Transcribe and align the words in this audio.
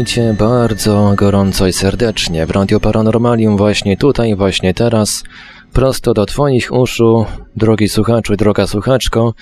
Witajcie 0.00 0.34
bardzo 0.38 1.12
gorąco 1.16 1.66
i 1.66 1.72
serdecznie 1.72 2.46
w 2.46 2.50
Radio 2.50 2.80
Paranormalium 2.80 3.56
właśnie 3.56 3.96
tutaj, 3.96 4.36
właśnie 4.36 4.74
teraz, 4.74 5.22
prosto 5.72 6.14
do 6.14 6.26
Twoich 6.26 6.72
uszu, 6.72 7.26
drogi 7.56 7.88
słuchaczu, 7.88 8.36
droga 8.36 8.66
słuchaczko. 8.66 9.34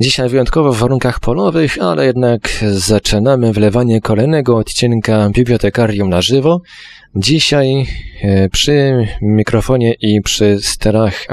Dzisiaj 0.00 0.28
wyjątkowo 0.28 0.72
w 0.72 0.78
warunkach 0.78 1.20
polowych, 1.20 1.78
ale 1.80 2.06
jednak 2.06 2.64
zaczynamy 2.72 3.52
wlewanie 3.52 4.00
kolejnego 4.00 4.56
odcinka 4.56 5.30
Bibliotekarium 5.30 6.08
na 6.08 6.22
żywo. 6.22 6.60
Dzisiaj 7.14 7.86
e, 8.22 8.48
przy 8.48 9.06
mikrofonie 9.22 9.94
i 10.00 10.22
przy 10.22 10.58
sterach, 10.60 11.26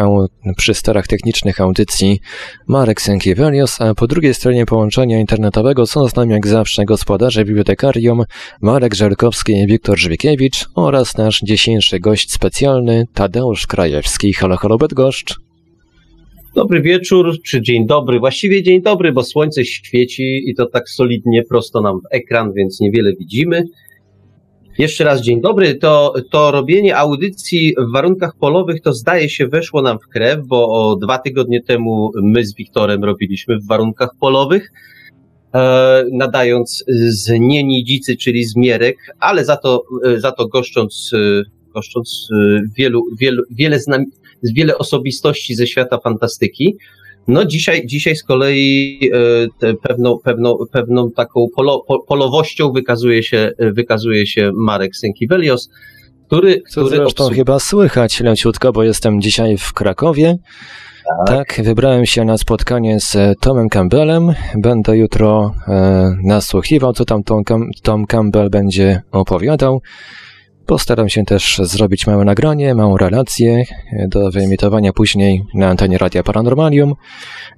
przy 0.57 0.73
sterach 0.73 1.07
technicznych 1.07 1.61
audycji 1.61 2.19
Marek 2.67 3.01
Sękiewelios, 3.01 3.81
a 3.81 3.95
po 3.95 4.07
drugiej 4.07 4.33
stronie 4.33 4.65
połączenia 4.65 5.19
internetowego 5.19 5.87
są 5.87 6.07
z 6.07 6.15
nami 6.15 6.31
jak 6.31 6.47
zawsze 6.47 6.85
gospodarze 6.85 7.45
bibliotekarium 7.45 8.23
Marek 8.61 8.95
Żelkowski 8.95 9.53
i 9.53 9.67
Wiktor 9.67 9.99
Żwikiewicz 9.99 10.69
oraz 10.75 11.17
nasz 11.17 11.39
dzisiejszy 11.39 11.99
gość 11.99 12.31
specjalny 12.31 13.07
Tadeusz 13.13 13.67
Krajewski. 13.67 14.33
Halo, 14.33 14.57
halo 14.57 14.77
Bydgoszcz. 14.77 15.42
Dobry 16.55 16.81
wieczór, 16.81 17.41
czy 17.45 17.61
dzień 17.61 17.87
dobry, 17.87 18.19
właściwie 18.19 18.63
dzień 18.63 18.81
dobry, 18.81 19.11
bo 19.11 19.23
słońce 19.23 19.65
świeci 19.65 20.41
i 20.49 20.55
to 20.55 20.65
tak 20.65 20.89
solidnie 20.89 21.43
prosto 21.43 21.81
nam 21.81 21.99
w 21.99 22.03
ekran, 22.11 22.53
więc 22.53 22.79
niewiele 22.79 23.13
widzimy. 23.19 23.63
Jeszcze 24.77 25.03
raz 25.03 25.21
dzień 25.21 25.41
dobry. 25.41 25.75
To, 25.75 26.13
to 26.31 26.51
robienie 26.51 26.97
audycji 26.97 27.75
w 27.89 27.93
warunkach 27.93 28.31
polowych 28.39 28.81
to 28.81 28.93
zdaje 28.93 29.29
się 29.29 29.47
weszło 29.47 29.81
nam 29.81 29.99
w 29.99 30.07
krew, 30.07 30.39
bo 30.47 30.67
o 30.69 30.95
dwa 30.95 31.17
tygodnie 31.17 31.63
temu 31.63 32.11
my 32.23 32.45
z 32.45 32.55
Wiktorem 32.55 33.03
robiliśmy 33.03 33.59
w 33.59 33.67
warunkach 33.67 34.09
polowych, 34.19 34.71
e, 35.53 36.05
nadając 36.11 36.83
z 37.07 37.29
Nienidzicy, 37.39 38.17
czyli 38.17 38.45
z 38.45 38.55
Mierek, 38.55 38.97
ale 39.19 39.45
za 39.45 39.57
to, 39.57 39.83
e, 40.05 40.19
za 40.19 40.31
to 40.31 40.47
goszcząc, 40.47 41.11
e, 41.13 41.43
goszcząc 41.73 42.27
e, 42.31 42.59
wielu, 42.77 43.03
wielu, 43.19 43.43
wiele, 43.51 43.79
znam, 43.79 44.05
wiele 44.51 44.77
osobistości 44.77 45.55
ze 45.55 45.67
świata 45.67 45.97
fantastyki. 46.03 46.77
No 47.27 47.45
dzisiaj, 47.45 47.85
dzisiaj 47.85 48.15
z 48.15 48.23
kolei 48.23 48.99
e, 49.61 49.73
pewną, 49.73 50.17
pewną, 50.23 50.57
pewną 50.71 51.11
taką 51.11 51.47
polo, 51.55 51.85
polowością 52.07 52.71
wykazuje 52.71 53.23
się, 53.23 53.51
wykazuje 53.59 54.27
się 54.27 54.51
Marek 54.55 54.95
Sękiewelios, 54.95 55.69
który... 56.27 56.61
który 56.61 56.69
Co 56.69 56.87
zresztą 56.87 57.23
obsług... 57.23 57.33
chyba 57.33 57.59
słychać 57.59 58.19
leciutko, 58.19 58.71
bo 58.71 58.83
jestem 58.83 59.21
dzisiaj 59.21 59.57
w 59.57 59.73
Krakowie. 59.73 60.37
Tak. 61.27 61.55
tak. 61.55 61.65
wybrałem 61.65 62.05
się 62.05 62.25
na 62.25 62.37
spotkanie 62.37 62.99
z 62.99 63.39
Tomem 63.39 63.69
Campbellem. 63.69 64.33
Będę 64.55 64.97
jutro 64.97 65.55
e, 65.67 66.15
nasłuchiwał, 66.23 66.93
co 66.93 67.05
tam 67.05 67.23
Tom, 67.23 67.43
Tom 67.83 68.05
Campbell 68.05 68.49
będzie 68.49 69.01
opowiadał. 69.11 69.81
Postaram 70.65 71.09
się 71.09 71.23
też 71.23 71.61
zrobić 71.63 72.07
małe 72.07 72.25
nagranie, 72.25 72.75
małą 72.75 72.97
relację 72.97 73.63
do 74.07 74.31
wyemitowania 74.31 74.93
później 74.93 75.43
na 75.53 75.67
antenie 75.67 75.97
Radia 75.97 76.23
Paranormalium. 76.23 76.95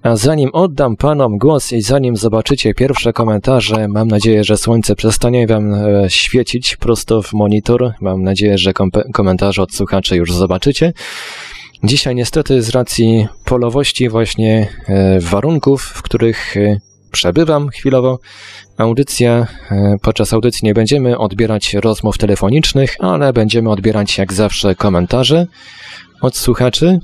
A 0.04 0.16
zanim 0.16 0.50
oddam 0.54 0.98
panom 0.98 1.38
głos 1.38 1.72
i 1.72 1.82
zanim 1.82 2.18
zobaczycie 2.18 2.74
pierwsze 2.74 3.14
komentarze, 3.14 3.88
mam 3.88 4.08
nadzieję, 4.08 4.44
że 4.44 4.58
słońce 4.58 4.96
przestanie 4.96 5.48
wam 5.48 5.74
e, 5.74 6.10
świecić 6.10 6.76
prosto 6.76 7.22
w 7.22 7.34
monitor. 7.34 7.94
Mam 8.02 8.24
nadzieję, 8.24 8.58
że 8.58 8.74
komentarze 9.14 9.62
od 9.62 9.74
słuchaczy 9.74 10.16
już 10.16 10.34
zobaczycie. 10.34 10.94
Dzisiaj 11.84 12.16
niestety 12.16 12.62
z 12.62 12.70
racji 12.70 13.28
polowości 13.46 14.10
właśnie 14.10 14.68
e, 14.88 15.20
warunków, 15.20 15.84
w 15.84 16.02
których 16.02 16.58
e, 16.58 16.80
przebywam 17.12 17.70
chwilowo. 17.70 18.20
Audycja, 18.78 19.48
e, 19.72 19.96
podczas 20.02 20.34
audycji 20.34 20.60
nie 20.64 20.74
będziemy 20.74 21.18
odbierać 21.18 21.74
rozmów 21.74 22.18
telefonicznych, 22.18 22.96
ale 23.00 23.34
będziemy 23.34 23.70
odbierać 23.70 24.18
jak 24.18 24.34
zawsze 24.34 24.76
komentarze 24.76 25.48
od 26.22 26.38
słuchaczy. 26.38 27.00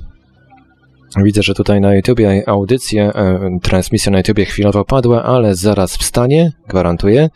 Widzę, 1.16 1.42
że 1.42 1.54
tutaj 1.54 1.80
na 1.80 1.94
YouTubie 1.94 2.42
audycja, 2.46 3.12
e, 3.12 3.58
transmisja 3.62 4.12
na 4.12 4.18
YouTubie 4.18 4.44
chwilowo 4.44 4.84
padła, 4.84 5.22
ale 5.22 5.54
zaraz 5.54 5.96
wstanie, 5.96 6.52
gwarantuję. 6.68 7.28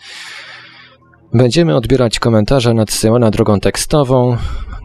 Będziemy 1.35 1.77
odbierać 1.77 2.19
komentarze 2.19 2.75
nadsyłane 2.75 3.31
drogą 3.31 3.61
tekstową. 3.61 4.37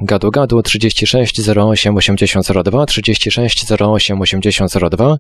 Gadu 0.01 0.31
gadu 0.31 0.61
36 0.61 1.49
08 1.49 1.97
8002 1.97 2.85
36 2.85 3.71
08 3.81 4.21
8002 4.21 5.17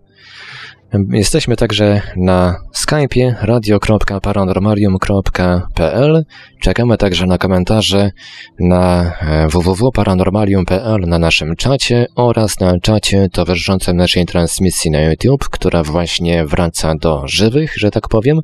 Jesteśmy 0.93 1.55
także 1.55 2.01
na 2.15 2.55
Skype'ie 2.75 3.35
radio.paranormalium.pl. 3.41 6.25
Czekamy 6.59 6.97
także 6.97 7.25
na 7.25 7.37
komentarze 7.37 8.11
na 8.59 9.13
e, 9.21 9.47
www.paranormalium.pl 9.47 11.01
na 11.07 11.19
naszym 11.19 11.55
czacie 11.55 12.07
oraz 12.15 12.59
na 12.59 12.79
czacie 12.79 13.29
towarzyszącym 13.29 13.97
naszej 13.97 14.25
transmisji 14.25 14.91
na 14.91 15.01
YouTube, 15.01 15.49
która 15.49 15.83
właśnie 15.83 16.45
wraca 16.45 16.95
do 16.95 17.27
żywych, 17.27 17.73
że 17.77 17.91
tak 17.91 18.07
powiem. 18.07 18.39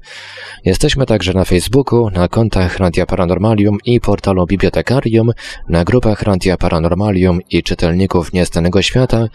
Jesteśmy 0.66 1.06
także 1.06 1.34
na 1.34 1.46
Facebooku, 1.46 2.10
na 2.10 2.28
kontach 2.28 2.78
Radia 2.78 3.06
Paranormalium 3.06 3.78
i 3.86 4.00
portalu 4.00 4.46
Bibliotekarium, 4.46 5.32
na 5.70 5.84
grupach 5.84 6.22
Radia 6.22 6.58
Paranormalium 6.58 7.40
i 7.50 7.64
czytelników 7.64 8.34
Niestanego 8.34 8.82
Świata, 8.82 9.28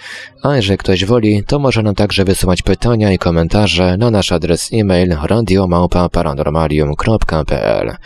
a 0.43 0.57
jeżeli 0.57 0.79
ktoś 0.79 1.05
woli, 1.05 1.45
to 1.47 1.59
może 1.59 1.83
nam 1.83 1.95
także 1.95 2.25
wysyłać 2.25 2.63
pytania 2.63 3.02
pytania 3.03 3.15
i 3.15 3.19
komentarze 3.19 3.97
na 3.97 4.11
nasz 4.11 4.33
adres 4.33 4.71
e-mail 4.73 5.11
radiomałpa-paranormalium.pl 5.11 7.97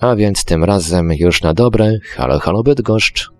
A 0.00 0.16
więc 0.16 0.44
tym 0.44 0.64
razem 0.64 1.12
już 1.18 1.42
na 1.42 1.54
dobre, 1.54 1.92
halo 2.16 2.38
halo 2.38 2.62
Bydgoszcz. 2.62 3.30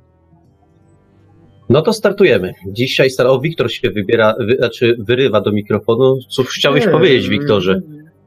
No 1.69 1.83
to 1.83 1.93
startujemy. 1.93 2.53
Dzisiaj 2.73 3.09
o 3.19 3.41
Wiktor 3.41 3.73
się 3.73 3.91
wybiera, 3.91 4.35
wy, 4.39 4.57
znaczy 4.57 4.97
wyrywa 4.99 5.41
do 5.41 5.53
mikrofonu. 5.53 6.19
Co 6.31 6.45
chciałeś 6.45 6.87
nie, 6.87 6.93
powiedzieć, 6.93 7.29
Wiktorze? 7.29 7.81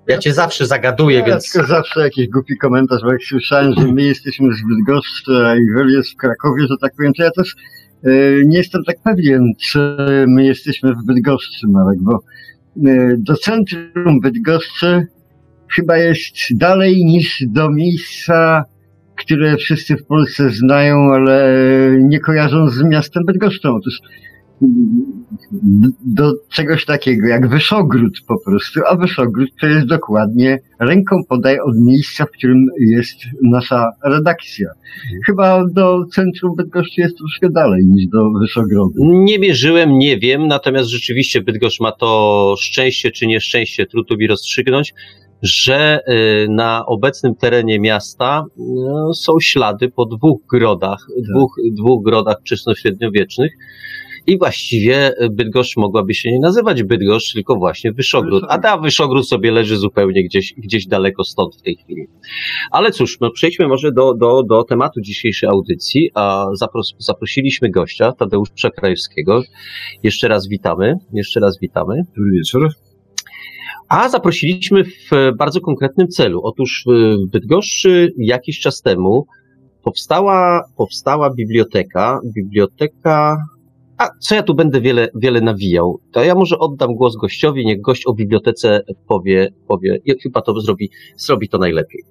Ja 0.08 0.18
cię 0.18 0.34
zawsze 0.34 0.66
zagaduję, 0.66 1.20
ja 1.20 1.26
więc... 1.26 1.52
tylko 1.52 1.68
zawsze 1.68 2.02
jakiś 2.02 2.30
głupi 2.30 2.58
komentarz, 2.58 3.02
bo 3.04 3.12
jak 3.12 3.24
słyszałem, 3.24 3.74
że 3.74 3.88
my 3.88 4.04
jesteśmy 4.04 4.50
z 4.54 4.58
Bydgoszczy, 4.70 5.46
a 5.46 5.56
Iwel 5.56 5.90
jest 5.90 6.14
w 6.14 6.16
Krakowie, 6.16 6.64
że 6.70 6.76
tak 6.82 6.94
powiem, 6.98 7.14
to 7.14 7.24
ja 7.24 7.32
też 7.32 7.56
yy, 8.04 8.44
nie 8.46 8.58
jestem 8.58 8.84
tak 8.84 8.98
pewien, 9.04 9.54
czy 9.62 9.98
my 10.28 10.46
jesteśmy 10.46 10.94
w 10.94 11.06
Bydgoszczy, 11.06 11.68
Marek, 11.68 12.00
bo 12.02 12.20
do 13.18 13.36
centrum 13.36 14.20
Bydgoszczy 14.22 15.08
chyba 15.76 15.98
jest 15.98 16.36
dalej 16.52 17.06
niż 17.06 17.44
do 17.48 17.72
miejsca, 17.72 18.64
które 19.16 19.58
wszyscy 19.58 19.96
w 19.96 20.06
Polsce 20.06 20.50
znają, 20.50 21.14
ale 21.14 21.58
nie 22.00 22.20
kojarzą 22.20 22.68
z 22.68 22.84
miastem 22.84 23.24
Bydgoszczą. 23.26 23.76
Otóż 23.76 24.00
do 26.06 26.34
czegoś 26.50 26.85
takiego 26.85 27.28
jak 27.28 27.50
Wyszogród 27.50 28.22
po 28.28 28.40
prostu, 28.45 28.79
a 28.90 28.95
Wyszogród 28.95 29.50
to 29.62 29.68
jest 29.68 29.88
dokładnie 29.88 30.59
ręką 30.79 31.16
podaj 31.29 31.59
od 31.59 31.80
miejsca, 31.80 32.25
w 32.25 32.31
którym 32.31 32.65
jest 32.80 33.15
nasza 33.44 33.89
redakcja. 34.04 34.69
Chyba 35.25 35.63
do 35.68 36.06
centrum 36.13 36.56
Bydgoszczy 36.56 37.01
jest 37.01 37.18
troszkę 37.18 37.50
dalej 37.50 37.86
niż 37.86 38.07
do 38.07 38.31
Wyszogrodu. 38.39 38.94
Nie 38.98 39.39
mierzyłem, 39.39 39.98
nie 39.98 40.18
wiem, 40.18 40.48
natomiast 40.48 40.89
rzeczywiście 40.89 41.42
Bydgoszcz 41.42 41.80
ma 41.80 41.92
to 41.92 42.56
szczęście 42.60 43.12
czy 43.12 43.27
nieszczęście, 43.27 43.86
trudno 43.86 44.18
mi 44.18 44.27
rozstrzygnąć, 44.27 44.94
że 45.42 46.00
y, 46.07 46.48
na 46.50 46.86
obecnym 46.86 47.36
terenie 47.36 47.80
miasta 47.80 48.45
no, 48.57 49.13
są 49.13 49.33
ślady 49.42 49.89
po 49.89 50.06
dwóch 50.06 50.42
grodach, 50.51 51.00
tak. 51.00 51.25
dwóch, 51.31 51.56
dwóch 51.71 52.03
grodach 52.03 52.38
wczesnośredniowiecznych, 52.42 53.51
i 54.27 54.38
właściwie 54.38 55.12
Bydgoszcz 55.31 55.77
mogłaby 55.77 56.13
się 56.13 56.31
nie 56.31 56.39
nazywać 56.39 56.83
Bydgoszcz, 56.83 57.33
tylko 57.33 57.56
właśnie 57.56 57.91
Wyszogród. 57.91 58.44
A 58.50 58.57
ta 58.57 58.77
Wyszogród 58.77 59.27
sobie 59.27 59.51
leży 59.51 59.77
zupełnie 59.77 60.24
gdzieś, 60.24 60.53
gdzieś 60.57 60.88
daleko 60.88 61.24
stąd 61.24 61.56
w 61.56 61.62
tej 61.62 61.75
chwili. 61.75 62.07
Ale 62.71 62.91
cóż, 62.91 63.19
no 63.19 63.31
przejdźmy 63.31 63.68
może 63.68 63.91
do, 63.91 64.13
do, 64.13 64.44
do 64.44 64.63
tematu 64.63 65.01
dzisiejszej 65.01 65.50
audycji. 65.50 66.12
A 66.13 66.47
zapros, 66.53 66.94
zaprosiliśmy 66.97 67.69
gościa, 67.69 68.12
Tadeusza 68.12 68.69
Krajewskiego. 68.69 69.41
Jeszcze 70.03 70.27
raz 70.27 70.47
witamy. 70.47 70.94
Jeszcze 71.13 71.39
raz 71.39 71.59
witamy. 71.59 71.95
Dobry 72.18 72.31
wieczór. 72.31 72.69
A 73.89 74.09
zaprosiliśmy 74.09 74.83
w 74.83 75.09
bardzo 75.38 75.62
konkretnym 75.62 76.07
celu. 76.07 76.41
Otóż 76.44 76.85
w 76.88 77.31
Bydgoszczy 77.31 78.13
jakiś 78.18 78.59
czas 78.59 78.81
temu 78.81 79.25
powstała, 79.83 80.62
powstała 80.77 81.33
biblioteka, 81.33 82.19
biblioteka 82.35 83.38
a 83.98 84.10
co 84.20 84.36
ja 84.36 84.44
tu 84.44 84.56
będę 84.56 84.82
wiele, 84.82 85.08
wiele 85.16 85.42
nawijał, 85.42 86.00
to 86.12 86.24
ja 86.24 86.36
może 86.36 86.60
oddam 86.60 86.96
głos 86.96 87.16
gościowi, 87.16 87.66
niech 87.66 87.82
gość 87.82 88.06
o 88.06 88.14
bibliotece 88.14 88.82
powie, 89.08 89.54
powie 89.68 90.00
i 90.06 90.20
chyba 90.20 90.42
to 90.42 90.62
zrobi, 90.62 90.90
zrobi 91.18 91.50
to 91.50 91.58
najlepiej. 91.58 92.04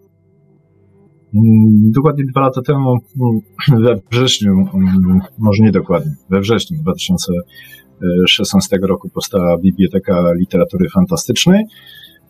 Mm, 1.35 1.91
dokładnie 1.95 2.25
dwa 2.31 2.41
lata 2.41 2.63
temu, 2.63 2.99
mm, 3.21 3.41
we 3.83 4.01
wrześniu, 4.11 4.53
mm, 4.53 5.21
może 5.39 5.63
nie 5.63 5.73
dokładnie, 5.73 6.13
we 6.31 6.41
wrześniu 6.41 6.79
2016 6.83 8.77
roku 8.83 9.09
powstała 9.09 9.59
Biblioteka 9.59 10.33
Literatury 10.39 10.89
Fantastycznej. 10.89 11.65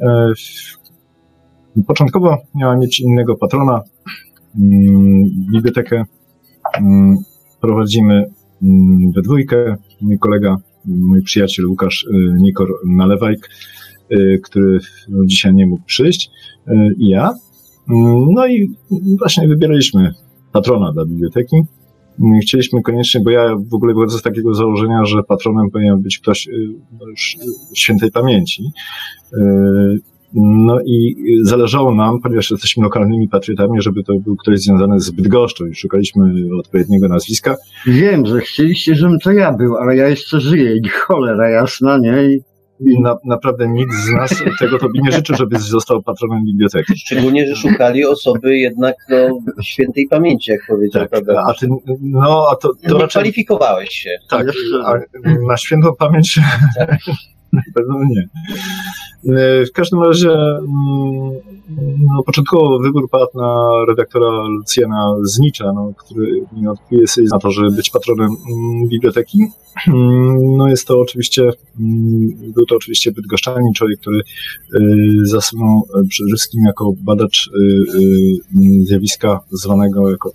E, 0.01 0.33
Początkowo 1.87 2.37
miała 2.55 2.77
mieć 2.77 3.01
innego 3.01 3.37
patrona. 3.37 3.83
Bibliotekę 5.53 6.05
prowadzimy 7.61 8.25
we 9.15 9.23
dwójkę. 9.23 9.77
Mój 10.01 10.19
kolega, 10.19 10.57
mój 10.85 11.23
przyjaciel 11.23 11.67
Łukasz 11.67 12.05
y, 12.05 12.35
Nikor 12.41 12.69
Nalewajk, 12.87 13.51
y, 14.13 14.41
który 14.45 14.81
dzisiaj 15.25 15.55
nie 15.55 15.67
mógł 15.67 15.85
przyjść, 15.85 16.31
y, 16.69 16.73
i 16.99 17.09
ja. 17.09 17.35
No 18.35 18.47
i 18.47 18.71
właśnie 19.19 19.49
wybieraliśmy 19.49 20.15
patrona 20.53 20.93
dla 20.93 21.05
biblioteki. 21.05 21.57
Chcieliśmy 22.43 22.83
koniecznie, 22.83 23.21
bo 23.21 23.31
ja 23.31 23.57
w 23.71 23.75
ogóle 23.75 23.95
wychodzę 23.95 24.19
z 24.19 24.23
takiego 24.23 24.55
założenia, 24.55 25.05
że 25.05 25.23
patronem 25.23 25.71
powinien 25.71 26.03
być 26.03 26.19
ktoś 26.19 26.49
no 26.93 27.07
świętej 27.75 28.11
pamięci. 28.11 28.63
No 30.39 30.79
i 30.87 31.17
zależało 31.43 31.95
nam, 31.95 32.21
ponieważ 32.21 32.51
jesteśmy 32.51 32.83
lokalnymi 32.83 33.29
patriotami, 33.29 33.83
żeby 33.83 34.03
to 34.03 34.13
był 34.25 34.37
ktoś 34.37 34.61
związany 34.61 35.01
z 35.01 35.11
Bydgoszczą 35.11 35.67
i 35.67 35.75
szukaliśmy 35.75 36.25
odpowiedniego 36.61 37.09
nazwiska. 37.09 37.57
Wiem, 37.87 38.27
że 38.27 38.41
chcieliście, 38.41 38.95
żebym 38.95 39.19
to 39.19 39.33
ja 39.33 39.53
był, 39.53 39.77
ale 39.77 39.97
ja 39.97 40.09
jeszcze 40.09 40.41
żyję 40.41 40.77
i 40.77 40.89
cholera 40.89 41.51
jasna, 41.51 41.99
nie? 41.99 42.25
I 42.25 42.41
i 42.81 43.01
na, 43.01 43.17
naprawdę 43.25 43.69
nikt 43.69 43.95
z 43.95 44.11
nas 44.11 44.43
tego 44.59 44.79
tobie 44.79 45.01
nie 45.03 45.13
życzy, 45.13 45.35
żeby 45.37 45.59
został 45.59 46.03
patronem 46.03 46.45
biblioteki. 46.45 46.99
Szczególnie, 46.99 47.47
że 47.47 47.57
szukali 47.57 48.05
osoby 48.05 48.59
jednak 48.59 48.97
no, 49.09 49.39
świętej 49.63 50.07
pamięci, 50.11 50.51
jak 50.51 50.61
powiedział 50.69 51.09
tak, 51.09 51.23
A 51.49 51.55
ty, 51.55 51.69
no, 52.01 52.47
a 52.53 52.57
to, 52.57 52.69
to 52.69 52.75
nie 52.89 52.93
raczej... 52.93 53.09
kwalifikowałeś 53.09 53.91
się. 53.91 54.11
Tak, 54.31 54.47
a 54.85 54.95
na 55.49 55.57
świętą 55.57 55.89
pamięć 55.99 56.41
tak. 56.79 56.99
na 57.57 57.73
pewno 57.75 58.05
nie. 58.05 58.29
W 59.67 59.73
każdym 59.75 60.03
razie 60.03 60.31
mm, 60.31 61.31
no, 61.99 62.23
początkowo 62.27 62.79
wybór 62.79 63.11
padł 63.11 63.31
na 63.35 63.69
redaktora 63.89 64.49
Lucjana 64.49 65.15
Znicza, 65.23 65.73
no, 65.73 65.93
który 65.97 66.43
nie 66.53 66.71
odkryje 66.71 67.07
sobie 67.07 67.29
na 67.33 67.39
to, 67.39 67.51
żeby 67.51 67.71
być 67.71 67.91
patronem 67.91 68.29
mm, 68.29 68.89
biblioteki. 68.89 69.39
Mm, 69.89 70.57
no 70.57 70.69
jest 70.69 70.87
to 70.87 71.01
oczywiście, 71.01 71.51
był 72.55 72.67
to 72.67 72.77
oczywiście 72.77 73.13
bydgoszczanin, 73.13 73.73
człowiek, 73.77 74.01
który 74.01 74.19
y, 74.19 74.23
zasunął 75.23 75.89
przede 76.09 76.29
wszystkim 76.29 76.63
jako 76.67 76.93
badacz 77.05 77.51
zjawiska 78.85 79.41
zwanego 79.51 80.11
jako 80.11 80.31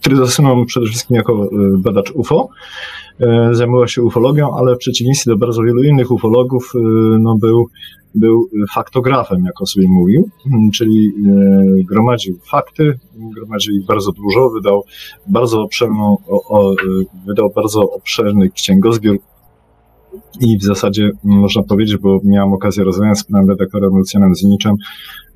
który 0.00 0.16
zasunął 0.16 0.64
przede 0.64 0.86
wszystkim 0.86 1.16
jako 1.16 1.50
badacz 1.78 2.10
UFO. 2.10 2.48
E, 3.20 3.54
zajmował 3.54 3.88
się 3.88 4.02
ufologią, 4.02 4.56
ale 4.56 4.74
w 4.74 4.78
przeciwieństwie 4.78 5.30
do 5.30 5.36
bardzo 5.36 5.62
wielu 5.62 5.82
innych 5.82 6.10
ufologów, 6.10 6.72
e, 6.74 6.78
no 7.18 7.36
był, 7.40 7.66
był 8.14 8.48
faktografem, 8.74 9.44
jak 9.44 9.62
o 9.62 9.66
sobie 9.66 9.86
mówił, 9.88 10.30
czyli 10.74 11.08
e, 11.08 11.84
gromadził 11.84 12.38
fakty, 12.50 12.98
gromadził 13.36 13.74
ich 13.74 13.86
bardzo 13.86 14.12
dużo, 14.12 14.50
wydał 14.50 14.84
bardzo 15.26 15.62
obszerną, 15.62 16.16
o, 16.28 16.58
o, 16.58 16.74
wydał 17.26 17.50
bardzo 17.56 17.80
obszerny 17.90 18.50
księgozbiór 18.50 19.18
i 20.40 20.58
w 20.58 20.62
zasadzie 20.62 21.10
można 21.24 21.62
powiedzieć, 21.62 21.96
bo 21.96 22.20
miałem 22.24 22.52
okazję 22.52 22.84
rozmawiać 22.84 23.18
z 23.18 23.24
panem 23.24 23.48
redaktorem 23.48 23.96
Lucjanem 23.96 24.34
Ziniczem, 24.34 24.74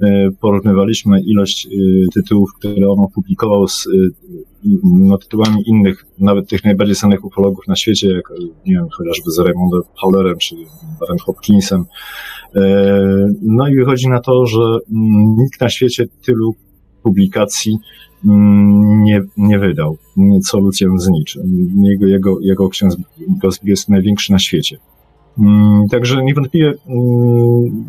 e, 0.02 0.28
porównywaliśmy 0.40 1.20
ilość 1.20 1.66
e, 1.66 1.70
tytułów, 2.14 2.50
które 2.58 2.88
on 2.88 2.98
opublikował 3.00 3.68
z 3.68 3.86
e, 3.86 3.90
no, 4.84 5.18
tytułami 5.18 5.62
innych, 5.66 6.06
nawet 6.18 6.48
tych 6.48 6.64
najbardziej 6.64 6.94
znanych 6.94 7.24
ufologów 7.24 7.68
na 7.68 7.76
świecie, 7.76 8.12
jak 8.12 8.32
nie 8.66 8.74
wiem, 8.74 8.86
chociażby 8.92 9.30
z 9.30 9.38
Raymondem 9.38 9.82
Fowlerem 10.00 10.38
czy 10.38 10.56
Barem 11.00 11.18
Hopkinsem. 11.18 11.84
No 13.42 13.68
i 13.68 13.74
wychodzi 13.74 14.08
na 14.08 14.20
to, 14.20 14.46
że 14.46 14.78
nikt 15.38 15.60
na 15.60 15.68
świecie 15.68 16.04
tylu 16.22 16.54
publikacji 17.04 17.78
mm, 18.24 19.02
nie, 19.02 19.22
nie 19.36 19.58
wydał, 19.58 19.96
co 20.44 20.58
Lucjan 20.58 20.98
Znicz. 20.98 21.38
Jego, 21.82 22.06
jego, 22.06 22.40
jego 22.40 22.68
ksiądz 22.68 22.96
jest 23.62 23.88
największy 23.88 24.32
na 24.32 24.38
świecie. 24.38 24.78
Mm, 25.38 25.88
także 25.88 26.24
niewątpliwie 26.24 26.74
mm, 26.88 27.84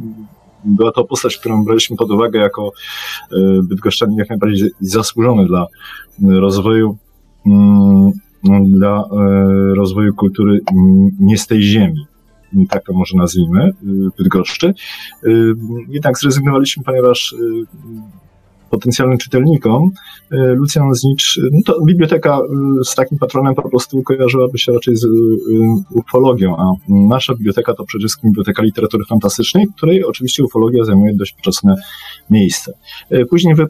była 0.65 0.91
to 0.91 1.03
postać, 1.03 1.37
którą 1.37 1.63
braliśmy 1.63 1.95
pod 1.95 2.11
uwagę 2.11 2.39
jako 2.39 2.71
e, 3.31 3.37
bydgoszczanin 3.63 4.17
jak 4.17 4.29
najbardziej 4.29 4.69
zasłużony 4.81 5.45
dla 5.45 5.67
rozwoju 6.21 6.97
dla 8.65 9.03
e, 9.11 9.75
rozwoju 9.75 10.13
kultury 10.15 10.59
nie 11.19 11.37
z 11.37 11.47
tej 11.47 11.61
ziemi 11.61 12.05
tak 12.69 12.83
to 12.83 12.93
może 12.93 13.17
nazwijmy, 13.17 13.63
e, 13.63 13.73
Bydgoszczy. 14.17 14.73
Jednak 15.89 16.17
zrezygnowaliśmy, 16.17 16.83
ponieważ 16.83 17.35
potencjalnym 18.75 19.17
czytelnikom, 19.17 19.91
e, 20.31 20.37
Lucjan 20.37 20.93
Znicz, 20.95 21.39
no 21.51 21.59
to 21.65 21.81
biblioteka 21.81 22.39
e, 22.39 22.83
z 22.83 22.95
takim 22.95 23.17
patronem 23.17 23.55
po 23.55 23.69
prostu 23.69 24.03
kojarzyłaby 24.03 24.57
się 24.57 24.71
raczej 24.71 24.95
z 24.95 25.05
e, 25.05 25.07
ufologią, 25.91 26.57
a 26.57 26.73
nasza 26.89 27.33
biblioteka 27.33 27.73
to 27.73 27.85
przede 27.85 28.01
wszystkim 28.01 28.31
biblioteka 28.31 28.63
literatury 28.63 29.05
fantastycznej, 29.05 29.67
której 29.77 30.05
oczywiście 30.05 30.43
ufologia 30.43 30.83
zajmuje 30.83 31.13
dość 31.15 31.33
poczesne 31.33 31.75
miejsce. 32.29 32.73
Później 33.29 33.55
wy, 33.55 33.67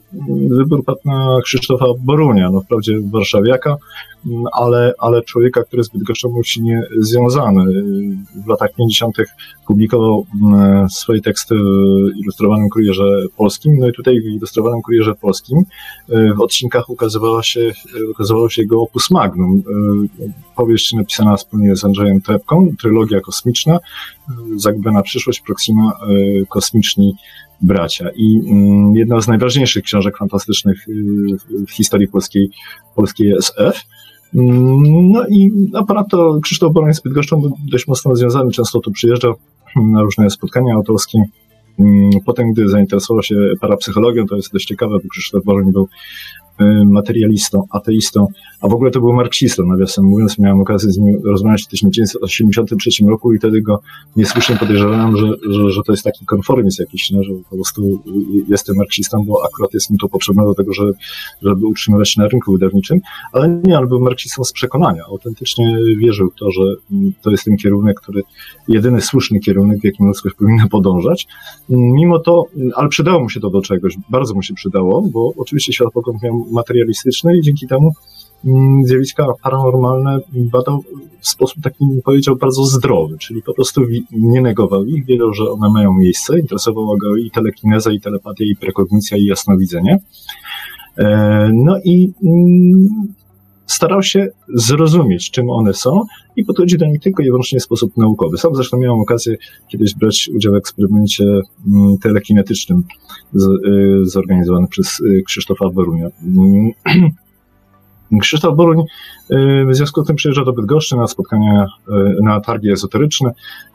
wybór 0.57 0.85
padł 0.85 0.99
na 1.05 1.39
Krzysztofa 1.43 1.85
Borunia, 1.99 2.49
no 2.51 2.61
wprawdzie 2.61 2.99
warszawiaka, 3.11 3.77
ale, 4.53 4.93
ale 4.99 5.21
człowieka, 5.21 5.63
który 5.63 5.83
z 5.83 5.89
Bydgoszczą 5.89 6.29
był 6.29 6.43
silnie 6.43 6.81
związany. 6.99 7.83
W 8.45 8.47
latach 8.47 8.73
50. 8.77 9.17
publikował 9.67 10.25
swoje 10.89 11.21
teksty 11.21 11.55
w 11.55 12.17
ilustrowanym 12.23 12.69
kurierze 12.69 13.03
polskim, 13.37 13.77
no 13.79 13.87
i 13.87 13.93
tutaj 13.93 14.21
w 14.21 14.25
ilustrowanym 14.25 14.81
kurierze 14.81 15.15
polskim 15.15 15.63
w 16.35 16.41
odcinkach 16.41 16.89
ukazywała 16.89 17.43
się, 17.43 17.71
ukazywało 18.11 18.49
się 18.49 18.61
jego 18.61 18.81
opus 18.81 19.11
magnum. 19.11 19.63
Powieść 20.55 20.93
napisana 20.93 21.37
wspólnie 21.37 21.75
z 21.75 21.85
Andrzejem 21.85 22.21
Trepką, 22.21 22.69
trylogia 22.81 23.21
kosmiczna, 23.21 23.79
Zagubiona 24.55 25.01
przyszłość, 25.01 25.41
Proxima, 25.41 25.91
kosmiczni 26.49 27.15
bracia. 27.61 28.09
I 28.15 28.41
jedna 28.93 29.21
z 29.21 29.27
najważniejszych 29.27 29.83
książek 29.83 30.17
fantastycznych 30.17 30.85
w 31.67 31.71
historii 31.71 32.07
polskiej, 32.07 32.49
polskiej 32.95 33.33
SF. 33.37 33.85
Mm, 34.33 35.11
no 35.11 35.27
i 35.27 35.51
to 36.11 36.39
Krzysztof 36.43 36.73
Boroń 36.73 36.93
z 36.93 37.01
Bydgoszczą 37.01 37.41
był 37.41 37.51
dość 37.71 37.87
mocno 37.87 38.15
związany, 38.15 38.51
często 38.51 38.79
tu 38.79 38.91
przyjeżdżał 38.91 39.33
na 39.75 40.01
różne 40.01 40.29
spotkania 40.29 40.73
autorskie. 40.73 41.23
Mm, 41.79 42.09
potem, 42.25 42.51
gdy 42.51 42.69
zainteresował 42.69 43.23
się 43.23 43.35
parapsychologią, 43.61 44.25
to 44.25 44.35
jest 44.35 44.53
dość 44.53 44.65
ciekawe, 44.65 44.97
bo 45.03 45.09
Krzysztof 45.09 45.43
Boroń 45.43 45.71
był 45.71 45.87
materialistą, 46.85 47.63
ateistą, 47.69 48.27
a 48.61 48.67
w 48.67 48.73
ogóle 48.73 48.91
to 48.91 48.99
był 48.99 49.13
marksistą, 49.13 49.65
nawiasem 49.65 50.05
mówiąc, 50.05 50.39
miałem 50.39 50.61
okazję 50.61 50.91
z 50.91 50.97
nim 50.97 51.21
rozmawiać 51.25 51.63
w 51.63 51.67
1983 51.67 53.05
roku 53.05 53.33
i 53.33 53.37
wtedy 53.37 53.61
go 53.61 53.79
niesłusznie 54.15 54.55
podejrzewałem, 54.55 55.17
że, 55.17 55.27
że, 55.49 55.71
że 55.71 55.81
to 55.85 55.93
jest 55.93 56.03
taki 56.03 56.25
konformizm 56.25 56.81
jakiś, 56.81 57.11
no, 57.11 57.23
że 57.23 57.33
po 57.49 57.55
prostu 57.55 58.03
jestem 58.47 58.75
marksistą, 58.75 59.23
bo 59.27 59.45
akurat 59.45 59.73
jest 59.73 59.89
mi 59.89 59.97
to 59.97 60.09
potrzebne 60.09 60.43
do 60.43 60.53
tego, 60.53 60.73
żeby, 60.73 60.93
żeby 61.41 61.65
utrzymywać 61.65 62.09
się 62.09 62.21
na 62.21 62.27
rynku 62.27 62.51
wydawniczym, 62.51 62.99
ale 63.33 63.61
nie, 63.63 63.79
on 63.79 63.87
był 63.87 63.99
marksistą 63.99 64.43
z 64.43 64.51
przekonania, 64.51 65.03
autentycznie 65.09 65.77
wierzył 65.97 66.29
w 66.29 66.35
to, 66.35 66.51
że 66.51 66.61
to 67.21 67.31
jest 67.31 67.43
ten 67.43 67.57
kierunek, 67.57 68.01
który, 68.01 68.21
jedyny 68.67 69.01
słuszny 69.01 69.39
kierunek, 69.39 69.79
w 69.81 69.83
jakim 69.83 70.07
ludzkość 70.07 70.35
powinna 70.35 70.67
podążać. 70.67 71.27
Mimo 71.69 72.19
to, 72.19 72.45
ale 72.75 72.89
przydało 72.89 73.19
mu 73.19 73.29
się 73.29 73.39
to 73.39 73.49
do 73.49 73.61
czegoś, 73.61 73.95
bardzo 74.09 74.33
mu 74.33 74.43
się 74.43 74.53
przydało, 74.53 75.01
bo 75.01 75.33
oczywiście 75.37 75.73
światopogląd 75.73 76.23
miał 76.23 76.44
materialistyczny 76.51 77.37
i 77.37 77.41
dzięki 77.41 77.67
temu 77.67 77.91
mm, 78.45 78.83
zjawiska 78.85 79.25
paranormalne 79.43 80.19
badał 80.33 80.83
w 81.19 81.27
sposób 81.27 81.63
taki, 81.63 81.85
powiedział, 82.03 82.35
bardzo 82.35 82.65
zdrowy, 82.65 83.17
czyli 83.17 83.41
po 83.41 83.53
prostu 83.53 83.81
nie 84.11 84.41
negował 84.41 84.85
ich, 84.85 85.05
wiedział, 85.05 85.33
że 85.33 85.51
one 85.51 85.69
mają 85.69 85.93
miejsce, 85.93 86.39
interesowała 86.39 86.97
go 86.97 87.15
i 87.15 87.31
telekineza, 87.31 87.91
i 87.91 87.99
telepatia, 87.99 88.45
i 88.45 88.55
prekognicja, 88.55 89.17
i 89.17 89.25
jasnowidzenie. 89.25 89.99
E, 90.97 91.49
no 91.53 91.77
i 91.83 92.13
mm, 92.23 92.87
starał 93.65 94.03
się 94.03 94.27
zrozumieć, 94.53 95.31
czym 95.31 95.49
one 95.49 95.73
są 95.73 96.01
i 96.35 96.45
podchodzi 96.45 96.77
do 96.77 96.85
nich 96.85 97.01
tylko 97.01 97.23
i 97.23 97.25
wyłącznie 97.25 97.59
w 97.59 97.63
sposób 97.63 97.97
naukowy. 97.97 98.37
Sam 98.37 98.55
zresztą 98.55 98.77
miałem 98.77 98.99
okazję 98.99 99.35
kiedyś 99.67 99.95
brać 99.95 100.29
udział 100.35 100.53
w 100.53 100.55
eksperymencie 100.55 101.23
mm, 101.23 101.97
telekinetycznym 101.97 102.83
y, 103.35 104.05
zorganizowanym 104.05 104.67
przez 104.67 104.99
y, 104.99 105.23
Krzysztofa 105.25 105.69
Borunia. 105.69 106.09
Krzysztof 108.21 108.55
Boruń 108.55 108.79
y, 108.79 108.85
w 109.69 109.75
związku 109.75 110.03
z 110.03 110.07
tym 110.07 110.15
przyjeżdża 110.15 110.45
do 110.45 110.53
Bydgoszczy 110.53 110.95
na 110.95 111.07
spotkania, 111.07 111.67
na 112.23 112.41
targi 112.41 112.71
ezoteryczne, 112.71 113.31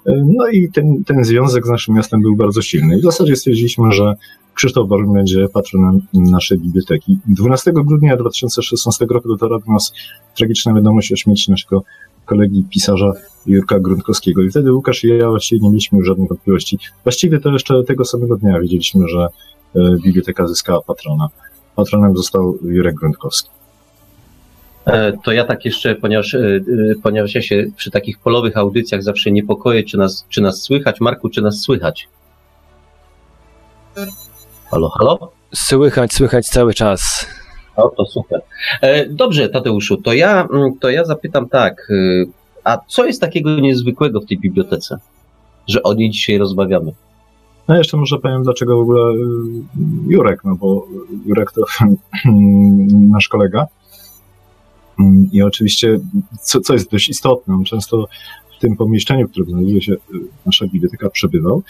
no 0.07 0.49
i 0.49 0.71
ten, 0.73 1.05
ten 1.05 1.25
związek 1.25 1.67
z 1.67 1.71
naszym 1.71 1.95
miastem 1.95 2.23
był 2.23 2.37
bardzo 2.37 2.63
silny. 2.63 2.97
I 2.97 3.01
w 3.01 3.05
zasadzie 3.05 3.37
stwierdziliśmy, 3.37 3.93
że 3.93 4.15
Krzysztof 4.55 4.89
Boruń 4.89 5.15
będzie 5.15 5.49
patronem 5.49 6.01
naszej 6.15 6.59
biblioteki. 6.59 7.19
12 7.27 7.73
grudnia 7.73 8.17
2016 8.17 9.07
roku 9.11 9.29
dotarła 9.29 9.59
do 9.59 9.73
nas 9.73 9.93
tragiczna 10.37 10.75
wiadomość 10.75 11.13
o 11.13 11.17
śmierci 11.17 11.51
naszego 11.51 11.83
kolegi 12.25 12.65
pisarza 12.71 13.13
Jurka 13.47 13.81
Grunkowskiego. 13.81 14.43
I 14.43 14.51
wtedy 14.51 14.73
Łukasz 14.73 15.05
i 15.05 15.09
ja 15.09 15.29
właściwie 15.29 15.61
nie 15.61 15.69
mieliśmy 15.69 15.99
już 15.99 16.09
żadnych 16.09 16.29
wątpliwości. 16.29 16.79
Właściwie 17.03 17.41
to 17.41 17.53
jeszcze 17.53 17.85
tego 17.85 18.05
samego 18.05 18.37
dnia 18.37 18.61
wiedzieliśmy, 18.61 19.09
że 19.09 19.27
biblioteka 20.05 20.47
zyskała 20.47 20.81
patrona. 20.81 21.29
Patronem 21.77 22.17
został 22.17 22.59
Jurek 22.63 22.95
Grunkowski. 22.95 23.51
E, 24.85 25.13
to 25.25 25.33
ja 25.33 25.45
tak 25.45 25.65
jeszcze, 25.65 25.95
ponieważ, 25.95 26.35
e, 26.35 26.61
ponieważ 27.03 27.35
ja 27.35 27.43
się 27.43 27.65
przy 27.77 27.91
takich 27.91 28.19
polowych 28.19 28.57
audycjach 28.57 29.03
zawsze 29.03 29.31
niepokoję, 29.31 29.85
czy 29.85 29.99
nas, 29.99 30.27
czy 30.29 30.41
nas 30.41 30.63
słychać. 30.63 31.01
Marku, 31.01 31.29
czy 31.29 31.43
nas 31.43 31.61
słychać? 31.61 32.09
Halo, 34.71 34.89
halo? 34.89 35.33
Słychać, 35.55 36.13
słychać 36.13 36.47
cały 36.47 36.75
czas. 36.75 37.27
O, 37.77 37.89
to 37.89 38.07
super. 38.07 38.41
Dobrze, 39.09 39.49
Tadeuszu, 39.49 39.97
to 39.97 40.13
ja, 40.13 40.49
mm, 40.53 40.79
to 40.79 40.91
ja 40.91 41.05
zapytam 41.05 41.49
tak. 41.49 41.89
A 42.65 42.79
co 42.87 43.07
jest 43.07 43.21
takiego 43.21 43.61
niezwykłego 43.61 44.21
w 44.21 44.27
tej 44.27 44.39
bibliotece, 44.39 44.99
że 45.67 45.83
o 45.83 45.95
niej 45.95 46.11
dzisiaj 46.11 46.39
rozmawiamy? 46.39 46.93
No 47.69 47.77
jeszcze 47.77 47.97
może 47.97 48.19
powiem, 48.19 48.43
dlaczego 48.43 48.77
w 48.77 48.81
ogóle 48.81 49.15
Jurek, 50.09 50.45
no 50.45 50.55
bo 50.55 50.87
Jurek 51.27 51.53
to 51.53 51.63
nasz 53.15 53.29
kolega. 53.29 53.67
I 55.33 55.43
oczywiście, 55.43 55.99
co, 56.43 56.61
co 56.61 56.73
jest 56.73 56.91
dość 56.91 57.09
istotne, 57.09 57.65
często 57.65 58.09
tym 58.61 58.77
pomieszczeniu, 58.77 59.29
w 59.29 59.31
którym 59.31 59.51
znajduje 59.51 59.83
się 59.83 59.93
y, 59.93 59.99
nasza 60.47 60.67
biblioteka, 60.67 61.11
przebywał. 61.11 61.63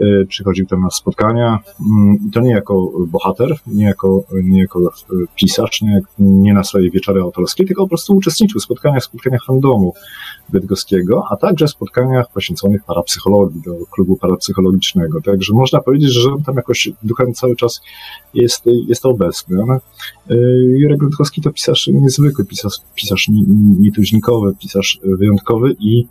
Y, 0.00 0.26
przychodził 0.28 0.66
tam 0.66 0.80
na 0.80 0.90
spotkania 0.90 1.58
mm, 1.80 2.16
i 2.28 2.30
to 2.30 2.40
nie 2.40 2.50
jako 2.50 2.92
bohater, 3.06 3.56
nie 3.66 3.84
jako, 3.84 4.22
nie 4.42 4.60
jako 4.60 4.80
pisarz, 5.36 5.82
nie, 5.82 6.00
nie 6.18 6.54
na 6.54 6.64
swoje 6.64 6.90
wieczory 6.90 7.20
autorskie, 7.20 7.64
tylko 7.64 7.82
po 7.82 7.88
prostu 7.88 8.16
uczestniczył 8.16 8.60
w 8.60 8.64
spotkaniach, 8.64 9.04
spotkaniach 9.04 9.44
fandomu 9.46 9.94
bydgoskiego, 10.48 11.24
a 11.30 11.36
także 11.36 11.68
spotkaniach 11.68 12.32
poświęconych 12.32 12.84
parapsychologii, 12.84 13.62
do 13.62 13.86
klubu 13.90 14.16
parapsychologicznego. 14.16 15.20
Także 15.20 15.54
można 15.54 15.80
powiedzieć, 15.80 16.10
że 16.10 16.32
on 16.32 16.42
tam 16.42 16.56
jakoś 16.56 16.88
duchem 17.02 17.34
cały 17.34 17.56
czas 17.56 17.80
jest, 18.34 18.62
jest 18.88 19.06
obecny. 19.06 19.62
Ale 19.62 19.80
Jurek 20.78 21.00
to 21.42 21.52
pisarz 21.52 21.86
niezwykły, 21.92 22.44
pisarz, 22.44 22.74
pisarz 22.94 23.28
nietuzinkowy, 23.80 24.52
pisarz 24.60 25.00
wyjątkowy 25.04 25.76
i 25.80 26.06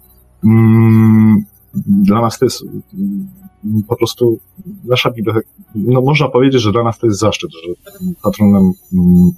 dla 1.88 2.22
nas 2.22 2.40
to 2.40 2.46
jest 2.46 2.64
mm, 2.64 3.28
po 3.88 3.96
prostu 3.96 4.40
nasza 4.84 5.12
biblioteka, 5.12 5.50
no 5.76 6.02
można 6.02 6.30
powiedzieć, 6.30 6.62
że 6.62 6.72
dla 6.72 6.84
nas 6.84 7.00
to 7.00 7.08
jest 7.08 7.20
zaszczyt, 7.20 7.52
że 7.52 7.74
patronem 8.24 8.72
mm, 8.94 9.32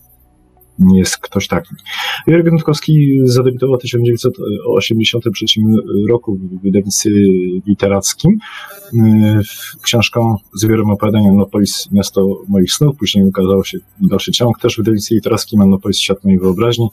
jest 0.96 1.18
ktoś 1.18 1.48
taki. 1.48 1.76
Jurgen 2.28 2.54
Rutkowski 2.54 3.20
zadebiutował 3.24 3.78
w 3.78 3.82
1983 3.82 5.46
roku 6.10 6.36
w 6.36 6.62
wydawnictwie 6.62 7.10
literackim 7.68 8.38
książką 9.82 10.36
z 10.56 10.62
zbiorem 10.62 10.90
opowiadania 10.90 11.30
Annopolis, 11.30 11.92
miasto 11.92 12.38
moich 12.48 12.74
snów. 12.74 12.98
Później 12.98 13.26
ukazał 13.26 13.64
się 13.64 13.78
dalszy 14.02 14.32
ciąg 14.32 14.60
też 14.60 14.74
w 14.74 14.78
wydawnictwie 14.78 15.16
literackim 15.16 15.62
Annopolis, 15.62 15.98
świat 15.98 16.24
mojej 16.24 16.40
wyobraźni. 16.40 16.90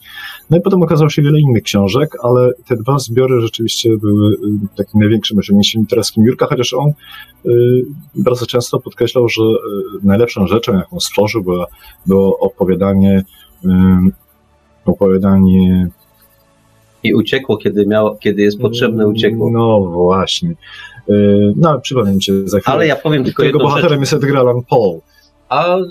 No 0.49 0.57
i 0.57 0.61
potem 0.61 0.81
ukazało 0.81 1.09
się 1.09 1.21
wiele 1.21 1.39
innych 1.39 1.63
książek, 1.63 2.17
ale 2.23 2.51
te 2.67 2.75
dwa 2.75 2.99
zbiory 2.99 3.41
rzeczywiście 3.41 3.89
były 3.97 4.33
y, 4.33 4.37
takim 4.77 4.99
największym 4.99 5.37
osiągnięciem 5.37 5.81
literackim 5.81 6.23
Jurka, 6.23 6.45
chociaż 6.45 6.73
on 6.73 6.89
y, 6.89 7.51
bardzo 8.15 8.45
często 8.45 8.79
podkreślał, 8.79 9.29
że 9.29 9.43
najlepszą 10.03 10.47
rzeczą, 10.47 10.73
jaką 10.73 10.99
stworzył, 10.99 11.43
było, 11.43 11.67
było 12.05 12.39
opowiadanie 12.39 13.23
opowiadanie. 14.85 15.87
I 17.03 17.13
uciekło, 17.13 17.57
kiedy, 17.57 17.85
miało, 17.85 18.15
kiedy 18.15 18.41
jest 18.41 18.59
potrzebne, 18.59 19.07
uciekło. 19.07 19.51
No 19.51 19.79
właśnie. 19.79 20.49
E, 21.09 21.13
no, 21.55 21.79
przypomnę 21.79 22.19
cię 22.19 22.33
za 22.45 22.59
chwilę. 22.59 22.75
Ale 22.75 22.87
ja 22.87 22.95
powiem 22.95 23.23
tylko 23.23 23.43
Tego 23.43 23.59
bohaterem 23.59 23.91
rzecz. 23.91 23.99
jest 23.99 24.13
Edgar 24.13 24.37
Allan 24.37 24.63
Poe. 24.69 24.99
A 25.49 25.77
y, 25.77 25.83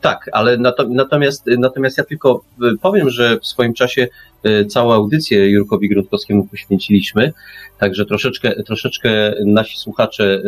tak, 0.00 0.30
ale 0.32 0.58
natomiast, 0.88 1.46
natomiast 1.58 1.98
ja 1.98 2.04
tylko 2.04 2.42
y, 2.62 2.78
powiem, 2.82 3.10
że 3.10 3.38
w 3.40 3.46
swoim 3.46 3.74
czasie 3.74 4.08
y, 4.46 4.66
całą 4.66 4.92
audycję 4.92 5.50
Jurkowi 5.50 5.88
Gruntkowskiemu 5.88 6.46
poświęciliśmy, 6.46 7.32
także 7.78 8.06
troszeczkę, 8.06 8.62
troszeczkę 8.62 9.34
nasi 9.44 9.78
słuchacze 9.78 10.42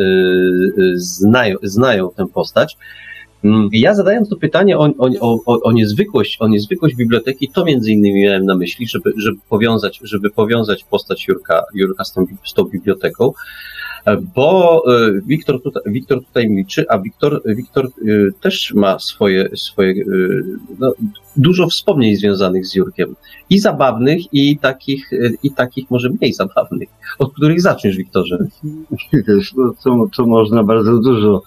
znają, 0.95 1.57
znają 1.63 2.09
tę 2.15 2.27
postać. 2.27 2.77
Mm, 3.43 3.69
ja 3.71 3.95
zadając 3.95 4.29
to 4.29 4.35
pytanie 4.35 4.77
o, 4.77 4.89
o, 4.97 5.39
o, 5.45 5.61
o, 5.61 5.71
niezwykłość, 5.71 6.37
o 6.39 6.47
niezwykłość 6.47 6.95
biblioteki, 6.95 7.49
to 7.53 7.65
między 7.65 7.91
innymi 7.91 8.21
miałem 8.21 8.45
na 8.45 8.55
myśli, 8.55 8.87
żeby, 8.87 9.13
żeby, 9.17 9.37
powiązać, 9.49 9.99
żeby 10.03 10.29
powiązać 10.29 10.83
postać 10.83 11.27
Jurka, 11.27 11.63
Jurka 11.73 12.03
z, 12.03 12.13
tą, 12.13 12.25
z 12.45 12.53
tą 12.53 12.63
biblioteką, 12.63 13.33
bo 14.35 14.83
e, 14.87 15.21
Wiktor 15.27 15.61
tutaj, 15.61 15.83
Wiktor 15.85 16.25
tutaj 16.25 16.49
milczy, 16.49 16.85
a 16.89 16.99
Wiktor, 16.99 17.41
Wiktor 17.45 17.85
e, 17.85 17.89
też 18.41 18.73
ma 18.73 18.99
swoje, 18.99 19.49
swoje 19.55 19.91
e, 19.91 20.05
no, 20.79 20.93
dużo 21.35 21.67
wspomnień 21.67 22.15
związanych 22.15 22.65
z 22.65 22.75
Jurkiem. 22.75 23.15
I 23.49 23.59
zabawnych, 23.59 24.33
i 24.33 24.57
takich, 24.57 25.09
i 25.43 25.51
takich 25.51 25.91
może 25.91 26.09
mniej 26.09 26.33
zabawnych. 26.33 26.89
Od 27.19 27.33
których 27.33 27.61
zaczniesz, 27.61 27.97
Wiktorze? 27.97 28.37
Wiesz, 29.27 29.53
no, 29.55 30.07
co, 30.11 30.25
można 30.25 30.63
bardzo 30.63 30.97
dużo 30.97 31.41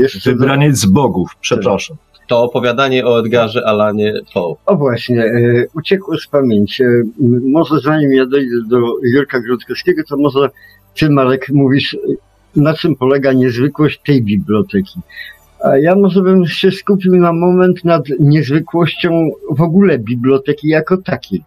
jeszcze 0.00 0.30
Wybraniec 0.30 0.76
z 0.76 0.86
bogów, 0.86 1.30
przepraszam. 1.40 1.96
To 2.26 2.42
opowiadanie 2.42 3.06
o 3.06 3.20
Edgarze 3.20 3.66
Alanie 3.66 4.14
Poe. 4.34 4.56
O 4.66 4.76
właśnie, 4.76 5.16
yy, 5.16 5.68
uciekło 5.74 6.18
z 6.18 6.26
pamięci. 6.26 6.82
Yy, 6.82 7.04
może 7.50 7.80
zanim 7.80 8.12
ja 8.12 8.26
dojdę 8.26 8.56
do 8.68 8.78
Jurka 9.14 9.40
Grodkowskiego, 9.40 10.02
to 10.08 10.16
może 10.16 10.50
ty, 10.94 11.10
Marek, 11.10 11.48
mówisz, 11.48 11.96
na 12.56 12.74
czym 12.74 12.96
polega 12.96 13.32
niezwykłość 13.32 14.00
tej 14.06 14.22
biblioteki. 14.22 15.00
A 15.64 15.76
ja 15.76 15.94
może 15.94 16.22
bym 16.22 16.46
się 16.46 16.70
skupił 16.70 17.16
na 17.16 17.32
moment 17.32 17.84
nad 17.84 18.04
niezwykłością 18.20 19.30
w 19.50 19.62
ogóle 19.62 19.98
biblioteki 19.98 20.68
jako 20.68 20.96
takiej. 20.96 21.42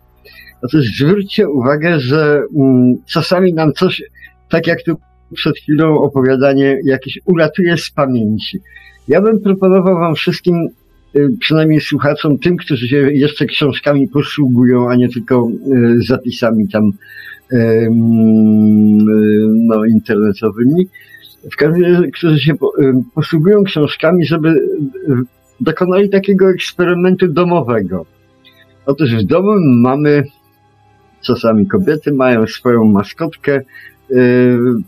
Otóż 0.62 0.86
zwróćcie 1.00 1.50
uwagę, 1.50 2.00
że 2.00 2.44
mm, 2.58 2.96
czasami 3.06 3.54
nam 3.54 3.74
coś, 3.74 4.04
tak 4.50 4.68
jak 4.68 4.84
tu 4.84 4.96
przed 5.34 5.58
chwilą 5.58 6.02
opowiadanie 6.02 6.80
jakieś 6.84 7.20
uratuje 7.26 7.78
z 7.78 7.90
pamięci. 7.90 8.60
Ja 9.08 9.22
bym 9.22 9.40
proponował 9.40 9.96
wam 9.96 10.16
wszystkim, 10.16 10.68
y, 11.16 11.30
przynajmniej 11.40 11.82
słuchaczom, 11.82 12.40
tym, 12.40 12.58
którzy 12.58 12.88
się 12.88 12.98
jeszcze 12.98 13.46
książkami 13.46 14.08
posługują, 14.08 14.90
a 14.90 14.96
nie 14.96 15.10
tylko 15.10 15.50
y, 15.50 16.02
zapisami 16.02 16.68
tam 16.68 16.92
y, 17.54 17.90
no, 19.46 19.86
internetowymi, 19.86 20.88
w 21.52 21.56
każdym 21.56 21.84
razie, 21.84 22.12
którzy 22.12 22.40
się 22.40 22.54
posługują 23.16 23.64
książkami, 23.64 24.26
żeby 24.26 24.62
dokonali 25.62 26.10
takiego 26.10 26.50
eksperymentu 26.50 27.28
domowego. 27.28 28.06
Otóż 28.86 29.16
w 29.16 29.24
domu 29.24 29.52
mamy, 29.60 30.24
czasami 31.22 31.68
kobiety 31.68 32.12
mają 32.12 32.48
swoją 32.48 32.86
maskotkę, 32.86 33.62
Y, 33.62 33.97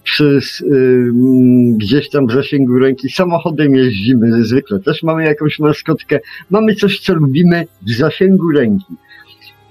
przy, 0.04 0.40
y, 0.62 1.12
gdzieś 1.78 2.10
tam 2.10 2.28
w 2.28 2.32
zasięgu 2.32 2.80
ręki. 2.80 3.10
Samochodem 3.10 3.76
jeździmy 3.76 4.44
zwykle. 4.44 4.80
Też 4.80 5.04
mamy 5.04 5.26
jakąś 5.26 5.60
maskotkę. 5.60 6.20
Mamy 6.50 6.76
coś, 6.76 7.00
co 7.00 7.14
lubimy 7.14 7.66
w 7.88 7.92
zasięgu 7.92 8.52
ręki. 8.52 8.94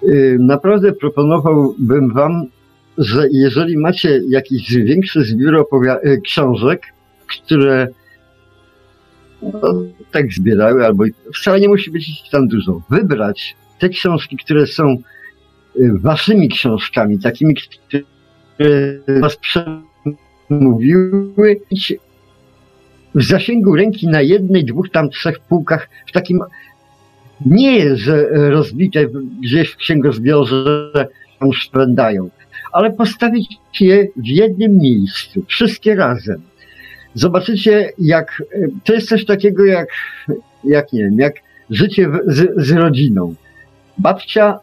Y, 0.03 0.37
naprawdę 0.41 0.93
proponowałbym 0.93 2.13
Wam, 2.13 2.47
że 2.99 3.29
jeżeli 3.33 3.79
macie 3.79 4.21
jakiś 4.29 4.75
większy 4.75 5.25
zbiór 5.25 5.67
książek, 6.25 6.83
które 7.27 7.89
no, 9.43 9.83
tak 10.11 10.33
zbierały, 10.33 10.87
albo 10.87 11.05
wcale 11.35 11.61
nie 11.61 11.69
musi 11.69 11.91
być 11.91 12.09
ich 12.09 12.31
tam 12.31 12.49
dużo, 12.49 12.83
wybrać 12.91 13.57
te 13.79 13.89
książki, 13.89 14.37
które 14.37 14.67
są 14.67 14.97
waszymi 16.01 16.49
książkami, 16.49 17.19
takimi, 17.19 17.55
was 19.21 19.37
przemówiły 20.49 21.61
w 23.15 23.23
zasięgu 23.23 23.77
ręki 23.77 24.09
na 24.09 24.23
jednej, 24.23 24.65
dwóch, 24.65 24.91
tam 24.91 25.11
trzech 25.11 25.41
półkach, 25.41 25.89
w 26.07 26.13
takim 26.13 26.41
nie, 27.47 27.97
że 27.97 28.29
rozbite 28.51 29.07
gdzieś 29.43 29.71
w 29.71 29.77
księgozbiorze 29.77 30.91
tam 31.41 31.53
szpędają, 31.53 32.31
ale 32.73 32.93
postawić 32.93 33.57
je 33.81 34.07
w 34.17 34.27
jednym 34.27 34.77
miejscu, 34.77 35.43
wszystkie 35.49 35.95
razem. 35.95 36.43
Zobaczycie, 37.15 37.93
jak 37.99 38.43
to 38.85 38.93
jest 38.93 39.09
coś 39.09 39.25
takiego 39.25 39.65
jak, 39.65 39.89
jak 40.65 40.93
nie 40.93 41.05
wiem, 41.05 41.19
jak 41.19 41.35
życie 41.71 42.09
w, 42.09 42.19
z, 42.27 42.67
z 42.67 42.73
rodziną. 42.73 43.35
Babcia 43.99 44.59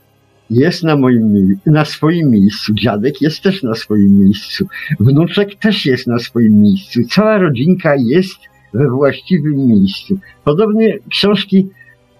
jest 0.49 0.83
na 0.83 0.95
moim, 0.95 1.57
na 1.65 1.85
swoim 1.85 2.29
miejscu, 2.31 2.73
dziadek 2.73 3.21
jest 3.21 3.41
też 3.41 3.63
na 3.63 3.75
swoim 3.75 4.19
miejscu, 4.19 4.67
wnuczek 4.99 5.55
też 5.55 5.85
jest 5.85 6.07
na 6.07 6.19
swoim 6.19 6.61
miejscu, 6.61 6.99
cała 7.09 7.37
rodzinka 7.37 7.95
jest 7.95 8.37
we 8.73 8.89
właściwym 8.89 9.67
miejscu. 9.67 10.19
Podobnie 10.43 10.97
książki 11.09 11.67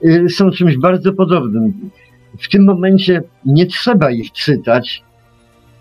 y, 0.05 0.29
są 0.29 0.51
czymś 0.51 0.77
bardzo 0.77 1.13
podobnym. 1.13 1.73
w 2.39 2.49
tym 2.49 2.63
momencie 2.63 3.23
nie 3.45 3.65
trzeba 3.65 4.11
ich 4.11 4.31
czytać, 4.31 5.03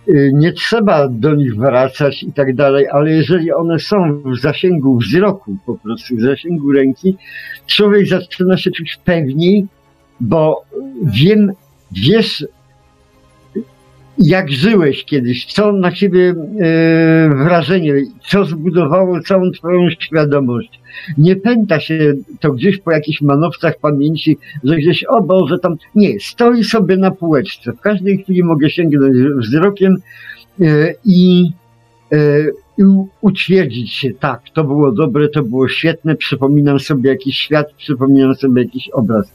y, 0.09 0.31
nie 0.35 0.53
trzeba 0.53 1.09
do 1.09 1.35
nich 1.35 1.57
wracać 1.57 2.23
i 2.23 2.33
tak 2.33 2.55
dalej, 2.55 2.89
ale 2.89 3.11
jeżeli 3.11 3.53
one 3.53 3.79
są 3.79 4.23
w 4.23 4.41
zasięgu 4.41 4.99
wzroku, 4.99 5.57
po 5.67 5.75
prostu 5.79 6.17
w 6.17 6.21
zasięgu 6.21 6.73
ręki, 6.73 7.17
człowiek 7.67 8.07
zaczyna 8.07 8.57
się 8.57 8.71
czuć 8.71 8.99
pewniej, 9.05 9.67
bo 10.21 10.65
wiem, 11.03 11.53
wiesz, 11.95 12.45
jak 14.19 14.51
żyłeś 14.51 15.05
kiedyś, 15.05 15.47
co 15.47 15.73
na 15.73 15.93
ciebie 15.93 16.35
e, 16.61 17.29
wrażenie, 17.29 17.95
co 18.29 18.45
zbudowało 18.45 19.21
całą 19.21 19.51
twoją 19.51 19.91
świadomość. 19.91 20.81
Nie 21.19 21.37
pęta 21.37 21.81
się 21.81 22.15
to 22.41 22.53
gdzieś 22.53 22.79
po 22.79 22.93
jakichś 22.93 23.21
manowcach 23.21 23.79
pamięci, 23.79 24.39
że 24.65 24.77
gdzieś, 24.77 25.05
o 25.05 25.23
Boże, 25.23 25.59
tam, 25.59 25.77
nie, 25.95 26.21
stoi 26.21 26.65
sobie 26.65 26.97
na 26.97 27.11
półeczce. 27.11 27.73
W 27.73 27.81
każdej 27.81 28.23
chwili 28.23 28.45
mogę 28.45 28.71
sięgnąć 28.71 29.17
wzrokiem 29.17 29.97
e, 30.61 30.95
i, 31.05 31.51
i 32.79 32.83
utwierdzić 33.21 33.93
się, 33.93 34.11
tak, 34.21 34.41
to 34.55 34.65
było 34.65 34.93
dobre, 34.93 35.29
to 35.29 35.43
było 35.43 35.69
świetne, 35.69 36.17
przypominam 36.17 36.81
sobie 36.81 37.11
jakiś 37.11 37.39
świat, 37.39 37.73
przypominam 37.73 38.35
sobie 38.35 38.63
jakiś 38.63 38.89
obraz. 38.89 39.33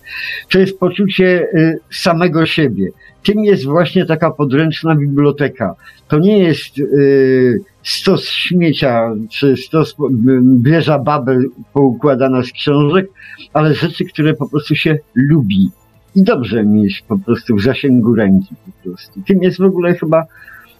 To 0.49 0.59
jest 0.59 0.79
poczucie 0.79 1.47
e, 1.53 1.75
samego 1.89 2.45
siebie 2.45 2.91
tym 3.23 3.43
jest 3.43 3.65
właśnie 3.65 4.05
taka 4.05 4.31
podręczna 4.31 4.95
biblioteka. 4.95 5.75
To 6.07 6.19
nie 6.19 6.39
jest 6.39 6.79
y, 6.79 7.61
stos 7.83 8.25
śmiecia, 8.25 9.11
czy 9.29 9.57
stos 9.57 9.95
bierza 10.43 10.99
babel 10.99 11.49
poukładana 11.73 12.43
z 12.43 12.51
książek, 12.51 13.07
ale 13.53 13.73
rzeczy, 13.73 14.05
które 14.05 14.33
po 14.33 14.49
prostu 14.49 14.75
się 14.75 14.97
lubi. 15.15 15.69
I 16.15 16.23
dobrze 16.23 16.63
mieć 16.63 17.03
po 17.07 17.17
prostu 17.17 17.55
w 17.55 17.63
zasięgu 17.63 18.15
ręki 18.15 18.55
po 18.65 18.89
prostu. 18.89 19.21
Tym 19.27 19.43
jest 19.43 19.57
w 19.57 19.63
ogóle 19.63 19.95
chyba 19.95 20.25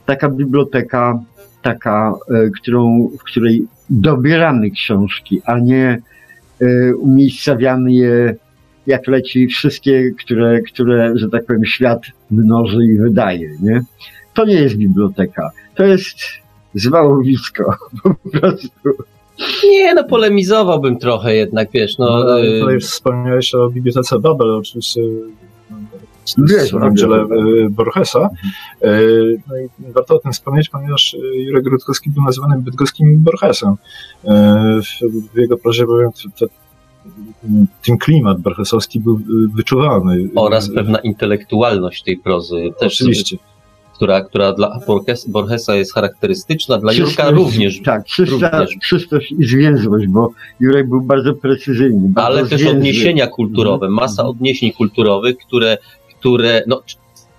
taka 0.06 0.30
biblioteka, 0.30 1.20
taka, 1.62 2.14
y, 2.32 2.52
którą, 2.62 3.10
w 3.20 3.24
której 3.24 3.68
dobieramy 3.90 4.72
książki, 4.72 5.42
a 5.46 5.60
nie 5.60 6.02
y, 6.62 6.94
umiejscawiamy 6.98 7.94
je 7.94 8.36
jak 8.88 9.08
leci 9.08 9.48
wszystkie, 9.48 10.12
które, 10.12 10.62
które, 10.62 11.14
że 11.16 11.30
tak 11.30 11.46
powiem, 11.46 11.66
świat 11.66 12.02
mnoży 12.32 12.86
i 12.86 12.98
wydaje, 12.98 13.50
nie? 13.62 13.82
To 14.34 14.46
nie 14.46 14.54
jest 14.54 14.76
biblioteka. 14.76 15.50
To 15.76 15.84
jest 15.84 16.18
zwałowisko, 16.74 17.76
po 18.04 18.30
prostu. 18.32 18.70
Nie, 19.64 19.94
no 19.94 20.04
polemizowałbym 20.04 21.00
trochę 21.00 21.36
jednak, 21.36 21.70
wiesz, 21.74 21.98
no... 21.98 22.24
no 22.24 22.44
y- 22.44 22.60
tutaj 22.60 22.80
wspomniałeś 22.80 23.56
o 23.56 23.70
Bibliotece 23.70 24.20
Babel, 24.20 24.52
oczywiście 24.52 25.02
Wiesz, 26.38 26.72
w 26.72 26.98
dziele 26.98 27.26
Borgesa. 27.70 28.30
No 29.48 29.58
i 29.58 29.92
warto 29.94 30.16
o 30.16 30.20
tym 30.20 30.32
wspomnieć, 30.32 30.70
ponieważ 30.70 31.16
Jurek 31.34 31.66
Rutkowski 31.68 32.10
był 32.10 32.24
nazywany 32.24 32.62
bydgoskim 32.62 33.24
Borgesem. 33.24 33.70
Y, 34.24 34.28
w 35.34 35.38
jego 35.38 35.58
prozie 35.58 35.86
bowiem 35.86 36.12
te, 36.40 36.46
ten 37.86 37.98
klimat 37.98 38.42
borgesowski 38.42 39.00
był 39.00 39.16
y, 39.16 39.56
wyczuwalny. 39.56 40.30
Oraz 40.36 40.70
pewna 40.70 41.00
intelektualność 41.00 42.04
tej 42.04 42.18
prozy. 42.18 42.56
Też 42.80 42.94
Oczywiście. 42.94 43.38
Która, 43.94 44.22
która 44.22 44.54
dla 44.54 44.80
Borgesa 45.28 45.76
jest 45.76 45.94
charakterystyczna, 45.94 46.78
dla 46.78 46.92
czystość, 46.92 47.18
Jurka 47.18 47.32
również. 47.32 47.82
Tak, 47.82 48.06
czysta, 48.06 48.60
również. 48.60 48.78
czystość 48.90 49.32
i 49.32 49.46
zwięzłość, 49.46 50.08
bo 50.08 50.32
Jurek 50.60 50.90
był 50.90 51.02
bardzo 51.02 51.34
precyzyjny. 51.34 52.10
Bardzo 52.10 52.38
Ale 52.38 52.46
zwięzły. 52.46 52.68
też 52.68 52.76
odniesienia 52.76 53.28
kulturowe, 53.28 53.86
mhm. 53.86 53.94
masa 53.94 54.26
odniesień 54.26 54.72
kulturowych, 54.72 55.38
które, 55.38 55.78
które 56.20 56.64
no, 56.68 56.82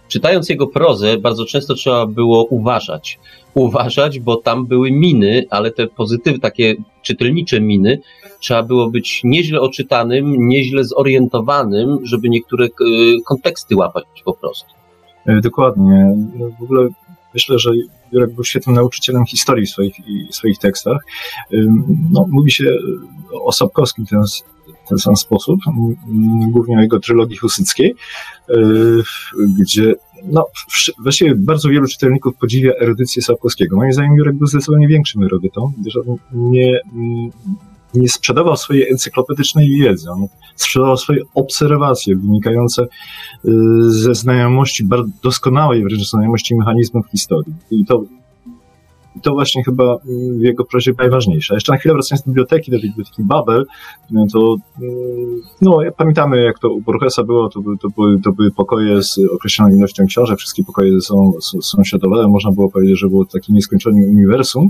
czytając 0.09 0.49
jego 0.49 0.67
prozę, 0.67 1.19
bardzo 1.19 1.45
często 1.45 1.75
trzeba 1.75 2.07
było 2.07 2.45
uważać. 2.45 3.19
Uważać, 3.55 4.21
bo 4.21 4.37
tam 4.37 4.67
były 4.67 4.91
miny, 4.91 5.47
ale 5.51 5.71
te 5.71 5.87
pozytywy, 5.87 6.39
takie 6.39 6.75
czytelnicze 7.03 7.61
miny, 7.61 8.01
trzeba 8.41 8.63
było 8.63 8.91
być 8.91 9.21
nieźle 9.25 9.61
oczytanym, 9.61 10.49
nieźle 10.49 10.85
zorientowanym, 10.85 11.99
żeby 12.03 12.29
niektóre 12.29 12.67
e, 12.67 12.69
konteksty 13.27 13.77
łapać 13.77 14.05
po 14.25 14.35
prostu. 14.35 14.71
E, 15.27 15.41
dokładnie. 15.41 16.17
W 16.61 16.63
ogóle 16.63 16.89
myślę, 17.35 17.59
że 17.59 17.71
Jurek 18.13 18.35
był 18.35 18.45
świetnym 18.45 18.77
nauczycielem 18.77 19.27
historii 19.27 19.67
w 19.67 19.71
swoich, 19.71 19.95
swoich 20.31 20.59
tekstach. 20.59 21.05
No, 22.11 22.27
mówi 22.29 22.51
się 22.51 22.77
o 23.45 23.53
Sapkowskim 23.53 24.07
w 24.07 24.11
ten, 24.91 24.99
sam 24.99 25.17
sposób, 25.17 25.61
głównie 26.49 26.79
o 26.79 26.81
jego 26.81 27.01
trylogii 27.01 27.37
husyckiej, 27.37 27.95
e, 28.49 28.55
gdzie 29.61 29.95
no, 30.25 30.47
właściwie 30.99 31.35
bardzo 31.35 31.69
wielu 31.69 31.87
czytelników 31.87 32.37
podziwia 32.37 32.73
erudycję 32.81 33.23
Sapkowskiego. 33.23 33.77
Moim 33.77 33.93
zdaniem 33.93 34.17
Jurek 34.17 34.37
był 34.37 34.47
zdecydowanie 34.47 34.89
większym 34.89 35.23
erudytą, 35.23 35.73
gdyż 35.79 35.97
on 35.97 36.17
nie, 36.33 36.81
nie 37.95 38.09
sprzedawał 38.09 38.57
swojej 38.57 38.91
encyklopedycznej 38.91 39.71
wiedzy, 39.71 40.11
on 40.11 40.27
sprzedawał 40.57 40.97
swoje 40.97 41.21
obserwacje 41.35 42.17
wynikające 42.17 42.83
y, 42.83 43.51
ze 43.87 44.15
znajomości, 44.15 44.89
doskonałej 45.23 45.85
wręcz 45.85 46.11
znajomości 46.11 46.55
mechanizmów 46.55 47.07
historii. 47.11 47.55
I 47.71 47.85
to 47.85 48.05
i 49.21 49.23
to 49.23 49.33
właśnie 49.33 49.65
chyba 49.65 49.85
mm, 49.85 50.39
w 50.39 50.43
jego 50.43 50.65
prozie 50.65 50.93
najważniejsze. 50.99 51.55
Jeszcze 51.55 51.73
na 51.73 51.79
chwilę 51.79 51.95
wracając 51.95 52.23
do 52.23 52.31
biblioteki, 52.31 52.71
do 52.71 52.79
biblioteki 52.79 53.23
Babel, 53.25 53.67
no 54.11 54.27
to 54.33 54.57
mm, 54.83 55.41
no, 55.63 55.79
pamiętamy 55.97 56.43
jak 56.43 56.59
to 56.59 56.71
u 56.71 56.81
Borgesa 56.81 57.25
było, 57.25 57.49
to, 57.49 57.61
to, 57.81 57.89
były, 57.89 58.21
to 58.21 58.33
były 58.33 58.51
pokoje 58.51 59.03
z 59.03 59.19
określoną 59.35 59.77
ilością 59.77 60.07
książek, 60.07 60.39
wszystkie 60.39 60.65
pokoje 60.65 61.01
są 61.01 61.33
sąsiadowe, 61.63 62.29
można 62.29 62.53
było 62.53 62.71
powiedzieć, 62.71 62.99
że 62.99 63.09
było 63.09 63.25
takie 63.25 63.53
nieskończone 63.53 64.07
uniwersum, 64.07 64.69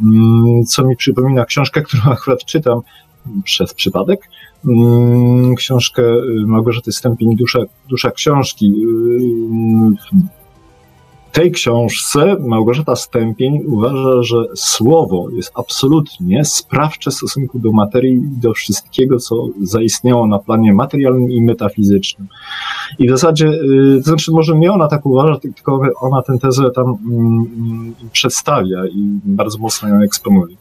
mm, 0.00 0.64
co 0.64 0.84
mi 0.84 0.96
przypomina 0.96 1.44
książkę, 1.44 1.82
którą 1.88 2.02
akurat 2.02 2.44
czytam 2.44 2.80
przez 3.44 3.74
przypadek, 3.74 4.28
książkę 5.56 6.02
Małgorzaty 6.46 6.92
Stępień 6.92 7.36
Dusza, 7.36 7.58
Dusza 7.88 8.10
Książki 8.10 8.72
tej 11.36 11.52
książce 11.52 12.36
Małgorzata 12.40 12.96
Stępień 12.96 13.60
uważa, 13.66 14.22
że 14.22 14.36
słowo 14.54 15.30
jest 15.30 15.52
absolutnie 15.54 16.44
sprawcze 16.44 17.10
w 17.10 17.14
stosunku 17.14 17.58
do 17.58 17.72
materii 17.72 18.14
i 18.14 18.40
do 18.40 18.52
wszystkiego, 18.52 19.18
co 19.18 19.48
zaistniało 19.62 20.26
na 20.26 20.38
planie 20.38 20.74
materialnym 20.74 21.30
i 21.30 21.42
metafizycznym. 21.42 22.28
I 22.98 23.08
w 23.08 23.10
zasadzie, 23.10 23.48
y, 23.48 24.00
to 24.04 24.10
znaczy 24.10 24.32
może 24.32 24.58
nie 24.58 24.72
ona 24.72 24.88
tak 24.88 25.06
uważa, 25.06 25.38
tylko 25.40 25.80
ona 26.00 26.22
tę 26.22 26.38
tezę 26.38 26.70
tam 26.70 26.86
mm, 26.86 27.94
przedstawia 28.12 28.86
i 28.86 29.20
bardzo 29.24 29.58
mocno 29.58 29.88
ją 29.88 30.00
eksponuje. 30.00 30.56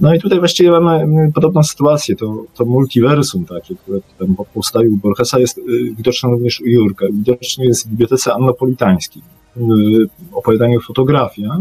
No 0.00 0.14
i 0.14 0.20
tutaj 0.20 0.38
właściwie 0.38 0.70
mamy 0.70 0.92
mm, 0.92 1.32
podobną 1.32 1.62
sytuację, 1.62 2.16
to, 2.16 2.44
to 2.54 2.64
multiversum 2.64 3.44
takie, 3.44 3.74
które 3.74 3.98
tam 4.18 4.36
powstaje 4.54 4.88
u 4.88 4.96
Borgesa 4.96 5.38
jest 5.38 5.58
y, 5.58 5.62
widoczne 5.96 6.30
również 6.30 6.60
u 6.60 6.66
Jurka, 6.66 7.06
widoczne 7.12 7.64
jest 7.64 7.86
w 7.86 7.90
Bibliotece 7.90 8.34
Annopolitańskiej. 8.34 9.22
Y, 9.56 10.06
opowiadaniu 10.32 10.80
fotografia, 10.80 11.56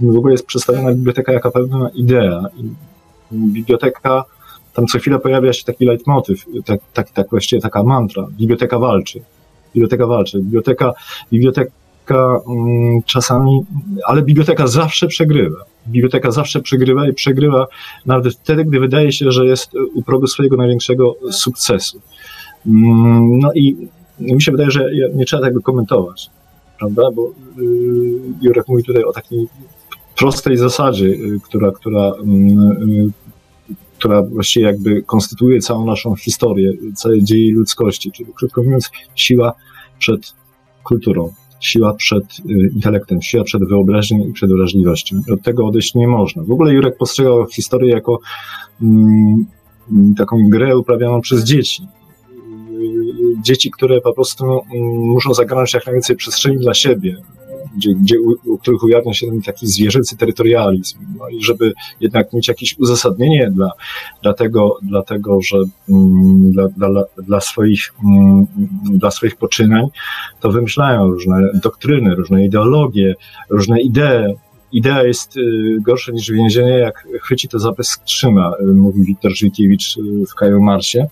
w 0.00 0.16
ogóle 0.16 0.32
jest 0.32 0.46
przedstawiona 0.46 0.92
biblioteka 0.92 1.32
jako 1.32 1.50
pewna 1.50 1.90
idea. 1.94 2.44
Biblioteka, 3.32 4.24
tam 4.74 4.86
co 4.86 4.98
chwilę 4.98 5.18
pojawia 5.18 5.52
się 5.52 5.64
taki 5.64 5.84
leitmotyw, 5.84 6.44
tak, 6.64 6.80
tak, 6.94 7.10
tak 7.10 7.30
właściwie 7.30 7.62
taka 7.62 7.82
mantra, 7.82 8.26
biblioteka 8.30 8.78
walczy. 8.78 9.20
Biblioteka 9.74 10.06
walczy. 10.06 10.38
Biblioteka, 10.38 10.92
biblioteka 11.32 11.70
um, 12.46 13.02
czasami, 13.06 13.60
ale 14.06 14.22
biblioteka 14.22 14.66
zawsze 14.66 15.06
przegrywa. 15.06 15.58
Biblioteka 15.86 16.30
zawsze 16.30 16.60
przegrywa 16.60 17.08
i 17.08 17.12
przegrywa 17.12 17.66
nawet 18.06 18.34
wtedy, 18.34 18.64
gdy 18.64 18.80
wydaje 18.80 19.12
się, 19.12 19.30
że 19.30 19.46
jest 19.46 19.70
u 19.94 20.02
progu 20.02 20.26
swojego 20.26 20.56
największego 20.56 21.14
sukcesu. 21.30 22.00
Um, 22.66 23.38
no 23.38 23.52
i 23.54 23.88
mi 24.20 24.42
się 24.42 24.52
wydaje, 24.52 24.70
że 24.70 24.90
nie 25.14 25.24
trzeba 25.24 25.42
tego 25.42 25.62
komentować 25.62 26.30
prawda? 26.80 27.02
Bo 27.14 27.28
y, 27.28 27.32
Jurek 28.42 28.68
mówi 28.68 28.84
tutaj 28.84 29.04
o 29.04 29.12
takiej 29.12 29.46
prostej 30.16 30.56
zasadzie, 30.56 31.06
y, 31.06 31.40
która, 31.44 31.70
która, 31.72 32.08
y, 32.10 33.10
która 33.98 34.22
właściwie 34.22 34.66
jakby 34.66 35.02
konstytuuje 35.02 35.60
całą 35.60 35.86
naszą 35.86 36.16
historię, 36.16 36.72
całe 36.94 37.22
dzieje 37.22 37.52
ludzkości, 37.52 38.12
czyli 38.12 38.32
krótko 38.34 38.62
mówiąc, 38.62 38.90
siła 39.14 39.52
przed 39.98 40.34
kulturą, 40.84 41.32
siła 41.60 41.94
przed 41.94 42.24
intelektem, 42.74 43.22
siła 43.22 43.44
przed 43.44 43.68
wyobraźnią 43.68 44.26
i 44.28 44.32
przed 44.32 44.52
wrażliwością. 44.52 45.20
Od 45.32 45.42
tego 45.42 45.66
odejść 45.66 45.94
nie 45.94 46.08
można. 46.08 46.42
W 46.42 46.50
ogóle 46.50 46.72
Jurek 46.74 46.96
postrzegał 46.96 47.46
historię 47.46 47.90
jako 47.90 48.18
mm, 48.82 49.46
taką 50.16 50.48
grę 50.48 50.78
uprawianą 50.78 51.20
przez 51.20 51.44
dzieci 51.44 51.82
dzieci, 53.42 53.70
które 53.70 54.00
po 54.00 54.12
prostu 54.12 54.44
mm, 54.44 54.62
muszą 54.96 55.34
zagarnąć 55.34 55.74
jak 55.74 55.86
najwięcej 55.86 56.16
przestrzeni 56.16 56.58
dla 56.58 56.74
siebie, 56.74 57.16
gdzie, 57.76 57.94
gdzie 57.94 58.20
u, 58.20 58.52
u 58.52 58.58
których 58.58 58.82
ujawnia 58.82 59.14
się 59.14 59.26
ten 59.26 59.42
taki 59.42 59.66
zwierzęcy 59.66 60.16
terytorializm. 60.16 60.98
No 61.18 61.28
i 61.28 61.42
żeby 61.42 61.72
jednak 62.00 62.32
mieć 62.32 62.48
jakieś 62.48 62.78
uzasadnienie 62.78 63.50
dla, 63.50 63.70
dla, 64.22 64.34
tego, 64.34 64.78
dla 64.82 65.02
tego, 65.02 65.38
że 65.42 65.56
mm, 65.88 66.52
dla, 66.52 66.68
dla, 66.68 67.04
dla, 67.26 67.40
swoich, 67.40 67.94
mm, 68.04 68.46
dla 68.90 69.10
swoich 69.10 69.36
poczynań, 69.36 69.86
to 70.40 70.50
wymyślają 70.50 71.06
różne 71.06 71.50
doktryny, 71.62 72.14
różne 72.14 72.44
ideologie, 72.44 73.14
różne 73.50 73.80
idee, 73.80 74.34
idea 74.72 75.02
jest 75.02 75.36
y, 75.36 75.40
gorsza 75.80 76.12
niż 76.12 76.30
więzienie, 76.30 76.78
jak 76.78 77.08
chwyci 77.22 77.48
to 77.48 77.58
za 77.58 77.72
beztrzyma, 77.72 78.52
y, 78.60 78.66
mówi 78.66 79.02
Wiktor 79.02 79.32
Żwikiewicz 79.36 79.96
y, 79.96 80.26
w 80.26 80.34
Kaju 80.34 80.62
Marsie. 80.62 81.06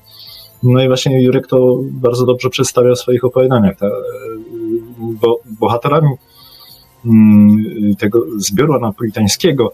No 0.63 0.83
i 0.83 0.87
właśnie 0.87 1.23
Jurek 1.23 1.47
to 1.47 1.81
bardzo 1.83 2.27
dobrze 2.27 2.51
przedstawia 2.51 2.95
w 2.95 2.99
swoich 2.99 3.25
opowiadaniach. 3.25 3.77
Ta, 3.77 3.87
bo 4.99 5.41
bohaterami 5.61 6.09
mm, 7.07 7.95
tego 7.99 8.23
zbioru 8.37 8.75
anapolitańskiego 8.75 9.73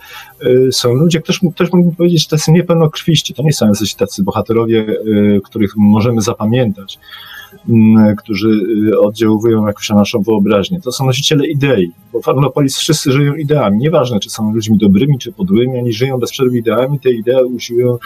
są 0.72 0.94
ludzie, 0.94 1.20
też, 1.20 1.40
też 1.56 1.72
mógłbym 1.72 1.96
powiedzieć, 1.96 2.28
tacy 2.28 2.52
niepełnokrwiści. 2.52 3.34
To 3.34 3.42
nie 3.42 3.52
są 3.52 3.68
jacyś 3.68 3.94
tacy 3.94 4.22
bohaterowie, 4.22 4.86
których 5.44 5.76
możemy 5.76 6.20
zapamiętać. 6.20 6.98
Mm, 7.68 8.16
którzy 8.16 8.48
oddziałują 8.98 9.66
jakoś 9.66 9.88
na 9.88 9.96
naszą 9.96 10.22
wyobraźnię. 10.22 10.80
To 10.80 10.92
są 10.92 11.06
nosiciele 11.06 11.46
idei, 11.46 11.90
bo 12.12 12.20
w 12.20 12.28
Arnopolis 12.28 12.76
wszyscy 12.76 13.12
żyją 13.12 13.34
ideami. 13.34 13.78
Nieważne, 13.78 14.20
czy 14.20 14.30
są 14.30 14.54
ludźmi 14.54 14.78
dobrymi, 14.78 15.18
czy 15.18 15.32
podłymi, 15.32 15.78
oni 15.78 15.92
żyją 15.92 16.18
bez 16.18 16.30
przerwy 16.30 16.58
ideami, 16.58 17.00
te 17.00 17.10
idee 17.10 17.44
usiłują 17.44 17.98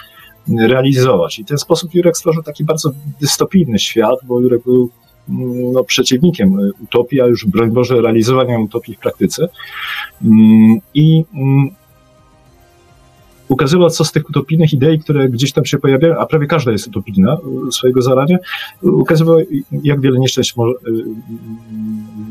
realizować. 0.56 1.38
I 1.38 1.44
ten 1.44 1.58
sposób 1.58 1.94
Jurek 1.94 2.16
stworzył 2.16 2.42
taki 2.42 2.64
bardzo 2.64 2.90
dystopijny 3.20 3.78
świat, 3.78 4.18
bo 4.24 4.40
Jurek 4.40 4.62
był 4.64 4.90
mm, 5.28 5.72
no, 5.72 5.84
przeciwnikiem 5.84 6.58
utopii, 6.84 7.20
a 7.20 7.26
już 7.26 7.46
broń 7.46 7.70
Boże 7.70 8.00
realizowania 8.00 8.58
utopii 8.58 8.94
w 8.94 8.98
praktyce. 8.98 9.48
Mm, 10.24 10.78
I 10.94 11.24
ukazywał, 13.48 13.90
co 13.90 14.04
z 14.04 14.12
tych 14.12 14.30
utopijnych 14.30 14.72
idei, 14.72 14.98
które 14.98 15.28
gdzieś 15.28 15.52
tam 15.52 15.64
się 15.64 15.78
pojawiają, 15.78 16.18
a 16.18 16.26
prawie 16.26 16.46
każda 16.46 16.72
jest 16.72 16.86
utopijna 16.86 17.36
swojego 17.70 18.02
zarania, 18.02 18.38
ukazywał, 18.82 19.38
jak 19.82 20.00
wiele 20.00 20.18
nieszczęść 20.18 20.56
może, 20.56 20.72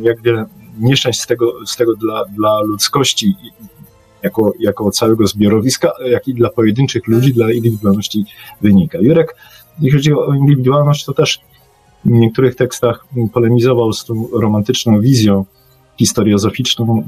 jak 0.02 0.22
wiele 0.22 0.46
nieszczęść 0.80 1.22
z 1.22 1.28
tego, 1.28 1.66
z 1.66 1.76
tego 1.76 1.96
dla, 1.96 2.26
dla 2.26 2.62
ludzkości 2.62 3.36
jako, 4.24 4.54
jako 4.60 4.92
całego 4.92 5.28
zbiorowiska, 5.28 5.92
jak 6.06 6.28
i 6.28 6.34
dla 6.34 6.50
pojedynczych 6.50 7.08
ludzi, 7.08 7.34
dla 7.34 7.52
indywidualności 7.52 8.26
wynika. 8.62 8.98
Jurek, 9.02 9.36
jeśli 9.80 10.00
chodzi 10.00 10.14
o 10.14 10.34
indywidualność, 10.34 11.06
to 11.06 11.14
też 11.14 11.40
w 12.06 12.10
niektórych 12.10 12.56
tekstach 12.56 13.06
polemizował 13.34 13.94
z 13.94 14.06
tą 14.06 14.28
romantyczną 14.34 15.02
wizją 15.02 15.46
historiozoficzną 15.98 17.04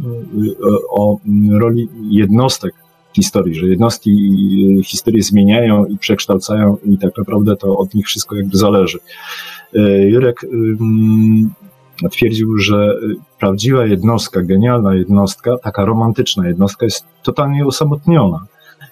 o 0.90 1.18
roli 1.52 1.90
jednostek 2.10 2.74
historii, 3.16 3.56
że 3.56 3.68
jednostki 3.68 4.82
historii 4.86 5.22
zmieniają 5.22 5.86
i 5.86 5.98
przekształcają 5.98 6.78
i 6.86 6.98
tak 6.98 7.18
naprawdę 7.18 7.56
to 7.56 7.78
od 7.78 7.94
nich 7.94 8.06
wszystko 8.06 8.36
jakby 8.36 8.58
zależy. 8.58 9.00
E, 9.76 10.10
Jurek 10.10 10.46
twierdził, 12.10 12.58
że 12.58 12.96
prawdziwa 13.40 13.86
jednostka, 13.86 14.42
genialna 14.42 14.96
jednostka, 14.96 15.58
taka 15.58 15.86
romantyczna 15.86 16.48
jednostka 16.48 16.86
jest 16.86 17.06
totalnie 17.24 17.66
osamotniona 17.66 18.46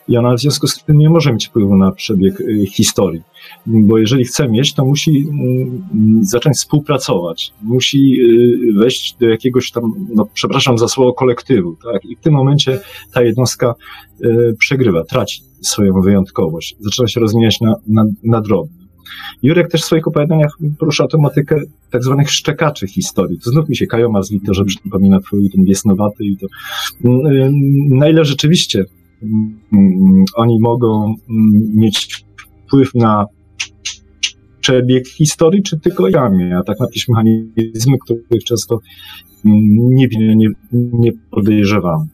i 0.07 0.17
ona 0.17 0.33
w 0.33 0.39
związku 0.39 0.67
z 0.67 0.83
tym 0.83 0.97
nie 0.97 1.09
może 1.09 1.33
mieć 1.33 1.47
wpływu 1.47 1.75
na 1.75 1.91
przebieg 1.91 2.41
y, 2.41 2.65
historii. 2.65 3.21
Bo 3.65 3.97
jeżeli 3.97 4.25
chce 4.25 4.49
mieć, 4.49 4.73
to 4.73 4.85
musi 4.85 5.27
mm, 5.29 5.83
zacząć 6.21 6.57
współpracować, 6.57 7.53
musi 7.61 8.21
y, 8.69 8.79
wejść 8.79 9.15
do 9.19 9.29
jakiegoś 9.29 9.71
tam, 9.71 9.83
no 10.15 10.27
przepraszam 10.33 10.77
za 10.77 10.87
słowo, 10.87 11.13
kolektywu. 11.13 11.75
Tak? 11.83 12.05
I 12.05 12.15
w 12.15 12.19
tym 12.19 12.33
momencie 12.33 12.79
ta 13.13 13.23
jednostka 13.23 13.75
y, 14.23 14.55
przegrywa, 14.59 15.03
traci 15.03 15.41
swoją 15.61 16.01
wyjątkowość, 16.01 16.75
zaczyna 16.79 17.07
się 17.07 17.19
rozwijać 17.19 17.61
na, 17.61 17.75
na, 17.87 18.05
na 18.23 18.41
drobne. 18.41 18.86
Jurek 19.43 19.71
też 19.71 19.81
w 19.81 19.85
swoich 19.85 20.07
opowiadaniach 20.07 20.57
porusza 20.79 21.07
tematykę 21.07 21.61
tak 21.91 22.03
zwanych 22.03 22.31
szczekaczy 22.31 22.87
historii. 22.87 23.39
To 23.39 23.49
znów 23.49 23.69
mi 23.69 23.75
się 23.75 23.87
Kajo 23.87 24.11
Mazli, 24.11 24.41
to, 24.41 24.53
że 24.53 24.65
przypomina 24.65 25.19
twój 25.19 25.49
ten 25.49 25.65
wiesnowaty 25.65 26.23
i 26.23 26.37
to 26.37 26.47
na 27.89 28.09
ile 28.09 28.25
rzeczywiście 28.25 28.85
Mm, 29.23 30.25
oni 30.35 30.59
mogą 30.59 31.05
mm, 31.05 31.15
mieć 31.75 32.25
wpływ 32.65 32.95
na 32.95 33.25
przebieg 34.59 35.07
historii, 35.07 35.63
czy 35.63 35.79
tylko 35.79 36.09
jamy, 36.09 36.57
a 36.57 36.63
tak 36.63 36.77
jakieś 36.79 37.07
mechanizmy, 37.07 37.97
których 38.03 38.43
często 38.43 38.79
mm, 39.45 39.59
nie, 39.95 40.07
nie, 40.35 40.47
nie 40.71 41.11
podejrzewamy. 41.31 42.05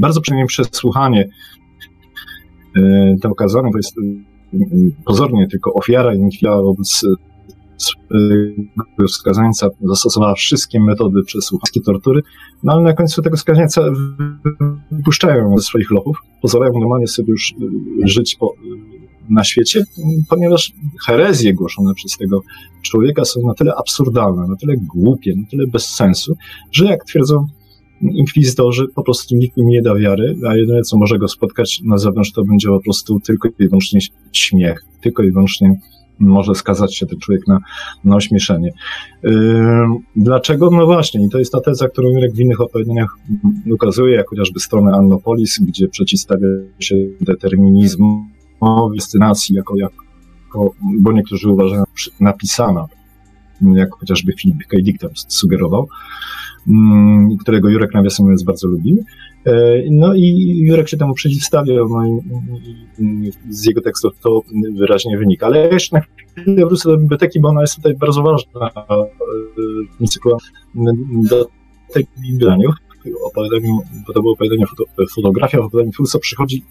Bardzo 0.00 0.20
przyjemnie 0.20 0.46
przesłuchanie 0.46 1.28
e, 2.76 3.14
tam 3.22 3.32
okazane, 3.32 3.70
to 3.70 3.78
jest 3.78 3.96
pozornie 5.04 5.48
tylko 5.48 5.72
ofiara 5.72 6.14
i 6.14 6.18
wobec 6.62 7.02
skazańca 9.08 9.68
zastosowała 9.82 10.34
wszystkie 10.34 10.80
metody 10.80 11.22
przesłuchańskie 11.22 11.80
tortury, 11.80 12.22
no 12.62 12.72
ale 12.72 12.82
na 12.82 12.92
końcu 12.92 13.22
tego 13.22 13.36
skazańca 13.36 13.82
wypuszczają 14.90 15.58
ze 15.58 15.62
swoich 15.62 15.90
lochów, 15.90 16.16
pozwalają 16.42 16.72
normalnie 16.80 17.06
sobie 17.06 17.30
już 17.30 17.54
żyć 18.04 18.36
po, 18.40 18.54
na 19.30 19.44
świecie, 19.44 19.84
ponieważ 20.28 20.72
herezje 21.06 21.54
głoszone 21.54 21.94
przez 21.94 22.16
tego 22.16 22.40
człowieka 22.82 23.24
są 23.24 23.40
na 23.46 23.54
tyle 23.54 23.74
absurdalne, 23.74 24.46
na 24.48 24.56
tyle 24.56 24.74
głupie, 24.76 25.34
na 25.36 25.46
tyle 25.50 25.66
bez 25.66 25.88
sensu, 25.88 26.36
że 26.72 26.84
jak 26.84 27.04
twierdzą 27.04 27.46
inkwizytorzy, 28.02 28.86
po 28.94 29.02
prostu 29.02 29.36
nikt 29.36 29.58
im 29.58 29.68
nie 29.68 29.82
da 29.82 29.94
wiary, 29.94 30.36
a 30.48 30.56
jedyne, 30.56 30.82
co 30.82 30.98
może 30.98 31.18
go 31.18 31.28
spotkać 31.28 31.80
na 31.84 31.98
zewnątrz, 31.98 32.32
to 32.32 32.44
będzie 32.44 32.68
po 32.68 32.80
prostu 32.80 33.20
tylko 33.20 33.48
i 33.48 33.68
wyłącznie 33.68 34.00
śmiech, 34.32 34.84
tylko 35.02 35.22
i 35.22 35.32
wyłącznie 35.32 35.74
może 36.18 36.54
skazać 36.54 36.96
się 36.96 37.06
ten 37.06 37.18
człowiek 37.18 37.46
na, 37.48 37.58
na 38.04 38.16
ośmieszenie. 38.16 38.70
Dlaczego? 40.16 40.70
No 40.70 40.86
właśnie, 40.86 41.26
i 41.26 41.28
to 41.28 41.38
jest 41.38 41.52
ta 41.52 41.60
teza, 41.60 41.88
którą 41.88 42.08
Jurek 42.08 42.32
w 42.34 42.40
innych 42.40 42.60
opowiadaniach 42.60 43.16
ukazuje, 43.72 44.14
jak 44.14 44.28
chociażby 44.28 44.60
stronę 44.60 44.92
Annopolis, 44.92 45.58
gdzie 45.60 45.88
przeciwstawia 45.88 46.48
się 46.78 46.96
determinizmowi, 47.20 48.96
destynacji, 48.96 49.56
jako, 49.56 49.76
jako, 49.76 50.70
bo 51.00 51.12
niektórzy 51.12 51.48
uważają 51.48 51.84
napisana, 52.20 52.86
jak 53.62 53.94
chociażby 53.94 54.32
Filip 54.32 54.58
K. 54.68 54.76
Dick 54.82 55.00
tam 55.00 55.10
sugerował, 55.28 55.88
którego 57.40 57.68
Jurek 57.68 57.94
nawiasem 57.94 58.24
mówiąc 58.24 58.42
bardzo 58.42 58.68
lubi. 58.68 58.96
E, 59.46 59.52
no 59.90 60.14
i 60.14 60.56
Jurek 60.66 60.88
się 60.88 60.96
temu 60.96 61.14
przeciwstawiał, 61.14 61.88
no 61.88 62.06
i, 62.06 63.30
z 63.50 63.66
jego 63.66 63.80
tekstów 63.80 64.12
to 64.20 64.42
wyraźnie 64.74 65.18
wynika. 65.18 65.46
Ale 65.46 65.68
jeszcze 65.68 65.96
na 65.96 66.02
chwilę 66.42 66.66
wrócę 66.66 66.88
do 66.88 66.98
biblioteki, 66.98 67.40
bo 67.40 67.48
ona 67.48 67.60
jest 67.60 67.76
tutaj 67.76 67.94
bardzo 67.94 68.22
ważna 68.22 68.70
w 69.94 69.98
tym 69.98 70.06
cyklu. 70.06 70.36
Do 71.28 71.46
tej 71.92 72.06
biblioteki 72.20 72.72
opowiadaniu, 73.24 73.78
bo 74.06 74.12
to 74.12 74.20
było 74.20 74.32
opowiadanie 74.32 74.66
foto, 74.66 74.84
fotografia, 75.14 75.58
w 75.58 75.64
opowiadaniu 75.64 75.92
Fulsa 75.92 76.18
przychodzi, 76.18 76.64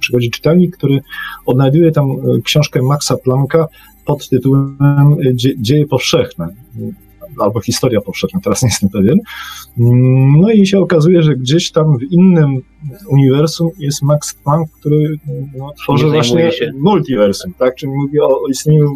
przychodzi 0.00 0.30
czytelnik, 0.30 0.76
który 0.76 1.00
odnajduje 1.46 1.92
tam 1.92 2.06
książkę 2.44 2.82
Maxa 2.82 3.16
Plancka 3.16 3.66
pod 4.04 4.28
tytułem 4.28 4.76
Dzieje 5.34 5.86
powszechne 5.86 6.48
albo 7.38 7.60
historia 7.60 8.00
powszechna, 8.00 8.40
teraz 8.40 8.62
nie 8.62 8.68
jestem 8.68 8.88
pewien. 8.88 9.18
No 10.40 10.50
i 10.50 10.66
się 10.66 10.78
okazuje, 10.78 11.22
że 11.22 11.36
gdzieś 11.36 11.70
tam 11.70 11.98
w 11.98 12.02
innym 12.02 12.62
uniwersum 13.08 13.68
jest 13.78 14.02
Max 14.02 14.34
Planck, 14.34 14.72
który 14.72 15.16
no, 15.58 15.72
tworzy 15.82 16.06
właśnie 16.06 16.52
się. 16.52 16.72
multiversum, 16.78 17.54
tak? 17.58 17.74
Czyli 17.74 17.92
mówi 17.92 18.20
o, 18.20 18.42
o 18.42 18.48
istnieniu 18.48 18.86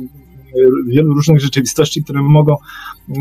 wielu 0.88 1.14
różnych 1.14 1.40
rzeczywistości, 1.40 2.04
które 2.04 2.22
mogą 2.22 2.54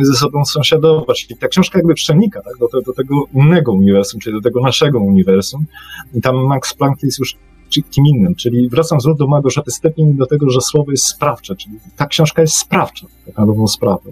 ze 0.01 0.13
sobą 0.13 0.45
sąsiadować. 0.45 1.27
I 1.29 1.37
ta 1.37 1.47
książka 1.47 1.79
jakby 1.79 1.93
przenika 1.93 2.41
tak, 2.41 2.53
do, 2.59 2.81
do 2.81 2.93
tego 2.93 3.15
innego 3.33 3.71
uniwersum, 3.71 4.19
czyli 4.19 4.35
do 4.35 4.41
tego 4.41 4.61
naszego 4.61 4.99
uniwersum. 4.99 5.65
I 6.13 6.21
tam 6.21 6.35
Max 6.35 6.73
Planck 6.73 7.03
jest 7.03 7.19
już 7.19 7.35
kim 7.69 8.05
innym. 8.07 8.35
Czyli 8.35 8.69
wracam 8.69 9.01
znów 9.01 9.17
do 9.17 9.27
Małgorzaty 9.27 9.71
Stepin 9.71 10.15
do 10.15 10.25
tego, 10.25 10.49
że 10.49 10.61
słowo 10.61 10.91
jest 10.91 11.05
sprawcze, 11.05 11.55
czyli 11.55 11.75
ta 11.97 12.05
książka 12.05 12.41
jest 12.41 12.57
sprawcza, 12.57 13.07
tak 13.25 13.37
na 13.37 13.67
sprawę. 13.67 14.11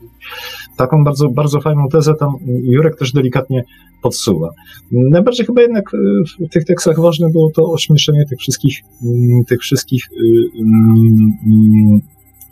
Taką 0.78 1.04
bardzo, 1.04 1.30
bardzo 1.30 1.62
fajną 1.62 1.88
tezę 1.88 2.14
tam 2.20 2.30
Jurek 2.64 2.98
też 2.98 3.12
delikatnie 3.12 3.64
podsuwa. 4.02 4.50
Najbardziej 4.92 5.46
chyba 5.46 5.62
jednak 5.62 5.94
e, 5.94 5.98
w 6.46 6.50
tych 6.50 6.66
tekstach 6.66 7.00
ważne 7.00 7.30
było 7.30 7.52
to 7.56 7.72
ośmieszenie 7.72 8.26
tych 8.30 8.40
wszystkich, 8.40 8.82
mm, 9.04 9.44
tych 9.48 9.62
wszystkich 9.62 10.04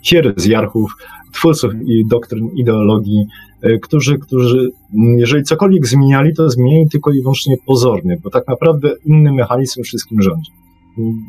hierezjarchów, 0.02 0.92
y, 0.92 1.28
y, 1.28 1.32
twórców 1.32 1.74
i 1.86 2.06
doktryn, 2.10 2.50
ideologii, 2.56 3.26
e, 3.62 3.80
którzy, 3.80 4.20
którzy, 4.20 4.70
jeżeli 5.18 5.44
cokolwiek 5.44 5.88
zmieniali, 5.88 6.36
to 6.36 6.50
zmieniali 6.50 6.90
tylko 6.92 7.12
i 7.12 7.22
wyłącznie 7.22 7.56
pozornie, 7.66 8.18
bo 8.24 8.30
tak 8.30 8.48
naprawdę 8.48 8.96
inny 9.06 9.34
mechanizm 9.34 9.84
wszystkim 9.84 10.22
rządzi. 10.22 10.52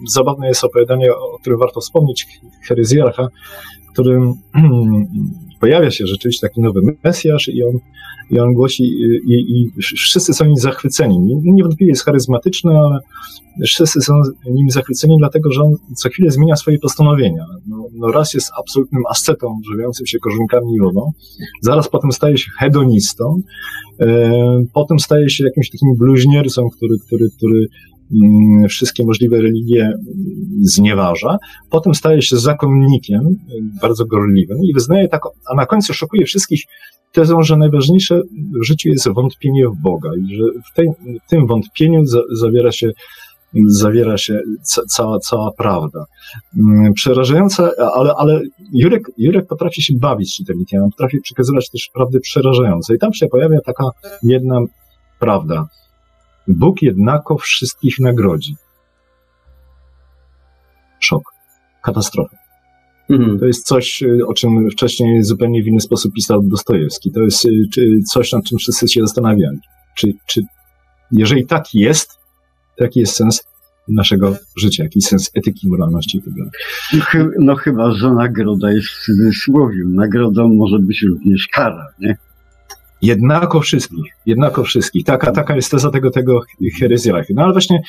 Zabawne 0.09 0.48
jest 0.48 0.64
opowiadanie, 0.64 1.12
o 1.12 1.38
którym 1.40 1.59
warto 1.59 1.81
wspomnieć, 1.81 2.27
Heryzjarcha, 2.68 3.29
którym 3.92 4.35
pojawia 5.61 5.90
się 5.90 6.07
rzeczywiście 6.07 6.48
taki 6.48 6.61
nowy 6.61 6.81
Mesjasz 7.05 7.48
i 7.48 7.64
on, 7.64 7.79
i 8.31 8.38
on 8.38 8.53
głosi 8.53 8.85
i, 9.27 9.35
i 9.35 9.70
wszyscy 9.83 10.35
są 10.35 10.44
nim 10.44 10.57
zachwyceni. 10.57 11.18
Niewątpliwie 11.44 11.90
jest 11.90 12.05
charyzmatyczny, 12.05 12.79
ale 12.79 12.98
wszyscy 13.66 14.01
są 14.01 14.14
nim 14.51 14.70
zachwyceni, 14.70 15.16
dlatego 15.18 15.53
że 15.53 15.62
on 15.62 15.72
co 15.96 16.09
chwilę 16.09 16.31
zmienia 16.31 16.57
swoje 16.57 16.79
postanowienia. 16.79 17.44
No, 17.66 17.87
no 17.94 18.12
raz 18.12 18.35
jest 18.35 18.51
absolutnym 18.59 19.03
ascetą, 19.11 19.61
żywiącym 19.72 20.07
się 20.07 20.18
korzonkami 20.18 20.75
i 20.77 20.81
wodą, 20.81 21.11
zaraz 21.61 21.88
potem 21.88 22.12
staje 22.12 22.38
się 22.38 22.51
hedonistą, 22.59 23.37
e, 24.01 24.64
potem 24.75 24.98
staje 24.98 25.31
się 25.31 25.44
jakimś 25.44 25.70
takim 25.70 25.88
bluźniercą, 25.98 26.68
który, 26.77 26.96
który, 27.07 27.25
który 27.37 27.68
wszystkie 28.68 29.07
możliwe 29.07 29.40
religie 29.40 29.85
mm, 29.85 29.96
znieważa, 30.62 31.37
potem 31.70 31.94
staje 31.94 32.22
się 32.22 32.37
zakonnikiem, 32.37 33.20
bardzo 33.83 34.05
gorliwym 34.07 34.59
i 34.64 34.75
wyznaje 34.75 35.09
tak, 35.09 35.22
a 35.51 35.55
na 35.55 35.66
końcu 35.66 35.94
szokuje 35.94 36.27
wszystkich 36.27 36.62
tezą, 37.12 37.42
że 37.42 37.57
najważniejsze 37.57 38.20
w 38.61 38.64
życiu 38.64 38.88
jest 38.88 39.09
wątpienie 39.09 39.68
w 39.68 39.83
Boga 39.83 40.11
i 40.16 40.37
że 40.37 40.44
w, 40.72 40.77
tej, 40.77 40.88
w 41.27 41.31
tym 41.31 41.46
wątpieniu 41.46 42.07
za, 42.07 42.20
zawiera 42.33 42.72
się 42.72 42.90
zawiera 43.66 44.18
się 44.18 44.40
ca, 44.62 44.83
cała, 44.87 45.18
cała 45.18 45.51
prawda. 45.53 46.05
Mm, 46.59 46.92
przerażająca, 46.92 47.70
ale, 47.94 48.14
ale 48.16 48.40
Jurek, 48.72 49.03
Jurek 49.18 49.46
potrafi 49.46 49.83
się 49.83 49.94
bawić 49.96 50.37
czytelnikiem, 50.37 50.90
potrafi 50.90 51.20
przekazywać 51.20 51.70
też 51.70 51.90
prawdy 51.94 52.20
przerażające. 52.20 52.94
I 52.94 52.98
tam 52.98 53.14
się 53.14 53.27
pojawia 53.27 53.59
taka 53.66 53.85
jedna 54.22 54.61
prawda. 55.18 55.66
Bóg 56.48 56.83
jednako 56.83 57.38
wszystkich 57.38 58.00
nagrodzi. 58.00 58.57
Szok. 61.00 61.22
Katastrofa. 61.83 62.37
Mhm. 63.11 63.38
To 63.38 63.46
jest 63.46 63.66
coś, 63.66 64.02
y, 64.02 64.26
o 64.26 64.35
czym 64.35 64.70
wcześniej 64.70 65.22
zupełnie 65.22 65.62
w 65.62 65.66
inny 65.66 65.81
sposób 65.81 66.12
pisał 66.14 66.42
Dostojewski. 66.42 67.12
To 67.12 67.20
jest 67.20 67.44
y, 67.44 68.02
coś, 68.12 68.33
nad 68.33 68.44
czym 68.44 68.59
wszyscy 68.59 68.88
się 68.88 69.00
zastanawiali. 69.00 69.59
Czy, 69.96 70.12
czy 70.26 70.42
jeżeli 71.12 71.46
tak 71.46 71.74
jest, 71.74 72.11
to 72.76 72.85
jaki 72.85 73.00
jest 73.00 73.16
sens 73.16 73.44
naszego 73.88 74.37
życia, 74.57 74.83
jaki 74.83 74.98
jest 74.98 75.09
sens 75.09 75.31
etyki, 75.35 75.68
moralności 75.68 76.18
itd. 76.18 76.50
Tak 76.90 77.14
no, 77.14 77.31
no 77.38 77.57
chyba, 77.57 77.92
że 77.92 78.12
nagroda 78.12 78.72
jest 78.72 78.88
w 78.88 79.05
cudzysłowie. 79.05 79.85
Nagrodą 79.87 80.55
może 80.55 80.78
być 80.78 81.02
również 81.02 81.48
kara, 81.52 81.87
nie? 82.00 82.16
Jednako 83.03 83.61
wszystkich, 83.61 84.12
jednako 84.27 84.65
wszystkich. 84.65 85.05
Taka, 85.05 85.33
taka 85.33 85.57
jest 85.57 85.71
teza 85.71 85.91
tego, 85.91 86.11
tego 86.11 86.41
herezjachy. 86.81 87.35
No 87.37 87.43
ale 87.43 87.53
właśnie 87.53 87.83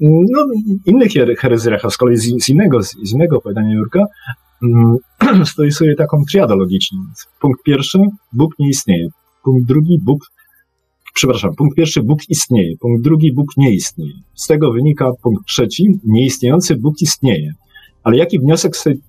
no, 0.00 0.46
innych 0.86 1.12
herezjachów, 1.38 1.94
z 1.94 1.96
kolei 1.96 2.16
z, 2.16 2.44
z, 2.44 2.48
innego, 2.48 2.82
z 2.82 3.12
innego 3.12 3.38
opowiadania 3.38 3.74
Jurka, 3.74 4.04
um, 4.62 5.46
stosuje 5.46 5.94
taką 5.94 6.22
triadę 6.30 6.56
logiczną. 6.56 6.98
Punkt 7.40 7.62
pierwszy, 7.62 7.98
Bóg 8.32 8.58
nie 8.58 8.68
istnieje. 8.68 9.08
Punkt 9.44 9.68
drugi, 9.68 9.98
Bóg, 10.04 10.26
przepraszam, 11.14 11.54
punkt 11.54 11.76
pierwszy, 11.76 12.02
Bóg 12.02 12.20
istnieje. 12.28 12.76
Punkt 12.80 13.04
drugi, 13.04 13.32
Bóg 13.32 13.46
nie 13.56 13.74
istnieje. 13.74 14.14
Z 14.34 14.46
tego 14.46 14.72
wynika 14.72 15.10
punkt 15.22 15.46
trzeci, 15.46 15.86
nieistniejący 16.04 16.76
Bóg 16.76 16.94
istnieje. 17.00 17.52
Ale 18.02 18.16
jaki 18.16 18.38
wniosek 18.38 18.76
z, 18.76 18.82
tej, 18.82 19.00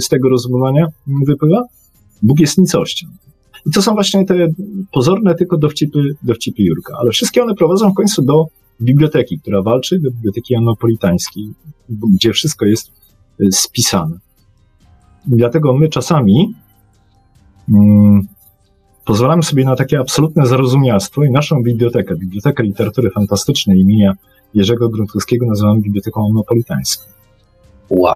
z 0.00 0.08
tego 0.08 0.28
rozumowania 0.28 0.86
wypływa? 1.26 1.64
Bóg 2.22 2.40
jest 2.40 2.58
nicością. 2.58 3.06
I 3.66 3.70
to 3.70 3.82
są 3.82 3.94
właśnie 3.94 4.24
te 4.24 4.34
pozorne 4.92 5.34
tylko 5.34 5.58
dowcipy, 5.58 5.98
dowcipy 6.22 6.62
Jurka, 6.62 6.96
ale 7.00 7.10
wszystkie 7.10 7.42
one 7.42 7.54
prowadzą 7.54 7.90
w 7.90 7.94
końcu 7.94 8.22
do 8.22 8.46
biblioteki, 8.80 9.38
która 9.38 9.62
walczy, 9.62 9.98
do 10.00 10.10
biblioteki 10.10 10.54
anopolitańskiej, 10.54 11.44
gdzie 11.88 12.32
wszystko 12.32 12.64
jest 12.64 12.92
y, 13.40 13.52
spisane. 13.52 14.18
I 15.26 15.36
dlatego 15.36 15.72
my 15.72 15.88
czasami 15.88 16.54
mm, 17.68 18.20
pozwalamy 19.04 19.42
sobie 19.42 19.64
na 19.64 19.76
takie 19.76 19.98
absolutne 19.98 20.46
zarozumialstwo 20.46 21.24
i 21.24 21.30
naszą 21.30 21.62
bibliotekę, 21.62 22.16
Bibliotekę 22.16 22.62
Literatury 22.62 23.10
Fantastycznej 23.10 23.78
imienia 23.78 24.14
Jerzego 24.54 24.88
Gruntowskiego 24.88 25.46
nazywamy 25.46 25.80
Biblioteką 25.80 26.26
Anopolitańską. 26.30 27.04
Wow, 27.90 28.14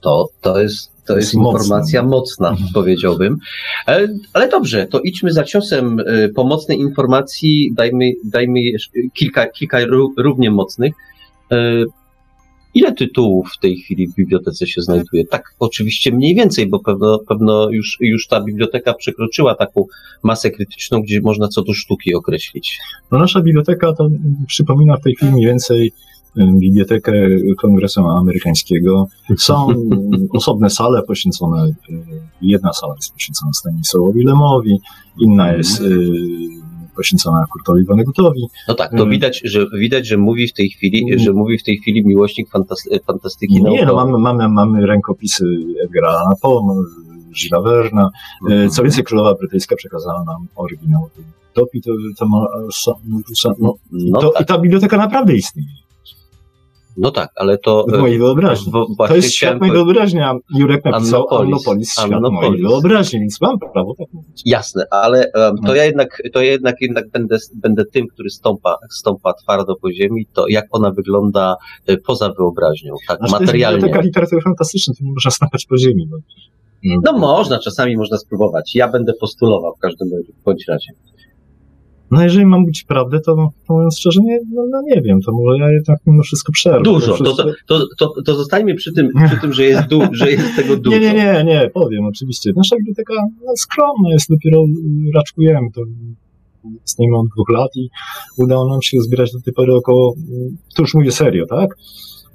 to, 0.00 0.28
to 0.40 0.60
jest 0.60 0.95
to 1.06 1.16
jest, 1.16 1.34
informacja 1.34 2.02
mocna, 2.02 2.50
mhm. 2.50 2.68
powiedziałbym. 2.74 3.36
Ale, 3.86 4.08
ale, 4.32 4.48
dobrze, 4.48 4.86
to 4.86 5.00
idźmy 5.00 5.32
za 5.32 5.44
ciosem 5.44 6.00
y, 6.00 6.32
pomocnej 6.34 6.78
informacji, 6.78 7.72
dajmy, 7.74 8.12
dajmy 8.24 8.60
kilka, 9.14 9.46
kilka 9.46 9.78
równie 10.16 10.50
mocnych. 10.50 10.92
Y, 11.52 11.84
ile 12.76 12.94
tytułów 12.94 13.52
w 13.56 13.58
tej 13.58 13.76
chwili 13.76 14.08
w 14.08 14.14
bibliotece 14.14 14.66
się 14.66 14.82
znajduje? 14.82 15.26
Tak, 15.26 15.54
oczywiście 15.58 16.12
mniej 16.12 16.34
więcej, 16.34 16.66
bo 16.66 16.78
pewno, 16.78 17.18
pewno 17.28 17.70
już, 17.70 17.96
już 18.00 18.26
ta 18.26 18.40
biblioteka 18.40 18.94
przekroczyła 18.94 19.54
taką 19.54 19.84
masę 20.22 20.50
krytyczną, 20.50 21.02
gdzie 21.02 21.20
można 21.20 21.48
co 21.48 21.62
do 21.62 21.74
sztuki 21.74 22.14
określić. 22.14 22.78
No 23.12 23.18
nasza 23.18 23.40
biblioteka 23.40 23.92
to 23.92 24.08
przypomina 24.46 24.96
w 24.96 25.02
tej 25.02 25.14
chwili 25.14 25.32
mniej 25.32 25.46
więcej 25.46 25.92
Bibliotekę 26.36 27.12
Kongresu 27.58 28.00
Amerykańskiego. 28.08 29.06
Są 29.38 29.68
osobne 30.32 30.70
sale 30.70 31.02
poświęcone, 31.02 31.62
e, 31.62 31.72
jedna 32.42 32.72
sala 32.72 32.94
jest 32.96 33.12
poświęcona 33.12 33.52
Stanisławowi 33.52 34.24
Lemowi, 34.24 34.78
inna 35.18 35.42
mhm. 35.42 35.58
jest 35.58 35.80
e, 35.80 35.84
poświęcona 36.96 37.44
Kurtowi 37.52 37.84
Vonegutowi. 37.84 38.46
No 38.68 38.74
tak, 38.74 38.90
to 38.90 39.04
e, 39.04 39.08
widać, 39.08 39.40
że 39.44 39.66
widać, 39.78 40.06
że 40.06 40.16
mówi 40.16 40.48
w 40.48 40.52
tej 40.52 40.68
chwili, 40.70 41.02
mm. 41.02 41.18
że 41.18 41.32
mówi 41.32 41.58
w 41.58 41.62
tej 41.62 41.78
chwili 41.78 42.06
miłośnik 42.06 42.48
fantastyki 43.06 43.54
Nie, 43.54 43.62
naukowej. 43.62 43.86
no 43.86 43.94
mamy, 43.94 44.18
mamy, 44.18 44.48
mamy 44.48 44.86
rękopisy 44.86 45.44
Edgara 45.84 46.08
Allana 46.08 46.34
Poe, 46.42 46.84
Gilles 47.34 47.64
Verna. 47.64 48.10
Mm. 48.48 48.70
Co 48.70 48.82
więcej, 48.82 49.04
królowa 49.04 49.34
brytyjska 49.34 49.76
przekazała 49.76 50.24
nam 50.24 50.46
oryginał 50.56 51.10
Topi, 51.52 51.82
to, 51.82 51.90
to, 52.18 52.26
to, 52.84 52.96
no, 53.60 53.74
no 53.92 54.20
to, 54.20 54.30
tak. 54.30 54.42
i 54.42 54.46
ta 54.46 54.58
biblioteka 54.58 54.96
naprawdę 54.96 55.34
istnieje. 55.34 55.85
No 56.96 57.10
tak, 57.10 57.30
ale 57.36 57.58
to... 57.58 57.84
W 57.88 57.98
mojej 57.98 58.18
wyobraźni. 58.18 58.72
W, 58.72 59.06
to 59.08 59.16
jest 59.16 59.32
świat 59.32 59.60
mojej 59.60 59.74
wyobraźni, 59.74 60.20
a 60.20 60.34
Jurek 60.54 60.84
napisał 60.84 61.20
Annopolis, 61.20 61.52
Annopolis 61.52 61.92
świat 61.92 62.12
Annopolis. 62.12 62.50
mojej 62.50 62.62
wyobraźni, 62.62 63.20
więc 63.20 63.40
mam 63.40 63.58
prawo 63.58 63.94
tak 63.98 64.06
mówić. 64.12 64.42
Jasne, 64.44 64.84
ale 64.90 65.30
um, 65.34 65.56
to 65.56 65.62
no. 65.62 65.74
ja 65.74 65.84
jednak, 65.84 66.22
to 66.32 66.42
ja 66.42 66.50
jednak, 66.50 66.76
jednak 66.80 67.10
będę, 67.10 67.36
będę 67.54 67.84
tym, 67.84 68.06
który 68.06 68.30
stąpa, 68.30 68.76
stąpa 68.90 69.32
twardo 69.32 69.76
po 69.82 69.92
ziemi, 69.92 70.26
to 70.32 70.44
jak 70.48 70.64
ona 70.70 70.90
wygląda 70.90 71.56
y, 71.90 71.96
poza 72.06 72.32
wyobraźnią, 72.38 72.94
tak 73.08 73.18
znaczy, 73.18 73.32
materialnie. 73.44 73.80
To 73.80 73.86
jest 73.86 73.92
taka 73.92 74.06
literatura 74.06 74.40
fantastyczna, 74.40 74.94
to 74.98 75.04
nie 75.04 75.12
można 75.12 75.30
stąpać 75.30 75.66
po 75.66 75.78
ziemi. 75.78 76.08
No. 76.10 76.18
no 77.04 77.18
można, 77.18 77.58
czasami 77.58 77.96
można 77.96 78.18
spróbować. 78.18 78.74
Ja 78.74 78.88
będę 78.88 79.12
postulował 79.20 79.74
w 79.74 79.78
każdym 79.78 80.08
bądź 80.44 80.64
razie. 80.68 80.92
No 82.10 82.22
jeżeli 82.22 82.46
mam 82.46 82.64
być 82.64 82.84
prawdę, 82.84 83.20
to, 83.20 83.52
mówiąc 83.68 83.98
szczerze, 83.98 84.20
nie, 84.20 84.38
no, 84.54 84.62
no, 84.70 84.82
nie 84.94 85.02
wiem, 85.02 85.20
to 85.20 85.32
może 85.32 85.58
ja 85.58 85.72
jednak 85.72 85.98
mimo 86.06 86.22
wszystko 86.22 86.52
przerwę. 86.52 86.82
Dużo, 86.82 87.06
to, 87.06 87.24
wszystko... 87.24 87.44
to, 87.66 87.86
to, 87.98 88.22
to, 88.22 88.34
zostańmy 88.34 88.74
przy 88.74 88.92
tym, 88.92 89.08
przy 89.26 89.40
tym 89.40 89.52
że, 89.52 89.64
jest 89.64 89.88
du, 89.88 90.00
że 90.12 90.30
jest 90.30 90.56
tego 90.56 90.76
dużo. 90.76 90.96
Nie, 90.98 91.00
nie, 91.00 91.14
nie, 91.14 91.44
nie, 91.44 91.70
powiem 91.74 92.04
oczywiście. 92.04 92.50
Nasza 92.56 92.76
biblioteka 92.76 93.14
no, 93.46 93.52
skromna 93.56 94.10
jest, 94.12 94.28
dopiero 94.30 94.64
raczkujemy 95.14 95.68
to 95.74 95.80
istniejemy 96.86 97.18
od 97.18 97.26
dwóch 97.28 97.50
lat 97.50 97.70
i 97.76 97.88
udało 98.36 98.68
nam 98.68 98.82
się 98.82 99.00
zbierać 99.00 99.32
do 99.32 99.40
tej 99.40 99.54
pory 99.54 99.74
około, 99.74 100.14
to 100.76 100.82
już 100.82 100.94
mówię 100.94 101.12
serio, 101.12 101.46
tak? 101.46 101.76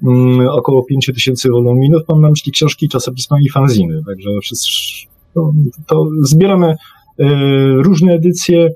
Um, 0.02 0.48
około 0.48 0.84
5 0.84 1.06
tysięcy 1.06 1.48
woluminów, 1.48 2.02
mam 2.08 2.20
na 2.20 2.30
myśli 2.30 2.52
książki, 2.52 2.88
czasopisma 2.88 3.36
i 3.40 3.48
fanziny, 3.48 4.02
także 4.06 4.30
wszyscy, 4.42 4.68
to, 5.34 5.52
to 5.86 6.08
zbieramy 6.22 6.76
E, 7.18 7.24
różne 7.82 8.12
edycje 8.12 8.58
mm, 8.58 8.72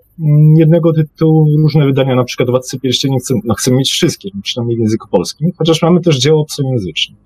jednego 0.59 0.93
tytułu, 0.93 1.47
różne 1.59 1.87
wydania, 1.87 2.15
na 2.15 2.25
przykład 2.25 2.51
Władcy 2.51 2.81
Pierścieni 2.81 3.19
chcemy, 3.19 3.41
no 3.45 3.55
chcemy 3.55 3.77
mieć 3.77 3.91
wszystkie, 3.91 4.29
przynajmniej 4.43 4.77
w 4.77 4.81
języku 4.81 5.09
polskim, 5.09 5.51
chociaż 5.59 5.83
mamy 5.83 6.01
też 6.01 6.19
dzieło 6.19 6.41
obcojęzyczne. 6.41 7.17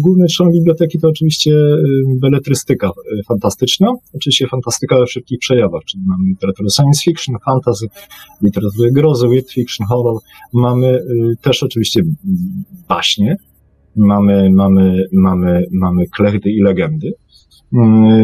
Główny 0.00 0.26
trzon 0.26 0.52
biblioteki 0.52 0.98
to 0.98 1.08
oczywiście 1.08 1.52
beletrystyka 2.20 2.86
e, 2.86 2.92
fantastyczna, 3.28 3.92
oczywiście 4.14 4.46
fantastyka 4.46 4.98
we 4.98 5.06
wszystkich 5.06 5.38
przejawach, 5.38 5.84
czyli 5.84 6.02
mamy 6.06 6.28
literaturę 6.28 6.68
science 6.70 7.00
fiction, 7.04 7.36
fantasy, 7.44 7.86
literaturę 8.42 8.90
grozy, 8.92 9.28
weird 9.28 9.50
fiction, 9.50 9.86
horror, 9.86 10.16
mamy 10.52 10.86
y, 10.86 11.36
też 11.42 11.62
oczywiście 11.62 12.02
baśnie, 12.88 13.36
mamy, 13.96 14.50
mamy, 14.50 15.04
mamy, 15.12 15.64
mamy 15.72 16.06
klechdy 16.16 16.50
i 16.50 16.62
legendy, 16.62 17.12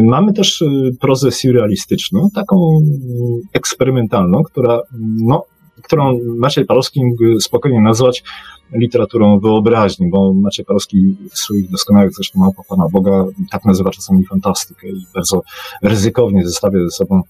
mamy 0.03 0.33
też 0.33 0.61
y, 0.61 0.91
prozę 0.99 1.31
surrealistyczną, 1.31 2.29
taką 2.35 2.79
mm, 2.81 3.41
eksperymentalną, 3.53 4.43
która 4.43 4.73
mm, 4.73 5.15
no, 5.25 5.45
którą 5.83 6.19
Maciej 6.37 6.65
Palowski 6.65 7.05
mógł 7.05 7.39
spokojnie 7.39 7.81
nazwać 7.81 8.23
literaturą 8.71 9.39
wyobraźni, 9.39 10.09
bo 10.09 10.33
Maciej 10.33 10.65
Palowski 10.65 11.15
w 11.31 11.37
swoich 11.37 11.69
doskonałych 11.69 12.13
zresztą 12.13 12.39
małpa 12.39 12.63
Pana 12.69 12.85
Boga 12.91 13.25
tak 13.51 13.65
nazywa 13.65 13.89
czasami 13.89 14.25
fantastykę 14.25 14.87
i 14.87 15.05
bardzo 15.13 15.41
ryzykownie 15.81 16.45
zestawia 16.45 16.79
ze 16.79 16.91
sobą 16.91 17.21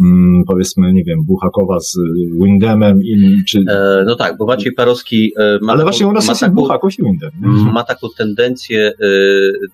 mm, 0.00 0.44
powiedzmy, 0.46 0.92
nie 0.92 1.04
wiem, 1.04 1.24
Buchakowa 1.24 1.80
z 1.80 1.98
Windemem 2.42 3.02
i 3.02 3.42
czy... 3.48 3.58
E, 3.68 4.04
no 4.06 4.16
tak, 4.16 4.36
bo 4.36 4.46
Maciej 4.46 4.72
Parowski 4.72 5.32
e, 5.36 5.58
ma 5.62 5.72
Ale 5.72 5.78
taką, 5.78 5.82
właśnie 5.82 6.06
u 6.06 6.12
nas 6.12 6.28
jest 6.28 6.40
taką, 6.40 6.88
i 6.98 7.02
Windem. 7.02 7.30
Ma 7.72 7.84
taką 7.84 8.06
tendencję 8.18 8.86
e, 8.88 9.08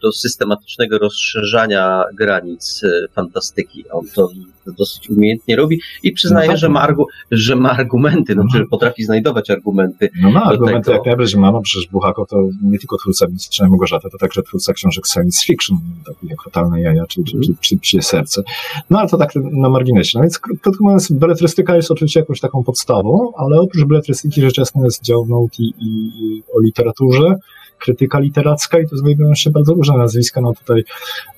do 0.03 0.13
systematycznego 0.13 0.99
rozszerzania 0.99 2.05
granic 2.15 2.85
e, 2.85 3.09
fantastyki. 3.09 3.85
On 3.91 4.07
to 4.15 4.31
dosyć 4.73 5.11
umiejętnie 5.11 5.57
robi 5.57 5.81
i 6.03 6.13
przyznaje, 6.13 6.47
no 6.47 6.53
tak, 6.53 6.61
że, 6.61 6.69
ma 6.69 6.81
argu, 6.81 7.07
że 7.31 7.57
ma 7.57 7.71
argumenty, 7.71 8.35
no, 8.35 8.45
no. 8.55 8.67
potrafi 8.71 9.05
znajdować 9.05 9.51
argumenty. 9.51 10.11
No 10.23 10.31
ma 10.31 10.43
argumenty 10.43 10.85
tego. 10.85 10.97
jak 10.97 11.07
najbardziej 11.07 11.41
ma, 11.41 11.53
no 11.53 11.61
przecież 11.61 11.89
Buchako 11.89 12.27
to 12.27 12.49
nie 12.63 12.79
tylko 12.79 12.99
twórca 12.99 13.27
Mitycznej 13.27 13.71
Małgorzaty, 13.71 14.09
to 14.11 14.19
także 14.19 14.43
twórca 14.43 14.73
książek 14.73 15.07
science 15.07 15.45
fiction, 15.47 15.79
takich 16.07 16.31
jak 16.31 16.39
Totalne 16.45 16.81
Jaja 16.81 17.07
czy, 17.07 17.25
czy, 17.25 17.41
czy, 17.41 17.55
czy 17.61 17.79
Psie 17.79 18.03
Serce. 18.03 18.43
No 18.91 18.99
ale 18.99 19.09
to 19.09 19.17
tak 19.17 19.31
na 19.35 19.69
marginesie. 19.69 20.19
No 20.19 20.23
więc 20.23 20.39
krótko 20.39 20.85
mówiąc, 20.85 21.13
beletrystyka 21.13 21.77
jest 21.77 21.91
oczywiście 21.91 22.21
jakąś 22.21 22.41
taką 22.41 22.65
podstawą, 22.65 23.33
ale 23.37 23.57
oprócz 23.57 23.85
beletrystyki 23.85 24.41
rzecz 24.41 24.59
jasna 24.59 24.85
jest 24.85 25.03
dział 25.03 25.27
nauki 25.27 25.75
i 25.79 26.43
o 26.55 26.61
literaturze, 26.61 27.35
krytyka 27.79 28.19
literacka 28.19 28.79
i 28.79 28.89
tu 28.89 28.97
znajdują 28.97 29.35
się 29.35 29.51
bardzo 29.51 29.75
różne 29.75 29.97
nazwiska. 29.97 30.41
No 30.41 30.53
tutaj 30.55 30.85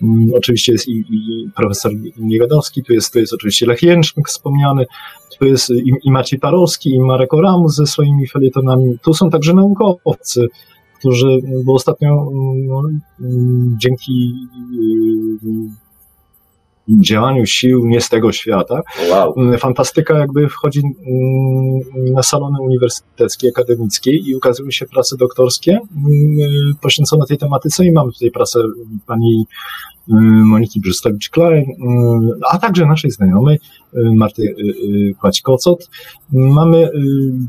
um, 0.03 0.31
oczywiście 0.35 0.73
jest 0.73 0.89
i, 0.89 1.05
i 1.11 1.51
profesor 1.57 1.93
Niewiadomski, 2.19 2.83
tu 2.83 2.93
jest, 2.93 3.13
tu 3.13 3.19
jest 3.19 3.33
oczywiście 3.33 3.67
Lech 3.67 3.83
Jęczmyk 3.83 4.29
wspomniany, 4.29 4.87
tu 5.39 5.45
jest 5.45 5.71
i, 5.71 5.93
i 6.05 6.11
Maciej 6.11 6.39
Parowski, 6.39 6.95
i 6.95 7.01
Marek 7.01 7.35
Oramus 7.35 7.75
ze 7.75 7.87
swoimi 7.87 8.27
felietonami. 8.27 8.99
Tu 9.03 9.15
są 9.15 9.31
także 9.31 9.55
naukowcy, 9.55 10.47
którzy, 10.99 11.39
bo 11.65 11.75
ostatnio 11.75 12.31
no, 12.55 12.83
dzięki 13.79 14.33
działaniu 16.89 17.47
sił 17.47 17.87
nie 17.87 18.01
z 18.01 18.09
tego 18.09 18.33
świata. 18.33 18.81
Wow. 19.11 19.35
Mm, 19.37 19.59
fantastyka 19.59 20.19
jakby 20.19 20.49
wchodzi 20.49 20.81
mm, 20.81 22.13
na 22.13 22.23
salony 22.23 22.61
uniwersyteckie, 22.61 23.49
akademickie 23.49 24.17
i 24.17 24.35
ukazują 24.35 24.71
się 24.71 24.87
prace 24.87 25.17
doktorskie 25.17 25.73
mm, 25.73 26.75
poświęcone 26.83 27.27
tej 27.27 27.39
tematyce 27.39 27.87
i 27.87 27.93
mamy 27.93 28.13
tutaj 28.13 28.31
pracę 28.31 28.61
pani 29.07 29.47
Moniki 30.45 30.81
Brzystowicz-Klein, 30.81 31.65
a 32.51 32.59
także 32.59 32.87
naszej 32.87 33.11
znajomej 33.11 33.59
Marty 33.95 34.55
Kłać-Kocot. 35.23 35.89
Mamy 36.33 36.91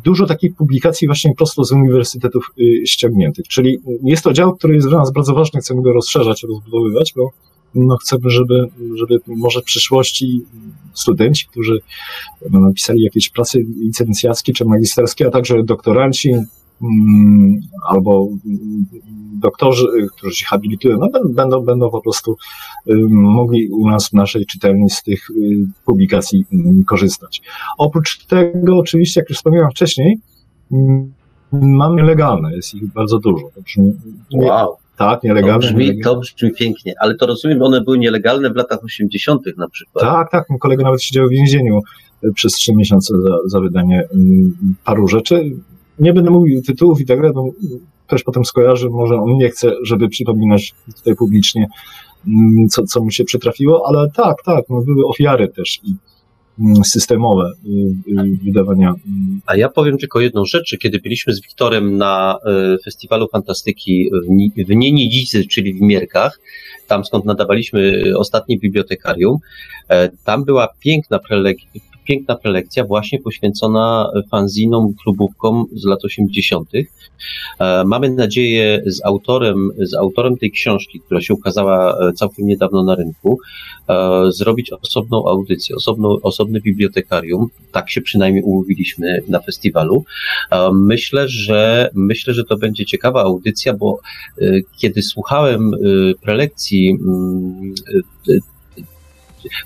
dużo 0.03 0.25
takich 0.25 0.55
publikacji 0.55 1.07
właśnie 1.07 1.35
prosto 1.35 1.63
z 1.63 1.71
uniwersytetów 1.71 2.51
ściągniętych, 2.85 3.47
czyli 3.47 3.77
jest 4.03 4.23
to 4.23 4.33
dział, 4.33 4.55
który 4.55 4.75
jest 4.75 4.87
dla 4.87 4.97
nas 4.97 5.11
bardzo 5.11 5.33
ważny, 5.33 5.59
chcemy 5.59 5.81
go 5.81 5.93
rozszerzać, 5.93 6.43
rozbudowywać, 6.43 7.13
bo 7.15 7.29
no 7.75 7.97
chcemy, 7.97 8.29
żeby, 8.29 8.67
żeby 8.95 9.19
może 9.27 9.61
w 9.61 9.63
przyszłości 9.63 10.41
studenci, 10.93 11.47
którzy 11.47 11.79
będą 12.41 12.67
napisali 12.67 13.03
jakieś 13.03 13.29
prace 13.29 13.59
licencjackie 13.59 14.53
czy 14.53 14.65
magisterskie, 14.65 15.27
a 15.27 15.31
także 15.31 15.63
doktoranci 15.63 16.33
mm, 16.81 17.61
albo 17.89 18.27
doktorzy, 19.39 19.87
którzy 20.17 20.35
się 20.35 20.45
habilitują, 20.45 20.97
no, 20.97 21.09
będą, 21.29 21.61
będą 21.61 21.89
po 21.89 22.01
prostu 22.01 22.37
mogli 23.09 23.69
u 23.69 23.89
nas 23.89 24.09
w 24.09 24.13
naszej 24.13 24.45
czytelni 24.45 24.89
z 24.89 25.03
tych 25.03 25.29
y, 25.29 25.33
publikacji 25.85 26.45
mm, 26.53 26.83
korzystać. 26.83 27.41
Oprócz 27.77 28.25
tego, 28.25 28.77
oczywiście, 28.77 29.21
jak 29.21 29.29
już 29.29 29.37
wspomniałem 29.37 29.71
wcześniej, 29.71 30.19
mm, 30.71 31.13
mamy 31.51 32.03
legalne, 32.03 32.55
jest 32.55 32.73
ich 32.73 32.93
bardzo 32.93 33.19
dużo. 33.19 33.49
wow. 34.33 34.77
Tak, 34.97 35.23
nielegalne. 35.23 35.67
To 35.67 35.73
brzmi, 35.73 36.01
to 36.01 36.15
brzmi 36.15 36.51
pięknie, 36.53 36.93
ale 36.99 37.15
to 37.15 37.25
rozumiem, 37.25 37.61
one 37.61 37.81
były 37.81 37.97
nielegalne 37.97 38.49
w 38.49 38.55
latach 38.55 38.83
80. 38.83 39.41
na 39.57 39.69
przykład. 39.69 40.05
Tak, 40.05 40.31
tak. 40.31 40.49
Mój 40.49 40.59
kolega 40.59 40.83
nawet 40.83 41.03
siedział 41.03 41.27
w 41.27 41.31
więzieniu 41.31 41.79
e, 42.23 42.31
przez 42.31 42.53
trzy 42.53 42.75
miesiące 42.75 43.13
za, 43.21 43.37
za 43.45 43.59
wydanie 43.59 44.07
mm, 44.13 44.53
paru 44.85 45.07
rzeczy. 45.07 45.51
Nie 45.99 46.13
będę 46.13 46.29
mówił 46.29 46.61
tytułów 46.61 47.01
i 47.01 47.05
tak 47.05 47.17
dalej, 47.17 47.33
bo 47.33 47.51
ktoś 48.07 48.23
potem 48.23 48.45
skojarzy, 48.45 48.89
może 48.89 49.15
on 49.15 49.37
nie 49.37 49.49
chce, 49.49 49.71
żeby 49.83 50.09
przypominać 50.09 50.73
tutaj 50.95 51.15
publicznie, 51.15 51.67
mm, 52.27 52.69
co, 52.69 52.83
co 52.83 53.03
mu 53.03 53.11
się 53.11 53.23
przytrafiło, 53.23 53.87
ale 53.87 54.09
tak, 54.15 54.35
tak, 54.45 54.65
no 54.69 54.81
były 54.81 55.05
ofiary 55.05 55.47
też 55.47 55.79
i 55.83 55.95
systemowe 56.83 57.51
y, 57.65 57.69
y, 57.69 58.37
wydawania. 58.43 58.93
A 59.45 59.55
ja 59.55 59.69
powiem 59.69 59.97
tylko 59.97 60.21
jedną 60.21 60.45
rzecz, 60.45 60.77
kiedy 60.79 60.99
byliśmy 60.99 61.33
z 61.33 61.41
Wiktorem 61.41 61.97
na 61.97 62.37
y, 62.75 62.83
Festiwalu 62.83 63.27
Fantastyki 63.27 64.09
w 64.57 64.75
Nienidzicy, 64.75 65.47
czyli 65.47 65.73
w 65.73 65.81
Mierkach, 65.81 66.39
tam 66.87 67.05
skąd 67.05 67.25
nadawaliśmy 67.25 68.03
ostatnie 68.17 68.57
bibliotekarium, 68.57 69.37
e, 69.89 70.09
tam 70.23 70.45
była 70.45 70.67
piękna 70.79 71.19
prelekcja, 71.19 71.81
piękna 72.07 72.35
prelekcja 72.35 72.85
właśnie 72.85 73.19
poświęcona 73.19 74.11
fanzinom, 74.31 74.93
klubówkom 75.03 75.65
z 75.71 75.85
lat 75.85 76.05
80. 76.05 76.69
E, 77.59 77.83
mamy 77.83 78.09
nadzieję 78.09 78.83
z 78.85 79.05
autorem, 79.05 79.69
z 79.77 79.93
autorem 79.93 80.37
tej 80.37 80.51
książki, 80.51 80.99
która 80.99 81.21
się 81.21 81.33
ukazała 81.33 81.97
e, 81.99 82.13
całkiem 82.13 82.47
niedawno 82.47 82.83
na 82.83 82.95
rynku, 82.95 83.39
e, 83.89 84.21
zrobić 84.31 84.71
osobną 84.71 85.27
audycję, 85.27 85.75
osobną, 85.75 86.17
osobne 86.23 86.61
bibliotekarium. 86.61 87.47
Tak 87.71 87.89
się 87.89 88.01
przynajmniej 88.01 88.43
umówiliśmy 88.43 89.21
na 89.27 89.39
festiwalu. 89.39 90.03
Myślę, 90.73 91.27
że 91.27 91.89
myślę, 91.93 92.33
że 92.33 92.43
to 92.43 92.57
będzie 92.57 92.85
ciekawa 92.85 93.23
audycja, 93.23 93.73
bo 93.73 93.99
kiedy 94.77 95.01
słuchałem 95.01 95.71
prelekcji 96.21 96.89
mm, 96.89 97.73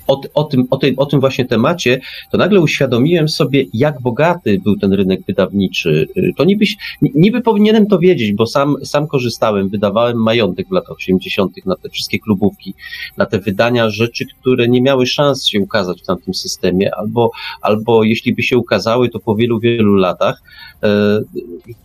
o, 0.06 0.20
o, 0.34 0.44
tym, 0.44 0.66
o, 0.70 0.76
tym, 0.76 0.94
o 0.96 1.06
tym 1.06 1.20
właśnie 1.20 1.44
temacie, 1.44 2.00
to 2.30 2.38
nagle 2.38 2.60
uświadomiłem 2.60 3.28
sobie, 3.28 3.64
jak 3.72 4.00
bogaty 4.00 4.60
był 4.64 4.76
ten 4.76 4.92
rynek 4.92 5.20
wydawniczy. 5.26 6.08
To 6.36 6.44
niby, 6.44 6.64
niby 7.02 7.40
powinienem 7.40 7.86
to 7.86 7.98
wiedzieć, 7.98 8.32
bo 8.32 8.46
sam, 8.46 8.76
sam 8.84 9.06
korzystałem, 9.06 9.68
wydawałem 9.68 10.16
majątek 10.16 10.68
w 10.68 10.72
latach 10.72 10.96
80. 10.96 11.66
na 11.66 11.76
te 11.76 11.88
wszystkie 11.88 12.18
klubówki, 12.18 12.74
na 13.16 13.26
te 13.26 13.38
wydania 13.38 13.90
rzeczy, 13.90 14.24
które 14.40 14.68
nie 14.68 14.82
miały 14.82 15.06
szans 15.06 15.46
się 15.46 15.60
ukazać 15.60 16.02
w 16.02 16.06
tamtym 16.06 16.34
systemie, 16.34 16.94
albo, 16.94 17.30
albo 17.60 18.04
jeśli 18.04 18.34
by 18.34 18.42
się 18.42 18.58
ukazały, 18.58 19.08
to 19.08 19.20
po 19.20 19.34
wielu, 19.34 19.60
wielu 19.60 19.94
latach. 19.94 20.42
E, 20.82 21.20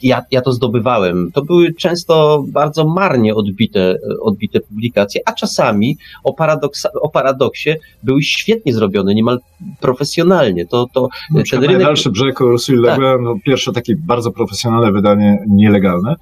ja, 0.01 0.23
ja 0.31 0.41
to 0.41 0.51
zdobywałem. 0.51 1.31
To 1.33 1.41
były 1.41 1.73
często 1.73 2.43
bardzo 2.47 2.87
marnie 2.87 3.35
odbite, 3.35 3.95
odbite 4.21 4.59
publikacje, 4.59 5.21
a 5.25 5.33
czasami 5.33 5.97
o, 6.23 6.33
paradoksa, 6.33 6.89
o 7.01 7.09
paradoksie 7.09 7.69
były 8.03 8.23
świetnie 8.23 8.73
zrobione, 8.73 9.15
niemal 9.15 9.39
profesjonalnie. 9.79 10.65
To, 10.65 10.87
to 10.93 11.07
no, 11.31 11.41
ten 11.51 11.61
rynek... 11.61 11.77
Najdalszy 11.77 12.09
brzeg 12.09 12.41
Ursula 12.41 12.89
tak. 12.89 12.99
no, 13.21 13.35
pierwsze 13.45 13.71
takie 13.71 13.93
bardzo 14.07 14.31
profesjonalne 14.31 14.91
wydanie 14.91 15.43
nielegalne, 15.47 16.15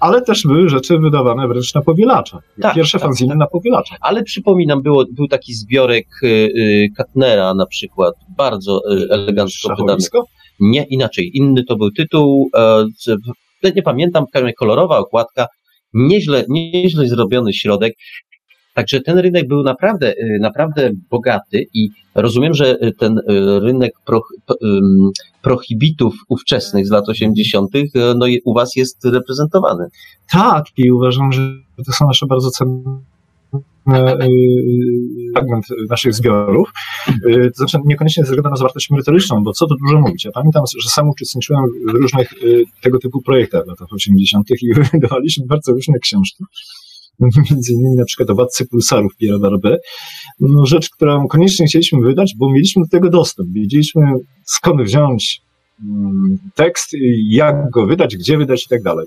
ale 0.00 0.22
też 0.22 0.42
były 0.46 0.68
rzeczy 0.68 0.98
wydawane 0.98 1.48
wręcz 1.48 1.74
na 1.74 1.82
powielacza. 1.82 2.38
Tak, 2.62 2.74
Pierwsze 2.74 2.98
tak, 2.98 3.08
fanziny 3.08 3.36
na 3.36 3.46
powielacza. 3.46 3.96
Ale 4.00 4.22
przypominam, 4.22 4.82
było, 4.82 5.04
był 5.10 5.28
taki 5.28 5.54
zbiorek 5.54 6.06
y, 6.22 6.26
y, 6.26 6.88
Katnera 6.96 7.54
na 7.54 7.66
przykład, 7.66 8.14
bardzo 8.36 8.80
y, 8.92 9.08
elegancko 9.10 9.76
wydany. 9.76 10.02
Nie, 10.60 10.84
inaczej. 10.84 11.30
Inny 11.34 11.64
to 11.64 11.76
był 11.76 11.90
tytuł, 11.90 12.50
e, 13.64 13.72
nie 13.76 13.82
pamiętam, 13.82 14.24
kolorowa 14.58 14.98
okładka, 14.98 15.46
nieźle, 15.92 16.44
nieźle 16.48 17.08
zrobiony 17.08 17.52
środek. 17.52 17.94
Także 18.76 19.00
ten 19.00 19.18
rynek 19.18 19.48
był 19.48 19.62
naprawdę, 19.62 20.12
y, 20.12 20.38
naprawdę 20.40 20.90
bogaty 21.10 21.66
i 21.74 21.88
rozumiem, 22.14 22.54
że 22.54 22.76
y, 22.82 22.92
ten 22.92 23.18
y, 23.18 23.22
rynek 23.60 23.92
pro, 24.04 24.22
prohibitów 25.42 26.14
ówczesnych 26.28 26.86
z 26.86 26.90
lat 26.90 27.08
80. 27.08 27.70
No, 28.16 28.26
u 28.44 28.54
Was 28.54 28.76
jest 28.76 29.04
reprezentowany. 29.04 29.86
Tak, 30.30 30.64
i 30.76 30.90
uważam, 30.90 31.32
że 31.32 31.40
to 31.86 31.92
są 31.92 32.06
nasze 32.06 32.26
bardzo 32.26 32.50
cenne 32.50 33.00
fragment 35.34 35.66
naszych 35.90 36.14
zbiorów. 36.14 36.72
To 37.24 37.56
znaczy 37.56 37.78
niekoniecznie 37.84 38.24
ze 38.24 38.30
względu 38.30 38.50
na 38.50 38.56
zawartość 38.56 38.90
merytoryczną, 38.90 39.42
bo 39.42 39.52
co 39.52 39.66
tu 39.66 39.74
dużo 39.86 40.00
mówić. 40.00 40.24
Ja 40.24 40.30
pamiętam, 40.30 40.62
że 40.78 40.88
sam 40.88 41.08
uczestniczyłem 41.08 41.64
w 41.88 41.94
różnych 41.94 42.34
tego 42.82 42.98
typu 42.98 43.22
projektach 43.22 43.64
w 43.64 43.68
latach 43.68 43.88
80. 43.92 44.50
i 44.50 44.74
wydawaliśmy 44.92 45.46
bardzo 45.46 45.72
różne 45.72 45.98
książki 45.98 46.44
między 47.50 47.72
innymi 47.72 47.96
na 47.96 48.04
przykład 48.04 48.30
o 48.30 48.34
Władcy 48.34 48.66
Pulsarów 48.66 49.16
Pierre 49.16 49.38
Barbe, 49.38 49.78
no 50.40 50.66
rzecz, 50.66 50.90
którą 50.90 51.28
koniecznie 51.28 51.66
chcieliśmy 51.66 52.00
wydać, 52.00 52.34
bo 52.38 52.50
mieliśmy 52.50 52.82
do 52.82 52.88
tego 52.88 53.10
dostęp. 53.10 53.48
Wiedzieliśmy 53.52 54.02
skąd 54.44 54.82
wziąć 54.82 55.40
mm, 55.84 56.38
tekst, 56.54 56.90
jak 57.28 57.70
go 57.70 57.86
wydać, 57.86 58.16
gdzie 58.16 58.38
wydać 58.38 58.64
i 58.64 58.68
tak 58.68 58.82
dalej. 58.82 59.06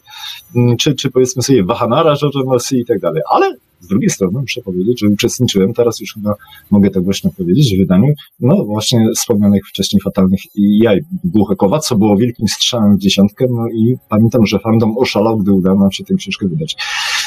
Mm, 0.56 0.78
czy, 0.78 0.96
czy 0.96 1.12
powiedzmy 1.12 1.42
sobie 1.42 1.64
Wahanara, 1.64 2.14
George'a 2.14 2.76
i 2.76 2.86
tak 2.86 3.00
dalej. 3.00 3.22
Ale 3.32 3.56
z 3.80 3.88
drugiej 3.88 4.10
strony 4.10 4.40
muszę 4.40 4.62
powiedzieć, 4.62 5.00
że 5.00 5.08
uczestniczyłem, 5.08 5.74
teraz 5.74 6.00
już 6.00 6.14
chyba 6.14 6.34
mogę 6.72 6.90
tak 6.90 7.04
głośno 7.04 7.30
powiedzieć, 7.38 7.76
w 7.76 7.78
wydaniu, 7.78 8.14
no 8.40 8.66
właśnie 8.66 9.08
wspomnianych 9.16 9.68
wcześniej 9.68 10.02
fatalnych 10.02 10.40
jaj 10.56 11.00
Buchekowa, 11.24 11.80
co 11.80 11.98
było 11.98 12.18
wielkim 12.18 12.48
strzałem 12.48 12.98
w 12.98 13.00
dziesiątkę, 13.00 13.46
no 13.50 13.68
i 13.68 13.96
pamiętam, 14.10 14.46
że 14.46 14.60
fandom 14.60 14.98
oszalał, 14.98 15.38
gdy 15.38 15.54
udało 15.54 15.80
nam 15.80 15.92
się 15.92 16.04
tę 16.04 16.16
książkę 16.16 16.48
wydać. 16.48 16.76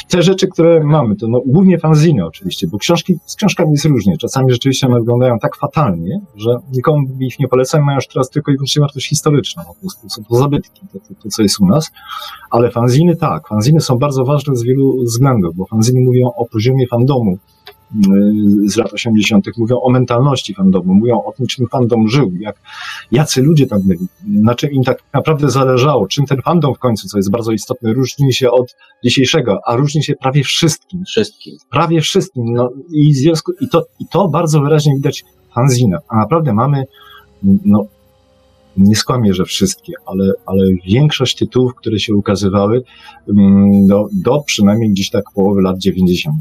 Te 0.08 0.22
rzeczy, 0.22 0.48
które 0.48 0.84
mamy, 0.84 1.16
to 1.16 1.28
no, 1.28 1.40
głównie 1.46 1.78
fanziny 1.78 2.26
oczywiście, 2.26 2.66
bo 2.68 2.78
książki, 2.78 3.18
z 3.26 3.36
książkami 3.36 3.72
jest 3.72 3.84
różnie. 3.84 4.16
Czasami 4.16 4.52
rzeczywiście 4.52 4.86
one 4.86 4.98
wyglądają 4.98 5.38
tak 5.38 5.56
fatalnie, 5.56 6.20
że 6.36 6.56
nikomu 6.72 7.06
ich 7.20 7.38
nie 7.38 7.48
polecam, 7.48 7.84
mają 7.84 7.96
już 7.96 8.06
teraz 8.06 8.30
tylko 8.30 8.50
i 8.50 8.54
wyłącznie 8.54 8.80
wartość 8.80 9.08
historyczną, 9.08 9.62
po 9.68 9.74
prostu. 9.74 10.08
Są 10.08 10.24
to 10.24 10.34
zabytki, 10.36 10.80
to, 10.92 10.98
to, 10.98 11.14
to 11.22 11.28
co 11.28 11.42
jest 11.42 11.60
u 11.60 11.66
nas, 11.66 11.90
ale 12.50 12.70
fanziny 12.70 13.16
tak, 13.16 13.48
fanziny 13.48 13.80
są 13.80 13.98
bardzo 13.98 14.24
ważne 14.24 14.56
z 14.56 14.62
wielu 14.62 15.04
względów, 15.04 15.56
bo 15.56 15.66
fanziny 15.66 16.00
mówią 16.00 16.30
o 16.36 16.44
poziomie 16.46 16.86
fandomu, 16.86 17.38
z 18.64 18.76
lat 18.76 18.92
80., 18.92 19.46
mówią 19.56 19.80
o 19.80 19.90
mentalności 19.90 20.54
fandomu, 20.54 20.94
mówią 20.94 21.22
o 21.22 21.32
tym, 21.32 21.46
czym 21.46 21.66
fandom 21.68 22.08
żył, 22.08 22.32
jak, 22.40 22.56
jacy 23.12 23.42
ludzie 23.42 23.66
tam 23.66 23.82
byli, 23.82 24.06
na 24.26 24.54
czym 24.54 24.70
im 24.70 24.84
tak 24.84 24.98
naprawdę 25.14 25.50
zależało, 25.50 26.06
czym 26.06 26.26
ten 26.26 26.42
fandom 26.42 26.74
w 26.74 26.78
końcu, 26.78 27.08
co 27.08 27.18
jest 27.18 27.30
bardzo 27.30 27.52
istotne, 27.52 27.92
różni 27.92 28.32
się 28.32 28.50
od 28.50 28.76
dzisiejszego, 29.04 29.58
a 29.66 29.76
różni 29.76 30.04
się 30.04 30.14
prawie 30.14 30.44
wszystkim. 30.44 31.04
Wszystkim. 31.04 31.56
Prawie 31.70 32.00
wszystkim. 32.00 32.52
No, 32.52 32.70
i, 32.92 33.12
w 33.12 33.16
związku, 33.16 33.52
i, 33.60 33.68
to, 33.68 33.82
I 34.00 34.04
to 34.10 34.28
bardzo 34.28 34.60
wyraźnie 34.60 34.94
widać 34.94 35.24
w 35.50 35.54
fanzinach. 35.54 36.00
A 36.08 36.16
naprawdę 36.16 36.52
mamy 36.52 36.84
no, 37.42 37.86
nie 38.76 38.96
skłamię, 38.96 39.34
że 39.34 39.44
wszystkie, 39.44 39.92
ale, 40.06 40.32
ale 40.46 40.64
większość 40.86 41.36
tytułów, 41.36 41.74
które 41.74 41.98
się 41.98 42.14
ukazywały 42.14 42.82
mm, 43.28 43.86
do, 43.86 44.08
do 44.12 44.42
przynajmniej 44.46 44.90
gdzieś 44.90 45.10
tak 45.10 45.24
połowy 45.34 45.62
lat 45.62 45.78
90. 45.78 46.34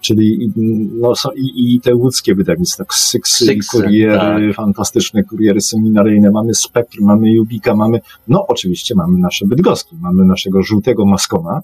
Czyli 0.00 0.52
no, 1.00 1.16
są 1.16 1.28
i, 1.36 1.74
i 1.74 1.80
te 1.80 1.94
łódzkie 1.94 2.34
wydawnictwa, 2.34 2.84
Syksy, 2.90 3.44
Syksy 3.44 3.76
kuriery, 3.76 4.46
tak. 4.48 4.56
fantastyczne 4.56 5.24
kuriery 5.24 5.60
seminaryjne, 5.60 6.30
mamy 6.30 6.54
Spektrum, 6.54 7.06
mamy 7.06 7.30
Jubika, 7.30 7.76
mamy, 7.76 8.00
no 8.28 8.46
oczywiście 8.46 8.94
mamy 8.94 9.18
nasze 9.18 9.46
bydgoski, 9.46 9.96
mamy 10.00 10.24
naszego 10.24 10.62
żółtego 10.62 11.06
maskona, 11.06 11.60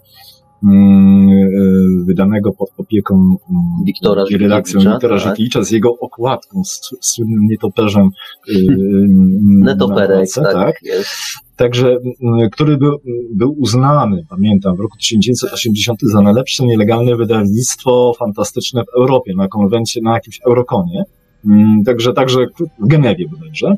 wydanego 2.06 2.52
pod 2.52 2.68
opieką 2.76 3.14
mm, 3.14 3.38
Wiktora 3.84 4.24
i 4.30 4.36
redakcją 4.36 4.80
Wiktora 4.80 5.20
tak? 5.20 5.64
z 5.64 5.70
jego 5.70 5.98
okładką, 6.00 6.64
z 6.64 6.90
słynnym 7.00 7.46
nietoperzem 7.46 8.10
e, 8.48 8.58
mm, 8.58 9.60
Netoperek, 9.60 10.28
tak, 10.34 10.52
tak. 10.52 10.80
Także, 11.56 11.96
który 12.52 12.76
był, 12.76 12.98
był 13.34 13.54
uznany, 13.58 14.24
pamiętam, 14.30 14.76
w 14.76 14.80
roku 14.80 14.96
1980 14.98 16.00
za 16.02 16.22
najlepsze 16.22 16.66
nielegalne 16.66 17.16
wydawnictwo 17.16 18.12
fantastyczne 18.18 18.84
w 18.84 18.96
Europie 18.96 19.32
na 19.36 19.48
konwencie, 19.48 20.00
na 20.02 20.14
jakimś 20.14 20.40
Eurokonie. 20.46 21.04
Także, 21.86 22.12
także 22.12 22.46
w 22.78 22.86
Genewie 22.86 23.28
bodajże. 23.28 23.76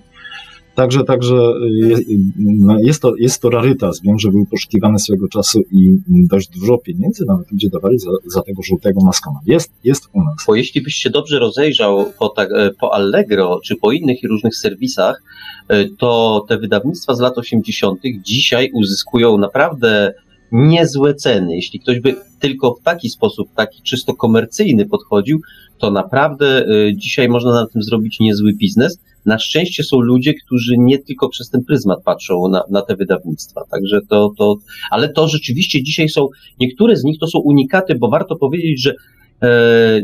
Także, 0.79 1.05
także 1.05 1.35
jest, 1.71 2.03
no, 2.39 2.79
jest, 2.79 3.03
to, 3.03 3.17
jest 3.17 3.43
to 3.43 3.51
rarytas. 3.51 4.01
Wiem, 4.01 4.19
że 4.19 4.31
był 4.31 4.47
poszukiwany 4.47 4.99
swego 4.99 5.29
czasu 5.29 5.61
i 5.73 5.89
dość 6.09 6.49
dużo 6.49 6.79
pieniędzy 6.79 7.25
nawet 7.27 7.51
ludzie 7.53 7.69
dawali 7.71 7.99
za, 7.99 8.11
za 8.27 8.43
tego 8.43 8.63
żółtego 8.63 9.01
maskona. 9.05 9.41
Jest, 9.47 9.73
jest 9.85 10.09
u 10.13 10.25
nas. 10.25 10.35
Bo 10.47 10.55
jeśli 10.55 10.83
byś 10.83 10.95
się 10.95 11.11
dobrze 11.11 11.39
rozejrzał 11.39 12.13
po, 12.19 12.29
tak, 12.29 12.49
e, 12.53 12.71
po 12.71 12.95
Allegro 12.95 13.61
czy 13.65 13.77
po 13.77 13.93
innych 13.93 14.19
różnych 14.29 14.57
serwisach, 14.57 15.23
e, 15.69 15.89
to 15.89 16.45
te 16.49 16.59
wydawnictwa 16.59 17.15
z 17.15 17.21
lat 17.21 17.39
80. 17.39 18.01
dzisiaj 18.23 18.71
uzyskują 18.75 19.39
naprawdę 19.39 20.15
niezłe 20.53 21.15
ceny. 21.15 21.55
Jeśli 21.55 21.81
ktoś 21.81 22.01
by 22.01 22.15
tylko 22.39 22.75
w 22.75 22.83
taki 22.83 23.11
sposób, 23.11 23.49
taki 23.55 23.83
czysto 23.83 24.15
komercyjny 24.15 24.87
podchodził, 24.87 25.41
to 25.79 25.91
naprawdę 25.91 26.67
y, 26.69 26.95
dzisiaj 26.97 27.29
można 27.29 27.53
na 27.53 27.67
tym 27.67 27.83
zrobić 27.83 28.21
niezły 28.21 28.53
biznes. 28.53 28.99
Na 29.29 29.39
szczęście 29.39 29.85
są 29.85 30.01
ludzie, 30.01 30.35
którzy 30.35 30.75
nie 30.79 30.99
tylko 30.99 31.29
przez 31.29 31.51
ten 31.51 31.65
pryzmat 31.65 31.99
patrzą 32.05 32.49
na, 32.49 32.63
na 32.71 32.83
te 32.83 32.97
wydawnictwa. 32.97 33.61
Także 33.71 34.01
to, 34.09 34.33
to, 34.39 34.57
ale 34.91 35.09
to 35.09 35.29
rzeczywiście 35.29 35.83
dzisiaj 35.83 36.09
są, 36.09 36.29
niektóre 36.61 36.97
z 36.97 37.05
nich 37.05 37.19
to 37.21 37.27
są 37.27 37.39
unikaty, 37.39 37.95
bo 37.95 38.09
warto 38.09 38.37
powiedzieć, 38.37 38.83
że 38.83 38.95
e, 39.43 40.01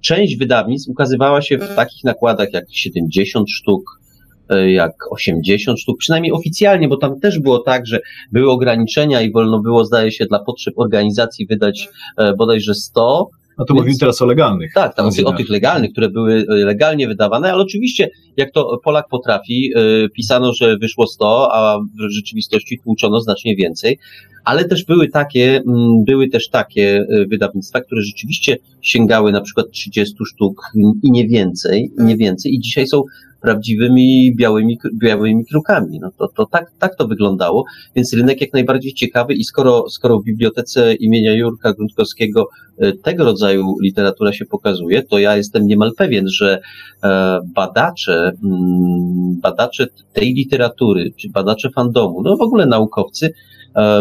część 0.00 0.36
wydawnictw 0.36 0.88
ukazywała 0.88 1.42
się 1.42 1.58
w 1.58 1.74
takich 1.74 2.04
nakładach 2.04 2.52
jak 2.52 2.64
70 2.70 3.50
sztuk, 3.50 4.00
e, 4.48 4.72
jak 4.72 4.92
80 5.10 5.80
sztuk, 5.80 5.98
przynajmniej 5.98 6.32
oficjalnie, 6.32 6.88
bo 6.88 6.96
tam 6.96 7.20
też 7.20 7.38
było 7.38 7.58
tak, 7.58 7.86
że 7.86 8.00
były 8.32 8.50
ograniczenia 8.50 9.20
i 9.20 9.32
wolno 9.32 9.60
było, 9.60 9.84
zdaje 9.84 10.12
się, 10.12 10.26
dla 10.26 10.38
potrzeb 10.38 10.74
organizacji 10.76 11.46
wydać 11.46 11.88
e, 12.18 12.34
bodajże 12.34 12.74
100, 12.74 13.30
no 13.58 13.64
to 13.64 13.74
Więc, 13.74 13.82
mówimy 13.82 13.98
teraz 13.98 14.22
o 14.22 14.26
legalnych. 14.26 14.72
Tak, 14.74 14.94
tam 14.94 15.10
o, 15.24 15.32
tych 15.32 15.48
legalnych, 15.48 15.92
które 15.92 16.08
były 16.08 16.46
e, 16.48 16.54
legalnie 16.54 17.08
wydawane, 17.08 17.52
ale 17.52 17.62
oczywiście, 17.62 18.10
jak 18.36 18.52
to 18.52 18.80
Polak 18.84 19.08
potrafi, 19.08 19.70
yy, 19.76 20.08
pisano, 20.14 20.52
że 20.52 20.76
wyszło 20.76 21.06
100, 21.06 21.54
a 21.54 21.78
w 21.78 22.10
rzeczywistości 22.10 22.78
tłuczono 22.84 23.20
znacznie 23.20 23.56
więcej. 23.56 23.98
Ale 24.44 24.64
też 24.64 24.84
były 24.84 25.08
takie, 25.08 25.56
mm, 25.56 26.04
były 26.04 26.28
też 26.28 26.48
takie 26.48 27.06
e, 27.10 27.26
wydawnictwa, 27.26 27.80
które 27.80 28.02
rzeczywiście 28.02 28.56
sięgały 28.82 29.32
na 29.32 29.40
przykład 29.40 29.70
30 29.70 30.14
sztuk 30.26 30.62
i 31.02 31.10
nie 31.10 31.28
więcej, 31.28 31.92
nie 31.98 32.16
więcej, 32.16 32.54
i 32.54 32.60
dzisiaj 32.60 32.86
są 32.86 33.02
prawdziwymi 33.40 34.34
białymi, 34.36 34.78
białymi 35.02 35.46
krukami. 35.46 35.98
No 36.00 36.10
to, 36.18 36.28
to 36.28 36.46
tak, 36.46 36.70
tak 36.78 36.96
to 36.96 37.06
wyglądało, 37.06 37.64
więc 37.96 38.12
rynek 38.12 38.40
jak 38.40 38.52
najbardziej 38.52 38.92
ciekawy 38.92 39.34
i 39.34 39.44
skoro, 39.44 39.90
skoro 39.90 40.18
w 40.18 40.24
bibliotece 40.24 40.94
imienia 40.94 41.34
Jurka 41.34 41.72
Grundkowskiego 41.72 42.48
e, 42.78 42.92
tego 42.92 43.24
rodzaju 43.24 43.74
literatura 43.82 44.32
się 44.32 44.44
pokazuje, 44.44 45.02
to 45.02 45.18
ja 45.18 45.36
jestem 45.36 45.66
niemal 45.66 45.92
pewien, 45.96 46.28
że 46.28 46.60
e, 47.04 47.40
badacze, 47.54 48.32
mm, 48.44 49.40
badacze 49.40 49.86
tej 50.12 50.34
literatury, 50.34 51.12
czy 51.16 51.30
badacze 51.30 51.70
fandomu, 51.70 52.22
no 52.22 52.36
w 52.36 52.40
ogóle 52.40 52.66
naukowcy, 52.66 53.32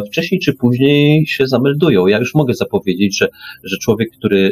wcześniej 0.08 0.42
czy 0.42 0.54
później 0.54 1.28
się 1.28 1.48
zameldują. 1.48 2.08
Ja 2.08 2.20
już 2.20 2.36
mogę 2.36 2.54
zapowiedzieć, 2.54 3.18
że, 3.18 3.30
że 3.64 3.78
człowiek, 3.78 4.10
który, 4.18 4.52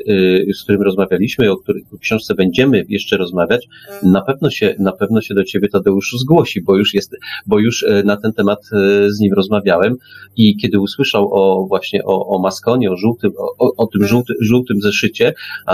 y, 0.50 0.54
z 0.54 0.64
którym 0.64 0.82
rozmawialiśmy, 0.82 1.52
o 1.52 1.58
której 1.58 1.84
książce 2.02 2.36
będziemy 2.36 2.86
jeszcze 2.90 3.18
rozmawiać, 3.18 3.68
na 4.04 4.22
pewno 4.22 4.50
się, 4.50 4.76
na 4.80 4.92
pewno 4.92 5.22
się 5.22 5.34
do 5.34 5.44
ciebie 5.44 5.68
Tadeusz 5.70 6.16
zgłosi, 6.20 6.62
bo 6.62 6.78
już 6.78 6.94
jest, 6.94 7.16
bo 7.48 7.60
już 7.60 7.84
e, 7.84 8.04
na 8.04 8.18
ten 8.18 8.34
temat 8.34 8.60
e, 8.74 9.12
z 9.12 9.20
nim 9.20 9.34
rozmawiałem. 9.34 9.96
I 10.36 10.58
kiedy 10.58 10.80
usłyszał 10.80 11.34
o 11.34 11.66
właśnie 11.68 12.04
o, 12.06 12.28
o 12.28 12.40
maskonie, 12.40 12.92
o 12.92 12.98
żółtym, 12.98 13.32
o, 13.60 13.76
o 13.78 13.88
tym 13.88 14.08
żółty, 14.08 14.34
żółtym 14.42 14.82
zeszycie, 14.82 15.34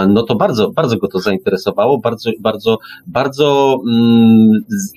no 0.09 0.23
to 0.23 0.35
bardzo, 0.35 0.71
bardzo 0.71 0.97
go 0.97 1.07
to 1.07 1.19
zainteresowało, 1.19 1.97
bardzo, 1.97 2.31
bardzo, 2.39 2.77
bardzo 3.07 3.77
mm, 3.89 4.51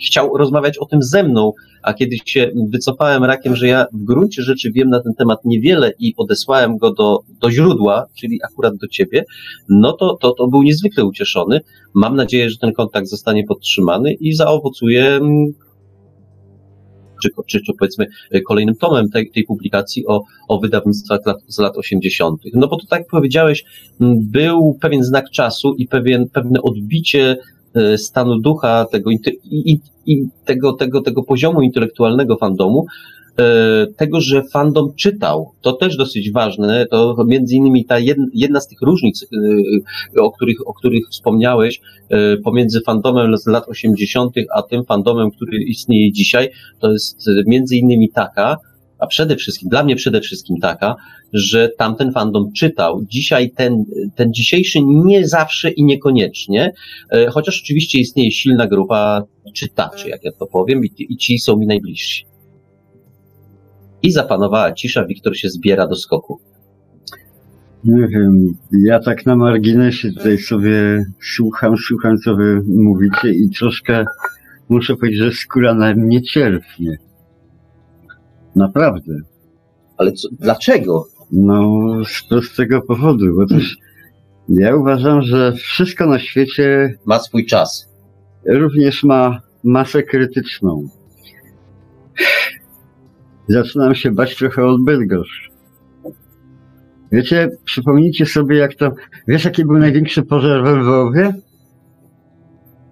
chciał 0.06 0.36
rozmawiać 0.36 0.78
o 0.78 0.86
tym 0.86 1.02
ze 1.02 1.22
mną, 1.22 1.52
a 1.82 1.94
kiedy 1.94 2.16
się 2.24 2.50
wycofałem 2.70 3.24
rakiem, 3.24 3.56
że 3.56 3.66
ja 3.66 3.86
w 3.92 4.04
gruncie 4.04 4.41
rzeczy 4.42 4.70
wiem 4.72 4.88
na 4.88 5.00
ten 5.00 5.14
temat 5.14 5.38
niewiele 5.44 5.92
i 5.98 6.14
odesłałem 6.16 6.76
go 6.76 6.92
do, 6.92 7.18
do 7.40 7.50
źródła, 7.50 8.06
czyli 8.14 8.40
akurat 8.42 8.76
do 8.76 8.88
ciebie, 8.88 9.24
no 9.68 9.92
to, 9.92 10.16
to, 10.20 10.32
to 10.32 10.48
był 10.48 10.62
niezwykle 10.62 11.04
ucieszony. 11.04 11.60
Mam 11.94 12.16
nadzieję, 12.16 12.50
że 12.50 12.56
ten 12.58 12.72
kontakt 12.72 13.08
zostanie 13.08 13.44
podtrzymany 13.44 14.12
i 14.12 14.34
zaowocuje 14.34 15.06
mm, 15.06 15.46
czy, 17.22 17.28
czy, 17.46 17.60
czy 17.60 17.72
powiedzmy 17.78 18.06
kolejnym 18.46 18.76
tomem 18.76 19.10
tej, 19.10 19.30
tej 19.30 19.44
publikacji 19.44 20.06
o, 20.06 20.22
o 20.48 20.60
wydawnictwach 20.60 21.20
lat, 21.26 21.36
z 21.46 21.58
lat 21.58 21.76
80. 21.76 22.40
No 22.54 22.68
bo 22.68 22.76
to 22.76 22.86
tak 22.86 23.00
jak 23.00 23.08
powiedziałeś, 23.08 23.64
był 24.20 24.78
pewien 24.80 25.04
znak 25.04 25.30
czasu 25.30 25.74
i 25.74 25.88
pewien, 25.88 26.28
pewne 26.28 26.62
odbicie 26.62 27.36
E, 27.74 27.98
stanu 27.98 28.38
ducha 28.38 28.84
tego, 28.84 29.10
i, 29.44 29.78
i 30.06 30.22
tego, 30.44 30.72
tego, 30.72 31.02
tego 31.02 31.22
poziomu 31.22 31.62
intelektualnego 31.62 32.36
fandomu, 32.36 32.86
e, 32.86 33.21
tego, 33.96 34.20
że 34.20 34.42
fandom 34.52 34.94
czytał. 34.96 35.52
To 35.60 35.72
też 35.72 35.96
dosyć 35.96 36.32
ważne. 36.32 36.86
To 36.86 37.16
między 37.26 37.54
innymi 37.54 37.84
ta 37.84 37.98
jedna, 38.34 38.60
z 38.60 38.68
tych 38.68 38.82
różnic, 38.82 39.26
e, 40.16 40.20
o 40.22 40.30
których, 40.30 40.68
o 40.68 40.74
których 40.74 41.04
wspomniałeś, 41.10 41.80
pomiędzy 42.44 42.80
fandomem 42.80 43.36
z 43.36 43.46
lat 43.46 43.68
80., 43.68 44.34
a 44.54 44.62
tym 44.62 44.84
fandomem, 44.84 45.30
który 45.30 45.58
istnieje 45.62 46.12
dzisiaj, 46.12 46.48
to 46.80 46.92
jest 46.92 47.26
między 47.46 47.76
innymi 47.76 48.10
taka, 48.10 48.56
a 49.02 49.06
przede 49.06 49.36
wszystkim, 49.36 49.68
dla 49.68 49.84
mnie 49.84 49.96
przede 49.96 50.20
wszystkim 50.20 50.56
taka, 50.60 50.96
że 51.32 51.68
tamten 51.78 52.12
fandom 52.12 52.52
czytał. 52.52 53.04
Dzisiaj 53.08 53.50
ten, 53.50 53.84
ten 54.14 54.32
dzisiejszy 54.32 54.78
nie 54.82 55.28
zawsze 55.28 55.70
i 55.70 55.84
niekoniecznie, 55.84 56.72
e, 57.10 57.26
chociaż 57.26 57.62
oczywiście 57.62 57.98
istnieje 57.98 58.30
silna 58.30 58.66
grupa 58.66 59.22
czytaczy, 59.54 60.08
jak 60.08 60.24
ja 60.24 60.30
to 60.38 60.46
powiem, 60.46 60.84
i, 60.84 60.90
i 60.98 61.16
ci 61.16 61.38
są 61.38 61.56
mi 61.56 61.66
najbliżsi. 61.66 62.31
I 64.02 64.12
zapanowała 64.12 64.72
cisza, 64.72 65.04
Wiktor 65.04 65.36
się 65.36 65.48
zbiera 65.48 65.86
do 65.86 65.96
skoku. 65.96 66.40
Nie 67.84 68.08
wiem, 68.08 68.54
ja 68.84 69.00
tak 69.00 69.26
na 69.26 69.36
marginesie 69.36 70.12
tutaj 70.12 70.38
sobie 70.38 71.04
słucham, 71.20 71.76
słucham 71.76 72.18
co 72.18 72.36
wy 72.36 72.62
mówicie 72.66 73.30
i 73.30 73.50
troszkę 73.58 74.04
muszę 74.68 74.96
powiedzieć, 74.96 75.20
że 75.20 75.32
skóra 75.32 75.74
na 75.74 75.94
mnie 75.94 76.22
cierpnie. 76.22 76.96
Naprawdę. 78.56 79.14
Ale 79.96 80.12
co, 80.12 80.28
dlaczego? 80.40 81.06
No, 81.32 81.90
z 82.04 82.28
prostego 82.28 82.82
powodu, 82.82 83.24
bo 83.36 83.46
też 83.46 83.76
Ja 84.48 84.76
uważam, 84.76 85.22
że 85.22 85.52
wszystko 85.52 86.06
na 86.06 86.18
świecie 86.18 86.94
Ma 87.06 87.18
swój 87.18 87.46
czas. 87.46 87.88
również 88.46 89.04
ma 89.04 89.40
masę 89.64 90.02
krytyczną. 90.02 90.88
Zaczynam 93.48 93.94
się 93.94 94.10
bać 94.10 94.36
trochę 94.36 94.66
od 94.66 94.84
Bydgoszcz. 94.84 95.50
Wiecie, 97.12 97.48
przypomnijcie 97.64 98.26
sobie, 98.26 98.56
jak 98.56 98.74
to. 98.74 98.92
Wiesz, 99.28 99.44
jaki 99.44 99.64
był 99.64 99.78
największy 99.78 100.22
pożar 100.22 100.64
we 100.64 100.76
Lwowie? 100.76 101.34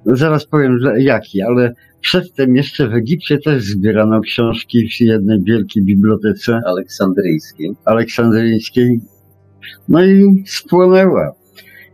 No 0.07 0.17
zaraz 0.17 0.47
powiem, 0.47 0.79
jaki, 0.99 1.43
ale 1.43 1.75
przedtem 2.01 2.57
jeszcze 2.57 2.89
w 2.89 2.95
Egipcie 2.95 3.39
też 3.39 3.63
zbierano 3.63 4.21
książki 4.21 4.89
w 4.89 5.01
jednej 5.01 5.43
wielkiej 5.43 5.83
bibliotece 5.83 6.61
Aleksandryjskiej. 6.67 7.71
aleksandryjskiej. 7.85 9.01
No 9.89 10.05
i 10.05 10.45
spłonęła. 10.47 11.33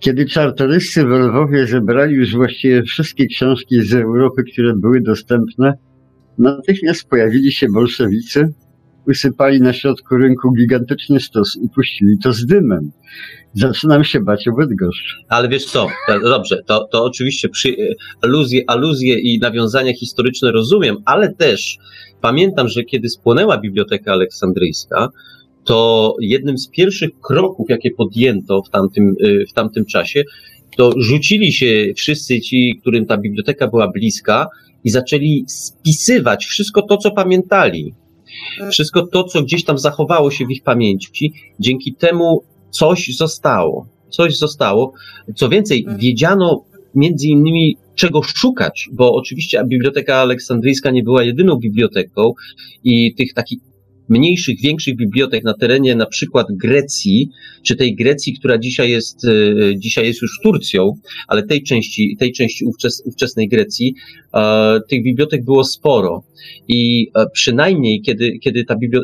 Kiedy 0.01 0.27
czartoryscy 0.27 1.05
w 1.05 1.09
Lwowie 1.09 1.67
zebrali 1.67 2.15
już 2.15 2.37
właściwie 2.37 2.83
wszystkie 2.83 3.27
książki 3.27 3.83
z 3.83 3.95
Europy, 3.95 4.43
które 4.53 4.73
były 4.77 5.01
dostępne, 5.01 5.73
natychmiast 6.39 7.09
pojawili 7.09 7.53
się 7.53 7.67
bolszewicy, 7.75 8.53
usypali 9.09 9.61
na 9.61 9.73
środku 9.73 10.17
rynku 10.17 10.53
gigantyczny 10.53 11.21
stos 11.21 11.57
i 11.57 11.69
puścili 11.69 12.19
to 12.23 12.33
z 12.33 12.47
dymem. 12.47 12.91
Zaczynam 13.55 14.05
się 14.05 14.21
bać 14.21 14.49
o 14.49 14.53
Bydgoszcz. 14.53 15.17
Ale 15.29 15.49
wiesz 15.49 15.65
co, 15.65 15.89
to, 16.07 16.21
dobrze, 16.21 16.63
to, 16.67 16.89
to 16.93 17.05
oczywiście 17.05 17.49
przy, 17.49 17.77
aluzje, 18.23 18.63
aluzje 18.67 19.19
i 19.19 19.39
nawiązania 19.39 19.95
historyczne 19.95 20.53
rozumiem, 20.53 20.97
ale 21.05 21.35
też 21.35 21.79
pamiętam, 22.21 22.69
że 22.69 22.85
kiedy 22.85 23.09
spłonęła 23.09 23.59
Biblioteka 23.59 24.13
Aleksandryjska, 24.13 25.09
to 25.65 26.15
jednym 26.21 26.59
z 26.59 26.69
pierwszych 26.69 27.11
kroków, 27.21 27.67
jakie 27.71 27.91
podjęto 27.91 28.63
w 28.63 28.71
tamtym, 28.71 29.15
y, 29.25 29.45
w 29.51 29.53
tamtym 29.53 29.85
czasie, 29.85 30.25
to 30.77 30.93
rzucili 30.97 31.53
się 31.53 31.93
wszyscy 31.97 32.41
ci, 32.41 32.79
którym 32.81 33.07
ta 33.07 33.17
biblioteka 33.19 33.69
była 33.69 33.89
bliska 33.89 34.47
i 34.87 34.91
zaczęli 34.91 35.45
spisywać 35.47 36.47
wszystko 36.47 36.83
to, 36.83 36.97
co 36.97 37.11
pamiętali. 37.11 37.95
Wszystko 38.71 39.07
to, 39.07 39.25
co 39.25 39.43
gdzieś 39.43 39.65
tam 39.65 39.79
zachowało 39.79 40.31
się 40.31 40.47
w 40.47 40.51
ich 40.51 40.63
pamięci. 40.63 41.33
Dzięki 41.61 41.95
temu 41.95 42.43
coś 42.71 43.17
zostało. 43.17 43.87
Coś 44.11 44.39
zostało. 44.39 44.93
Co 45.35 45.49
więcej, 45.49 45.87
wiedziano 45.99 46.65
między 46.95 47.29
innymi 47.29 47.77
czego 47.95 48.23
szukać, 48.23 48.89
bo 48.93 49.15
oczywiście 49.15 49.65
Biblioteka 49.65 50.17
Aleksandryjska 50.17 50.91
nie 50.91 51.03
była 51.03 51.23
jedyną 51.23 51.57
biblioteką 51.57 52.33
i 52.85 53.15
tych 53.15 53.35
takich 53.35 53.59
mniejszych, 54.09 54.61
większych 54.61 54.97
bibliotek 54.97 55.45
na 55.45 55.55
terenie 55.55 55.95
na 55.95 56.07
przykład 56.07 56.47
Grecji, 56.51 57.31
czy 57.63 57.77
tej 57.77 57.95
Grecji, 57.95 58.39
która 58.39 58.59
dzisiaj 58.59 58.91
jest, 58.91 59.25
e, 59.25 59.79
dzisiaj 59.79 60.07
jest 60.07 60.23
już 60.23 60.41
Turcją, 60.43 60.93
ale 61.29 61.43
tej 61.43 61.63
części, 61.63 62.17
tej 62.19 62.33
części 62.33 62.65
ówczes, 62.65 63.03
ówczesnej 63.07 63.49
Grecji, 63.49 63.95
e, 64.35 64.81
tych 64.89 65.03
bibliotek 65.03 65.45
było 65.45 65.65
sporo. 65.65 66.23
I 66.69 67.11
e, 67.15 67.27
przynajmniej, 67.33 68.01
kiedy, 68.01 68.39
kiedy 68.39 68.65
ta, 68.65 68.77
biblio, 68.77 69.01
e, 69.01 69.03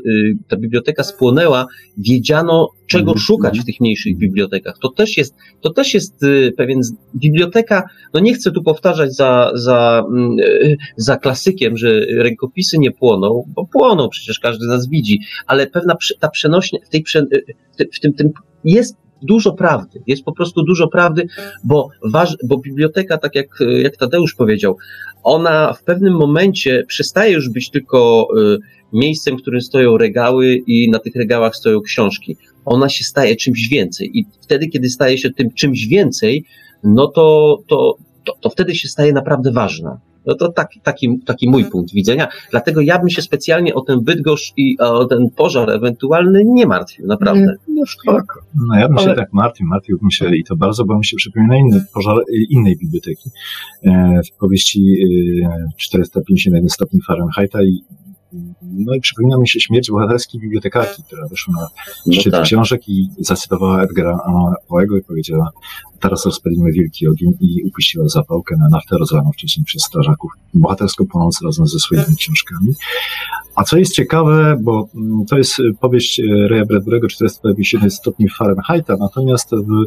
ta 0.48 0.56
biblioteka 0.56 1.04
spłonęła, 1.04 1.66
wiedziano, 1.98 2.68
czego 2.86 3.10
Mhm. 3.10 3.18
szukać 3.18 3.60
w 3.60 3.64
tych 3.64 3.80
mniejszych 3.80 4.16
bibliotekach. 4.16 4.78
To 4.82 4.88
też 4.88 5.16
jest, 5.16 5.34
to 5.60 5.72
też 5.72 5.94
jest 5.94 6.20
pewien, 6.56 6.80
biblioteka, 7.16 7.82
no 8.14 8.20
nie 8.20 8.34
chcę 8.34 8.50
tu 8.50 8.62
powtarzać 8.62 9.14
za, 9.14 9.50
za, 9.54 10.04
mm, 10.12 10.36
za 10.96 11.16
klasykiem, 11.16 11.76
że 11.76 12.00
rękopisy 12.16 12.78
nie 12.78 12.90
płoną, 12.90 13.44
bo 13.54 13.66
płoną, 13.72 14.08
przecież 14.08 14.38
każdy 14.38 14.64
z 14.64 14.68
nas 14.68 14.88
widzi, 14.92 15.20
ale 15.46 15.66
pewna 15.66 15.94
ta 16.20 16.28
przenośnia, 16.28 16.78
w, 16.86 16.88
tej, 16.88 17.02
prze- 17.02 17.26
w, 17.94 18.00
tym- 18.00 18.12
tym, 18.12 18.30
jest 18.64 18.96
dużo 19.22 19.52
prawdy, 19.52 20.02
jest 20.06 20.24
po 20.24 20.32
prostu 20.32 20.62
dużo 20.62 20.88
prawdy, 20.88 21.26
bo, 21.64 21.88
waż, 22.12 22.36
bo 22.48 22.58
biblioteka, 22.58 23.18
tak 23.18 23.34
jak, 23.34 23.46
jak 23.82 23.96
Tadeusz 23.96 24.34
powiedział, 24.34 24.76
ona 25.22 25.72
w 25.72 25.82
pewnym 25.84 26.14
momencie 26.14 26.84
przestaje 26.88 27.32
już 27.32 27.50
być 27.50 27.70
tylko 27.70 28.28
y, 28.38 28.58
miejscem, 28.92 29.36
w 29.36 29.42
którym 29.42 29.60
stoją 29.60 29.98
regały 29.98 30.56
i 30.66 30.90
na 30.90 30.98
tych 30.98 31.16
regałach 31.16 31.56
stoją 31.56 31.80
książki. 31.80 32.36
Ona 32.64 32.88
się 32.88 33.04
staje 33.04 33.36
czymś 33.36 33.68
więcej 33.68 34.18
i 34.18 34.26
wtedy, 34.42 34.68
kiedy 34.68 34.90
staje 34.90 35.18
się 35.18 35.30
tym 35.30 35.50
czymś 35.54 35.86
więcej, 35.86 36.44
no 36.84 37.06
to, 37.06 37.58
to, 37.68 37.96
to, 38.24 38.32
to 38.40 38.50
wtedy 38.50 38.74
się 38.74 38.88
staje 38.88 39.12
naprawdę 39.12 39.52
ważna. 39.52 40.00
No 40.26 40.34
to 40.34 40.52
taki, 40.52 40.80
taki, 40.80 41.18
taki 41.26 41.50
mój 41.50 41.64
punkt 41.64 41.92
widzenia. 41.92 42.28
Dlatego 42.50 42.80
ja 42.80 42.98
bym 42.98 43.10
się 43.10 43.22
specjalnie 43.22 43.74
o 43.74 43.80
ten 43.80 44.00
Bydgoszcz 44.00 44.52
i 44.56 44.78
o 44.78 45.04
ten 45.04 45.30
pożar 45.36 45.70
ewentualny 45.70 46.42
nie 46.44 46.66
martwił, 46.66 47.06
naprawdę. 47.06 47.54
No 47.68 47.86
spoko. 47.86 48.40
No 48.68 48.78
ja 48.78 48.88
bym 48.88 48.98
się 48.98 49.04
Ale- 49.04 49.16
tak 49.16 49.32
martwił, 49.32 49.66
martwiłbym 49.66 50.10
się 50.10 50.36
i 50.36 50.44
to 50.44 50.56
bardzo, 50.56 50.84
bo 50.84 50.98
mi 50.98 51.04
się 51.04 51.16
przypomina 51.16 51.56
inny 51.56 51.84
pożar 51.94 52.18
y, 52.18 52.24
innej 52.50 52.76
biblioteki 52.76 53.30
e, 53.84 54.20
w 54.32 54.38
powieści 54.38 54.94
e, 55.44 55.68
451 55.76 56.68
stopni 56.68 57.00
Fahrenheita 57.06 57.62
i 57.62 57.82
no 58.62 58.94
i 58.94 59.00
przypomina 59.00 59.38
mi 59.38 59.48
się 59.48 59.60
śmierć 59.60 59.90
bohaterskiej 59.90 60.40
bibliotekarki, 60.40 61.02
która 61.02 61.28
weszła 61.28 61.54
na 61.54 61.68
No 62.06 62.12
szczyt 62.12 62.32
tak. 62.32 62.44
książek 62.44 62.88
i 62.88 63.08
zacytowała 63.18 63.82
Edgara 63.82 64.18
Poe'ego 64.70 64.98
i 64.98 65.02
powiedziała 65.02 65.50
teraz 66.00 66.26
rozpalimy 66.26 66.72
wielki 66.72 67.08
ogień 67.08 67.32
i 67.40 67.62
upuściła 67.64 68.08
zapałkę 68.08 68.56
na 68.56 68.68
naftę 68.68 68.96
rozlaną 68.98 69.30
wcześniej 69.32 69.64
przez 69.64 69.82
strażaków, 69.82 70.32
bohatersko 70.54 71.04
płonąc 71.04 71.42
razem 71.44 71.66
ze 71.66 71.78
swoimi 71.78 72.16
książkami. 72.18 72.72
A 73.56 73.64
co 73.64 73.78
jest 73.78 73.94
ciekawe, 73.94 74.56
bo 74.62 74.88
mm, 74.94 75.24
to 75.26 75.38
jest 75.38 75.56
powieść 75.80 76.20
y, 76.20 76.48
Raya 76.48 76.64
Bradbury'ego 76.64 77.06
457 77.08 77.90
stopni 77.90 78.28
Fahrenheita, 78.28 78.96
natomiast 78.96 79.50
w 79.50 79.84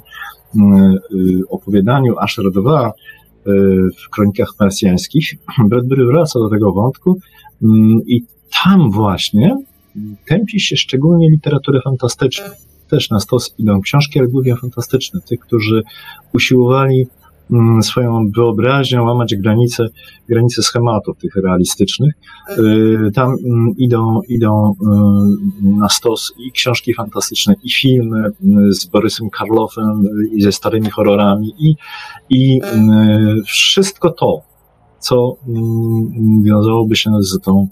mm, 0.56 0.98
y, 1.14 1.42
opowiadaniu 1.50 2.20
Asher 2.20 2.52
2 2.52 2.88
y, 2.88 3.52
w 4.06 4.10
kronikach 4.10 4.50
persjańskich 4.60 5.34
Bradbury 5.70 6.06
wraca 6.06 6.40
do 6.40 6.50
tego 6.50 6.72
wątku 6.72 7.20
mm, 7.64 8.00
i 8.08 8.24
tam 8.64 8.92
właśnie 8.92 9.58
tępi 10.28 10.60
się 10.60 10.76
szczególnie 10.76 11.30
literaturę 11.30 11.80
fantastyczną. 11.84 12.46
Też 12.90 13.10
na 13.10 13.20
stos 13.20 13.56
idą 13.58 13.82
książki, 13.82 14.20
ale 14.20 14.28
głównie 14.28 14.56
fantastyczne. 14.56 15.22
Tych, 15.22 15.40
którzy 15.40 15.84
usiłowali 16.34 17.08
mm, 17.52 17.84
swoją 17.84 18.32
wyobraźnią 18.36 19.04
łamać 19.04 19.36
granice, 19.36 19.88
granice 20.30 20.64
schematów 20.64 21.18
tych 21.18 21.36
realistycznych. 21.36 22.14
Y, 22.58 23.12
Tam 23.14 23.30
mm, 23.30 23.74
idą, 23.78 24.22
idą 24.30 24.72
y, 24.72 25.80
na 25.80 25.90
stos 25.90 26.34
i 26.38 26.52
książki 26.52 26.94
fantastyczne, 26.94 27.56
i 27.64 27.72
filmy 27.72 28.28
y, 28.28 28.74
z 28.74 28.86
Borysem 28.86 29.30
Karloffem, 29.30 30.06
y, 30.06 30.36
i 30.36 30.42
ze 30.42 30.52
starymi 30.52 30.90
horrorami, 30.90 31.54
i, 31.60 31.76
i 32.30 32.62
wszystko 33.46 34.10
to, 34.10 34.42
co 35.00 35.36
mm, 35.48 36.44
wiązałoby 36.44 36.96
się 36.96 37.12
z 37.22 37.40
tą 37.40 37.68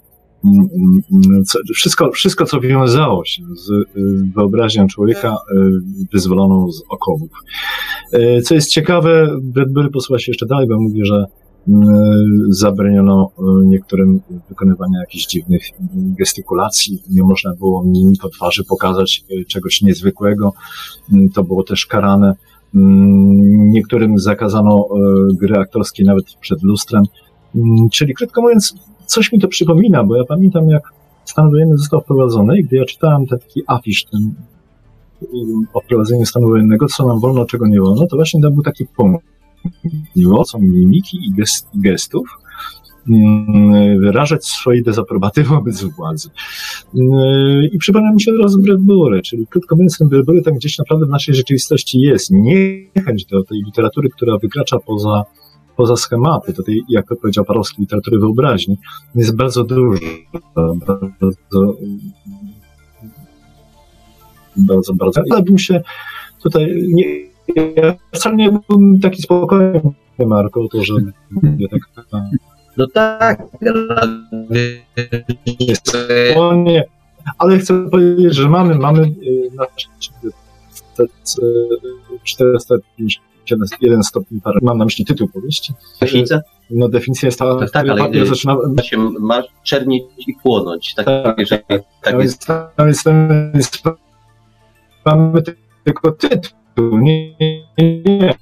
co, 1.46 1.58
wszystko, 1.74 2.10
wszystko, 2.10 2.44
co 2.44 2.60
wiązało 2.60 3.24
się 3.24 3.42
z 3.56 3.70
y, 3.70 3.84
wyobraźnią 4.34 4.86
człowieka 4.86 5.36
y, 5.52 5.70
wyzwoloną 6.12 6.72
z 6.72 6.82
okowów. 6.88 7.30
Y, 8.14 8.42
Co 8.42 8.54
jest 8.54 8.70
ciekawe, 8.70 9.36
Bradbury 9.42 9.90
posuwa 9.90 10.18
się 10.18 10.32
jeszcze 10.32 10.46
dalej, 10.46 10.68
bo 10.68 10.80
mówi, 10.80 11.04
że 11.04 11.24
zabroniono 12.48 13.30
niektórym 13.64 14.20
wykonywania 14.48 15.00
jakichś 15.00 15.26
dziwnych 15.26 15.62
gestykulacji. 16.18 17.02
Nie 17.10 17.22
można 17.22 17.54
było 17.54 17.84
mimiką 17.84 18.28
twarzy 18.28 18.64
pokazać 18.64 19.24
czegoś 19.48 19.82
niezwykłego. 19.82 20.52
To 21.34 21.44
było 21.44 21.62
też 21.62 21.86
karane. 21.86 22.34
Niektórym 23.54 24.18
zakazano 24.18 24.88
gry 25.40 25.58
aktorskie 25.58 26.04
nawet 26.04 26.24
przed 26.40 26.62
lustrem. 26.62 27.02
Czyli 27.92 28.14
krótko 28.14 28.42
mówiąc, 28.42 28.74
coś 29.06 29.32
mi 29.32 29.38
to 29.38 29.48
przypomina, 29.48 30.04
bo 30.04 30.16
ja 30.16 30.24
pamiętam, 30.24 30.68
jak 30.68 30.82
stan 31.24 31.50
wojenny 31.50 31.78
został 31.78 32.00
wprowadzony 32.00 32.58
i 32.58 32.64
gdy 32.64 32.76
ja 32.76 32.84
czytałem 32.84 33.26
taki 33.26 33.62
afisz 33.66 34.04
ten, 34.04 34.34
y, 35.22 35.26
o 35.74 35.80
wprowadzeniu 35.80 36.26
stanu 36.26 36.48
wojennego, 36.48 36.86
co 36.86 37.06
nam 37.06 37.20
wolno, 37.20 37.44
czego 37.44 37.66
nie 37.66 37.80
wolno, 37.80 38.06
to 38.06 38.16
właśnie 38.16 38.42
tam 38.42 38.54
był 38.54 38.62
taki 38.62 38.86
punkt. 38.96 39.26
Mocą 40.16 40.58
mimiki 40.58 41.16
i, 41.16 41.32
gest, 41.32 41.68
i 41.74 41.80
gestów 41.80 42.28
mm, 43.08 44.00
wyrażać 44.00 44.44
swoje 44.44 44.82
dezaprobaty 44.82 45.44
wobec 45.54 45.84
władzy. 45.84 46.28
Yy, 46.94 47.68
I 47.72 47.78
przypomina 47.78 48.12
mi 48.12 48.22
się 48.22 48.32
od 48.32 48.42
razu 48.42 48.62
Bradbury, 48.62 49.22
czyli 49.22 49.46
krótko 49.46 49.76
mówiąc, 49.76 49.98
ten 49.98 50.08
Bradbury 50.08 50.42
tam 50.42 50.54
gdzieś 50.54 50.78
naprawdę 50.78 51.06
w 51.06 51.08
naszej 51.08 51.34
rzeczywistości 51.34 52.00
jest. 52.00 52.30
Niechęć 52.30 53.24
do 53.24 53.44
tej 53.44 53.62
literatury, 53.66 54.08
która 54.10 54.38
wykracza 54.38 54.78
poza, 54.78 55.24
poza 55.76 55.96
schematy, 55.96 56.52
tej 56.52 56.82
jak 56.88 57.08
to 57.08 57.16
powiedział 57.16 57.44
Parowski, 57.44 57.82
literatury 57.82 58.18
wyobraźni, 58.18 58.78
jest 59.14 59.36
bardzo 59.36 59.64
dużo, 59.64 60.00
bardzo, 60.54 61.10
bardzo, 64.56 64.94
bardzo. 64.94 65.20
Ale 65.30 65.42
bym 65.42 65.58
się 65.58 65.80
tutaj, 66.42 66.84
nie, 66.88 67.04
ja 67.76 67.94
wcale 68.12 68.36
nie 68.36 68.50
byłbym 68.68 69.00
taki 69.00 69.22
spokojny, 69.22 69.80
Marko, 70.18 70.68
to, 70.68 70.84
że 70.84 70.94
mówię 71.30 71.68
tak. 71.68 71.80
No 72.76 72.86
tak, 72.86 73.42
nie. 76.54 76.84
Ale 77.38 77.58
chcę 77.58 77.90
powiedzieć, 77.90 78.34
że 78.34 78.48
mamy, 78.48 78.74
mamy 78.74 79.02
y, 79.02 79.50
nasze 79.54 79.88
y, 80.24 80.30
450 82.24 83.26
y, 83.26 83.33
jeden 83.80 84.02
stopień 84.02 84.40
par, 84.40 84.58
mam 84.62 84.78
na 84.78 84.84
myśli 84.84 85.04
tytuł 85.04 85.28
powieści. 85.28 85.72
Definicja? 86.00 86.40
No 86.70 86.88
definicja 86.88 87.26
jest 87.26 87.38
ta, 87.38 87.54
tak, 87.58 87.70
tak, 87.70 87.88
ale 87.88 88.00
papier 88.00 88.22
y, 88.22 88.26
zaczyna... 88.26 88.56
Się 88.82 88.98
ma 88.98 89.42
czernić 89.62 90.04
i 90.26 90.34
płonąć. 90.42 90.94
Tak, 90.94 91.06
tak, 91.06 91.38
jeżeli, 91.38 91.62
tak, 91.68 91.82
tak 92.02 92.22
jest. 92.22 92.46
Tam 92.76 92.88
jest, 92.88 93.04
tam 93.04 93.28
jest, 93.54 93.82
tam 93.82 93.96
mamy 95.04 95.42
tylko 95.84 96.12
tytuł, 96.12 96.98
nie, 96.98 97.34
nie, 97.38 97.64
nie. 97.78 98.34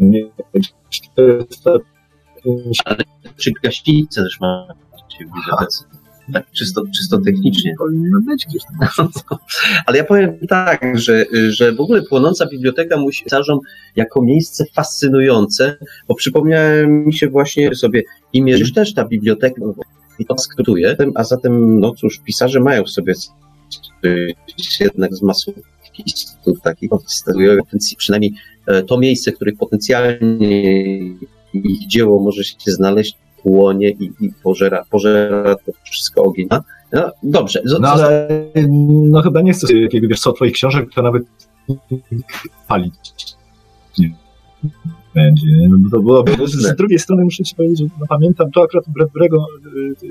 nie, 0.00 0.26
ale 2.84 3.04
przy 3.36 3.52
gaśnicę 3.62 4.22
też 4.22 4.40
ma 4.40 4.66
się 5.08 5.24
w 5.24 5.28
bibliotece. 5.34 5.84
Tak, 6.32 6.50
czysto, 6.50 6.82
czysto 6.96 7.18
technicznie. 7.18 7.74
powinno 7.78 8.20
być 8.20 8.46
tam. 8.98 9.08
Ale 9.86 9.98
ja 9.98 10.04
powiem 10.04 10.38
tak, 10.48 10.98
że, 10.98 11.24
że 11.48 11.72
w 11.72 11.80
ogóle 11.80 12.02
płonąca 12.02 12.46
biblioteka 12.46 12.96
musi 12.96 13.24
pisarzom 13.24 13.58
jako 13.96 14.22
miejsce 14.22 14.64
fascynujące, 14.74 15.76
bo 16.08 16.14
przypomniałem 16.14 17.06
mi 17.06 17.14
się 17.14 17.28
właśnie 17.28 17.74
sobie 17.74 18.02
imię, 18.32 18.58
że 18.58 18.72
też 18.72 18.94
ta 18.94 19.04
biblioteka 19.04 19.62
i 20.18 20.26
to 20.26 20.38
skrytuje, 20.38 20.96
a 21.14 21.24
zatem, 21.24 21.80
no 21.80 21.94
cóż, 21.94 22.20
pisarze 22.24 22.60
mają 22.60 22.84
w 22.84 22.90
sobie 22.90 23.14
jednak 24.80 25.14
z 25.14 25.22
masochistów 25.22 26.60
takich, 26.62 26.90
statują 27.06 27.56
przynajmniej 27.96 28.34
e, 28.66 28.82
to 28.82 28.98
miejsce, 28.98 29.32
w 29.32 29.34
których 29.34 29.56
potencjalnie 29.58 30.98
ich 31.54 31.86
dzieło 31.88 32.22
może 32.22 32.44
się 32.44 32.56
znaleźć, 32.66 33.16
płonie 33.42 33.90
i, 33.90 34.10
i 34.20 34.32
pożera, 34.42 34.84
pożera 34.90 35.54
to 35.54 35.72
wszystko 35.84 36.22
ogień. 36.22 36.48
No, 36.92 37.10
dobrze. 37.22 37.60
Z- 37.64 37.80
No 37.80 37.88
ale 37.88 38.28
no 39.08 39.22
chyba 39.22 39.40
nie 39.42 39.52
chcę 39.52 39.66
takiego, 39.84 40.08
wiesz 40.08 40.20
co, 40.20 40.32
twoich 40.32 40.52
książek 40.52 40.88
to 40.94 41.02
nawet 41.02 41.22
palić 42.68 42.94
nie 43.98 44.10
będzie. 45.14 45.46
No 45.68 45.90
to 45.90 46.00
byłoby, 46.00 46.32
z, 46.48 46.50
z 46.52 46.76
drugiej 46.76 46.98
strony 46.98 47.24
muszę 47.24 47.44
ci 47.44 47.54
powiedzieć, 47.54 47.78
że 47.78 47.84
no, 48.00 48.06
pamiętam, 48.08 48.50
to 48.50 48.62
akurat 48.62 48.84
Bradbury'ego 48.88 49.44
y, 49.76 50.06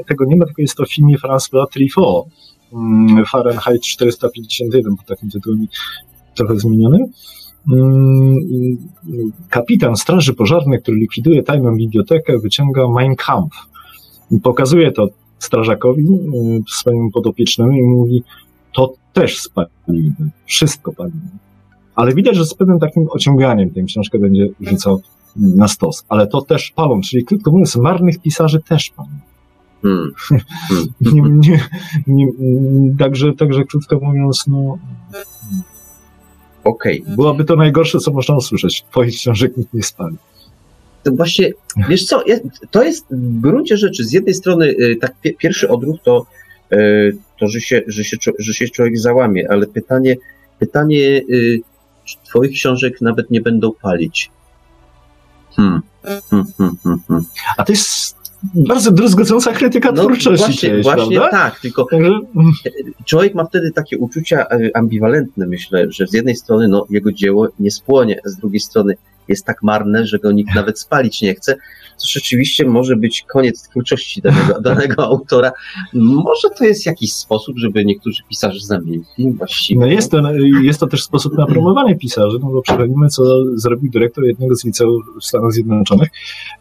y, 0.00 0.04
tego 0.08 0.24
nie 0.24 0.36
ma, 0.36 0.44
tylko 0.46 0.62
jest 0.62 0.76
to 0.76 0.84
w 0.84 0.92
filmie 0.92 1.16
François 1.18 1.66
Truffaut, 1.72 2.26
mm, 2.72 3.24
Fahrenheit 3.26 3.82
451, 3.82 4.96
pod 4.96 5.06
takim 5.06 5.30
tytułem 5.30 5.66
trochę 6.34 6.58
zmienionym. 6.58 7.00
Mm, 7.72 8.36
Kapitan 9.50 9.96
Straży 9.96 10.34
Pożarnej, 10.34 10.82
który 10.82 10.96
likwiduje 10.96 11.42
tajną 11.42 11.76
bibliotekę, 11.76 12.38
wyciąga 12.38 12.88
Mein 12.88 13.16
Kampf. 13.16 13.56
I 14.30 14.40
pokazuje 14.40 14.92
to 14.92 15.08
strażakowi, 15.38 16.02
y, 16.02 16.62
swoim 16.68 17.10
podopiecznemu 17.10 17.72
i 17.72 17.82
mówi, 17.82 18.22
to 18.74 18.94
też 19.12 19.40
spalimy, 19.40 20.30
wszystko 20.46 20.92
palimy. 20.92 21.28
Ale 21.94 22.14
widać, 22.14 22.36
że 22.36 22.44
z 22.44 22.54
pewnym 22.54 22.78
takim 22.78 23.06
ociąganiem 23.10 23.70
tę 23.70 23.82
książkę 23.82 24.18
będzie 24.18 24.46
rzucał 24.60 25.00
na 25.36 25.68
stos. 25.68 26.04
Ale 26.08 26.26
to 26.26 26.42
też 26.42 26.70
palą, 26.70 27.00
czyli 27.00 27.24
krótko 27.24 27.50
mówiąc, 27.50 27.76
marnych 27.76 28.18
pisarzy 28.18 28.60
też 28.68 28.90
palą. 28.90 29.08
Hmm. 29.82 30.12
Nie, 31.00 31.22
nie, 31.22 31.60
nie, 32.06 32.26
także, 32.98 33.32
także 33.32 33.64
krótko 33.64 34.00
mówiąc, 34.02 34.44
no, 34.46 34.78
Okej. 36.66 37.04
byłoby 37.08 37.44
to 37.44 37.56
najgorsze, 37.56 37.98
co 37.98 38.10
można 38.10 38.36
usłyszeć. 38.36 38.84
Twoich 38.90 39.14
książek 39.14 39.56
nikt 39.56 39.74
nie 39.74 39.82
spali. 39.82 40.16
To 41.02 41.12
właśnie, 41.12 41.52
wiesz 41.88 42.04
co, 42.04 42.24
to 42.70 42.82
jest 42.82 43.06
w 43.10 43.40
gruncie 43.40 43.76
rzeczy, 43.76 44.04
z 44.04 44.12
jednej 44.12 44.34
strony 44.34 44.66
y, 44.66 44.96
tak 45.00 45.20
pie, 45.20 45.34
pierwszy 45.34 45.68
odruch 45.68 45.96
to, 46.04 46.26
y, 46.72 47.16
to 47.40 47.48
że, 47.48 47.60
się, 47.60 47.82
że, 47.86 48.04
się, 48.04 48.16
że 48.38 48.54
się 48.54 48.68
człowiek 48.68 48.98
załamie, 48.98 49.50
ale 49.50 49.66
pytanie, 49.66 50.16
pytanie 50.58 51.22
y, 51.30 51.60
czy 52.04 52.16
twoich 52.24 52.52
książek 52.52 53.00
nawet 53.00 53.30
nie 53.30 53.40
będą 53.40 53.72
palić. 53.72 54.30
Hmm. 55.56 55.80
Hmm, 56.02 56.46
hmm, 56.58 56.76
hmm, 56.82 57.00
hmm. 57.08 57.24
A 57.56 57.64
to 57.64 57.72
jest 57.72 58.16
bardzo 58.54 58.90
druzgocąca 58.90 59.52
krytyka 59.52 59.92
twórczości. 59.92 60.30
No 60.30 60.36
właśnie, 60.36 60.54
czyjejś, 60.54 60.84
właśnie 60.84 61.16
prawda? 61.16 61.38
tak, 61.38 61.60
tylko 61.60 61.86
człowiek 63.04 63.34
ma 63.34 63.44
wtedy 63.44 63.70
takie 63.72 63.98
uczucia 63.98 64.46
e, 64.46 64.70
ambiwalentne, 64.74 65.46
myślę, 65.46 65.86
że 65.90 66.06
z 66.06 66.12
jednej 66.12 66.36
strony 66.36 66.68
no, 66.68 66.86
jego 66.90 67.12
dzieło 67.12 67.48
nie 67.58 67.70
spłonie, 67.70 68.20
a 68.26 68.28
z 68.28 68.36
drugiej 68.36 68.60
strony 68.60 68.94
jest 69.28 69.44
tak 69.44 69.62
marne, 69.62 70.06
że 70.06 70.18
go 70.18 70.32
nikt 70.32 70.54
nawet 70.54 70.80
spalić 70.80 71.22
nie 71.22 71.34
chce, 71.34 71.56
co 71.96 72.08
rzeczywiście 72.08 72.64
może 72.66 72.96
być 72.96 73.24
koniec 73.32 73.62
twórczości 73.68 74.22
danego, 74.22 74.60
danego 74.70 75.04
autora. 75.04 75.52
Może 75.94 76.48
to 76.58 76.64
jest 76.64 76.86
jakiś 76.86 77.12
sposób, 77.12 77.58
żeby 77.58 77.84
niektórzy 77.84 78.22
pisarze 78.28 78.60
zamienili 78.60 79.04
właściwie. 79.18 79.80
No 79.80 79.86
jest 79.86 80.10
to, 80.10 80.22
jest 80.62 80.80
to 80.80 80.86
też 80.86 81.02
sposób 81.04 81.38
na 81.38 81.46
promowanie 81.46 81.96
pisarzy, 81.96 82.38
no 82.42 82.50
bo 82.50 82.62
przypomnijmy, 82.62 83.08
co 83.08 83.24
zrobił 83.54 83.90
dyrektor 83.90 84.24
jednego 84.24 84.56
z 84.56 84.64
liceów 84.64 85.04
w 85.20 85.24
Stanach 85.24 85.52
Zjednoczonych. 85.52 86.08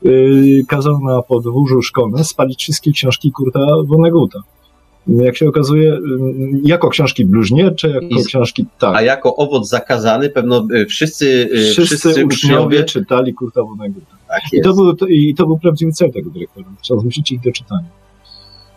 Yy, 0.04 0.66
kazał 0.68 1.00
na 1.04 1.22
podwórzu 1.22 1.82
szkolnym 1.82 2.24
spalić 2.24 2.62
wszystkie 2.62 2.92
książki 2.92 3.32
Kurta 3.32 3.60
Vonneguta. 3.86 4.40
Jak 5.08 5.38
się 5.38 5.48
okazuje, 5.48 5.84
yy, 5.84 6.00
jako 6.64 6.90
książki 6.90 7.26
bluźniercze, 7.26 7.90
jako 7.90 8.06
I 8.06 8.26
książki, 8.26 8.66
A 8.78 8.80
tak. 8.80 9.06
jako 9.06 9.36
owoc 9.36 9.70
zakazany, 9.70 10.30
pewno 10.30 10.68
y, 10.74 10.86
wszyscy, 10.86 11.50
Wszyscy, 11.72 11.86
wszyscy 11.86 12.26
uczniowie. 12.26 12.84
czytali 12.84 13.34
Kurta 13.34 13.62
Vonneguta. 13.64 14.15
Tak 14.36 14.54
I 14.54 14.62
to, 14.62 14.74
był, 14.74 14.96
to, 14.96 15.08
I 15.08 15.36
to 15.36 15.46
był 15.46 15.60
prawdziwy 15.60 15.92
cel 15.92 16.12
tego 16.12 16.30
dyrektora. 16.30 16.66
Chciał 16.80 17.00
zmusić 17.00 17.32
ich 17.32 17.42
do 17.42 17.52
czytania. 17.52 17.88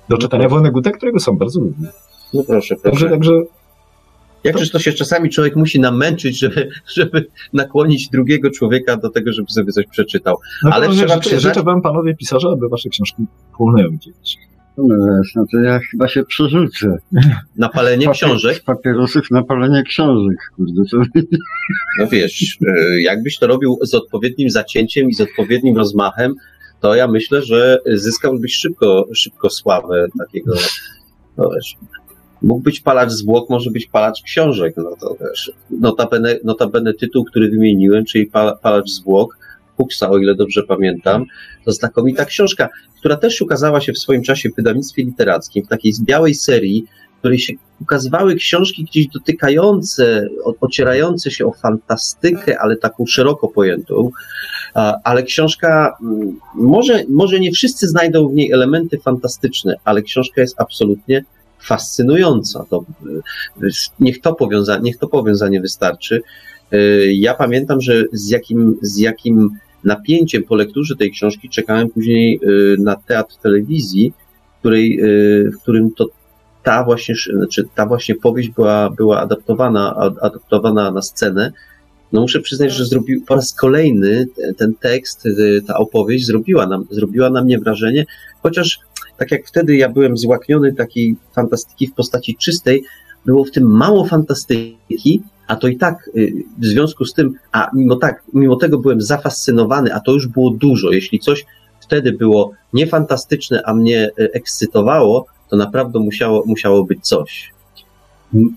Do 0.08 0.18
czytania 0.18 0.48
Vonneguta, 0.48 0.90
którego 0.90 1.20
są 1.20 1.36
bardzo 1.38 1.60
lubią. 1.60 1.88
No 2.34 2.42
proszę, 2.44 2.76
Także, 2.76 2.90
proszę. 2.90 3.08
także 3.10 3.32
Jakżeż 4.44 4.70
to 4.70 4.78
się 4.78 4.92
czasami 4.92 5.30
człowiek 5.30 5.56
musi 5.56 5.80
namęczyć, 5.80 6.38
żeby, 6.38 6.68
żeby 6.96 7.26
nakłonić 7.52 8.08
drugiego 8.08 8.50
człowieka 8.50 8.96
do 8.96 9.10
tego, 9.10 9.32
żeby 9.32 9.50
sobie 9.50 9.72
coś 9.72 9.86
przeczytał. 9.86 10.36
no, 10.64 10.70
Ale 10.72 10.86
ale 10.86 10.96
trzeba 10.96 11.14
życzę, 11.14 11.20
przyznać- 11.20 11.40
życzę 11.54 11.62
wam, 11.62 11.82
panowie 11.82 12.14
pisarze, 12.14 12.48
aby 12.48 12.68
wasze 12.68 12.88
książki 12.88 13.22
płonęły 13.56 13.98
kiedyś. 13.98 14.36
No 14.78 14.94
wiesz, 15.06 15.34
no 15.34 15.44
to 15.52 15.58
ja 15.58 15.80
chyba 15.90 16.08
się 16.08 16.22
przerzucę. 16.24 16.96
Napalenie 17.56 18.06
Papier- 18.06 18.12
książek, 18.12 18.56
Z 18.56 18.60
papierosów 18.60 19.30
na 19.30 19.42
palenie 19.42 19.82
książek, 19.82 20.36
kurde. 20.56 20.82
To... 20.90 20.96
no 22.00 22.06
wiesz, 22.06 22.58
y, 22.62 23.02
jakbyś 23.02 23.38
to 23.38 23.46
robił 23.46 23.78
z 23.82 23.94
odpowiednim 23.94 24.50
zacięciem 24.50 25.08
i 25.10 25.14
z 25.14 25.20
odpowiednim 25.20 25.76
rozmachem, 25.76 26.34
to 26.80 26.94
ja 26.94 27.08
myślę, 27.08 27.42
że 27.42 27.78
zyskałbyś 27.86 28.54
szybko, 28.56 29.08
szybko 29.14 29.50
sławę 29.50 30.06
takiego, 30.18 30.54
no 31.36 31.50
wiesz, 31.54 31.76
mógł 32.42 32.60
być 32.60 32.80
palacz 32.80 33.10
zwłok, 33.10 33.50
może 33.50 33.70
być 33.70 33.86
palacz 33.86 34.22
książek, 34.22 34.74
no 34.76 34.96
to 35.00 35.16
wiesz, 35.20 35.52
notabene, 35.70 36.38
notabene 36.44 36.94
tytuł, 36.94 37.24
który 37.24 37.50
wymieniłem, 37.50 38.04
czyli 38.04 38.26
pa- 38.26 38.56
palacz 38.62 38.88
zwłok, 38.90 39.38
Huxa, 39.76 40.02
o 40.10 40.18
ile 40.18 40.34
dobrze 40.34 40.62
pamiętam, 40.62 41.24
to 41.68 41.72
znakomita 41.72 42.24
książka, 42.24 42.68
która 42.98 43.16
też 43.16 43.42
ukazała 43.42 43.80
się 43.80 43.92
w 43.92 43.98
swoim 43.98 44.22
czasie 44.22 44.50
w 44.50 44.54
wydawnictwie 44.54 45.04
literackim, 45.04 45.64
w 45.64 45.68
takiej 45.68 45.92
białej 46.00 46.34
serii, 46.34 46.86
w 47.16 47.18
której 47.18 47.38
się 47.38 47.52
ukazywały 47.80 48.34
książki 48.34 48.84
gdzieś 48.84 49.06
dotykające, 49.06 50.28
ocierające 50.60 51.30
się 51.30 51.46
o 51.46 51.52
fantastykę, 51.52 52.58
ale 52.58 52.76
taką 52.76 53.06
szeroko 53.06 53.48
pojętą. 53.48 54.10
Ale 55.04 55.22
książka, 55.22 55.96
mm, 56.02 56.38
może, 56.54 57.04
może 57.08 57.40
nie 57.40 57.52
wszyscy 57.52 57.88
znajdą 57.88 58.28
w 58.28 58.34
niej 58.34 58.52
elementy 58.52 58.98
fantastyczne, 58.98 59.74
ale 59.84 60.02
książka 60.02 60.40
jest 60.40 60.60
absolutnie 60.60 61.24
fascynująca. 61.60 62.64
To, 62.70 62.84
y, 63.62 63.70
niech, 64.00 64.20
to 64.20 64.34
powiąza, 64.34 64.78
niech 64.78 64.98
to 64.98 65.08
powiązanie 65.08 65.60
wystarczy. 65.60 66.22
Y, 66.72 67.12
Ja 67.12 67.34
pamiętam, 67.34 67.80
że 67.80 68.04
z 68.12 68.28
jakim, 68.28 68.78
z 68.82 68.98
jakim 68.98 69.50
napięciem 69.88 70.42
po 70.42 70.54
lekturze 70.54 70.96
tej 70.96 71.10
książki 71.10 71.48
czekałem 71.48 71.90
później 71.90 72.40
y, 72.42 72.76
na 72.78 72.96
teatr 72.96 73.36
telewizji, 73.36 74.12
której, 74.60 75.00
y, 75.00 75.50
w 75.50 75.62
którym 75.62 75.90
to 75.90 76.06
ta 76.62 76.84
właśnie, 76.84 77.14
znaczy 77.34 77.64
ta 77.74 77.86
właśnie 77.86 78.14
powieść 78.14 78.48
była, 78.48 78.90
była 78.90 79.20
adaptowana, 79.20 79.94
adaptowana 80.20 80.90
na 80.90 81.02
scenę. 81.02 81.52
No 82.12 82.20
muszę 82.20 82.40
przyznać, 82.40 82.72
że 82.72 82.84
zrobił 82.84 83.24
po 83.26 83.34
raz 83.34 83.54
kolejny 83.54 84.26
te- 84.36 84.54
ten 84.54 84.74
tekst, 84.74 85.26
y, 85.26 85.62
ta 85.66 85.74
opowieść 85.76 86.26
zrobiła, 86.26 86.66
nam, 86.66 86.84
zrobiła 86.90 87.30
na 87.30 87.44
mnie 87.44 87.58
wrażenie, 87.58 88.06
chociaż 88.42 88.78
tak 89.16 89.30
jak 89.30 89.46
wtedy 89.46 89.76
ja 89.76 89.88
byłem 89.88 90.16
złakniony 90.16 90.74
takiej 90.74 91.16
fantastyki 91.34 91.86
w 91.86 91.94
postaci 91.94 92.36
czystej, 92.36 92.84
było 93.26 93.44
w 93.44 93.50
tym 93.50 93.64
mało 93.64 94.04
fantastyki, 94.04 95.22
a 95.48 95.56
to 95.56 95.68
i 95.68 95.76
tak 95.76 96.10
y, 96.16 96.32
w 96.58 96.64
związku 96.64 97.04
z 97.04 97.14
tym, 97.14 97.34
a 97.52 97.70
mimo 97.74 97.96
tak, 97.96 98.22
mimo 98.34 98.56
tego 98.56 98.78
byłem 98.78 99.00
zafascynowany, 99.00 99.94
a 99.94 100.00
to 100.00 100.12
już 100.12 100.26
było 100.26 100.50
dużo. 100.50 100.90
Jeśli 100.90 101.18
coś 101.18 101.46
wtedy 101.80 102.12
było 102.12 102.52
niefantastyczne, 102.72 103.62
a 103.64 103.74
mnie 103.74 104.10
y, 104.18 104.32
ekscytowało, 104.32 105.26
to 105.50 105.56
naprawdę 105.56 105.98
musiało, 105.98 106.42
musiało 106.46 106.84
być 106.84 107.06
coś. 107.06 107.52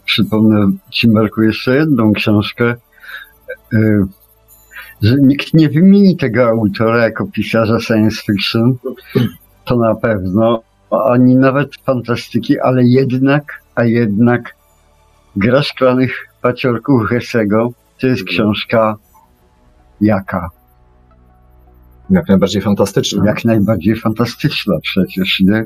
Przypomnę 0.06 0.72
Ci, 0.90 1.10
Marku, 1.10 1.42
jeszcze 1.42 1.76
jedną 1.76 2.14
książkę, 2.14 2.76
y, 3.74 4.06
nikt 5.22 5.54
nie 5.54 5.70
wymieni 5.70 6.18
tego 6.18 6.48
autora 6.48 7.04
jako 7.04 7.26
pisarza 7.26 7.80
science 7.80 8.22
fiction, 8.26 8.76
to 9.66 9.76
na 9.76 9.96
pewno, 9.96 10.62
ani 10.90 11.36
nawet 11.36 11.76
fantastyki, 11.76 12.60
ale 12.60 12.84
jednak, 12.84 13.62
a 13.76 13.84
jednak 13.84 14.56
Gra 15.36 15.62
Szklanych 15.62 16.31
paciorku 16.42 17.00
Hessego 17.00 17.70
to 18.00 18.08
jest 18.08 18.24
książka 18.24 18.96
jaka? 20.02 20.50
Jak 22.10 22.28
najbardziej 22.30 22.62
fantastyczna. 22.62 23.26
Jak 23.26 23.46
najbardziej 23.46 23.96
fantastyczna 23.96 24.80
przecież, 24.82 25.40
nie? 25.40 25.66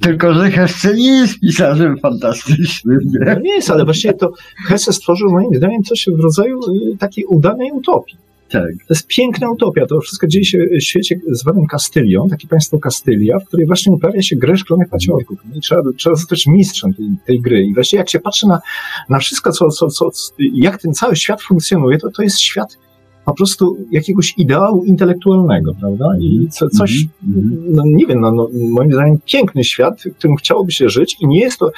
Tylko, 0.00 0.34
że 0.34 0.50
Hesse 0.50 0.94
nie 0.94 1.12
jest 1.18 1.40
pisarzem 1.40 1.98
fantastycznym, 1.98 2.98
nie? 3.04 3.36
Nie 3.42 3.54
jest, 3.54 3.70
ale 3.70 3.84
właściwie 3.84 4.14
to 4.14 4.32
Hesse 4.66 4.92
stworzył 4.92 5.30
moim 5.30 5.54
zdaniem 5.54 5.82
coś 5.82 6.06
w 6.16 6.20
rodzaju 6.20 6.60
y, 6.92 6.96
takiej 6.98 7.24
udanej 7.24 7.72
utopii. 7.72 8.18
Tak. 8.48 8.70
To 8.88 8.94
jest 8.94 9.06
piękna 9.06 9.50
utopia. 9.50 9.86
To 9.86 10.00
wszystko 10.00 10.26
dzieje 10.26 10.44
się 10.44 10.58
w 10.80 10.82
świecie 10.82 11.20
zwanym 11.32 11.66
Kastylią, 11.66 12.28
takie 12.28 12.48
państwo 12.48 12.78
Kastylia, 12.78 13.38
w 13.38 13.44
której 13.44 13.66
właśnie 13.66 13.92
uprawia 13.92 14.22
się 14.22 14.36
grę 14.36 14.56
szklonych 14.56 14.88
paciorków. 14.88 15.38
I 15.54 15.60
trzeba, 15.60 15.82
trzeba 15.96 16.16
zostać 16.16 16.46
mistrzem 16.46 16.94
tej, 16.94 17.06
tej 17.26 17.40
gry. 17.40 17.64
I 17.64 17.74
właściwie 17.74 17.98
jak 17.98 18.10
się 18.10 18.20
patrzy 18.20 18.46
na, 18.46 18.60
na 19.08 19.18
wszystko, 19.18 19.52
co, 19.52 19.68
co, 19.68 19.90
co, 19.90 20.10
jak 20.38 20.82
ten 20.82 20.94
cały 20.94 21.16
świat 21.16 21.42
funkcjonuje, 21.42 21.98
to 21.98 22.10
to 22.10 22.22
jest 22.22 22.40
świat 22.40 22.78
po 23.24 23.34
prostu 23.34 23.76
jakiegoś 23.90 24.34
ideału 24.36 24.84
intelektualnego, 24.84 25.74
prawda? 25.80 26.06
I 26.20 26.48
co, 26.50 26.68
coś, 26.68 27.06
Mhm, 27.28 27.74
no 27.74 27.82
nie 27.86 28.06
wiem, 28.06 28.20
no, 28.20 28.32
no, 28.32 28.48
moim 28.52 28.92
zdaniem 28.92 29.18
piękny 29.26 29.64
świat, 29.64 30.02
w 30.02 30.18
którym 30.18 30.36
chciałoby 30.36 30.72
się 30.72 30.88
żyć 30.88 31.16
i 31.20 31.26
nie 31.26 31.40
jest 31.40 31.58
to 31.58 31.72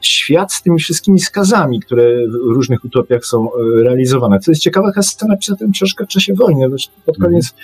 świat 0.00 0.52
z 0.52 0.62
tymi 0.62 0.78
wszystkimi 0.78 1.20
skazami, 1.20 1.80
które 1.80 2.28
w 2.28 2.54
różnych 2.54 2.84
utopiach 2.84 3.24
są 3.24 3.48
e, 3.48 3.82
realizowane. 3.82 4.38
Co 4.38 4.50
jest 4.50 4.62
ciekawe, 4.62 4.92
Hesse 4.92 5.26
napisał 5.28 5.56
tę 5.56 5.66
książkę 5.72 6.04
w 6.04 6.08
czasie 6.08 6.34
wojny, 6.34 6.68
pod 7.06 7.18
koniec, 7.18 7.54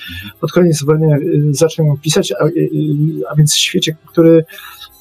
pod 0.40 0.52
koniec 0.52 0.82
wojny 0.82 1.14
e, 1.14 1.18
zaczął 1.50 1.86
ją 1.86 1.96
pisać, 1.96 2.32
a, 2.32 2.44
e, 2.44 2.48
a 3.30 3.34
więc 3.34 3.54
w 3.54 3.58
świecie, 3.58 3.96
który 4.06 4.44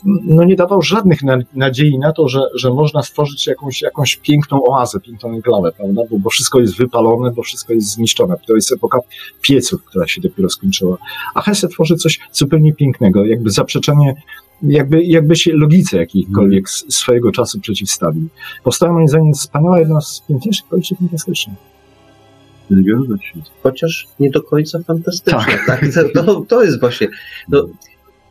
no 0.05 0.43
nie 0.43 0.55
dawał 0.55 0.81
żadnych 0.81 1.23
na, 1.23 1.37
nadziei 1.53 1.99
na 1.99 2.11
to, 2.11 2.27
że, 2.27 2.41
że 2.55 2.73
można 2.73 3.03
stworzyć 3.03 3.47
jakąś, 3.47 3.81
jakąś 3.81 4.15
piękną 4.15 4.63
oazę, 4.63 4.99
piękną 4.99 5.33
enklawę, 5.33 5.71
prawda? 5.71 6.01
Bo, 6.09 6.19
bo 6.19 6.29
wszystko 6.29 6.59
jest 6.59 6.77
wypalone, 6.77 7.31
bo 7.31 7.43
wszystko 7.43 7.73
jest 7.73 7.87
zniszczone. 7.91 8.35
To 8.47 8.55
jest 8.55 8.71
epoka 8.71 8.99
pieców, 9.41 9.83
która 9.83 10.07
się 10.07 10.21
dopiero 10.21 10.49
skończyła. 10.49 10.97
A 11.35 11.41
Hesse 11.41 11.67
tworzy 11.67 11.95
coś 11.95 12.19
zupełnie 12.31 12.73
pięknego, 12.73 13.25
jakby 13.25 13.49
zaprzeczenie, 13.49 14.15
jakby, 14.61 15.03
jakby 15.03 15.35
się 15.35 15.53
logice 15.53 15.97
jakiejkolwiek 15.97 16.69
z 16.69 16.85
swojego 16.89 17.31
czasu 17.31 17.59
przeciwstawił. 17.59 18.27
Powstała 18.63 18.93
moim 18.93 19.07
zdaniem 19.07 19.33
wspaniała, 19.33 19.79
jedna 19.79 20.01
z 20.01 20.23
piękniejszych 20.27 20.65
powieści 20.65 20.95
fantastycznych. 20.95 21.57
Zgadza 22.69 23.17
się. 23.17 23.41
chociaż 23.63 24.07
nie 24.19 24.29
do 24.29 24.43
końca 24.43 24.79
fantastyczne. 24.79 25.39
Tak. 25.39 25.65
Tak. 25.67 25.85
To, 26.13 26.23
to, 26.23 26.41
to 26.41 26.63
jest 26.63 26.79
właśnie. 26.79 27.07
No, 27.49 27.67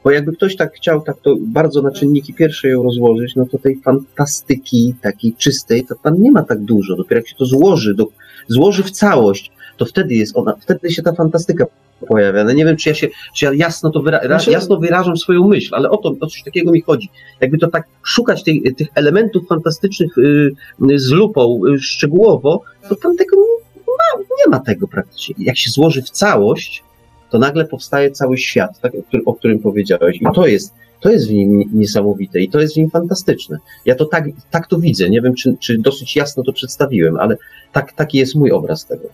bo 0.07 0.11
jakby 0.11 0.33
ktoś 0.33 0.57
tak 0.57 0.75
chciał, 0.75 1.01
tak 1.01 1.17
to 1.21 1.37
bardzo 1.41 1.83
na 1.83 1.91
czynniki 1.91 2.35
pierwsze 2.35 2.69
ją 2.69 2.83
rozłożyć, 2.83 3.37
no 3.37 3.47
to 3.47 3.59
tej 3.59 3.81
fantastyki 3.81 4.95
takiej 5.03 5.35
czystej, 5.35 5.85
to 5.85 5.95
tam 6.03 6.23
nie 6.23 6.31
ma 6.33 6.43
tak 6.43 6.61
dużo. 6.61 6.97
Dopiero 6.97 7.19
jak 7.19 7.29
się 7.29 7.35
to 7.39 7.47
złoży, 7.47 7.95
do, 7.95 8.07
złoży 8.49 8.83
w 8.83 8.91
całość, 8.91 9.51
to 9.77 9.85
wtedy 9.85 10.15
jest 10.15 10.37
ona, 10.37 10.55
wtedy 10.61 10.91
się 10.91 11.03
ta 11.03 11.13
fantastyka 11.13 11.67
pojawia. 12.09 12.45
No 12.45 12.53
nie 12.53 12.65
wiem, 12.65 12.77
czy 12.77 12.89
ja 12.89 12.95
się, 12.95 13.09
czy 13.35 13.45
ja 13.45 13.53
jasno 13.55 13.91
to 13.91 14.01
wyra- 14.01 14.27
Znaczy- 14.27 14.51
jasno 14.51 14.77
wyrażam 14.77 15.17
swoją 15.17 15.49
myśl, 15.49 15.75
ale 15.75 15.91
o 15.91 15.97
to, 15.97 16.15
o 16.21 16.27
coś 16.27 16.43
takiego 16.43 16.73
mi 16.73 16.81
chodzi. 16.81 17.09
Jakby 17.41 17.59
to 17.59 17.67
tak 17.67 17.87
szukać 18.03 18.45
tej, 18.45 18.75
tych 18.77 18.89
elementów 18.95 19.47
fantastycznych 19.49 20.19
y, 20.19 20.51
y, 20.91 20.99
z 20.99 21.11
lupą 21.11 21.61
y, 21.75 21.79
szczegółowo, 21.79 22.63
to 22.89 22.95
tam 22.95 23.17
tego 23.17 23.37
nie 23.37 23.95
ma, 24.19 24.25
nie 24.45 24.51
ma 24.51 24.61
tego 24.61 24.89
praktycznie. 24.89 25.35
Jak 25.39 25.57
się 25.57 25.71
złoży 25.71 26.03
w 26.03 26.11
całość, 26.11 26.85
to 27.31 27.39
nagle 27.39 27.65
powstaje 27.65 28.11
cały 28.11 28.39
świat, 28.39 28.81
tak, 28.81 28.93
o, 28.95 29.03
którym, 29.03 29.29
o 29.29 29.35
którym 29.35 29.59
powiedziałeś. 29.59 30.17
I 30.21 30.27
to 30.35 30.47
jest, 30.47 30.75
to 31.01 31.11
jest 31.11 31.29
w 31.29 31.33
nim 31.33 31.65
niesamowite 31.73 32.41
i 32.41 32.49
to 32.49 32.61
jest 32.61 32.75
w 32.75 32.77
nim 32.77 32.91
fantastyczne. 32.91 33.59
Ja 33.85 33.95
to 33.95 34.05
tak, 34.05 34.25
tak 34.51 34.67
to 34.67 34.79
widzę. 34.79 35.11
Nie 35.11 35.21
wiem, 35.23 35.35
czy, 35.35 35.57
czy 35.61 35.79
dosyć 35.79 36.17
jasno 36.17 36.43
to 36.43 36.53
przedstawiłem, 36.53 37.17
ale 37.17 37.37
tak, 37.73 37.93
taki 37.93 38.19
jest 38.19 38.35
mój 38.35 38.51
obraz 38.51 38.87
tego. 38.87 39.09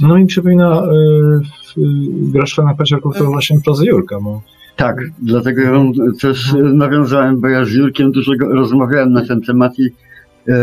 No 0.00 0.18
i 0.18 0.26
przypomina 0.26 0.82
y, 0.82 1.82
gra 2.32 2.46
szklana 2.46 2.74
paciorków 2.74 3.16
to 3.18 3.24
właśnie 3.24 3.60
prozy 3.60 3.86
Jurka, 3.86 4.20
bo 4.20 4.42
Tak, 4.76 4.96
dlatego 5.18 5.62
ja 5.62 5.72
też 6.20 6.54
nawiązałem, 6.74 7.40
bo 7.40 7.48
ja 7.48 7.64
z 7.64 7.70
Jurkiem 7.70 8.12
dużo 8.12 8.32
rozmawiałem 8.40 9.12
na 9.12 9.26
ten 9.26 9.40
temat 9.40 9.78
i 9.78 9.86
e, 10.48 10.54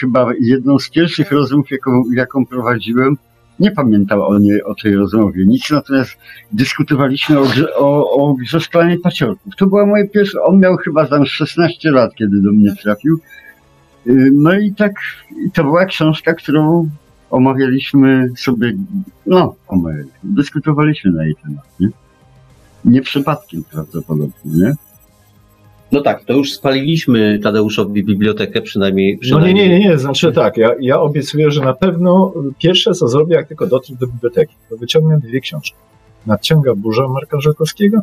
chyba 0.00 0.32
jedną 0.40 0.78
z 0.78 0.90
pierwszych 0.90 1.32
rozmów, 1.32 1.70
jaką, 1.70 2.02
jaką 2.14 2.46
prowadziłem, 2.46 3.16
nie 3.60 3.70
pamiętał 3.70 4.22
o, 4.26 4.38
niej, 4.38 4.62
o 4.62 4.74
tej 4.74 4.96
rozmowie 4.96 5.46
nic, 5.46 5.70
natomiast 5.70 6.10
dyskutowaliśmy 6.52 7.38
o, 7.38 7.44
grze- 7.44 7.74
o, 7.76 8.10
o 8.10 8.34
grze 8.34 8.60
szklanej 8.60 8.98
paciorków. 8.98 9.56
To 9.56 9.66
była 9.66 9.86
moje 9.86 10.08
pierwsze, 10.08 10.42
on 10.42 10.58
miał 10.58 10.76
chyba 10.76 11.06
tam 11.06 11.26
16 11.26 11.90
lat, 11.90 12.14
kiedy 12.14 12.42
do 12.42 12.52
mnie 12.52 12.74
trafił. 12.82 13.20
Y, 14.06 14.30
No 14.34 14.58
i 14.58 14.72
tak, 14.72 14.92
to 15.54 15.64
była 15.64 15.84
książka, 15.84 16.34
którą 16.34 16.90
omawialiśmy 17.30 18.28
sobie, 18.36 18.72
no, 19.26 19.54
omawialiśmy, 19.68 20.12
dyskutowaliśmy 20.24 21.10
na 21.12 21.24
jej 21.24 21.34
temat, 21.42 21.64
nie? 21.80 21.88
Nie 22.84 23.02
przypadkiem 23.02 23.64
prawdopodobnie, 23.72 24.34
nie? 24.44 24.74
No 25.92 26.00
tak, 26.00 26.24
to 26.24 26.32
już 26.32 26.52
spaliliśmy 26.52 27.38
Tadeuszowi 27.42 28.04
bibliotekę, 28.04 28.62
przynajmniej. 28.62 29.12
No 29.12 29.16
nie, 29.16 29.20
przynajmniej. 29.20 29.54
nie, 29.54 29.78
nie, 29.78 29.88
nie, 29.88 29.98
znaczy 29.98 30.32
tak, 30.32 30.56
ja, 30.56 30.70
ja 30.80 31.00
obiecuję, 31.00 31.50
że 31.50 31.60
na 31.60 31.72
pewno 31.72 32.32
pierwsze 32.58 32.92
co 32.92 33.08
zrobię, 33.08 33.34
jak 33.34 33.48
tylko 33.48 33.66
dotrę 33.66 33.96
do 34.00 34.06
biblioteki, 34.06 34.54
to 34.70 34.76
wyciągnę 34.76 35.18
dwie 35.18 35.40
książki. 35.40 35.76
Nadciąga 36.26 36.74
burza 36.74 37.08
Marka 37.08 37.40
Żakowskiego 37.40 38.00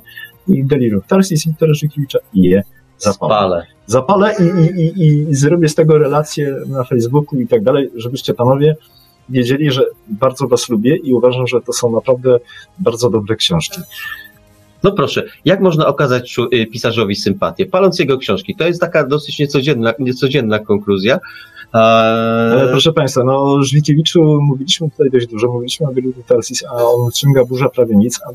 i 0.47 0.63
Delirium 0.63 1.01
Tarsis 1.07 1.47
Wiktora 1.47 1.73
Żykiewicza 1.73 2.19
i 2.33 2.41
je 2.41 2.63
zapalę. 2.97 3.35
Spalę. 3.35 3.65
Zapalę 3.85 4.33
i, 4.39 4.79
i, 4.81 5.03
i, 5.03 5.29
i 5.29 5.35
zrobię 5.35 5.69
z 5.69 5.75
tego 5.75 5.97
relację 5.97 6.55
na 6.67 6.83
Facebooku 6.83 7.39
i 7.39 7.47
tak 7.47 7.63
dalej, 7.63 7.89
żebyście 7.95 8.33
panowie 8.33 8.75
wiedzieli, 9.29 9.71
że 9.71 9.83
bardzo 10.07 10.47
was 10.47 10.69
lubię 10.69 10.95
i 10.95 11.13
uważam, 11.13 11.47
że 11.47 11.61
to 11.61 11.73
są 11.73 11.91
naprawdę 11.91 12.39
bardzo 12.79 13.09
dobre 13.09 13.35
książki. 13.35 13.81
No 14.83 14.91
proszę, 14.91 15.23
jak 15.45 15.61
można 15.61 15.87
okazać 15.87 16.35
y, 16.53 16.65
pisarzowi 16.65 17.15
sympatię? 17.15 17.65
Paląc 17.65 17.99
jego 17.99 18.17
książki. 18.17 18.55
To 18.55 18.67
jest 18.67 18.81
taka 18.81 19.07
dosyć 19.07 19.39
niecodzienna, 19.39 19.93
niecodzienna 19.99 20.59
konkluzja. 20.59 21.19
Ale 21.71 22.67
proszę 22.71 22.93
Państwa, 22.93 23.23
no 23.23 23.43
o 23.43 23.63
Żwikiewiczu 23.63 24.41
mówiliśmy 24.41 24.89
tutaj 24.89 25.09
dość 25.09 25.27
dużo, 25.27 25.47
mówiliśmy 25.47 25.87
o 25.87 25.93
Delirium 25.93 26.23
Tarsis, 26.27 26.63
a 26.65 26.73
on 26.83 27.11
ciąga 27.11 27.45
burza 27.45 27.69
prawie 27.69 27.95
nic, 27.95 28.19
a 28.25 28.29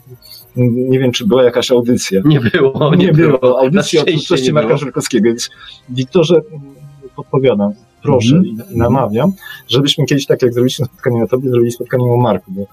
nie 0.56 0.98
wiem, 0.98 1.12
czy 1.12 1.26
była 1.26 1.44
jakaś 1.44 1.70
audycja. 1.70 2.20
nie 2.24 2.40
było, 2.40 2.94
nie, 2.94 3.12
było. 3.12 3.60
Audycji 3.60 3.98
Na 3.98 4.02
o 4.02 4.06
twórczości 4.06 4.46
nie 4.46 4.52
Marka 4.52 4.68
było. 4.68 4.78
Żelkowskiego, 4.78 5.24
więc 5.24 5.50
Wiktorze 5.88 6.40
podpowiadam, 7.16 7.72
proszę 8.02 8.36
Mhm. 8.36 8.44
i, 8.70 8.74
i 8.74 8.78
namawiam, 8.78 9.32
żebyśmy 9.68 10.06
kiedyś, 10.06 10.26
tak 10.26 10.42
jak 10.42 10.52
zrobiliśmy 10.52 10.84
spotkanie 10.86 11.24
o 11.24 11.26
Tobie, 11.28 11.50
zrobili 11.50 11.72
spotkanie 11.72 12.04
o 12.04 12.16
Marku, 12.16 12.52
bo 12.52 12.66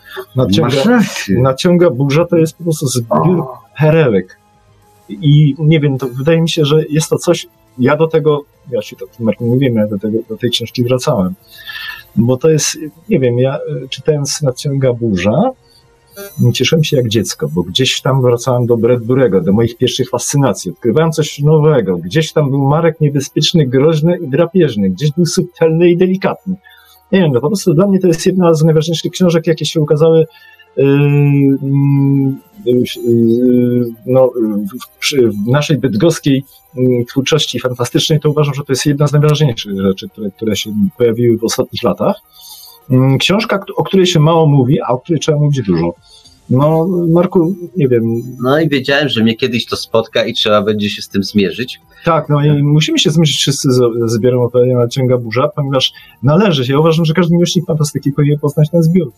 rację. 0.86 1.42
nadciąga 1.42 1.90
burza 1.90 2.26
to 2.26 2.38
jest 2.38 2.58
po 2.58 2.64
prostu 2.64 2.88
zbiór 2.88 3.44
perełek. 3.80 4.38
I 5.10 5.56
nie 5.60 5.80
wiem, 5.80 5.98
to 5.98 6.08
wydaje 6.08 6.42
mi 6.42 6.50
się, 6.50 6.66
że 6.66 6.84
jest 6.90 7.10
to 7.10 7.18
coś, 7.18 7.48
ja 7.80 7.96
do 7.96 8.08
tego, 8.08 8.44
ja 8.72 8.82
się 8.82 8.96
to 8.96 9.06
Marku 9.20 9.46
mówiłem, 9.46 9.76
ja 9.76 9.88
do, 9.88 10.00
tego, 10.00 10.18
do 10.30 10.38
tej 10.38 10.50
książki 10.50 10.84
wracałem, 10.84 11.34
bo 12.16 12.38
to 12.38 12.50
jest, 12.50 12.78
nie 13.10 13.20
wiem, 13.20 13.40
ja 13.40 13.56
e, 13.56 13.88
czytając 13.90 14.42
Nadciąga 14.42 14.94
burza, 14.94 15.52
cieszyłem 16.54 16.84
się 16.84 16.98
jak 16.98 17.08
dziecko, 17.08 17.50
bo 17.54 17.64
gdzieś 17.64 18.02
tam 18.02 18.22
wracałem 18.22 18.66
do 18.66 18.78
Bradburego, 18.78 19.42
do 19.42 19.54
moich 19.54 19.78
pierwszych 19.78 20.10
fascynacji, 20.10 20.72
odkrywałem 20.72 21.12
coś 21.12 21.40
nowego, 21.40 21.98
gdzieś 21.98 22.34
tam 22.34 22.50
był 22.50 22.68
Marek 22.68 23.02
niebezpieczny, 23.02 23.68
groźny 23.68 24.18
i 24.18 24.28
drapieżny, 24.28 24.90
gdzieś 24.90 25.12
był 25.12 25.26
subtelny 25.26 25.90
i 25.90 25.98
delikatny. 25.98 26.56
Nie 27.12 27.20
wiem, 27.20 27.32
no 27.34 27.42
po 27.42 27.48
prostu 27.48 27.74
dla 27.74 27.88
mnie 27.88 28.00
to 28.00 28.08
jest 28.08 28.26
jedna 28.26 28.54
z 28.54 28.64
najważniejszych 28.64 29.12
książek, 29.12 29.48
jakie 29.48 29.66
się 29.66 29.82
ukazały 29.82 30.26
yy, 30.78 30.86
yy, 32.66 32.84
yy, 33.06 33.86
no, 34.06 34.32
w, 35.02 35.50
naszej 35.52 35.78
bydgoskiej 35.78 36.44
yy, 36.76 37.06
twórczości 37.06 37.60
fantastycznej, 37.60 38.20
to 38.20 38.30
uważam, 38.30 38.54
że 38.54 38.64
to 38.64 38.74
jest 38.74 38.86
jedna 38.86 39.08
z 39.08 39.12
najważniejszych 39.12 39.82
rzeczy, 39.82 40.10
które, 40.10 40.32
które 40.32 40.56
się 40.56 40.74
pojawiły 40.98 41.38
w 41.38 41.44
ostatnich 41.44 41.84
latach. 41.84 42.16
Yy, 42.90 43.18
Książka, 43.20 43.60
o 43.76 43.84
której 43.84 44.06
się 44.06 44.20
mało 44.20 44.46
mówi, 44.46 44.82
a 44.82 44.88
o 44.88 45.00
której 45.00 45.20
trzeba 45.20 45.40
mówić 45.40 45.62
dużo. 45.66 45.94
No, 46.50 46.88
Marku, 47.10 47.56
nie 47.78 47.88
wiem. 47.88 48.04
No 48.44 48.60
i 48.60 48.70
wiedziałem, 48.70 49.10
że 49.10 49.24
mnie 49.24 49.36
kiedyś 49.36 49.66
to 49.66 49.76
spotka 49.76 50.26
i 50.26 50.34
trzeba 50.34 50.62
będzie 50.62 50.90
się 50.90 51.02
z 51.02 51.10
tym 51.10 51.24
zmierzyć. 51.24 51.80
Tak, 52.06 52.30
no 52.30 52.46
i 52.46 52.64
musimy 52.64 53.00
się 53.00 53.10
zmierzyć 53.10 53.38
wszyscy 53.38 53.72
z 53.72 53.82
z 54.06 54.12
zbiorem 54.12 54.40
opowiadania 54.40 54.78
Nadciąga 54.78 55.18
Burza, 55.18 55.48
ponieważ 55.48 55.94
należy 56.24 56.66
się, 56.66 56.74
ja 56.74 56.80
uważam, 56.80 57.06
że 57.06 57.14
każdy 57.14 57.34
miłośnik 57.34 57.66
fantastyki 57.66 58.12
powinien 58.12 58.40
poznać 58.40 58.70
ten 58.70 58.84
zbiór. 58.84 59.12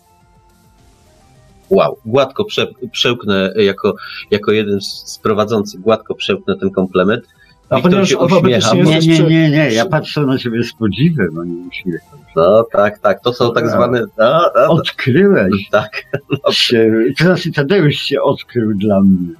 Wow, 1.69 1.97
gładko 2.05 2.45
prze, 2.45 2.67
przełknę 2.91 3.53
jako, 3.55 3.95
jako 4.31 4.51
jeden 4.51 4.81
z 4.81 5.19
prowadzących, 5.23 5.81
gładko 5.81 6.15
przełknę 6.15 6.57
ten 6.57 6.69
komplement. 6.69 7.23
A 7.71 7.75
Wiktor 7.75 7.91
ponieważ 7.91 8.09
się 8.09 8.17
uśmiecha. 8.17 8.73
Nie, 8.73 8.99
nie, 8.99 9.23
nie, 9.23 9.49
nie, 9.49 9.71
ja 9.71 9.85
patrzę 9.85 10.21
na 10.21 10.37
ciebie 10.37 10.63
z 10.63 10.73
podziwem, 10.73 11.39
a 11.41 11.45
nie 11.45 11.67
uśmiecham. 11.67 12.19
No 12.35 12.65
tak, 12.71 12.99
tak, 12.99 13.23
to 13.23 13.33
są 13.33 13.53
tak 13.53 13.69
zwane... 13.69 14.03
A, 14.17 14.51
a, 14.55 14.67
Odkryłeś 14.67 15.69
tak, 15.71 16.03
się, 16.51 16.91
to 17.17 17.23
znaczy 17.23 17.51
Tadeusz 17.51 17.95
się 17.95 18.21
odkrył 18.21 18.73
dla 18.73 19.01
mnie. 19.01 19.33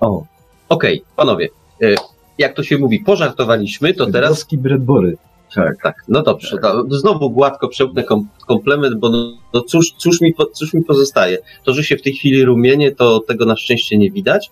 O, 0.00 0.24
okej, 0.68 1.02
panowie, 1.16 1.48
e, 1.82 1.94
jak 2.38 2.54
to 2.54 2.62
się 2.62 2.78
mówi, 2.78 3.00
pożartowaliśmy, 3.00 3.94
to 3.94 4.06
teraz 4.06 4.30
Bydgoski 4.30 4.58
Bradbury. 4.58 5.16
Tak. 5.54 5.82
tak. 5.82 6.04
No 6.08 6.22
dobrze, 6.22 6.58
to 6.58 6.84
znowu 6.90 7.30
gładko 7.30 7.68
przełknę 7.68 8.04
kom, 8.04 8.28
komplement, 8.46 8.98
bo 8.98 9.08
no, 9.08 9.32
no 9.54 9.60
cóż, 9.60 9.92
cóż, 9.98 10.20
mi, 10.20 10.34
cóż 10.52 10.74
mi 10.74 10.84
pozostaje? 10.84 11.38
To, 11.64 11.72
że 11.72 11.84
się 11.84 11.96
w 11.96 12.02
tej 12.02 12.12
chwili 12.12 12.44
rumienie, 12.44 12.92
to 12.92 13.20
tego 13.20 13.44
na 13.46 13.56
szczęście 13.56 13.98
nie 13.98 14.10
widać, 14.10 14.50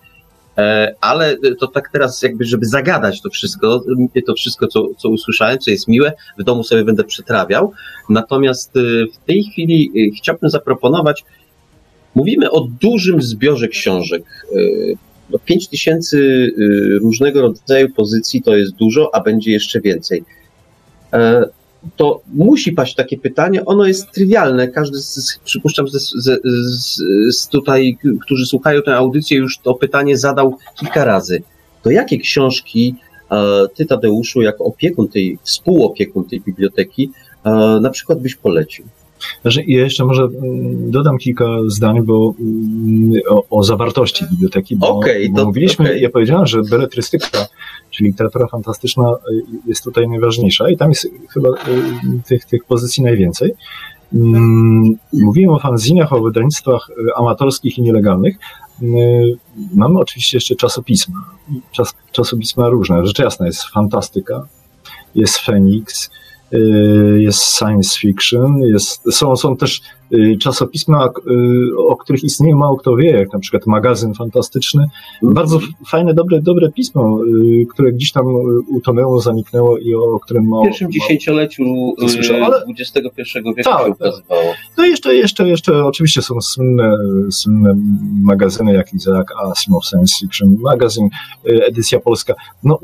ale 1.01 1.37
to 1.59 1.67
tak 1.67 1.89
teraz 1.89 2.21
jakby, 2.21 2.45
żeby 2.45 2.65
zagadać 2.65 3.21
to 3.21 3.29
wszystko, 3.29 3.83
to 4.27 4.33
wszystko, 4.33 4.67
co, 4.67 4.87
co 4.97 5.09
usłyszałem, 5.09 5.59
co 5.59 5.71
jest 5.71 5.87
miłe, 5.87 6.13
w 6.39 6.43
domu 6.43 6.63
sobie 6.63 6.83
będę 6.83 7.03
przetrawiał. 7.03 7.71
Natomiast 8.09 8.77
e, 8.77 8.79
w 9.13 9.17
tej 9.25 9.43
chwili 9.43 9.91
e, 9.95 10.15
chciałbym 10.17 10.49
zaproponować, 10.49 11.25
mówimy 12.15 12.51
o 12.51 12.67
dużym 12.81 13.21
zbiorze 13.21 13.67
książek. 13.67 14.23
No 15.29 15.39
5 15.39 15.67
tysięcy 15.67 16.49
różnego 17.01 17.41
rodzaju 17.41 17.89
pozycji 17.89 18.41
to 18.41 18.55
jest 18.55 18.71
dużo, 18.71 19.15
a 19.15 19.21
będzie 19.21 19.51
jeszcze 19.51 19.81
więcej. 19.81 20.23
To 21.95 22.21
musi 22.33 22.71
paść 22.71 22.95
takie 22.95 23.17
pytanie. 23.17 23.65
Ono 23.65 23.85
jest 23.85 24.11
trywialne. 24.11 24.67
Każdy, 24.67 24.97
z, 24.97 25.39
przypuszczam, 25.45 25.87
z, 25.87 25.93
z, 25.93 26.41
z, 27.35 27.47
tutaj, 27.47 27.97
którzy 28.21 28.45
słuchają 28.45 28.81
tę 28.81 28.95
audycję, 28.95 29.37
już 29.37 29.59
to 29.59 29.73
pytanie 29.73 30.17
zadał 30.17 30.57
kilka 30.79 31.05
razy. 31.05 31.43
To 31.81 31.91
jakie 31.91 32.17
książki 32.17 32.95
e, 33.31 33.67
ty, 33.75 33.85
Tadeuszu, 33.85 34.41
jako 34.41 34.63
opiekun 34.63 35.07
tej, 35.07 35.37
współopiekun 35.43 36.25
tej 36.25 36.41
biblioteki, 36.41 37.11
e, 37.43 37.51
na 37.81 37.89
przykład 37.89 38.21
byś 38.21 38.35
polecił? 38.35 38.85
Ja 39.43 39.61
jeszcze 39.65 40.05
może 40.05 40.23
mm, 40.23 40.91
dodam 40.91 41.17
kilka 41.17 41.45
zdań 41.67 42.01
bo, 42.01 42.33
mm, 42.39 43.21
o, 43.29 43.43
o 43.49 43.63
zawartości 43.63 44.25
biblioteki, 44.31 44.75
bo, 44.75 44.89
okay, 44.89 45.29
to, 45.35 45.45
mówiliśmy, 45.45 45.85
okay. 45.85 45.99
ja 45.99 46.09
powiedziałem, 46.09 46.47
że 46.47 46.61
beletrystyka, 46.61 47.47
czyli 47.91 48.09
literatura 48.09 48.47
fantastyczna 48.47 49.11
y, 49.31 49.43
jest 49.67 49.83
tutaj 49.83 50.07
najważniejsza 50.07 50.69
i 50.69 50.77
tam 50.77 50.89
jest 50.89 51.07
chyba 51.33 51.49
y, 51.49 51.53
tych, 52.27 52.45
tych 52.45 52.65
pozycji 52.65 53.03
najwięcej. 53.03 53.53
Mm, 54.13 54.95
mówiłem 55.13 55.51
o 55.51 55.59
fanzinach, 55.59 56.13
o 56.13 56.21
wydawnictwach 56.21 56.89
y, 56.89 57.15
amatorskich 57.15 57.77
i 57.77 57.81
nielegalnych. 57.81 58.35
Mamy 59.73 59.99
oczywiście 59.99 60.37
jeszcze 60.37 60.55
czasopisma. 60.55 61.23
Czas, 61.71 61.93
czasopisma 62.11 62.69
różne. 62.69 63.05
Rzecz 63.05 63.19
jasna 63.19 63.45
jest 63.45 63.63
fantastyka, 63.63 64.47
jest 65.15 65.37
Feniks, 65.37 66.09
jest 67.17 67.57
science 67.57 67.99
fiction, 67.99 68.61
jest, 68.61 69.13
są, 69.13 69.35
są 69.35 69.57
też 69.57 69.81
y, 70.13 70.37
czasopisma, 70.37 71.05
y, 71.07 71.77
o 71.87 71.95
których 71.95 72.23
istnieje 72.23 72.55
mało 72.55 72.77
kto 72.77 72.95
wie, 72.95 73.11
jak 73.11 73.33
na 73.33 73.39
przykład 73.39 73.67
magazyn 73.67 74.13
fantastyczny. 74.13 74.85
Bardzo 75.21 75.59
fajne, 75.87 76.13
dobre, 76.13 76.41
dobre 76.41 76.71
pismo, 76.71 77.19
które 77.69 77.93
gdzieś 77.93 78.11
tam 78.11 78.25
utonęło, 78.69 79.19
zaniknęło 79.19 79.77
i 79.77 79.95
o, 79.95 80.19
którym 80.19 80.47
mało... 80.47 80.63
W 80.63 80.65
pierwszym 80.65 80.91
dziesięcioleciu 80.91 81.63
ale... 82.43 82.63
XXI 82.79 82.99
wieku 83.35 83.53
tak, 83.55 83.55
się 83.55 83.63
tak. 83.63 83.95
ukazywało. 83.95 84.53
No 84.77 84.85
jeszcze, 84.85 85.15
jeszcze, 85.15 85.49
jeszcze 85.49 85.85
oczywiście 85.85 86.21
są 86.21 86.41
słynne, 86.41 86.97
słynne 87.31 87.73
magazyny 88.23 88.73
jak 88.73 88.93
Isaac 88.93 89.27
Asimov 89.51 89.85
Science 89.85 90.13
Fiction 90.19 90.57
Magazine, 90.59 91.09
edycja 91.43 91.99
polska. 91.99 92.33
No, 92.63 92.79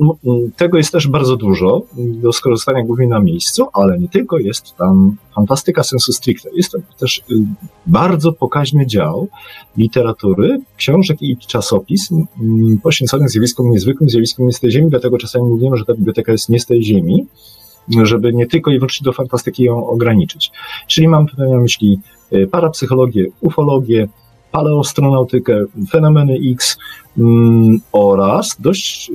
tego 0.57 0.77
jest 0.77 0.91
też 0.91 1.07
bardzo 1.07 1.37
dużo 1.37 1.81
do 1.97 2.33
skorzystania 2.33 2.83
głównie 2.83 3.07
na 3.07 3.19
miejscu 3.19 3.58
ale 3.73 3.99
nie 3.99 4.09
tylko 4.09 4.37
jest 4.37 4.75
tam 4.75 5.15
fantastyka 5.35 5.83
sensu 5.83 6.11
stricte. 6.11 6.49
Jest 6.55 6.71
tam 6.71 6.81
też 6.99 7.17
y, 7.17 7.35
bardzo 7.87 8.33
pokaźny 8.33 8.87
dział 8.87 9.27
literatury, 9.77 10.59
książek 10.77 11.21
i 11.21 11.37
czasopis 11.37 12.09
mm, 12.11 12.77
poświęcony 12.83 13.29
zjawiskom 13.29 13.71
niezwykłym, 13.71 14.09
zjawiskom 14.09 14.45
nie 14.45 14.53
z 14.53 14.59
tej 14.59 14.71
ziemi, 14.71 14.89
dlatego 14.89 15.17
czasami 15.17 15.45
mówimy, 15.45 15.77
że 15.77 15.85
ta 15.85 15.93
biblioteka 15.93 16.31
jest 16.31 16.49
nie 16.49 16.59
z 16.59 16.65
tej 16.65 16.83
ziemi, 16.83 17.27
żeby 18.03 18.33
nie 18.33 18.47
tylko 18.47 18.71
i 18.71 18.79
wyłącznie 18.79 19.05
do 19.05 19.13
fantastyki 19.13 19.63
ją 19.63 19.87
ograniczyć. 19.87 20.51
Czyli 20.87 21.07
mam 21.07 21.27
tutaj 21.27 21.49
na 21.49 21.57
myśli 21.57 21.99
y, 22.33 22.47
parapsychologię, 22.47 23.25
ufologię, 23.41 24.07
paleostronautykę, 24.51 25.63
fenomeny 25.89 26.37
X 26.51 26.77
mm, 27.17 27.79
oraz 27.91 28.57
dość, 28.59 29.09
y, 29.09 29.13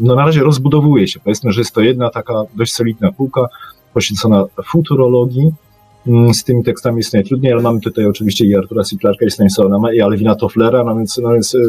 no 0.00 0.14
na 0.14 0.26
razie 0.26 0.40
rozbudowuje 0.40 1.08
się. 1.08 1.20
Powiedzmy, 1.20 1.52
że 1.52 1.60
jest 1.60 1.74
to 1.74 1.80
jedna 1.80 2.10
taka 2.10 2.34
dość 2.54 2.74
solidna 2.74 3.12
półka 3.12 3.46
poświęcona 3.94 4.44
futurologii. 4.64 5.50
Mm, 6.06 6.34
z 6.34 6.44
tymi 6.44 6.64
tekstami 6.64 6.96
jest 6.96 7.14
najtrudniej, 7.14 7.52
ale 7.52 7.62
mamy 7.62 7.80
tutaj 7.80 8.06
oczywiście 8.06 8.46
i 8.46 8.54
Artura 8.54 8.84
C. 8.84 8.96
Clarka, 8.96 9.26
i 9.26 9.30
Stanisława 9.30 9.92
i 9.92 10.00
Alwina 10.00 10.34
Tofflera, 10.34 10.84
no 10.84 10.96
więc, 10.96 11.18
no 11.22 11.32
więc 11.32 11.54
y, 11.54 11.60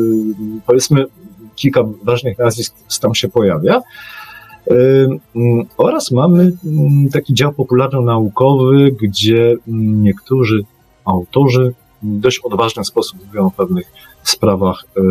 powiedzmy 0.65 1.05
kilka 1.55 1.83
ważnych 2.03 2.37
nazwisk 2.37 2.75
tam 3.01 3.15
się 3.15 3.27
pojawia. 3.27 3.81
Y, 4.71 4.73
mm, 5.35 5.65
oraz 5.77 6.11
mamy 6.11 6.51
taki 7.11 7.33
dział 7.33 7.53
popularno-naukowy, 7.53 8.91
gdzie 9.01 9.55
niektórzy 9.67 10.63
autorzy 11.05 11.73
w 12.03 12.19
dość 12.19 12.39
odważny 12.39 12.85
sposób 12.85 13.19
mówią 13.27 13.45
o 13.45 13.51
pewnych 13.51 13.91
sprawach 14.23 14.85
y, 14.97 15.01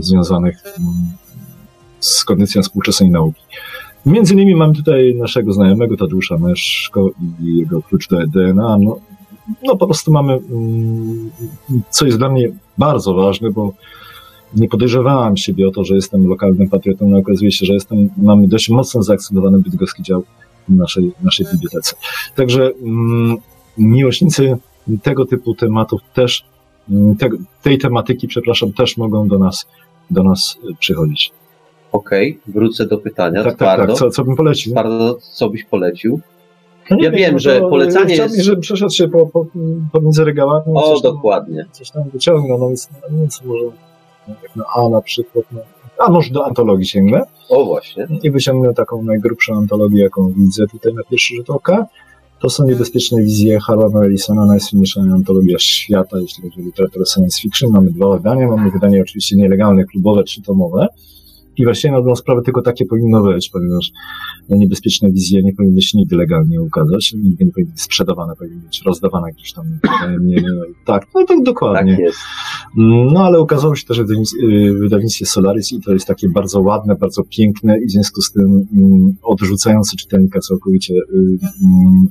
związanych 0.00 0.62
z 2.08 2.24
kondycją 2.24 2.62
współczesnej 2.62 3.10
nauki. 3.10 3.42
Między 4.06 4.34
innymi 4.34 4.54
mam 4.54 4.74
tutaj 4.74 5.14
naszego 5.14 5.52
znajomego 5.52 5.96
Tadeusza 5.96 6.38
Meszko 6.38 7.10
i 7.42 7.56
jego 7.56 7.82
klucz 7.82 8.08
do 8.08 8.26
DNA. 8.26 8.78
No, 8.80 8.98
no 9.62 9.76
po 9.76 9.86
prostu 9.86 10.12
mamy, 10.12 10.32
mm, 10.32 11.30
co 11.90 12.06
jest 12.06 12.18
dla 12.18 12.28
mnie 12.28 12.48
bardzo 12.78 13.14
ważne, 13.14 13.50
bo 13.50 13.72
nie 14.54 14.68
podejrzewałem 14.68 15.36
siebie 15.36 15.68
o 15.68 15.70
to, 15.70 15.84
że 15.84 15.94
jestem 15.94 16.26
lokalnym 16.26 16.68
patriotą, 16.68 17.06
ale 17.06 17.18
okazuje 17.18 17.52
się, 17.52 17.66
że 17.66 17.74
jestem, 17.74 18.08
mamy 18.16 18.48
dość 18.48 18.68
mocno 18.68 19.02
zaakcentowany 19.02 19.58
bydgoski 19.58 20.02
dział 20.02 20.24
w 20.68 20.74
naszej, 20.74 21.12
naszej 21.22 21.46
bibliotece. 21.52 21.96
Także 22.34 22.72
mm, 22.82 23.36
miłośnicy 23.78 24.56
tego 25.02 25.26
typu 25.26 25.54
tematów 25.54 26.00
też, 26.14 26.44
mm, 26.90 27.16
te, 27.16 27.28
tej 27.62 27.78
tematyki, 27.78 28.28
przepraszam, 28.28 28.72
też 28.72 28.96
mogą 28.96 29.28
do 29.28 29.38
nas, 29.38 29.66
do 30.10 30.22
nas 30.22 30.58
przychodzić. 30.78 31.32
Okej, 31.92 32.38
okay, 32.42 32.54
wrócę 32.54 32.86
do 32.86 32.98
pytania. 32.98 33.44
Tak, 33.44 33.56
tak, 33.56 33.86
tak. 33.86 33.92
Co, 33.92 34.10
co 34.10 34.24
bym 34.24 34.36
polecił? 34.36 34.72
Twardo, 34.72 35.18
co 35.32 35.50
byś 35.50 35.64
polecił? 35.64 36.20
No 36.90 36.96
ja 36.96 37.10
wiem, 37.10 37.18
wiem 37.18 37.32
no 37.32 37.38
że 37.38 37.60
polecanie 37.60 38.14
jest... 38.16 38.40
żeby 38.40 38.60
przeszedł 38.60 38.92
się 38.92 39.08
po, 39.08 39.26
po, 39.26 39.46
pomiędzy 39.92 40.24
regałami. 40.24 40.64
O, 40.74 40.94
coś 40.94 41.02
dokładnie. 41.02 41.62
Tam, 41.62 41.72
coś 41.72 41.90
tam 41.90 42.02
wyciągnął, 42.12 42.58
no 42.58 42.68
więc 42.68 42.88
no, 43.10 43.28
co 43.28 43.44
może 43.44 43.64
na 44.56 44.64
A 44.76 44.88
na 44.88 45.00
przykład, 45.00 45.44
no, 45.52 45.60
a 45.98 46.10
może 46.10 46.30
do 46.30 46.46
antologii 46.46 46.86
sięgnę. 46.86 47.22
O, 47.48 47.64
właśnie. 47.64 48.06
I 48.22 48.30
wyciągnę 48.30 48.74
taką 48.74 49.02
najgrubszą 49.02 49.54
antologię, 49.54 50.02
jaką 50.02 50.32
widzę 50.32 50.66
tutaj 50.66 50.94
na 50.94 51.02
pierwszy 51.10 51.34
rzut 51.34 51.50
oka. 51.50 51.86
To 52.40 52.50
są 52.50 52.66
niebezpieczne 52.66 53.22
wizje 53.22 53.60
Harlana 53.60 54.04
Ellisona, 54.04 54.46
najsłynniejsza 54.46 55.00
antologia 55.00 55.58
świata, 55.58 56.18
jeśli 56.18 56.42
chodzi 56.42 56.60
o 56.60 56.64
literaturę 56.64 57.04
science 57.14 57.40
fiction. 57.42 57.70
Mamy 57.70 57.90
dwa 57.90 58.16
wydania, 58.16 58.48
mamy 58.48 58.70
wydanie 58.70 59.02
oczywiście 59.02 59.36
nielegalne, 59.36 59.84
klubowe, 59.84 60.24
trzytomowe. 60.24 60.88
I 61.56 61.64
właściwie 61.64 61.92
na 61.92 61.98
dobrą 61.98 62.16
sprawę 62.16 62.42
tylko 62.42 62.62
takie 62.62 62.86
powinno 62.86 63.22
być, 63.22 63.50
ponieważ 63.50 63.90
niebezpieczne 64.48 65.12
wizje 65.12 65.42
nie 65.42 65.54
powinny 65.54 65.82
się 65.82 65.98
nigdy 65.98 66.16
legalnie 66.16 66.60
ukazać, 66.60 67.12
nigdy 67.12 67.44
nie 67.44 67.52
powinny 67.52 67.72
być 67.72 67.82
sprzedawane, 67.82 68.32
powinny 68.38 68.62
być 68.62 68.82
rozdawane 68.86 69.32
gdzieś 69.32 69.52
tam. 69.52 69.64
Nie, 70.20 70.36
nie, 70.36 70.50
tak, 70.84 71.06
no 71.14 71.24
tak 71.24 71.42
dokładnie. 71.42 71.92
Tak 71.92 72.00
jest. 72.00 72.18
No 72.76 73.24
ale 73.24 73.40
ukazało 73.40 73.76
się 73.76 73.86
też 73.86 74.00
w 74.00 74.80
wydawnictwie 74.80 75.26
Solaris 75.26 75.72
i 75.72 75.80
to 75.80 75.92
jest 75.92 76.06
takie 76.06 76.28
bardzo 76.28 76.60
ładne, 76.60 76.96
bardzo 76.96 77.22
piękne 77.24 77.78
i 77.78 77.86
w 77.86 77.90
związku 77.90 78.22
z 78.22 78.32
tym 78.32 78.66
mm, 78.72 79.16
odrzucające 79.22 79.96
czytelnika 79.96 80.40
całkowicie 80.40 80.94
y, 80.94 80.98
mm, 81.64 82.06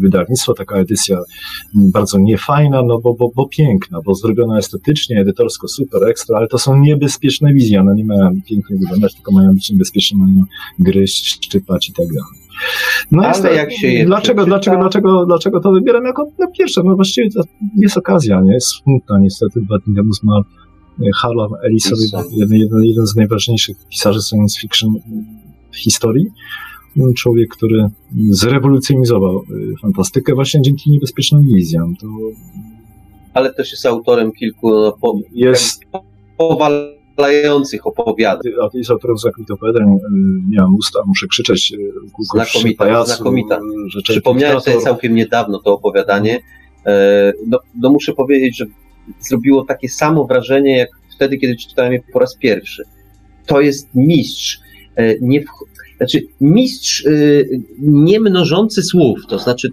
wydawnictwo, 0.00 0.54
taka 0.54 0.76
edycja 0.76 1.18
bardzo 1.74 2.18
niefajna, 2.18 2.82
no 2.82 3.00
bo, 3.00 3.14
bo, 3.14 3.30
bo 3.36 3.48
piękna, 3.48 3.98
bo 4.04 4.14
zrobiona 4.14 4.58
estetycznie, 4.58 5.20
edytorsko 5.20 5.68
super, 5.68 6.08
ekstra, 6.08 6.36
ale 6.38 6.48
to 6.48 6.58
są 6.58 6.78
niebezpieczne 6.78 7.54
wizje, 7.54 7.80
one 7.80 7.94
nie 7.94 8.04
mają 8.04 8.30
pięknie 8.48 8.73
nie 8.74 8.80
wyglądać, 8.80 9.14
tylko 9.14 9.32
mają 9.32 9.52
być 9.52 9.70
niebezpieczne, 9.70 10.18
mają 10.18 10.44
gryźć, 10.78 11.26
szczypać 11.26 11.88
i 11.88 11.92
tak 11.92 12.06
dalej. 12.06 12.44
No 13.10 13.26
Ale 13.26 13.54
jak 13.54 13.72
się 13.72 13.88
je 13.88 14.06
dlaczego, 14.06 14.44
dlaczego, 14.44 14.76
dlaczego, 14.76 15.26
dlaczego 15.26 15.60
to 15.60 15.72
wybieram 15.72 16.04
jako 16.04 16.28
no 16.38 16.46
pierwsze? 16.58 16.80
No 16.84 16.96
właściwie 16.96 17.30
to 17.30 17.40
jest 17.76 17.96
okazja, 17.96 18.40
nie? 18.40 18.54
Jest 18.54 18.66
smutna 18.66 19.18
niestety. 19.18 19.60
Zmarł 20.20 20.44
e, 21.00 21.04
Harlan 21.22 21.50
Ellison, 21.64 21.98
jeden, 22.32 22.58
jeden, 22.58 22.84
jeden 22.84 23.06
z 23.06 23.16
najważniejszych 23.16 23.76
pisarzy 23.90 24.20
science 24.30 24.60
fiction 24.60 24.90
w 25.70 25.76
historii. 25.76 26.26
Człowiek, 27.16 27.48
który 27.50 27.88
zrewolucjonizował 28.30 29.36
e, 29.36 29.42
fantastykę 29.82 30.34
właśnie 30.34 30.62
dzięki 30.62 30.90
niebezpiecznym 30.90 31.42
wizjom. 31.42 31.96
To... 31.96 32.06
Ale 33.34 33.54
też 33.54 33.72
jest 33.72 33.86
autorem 33.86 34.32
kilku 34.32 34.92
po, 35.00 35.18
jest 35.32 35.80
powal 36.38 37.03
zachwycających 37.18 37.86
opowiadań. 37.86 38.52
A 38.62 38.68
jest 38.74 38.90
autorem 38.90 39.18
znakomitych 39.18 39.54
opowiadań. 39.54 39.82
Y, 39.82 39.98
miałem 40.50 40.74
usta, 40.74 41.00
muszę 41.06 41.26
krzyczeć. 41.26 41.72
Y, 41.72 41.92
znakomita, 42.34 42.84
pajacu, 42.84 43.06
znakomita. 43.06 43.60
Przypomniałem 44.02 44.60
sobie 44.60 44.78
całkiem 44.78 45.14
niedawno 45.14 45.58
to 45.58 45.72
opowiadanie. 45.74 46.40
E, 46.86 47.32
no, 47.46 47.58
no 47.80 47.90
muszę 47.90 48.12
powiedzieć, 48.12 48.56
że 48.56 48.64
zrobiło 49.20 49.64
takie 49.64 49.88
samo 49.88 50.26
wrażenie, 50.26 50.78
jak 50.78 50.88
wtedy, 51.16 51.38
kiedy 51.38 51.56
czytałem 51.56 51.92
je 51.92 52.00
po 52.12 52.18
raz 52.18 52.36
pierwszy. 52.36 52.82
To 53.46 53.60
jest 53.60 53.88
mistrz. 53.94 54.60
E, 54.96 55.14
nie 55.20 55.40
w... 55.40 55.44
znaczy 55.96 56.20
mistrz 56.40 57.04
nie 57.78 58.20
mnożący 58.20 58.82
słów, 58.82 59.18
to 59.28 59.38
znaczy 59.38 59.68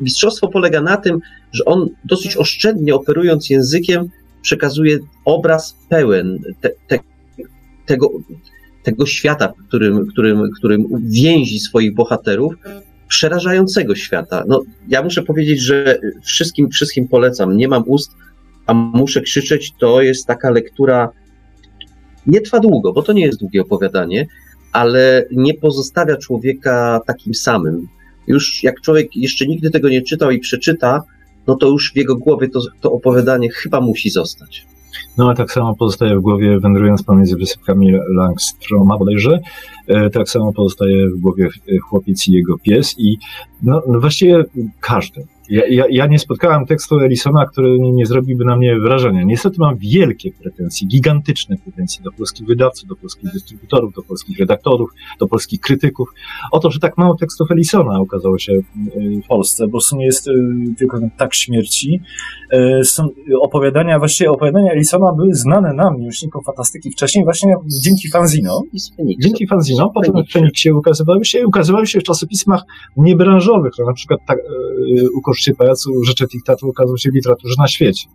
mistrzostwo 0.00 0.48
polega 0.48 0.80
na 0.80 0.96
tym, 0.96 1.18
że 1.52 1.64
on 1.64 1.88
dosyć 2.04 2.36
oszczędnie 2.36 2.94
operując 2.94 3.50
językiem 3.50 4.10
przekazuje 4.48 4.98
obraz 5.24 5.76
pełen 5.88 6.38
te, 6.60 6.70
te, 6.88 6.98
tego, 7.86 8.10
tego 8.82 9.06
świata, 9.06 9.52
którym, 9.68 10.06
którym, 10.06 10.50
którym 10.58 10.84
więzi 11.02 11.60
swoich 11.60 11.94
bohaterów, 11.94 12.54
przerażającego 13.08 13.94
świata. 13.94 14.44
No, 14.48 14.62
ja 14.88 15.02
muszę 15.02 15.22
powiedzieć, 15.22 15.60
że 15.60 15.98
wszystkim, 16.22 16.70
wszystkim 16.70 17.08
polecam. 17.08 17.56
Nie 17.56 17.68
mam 17.68 17.82
ust, 17.86 18.10
a 18.66 18.74
muszę 18.74 19.20
krzyczeć. 19.20 19.72
To 19.78 20.02
jest 20.02 20.26
taka 20.26 20.50
lektura, 20.50 21.08
nie 22.26 22.40
trwa 22.40 22.60
długo, 22.60 22.92
bo 22.92 23.02
to 23.02 23.12
nie 23.12 23.26
jest 23.26 23.40
długie 23.40 23.62
opowiadanie, 23.62 24.26
ale 24.72 25.24
nie 25.32 25.54
pozostawia 25.54 26.16
człowieka 26.16 27.00
takim 27.06 27.34
samym. 27.34 27.88
Już 28.26 28.62
jak 28.62 28.80
człowiek 28.80 29.16
jeszcze 29.16 29.46
nigdy 29.46 29.70
tego 29.70 29.88
nie 29.88 30.02
czytał 30.02 30.30
i 30.30 30.38
przeczyta, 30.38 31.02
no 31.48 31.56
to 31.56 31.68
już 31.68 31.92
w 31.92 31.96
jego 31.96 32.16
głowie 32.16 32.48
to, 32.48 32.60
to 32.80 32.92
opowiadanie 32.92 33.50
chyba 33.50 33.80
musi 33.80 34.10
zostać. 34.10 34.66
No 35.16 35.30
a 35.30 35.34
tak 35.34 35.52
samo 35.52 35.74
pozostaje 35.74 36.16
w 36.18 36.20
głowie, 36.20 36.60
wędrując 36.60 37.02
pomiędzy 37.02 37.36
wysypkami 37.36 37.92
Langstroma 38.16 38.98
bodajże, 38.98 39.40
e, 39.86 40.10
tak 40.10 40.28
samo 40.28 40.52
pozostaje 40.52 41.08
w 41.08 41.20
głowie 41.20 41.48
chłopiec 41.82 42.28
i 42.28 42.32
jego 42.32 42.58
pies 42.58 42.94
i 42.98 43.18
no, 43.62 43.82
no 43.88 44.00
właściwie 44.00 44.44
każdy. 44.80 45.26
Ja, 45.48 45.62
ja, 45.68 45.84
ja, 45.90 46.06
nie 46.06 46.18
spotkałem 46.18 46.66
tekstu 46.66 46.98
Ellisona, 46.98 47.46
który 47.46 47.78
nie, 47.78 47.92
nie 47.92 48.06
zrobiłby 48.06 48.44
na 48.44 48.56
mnie 48.56 48.78
wrażenia. 48.80 49.22
Niestety 49.22 49.56
mam 49.58 49.76
wielkie 49.76 50.32
pretensje, 50.32 50.88
gigantyczne 50.88 51.56
pretensje 51.56 52.04
do 52.04 52.12
polskich 52.12 52.46
wydawców, 52.46 52.88
do 52.88 52.96
polskich 52.96 53.32
dystrybutorów, 53.32 53.94
do 53.94 54.02
polskich 54.02 54.38
redaktorów, 54.38 54.90
do 55.20 55.26
polskich 55.26 55.60
krytyków 55.60 56.08
o 56.52 56.58
to, 56.58 56.70
że 56.70 56.80
tak 56.80 56.98
mało 56.98 57.14
tekstów 57.14 57.50
Ellisona 57.50 58.00
okazało 58.00 58.38
się 58.38 58.52
w 59.24 59.26
Polsce, 59.28 59.68
bo 59.68 59.78
w 59.78 59.82
sumie 59.82 60.04
jest 60.04 60.28
y, 60.28 60.32
tylko 60.78 60.98
tak 61.16 61.34
śmierci. 61.34 62.00
Y, 62.52 62.84
są 62.84 63.08
opowiadania, 63.40 63.98
właściwie 63.98 64.30
opowiadania 64.30 64.72
Ellisona 64.72 65.12
były 65.12 65.34
znane 65.34 65.72
nam, 65.72 65.98
miłośnikom 65.98 66.42
fantastyki 66.44 66.90
wcześniej 66.90 67.24
właśnie 67.24 67.54
dzięki 67.84 68.08
fanzino. 68.08 68.62
Dzięki 69.18 69.46
fanzino, 69.46 69.90
potem 69.94 70.24
w 70.24 70.32
Feniksie 70.32 70.72
ukazywały 70.72 71.24
się, 71.24 71.46
ukazywały 71.46 71.86
się 71.86 72.00
w 72.00 72.02
czasopismach 72.02 72.62
niebranżowych, 72.96 73.72
no, 73.78 73.86
na 73.86 73.92
przykład 73.92 74.20
tak, 74.26 74.38
ukoszcie 75.38 75.54
pajacu 75.54 76.04
rzeczy 76.04 76.26
diktatu 76.26 76.68
ukazał 76.68 76.98
się 76.98 77.10
w 77.10 77.14
literaturze 77.14 77.54
na 77.58 77.68
świecie. 77.68 78.06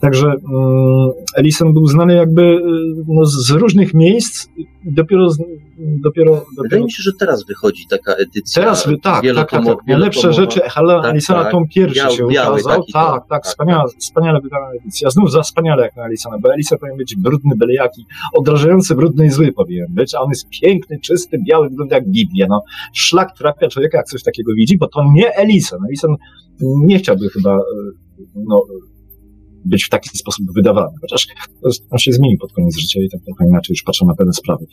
Także 0.00 0.26
um, 0.26 1.10
Ellison 1.36 1.72
był 1.72 1.86
znany 1.86 2.14
jakby 2.14 2.42
y, 2.42 2.60
no, 3.08 3.24
z 3.24 3.50
różnych 3.50 3.94
miejsc, 3.94 4.48
dopiero, 4.84 5.28
dopiero, 5.78 6.32
dopiero... 6.32 6.42
Wydaje 6.62 6.84
mi 6.84 6.92
się, 6.92 7.02
że 7.02 7.10
teraz 7.20 7.46
wychodzi 7.46 7.86
taka 7.90 8.12
edycja. 8.12 8.62
Teraz, 8.62 8.84
tak, 8.84 9.24
tak, 9.24 9.34
tak, 9.34 9.50
tak. 9.50 9.78
Najlepsze 9.86 10.32
rzeczy 10.32 10.60
Hela 10.60 11.02
tak, 11.02 11.10
Ellisona 11.10 11.42
tak. 11.42 11.52
tom 11.52 11.68
pierwszy 11.68 12.00
Biał, 12.00 12.10
się 12.10 12.26
biały, 12.28 12.60
ukazał. 12.60 12.84
Tak, 12.92 13.12
tak, 13.12 13.28
tak, 13.28 13.44
wspaniała, 13.44 13.84
wspaniale 13.98 14.40
wydana 14.40 14.66
edycja. 14.80 15.10
Znów 15.10 15.32
za 15.32 15.42
wspaniale 15.42 15.82
jak 15.82 15.96
na 15.96 16.06
Ellisona, 16.06 16.38
bo 16.38 16.52
Ellison 16.54 16.78
powinien 16.78 16.98
być 16.98 17.16
brudny, 17.16 17.56
byle 17.56 17.74
jaki, 17.74 18.06
odrażający, 18.34 18.94
brudny 18.94 19.26
i 19.26 19.30
zły 19.30 19.52
powinien 19.52 19.86
być, 19.90 20.14
a 20.14 20.20
on 20.20 20.30
jest 20.30 20.48
piękny, 20.62 20.98
czysty, 21.00 21.38
biały, 21.48 21.68
wygląda 21.68 21.96
jak 21.96 22.08
Biblia. 22.08 22.46
No, 22.48 22.62
szlak 22.92 23.36
trafia 23.38 23.68
człowieka, 23.68 23.98
jak 23.98 24.06
coś 24.06 24.22
takiego 24.22 24.52
widzi, 24.54 24.78
bo 24.78 24.88
to 24.88 25.04
nie 25.12 25.36
Ellison. 25.36 25.78
Ellison 25.88 26.16
nie 26.60 26.98
chciałby 26.98 27.28
chyba 27.28 27.58
no, 28.34 28.62
być 29.66 29.84
w 29.84 29.88
taki 29.88 30.18
sposób 30.18 30.46
wydawany. 30.54 30.96
Chociaż 31.00 31.26
on 31.90 31.98
się 31.98 32.12
zmieni 32.12 32.38
pod 32.38 32.52
koniec 32.52 32.78
życia 32.78 33.00
i 33.00 33.10
tak 33.10 33.20
trochę 33.24 33.46
inaczej 33.46 33.74
już 33.74 33.82
patrzą 33.82 34.06
na 34.06 34.14
pewne 34.14 34.32
sprawy. 34.32 34.66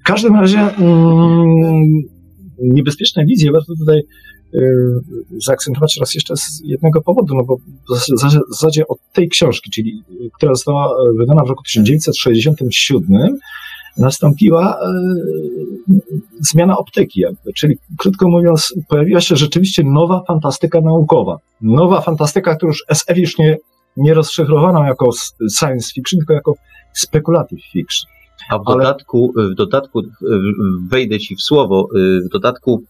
W 0.00 0.02
każdym 0.02 0.34
razie 0.34 0.58
mm, 0.58 2.02
niebezpieczne 2.58 3.24
wizje 3.24 3.52
warto 3.52 3.72
tutaj 3.78 4.02
y, 4.54 4.60
zaakcentować 5.46 5.96
raz 6.00 6.14
jeszcze 6.14 6.36
z 6.36 6.60
jednego 6.64 7.02
powodu, 7.02 7.34
no 7.34 7.44
bo 7.44 7.56
w 7.56 8.50
zasadzie 8.50 8.88
od 8.88 8.98
tej 9.12 9.28
książki, 9.28 9.70
czyli 9.70 10.02
która 10.36 10.54
została 10.54 10.96
wydana 11.18 11.44
w 11.44 11.48
roku 11.48 11.62
1967, 11.62 13.38
nastąpiła 13.96 14.78
zmiana 16.40 16.78
optyki, 16.78 17.22
czyli 17.56 17.78
krótko 17.98 18.28
mówiąc, 18.28 18.74
pojawiła 18.88 19.20
się 19.20 19.36
rzeczywiście 19.36 19.82
nowa 19.84 20.22
fantastyka 20.28 20.80
naukowa. 20.80 21.38
Nowa 21.60 22.00
fantastyka, 22.00 22.56
którą 22.56 22.70
już 22.70 22.84
SF 22.88 23.18
już 23.18 23.38
nie, 23.38 23.56
nie 23.96 24.14
rozszyfrowano 24.14 24.84
jako 24.84 25.10
science 25.58 25.92
fiction, 25.94 26.18
tylko 26.18 26.32
jako 26.32 26.54
speculative 26.92 27.62
fiction. 27.72 28.10
A 28.50 28.58
w 28.58 28.62
Ale... 28.66 28.76
dodatku, 28.76 29.32
w 29.52 29.54
dodatku, 29.54 30.02
wejdę 30.88 31.18
ci 31.18 31.36
w 31.36 31.42
słowo, 31.42 31.88
w 32.26 32.28
dodatku 32.28 32.82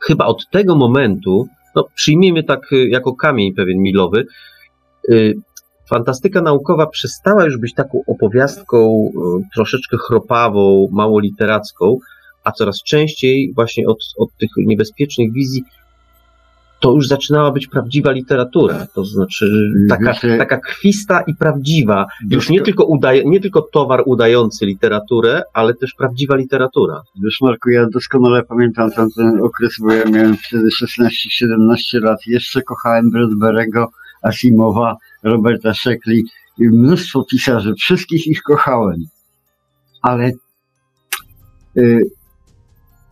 chyba 0.00 0.26
od 0.26 0.50
tego 0.50 0.76
momentu, 0.76 1.46
no 1.76 1.84
przyjmijmy 1.94 2.44
tak 2.44 2.60
jako 2.88 3.14
kamień 3.14 3.54
pewien 3.54 3.78
milowy, 3.78 4.26
fantastyka 5.88 6.40
naukowa 6.40 6.86
przestała 6.86 7.44
już 7.44 7.58
być 7.58 7.74
taką 7.74 7.98
opowiastką 8.06 9.10
troszeczkę 9.54 9.96
chropawą, 9.96 10.88
mało 10.92 11.20
literacką, 11.20 11.98
a 12.44 12.52
coraz 12.52 12.82
częściej 12.82 13.52
właśnie 13.54 13.86
od, 13.86 13.98
od 14.18 14.28
tych 14.40 14.48
niebezpiecznych 14.56 15.32
wizji 15.32 15.62
to 16.80 16.92
już 16.92 17.08
zaczynała 17.08 17.50
być 17.50 17.66
prawdziwa 17.66 18.12
literatura, 18.12 18.86
to 18.94 19.04
znaczy 19.04 19.72
taka, 19.88 20.14
taka 20.38 20.58
krwista 20.58 21.20
i 21.26 21.34
prawdziwa, 21.34 22.06
już 22.30 22.50
nie 22.50 22.60
tylko, 22.60 22.84
udaje, 22.84 23.24
nie 23.24 23.40
tylko 23.40 23.62
towar 23.62 24.02
udający 24.06 24.66
literaturę, 24.66 25.42
ale 25.52 25.74
też 25.74 25.94
prawdziwa 25.98 26.36
literatura. 26.36 27.02
Wiesz 27.24 27.40
Marku, 27.40 27.70
ja 27.70 27.86
doskonale 27.86 28.42
pamiętam 28.42 28.90
ten 28.90 29.40
okres, 29.42 29.74
bo 29.80 29.92
ja 29.92 30.04
miałem 30.04 30.36
wtedy 30.36 30.68
16-17 30.68 32.02
lat, 32.02 32.26
jeszcze 32.26 32.62
kochałem 32.62 33.10
Bradberego, 33.10 33.88
Asimowa, 34.22 34.96
Roberta 35.22 35.74
Sheckley 35.74 36.24
i 36.58 36.64
mnóstwo 36.68 37.24
pisarzy. 37.30 37.74
Wszystkich 37.74 38.26
ich 38.26 38.42
kochałem. 38.42 39.04
Ale 40.02 40.32
y, 41.78 42.02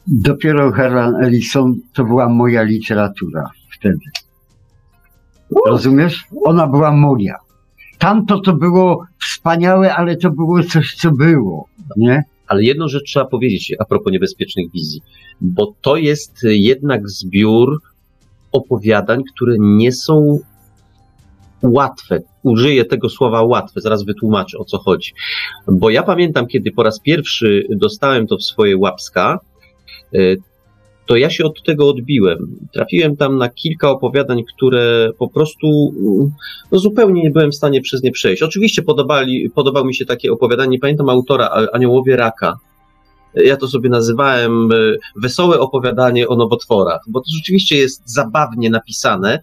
dopiero 0.07 0.73
Herman 0.73 1.25
Ellison 1.25 1.75
to 1.93 2.05
była 2.05 2.29
moja 2.29 2.63
literatura 2.63 3.51
wtedy. 3.79 4.05
Rozumiesz? 5.67 6.25
Ona 6.45 6.67
była 6.67 6.93
moja. 6.93 7.37
Tamto 7.99 8.41
to 8.41 8.53
było 8.53 9.07
wspaniałe, 9.21 9.95
ale 9.95 10.17
to 10.17 10.31
było 10.31 10.63
coś, 10.63 10.95
co 10.95 11.11
było, 11.11 11.69
nie? 11.97 12.25
Ale 12.47 12.63
jedną 12.63 12.89
rzecz 12.89 13.05
trzeba 13.05 13.27
powiedzieć 13.27 13.75
a 13.79 13.85
propos 13.85 14.13
niebezpiecznych 14.13 14.71
wizji, 14.73 15.03
bo 15.41 15.75
to 15.81 15.97
jest 15.97 16.39
jednak 16.43 17.09
zbiór 17.09 17.81
opowiadań, 18.53 19.23
które 19.35 19.57
nie 19.59 19.93
są 19.93 20.39
łatwe. 21.63 22.21
Użyję 22.43 22.85
tego 22.85 23.09
słowa 23.09 23.43
łatwe, 23.43 23.81
zaraz 23.81 24.05
wytłumaczę 24.05 24.59
o 24.59 24.65
co 24.65 24.79
chodzi. 24.79 25.13
Bo 25.69 25.91
ja 25.91 26.03
pamiętam, 26.03 26.47
kiedy 26.47 26.73
po 26.73 26.83
raz 26.83 27.01
pierwszy 27.01 27.67
dostałem 27.71 28.27
to 28.27 28.37
w 28.37 28.43
swoje 28.43 28.77
łapska, 28.77 29.39
y, 29.39 29.52
to 31.07 31.17
ja 31.17 31.31
się 31.31 31.45
od 31.45 31.63
tego 31.63 31.89
odbiłem. 31.89 32.39
Trafiłem 32.73 33.17
tam 33.17 33.39
na 33.39 33.49
kilka 33.49 33.91
opowiadań, 33.91 34.43
które 34.57 35.11
po 35.19 35.29
prostu 35.29 35.67
no, 36.73 36.79
zupełnie 36.79 37.23
nie 37.23 37.31
byłem 37.31 37.51
w 37.51 37.55
stanie 37.55 37.81
przez 37.81 38.03
nie 38.03 38.11
przejść. 38.11 38.43
Oczywiście 38.43 38.83
podobali, 38.83 39.51
podobał 39.55 39.85
mi 39.85 39.95
się 39.95 40.07
takie 40.07 40.33
opowiadanie, 40.33 40.71
nie 40.71 40.79
pamiętam 40.79 41.09
autora, 41.09 41.51
Aniołowie 41.73 42.17
Raka, 42.17 42.59
ja 43.35 43.57
to 43.57 43.69
sobie 43.69 43.91
nazywałem 43.91 44.73
e, 44.73 44.77
wesołe 45.23 45.61
opowiadanie 45.61 46.29
o 46.29 46.37
nowotworach, 46.37 47.01
bo 47.09 47.21
to 47.21 47.27
rzeczywiście 47.37 47.77
jest 47.77 48.03
zabawnie 48.05 48.71
napisane. 48.71 49.41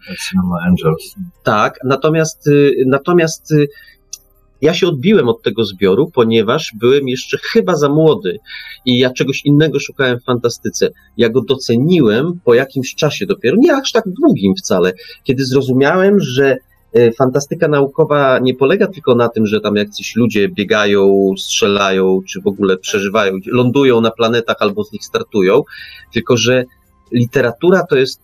Angels. 0.68 1.16
Tak, 1.44 1.80
natomiast, 1.84 2.48
e, 2.48 2.52
natomiast 2.86 3.52
e, 3.52 3.56
ja 4.62 4.74
się 4.74 4.88
odbiłem 4.88 5.30
od 5.30 5.42
tego 5.42 5.66
zbioru, 5.66 6.12
ponieważ 6.14 6.74
byłem 6.80 7.08
jeszcze 7.08 7.38
chyba 7.38 7.76
za 7.76 7.90
młody 7.90 8.38
i 8.86 9.00
ja 9.00 9.14
czegoś 9.14 9.46
innego 9.46 9.80
szukałem 9.80 10.20
w 10.20 10.24
fantastyce. 10.24 10.90
Ja 11.18 11.30
go 11.30 11.42
doceniłem 11.42 12.40
po 12.44 12.54
jakimś 12.54 12.96
czasie 12.96 13.26
dopiero, 13.26 13.58
nie 13.60 13.76
aż 13.76 13.92
tak 13.92 14.04
długim 14.08 14.54
wcale, 14.56 14.94
kiedy 15.24 15.46
zrozumiałem, 15.46 16.20
że 16.20 16.58
E, 16.94 17.12
fantastyka 17.12 17.68
naukowa 17.68 18.40
nie 18.40 18.56
polega 18.56 18.88
tylko 18.88 19.16
na 19.16 19.30
tym, 19.30 19.46
że 19.46 19.62
tam 19.62 19.76
jacyś 19.76 20.16
ludzie 20.16 20.50
biegają, 20.50 21.34
strzelają, 21.38 22.20
czy 22.28 22.42
w 22.42 22.48
ogóle 22.48 22.78
przeżywają, 22.78 23.34
lądują 23.46 24.02
na 24.02 24.12
planetach 24.12 24.56
albo 24.60 24.84
z 24.84 24.92
nich 24.92 25.06
startują, 25.06 25.62
tylko 26.14 26.38
że 26.38 26.66
literatura 27.12 27.84
to 27.90 27.96
jest 27.96 28.22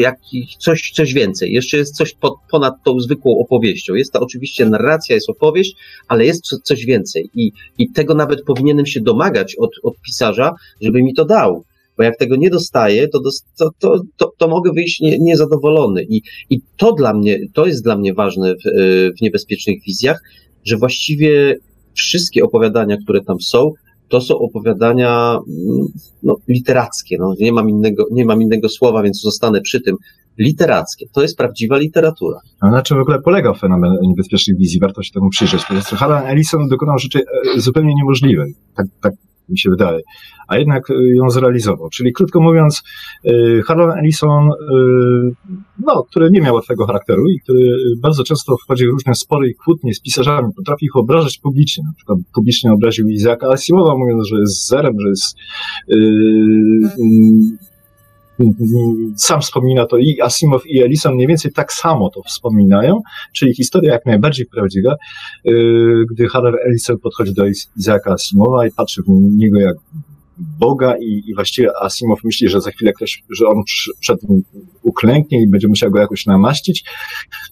jakiś, 0.00 0.56
coś, 0.56 0.90
coś 0.94 1.14
więcej. 1.14 1.52
Jeszcze 1.52 1.76
jest 1.76 1.96
coś 1.96 2.14
pod, 2.14 2.34
ponad 2.50 2.74
tą 2.84 3.00
zwykłą 3.00 3.38
opowieścią. 3.38 3.94
Jest 3.94 4.12
to 4.12 4.20
oczywiście 4.20 4.66
narracja, 4.66 5.14
jest 5.14 5.30
opowieść, 5.30 5.76
ale 6.08 6.26
jest 6.26 6.42
coś 6.64 6.84
więcej. 6.84 7.30
I, 7.34 7.52
i 7.78 7.92
tego 7.92 8.14
nawet 8.14 8.44
powinienem 8.44 8.86
się 8.86 9.00
domagać 9.00 9.56
od, 9.58 9.70
od 9.82 9.94
pisarza, 10.00 10.52
żeby 10.80 11.02
mi 11.02 11.14
to 11.14 11.24
dał 11.24 11.64
bo 11.96 12.02
jak 12.02 12.16
tego 12.16 12.36
nie 12.36 12.50
dostaję, 12.50 13.08
to, 13.08 13.20
to, 13.58 13.70
to, 13.78 14.00
to, 14.16 14.32
to 14.38 14.48
mogę 14.48 14.72
wyjść 14.72 15.00
nie, 15.00 15.18
niezadowolony. 15.18 16.06
I, 16.08 16.22
I 16.50 16.60
to 16.76 16.92
dla 16.92 17.14
mnie, 17.14 17.38
to 17.52 17.66
jest 17.66 17.84
dla 17.84 17.96
mnie 17.96 18.14
ważne 18.14 18.54
w, 18.54 18.70
w 19.18 19.22
niebezpiecznych 19.22 19.82
wizjach, 19.86 20.22
że 20.64 20.76
właściwie 20.76 21.56
wszystkie 21.94 22.44
opowiadania, 22.44 22.96
które 22.96 23.20
tam 23.20 23.40
są, 23.40 23.72
to 24.08 24.20
są 24.20 24.38
opowiadania 24.38 25.30
mm, 25.30 25.86
no, 26.22 26.36
literackie. 26.48 27.16
No, 27.20 27.34
nie, 27.40 27.52
mam 27.52 27.70
innego, 27.70 28.04
nie 28.10 28.24
mam 28.24 28.42
innego 28.42 28.68
słowa, 28.68 29.02
więc 29.02 29.20
zostanę 29.20 29.60
przy 29.60 29.80
tym. 29.80 29.96
Literackie. 30.38 31.06
To 31.12 31.22
jest 31.22 31.36
prawdziwa 31.36 31.78
literatura. 31.78 32.40
A 32.60 32.70
na 32.70 32.82
czym 32.82 32.96
w 32.96 33.00
ogóle 33.00 33.22
polegał 33.22 33.54
fenomen 33.54 33.96
niebezpiecznych 34.02 34.58
wizji? 34.58 34.80
Warto 34.80 35.02
się 35.02 35.12
temu 35.12 35.30
przyjrzeć. 35.30 35.64
Prostu 35.64 35.96
Harlan 35.96 36.26
Ellison 36.26 36.68
dokonał 36.68 36.98
rzeczy 36.98 37.20
e, 37.56 37.60
zupełnie 37.60 37.94
niemożliwej. 37.94 38.54
Tak, 38.76 38.86
tak 39.00 39.12
mi 39.48 39.58
się 39.58 39.70
wydaje. 39.70 40.00
A 40.48 40.58
jednak 40.58 40.90
e, 40.90 40.94
ją 41.16 41.30
zrealizował. 41.30 41.88
Czyli 41.90 42.12
krótko 42.12 42.40
mówiąc, 42.40 42.82
e, 43.24 43.32
Harlan 43.62 43.98
Ellison, 43.98 44.50
no, 45.86 46.04
który 46.10 46.30
nie 46.30 46.40
miał 46.40 46.54
łatwego 46.54 46.86
charakteru 46.86 47.28
i 47.28 47.40
który 47.40 47.70
bardzo 48.02 48.24
często 48.24 48.56
wchodzi 48.56 48.86
w 48.86 48.90
różne 48.90 49.14
spory 49.14 49.48
i 49.48 49.54
kłótnie 49.54 49.94
z 49.94 50.00
pisarzami, 50.00 50.48
potrafi 50.56 50.84
ich 50.86 50.96
obrażać 50.96 51.38
publicznie. 51.38 51.84
Na 51.86 51.92
przykład 51.96 52.18
publicznie 52.34 52.72
obraził 52.72 53.08
Izaka 53.08 53.48
Asimowa, 53.48 53.96
mówiąc, 53.96 54.28
że 54.28 54.36
jest 54.36 54.68
zerem, 54.68 54.94
że 55.00 55.08
jest 55.08 55.36
sam 59.16 59.40
wspomina 59.40 59.86
to 59.86 59.96
i 59.96 60.20
Asimov 60.20 60.66
i 60.66 60.82
Ellison 60.82 61.14
mniej 61.14 61.26
więcej 61.26 61.52
tak 61.52 61.72
samo 61.72 62.10
to 62.10 62.22
wspominają, 62.22 63.00
czyli 63.32 63.54
historia 63.54 63.92
jak 63.92 64.06
najbardziej 64.06 64.46
prawdziwa, 64.46 64.96
y, 65.46 66.04
gdy 66.10 66.28
Harry 66.28 66.58
Ellison 66.66 66.98
podchodzi 66.98 67.34
do 67.34 67.44
Izaaka 67.76 68.12
Asimowa 68.12 68.66
i 68.66 68.70
patrzy 68.70 69.02
w 69.02 69.08
niego 69.08 69.60
jak 69.60 69.76
Boga 70.38 70.96
i, 70.96 71.22
i 71.26 71.34
właściwie 71.34 71.70
Asimov 71.82 72.24
myśli, 72.24 72.48
że 72.48 72.60
za 72.60 72.70
chwilę 72.70 72.92
ktoś, 72.92 73.22
że 73.30 73.46
on 73.46 73.62
przed 74.00 74.28
nim 74.28 74.42
uklęknie 74.82 75.42
i 75.42 75.48
będzie 75.48 75.68
musiał 75.68 75.90
go 75.90 75.98
jakoś 75.98 76.26
namaścić. 76.26 76.84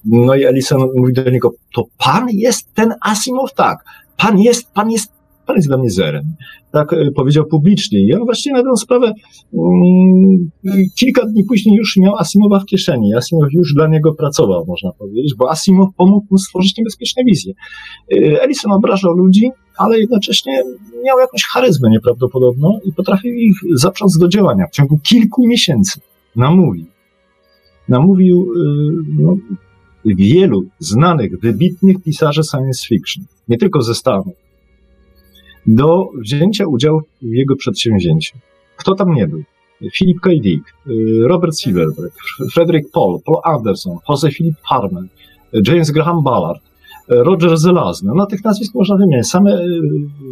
No 0.05 0.35
i 0.35 0.45
Ellison 0.45 0.81
mówi 0.97 1.13
do 1.13 1.31
niego, 1.31 1.53
to 1.75 1.85
pan 1.99 2.27
jest 2.31 2.75
ten 2.75 2.95
Asimov? 3.01 3.55
Tak. 3.55 3.79
Pan 4.17 4.39
jest, 4.39 4.73
pan 4.73 4.91
jest 4.91 5.14
pan 5.47 5.57
jest 5.57 5.69
dla 5.69 5.79
mnie 5.79 5.91
zerem. 5.91 6.25
Tak 6.73 6.93
e, 6.93 7.11
powiedział 7.11 7.47
publicznie. 7.47 8.01
I 8.01 8.15
on 8.15 8.25
właściwie 8.25 8.57
na 8.57 8.63
tę 8.63 8.77
sprawę 8.77 9.13
um, 9.53 10.51
kilka 10.99 11.27
dni 11.27 11.45
później 11.45 11.77
już 11.77 11.97
miał 11.97 12.17
Asimowa 12.17 12.61
w 12.61 12.65
kieszeni. 12.65 13.15
Asimow 13.15 13.53
już 13.53 13.75
dla 13.75 13.89
niego 13.89 14.15
pracował, 14.15 14.65
można 14.67 14.93
powiedzieć, 14.93 15.35
bo 15.39 15.51
Asimow 15.51 15.89
pomógł 15.97 16.27
mu 16.31 16.39
stworzyć 16.39 16.77
niebezpieczne 16.79 17.25
wizje. 17.25 17.53
Ellison 18.41 18.73
obrażał 18.73 19.13
ludzi, 19.13 19.51
ale 19.77 19.99
jednocześnie 19.99 20.63
miał 21.05 21.19
jakąś 21.19 21.45
charyzmę 21.45 21.91
nieprawdopodobną 21.91 22.79
i 22.85 22.93
potrafił 22.93 23.35
ich 23.35 23.57
zaprząc 23.75 24.19
do 24.19 24.29
działania. 24.29 24.67
W 24.67 24.71
ciągu 24.71 24.99
kilku 24.99 25.47
miesięcy 25.47 26.01
namówił. 26.37 26.87
Namówił 27.89 28.53
e, 28.57 28.61
no, 29.19 29.37
wielu 30.05 30.65
znanych, 30.79 31.41
wybitnych 31.41 32.03
pisarzy 32.03 32.43
science 32.51 32.87
fiction. 32.89 33.25
Nie 33.49 33.59
tylko 33.59 33.83
ze 33.83 33.95
Stanów, 33.95 34.35
do 35.67 36.09
wzięcia 36.19 36.67
udziału 36.67 37.01
w 37.23 37.35
jego 37.35 37.57
przedsięwzięciu. 37.57 38.39
Kto 38.77 38.95
tam 38.95 39.15
nie 39.15 39.27
był? 39.27 39.43
Philip 39.93 40.21
K. 40.21 40.31
Dick, 40.43 40.75
y, 40.87 41.29
Robert 41.29 41.59
Silverberg, 41.59 42.15
Frederick 42.53 42.91
Paul, 42.93 43.21
Paul 43.27 43.39
Anderson, 43.45 43.99
Jose 44.09 44.31
Philip 44.31 44.55
Harman, 44.63 45.09
James 45.67 45.91
Graham 45.91 46.23
Ballard, 46.23 46.63
Roger 47.09 47.57
Zelazny. 47.57 48.13
No 48.15 48.27
tych 48.27 48.45
nazwisk 48.45 48.75
można 48.75 48.97
wymieniać, 48.97 49.27
same 49.27 49.55
y, 49.55 49.81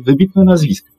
wybitne 0.05 0.45
nazwiska. 0.45 0.91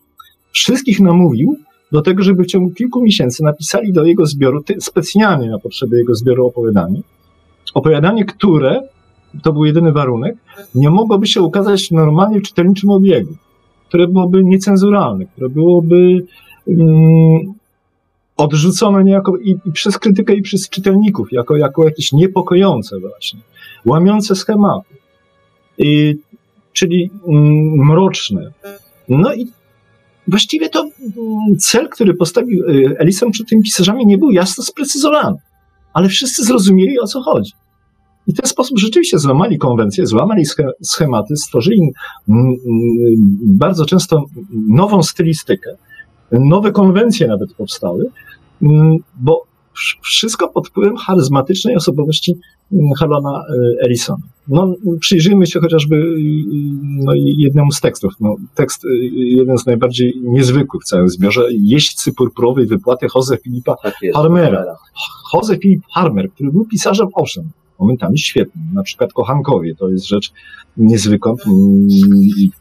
Wszystkich 0.52 1.00
namówił 1.00 1.58
do 1.92 2.02
tego, 2.02 2.24
żeby 2.24 2.44
w 2.44 2.48
ciągu 2.48 2.72
kilku 2.72 3.02
miesięcy 3.02 3.44
napisali 3.44 3.94
do 3.94 4.06
jego 4.06 4.26
zbioru, 4.26 4.64
specjalnie 4.80 5.50
na 5.50 5.60
potrzeby 5.60 5.98
jego 5.98 6.16
zbioru 6.16 6.48
opowiadanie, 6.48 7.02
opowiadanie, 7.74 8.26
które, 8.26 8.82
to 9.44 9.54
był 9.54 9.66
jedyny 9.66 9.92
warunek, 9.92 10.36
nie 10.76 10.90
mogłoby 10.90 11.28
się 11.28 11.42
ukazać 11.42 11.92
normalnie 11.92 12.40
w 12.40 12.44
czytelniczym 12.44 12.90
obiegu 12.90 13.34
które 13.94 14.08
byłoby 14.08 14.44
niecenzuralne, 14.44 15.26
które 15.26 15.50
byłoby 15.50 16.26
um, 16.66 17.54
odrzucone 18.38 19.04
niejako 19.04 19.38
i, 19.38 19.60
i, 19.66 19.72
przez 19.72 20.00
krytykę, 20.00 20.36
i 20.36 20.42
przez 20.42 20.70
czytelników, 20.70 21.32
jako, 21.32 21.58
jako 21.58 21.86
jakieś 21.86 22.12
niepokojące 22.12 23.00
właśnie, 23.00 23.40
łamiące 23.86 24.36
schematy, 24.36 24.96
I, 25.78 26.16
czyli 26.74 27.10
um, 27.24 27.44
mroczne. 27.88 28.52
No 29.10 29.34
i 29.34 29.48
właściwie 30.28 30.70
to 30.70 30.82
um, 30.82 31.58
cel, 31.60 31.90
który 31.90 32.14
postawił 32.14 32.70
y, 32.70 32.96
Ellison 33.00 33.32
przed 33.32 33.50
tymi 33.50 33.64
pisarzami 33.64 34.06
nie 34.06 34.18
był 34.18 34.32
jasno 34.32 34.64
sprecyzowany, 34.64 35.38
ale 35.94 36.10
wszyscy 36.10 36.44
zrozumieli, 36.44 37.00
o 37.00 37.08
co 37.08 37.22
chodzi. 37.22 37.52
I 38.28 38.34
w 38.34 38.36
ten 38.36 38.50
sposób 38.50 38.80
rzeczywiście 38.80 39.20
złamali 39.20 39.58
konwencję, 39.58 40.06
złamali 40.06 40.44
schematy, 40.84 41.36
stworzyli 41.36 41.82
bardzo 43.44 43.86
często 43.86 44.26
nową 44.70 45.04
stylistykę, 45.04 45.70
nowe 46.32 46.72
konwencje 46.72 47.28
nawet 47.28 47.54
powstały, 47.54 48.10
bo 49.20 49.44
wszystko 50.02 50.50
pod 50.50 50.68
wpływem 50.68 50.98
charyzmatycznej 50.98 51.76
osobowości 51.76 52.36
Halona 53.00 53.44
e, 53.50 53.86
Ellisona. 53.86 54.24
No, 54.48 54.76
przyjrzyjmy 55.00 55.48
się 55.48 55.60
chociażby 55.60 56.16
no, 56.82 57.14
jednemu 57.16 57.72
z 57.72 57.82
tekstów. 57.82 58.14
No, 58.20 58.36
tekst, 58.56 58.86
e, 58.86 58.90
jeden 59.14 59.58
z 59.58 59.66
najbardziej 59.66 60.14
niezwykłych 60.22 60.84
w 60.84 60.86
całym 60.86 61.10
zbiorze, 61.10 61.48
Jeźdźcy 61.52 62.14
purpurowej 62.14 62.66
wypłaty 62.66 63.08
Jose 63.16 63.38
Filipa 63.38 63.76
tak 63.84 63.96
Harmera. 64.16 64.64
Jose 65.34 65.58
Filip 65.58 65.82
Harmer, 65.94 66.32
który 66.32 66.52
był 66.52 66.66
pisarzem, 66.66 67.08
owszem, 67.14 67.50
momentami 67.80 68.20
świetnym. 68.20 68.66
Na 68.74 68.84
przykład 68.84 69.14
Kochankowie 69.14 69.76
to 69.76 69.90
jest 69.90 70.08
rzecz 70.08 70.34
niezwykła. 70.78 71.34
Mm, 71.48 71.88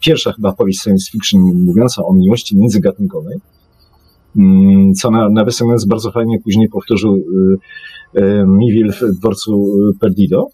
pierwsza 0.00 0.32
chyba 0.32 0.52
powieść 0.52 0.80
science 0.82 1.10
fiction 1.10 1.40
mówiąca 1.40 2.02
o 2.02 2.14
miłości 2.14 2.56
międzygatunkowej, 2.56 3.38
mm, 4.36 4.94
co 4.94 5.10
nawiasem 5.10 5.66
mówiąc 5.66 5.84
bardzo 5.84 6.12
fajnie 6.12 6.40
później 6.44 6.68
powtórzył 6.68 7.16
y, 7.16 8.20
y, 8.20 8.44
Mivil 8.46 8.92
w 8.92 9.18
dworcu 9.18 9.72
Perdido. 10.00 10.46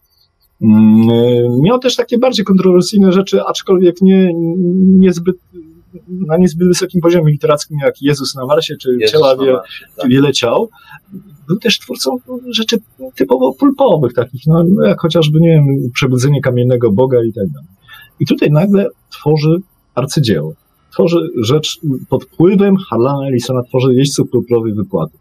Mm, 0.62 1.60
miał 1.62 1.78
też 1.78 1.96
takie 1.96 2.18
bardziej 2.18 2.44
kontrowersyjne 2.44 3.12
rzeczy, 3.12 3.42
aczkolwiek 3.44 4.02
nie, 4.02 4.32
niezbyt 4.98 5.36
na 6.08 6.36
niezbyt 6.36 6.68
wysokim 6.68 7.00
poziomie 7.00 7.32
literackim, 7.32 7.78
jak 7.84 8.02
Jezus 8.02 8.34
na 8.34 8.46
Marsie, 8.46 8.76
czy 8.76 8.96
Jezus 8.98 9.12
ciała 9.12 9.36
wie, 9.36 9.52
Marsie, 9.52 9.84
tak. 9.96 10.10
wiele 10.10 10.32
ciał. 10.32 10.68
Był 11.48 11.58
też 11.58 11.78
twórcą 11.78 12.16
rzeczy 12.50 12.76
typowo 13.16 13.54
pulpowych, 13.54 14.12
takich, 14.12 14.42
no, 14.46 14.64
no, 14.68 14.86
jak 14.86 15.00
chociażby, 15.00 15.40
nie 15.40 15.48
wiem, 15.48 15.64
Przebudzenie 15.94 16.40
Kamiennego 16.40 16.92
Boga 16.92 17.18
i 17.24 17.32
tak 17.32 17.48
dalej. 17.48 17.68
I 18.20 18.26
tutaj 18.26 18.50
nagle 18.50 18.86
tworzy 19.10 19.56
arcydzieło. 19.94 20.54
Tworzy 20.92 21.30
rzecz 21.36 21.80
pod 22.08 22.24
wpływem 22.24 22.76
Harlana 22.76 23.26
Ellisona, 23.26 23.62
tworzy 23.62 23.94
jeźdźców 23.94 24.30
purpurowej 24.30 24.74
wypłaty. 24.74 25.18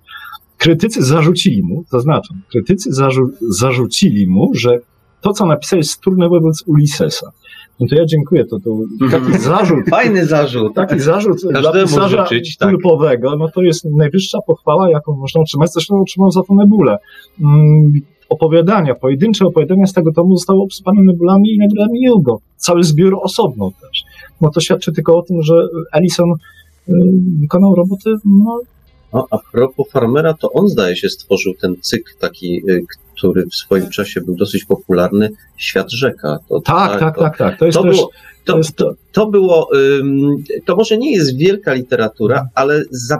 Krytycy 0.58 1.04
zarzucili 1.04 1.64
mu, 1.64 1.84
zaznaczam, 1.90 2.42
krytycy 2.52 2.94
zarzu 2.94 3.30
zarzucili 3.50 4.28
mu, 4.28 4.52
że 4.54 4.80
to, 5.22 5.34
co 5.34 5.46
napisał, 5.46 5.78
jest 5.78 6.02
trudne 6.02 6.30
wobec 6.30 6.64
Ulyssesa. 6.66 7.32
No 7.80 7.88
to 7.90 7.96
ja 7.96 8.06
dziękuję. 8.06 8.46
To, 8.46 8.60
to 8.60 8.78
taki 9.12 9.40
zarzut. 9.50 9.90
Fajny 9.90 10.26
zarzut. 10.26 10.74
Taki 10.74 11.00
zarzut 11.00 11.38
dla 11.62 11.72
pisarza 11.72 12.26
życzyć, 12.26 12.58
tak. 12.58 12.76
no 13.22 13.48
to 13.54 13.62
jest 13.62 13.86
najwyższa 13.86 14.40
pochwała, 14.48 14.90
jaką 14.90 15.16
można 15.16 15.42
otrzymać. 15.42 15.74
Zresztą 15.74 16.02
otrzymał 16.02 16.32
za 16.32 16.44
to 16.44 16.56
Nebulę. 16.56 16.98
Mm, 17.42 17.94
opowiadania, 18.30 18.96
pojedyncze 18.96 19.46
opowiadania 19.46 19.88
z 19.88 19.94
tego 19.94 20.14
tomu 20.14 20.38
zostały 20.38 20.62
obsypane 20.62 21.04
nebulami 21.04 21.50
i 21.54 21.58
nebulami 21.58 22.08
Hugo. 22.08 22.40
Cały 22.58 22.84
zbiór 22.84 23.20
osobno 23.22 23.72
też. 23.82 24.04
No 24.42 24.50
to 24.50 24.60
świadczy 24.60 24.92
tylko 24.92 25.18
o 25.18 25.22
tym, 25.22 25.44
że 25.44 25.68
Ellison 25.94 26.32
y, 26.32 26.94
wykonał 27.40 27.76
robotę 27.76 28.10
no, 28.26 28.60
no, 29.14 29.28
a 29.32 29.38
propos 29.52 29.92
Farmera, 29.92 30.34
to 30.34 30.52
on 30.52 30.68
zdaje 30.68 30.96
się 30.96 31.10
stworzył 31.10 31.54
ten 31.62 31.76
cykl 31.82 32.12
taki, 32.20 32.62
y, 32.70 32.86
który 33.18 33.46
w 33.46 33.56
swoim 33.56 33.90
czasie 33.90 34.22
był 34.22 34.36
dosyć 34.36 34.66
popularny, 34.66 35.30
Świat 35.58 35.92
Rzeka. 35.92 36.38
To, 36.50 36.62
tak, 36.62 36.92
tak, 36.92 37.00
tak, 37.00 37.16
to, 37.16 37.22
tak, 37.22 37.38
tak. 37.38 37.60
To, 37.60 37.66
jest 37.66 37.78
to, 37.78 37.84
też, 37.84 37.96
było, 37.96 38.10
to, 38.46 38.52
to, 38.54 38.58
jest... 38.58 38.76
to, 38.76 38.94
to 39.12 39.28
było, 39.28 39.70
to 40.66 40.76
może 40.76 40.98
nie 40.98 41.12
jest 41.12 41.38
wielka 41.38 41.74
literatura, 41.74 42.48
ale 42.56 42.84
za, 42.92 43.20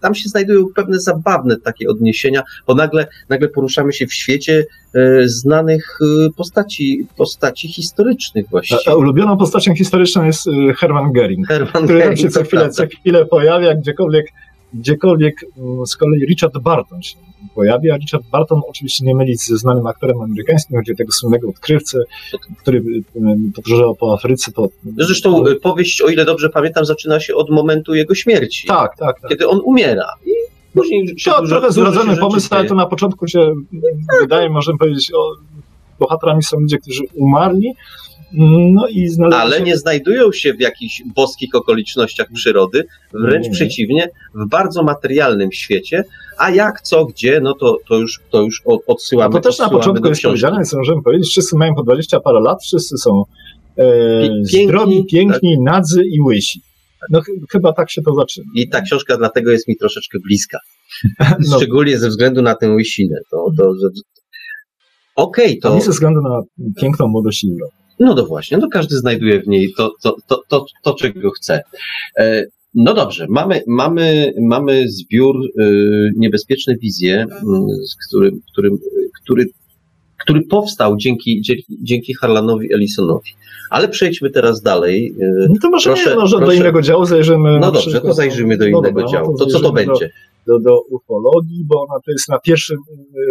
tam 0.00 0.14
się 0.14 0.28
znajdują 0.28 0.66
pewne 0.74 1.00
zabawne 1.00 1.56
takie 1.56 1.88
odniesienia, 1.88 2.42
bo 2.66 2.74
nagle, 2.74 3.06
nagle 3.28 3.48
poruszamy 3.48 3.92
się 3.92 4.06
w 4.06 4.14
świecie 4.14 4.66
e, 4.94 5.28
znanych 5.28 5.98
e, 6.00 6.30
postaci, 6.36 7.06
postaci 7.16 7.68
historycznych 7.68 8.48
właściwie. 8.50 8.80
A, 8.86 8.90
a 8.90 8.94
ulubioną 8.94 9.36
postacią 9.36 9.74
historyczną 9.74 10.24
jest 10.24 10.48
e, 10.48 10.74
Hermann 10.74 11.12
Göring, 11.12 11.46
Hermann 11.48 11.84
który 11.84 12.00
Göring, 12.00 12.16
się 12.16 12.28
co 12.28 12.44
chwilę, 12.44 12.70
co 12.70 12.86
chwilę 12.86 13.26
pojawia, 13.26 13.74
gdziekolwiek 13.74 14.26
gdziekolwiek 14.74 15.34
mm, 15.56 15.86
z 15.86 15.96
kolei 15.96 16.26
Richard 16.26 16.58
Barton 16.58 17.02
się 17.02 17.16
pojawia. 17.54 17.96
Richard 17.96 18.24
Barton 18.32 18.60
oczywiście 18.68 19.04
nie 19.06 19.14
mylić 19.14 19.46
ze 19.46 19.56
znanym 19.56 19.86
aktorem 19.86 20.20
amerykańskim, 20.20 20.76
chodzi 20.76 20.92
o 20.92 20.96
tego 20.96 21.12
słynnego 21.12 21.48
odkrywcę, 21.48 21.98
który 22.58 22.82
mm, 23.16 23.52
podróżował 23.56 23.94
po 23.94 24.14
Afryce. 24.14 24.52
To, 24.52 24.68
Zresztą 24.98 25.44
to... 25.44 25.56
powieść, 25.62 26.02
o 26.02 26.08
ile 26.08 26.24
dobrze 26.24 26.50
pamiętam, 26.50 26.84
zaczyna 26.84 27.20
się 27.20 27.34
od 27.34 27.50
momentu 27.50 27.94
jego 27.94 28.14
śmierci. 28.14 28.66
Tak, 28.66 28.96
tak. 28.96 29.20
tak. 29.20 29.30
Kiedy 29.30 29.48
on 29.48 29.60
umiera. 29.64 30.06
Później 30.74 31.06
to 31.24 31.40
dużo, 31.40 31.56
trochę 31.56 31.72
zrodzony 31.72 32.16
pomysł, 32.16 32.48
ale 32.50 32.68
to 32.68 32.74
na 32.74 32.86
początku 32.86 33.28
się 33.28 33.52
wydaje, 34.20 34.50
możemy 34.50 34.78
powiedzieć, 34.78 35.12
o 35.14 35.34
bohaterami 35.98 36.42
są 36.42 36.60
ludzie, 36.60 36.78
którzy 36.78 37.02
umarli, 37.14 37.74
No 38.36 38.88
i 38.88 39.08
Ale 39.32 39.60
nie 39.60 39.76
znajdują 39.76 40.32
się 40.32 40.54
w 40.54 40.60
jakichś 40.60 41.02
boskich 41.14 41.54
okolicznościach 41.54 42.26
przyrody, 42.34 42.84
wręcz 43.12 43.46
Nie. 43.46 43.52
przeciwnie, 43.52 44.08
w 44.34 44.48
bardzo 44.48 44.82
materialnym 44.82 45.52
świecie, 45.52 46.04
a 46.38 46.50
jak, 46.50 46.80
co, 46.80 47.04
gdzie, 47.04 47.40
no 47.40 47.54
to, 47.54 47.76
to 47.88 47.94
już, 47.98 48.20
to 48.30 48.42
już 48.42 48.62
od- 48.64 48.80
A 48.88 48.92
odsyłamy 48.92 49.32
to 49.34 49.40
też 49.40 49.58
na 49.58 49.64
odsyłamy 49.64 49.78
początku 49.80 50.08
jest 50.08 50.22
powiedziane, 50.22 50.64
co 50.64 50.76
możemy 50.78 51.02
powiedzieć, 51.02 51.28
wszyscy 51.30 51.56
mają 51.56 51.74
po 51.74 51.82
20 51.82 52.20
parę 52.20 52.40
lat, 52.40 52.58
wszyscy 52.62 52.96
są 52.98 53.22
e, 53.76 54.22
Pi- 54.22 54.28
piękni, 54.52 54.64
zdrowi, 54.64 55.04
piękni, 55.10 55.58
nadzy 55.60 56.02
i 56.04 56.20
łysi. 56.20 56.60
No 57.10 57.20
ch- 57.20 57.50
chyba 57.52 57.72
tak 57.72 57.90
się 57.90 58.02
to 58.02 58.14
zaczyna. 58.14 58.46
I 58.54 58.68
ta 58.68 58.80
książka 58.80 59.16
dlatego 59.16 59.50
jest 59.50 59.68
mi 59.68 59.76
troszeczkę 59.76 60.18
bliska. 60.26 60.58
No. 61.48 61.56
Szczególnie 61.56 61.98
ze 61.98 62.08
względu 62.08 62.42
na 62.42 62.54
tę 62.54 62.70
łysinę. 62.70 63.16
To, 63.30 63.46
to, 63.58 63.64
że... 63.74 63.88
Okej, 65.16 65.58
To 65.58 65.68
to, 65.68 65.74
nie 65.74 65.80
ze 65.80 65.90
względu 65.90 66.20
na 66.20 66.42
piękną 66.80 67.08
młodość 67.08 67.44
i 67.44 67.48
urok. 67.50 67.70
No 68.00 68.14
to 68.14 68.26
właśnie, 68.26 68.58
no 68.58 68.68
każdy 68.68 68.96
znajduje 68.96 69.40
w 69.42 69.46
niej 69.46 69.72
to, 69.76 69.92
to, 70.02 70.16
to, 70.26 70.42
to, 70.48 70.66
to 70.82 70.94
czego 70.94 71.30
chce. 71.30 71.60
E, 72.18 72.44
No 72.76 72.94
dobrze, 72.94 73.26
mamy, 73.28 73.62
mamy, 73.66 74.32
mamy 74.40 74.88
zbiór 74.88 75.36
y, 75.60 76.12
Niebezpieczne 76.16 76.76
Wizje, 76.76 77.26
z 77.88 77.96
którym, 78.08 78.40
którym, 78.52 78.78
który, 79.22 79.44
który 80.24 80.42
powstał 80.42 80.96
dzięki, 80.96 81.42
dzięki, 81.82 82.14
Harlanowi 82.14 82.74
Ellisonowi. 82.74 83.30
Ale 83.70 83.88
przejdźmy 83.88 84.30
teraz 84.30 84.62
dalej. 84.62 85.14
y, 85.22 85.46
No 85.48 85.54
to 85.62 85.70
może 85.70 85.90
Proszę, 85.90 86.10
nie, 86.10 86.16
może 86.16 86.36
do 86.36 86.42
proszę. 86.42 86.56
innego 86.56 86.82
działu 86.82 87.04
zajrzymy. 87.04 87.58
No 87.60 87.72
dobrze, 87.72 88.00
to 88.00 88.12
zajrzymy 88.14 88.56
do 88.56 88.64
no 88.64 88.68
innego 88.70 89.00
dobra, 89.00 89.04
no 89.04 89.12
działu. 89.12 89.38
To 89.38 89.46
co 89.46 89.60
to 89.60 89.72
będzie? 89.72 90.06
Do, 90.08 90.33
do, 90.46 90.58
do 90.58 90.80
ufologii, 90.90 91.64
bo 91.66 91.82
ona 91.82 92.00
to 92.04 92.12
jest 92.12 92.28
na 92.28 92.38
pierwszym 92.38 92.76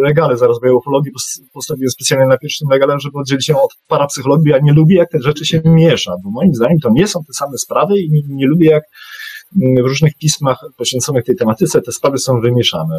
regale, 0.03 0.37
zaraz 0.37 0.57
mówię 0.61 0.73
o 0.73 0.77
ufologii, 0.77 1.11
pos- 1.11 1.41
postawiłem 1.53 1.89
specjalnie 1.89 2.27
na 2.27 2.37
pierwszym 2.37 2.69
regale, 2.71 2.99
żeby 2.99 3.17
oddzielić 3.17 3.49
ją 3.49 3.61
od 3.61 3.71
parapsychologii. 3.87 4.51
Ja 4.51 4.59
nie 4.59 4.73
lubię, 4.73 4.95
jak 4.95 5.09
te 5.09 5.21
rzeczy 5.21 5.45
się 5.45 5.61
miesza, 5.65 6.15
bo 6.23 6.29
moim 6.31 6.55
zdaniem 6.55 6.79
to 6.79 6.89
nie 6.89 7.07
są 7.07 7.19
te 7.19 7.33
same 7.33 7.57
sprawy 7.57 7.99
i 7.99 8.11
nie, 8.11 8.21
nie 8.27 8.47
lubię, 8.47 8.69
jak 8.69 8.83
mm, 9.61 9.83
w 9.83 9.87
różnych 9.87 10.13
pismach 10.15 10.57
poświęconych 10.77 11.23
tej 11.23 11.35
tematyce 11.35 11.81
te 11.81 11.91
sprawy 11.91 12.17
są 12.17 12.41
wymieszane. 12.41 12.97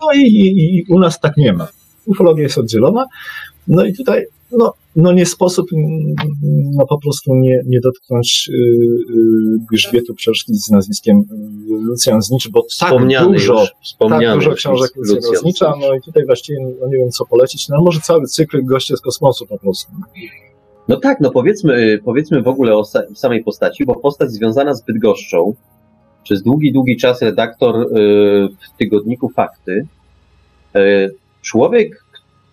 No 0.00 0.12
i, 0.14 0.20
i, 0.20 0.76
i 0.78 0.84
u 0.88 0.98
nas 0.98 1.20
tak 1.20 1.36
nie 1.36 1.52
ma. 1.52 1.68
Ufologia 2.06 2.42
jest 2.42 2.58
oddzielona, 2.58 3.04
no 3.68 3.84
i 3.84 3.94
tutaj 3.94 4.26
no, 4.52 4.72
no 4.96 5.12
nie 5.12 5.26
sposób 5.26 5.66
no 6.76 6.86
po 6.86 6.98
prostu 6.98 7.34
nie, 7.34 7.62
nie 7.66 7.80
dotknąć 7.80 8.50
y, 8.50 8.52
y, 8.52 9.58
grzbietu 9.72 10.14
książki 10.14 10.54
z 10.54 10.70
nazwiskiem 10.70 11.18
y, 11.18 11.24
Lucjan 11.68 12.22
Znicz, 12.22 12.48
bo 12.48 12.66
tak 12.80 12.92
dużo, 13.24 13.66
tak 14.08 14.34
dużo 14.34 14.52
książek 14.52 14.90
Lucjan 14.96 15.16
Lucjana 15.16 15.38
Znicza, 15.38 15.74
no 15.80 15.94
i 15.94 16.00
tutaj 16.00 16.26
właściwie 16.26 16.58
no 16.80 16.88
nie 16.88 16.96
wiem 16.96 17.10
co 17.10 17.26
polecić, 17.26 17.68
no 17.68 17.82
może 17.82 18.00
cały 18.00 18.26
cykl 18.26 18.64
Goście 18.64 18.96
z 18.96 19.00
kosmosu 19.00 19.46
po 19.46 19.58
prostu. 19.58 19.92
No 20.88 20.96
tak, 20.96 21.20
no 21.20 21.30
powiedzmy, 21.30 21.98
powiedzmy 22.04 22.42
w 22.42 22.48
ogóle 22.48 22.76
o 22.76 22.82
sa- 22.82 23.14
samej 23.14 23.44
postaci, 23.44 23.84
bo 23.84 23.94
postać 23.94 24.30
związana 24.30 24.74
z 24.74 24.82
Bydgoszczą, 24.82 25.54
przez 26.24 26.42
długi, 26.42 26.72
długi 26.72 26.96
czas 26.96 27.22
redaktor 27.22 27.88
w 28.48 28.78
tygodniku 28.78 29.28
Fakty, 29.28 29.86
człowiek, 31.42 32.04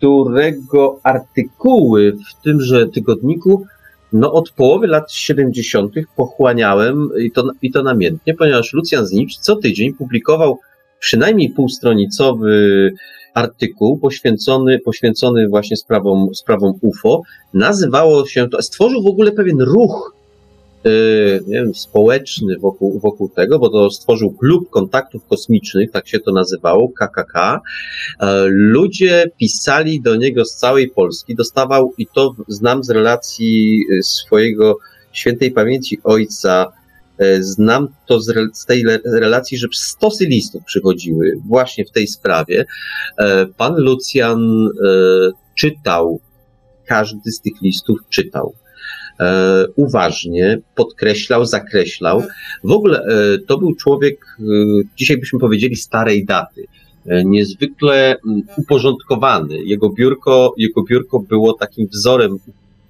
którego 0.03 0.99
artykuły 1.03 2.11
w 2.11 2.43
tymże 2.43 2.87
tygodniku 2.87 3.65
no 4.13 4.33
od 4.33 4.51
połowy 4.51 4.87
lat 4.87 5.11
70. 5.11 5.93
pochłaniałem 6.15 7.09
i 7.19 7.31
to, 7.31 7.51
i 7.61 7.71
to 7.71 7.83
namiętnie, 7.83 8.33
ponieważ 8.33 8.73
Lucjan 8.73 9.05
Znicz 9.05 9.37
co 9.37 9.55
tydzień 9.55 9.93
publikował 9.93 10.59
przynajmniej 10.99 11.49
półstronicowy 11.49 12.93
artykuł 13.33 13.97
poświęcony, 13.97 14.79
poświęcony 14.79 15.47
właśnie 15.47 15.77
sprawom, 15.77 16.35
sprawom 16.35 16.73
UFO. 16.81 17.21
Nazywało 17.53 18.25
się 18.25 18.49
to, 18.49 18.61
stworzył 18.61 19.03
w 19.03 19.07
ogóle 19.07 19.31
pewien 19.31 19.61
ruch 19.61 20.15
nie 21.47 21.55
wiem, 21.55 21.75
społeczny 21.75 22.59
wokół, 22.59 22.99
wokół 22.99 23.29
tego, 23.29 23.59
bo 23.59 23.69
to 23.69 23.89
stworzył 23.89 24.31
klub 24.31 24.69
kontaktów 24.69 25.25
kosmicznych, 25.27 25.91
tak 25.91 26.07
się 26.07 26.19
to 26.19 26.31
nazywało, 26.31 26.89
KKK. 26.89 27.61
E, 28.19 28.45
Ludzie 28.47 29.31
pisali 29.37 30.01
do 30.01 30.15
niego 30.15 30.45
z 30.45 30.55
całej 30.55 30.89
Polski, 30.89 31.35
dostawał, 31.35 31.93
i 31.97 32.07
to 32.07 32.35
znam 32.47 32.83
z 32.83 32.89
relacji 32.89 33.83
y, 33.91 34.03
swojego 34.03 34.77
świętej 35.11 35.51
pamięci 35.51 35.99
ojca, 36.03 36.71
e, 37.17 37.43
znam 37.43 37.87
to 38.05 38.19
z, 38.19 38.57
z 38.57 38.65
tej 38.65 38.83
relacji, 39.05 39.57
że 39.57 39.67
stosy 39.73 40.25
listów 40.25 40.63
przychodziły 40.63 41.33
właśnie 41.47 41.85
w 41.85 41.91
tej 41.91 42.07
sprawie. 42.07 42.65
E, 43.17 43.45
Pan 43.45 43.75
Lucjan 43.77 44.69
czytał, 45.55 46.19
każdy 46.85 47.31
z 47.31 47.41
tych 47.41 47.53
listów 47.61 47.99
czytał. 48.09 48.53
E, 49.19 49.65
uważnie, 49.75 50.59
podkreślał, 50.75 51.45
zakreślał. 51.45 52.23
W 52.63 52.71
ogóle 52.71 52.99
e, 52.99 53.37
to 53.47 53.57
był 53.57 53.75
człowiek, 53.75 54.37
e, 54.39 54.43
dzisiaj 54.97 55.17
byśmy 55.17 55.39
powiedzieli, 55.39 55.75
starej 55.75 56.25
daty. 56.25 56.65
E, 57.05 57.23
Niezwykle 57.25 58.15
uporządkowany. 58.57 59.63
Jego 59.63 59.89
biurko, 59.89 60.53
jego 60.57 60.83
biurko 60.83 61.19
było 61.19 61.53
takim 61.53 61.87
wzorem 61.87 62.37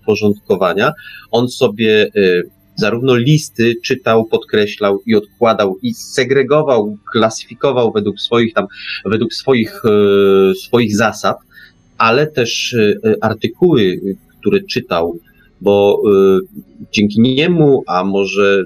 uporządkowania. 0.01 0.93
On 1.31 1.49
sobie 1.49 2.03
e, 2.15 2.41
zarówno 2.75 3.15
listy 3.15 3.75
czytał, 3.83 4.25
podkreślał 4.25 5.01
i 5.05 5.15
odkładał 5.15 5.77
i 5.81 5.93
segregował, 5.93 6.97
klasyfikował 7.11 7.91
według 7.91 8.19
swoich 8.19 8.53
tam, 8.53 8.67
według 9.05 9.33
swoich, 9.33 9.81
e, 9.85 10.55
swoich 10.55 10.95
zasad, 10.97 11.37
ale 11.97 12.27
też 12.27 12.75
artykuły, 13.21 13.99
które 14.41 14.59
czytał, 14.63 15.19
bo 15.63 16.01
y, 16.07 16.39
dzięki 16.91 17.21
niemu, 17.21 17.83
a 17.87 18.03
może 18.03 18.63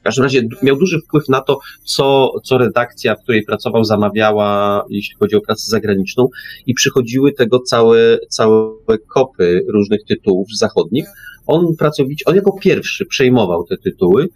w 0.00 0.02
każdym 0.02 0.22
razie 0.22 0.48
miał 0.62 0.76
duży 0.76 1.00
wpływ 1.00 1.28
na 1.28 1.40
to, 1.40 1.58
co, 1.84 2.32
co 2.44 2.58
redakcja, 2.58 3.14
w 3.14 3.22
której 3.22 3.42
pracował, 3.42 3.84
zamawiała, 3.84 4.84
jeśli 4.90 5.16
chodzi 5.16 5.36
o 5.36 5.40
pracę 5.40 5.62
zagraniczną, 5.66 6.28
i 6.66 6.74
przychodziły 6.74 7.32
tego 7.32 7.58
całe, 7.58 8.18
całe 8.28 8.98
kopy 9.14 9.64
różnych 9.68 10.04
tytułów 10.04 10.48
zachodnich. 10.56 11.06
On 11.46 11.76
pracowicie, 11.78 12.24
on 12.26 12.36
jako 12.36 12.58
pierwszy 12.60 13.06
przejmował 13.06 13.64
te 13.64 13.76
tytuły, 13.76 14.28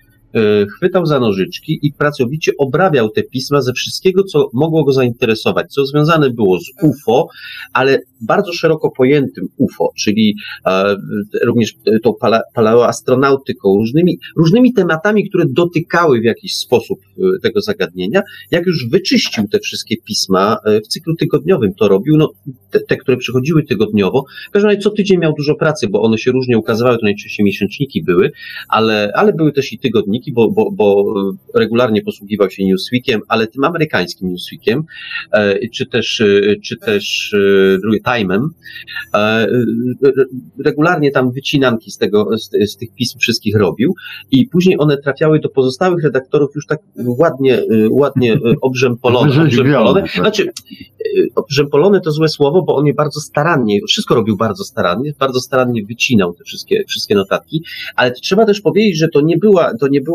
chwytał 0.76 1.06
za 1.06 1.20
nożyczki 1.20 1.78
i 1.82 1.92
pracowicie 1.92 2.52
obrabiał 2.58 3.10
te 3.10 3.22
pisma 3.22 3.60
ze 3.60 3.72
wszystkiego, 3.72 4.24
co 4.24 4.50
mogło 4.54 4.84
go 4.84 4.92
zainteresować, 4.92 5.72
co 5.72 5.86
związane 5.86 6.30
było 6.30 6.58
z 6.60 6.64
UFO, 6.82 7.28
ale 7.72 7.98
bardzo 8.20 8.52
szeroko 8.52 8.90
pojętym 8.90 9.48
UFO, 9.56 9.92
czyli 9.98 10.34
e, 10.66 10.96
również 11.44 11.74
tą 12.02 12.14
pala, 12.20 12.40
paleoastronautyką, 12.54 13.76
różnymi, 13.76 14.18
różnymi 14.36 14.72
tematami, 14.72 15.28
które 15.28 15.44
dotykały 15.48 16.20
w 16.20 16.24
jakiś 16.24 16.56
sposób 16.56 17.00
e, 17.18 17.40
tego 17.42 17.60
zagadnienia. 17.60 18.22
Jak 18.50 18.66
już 18.66 18.88
wyczyścił 18.88 19.48
te 19.48 19.58
wszystkie 19.58 19.96
pisma 20.04 20.56
e, 20.64 20.80
w 20.80 20.86
cyklu 20.86 21.16
tygodniowym, 21.16 21.74
to 21.74 21.88
robił, 21.88 22.16
no, 22.16 22.32
te, 22.70 22.80
te 22.80 22.96
które 22.96 23.16
przychodziły 23.16 23.62
tygodniowo. 23.62 24.24
W 24.48 24.52
każdym 24.52 24.70
razie 24.70 24.80
co 24.80 24.90
tydzień 24.90 25.18
miał 25.18 25.32
dużo 25.38 25.54
pracy, 25.54 25.88
bo 25.88 26.02
one 26.02 26.18
się 26.18 26.30
różnie 26.30 26.58
ukazywały, 26.58 26.98
to 26.98 27.04
najczęściej 27.04 27.46
miesięczniki 27.46 28.02
były, 28.02 28.30
ale, 28.68 29.12
ale 29.14 29.32
były 29.32 29.52
też 29.52 29.72
i 29.72 29.78
tygodniki, 29.78 30.19
bo, 30.32 30.50
bo, 30.50 30.70
bo 30.72 31.14
regularnie 31.54 32.02
posługiwał 32.02 32.50
się 32.50 32.64
Newsweekiem, 32.64 33.20
ale 33.28 33.46
tym 33.46 33.64
amerykańskim 33.64 34.28
Newsweekiem, 34.28 34.82
e, 35.32 35.68
czy 35.68 35.86
też, 35.86 36.20
e, 36.20 36.56
czy 36.64 36.76
też 36.76 37.34
e, 37.94 38.10
Time'em. 38.10 38.40
Re- 39.14 40.24
regularnie 40.64 41.10
tam 41.10 41.32
wycinanki 41.32 41.90
z 41.90 41.98
tego, 41.98 42.38
z, 42.38 42.70
z 42.70 42.76
tych 42.76 42.94
pism 42.94 43.18
wszystkich 43.18 43.56
robił 43.56 43.94
i 44.30 44.46
później 44.46 44.76
one 44.80 44.96
trafiały 44.96 45.40
do 45.40 45.48
pozostałych 45.48 46.04
redaktorów 46.04 46.50
już 46.54 46.66
tak 46.66 46.78
ładnie, 46.96 47.62
ładnie 47.90 48.38
obrzępolone. 48.60 49.42
Obrzępolone. 49.42 50.04
Znaczy, 50.14 50.50
obrzępolone 51.34 52.00
to 52.00 52.10
złe 52.12 52.28
słowo, 52.28 52.62
bo 52.62 52.76
on 52.76 52.86
je 52.86 52.94
bardzo 52.94 53.20
starannie, 53.20 53.80
wszystko 53.88 54.14
robił 54.14 54.36
bardzo 54.36 54.64
starannie, 54.64 55.12
bardzo 55.18 55.40
starannie 55.40 55.84
wycinał 55.84 56.34
te 56.34 56.44
wszystkie, 56.44 56.84
wszystkie 56.88 57.14
notatki, 57.14 57.62
ale 57.96 58.12
trzeba 58.12 58.46
też 58.46 58.60
powiedzieć, 58.60 58.98
że 58.98 59.08
to 59.08 59.20
nie 59.20 59.38
była, 59.38 59.76
to 59.80 59.88
nie 59.88 60.00
była 60.00 60.09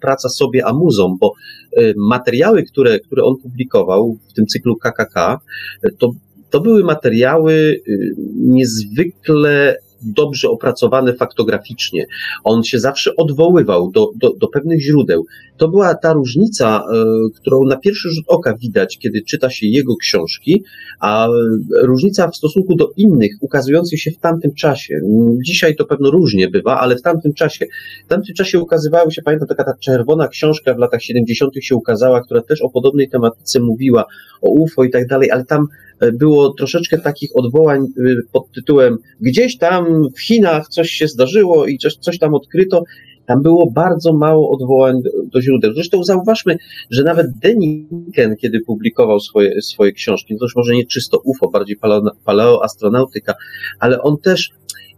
praca 0.00 0.28
sobie 0.28 0.66
amuzą, 0.66 1.16
bo 1.20 1.32
e, 1.76 1.92
materiały, 1.96 2.62
które, 2.62 3.00
które 3.00 3.24
on 3.24 3.36
publikował 3.42 4.16
w 4.30 4.32
tym 4.32 4.46
cyklu 4.46 4.76
KKK, 4.76 5.16
e, 5.16 5.88
to, 5.98 6.10
to 6.50 6.60
były 6.60 6.84
materiały 6.84 7.52
y, 7.52 8.14
niezwykle 8.36 9.76
dobrze 10.04 10.48
opracowane 10.48 11.14
faktograficznie. 11.14 12.06
On 12.44 12.64
się 12.64 12.78
zawsze 12.78 13.16
odwoływał 13.16 13.90
do, 13.90 14.10
do, 14.16 14.32
do 14.40 14.48
pewnych 14.48 14.80
źródeł. 14.80 15.26
To 15.56 15.68
była 15.68 15.94
ta 15.94 16.12
różnica, 16.12 16.84
y, 17.28 17.40
którą 17.40 17.64
na 17.64 17.76
pierwszy 17.76 18.10
rzut 18.10 18.24
oka 18.28 18.56
widać, 18.56 18.98
kiedy 18.98 19.22
czyta 19.22 19.50
się 19.50 19.66
jego 19.66 19.96
książki, 19.96 20.64
a 21.00 21.26
y, 21.26 21.30
różnica 21.72 22.28
w 22.28 22.36
stosunku 22.36 22.74
do 22.74 22.90
innych 22.96 23.32
ukazujących 23.40 24.00
się 24.00 24.10
w 24.10 24.18
tamtym 24.18 24.54
czasie. 24.54 25.00
Dzisiaj 25.44 25.76
to 25.76 25.84
pewno 25.84 26.10
różnie 26.10 26.50
bywa, 26.50 26.80
ale 26.80 26.96
w 26.96 27.02
tamtym 27.02 27.34
czasie, 27.34 27.66
w 28.06 28.08
tamtym 28.08 28.34
czasie 28.34 28.60
ukazywały 28.60 29.10
się, 29.10 29.22
pamiętam, 29.22 29.48
taka 29.48 29.64
ta 29.64 29.74
czerwona 29.80 30.28
książka 30.28 30.74
w 30.74 30.78
latach 30.78 31.02
70. 31.02 31.52
się 31.60 31.76
ukazała, 31.76 32.20
która 32.20 32.42
też 32.42 32.62
o 32.62 32.70
podobnej 32.70 33.08
tematyce 33.08 33.60
mówiła, 33.60 34.04
o 34.42 34.50
UFO 34.50 34.84
i 34.84 34.90
tak 34.90 35.06
dalej, 35.06 35.30
ale 35.30 35.44
tam 35.44 35.60
e, 35.60 35.91
było 36.12 36.54
troszeczkę 36.54 36.98
takich 36.98 37.30
odwołań 37.34 37.80
e, 37.80 38.14
pod 38.32 38.52
tytułem 38.52 38.96
gdzieś 39.20 39.58
tam 39.58 40.08
w 40.16 40.20
Chinach 40.20 40.68
coś 40.68 40.90
się 40.90 41.08
zdarzyło 41.08 41.66
i 41.66 41.78
coś, 41.78 41.96
coś 41.96 42.18
tam 42.18 42.34
odkryto. 42.34 42.82
Tam 43.26 43.42
było 43.42 43.70
bardzo 43.70 44.12
mało 44.12 44.50
odwołań 44.50 45.02
do, 45.02 45.10
do 45.32 45.42
źródeł. 45.42 45.72
Zresztą 45.74 46.04
zauważmy, 46.04 46.56
że 46.90 47.02
nawet 47.02 47.26
Deniken, 47.42 48.36
kiedy 48.36 48.60
publikował 48.66 49.20
swoje, 49.20 49.62
swoje 49.62 49.92
książki, 49.92 50.34
no 50.34 50.38
to 50.38 50.44
już 50.44 50.56
może 50.56 50.74
nie 50.74 50.86
czysto 50.86 51.18
UFO, 51.24 51.50
bardziej 51.50 51.76
paleo, 51.76 52.02
paleoastronautyka, 52.24 53.34
ale 53.78 54.02
on 54.02 54.16
też 54.18 54.50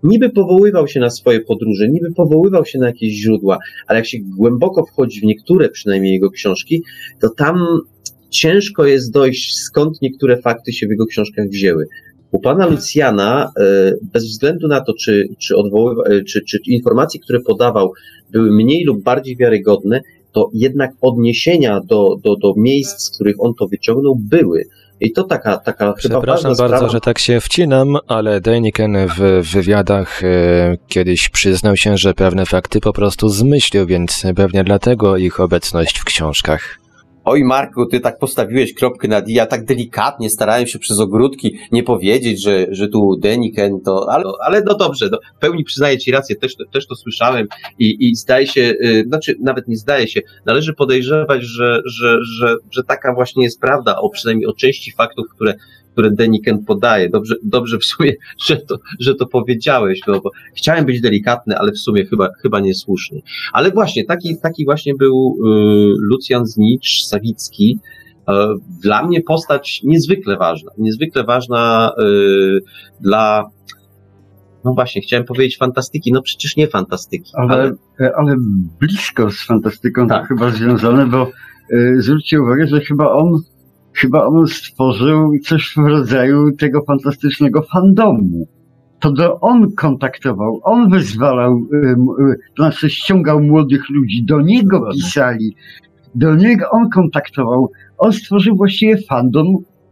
niby 0.03 0.31
powoływał 0.31 0.89
się 0.89 1.01
na 1.01 1.11
swoje 1.11 1.41
podróże, 1.41 1.89
niby 1.89 2.15
powoływał 2.15 2.65
się 2.65 2.79
na 2.79 2.87
jakieś 2.87 3.13
źródła, 3.13 3.59
ale 3.87 3.99
jak 3.99 4.07
się 4.07 4.19
głęboko 4.39 4.87
wchodzi 4.87 5.21
w 5.21 5.25
niektóre 5.25 5.69
przynajmniej 5.69 6.13
jego 6.13 6.31
książki, 6.31 6.83
to 7.21 7.29
tam 7.29 7.81
ciężko 8.35 8.85
jest 8.85 9.13
dojść, 9.13 9.55
skąd 9.57 10.03
niektóre 10.03 10.37
fakty 10.37 10.73
się 10.73 10.87
w 10.87 10.91
jego 10.91 11.07
książkach 11.07 11.49
wzięły. 11.49 11.87
U 12.31 12.41
pana 12.41 12.67
Lucjana, 12.67 13.53
e, 13.61 13.93
bez 14.13 14.25
względu 14.25 14.69
na 14.69 14.81
to, 14.81 14.93
czy, 15.01 15.29
czy, 15.39 15.57
odwoływa, 15.57 16.03
e, 16.03 16.25
czy, 16.25 16.41
czy 16.45 16.59
informacje, 16.67 17.21
które 17.21 17.41
podawał, 17.41 17.93
były 18.31 18.53
mniej 18.53 18.85
lub 18.85 19.03
bardziej 19.03 19.37
wiarygodne, 19.37 20.01
to 20.33 20.51
jednak 20.55 20.91
odniesienia 21.01 21.81
do, 21.81 22.17
do, 22.25 22.37
do 22.37 22.53
miejsc, 22.57 23.03
z 23.03 23.11
których 23.11 23.37
on 23.39 23.55
to 23.59 23.67
wyciągnął, 23.67 24.17
były. 24.17 24.65
I 25.01 25.13
to 25.13 25.25
taka, 25.25 25.59
taka 25.59 25.93
Przepraszam 25.93 26.57
bardzo, 26.57 26.77
sprawa. 26.77 26.89
że 26.89 27.01
tak 27.01 27.19
się 27.19 27.41
wcinam, 27.41 27.97
ale 28.07 28.41
Deniken 28.41 28.97
w 29.19 29.49
wywiadach 29.53 30.25
e, 30.25 30.77
kiedyś 30.89 31.29
przyznał 31.29 31.77
się, 31.77 31.97
że 31.97 32.15
pewne 32.15 32.47
fakty 32.47 32.81
po 32.81 32.93
prostu 32.93 33.29
zmyślił, 33.29 33.87
więc 33.87 34.23
pewnie 34.37 34.65
dlatego 34.65 35.17
ich 35.17 35.41
obecność 35.41 35.99
w 35.99 36.05
książkach. 36.05 36.84
Oj, 37.25 37.45
Marku, 37.45 37.87
ty 37.87 38.01
tak 38.01 38.19
postawiłeś 38.19 38.75
kropkę 38.75 39.09
nad 39.09 39.29
i, 39.29 39.35
ja 39.35 39.47
tak 39.47 39.65
delikatnie 39.65 40.31
starałem 40.31 40.67
się 40.67 40.79
przez 40.79 41.01
ogródki 41.01 41.59
nie 41.73 41.83
powiedzieć, 41.83 42.43
że, 42.43 42.67
że 42.71 42.89
tu 42.89 43.17
Deniken 43.17 43.81
to, 43.81 44.07
ale, 44.11 44.25
ale 44.47 44.63
no 44.67 44.75
dobrze, 44.75 45.09
no, 45.13 45.19
w 45.37 45.41
pełni 45.41 45.65
przyznaję 45.65 45.99
ci 45.99 46.11
rację, 46.11 46.37
też, 46.37 46.55
też 46.73 46.87
to 46.87 46.95
słyszałem 46.95 47.47
i, 47.79 48.09
i 48.09 48.15
zdaje 48.15 48.47
się, 48.47 48.61
yy, 48.61 49.05
znaczy 49.07 49.35
nawet 49.41 49.69
nie 49.69 49.77
zdaje 49.77 50.09
się, 50.09 50.21
należy 50.47 50.75
podejrzewać, 50.75 51.43
że, 51.43 51.81
że, 51.85 52.19
że, 52.23 52.57
że 52.71 52.83
taka 52.85 53.15
właśnie 53.15 53.45
jest 53.45 53.61
prawda, 53.61 53.97
o 53.97 54.11
przynajmniej 54.11 54.47
o 54.47 54.53
części 54.53 54.93
faktów, 54.93 55.27
które 55.35 55.55
które 55.95 56.11
Deniken 56.11 56.65
podaje. 56.65 57.09
Dobrze, 57.09 57.35
dobrze 57.43 57.79
w 57.79 57.85
sumie, 57.85 58.13
że 58.47 58.57
to, 58.57 58.79
że 59.01 59.15
to 59.15 59.27
powiedziałeś, 59.27 60.01
no 60.07 60.21
bo 60.21 60.31
chciałem 60.57 60.85
być 60.85 61.01
delikatny, 61.01 61.59
ale 61.59 61.73
w 61.73 61.79
sumie 61.79 62.07
chyba, 62.07 62.29
chyba 62.43 62.61
niesłusznie. 62.61 63.21
Ale 63.53 63.71
właśnie, 63.71 64.05
taki, 64.05 64.39
taki 64.43 64.65
właśnie 64.65 64.95
był 64.95 65.37
y, 65.39 65.49
Lucjan 65.99 66.47
Znicz, 66.47 67.05
Sawicki, 67.05 67.79
y, 68.29 68.33
dla 68.83 69.07
mnie 69.07 69.23
postać 69.23 69.81
niezwykle 69.85 70.37
ważna, 70.37 70.71
niezwykle 70.79 71.25
ważna 71.25 71.93
y, 72.01 72.61
dla 73.01 73.45
no 74.65 74.75
właśnie, 74.75 75.03
chciałem 75.03 75.25
powiedzieć 75.25 75.59
fantastyki, 75.59 76.13
no 76.13 76.23
przecież 76.23 76.57
nie 76.57 76.69
fantastyki. 76.69 77.33
Ale, 77.35 77.55
ale... 77.99 78.13
ale 78.17 78.37
blisko 78.81 79.31
z 79.31 79.47
fantastyką 79.47 80.09
tak. 80.09 80.23
to 80.23 80.29
chyba 80.29 80.51
związane, 80.51 81.07
bo 81.07 81.31
y, 81.73 82.03
zwróćcie 82.03 82.43
uwagę, 82.43 82.67
że 82.67 82.81
chyba 82.81 83.13
on 83.13 83.43
chyba 83.95 84.27
on 84.27 84.47
stworzył 84.47 85.33
coś 85.45 85.75
w 85.77 85.77
rodzaju 85.77 86.53
tego 86.57 86.85
fantastycznego 86.85 87.63
fandomu. 87.63 88.47
To 89.01 89.13
do 89.13 89.41
on 89.41 89.73
kontaktował, 89.73 90.61
on 90.63 90.91
wyzwalał, 90.91 91.61
to 92.57 92.63
znaczy 92.63 92.91
ściągał 92.91 93.41
młodych 93.41 93.91
ludzi, 93.91 94.25
do 94.25 94.41
niego 94.41 94.89
pisali, 94.93 95.57
do 96.15 96.35
niego 96.35 96.67
on 96.71 96.91
kontaktował. 96.91 97.71
On 97.99 98.13
stworzył 98.13 98.57
właściwie 98.57 98.97
fandom 99.09 99.47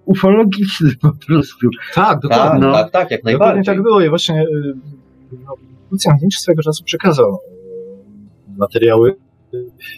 ufologiczny 0.05 0.91
po 1.01 1.13
prostu. 1.27 1.69
Tak, 1.95 2.21
dokładnie. 2.21 2.67
No. 2.67 2.73
Tak, 2.73 2.91
tak, 2.91 3.11
jak 3.11 3.25
najbardziej. 3.25 3.65
tak 3.65 3.83
było 3.83 4.01
i 4.01 4.09
właśnie 4.09 4.45
no, 5.33 5.55
Lucjan 5.91 6.17
Lynch 6.21 6.35
swego 6.35 6.63
czasu 6.63 6.85
przekazał 6.85 7.39
materiały 8.57 9.17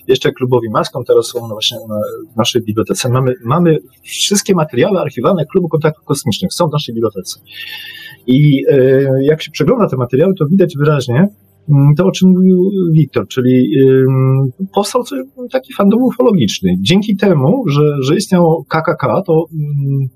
jeszcze 0.09 0.32
klubowi 0.32 0.70
Maskom, 0.70 1.05
teraz 1.05 1.26
są 1.26 1.48
właśnie 1.48 1.78
na 1.89 1.97
naszej 2.36 2.62
bibliotece. 2.62 3.09
Mamy, 3.09 3.35
mamy 3.44 3.78
wszystkie 4.02 4.55
materiały 4.55 5.01
archiwalne 5.01 5.44
Klubu 5.47 5.68
Kontaktów 5.68 6.05
Kosmicznych, 6.05 6.52
są 6.52 6.68
w 6.68 6.72
naszej 6.72 6.94
bibliotece. 6.94 7.40
I 8.26 8.64
e, 8.68 9.02
jak 9.22 9.43
się 9.43 9.51
przegląda 9.51 9.89
te 9.89 9.97
materiały, 9.97 10.35
to 10.39 10.47
widać 10.47 10.76
wyraźnie, 10.76 11.28
mm, 11.68 11.94
to, 11.97 12.06
o 12.06 12.10
czym 12.10 12.28
mówił 12.28 12.70
Wiktor, 12.93 13.28
czyli 13.28 13.70
powstał 14.74 15.02
taki 15.52 15.72
fandom 15.72 16.02
ufologiczny. 16.02 16.76
Dzięki 16.81 17.16
temu, 17.16 17.64
że, 17.68 17.82
że 18.02 18.16
istniał 18.16 18.64
KKK, 18.68 19.22
to 19.26 19.44
Mm, 19.52 20.09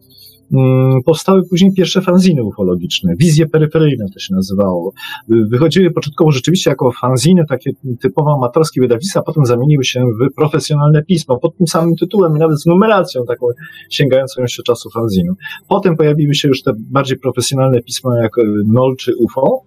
powstały 1.05 1.43
później 1.51 1.73
pierwsze 1.77 2.03
fanziny 2.03 2.45
ufologiczne, 2.45 3.13
wizje 3.19 3.47
peryferyjne 3.47 4.05
to 4.15 4.19
się 4.19 4.35
nazywało. 4.35 4.93
Wychodziły 5.29 5.91
początkowo 5.91 6.33
rzeczywiście 6.33 6.71
jako 6.71 6.93
fanziny, 7.01 7.45
takie 7.49 7.71
typowo 8.01 8.35
amatorskie 8.35 8.81
wydawnictwa, 8.81 9.23
potem 9.23 9.47
zamieniły 9.47 9.85
się 9.85 10.01
w 10.01 10.35
profesjonalne 10.35 11.03
pismo 11.03 11.39
pod 11.39 11.57
tym 11.57 11.67
samym 11.67 11.97
tytułem 11.97 12.37
i 12.37 12.39
nawet 12.39 12.61
z 12.61 12.67
numeracją 12.67 13.25
taką 13.25 13.47
sięgającą 13.91 14.43
jeszcze 14.43 14.63
czasu 14.63 14.91
fanzinu. 14.91 15.35
Potem 15.69 15.97
pojawiły 15.97 16.35
się 16.35 16.49
już 16.49 16.63
te 16.63 16.73
bardziej 16.91 17.19
profesjonalne 17.19 17.83
pisma 17.83 18.23
jak 18.23 18.33
NOL 18.67 18.97
czy 18.97 19.13
UFO, 19.17 19.63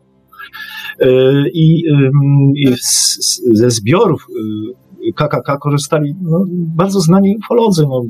e, 1.00 1.08
i, 1.54 1.84
i 2.56 2.76
ze 3.54 3.70
zbiorów 3.70 4.28
y, 4.30 4.91
KKK 5.16 5.58
korzystali 5.60 6.16
no, 6.22 6.46
bardzo 6.76 7.00
znani 7.00 7.38
ufolodzy, 7.38 7.84
no, 7.84 8.02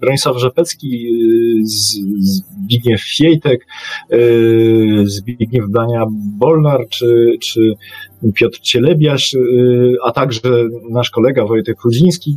Bronisław 0.00 0.38
Rzepecki, 0.38 0.88
y, 0.88 1.66
Zbigniew 2.20 3.00
Fiejtek, 3.02 3.66
y, 4.12 5.04
Zbigniew 5.06 5.70
Dania 5.70 6.04
Bolnar, 6.38 6.88
czy, 6.88 7.36
czy 7.40 7.74
Piotr 8.34 8.58
Cielebiasz, 8.58 9.34
y, 9.34 9.96
a 10.04 10.12
także 10.12 10.50
nasz 10.90 11.10
kolega 11.10 11.46
Wojtek 11.46 11.82
Rudziński, 11.84 12.36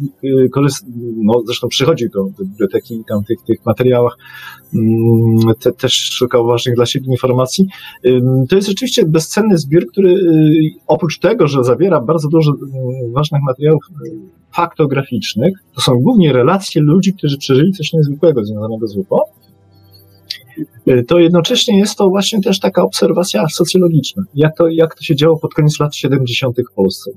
no, 1.17 1.41
zresztą 1.45 1.67
przychodził 1.67 2.09
do, 2.09 2.23
biblioteki 2.43 2.95
i 2.95 3.03
tam 3.09 3.23
tych, 3.23 3.37
tych 3.47 3.65
materiałach 3.65 4.17
mm, 4.73 5.55
te, 5.59 5.71
też 5.71 5.93
szukał 5.93 6.45
ważnych 6.45 6.75
dla 6.75 6.85
siebie 6.85 7.07
informacji. 7.11 7.67
To 8.49 8.55
jest 8.55 8.67
rzeczywiście 8.67 9.05
bezcenny 9.05 9.57
zbiór, 9.57 9.87
który 9.87 10.15
oprócz 10.87 11.19
tego, 11.19 11.47
że 11.47 11.63
zawiera 11.63 12.01
bardzo 12.01 12.27
dużo 12.27 12.53
ważnych 13.13 13.41
materiałów 13.41 13.83
faktograficznych, 14.55 15.53
to 15.75 15.81
są 15.81 15.93
głównie 15.93 16.33
relacje 16.33 16.81
ludzi, 16.81 17.13
którzy 17.13 17.37
przeżyli 17.37 17.71
coś 17.71 17.93
niezwykłego 17.93 18.45
związanego 18.45 18.87
z 18.87 18.97
UFO, 18.97 19.23
to 21.07 21.19
jednocześnie 21.19 21.79
jest 21.79 21.97
to 21.97 22.09
właśnie 22.09 22.41
też 22.41 22.59
taka 22.59 22.83
obserwacja 22.83 23.47
socjologiczna. 23.47 24.23
Jak 24.35 24.57
to, 24.57 24.67
jak 24.67 24.95
to 24.95 25.03
się 25.03 25.15
działo 25.15 25.39
pod 25.39 25.53
koniec 25.53 25.79
lat 25.79 25.95
70. 25.95 26.57
w 26.71 26.75
Polsce. 26.75 27.11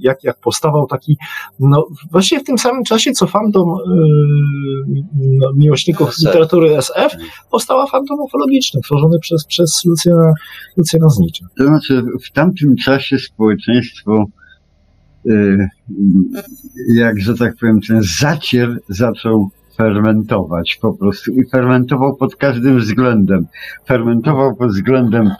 Jak, 0.00 0.24
jak 0.24 0.40
powstawał 0.40 0.86
taki, 0.86 1.16
no 1.60 1.86
właściwie 2.10 2.40
w 2.40 2.44
tym 2.44 2.58
samym 2.58 2.84
czasie, 2.84 3.12
co 3.12 3.26
fandom 3.26 3.68
yy, 3.68 5.02
no, 5.14 5.52
miłośników 5.56 6.08
SF. 6.08 6.26
literatury 6.26 6.76
SF, 6.76 7.16
powstała 7.50 7.86
fandom 7.86 8.20
ufologiczny, 8.20 8.80
tworzony 8.80 9.18
przez, 9.18 9.44
przez 9.44 9.84
Lucjana, 9.84 10.32
Lucjana 10.76 11.08
Znicza. 11.08 11.46
To 11.58 11.66
znaczy, 11.66 12.02
w 12.24 12.32
tamtym 12.32 12.76
czasie 12.76 13.18
społeczeństwo 13.18 14.26
Y, 15.26 15.68
jak, 16.94 17.20
że 17.20 17.34
tak 17.34 17.56
powiem, 17.56 17.80
ten 17.80 18.02
zacier 18.20 18.78
zaczął 18.88 19.50
fermentować 19.78 20.78
po 20.82 20.94
prostu 20.94 21.32
i 21.32 21.50
fermentował 21.50 22.16
pod 22.16 22.36
każdym 22.36 22.78
względem. 22.78 23.46
Fermentował 23.86 24.56
pod 24.56 24.70
względem 24.70 25.30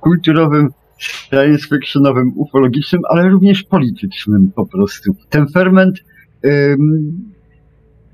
kulturowym, 0.00 0.68
science 0.98 1.68
fictionowym, 1.68 2.32
ufologicznym, 2.36 3.02
ale 3.08 3.28
również 3.28 3.62
politycznym 3.62 4.50
po 4.56 4.66
prostu. 4.66 5.16
Ten 5.30 5.46
ferment 5.48 5.96
ym, 6.44 7.12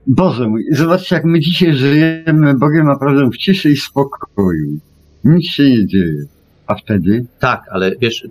Boże 0.06 0.48
mój, 0.48 0.64
zobaczcie 0.72 1.16
jak 1.16 1.24
my 1.24 1.40
dzisiaj 1.40 1.72
żyjemy 1.72 2.54
Bogiem 2.58 2.86
naprawdę 2.86 3.30
w 3.30 3.36
ciszy 3.36 3.70
i 3.70 3.76
spokoju. 3.76 4.78
Nic 5.24 5.46
się 5.46 5.62
nie 5.62 5.86
dzieje. 5.86 6.24
A 6.66 6.74
wtedy? 6.74 7.26
Tak, 7.38 7.64
ale 7.70 7.92
wiesz, 8.00 8.28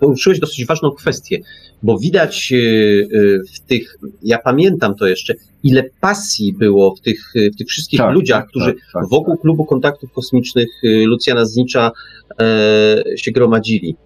poruszyłeś 0.00 0.40
dosyć 0.40 0.66
ważną 0.66 0.90
kwestię, 0.90 1.38
bo 1.82 1.98
widać 1.98 2.52
e, 2.52 2.56
e, 2.56 3.08
w 3.54 3.60
tych, 3.60 3.98
ja 4.22 4.38
pamiętam 4.38 4.94
to 4.94 5.06
jeszcze, 5.06 5.34
ile 5.62 5.84
pasji 6.00 6.54
było 6.58 6.94
w 6.94 7.00
tych, 7.00 7.32
w 7.54 7.56
tych 7.58 7.68
wszystkich 7.68 7.98
tak, 7.98 8.14
ludziach, 8.14 8.42
tak, 8.42 8.48
którzy 8.48 8.72
tak, 8.72 8.82
tak, 8.92 9.08
wokół 9.08 9.36
klubu 9.36 9.64
kontaktów 9.64 10.12
kosmicznych 10.12 10.68
e, 10.84 10.88
Lucjana 10.88 11.44
Znicza 11.44 11.92
e, 12.40 13.02
się 13.16 13.32
gromadzili. 13.32 13.96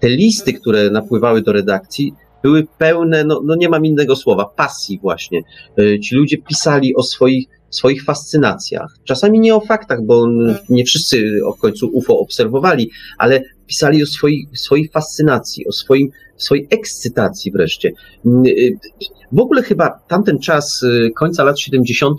Te 0.00 0.08
listy, 0.08 0.52
które 0.52 0.90
napływały 0.90 1.42
do 1.42 1.52
redakcji, 1.52 2.12
były 2.42 2.66
pełne, 2.78 3.24
no, 3.24 3.40
no 3.44 3.54
nie 3.54 3.68
mam 3.68 3.86
innego 3.86 4.16
słowa, 4.16 4.44
pasji 4.56 4.98
właśnie. 5.02 5.42
Ci 6.02 6.14
ludzie 6.14 6.38
pisali 6.38 6.94
o 6.94 7.02
swoich 7.02 7.46
swoich 7.72 8.04
fascynacjach. 8.04 8.96
Czasami 9.04 9.40
nie 9.40 9.54
o 9.54 9.60
faktach, 9.60 10.02
bo 10.02 10.26
nie 10.68 10.84
wszyscy 10.84 11.40
w 11.56 11.60
końcu 11.60 11.90
UFO 11.92 12.18
obserwowali, 12.18 12.90
ale 13.18 13.42
pisali 13.66 14.02
o 14.02 14.06
swojej, 14.06 14.48
swojej 14.54 14.88
fascynacji, 14.88 15.66
o 15.66 15.72
swoim, 15.72 16.10
swojej 16.36 16.66
ekscytacji 16.70 17.52
wreszcie. 17.52 17.92
W 19.32 19.40
ogóle 19.40 19.62
chyba 19.62 19.90
tamten 20.08 20.38
czas, 20.38 20.84
końca 21.16 21.44
lat 21.44 21.60
70., 21.60 22.18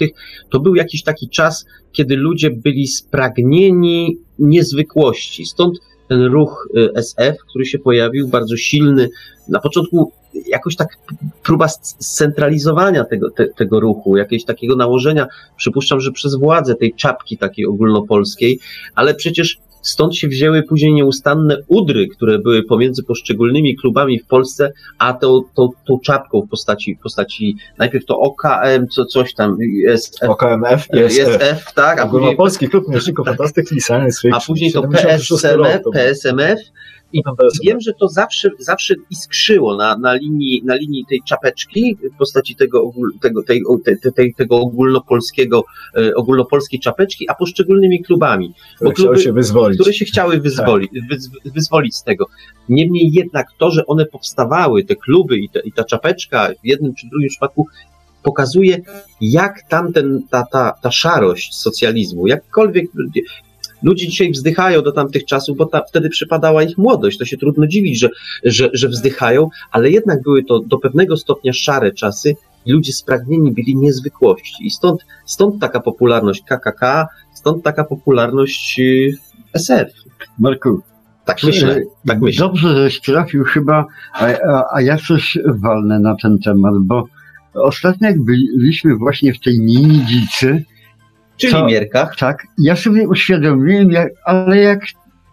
to 0.50 0.60
był 0.60 0.76
jakiś 0.76 1.04
taki 1.04 1.30
czas, 1.30 1.66
kiedy 1.92 2.16
ludzie 2.16 2.50
byli 2.50 2.88
spragnieni 2.88 4.18
niezwykłości. 4.40 5.46
Stąd 5.46 5.80
ten 6.14 6.24
ruch 6.24 6.68
SF, 6.96 7.38
który 7.50 7.66
się 7.66 7.80
pojawił, 7.80 8.28
bardzo 8.28 8.58
silny. 8.58 9.10
Na 9.50 9.60
początku 9.60 10.12
jakoś 10.48 10.76
tak 10.76 10.88
próba 11.44 11.68
scentralizowania 12.00 13.04
tego, 13.04 13.32
te, 13.32 13.48
tego 13.48 13.80
ruchu, 13.80 14.18
jakiegoś 14.18 14.46
takiego 14.46 14.76
nałożenia, 14.76 15.28
przypuszczam, 15.58 16.00
że 16.00 16.12
przez 16.12 16.36
władzę 16.36 16.76
tej 16.76 16.94
czapki 16.94 17.38
takiej 17.38 17.66
ogólnopolskiej, 17.66 18.60
ale 18.96 19.16
przecież 19.16 19.58
Stąd 19.84 20.16
się 20.16 20.28
wzięły 20.28 20.64
później 20.64 20.94
nieustanne 20.94 21.58
udry, 21.68 22.08
które 22.08 22.40
były 22.40 22.64
pomiędzy 22.64 23.04
poszczególnymi 23.04 23.76
klubami 23.76 24.20
w 24.20 24.28
Polsce, 24.28 24.72
a 24.98 25.14
tą, 25.14 25.42
tą, 25.56 25.70
tą 25.88 26.00
czapką 26.00 26.42
w 26.42 26.50
postaci, 26.50 26.96
w 26.96 27.00
postaci 27.00 27.56
najpierw 27.78 28.06
to 28.06 28.20
OKM, 28.20 28.88
co, 28.92 29.06
coś 29.06 29.34
tam, 29.34 29.58
jest 29.60 30.24
OKMF, 30.24 30.88
SF, 30.94 31.74
tak, 31.74 32.00
a 32.00 32.08
później 32.08 32.36
Polski 32.36 32.70
Klub 32.70 32.88
Mieszników 32.88 33.26
Fantastyki 33.26 33.82
Science 33.82 34.30
A 34.34 34.40
później 34.40 34.72
to 34.72 34.84
PSMF, 34.88 35.82
PSMF 35.94 36.60
i 37.14 37.24
wiem, 37.64 37.82
że 37.82 37.94
to 37.94 38.08
zawsze, 38.08 38.50
zawsze 38.60 38.96
iskrzyło 39.10 39.76
na, 39.78 39.98
na, 39.98 40.14
linii, 40.14 40.62
na 40.66 40.76
linii 40.76 41.06
tej 41.10 41.22
czapeczki 41.28 41.98
w 42.14 42.18
postaci 42.18 42.56
tego, 42.56 42.92
tego, 43.22 43.44
tej, 43.44 43.64
tej, 44.16 44.34
tego 44.34 44.60
ogólnopolskiego, 44.60 45.64
e, 45.98 46.16
ogólnopolskiej 46.16 46.80
czapeczki, 46.80 47.30
a 47.30 47.36
poszczególnymi 47.36 48.04
klubami. 48.04 48.54
Które 48.76 48.94
kluby, 48.94 49.20
się 49.20 49.34
wyzwolić. 49.34 49.80
Które 49.80 49.94
się 49.94 50.06
chciały 50.06 50.40
wyzwolić, 50.40 50.92
tak. 50.92 51.54
wyzwolić 51.54 51.96
z 51.96 52.04
tego. 52.04 52.26
Niemniej 52.70 53.12
jednak 53.12 53.48
to, 53.58 53.72
że 53.72 53.86
one 53.86 54.06
powstawały, 54.06 54.84
te 54.84 54.96
kluby 54.96 55.38
i, 55.38 55.50
te, 55.50 55.60
i 55.60 55.72
ta 55.72 55.84
czapeczka 55.84 56.50
w 56.64 56.68
jednym 56.68 56.96
czy 56.96 57.08
drugim 57.08 57.30
przypadku 57.30 57.68
pokazuje, 58.24 58.82
jak 59.22 59.70
tamten, 59.70 60.22
ta, 60.30 60.44
ta, 60.52 60.74
ta 60.82 60.92
szarość 60.92 61.56
socjalizmu, 61.56 62.28
jakkolwiek 62.28 62.86
Ludzie 63.84 64.08
dzisiaj 64.08 64.32
wzdychają 64.32 64.82
do 64.82 64.92
tamtych 64.92 65.26
czasów, 65.26 65.58
bo 65.58 65.66
ta, 65.66 65.82
wtedy 65.90 66.10
przypadała 66.10 66.64
ich 66.64 66.78
młodość. 66.78 67.18
To 67.18 67.26
się 67.26 67.38
trudno 67.38 67.68
dziwić, 67.68 68.00
że, 68.00 68.10
że, 68.44 68.70
że 68.74 68.88
wzdychają, 68.88 69.50
ale 69.72 69.92
jednak 69.92 70.22
były 70.22 70.44
to 70.44 70.60
do 70.60 70.78
pewnego 70.78 71.18
stopnia 71.18 71.54
szare 71.54 71.92
czasy 71.92 72.36
i 72.66 72.72
ludzie 72.72 72.94
spragnieni 72.94 73.52
byli 73.52 73.76
niezwykłości. 73.76 74.66
I 74.68 74.72
stąd, 74.72 75.06
stąd 75.26 75.62
taka 75.62 75.80
popularność 75.80 76.44
KKK, 76.44 77.08
stąd 77.34 77.64
taka 77.64 77.84
popularność 77.84 78.80
y, 78.80 79.18
SF. 79.54 79.94
Marku, 80.40 80.82
tak 81.26 81.44
myślę, 81.44 81.82
tak 82.08 82.22
myślę. 82.22 82.46
Dobrze, 82.46 82.76
żeś 82.76 83.02
trafił 83.02 83.44
chyba, 83.44 83.86
a, 84.14 84.26
a, 84.26 84.66
a 84.74 84.82
ja 84.82 84.98
coś 84.98 85.38
walnę 85.46 86.00
na 86.00 86.16
ten 86.22 86.40
temat, 86.40 86.74
bo 86.80 87.08
ostatnio 87.54 88.08
jak 88.08 88.24
byliśmy 88.24 88.96
właśnie 88.96 89.34
w 89.34 89.40
tej 89.40 89.60
Nidzicy, 89.60 90.66
Czyli 91.38 91.54
to, 91.54 91.66
Mierkach. 91.66 92.16
Tak. 92.16 92.48
Ja 92.58 92.76
sobie 92.76 93.08
uświadomiłem, 93.10 93.92
jak, 93.92 94.10
ale 94.26 94.58
jak 94.58 94.80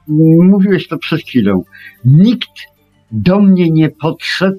mówiłeś 0.09 0.89
to 0.89 0.99
przed 0.99 1.21
chwilą, 1.21 1.65
nikt 2.05 2.51
do 3.13 3.41
mnie 3.41 3.71
nie 3.71 3.91
podszedł 3.91 4.59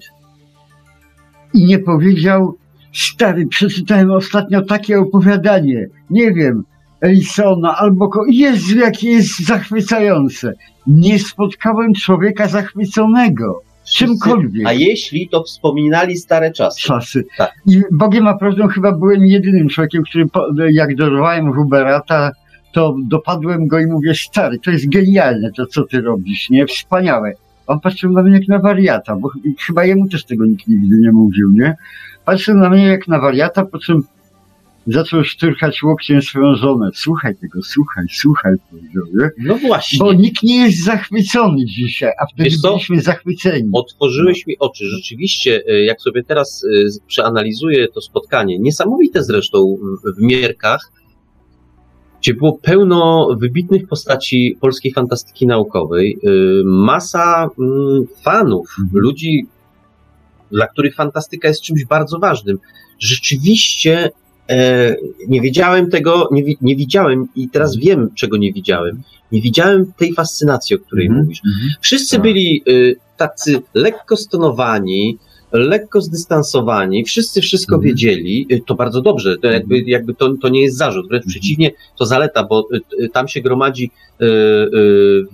i 1.53 1.65
nie 1.65 1.80
powiedział, 1.80 2.57
stary, 2.93 3.47
przeczytałem 3.47 4.11
ostatnio 4.11 4.61
takie 4.61 4.99
opowiadanie, 4.99 5.88
nie 6.09 6.34
wiem, 6.34 6.63
Elisona 7.01 7.77
albo 7.77 8.09
ko- 8.09 8.26
Jezu, 8.30 8.80
jakie 8.80 9.09
jest 9.09 9.39
zachwycające. 9.45 10.53
Nie 10.88 11.19
spotkałem 11.19 11.93
człowieka 11.93 12.47
zachwyconego 12.47 13.61
czymkolwiek. 13.86 14.68
A 14.68 14.74
jeśli, 14.74 15.30
to 15.30 15.44
wspominali 15.44 16.18
stare 16.18 16.52
czasy. 16.52 16.82
Czasy. 16.82 17.24
Tak. 17.38 17.52
I 17.68 17.82
Bogiem 17.91 18.28
a 18.28 18.38
prawdą 18.38 18.68
chyba 18.68 18.91
byłem 18.91 19.26
jedynym 19.26 19.70
człowiekiem, 19.70 20.03
który 20.03 20.26
jak 20.72 20.95
dorwałem 20.95 21.53
Huberata, 21.53 22.32
to 22.74 22.95
dopadłem 23.08 23.68
go 23.68 23.80
i 23.80 23.86
mówię, 23.86 24.16
stary, 24.16 24.60
to 24.60 24.72
jest 24.72 24.90
genialne 24.90 25.52
to, 25.52 25.66
co 25.66 25.84
ty 25.84 26.02
robisz, 26.02 26.49
nie? 26.49 26.66
Wspaniałe. 26.66 27.34
On 27.68 27.80
patrzył 27.80 28.12
na 28.12 28.24
mnie 28.24 28.34
jak 28.34 28.48
na 28.48 28.60
wariata, 28.60 29.16
bo 29.16 29.32
chyba 29.60 29.86
jemu 29.86 30.10
też 30.10 30.26
tego 30.26 30.45
nikt 30.45 30.68
nigdy 30.68 30.98
nie 30.99 31.12
mówił, 31.12 31.52
nie? 31.52 31.76
Patrzył 32.26 32.56
na 32.56 32.70
mnie 32.70 32.88
jak 32.88 33.08
na 33.08 33.20
wariata, 33.20 33.66
po 33.66 33.80
czym 33.80 34.03
zaczął 34.88 35.24
szturchać 35.24 35.84
łokciem 35.84 36.22
swoją 36.22 36.56
żonę. 36.56 36.90
Słuchaj 36.94 37.36
tego, 37.36 37.62
słuchaj, 37.64 38.06
słuchaj, 38.12 38.53
powiedział, 38.70 39.03
nie? 39.14 39.30
No 39.38 39.56
właśnie. 39.56 39.99
Bo 39.99 40.14
nikt 40.14 40.44
nie 40.44 40.66
jest 40.66 40.84
zachwycony 40.84 41.66
dzisiaj, 41.66 42.12
a 42.20 42.26
wtedy 42.26 42.49
Wiesz 42.49 42.62
byliśmy 42.62 43.02
zachwyceni. 43.02 43.70
Otworzyłeś 43.74 44.48
mi 44.48 44.58
oczy. 44.60 44.86
Rzeczywiście, 44.86 45.64
e, 45.68 45.84
jak 45.84 46.02
sobie 46.02 46.24
teraz 46.24 46.64
e, 46.64 47.02
przeanalizuję 47.08 47.88
to 47.88 48.02
spotkanie, 48.02 48.60
niesamowite 48.60 49.24
zresztą 49.24 49.78
w 50.18 50.22
Mierkach, 50.22 50.91
gdzie 52.22 52.34
było 52.34 52.58
pełno 52.58 53.30
wybitnych 53.40 53.88
postaci 53.88 54.58
polskiej 54.62 54.94
fantastyki 54.94 55.48
naukowej, 55.48 56.18
e, 56.24 56.30
masa 56.66 57.49
mm, 57.60 58.06
fanów, 58.22 58.76
mhm. 58.80 59.03
ludzi, 59.03 59.45
dla 60.52 60.68
których 60.68 60.95
fantastyka 60.95 61.48
jest 61.48 61.62
czymś 61.62 61.86
bardzo 61.86 62.20
ważnym. 62.20 62.58
Rzeczywiście 62.99 64.10
nie 65.28 65.41
wiedziałem 65.41 65.90
tego, 65.90 66.30
nie, 66.32 66.44
nie 66.61 66.76
widziałem 66.76 67.28
i 67.36 67.49
teraz 67.49 67.76
wiem, 67.76 68.10
czego 68.15 68.38
nie 68.38 68.53
widziałem. 68.53 69.02
Nie 69.32 69.41
widziałem 69.41 69.94
tej 69.98 70.14
fascynacji, 70.14 70.76
o 70.76 70.80
której 70.80 71.07
mm 71.07 71.18
-hmm. 71.18 71.23
mówisz. 71.23 71.41
Mhm. 71.45 71.69
Wszyscy 71.82 72.15
tak. 72.15 72.23
byli 72.23 72.64
y, 72.69 72.95
tacy 73.18 73.61
lekko 73.73 74.18
stonowani, 74.18 75.18
lekko 75.52 76.02
zdystansowani, 76.02 77.03
wszyscy 77.03 77.41
wszystko 77.41 77.76
mm 77.76 77.82
-hmm. 77.82 77.88
wiedzieli, 77.88 78.48
y, 78.52 78.61
to 78.68 78.76
bardzo 78.76 79.02
dobrze, 79.02 79.38
to 79.38 79.48
jakby, 79.48 79.76
mhm. 79.76 79.90
jakby 79.90 80.14
to, 80.14 80.34
to 80.41 80.49
nie 80.49 80.61
jest 80.61 80.78
zarzut, 80.78 81.07
wręcz 81.07 81.23
mm 81.23 81.30
-hmm. 81.30 81.32
przeciwnie, 81.32 81.72
to 81.98 82.06
zaleta, 82.06 82.44
bo 82.44 82.68
y, 83.02 83.10
tam 83.10 83.28
się 83.28 83.41
gromadzi 83.41 83.91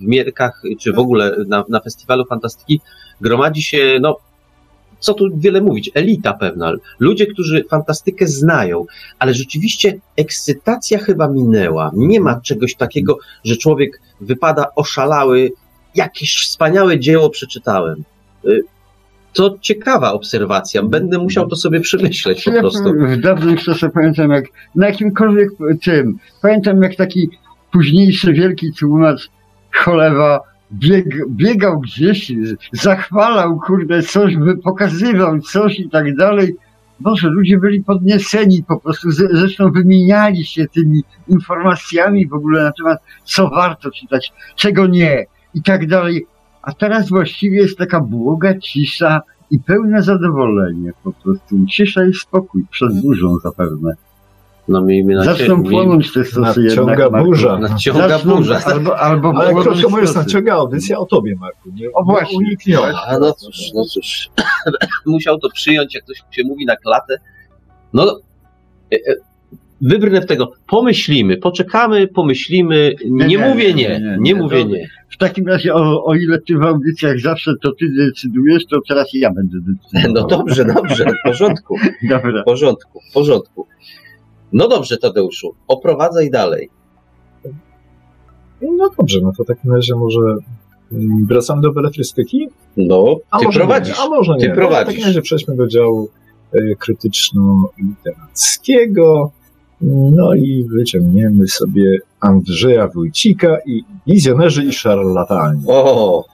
Mierkach, 0.00 0.62
czy 0.80 0.92
w 0.92 0.98
ogóle 0.98 1.36
na, 1.46 1.64
na 1.68 1.80
festiwalu 1.80 2.24
fantastyki, 2.24 2.80
gromadzi 3.20 3.62
się, 3.62 3.98
no, 4.00 4.16
co 5.00 5.14
tu 5.14 5.28
wiele 5.36 5.60
mówić, 5.60 5.90
elita 5.94 6.32
pewna, 6.32 6.72
ludzie, 6.98 7.26
którzy 7.26 7.64
fantastykę 7.70 8.26
znają, 8.26 8.86
ale 9.18 9.34
rzeczywiście 9.34 9.98
ekscytacja 10.16 10.98
chyba 10.98 11.28
minęła. 11.28 11.90
Nie 11.94 12.20
ma 12.20 12.40
czegoś 12.40 12.74
takiego, 12.74 13.18
że 13.44 13.56
człowiek 13.56 14.00
wypada 14.20 14.66
oszalały, 14.76 15.52
jakieś 15.94 16.36
wspaniałe 16.46 16.98
dzieło 16.98 17.30
przeczytałem. 17.30 18.04
Y, 18.44 18.62
to 19.32 19.56
ciekawa 19.60 20.12
obserwacja. 20.12 20.82
Będę 20.82 21.18
musiał 21.18 21.48
to 21.48 21.56
sobie 21.56 21.80
przemyśleć 21.80 22.44
po 22.44 22.52
prostu. 22.52 22.94
W 22.94 23.20
dawnych 23.20 23.64
czasach 23.64 23.92
pamiętam, 23.92 24.30
jak 24.30 24.44
na 24.74 24.86
jakimkolwiek 24.86 25.50
tym, 25.84 26.18
pamiętam 26.42 26.82
jak 26.82 26.96
taki 26.96 27.28
późniejszy 27.72 28.32
wielki 28.32 28.72
tłumacz 28.72 29.30
cholewa 29.74 30.40
bieg, 30.72 31.28
biegał 31.28 31.80
gdzieś, 31.80 32.32
zachwalał, 32.72 33.60
kurde, 33.60 34.02
coś, 34.02 34.34
pokazywał 34.64 35.40
coś 35.40 35.78
i 35.80 35.90
tak 35.90 36.16
dalej. 36.16 36.56
Boże, 37.00 37.28
ludzie 37.28 37.58
byli 37.58 37.84
podnieceni 37.84 38.62
po 38.62 38.80
prostu, 38.80 39.10
zresztą 39.10 39.70
wymieniali 39.72 40.44
się 40.44 40.66
tymi 40.68 41.02
informacjami 41.28 42.28
w 42.28 42.34
ogóle 42.34 42.64
na 42.64 42.72
temat, 42.72 42.98
co 43.24 43.50
warto 43.50 43.90
czytać, 43.90 44.32
czego 44.56 44.86
nie 44.86 45.26
i 45.54 45.62
tak 45.62 45.86
dalej. 45.86 46.26
A 46.62 46.72
teraz 46.72 47.08
właściwie 47.08 47.56
jest 47.56 47.78
taka 47.78 48.00
błoga 48.00 48.58
cisza 48.58 49.20
i 49.50 49.58
pełne 49.58 50.02
zadowolenie 50.02 50.92
po 51.04 51.12
prostu. 51.12 51.66
Cisza 51.70 52.06
i 52.06 52.14
spokój, 52.14 52.64
przed 52.70 53.00
burzą 53.00 53.36
zapewne. 53.38 54.07
No 54.68 54.82
miejmy 54.82 55.14
nadzieję. 55.14 55.36
Zaczną 55.36 55.62
płonąć 55.62 56.12
te 56.12 56.24
stosy 56.24 56.62
jednak, 56.62 57.24
burza. 57.24 57.58
Nadciąga 57.58 58.08
Zaczną, 58.08 58.36
burza. 58.36 58.60
Albo, 58.64 58.98
albo 58.98 59.32
Ale 59.36 59.54
krótko 59.54 59.90
mówiąc, 59.90 60.14
nadciąga 60.14 60.54
audycja 60.54 60.98
o 60.98 61.06
tobie, 61.06 61.36
Marku. 61.40 61.70
Nie, 61.74 61.92
o 61.92 62.04
właśnie. 62.04 62.38
Unikniona. 62.38 63.02
A 63.06 63.18
no 63.18 63.32
cóż, 63.32 63.56
no 63.74 63.84
cóż. 63.84 64.30
Musiał 65.06 65.38
to 65.38 65.48
przyjąć, 65.54 65.94
jak 65.94 66.04
to 66.04 66.14
się 66.14 66.42
mówi 66.44 66.66
na 66.66 66.76
klatę. 66.76 67.18
No, 67.92 68.20
e, 68.92 68.96
e, 68.96 69.14
wybrnę 69.80 70.20
w 70.20 70.26
tego. 70.26 70.52
Pomyślimy, 70.66 71.36
poczekamy, 71.36 72.08
pomyślimy. 72.08 72.94
Nie, 73.04 73.26
nie, 73.26 73.26
nie 73.26 73.48
mówię 73.48 73.74
nie, 73.74 74.00
nie, 74.00 74.16
nie 74.20 74.34
mówię 74.34 74.64
nie. 74.64 74.88
W 75.10 75.16
takim 75.16 75.46
razie, 75.46 75.74
o, 75.74 76.04
o 76.04 76.14
ile 76.14 76.38
ty 76.40 76.58
w 76.58 76.62
audycjach 76.62 77.20
zawsze 77.20 77.52
to 77.62 77.72
ty 77.72 77.86
decydujesz, 77.96 78.66
to 78.66 78.80
teraz 78.88 79.08
ja 79.14 79.30
będę 79.32 79.56
decydował. 79.92 80.12
No 80.30 80.36
dobrze, 80.36 80.64
dobrze, 80.64 81.04
w 81.04 81.28
porządku. 81.28 81.76
Dobra. 82.10 82.42
W 82.42 82.44
porządku, 82.44 83.00
w 83.10 83.12
porządku. 83.14 83.66
No 84.52 84.68
dobrze, 84.68 84.98
Tadeuszu, 84.98 85.54
oprowadzaj 85.68 86.30
dalej. 86.30 86.70
No 88.62 88.90
dobrze, 88.98 89.20
no 89.22 89.32
to 89.36 89.44
w 89.44 89.46
takim 89.46 89.72
razie 89.72 89.94
może 89.94 90.20
mm, 90.92 91.26
wracam 91.26 91.60
do 91.60 91.72
beletrystyki? 91.72 92.48
No, 92.76 93.16
ty 93.40 93.46
a 93.46 93.50
prowadzisz. 93.52 93.98
Nie, 93.98 94.04
a 94.04 94.08
może 94.08 94.34
nie. 94.34 94.54
Ty. 94.54 94.60
No, 94.60 94.68
w 94.68 94.72
takim 94.72 95.04
razie 95.04 95.22
przejdźmy 95.22 95.56
do 95.56 95.68
działu 95.68 96.08
y, 96.54 96.76
krytyczno-literackiego. 96.78 99.30
No 100.10 100.34
i 100.34 100.64
wyciągniemy 100.68 101.48
sobie 101.48 101.98
Andrzeja 102.20 102.88
Wójcika 102.88 103.56
i 103.66 103.84
Wizjonerzy 104.06 104.64
i 104.64 104.72
Szarlatani. 104.72 105.62
O, 105.66 106.24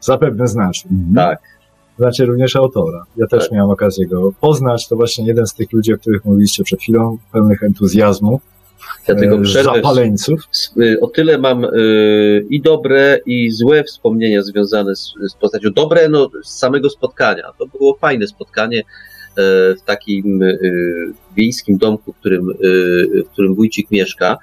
Zapewne 0.00 0.46
znacie. 0.46 0.88
tak. 1.14 1.51
Znacie 1.98 2.24
również 2.24 2.56
autora. 2.56 3.04
Ja 3.16 3.26
też 3.26 3.42
Tak. 3.42 3.52
miałem 3.52 3.70
okazję 3.70 4.06
go 4.06 4.32
poznać. 4.40 4.88
To 4.88 4.96
właśnie 4.96 5.26
jeden 5.26 5.46
z 5.46 5.54
tych 5.54 5.72
ludzi, 5.72 5.94
o 5.94 5.98
których 5.98 6.24
mówiliście 6.24 6.64
przed 6.64 6.80
chwilą, 6.80 7.18
pełnych 7.32 7.62
entuzjazmu, 7.62 8.40
Ja 9.08 9.14
tego 9.14 9.36
e, 9.36 9.42
przerwę. 9.42 9.70
zapaleńców. 9.74 10.40
Y, 10.80 11.00
O 11.00 11.06
tyle 11.06 11.38
mam 11.38 11.64
y, 11.64 12.46
i 12.50 12.60
dobre, 12.60 13.18
i 13.26 13.50
złe 13.50 13.84
wspomnienia 13.84 14.42
związane 14.42 14.96
z, 14.96 15.12
z 15.30 15.34
postacią. 15.34 15.70
Dobre, 15.70 16.08
no, 16.08 16.30
z 16.44 16.58
samego 16.58 16.90
spotkania. 16.90 17.42
To 17.58 17.66
było 17.66 17.94
fajne 18.00 18.26
spotkanie 18.26 18.78
e, 18.80 18.84
w 19.74 19.82
takim 19.86 20.42
y, 20.42 20.58
wiejskim 21.36 21.78
domku, 21.78 22.12
w 22.12 22.16
którym, 22.16 22.50
y, 22.50 23.22
w 23.26 23.28
którym 23.32 23.54
wójcik 23.54 23.90
mieszka. 23.90 24.38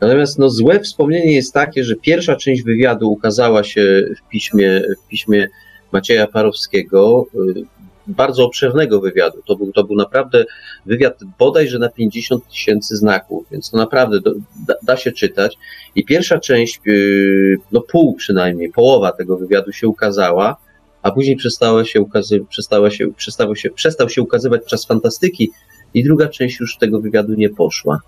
Natomiast 0.00 0.38
no, 0.38 0.50
złe 0.50 0.80
wspomnienie 0.80 1.34
jest 1.34 1.54
takie, 1.54 1.84
że 1.84 1.96
pierwsza 1.96 2.36
część 2.36 2.62
wywiadu 2.62 3.10
ukazała 3.10 3.64
się 3.64 4.04
w 4.24 4.28
piśmie, 4.28 4.82
w 5.04 5.08
piśmie 5.08 5.48
Macieja 5.92 6.26
Parowskiego, 6.26 7.26
y, 7.56 7.64
bardzo 8.06 8.44
obszernego 8.44 9.00
wywiadu. 9.00 9.42
To 9.46 9.56
był, 9.56 9.72
to 9.72 9.84
był 9.84 9.96
naprawdę 9.96 10.44
wywiad 10.86 11.20
bodajże 11.38 11.78
na 11.78 11.88
50 11.88 12.48
tysięcy 12.48 12.96
znaków, 12.96 13.46
więc 13.50 13.70
to 13.70 13.76
naprawdę 13.76 14.20
da, 14.66 14.74
da 14.82 14.96
się 14.96 15.12
czytać. 15.12 15.58
I 15.94 16.04
pierwsza 16.04 16.38
część, 16.38 16.80
yy, 16.86 17.56
no 17.72 17.80
pół 17.80 18.14
przynajmniej, 18.14 18.72
połowa 18.72 19.12
tego 19.12 19.36
wywiadu 19.36 19.72
się 19.72 19.88
ukazała, 19.88 20.56
a 21.02 21.10
później 21.10 21.36
przestała 21.36 21.84
się 21.84 22.00
ukazy- 22.00 22.46
przestała 22.48 22.90
się, 22.90 23.12
przestało 23.16 23.54
się, 23.54 23.70
przestał 23.70 24.08
się 24.08 24.22
ukazywać 24.22 24.64
czas 24.64 24.86
fantastyki 24.86 25.50
i 25.94 26.04
druga 26.04 26.28
część 26.28 26.60
już 26.60 26.76
tego 26.76 27.00
wywiadu 27.00 27.34
nie 27.34 27.48
poszła. 27.48 28.00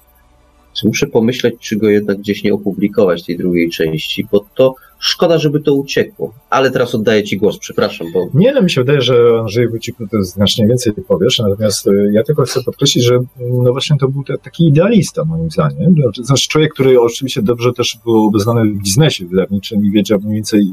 Muszę 0.85 1.07
pomyśleć, 1.07 1.55
czy 1.61 1.77
go 1.77 1.89
jednak 1.89 2.19
gdzieś 2.19 2.43
nie 2.43 2.55
opublikować, 2.55 3.24
tej 3.24 3.39
drugiej 3.39 3.70
części, 3.70 4.27
bo 4.32 4.44
to 4.55 4.74
szkoda, 4.99 5.39
żeby 5.39 5.61
to 5.61 5.74
uciekło. 5.74 6.35
Ale 6.51 6.70
teraz 6.70 6.94
oddaję 6.94 7.24
Ci 7.24 7.36
głos, 7.36 7.59
przepraszam, 7.59 8.07
bo 8.12 8.28
Nie, 8.35 8.53
no 8.53 8.62
mi 8.62 8.70
się 8.70 8.81
wydaje, 8.81 9.01
że 9.01 9.15
Andrzej 9.40 9.69
Wójciku 9.69 10.07
to 10.09 10.23
znacznie 10.23 10.66
więcej 10.66 10.93
powiesz, 11.09 11.39
natomiast 11.39 11.86
e, 11.86 11.90
ja 12.12 12.23
tylko 12.23 12.43
chcę 12.43 12.62
podkreślić, 12.62 13.05
że 13.05 13.19
no 13.40 13.73
właśnie 13.73 13.97
to 14.01 14.09
był 14.09 14.24
taki 14.43 14.69
idealista 14.69 15.24
moim 15.24 15.51
zdaniem. 15.51 15.94
Znaczy 16.23 16.49
człowiek, 16.49 16.74
który 16.74 17.01
oczywiście 17.01 17.43
dobrze 17.43 17.73
też 17.73 17.99
był 18.05 18.27
obeznany 18.27 18.65
w 18.65 18.82
biznesie 18.82 19.27
wydawniczym 19.27 19.86
i 19.86 19.90
wiedział 19.90 20.20
mniej 20.20 20.35
więcej 20.35 20.66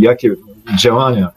jakie 0.00 0.36
działania 0.82 1.30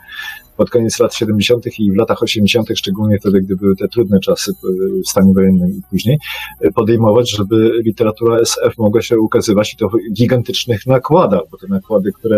pod 0.60 0.70
koniec 0.70 1.00
lat 1.00 1.16
70. 1.16 1.80
i 1.80 1.92
w 1.92 1.96
latach 1.96 2.24
80., 2.24 2.68
szczególnie 2.76 3.20
wtedy, 3.20 3.42
gdy 3.42 3.56
były 3.56 3.76
te 3.76 3.88
trudne 3.88 4.20
czasy 4.20 4.52
e, 4.52 5.02
w 5.06 5.10
stanie 5.10 5.34
wojennym 5.34 5.70
i 5.70 5.82
później, 5.90 6.18
e, 6.62 6.72
podejmować, 6.72 7.32
żeby 7.32 7.72
literatura 7.86 8.38
SF 8.38 8.78
mogła 8.78 9.02
się 9.02 9.20
ukazywać 9.20 9.74
i 9.74 9.78
to 9.78 9.90
w 9.90 10.14
gigantycznych 10.14 10.88
nakładach, 10.88 11.42
bo 11.52 11.58
te 11.58 11.68
nakłady, 11.68 12.12
które 12.12 12.38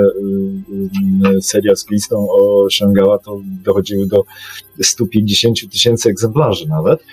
y, 1.35 1.41
seria 1.41 1.76
z 1.76 1.89
listą 1.91 2.27
osiągała, 2.31 3.19
to 3.19 3.41
dochodziły 3.64 4.07
do 4.07 4.23
150 4.81 5.72
tysięcy 5.72 6.10
egzemplarzy 6.10 6.68
nawet. 6.68 7.03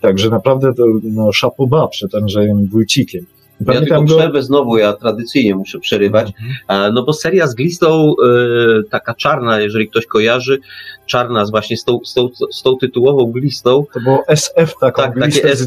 Także 0.00 0.30
naprawdę 0.30 0.74
to 0.74 0.84
no, 1.02 1.32
szapoba 1.32 1.88
przed 1.88 2.14
Andrzejem 2.14 2.66
Wójcikiem. 2.66 3.26
Ja 3.66 3.80
tylko 3.80 4.04
przerwę 4.04 4.42
znowu, 4.42 4.78
ja 4.78 4.92
tradycyjnie 4.92 5.54
muszę 5.54 5.78
przerywać, 5.78 6.32
E, 6.68 6.92
No 6.92 7.02
bo 7.02 7.12
seria 7.12 7.46
z 7.46 7.54
glistą, 7.54 8.14
e, 8.24 8.82
taka 8.90 9.14
czarna, 9.14 9.60
jeżeli 9.60 9.88
ktoś 9.88 10.06
kojarzy, 10.06 10.60
czarna 11.06 11.46
z 11.46 11.50
właśnie 11.50 11.76
z 11.76 11.84
tą, 11.84 12.00
z 12.04 12.14
tą, 12.14 12.28
z 12.52 12.62
tą 12.62 12.76
tytułową 12.76 13.32
glistą, 13.32 13.84
To 13.94 14.00
było 14.00 14.24
SF 14.28 14.74
taką 14.80 15.02
tak, 15.02 15.18
takie 15.20 15.44
SF, 15.44 15.66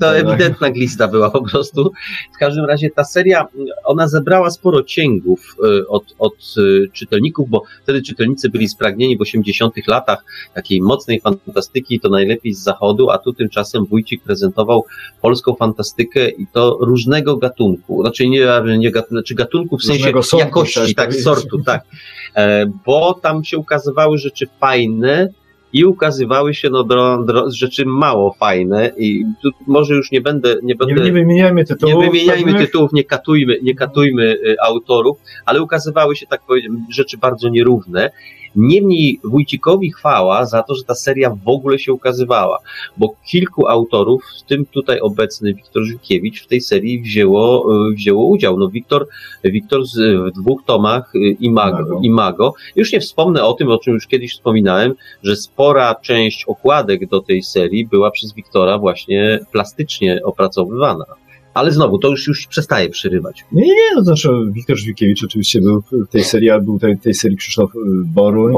to 0.00 0.06
tak. 0.06 0.16
ewidentna 0.16 0.70
glista 0.70 1.08
była 1.08 1.30
po 1.30 1.42
prostu. 1.42 1.92
W 2.34 2.38
każdym 2.38 2.64
razie 2.64 2.90
ta 2.90 3.04
seria, 3.04 3.46
ona 3.84 4.08
zebrała 4.08 4.50
sporo 4.50 4.82
cięgów 4.82 5.56
e, 5.64 5.88
od, 5.88 6.04
od 6.18 6.34
e, 6.34 6.88
czytelników, 6.92 7.50
bo 7.50 7.62
wtedy 7.82 8.02
czytelnicy 8.02 8.48
byli 8.50 8.68
spragnieni 8.68 9.16
w 9.16 9.20
80 9.20 9.74
latach 9.86 10.24
takiej 10.54 10.82
mocnej 10.82 11.20
fantastyki, 11.20 12.00
to 12.00 12.08
najlepiej 12.08 12.54
z 12.54 12.62
zachodu, 12.62 13.10
a 13.10 13.18
tu 13.18 13.32
tymczasem 13.32 13.84
Wójcik 13.86 14.22
prezentował 14.22 14.84
polską 15.22 15.54
fantastykę 15.54 16.28
i 16.28 16.46
to 16.52 16.78
różnego 16.80 17.25
gatunku, 17.36 18.02
znaczy 18.02 18.28
nie, 18.28 18.46
nie 18.78 18.90
gatunku, 18.90 19.14
znaczy 19.14 19.34
gatunku 19.34 19.78
w 19.78 19.82
sensie 19.84 20.12
jakości, 20.38 20.94
tak, 20.94 21.06
powiedzieć. 21.06 21.24
sortu, 21.24 21.62
tak. 21.66 21.82
E, 22.36 22.66
Bo 22.86 23.14
tam 23.14 23.44
się 23.44 23.58
ukazywały 23.58 24.18
rzeczy 24.18 24.46
fajne 24.60 25.28
i 25.72 25.84
ukazywały 25.84 26.54
się 26.54 26.70
no, 26.70 26.84
dro, 26.84 27.24
dro, 27.24 27.50
rzeczy 27.50 27.86
mało 27.86 28.36
fajne 28.40 28.92
i 28.98 29.24
tu 29.42 29.50
może 29.66 29.94
już 29.94 30.10
nie 30.12 30.20
będę, 30.20 30.54
nie 30.54 30.60
Nie, 30.62 30.74
będę 30.74 31.04
nie 31.04 31.12
wymieniajmy 31.12 31.64
tytułów. 31.64 31.94
nie 31.94 32.10
wymieniajmy 32.10 32.44
pewnych. 32.44 32.66
tytułów, 32.66 32.92
nie 32.92 33.04
katujmy, 33.04 33.58
nie 33.62 33.74
katujmy 33.74 34.22
y, 34.24 34.56
autorów, 34.62 35.18
ale 35.46 35.62
ukazywały 35.62 36.16
się, 36.16 36.26
tak 36.26 36.40
powiem, 36.46 36.86
rzeczy 36.92 37.18
bardzo 37.18 37.48
nierówne. 37.48 38.10
Niemniej 38.56 39.20
Wójcikowi 39.24 39.92
chwała 39.92 40.46
za 40.46 40.62
to, 40.62 40.74
że 40.74 40.84
ta 40.84 40.94
seria 40.94 41.30
w 41.44 41.48
ogóle 41.48 41.78
się 41.78 41.92
ukazywała, 41.92 42.58
bo 42.96 43.14
kilku 43.26 43.68
autorów, 43.68 44.24
w 44.38 44.42
tym 44.42 44.66
tutaj 44.66 45.00
obecny 45.00 45.54
Wiktor 45.54 45.84
Żukiewicz, 45.84 46.42
w 46.42 46.46
tej 46.46 46.60
serii 46.60 47.02
wzięło, 47.02 47.74
y, 47.88 47.94
wzięło 47.94 48.26
udział. 48.26 48.58
No 48.58 48.68
Wiktor, 48.68 49.08
Wiktor 49.44 49.86
z, 49.86 49.96
w 50.30 50.40
dwóch 50.40 50.64
tomach 50.66 51.14
y, 51.14 51.18
Imago. 51.40 52.00
Imago. 52.02 52.54
Już 52.76 52.92
nie 52.92 53.00
wspomnę 53.00 53.44
o 53.44 53.52
tym, 53.52 53.70
o 53.70 53.78
czym 53.78 53.94
już 53.94 54.06
kiedyś 54.06 54.32
wspominałem, 54.32 54.94
że 55.22 55.36
spora 55.36 55.94
część 55.94 56.44
okładek 56.44 57.08
do 57.08 57.20
tej 57.20 57.42
serii 57.42 57.86
była 57.86 58.10
przez 58.10 58.34
Wiktora 58.34 58.78
właśnie 58.78 59.38
plastycznie 59.52 60.20
opracowywana. 60.24 61.04
Ale 61.56 61.70
znowu, 61.72 61.98
to 61.98 62.08
już, 62.08 62.26
już 62.26 62.46
przestaje 62.46 62.88
przerywać. 62.90 63.44
Nie, 63.52 63.62
nie, 63.62 63.68
nie, 63.68 63.94
to 63.96 64.02
znaczy 64.04 64.28
Wiktor 64.50 64.76
Żwikiewicz 64.76 65.24
oczywiście 65.24 65.60
był 65.60 65.82
w 65.92 66.08
tej 66.10 66.24
serii, 66.24 66.50
a 66.50 66.58
był 66.60 66.78
tej, 66.78 66.98
tej 66.98 67.14
serii 67.14 67.36
Krzysztof 67.36 67.74
y, 67.74 67.78
Boruń, 68.04 68.54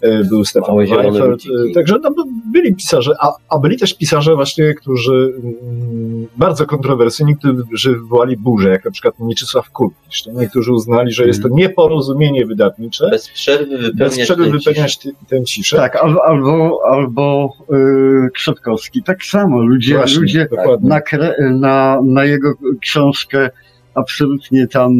e, 0.00 0.24
był 0.24 0.44
Stefan 0.44 0.76
Weifert, 0.76 1.42
e, 1.70 1.74
także 1.74 1.96
no, 2.02 2.10
by- 2.10 2.22
byli 2.52 2.74
pisarze, 2.74 3.14
a, 3.20 3.32
a 3.48 3.58
byli 3.58 3.76
też 3.78 3.94
pisarze 3.94 4.34
właśnie, 4.34 4.74
którzy 4.74 5.32
mm, 5.42 6.26
bardzo 6.36 6.66
kontrowersyjni, 6.66 7.36
którzy 7.36 7.92
wywołali 7.92 8.36
burzę, 8.36 8.68
jak 8.70 8.84
na 8.84 8.90
przykład 8.90 9.14
Mieczysław 9.20 9.70
Kulkisz. 9.70 10.26
No, 10.26 10.40
Niektórzy 10.40 10.72
uznali, 10.72 11.12
że 11.12 11.26
jest 11.26 11.42
to 11.42 11.48
nieporozumienie 11.48 12.46
wydawnicze, 12.46 13.08
Bez 13.10 13.28
przerwy 13.28 13.78
wypełniać 13.78 13.96
bez 13.98 14.18
przerwy 14.18 14.44
tę 14.44 14.50
wypełniać 14.50 14.98
tę- 14.98 15.10
tę 15.28 15.44
ciszę. 15.44 15.76
Tak, 15.76 15.96
albo, 15.96 16.24
albo, 16.24 16.80
albo 16.90 17.52
yy, 17.70 18.30
Krzotkowski. 18.34 19.02
Tak 19.02 19.24
samo. 19.24 19.60
Ludzie, 19.62 19.94
Właśnie, 19.96 20.20
ludzie 20.20 20.46
dokładnie. 20.50 20.88
na, 20.88 21.00
kre, 21.00 21.34
na, 21.50 22.00
na 22.04 22.24
jego 22.24 22.41
książkę 22.80 23.50
absolutnie 23.94 24.66
tam 24.66 24.92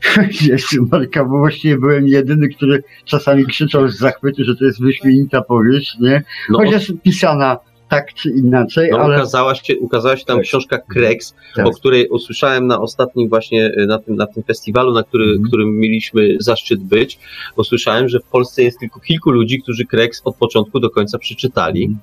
jest 0.48 0.66
Marka, 0.92 1.24
bo 1.24 1.38
właściwie 1.38 1.78
byłem 1.78 2.08
jedyny, 2.08 2.48
który 2.48 2.82
czasami 3.04 3.44
krzyczał 3.46 3.88
z 3.88 3.98
zachwytu, 3.98 4.44
że 4.44 4.56
to 4.56 4.64
jest 4.64 4.82
wyśmienita 4.82 5.42
powieść, 5.42 5.96
nie? 6.00 6.22
No, 6.50 6.58
Chociaż 6.58 6.92
pisana 7.02 7.58
tak 7.88 8.14
czy 8.14 8.30
inaczej, 8.30 8.88
no 8.92 8.98
ale 8.98 9.16
ukazała, 9.16 9.54
się, 9.54 9.78
ukazała 9.78 10.16
się 10.16 10.24
tam 10.24 10.36
Tak. 10.36 10.44
książka 10.44 10.78
Kreks, 10.78 11.34
Tak. 11.56 11.66
o 11.66 11.70
której 11.70 12.08
usłyszałem 12.08 12.66
na 12.66 12.80
ostatnim 12.80 13.28
właśnie, 13.28 13.66
y, 13.78 13.86
na 13.86 13.98
tym, 13.98 14.16
na 14.16 14.26
tym 14.26 14.42
festiwalu, 14.42 14.92
na 14.94 15.02
który, 15.02 15.24
Mhm. 15.24 15.42
którym 15.48 15.78
mieliśmy 15.78 16.36
zaszczyt 16.40 16.80
być. 16.84 17.18
Usłyszałem, 17.56 18.08
że 18.08 18.20
w 18.20 18.24
Polsce 18.24 18.62
jest 18.62 18.78
tylko 18.78 19.00
kilku 19.00 19.30
ludzi, 19.30 19.62
którzy 19.62 19.86
Kreks 19.86 20.22
od 20.24 20.36
początku 20.36 20.80
do 20.80 20.90
końca 20.90 21.18
przeczytali. 21.18 21.96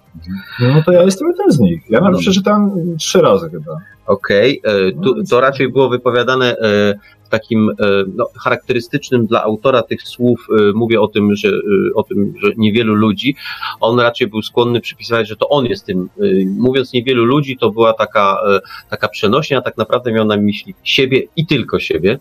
No 0.60 0.84
to 0.86 0.92
ja 0.92 1.04
jestem 1.04 1.28
jeden 1.28 1.52
z 1.52 1.60
nich. 1.60 1.82
Ja 1.90 2.00
nawet 2.00 2.14
No. 2.14 2.20
przeczytałem 2.20 2.72
trzy 3.00 3.22
razy 3.22 3.50
chyba. 3.50 3.72
Okej, 4.08 4.62
e, 4.64 4.92
tu- 5.04 5.24
to 5.30 5.42
raczej 5.42 5.70
było 5.72 5.90
wypowiadane 5.90 6.56
e, 6.58 6.94
w 7.24 7.30
takim 7.30 7.70
e, 7.70 7.74
no, 8.16 8.26
charakterystycznym 8.44 9.26
dla 9.26 9.44
autora 9.44 9.84
tych 9.84 10.02
słów. 10.02 10.48
e, 10.60 10.72
Mówię 10.74 11.02
o 11.02 11.08
tym, 11.08 11.36
że, 11.36 11.48
e, 11.50 11.52
o 11.96 12.04
tym, 12.04 12.34
że 12.44 12.52
niewielu 12.58 12.96
ludzi. 12.96 13.36
On 13.80 14.00
raczej 14.00 14.28
był 14.28 14.42
skłonny 14.42 14.82
przypisywać, 14.82 15.28
że 15.28 15.36
to 15.36 15.50
on 15.50 15.66
jest 15.66 15.86
tym. 15.86 16.10
e, 16.20 16.24
Mówiąc 16.58 16.94
niewielu 16.94 17.26
ludzi, 17.26 17.58
to 17.58 17.72
była 17.72 17.94
taka, 17.94 18.38
e, 18.56 18.60
taka 18.90 19.08
przenośnia, 19.08 19.62
tak 19.62 19.78
naprawdę 19.78 20.12
miał 20.12 20.26
na 20.26 20.38
myśli 20.38 20.76
siebie 20.84 21.24
i 21.36 21.46
tylko 21.46 21.80
siebie. 21.80 22.20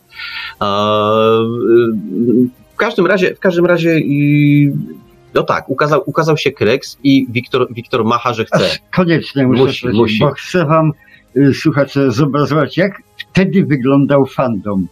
E, 0.62 0.66
W 2.74 2.76
każdym 2.76 3.06
razie, 3.06 3.34
w 3.34 3.40
każdym 3.40 3.66
razie 3.66 3.98
i 4.00 4.70
no 5.34 5.42
tak, 5.42 5.68
ukazał, 5.70 6.02
ukazał 6.06 6.36
się 6.36 6.52
Kreks 6.52 6.98
i 7.04 7.26
Wiktor, 7.30 7.66
Wiktor 7.74 8.04
macha, 8.04 8.34
że 8.34 8.44
chce. 8.44 8.78
koniecznie 8.96 9.46
muszę 9.46 9.62
Musi, 9.64 9.80
powiedzieć, 9.82 10.00
musi. 10.00 10.18
bo 10.18 10.30
chcę 10.30 10.64
wam, 10.66 10.92
słuchacze, 11.54 12.10
zobrazować, 12.12 12.76
jak 12.76 13.02
wtedy 13.16 13.64
wyglądał 13.64 14.26
fandom. 14.26 14.86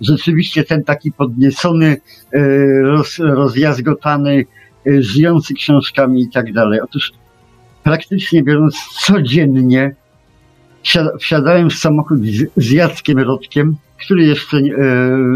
Rzeczywiście 0.00 0.64
ten 0.64 0.84
taki 0.84 1.12
podniecony, 1.12 1.96
y, 2.34 2.82
roz, 2.82 3.18
rozjazgotany, 3.18 4.44
y, 4.86 5.02
żyjący 5.02 5.54
książkami 5.54 6.22
i 6.22 6.30
tak 6.30 6.52
dalej. 6.52 6.80
Otóż 6.80 7.12
praktycznie 7.82 8.42
biorąc 8.42 8.76
codziennie 9.00 9.94
wsia- 10.82 11.18
wsiadałem 11.20 11.70
w 11.70 11.74
samochód 11.74 12.18
z, 12.56 12.70
Jackiem 12.70 13.18
Rodkiem, 13.18 13.76
który 14.04 14.24
jeszcze 14.24 14.62
nie, 14.62 14.74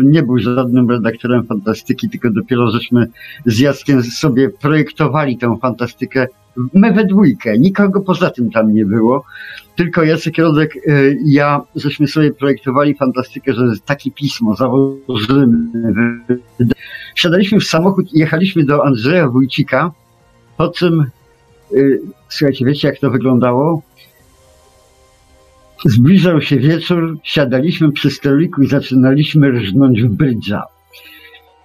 nie 0.04 0.22
był 0.22 0.38
żadnym 0.38 0.90
redaktorem 0.90 1.46
fantastyki, 1.46 2.08
tylko 2.08 2.30
dopiero 2.30 2.70
żeśmy 2.70 3.06
z 3.46 3.58
Jackiem 3.58 4.02
sobie 4.02 4.50
projektowali 4.50 5.38
tę 5.38 5.58
fantastykę 5.62 6.26
My 6.74 6.92
we 6.92 7.04
dwójkę, 7.04 7.58
nikogo 7.58 8.00
poza 8.00 8.30
tym 8.30 8.50
tam 8.50 8.74
nie 8.74 8.86
było, 8.86 9.24
tylko 9.76 10.04
Jacek 10.04 10.38
Rodek 10.38 10.76
y, 10.76 11.18
i 11.24 11.32
ja, 11.32 11.60
żeśmy 11.74 12.08
sobie 12.08 12.32
projektowali 12.32 12.94
fantastykę, 12.94 13.52
że 13.52 13.62
takie 13.86 14.10
pismo 14.10 14.54
założymy. 14.54 15.58
Wsiadaliśmy 17.16 17.60
w 17.60 17.64
samochód 17.64 18.14
i 18.14 18.18
jechaliśmy 18.18 18.64
do 18.64 18.84
Andrzeja 18.84 19.28
Wójcika, 19.28 19.90
po 20.56 20.68
czym, 20.68 21.06
y, 21.72 22.00
słuchajcie, 22.28 22.64
wiecie 22.64 22.88
jak 22.88 22.98
to 22.98 23.10
wyglądało? 23.10 23.82
Zbliżał 25.84 26.40
się 26.40 26.56
wieczór, 26.56 27.18
siadaliśmy 27.22 27.92
przy 27.92 28.10
stoliku 28.10 28.62
i 28.62 28.66
zaczynaliśmy 28.66 29.50
rżnąć 29.50 30.02
w 30.02 30.08
brydża. 30.08 30.62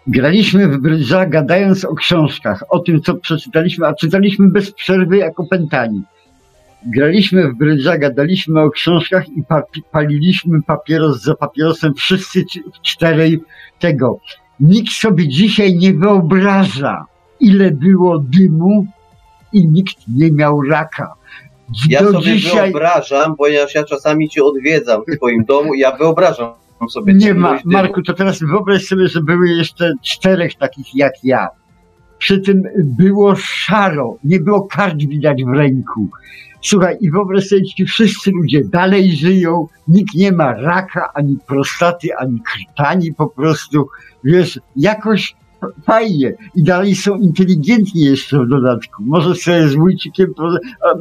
Graliśmy 0.07 0.67
w 0.67 0.77
brydża, 0.77 1.25
gadając 1.25 1.85
o 1.85 1.95
książkach, 1.95 2.63
o 2.69 2.79
tym, 2.79 3.01
co 3.01 3.15
przeczytaliśmy, 3.15 3.87
a 3.87 3.93
czytaliśmy 3.93 4.49
bez 4.49 4.71
przerwy 4.71 5.17
jak 5.17 5.39
opętani. 5.39 6.01
Graliśmy 6.85 7.51
w 7.51 7.57
brydża, 7.57 7.97
gadaliśmy 7.97 8.61
o 8.61 8.69
książkach 8.69 9.29
i 9.29 9.43
pa 9.43 9.63
paliliśmy 9.91 10.61
papieros 10.61 11.21
za 11.21 11.35
papierosem, 11.35 11.93
wszyscy 11.93 12.43
czterej 12.81 13.39
tego. 13.79 14.19
Nikt 14.59 14.93
sobie 14.93 15.27
dzisiaj 15.27 15.75
nie 15.75 15.93
wyobraża, 15.93 17.05
ile 17.39 17.71
było 17.71 18.19
dymu 18.19 18.85
i 19.53 19.67
nikt 19.67 19.95
nie 20.15 20.31
miał 20.31 20.61
raka. 20.61 21.13
Ja 21.89 21.99
sobie 21.99 22.21
dzisiaj... 22.21 22.71
wyobrażam, 22.71 23.35
ponieważ 23.35 23.75
ja 23.75 23.83
czasami 23.83 24.29
cię 24.29 24.43
odwiedzam 24.43 25.01
w 25.07 25.17
twoim 25.17 25.45
domu 25.45 25.73
i 25.73 25.79
ja 25.79 25.97
wyobrażam 25.97 26.53
sobie. 26.89 27.13
Nie 27.13 27.33
ma, 27.33 27.59
Marku, 27.65 28.01
to 28.01 28.13
teraz 28.13 28.39
wyobraź 28.39 28.85
sobie, 28.85 29.07
że 29.07 29.21
były 29.21 29.49
jeszcze 29.49 29.93
czterech 30.03 30.55
takich 30.55 30.95
jak 30.95 31.13
ja. 31.23 31.47
Przy 32.17 32.39
tym 32.39 32.63
było 32.77 33.35
szaro, 33.35 34.17
nie 34.23 34.39
było 34.39 34.67
kart 34.67 34.97
widać 34.97 35.43
w 35.43 35.49
ręku. 35.49 36.09
Słuchaj, 36.61 36.97
i 37.01 37.11
wyobraź 37.11 37.47
sobie, 37.47 37.63
ci 37.63 37.85
wszyscy 37.85 38.31
ludzie 38.31 38.61
dalej 38.63 39.15
żyją, 39.15 39.67
nikt 39.87 40.15
nie 40.15 40.31
ma 40.31 40.53
raka, 40.53 41.09
ani 41.13 41.37
prostaty, 41.47 42.07
ani 42.17 42.41
krtani, 42.41 43.13
po 43.13 43.27
prostu, 43.27 43.87
wiesz, 44.23 44.59
jakoś 44.75 45.35
fajnie 45.85 46.33
i 46.55 46.63
dalej 46.63 46.95
są 46.95 47.17
inteligentni 47.17 48.01
jeszcze 48.01 48.39
w 48.39 48.49
dodatku. 48.49 49.03
Może 49.05 49.35
sobie 49.35 49.67
z 49.67 49.75
Wójcikiem 49.75 50.33
no, 50.37 50.49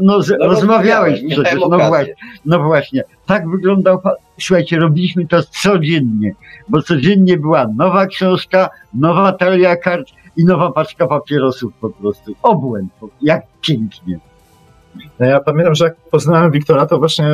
no, 0.01 0.21
rozmawiałeś 0.41 1.21
przecież, 1.31 1.61
no 1.71 1.79
właśnie, 1.79 2.15
no 2.45 2.63
właśnie. 2.63 3.05
Tak 3.27 3.49
wyglądał, 3.49 4.01
słuchajcie, 4.41 4.79
robiliśmy 4.79 5.27
to 5.27 5.43
codziennie, 5.43 6.35
bo 6.69 6.83
codziennie 6.83 7.39
była 7.39 7.67
nowa 7.77 8.07
książka, 8.07 8.71
nowa 8.95 9.33
talia 9.33 9.77
kart 9.77 10.09
i 10.37 10.45
nowa 10.45 10.73
paczka 10.73 11.07
papierosów 11.07 11.73
po 11.81 11.91
prostu. 11.91 12.35
Obłęd, 12.43 12.93
jak 13.23 13.43
pięknie. 13.61 14.21
No 15.21 15.27
ja 15.27 15.41
pamiętam, 15.41 15.75
że 15.75 15.85
jak 15.85 15.97
poznałem 15.97 16.51
Wiktora, 16.51 16.87
to 16.87 16.99
właśnie 16.99 17.29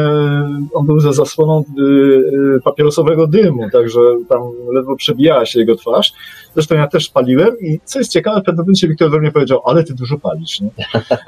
on 0.75 0.87
był 0.87 1.01
za 1.01 1.13
zasłoną 1.13 1.65
y, 1.79 1.83
y, 1.83 2.61
papierosowego 2.65 3.27
dymu, 3.27 3.71
także 3.73 4.01
tam 4.29 4.41
ledwo 4.73 4.97
przebijała 4.97 5.47
się 5.47 5.61
jego 5.61 5.77
twarz. 5.77 6.13
Zresztą 6.55 6.75
ja 6.75 6.87
też 6.87 7.09
paliłem 7.09 7.61
i 7.61 7.81
co 7.85 7.99
jest 7.99 8.13
ciekawe, 8.13 8.41
w 8.41 8.45
pewnym 8.45 8.65
momencie 8.65 8.89
Wiktor 8.89 9.11
do 9.11 9.19
mnie 9.19 9.33
powiedział, 9.33 9.61
ale 9.65 9.85
ty 9.85 9.95
dużo 9.95 10.19
palisz, 10.19 10.61
nie? 10.61 10.71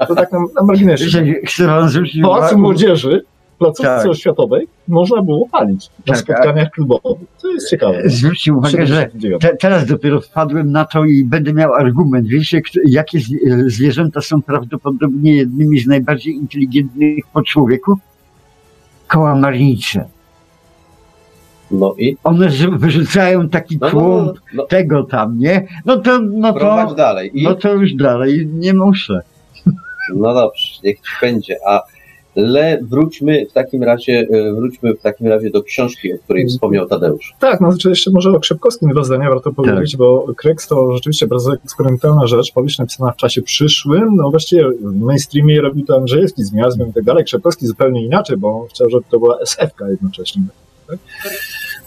To 0.07 0.15
tak 0.15 0.31
na, 0.31 0.39
na 0.55 0.63
marginesie. 0.63 1.05
Zwrócić 1.89 2.21
Pałacu 2.21 2.57
Młodzieży 2.57 3.21
placówce 3.59 3.97
tak. 3.97 4.07
oświatowej 4.07 4.67
można 4.87 5.21
było 5.21 5.47
palić 5.51 5.89
na 6.07 6.13
tak, 6.13 6.17
spotkaniach 6.17 6.69
klubowych. 6.71 7.27
To 7.41 7.51
jest 7.51 7.69
ciekawe. 7.69 8.01
Zwróćcie 8.05 8.53
uwagę, 8.53 8.85
że 8.85 9.09
te, 9.41 9.57
teraz 9.57 9.85
dopiero 9.85 10.21
wpadłem 10.21 10.71
na 10.71 10.85
to 10.85 11.05
i 11.05 11.23
będę 11.23 11.53
miał 11.53 11.73
argument. 11.73 12.27
Wiecie, 12.27 12.61
jakie 12.85 13.19
zwierzęta 13.67 14.21
są 14.21 14.41
prawdopodobnie 14.41 15.35
jednymi 15.35 15.79
z 15.79 15.87
najbardziej 15.87 16.33
inteligentnych 16.33 17.27
po 17.33 17.41
człowieku? 17.41 17.97
Kołamarnicze. 19.07 20.05
No 21.71 21.95
i? 21.97 22.17
One 22.23 22.49
wyrzucają 22.71 23.49
taki 23.49 23.77
no, 23.81 23.89
no, 23.93 23.99
no, 24.01 24.33
no, 24.53 24.65
tego 24.65 25.03
tam, 25.03 25.39
nie? 25.39 25.67
No 25.85 25.97
to, 25.97 26.19
no 26.19 26.53
to, 26.53 26.95
dalej. 26.95 27.31
I? 27.33 27.43
no 27.43 27.55
to 27.55 27.73
już 27.73 27.93
dalej 27.93 28.47
nie 28.53 28.73
muszę. 28.73 29.19
No 30.15 30.33
dobrze, 30.33 30.79
niech 30.83 30.97
ci 30.97 31.11
będzie. 31.21 31.55
A 31.67 31.81
ale 32.39 32.79
wróćmy 32.81 33.45
w 33.49 33.53
takim 33.53 33.83
razie, 33.83 34.27
e, 34.31 34.53
wróćmy 34.53 34.93
w 34.93 35.01
takim 35.01 35.27
razie 35.27 35.49
do 35.49 35.63
książki, 35.63 36.13
o 36.13 36.17
której 36.17 36.47
wspomniał 36.47 36.87
Tadeusz. 36.87 37.33
Tak, 37.39 37.61
no 37.61 37.71
znaczy 37.71 37.89
jeszcze 37.89 38.11
może 38.11 38.31
o 38.31 38.39
Krzepkowskim 38.39 38.89
dwa 38.89 39.03
zdania 39.03 39.29
warto 39.29 39.53
powiedzieć, 39.53 39.91
tak. 39.91 39.97
bo 39.97 40.25
Kreks 40.37 40.67
to 40.67 40.93
rzeczywiście 40.93 41.27
bardzo 41.27 41.53
eksperymentalna 41.53 42.27
rzecz, 42.27 42.51
powieść 42.51 42.77
napisana 42.77 43.11
w 43.11 43.15
czasie 43.15 43.41
przyszłym, 43.41 44.15
no 44.15 44.29
właściwie 44.29 44.69
w 44.69 44.99
mainstreamie 44.99 45.61
robił 45.61 45.85
to 45.85 45.95
Andrzejewski 45.95 46.43
z 46.43 46.53
miastem 46.53 46.89
i 46.89 46.93
tak 46.93 47.03
dalej, 47.03 47.25
Krzepkowski 47.25 47.67
zupełnie 47.67 48.05
inaczej, 48.05 48.37
bo 48.37 48.61
on 48.61 48.67
chciał, 48.67 48.89
żeby 48.89 49.03
to 49.09 49.19
była 49.19 49.39
SF-ka 49.39 49.89
jednocześnie. 49.89 50.41
Tak? 50.87 50.99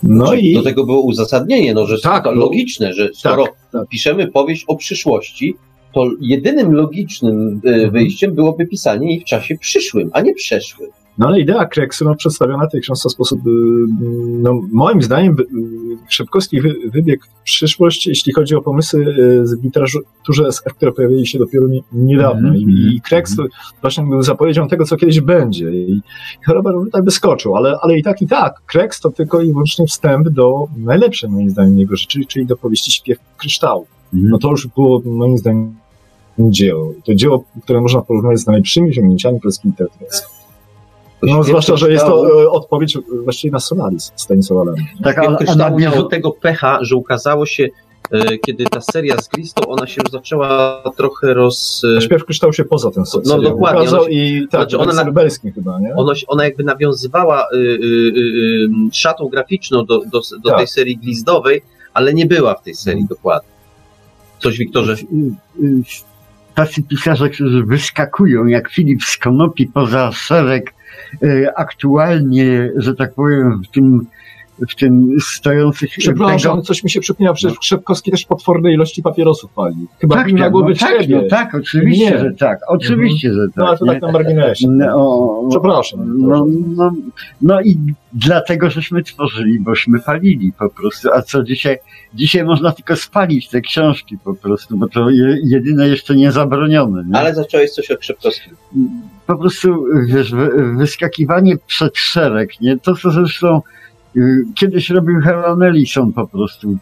No 0.03 0.27
znaczy, 0.27 0.41
i... 0.41 0.55
Do 0.55 0.63
tego 0.63 0.85
było 0.87 1.01
uzasadnienie, 1.01 1.75
no, 1.75 1.87
że 1.87 2.01
tak, 2.01 2.25
to 2.25 2.33
logiczne, 2.33 2.93
że 2.93 3.09
skoro 3.15 3.45
tak, 3.45 3.55
tak. 3.73 3.89
piszemy 3.89 4.29
powieść 4.29 4.65
o 4.69 4.77
przyszłości, 4.77 5.57
to 5.95 6.11
jedynym 6.21 6.73
logicznym 6.73 7.61
e, 7.65 7.69
mhm. 7.69 7.91
wyjściem 7.91 8.35
byłoby 8.35 8.67
pisanie 8.67 9.11
jej 9.11 9.21
w 9.21 9.25
czasie 9.25 9.59
przyszłym, 9.59 10.11
a 10.13 10.21
nie 10.21 10.35
przeszłym. 10.35 10.91
No 11.19 11.27
ale 11.27 11.41
idea 11.41 11.67
Kreksu 11.67 12.05
no, 12.05 12.15
przedstawiona 12.15 12.67
w 12.67 12.73
tej 12.73 12.81
książce 12.81 13.09
w 13.09 13.13
sposób, 13.13 13.47
y, 13.47 13.51
no, 14.43 14.61
moim 14.73 15.03
zdaniem, 15.03 15.37
y, 15.41 15.45
Szybkowski 16.09 16.61
wybiegł 16.93 17.25
w 17.25 17.43
przyszłość, 17.43 18.07
jeśli 18.07 18.33
chodzi 18.33 18.55
o 18.55 18.63
pomysły 18.63 19.01
y, 19.01 19.57
w 19.61 19.65
literaturze 19.65 20.47
SF, 20.49 20.75
które 20.75 20.93
pojawili 20.93 21.27
się 21.27 21.39
dopiero 21.39 21.67
niedawno. 21.93 22.49
Mm 22.49 22.61
-hmm. 22.61 22.71
I, 22.71 22.97
I 22.97 23.01
Kreks 23.01 23.39
mm 23.39 23.47
-hmm. 23.47 23.51
właśnie 23.81 24.05
był 24.05 24.23
zapowiedzią 24.23 24.69
tego, 24.69 24.85
co 24.85 24.97
kiedyś 24.97 25.21
będzie. 25.21 25.71
I 25.71 26.01
Robert 26.49 26.77
tak 26.93 27.05
wyskoczył, 27.05 27.57
ale, 27.57 27.77
ale 27.83 27.99
i 27.99 28.03
tak, 28.03 28.23
i 28.23 28.27
tak. 28.27 28.63
Kreks 28.67 29.01
to 29.01 29.11
tylko 29.11 29.43
i 29.43 29.53
wyłącznie 29.53 29.87
wstęp 29.87 30.29
do 30.29 30.67
najlepszej, 30.77 31.31
moim 31.31 31.51
zdaniem, 31.51 31.79
jego 31.79 31.97
rzeczy, 31.97 32.21
czyli 32.29 32.47
do 32.47 32.57
powieści 32.57 32.93
Śpiew 32.93 33.19
Kryształu. 33.37 33.87
Mm 34.15 34.27
-hmm. 34.27 34.29
No 34.31 34.39
to 34.39 34.51
już 34.51 34.67
było, 34.67 35.03
moim 35.05 35.39
zdaniem, 35.39 35.75
dzieło. 36.39 36.93
To 37.05 37.15
dzieło, 37.15 37.45
które 37.63 37.81
można 37.81 38.03
porównać 38.03 38.39
z 38.39 38.47
najlepszymi 38.47 38.91
osiągnięciami 38.91 39.41
polskiej 39.41 39.71
literatury. 39.71 40.07
No, 41.23 41.43
zwłaszcza, 41.43 41.77
że 41.77 41.93
jest 41.93 42.05
to 42.05 42.43
e, 42.43 42.51
odpowiedź 42.51 42.99
właściwie 43.25 43.53
na 43.53 43.61
Solaris 43.61 44.13
Stanisława 44.17 44.65
Lema. 44.65 44.77
Tak, 45.05 45.19
ale 45.19 45.39
a 45.65 45.71
miało 45.71 46.03
tego 46.03 46.31
pecha, 46.31 46.79
że 46.81 46.97
ukazało 46.97 47.47
się 47.47 47.69
e, 48.11 48.39
kiedy 48.39 48.65
ta 48.65 48.81
seria 48.81 49.17
z 49.17 49.29
Kristą, 49.29 49.67
ona 49.67 49.87
się 49.87 50.03
zaczęła 50.13 50.83
trochę 50.97 51.35
roz... 51.35 51.83
E, 51.99 52.01
Śpiew 52.01 52.25
kryształ 52.25 52.53
się 52.53 52.65
poza 52.65 52.91
tym 52.91 53.07
serią. 53.07 53.25
No 53.27 53.43
dokładnie. 53.43 53.89
Ona 53.89 54.05
się, 54.05 54.11
i 54.11 54.41
tak, 54.51 54.61
znaczy 54.61 54.79
ona, 54.79 55.05
chyba, 55.55 55.81
nie? 55.81 55.95
Ona, 55.95 56.13
ona 56.27 56.45
jakby 56.45 56.65
nawiązywała 56.65 57.47
y, 57.55 57.57
y, 57.57 57.61
y, 57.61 58.69
szatą 58.93 59.29
graficzną 59.29 59.85
do, 59.85 59.99
do, 59.99 60.21
do 60.43 60.49
tak. 60.49 60.59
tej 60.59 60.67
serii 60.67 60.97
glizdowej, 60.97 61.63
ale 61.95 62.15
nie 62.15 62.27
była 62.27 62.55
w 62.55 62.63
tej 62.63 62.75
serii 62.75 63.03
hmm. 63.03 63.09
dokładnie. 63.09 63.49
Coś, 64.39 64.59
Wiktorze? 64.59 64.97
Tacy 66.55 66.83
pisarze, 66.83 67.31
którzy 67.31 67.63
wyskakują 67.65 68.47
jak 68.47 68.71
Filip 68.71 69.03
z 69.03 69.17
Konopi 69.17 69.67
poza 69.67 70.13
szereg 70.13 70.75
e, 71.23 71.59
aktualnie, 71.59 72.71
że 72.77 72.95
tak 72.95 73.15
powiem, 73.15 73.63
w 73.63 73.69
tym 73.69 74.07
w 74.69 74.75
tym 74.75 75.17
stojących... 75.21 75.91
Przepraszam, 75.99 76.53
tego... 76.53 76.63
coś 76.63 76.85
mi 76.85 76.91
się 76.91 77.01
przypomniało, 77.01 77.35
przecież 77.35 77.57
no. 77.57 77.63
Szepkowski 77.63 78.11
też 78.11 78.25
potworne 78.25 78.73
ilości 78.73 79.03
papierosów 79.03 79.53
pali. 79.53 79.87
Chyba 80.01 80.15
tak, 80.15 80.27
tak, 80.27 80.53
no, 80.53 80.75
tak, 80.81 81.09
no, 81.09 81.21
tak, 81.31 81.55
oczywiście, 81.55 82.11
nie. 82.11 82.19
że 82.19 82.31
tak, 82.39 82.59
oczywiście, 82.69 83.29
mhm. 83.29 83.47
że 83.47 83.53
tak. 83.55 83.65
No, 83.65 83.77
to 83.77 83.87
tak 83.87 84.03
na 84.03 84.13
marginesie. 84.13 84.69
No, 84.69 85.43
przepraszam. 85.51 86.01
No, 86.19 86.47
no, 86.77 86.93
no 87.43 87.61
i 87.61 87.77
dlatego, 88.13 88.71
żeśmy 88.71 89.03
tworzyli, 89.03 89.61
bośmy 89.61 90.01
palili 90.01 90.53
po 90.59 90.71
prostu, 90.71 91.09
a 91.13 91.23
co 91.23 91.43
dzisiaj, 91.43 91.79
dzisiaj 92.15 92.45
można 92.45 92.73
tylko 92.73 92.97
spalić 92.97 93.49
te 93.49 93.61
książki 93.61 94.19
po 94.25 94.35
prostu, 94.35 94.77
bo 94.77 94.89
to 94.89 95.11
jedyne 95.45 95.89
jeszcze 95.89 96.17
niezabronione. 96.17 97.05
Nie? 97.05 97.19
Ale 97.19 97.35
zacząłeś 97.35 97.71
coś 97.71 97.91
o 97.91 97.97
Krzepkowskim. 97.97 98.57
Po 99.27 99.39
prostu, 99.39 99.85
wiesz, 100.07 100.35
wyskakiwanie 100.77 101.57
przed 101.67 101.99
szereg, 101.99 102.61
nie? 102.61 102.79
To, 102.79 102.95
co 102.95 103.11
zresztą 103.11 103.63
kiedyś 104.55 104.91
robił 104.91 105.21
Herman 105.21 105.63
Ellison 105.63 106.13
po 106.13 106.27
prostu. 106.27 106.79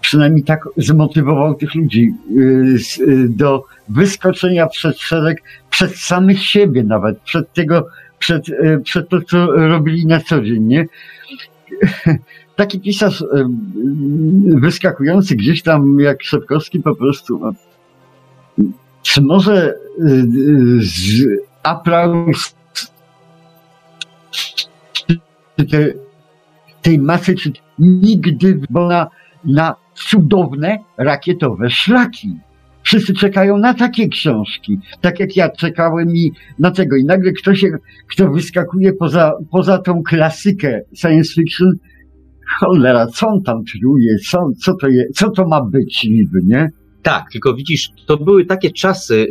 Przynajmniej 0.00 0.44
tak 0.44 0.68
zmotywował 0.76 1.54
tych 1.54 1.74
ludzi 1.74 2.14
y, 2.30 3.02
y, 3.02 3.28
do 3.28 3.64
wyskoczenia 3.88 4.66
przed 4.66 4.98
szereg, 4.98 5.42
przed 5.70 5.96
samych 5.96 6.42
siebie 6.42 6.84
nawet, 6.84 7.18
przed 7.18 7.52
tego, 7.52 7.86
przed, 8.18 8.46
przed 8.84 9.08
to, 9.08 9.20
co 9.22 9.46
robili 9.46 10.06
na 10.06 10.20
co 10.20 10.42
dzień, 10.42 10.62
nie? 10.62 10.86
Taki 12.56 12.80
pisarz 12.80 13.24
wyskakujący 14.44 15.36
gdzieś 15.36 15.62
tam 15.62 16.00
jak 16.00 16.22
Szepkowski 16.22 16.80
po 16.80 16.96
prostu, 16.96 17.38
no, 17.38 17.52
czy 19.02 19.22
może 19.22 19.74
z 20.80 21.24
aplauz 21.62 22.54
te 25.56 26.07
tej 26.88 26.98
masy 26.98 27.34
nigdy, 27.78 28.60
bo 28.70 28.88
na, 28.88 29.08
na 29.44 29.74
cudowne 29.94 30.78
rakietowe 30.98 31.70
szlaki. 31.70 32.36
Wszyscy 32.82 33.14
czekają 33.14 33.58
na 33.58 33.74
takie 33.74 34.08
książki, 34.08 34.78
tak 35.00 35.20
jak 35.20 35.36
ja 35.36 35.50
czekałem 35.50 36.16
i 36.16 36.32
na 36.58 36.70
tego. 36.70 36.96
I 36.96 37.04
nagle 37.04 37.32
ktoś, 37.32 37.64
kto 38.10 38.30
wyskakuje 38.30 38.92
poza, 38.92 39.32
poza 39.50 39.78
tą 39.78 40.02
klasykę 40.02 40.80
science 40.96 41.32
fiction, 41.34 41.72
cholera, 42.58 43.06
co 43.06 43.28
on 43.28 43.42
tam 43.42 43.64
czuje, 43.64 44.16
co, 44.30 44.50
co, 44.64 44.74
to 44.74 44.88
je, 44.88 45.04
co 45.14 45.30
to 45.30 45.48
ma 45.48 45.64
być 45.64 46.04
niby, 46.04 46.40
nie? 46.46 46.68
Tak, 47.02 47.24
tylko 47.32 47.54
widzisz, 47.54 47.88
to 48.06 48.16
były 48.16 48.44
takie 48.44 48.70
czasy, 48.70 49.26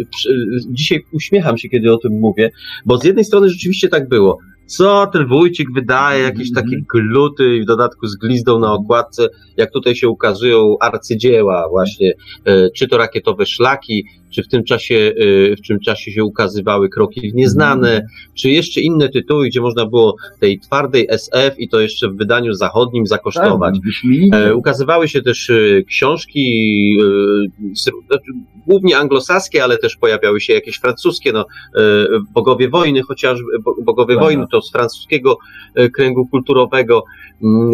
dzisiaj 0.70 1.04
uśmiecham 1.12 1.58
się, 1.58 1.70
kiedy 1.70 1.94
o 1.94 1.98
tym 1.98 2.20
mówię, 2.20 2.50
bo 2.86 2.98
z 2.98 3.04
jednej 3.04 3.26
strony 3.26 3.50
rzeczywiście 3.50 3.90
tak 3.90 4.10
było. 4.10 4.38
Co 4.68 5.07
ten 5.14 5.27
wójcik 5.27 5.72
wydaje, 5.73 6.23
jakieś 6.23 6.52
takie 6.53 6.76
mhm. 6.76 6.85
gluty 6.89 7.56
i 7.56 7.61
w 7.61 7.65
dodatku 7.65 8.07
z 8.07 8.15
glizdą 8.15 8.60
na 8.60 8.73
okładce, 8.73 9.27
jak 9.57 9.72
tutaj 9.72 9.95
się 9.95 10.10
ukazują 10.10 10.76
arcydzieła 10.81 11.69
właśnie, 11.69 12.14
e, 12.45 12.69
czy 12.69 12.88
to 12.88 12.98
rakietowe 12.98 13.45
szlaki, 13.45 14.06
czy 14.38 14.43
w 14.43 14.47
tym 14.47 14.64
czasie, 14.64 14.95
y, 14.95 15.55
w 15.64 15.68
tym 15.68 15.80
czasie 15.80 16.11
się 16.11 16.23
ukazywały 16.23 16.89
kroki 16.89 17.31
w 17.31 17.35
nieznane, 17.35 17.89
mhm. 17.89 18.07
czy 18.35 18.49
jeszcze 18.49 18.81
inne 18.81 19.09
tytuły, 19.09 19.47
gdzie 19.47 19.61
można 19.61 19.85
było 19.85 20.15
tej 20.39 20.59
twardej 20.59 21.07
SF 21.09 21.59
i 21.59 21.69
to 21.69 21.80
jeszcze 21.80 22.09
w 22.09 22.18
wydaniu 22.18 22.53
zachodnim 22.53 23.07
zakosztować. 23.07 23.76
Tak, 24.31 24.41
e, 24.41 24.55
ukazywały 24.55 25.07
się 25.07 25.22
też 25.22 25.49
y, 25.49 25.85
książki, 25.88 26.69
y, 27.72 27.76
znaczy, 27.76 28.31
głównie 28.68 28.97
anglosaskie, 28.97 29.64
ale 29.64 29.77
też 29.77 29.95
pojawiały 29.95 30.41
się 30.41 30.53
jakieś 30.53 30.77
francuskie, 30.77 31.31
no, 31.31 31.45
Bogowie 32.34 32.69
Wojny, 32.69 33.01
chociażby 33.01 33.45
Bogowie 33.84 34.15
tak. 34.15 34.23
Wojny 34.23 34.45
to 34.51 34.61
z 34.61 34.72
francuskiego 34.72 35.38
kręgu 35.93 36.27
kulturowego. 36.27 37.03
Mm, 37.43 37.72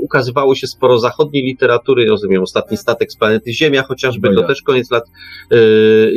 ukazywało 0.00 0.54
się 0.54 0.66
sporo 0.66 0.98
zachodniej 0.98 1.42
literatury, 1.42 2.06
rozumiem, 2.06 2.42
ostatni 2.42 2.76
statek 2.76 3.12
z 3.12 3.16
planety 3.16 3.52
Ziemia 3.52 3.82
chociażby, 3.82 4.34
to 4.34 4.42
też 4.42 4.62
koniec 4.62 4.90
lat 4.90 5.04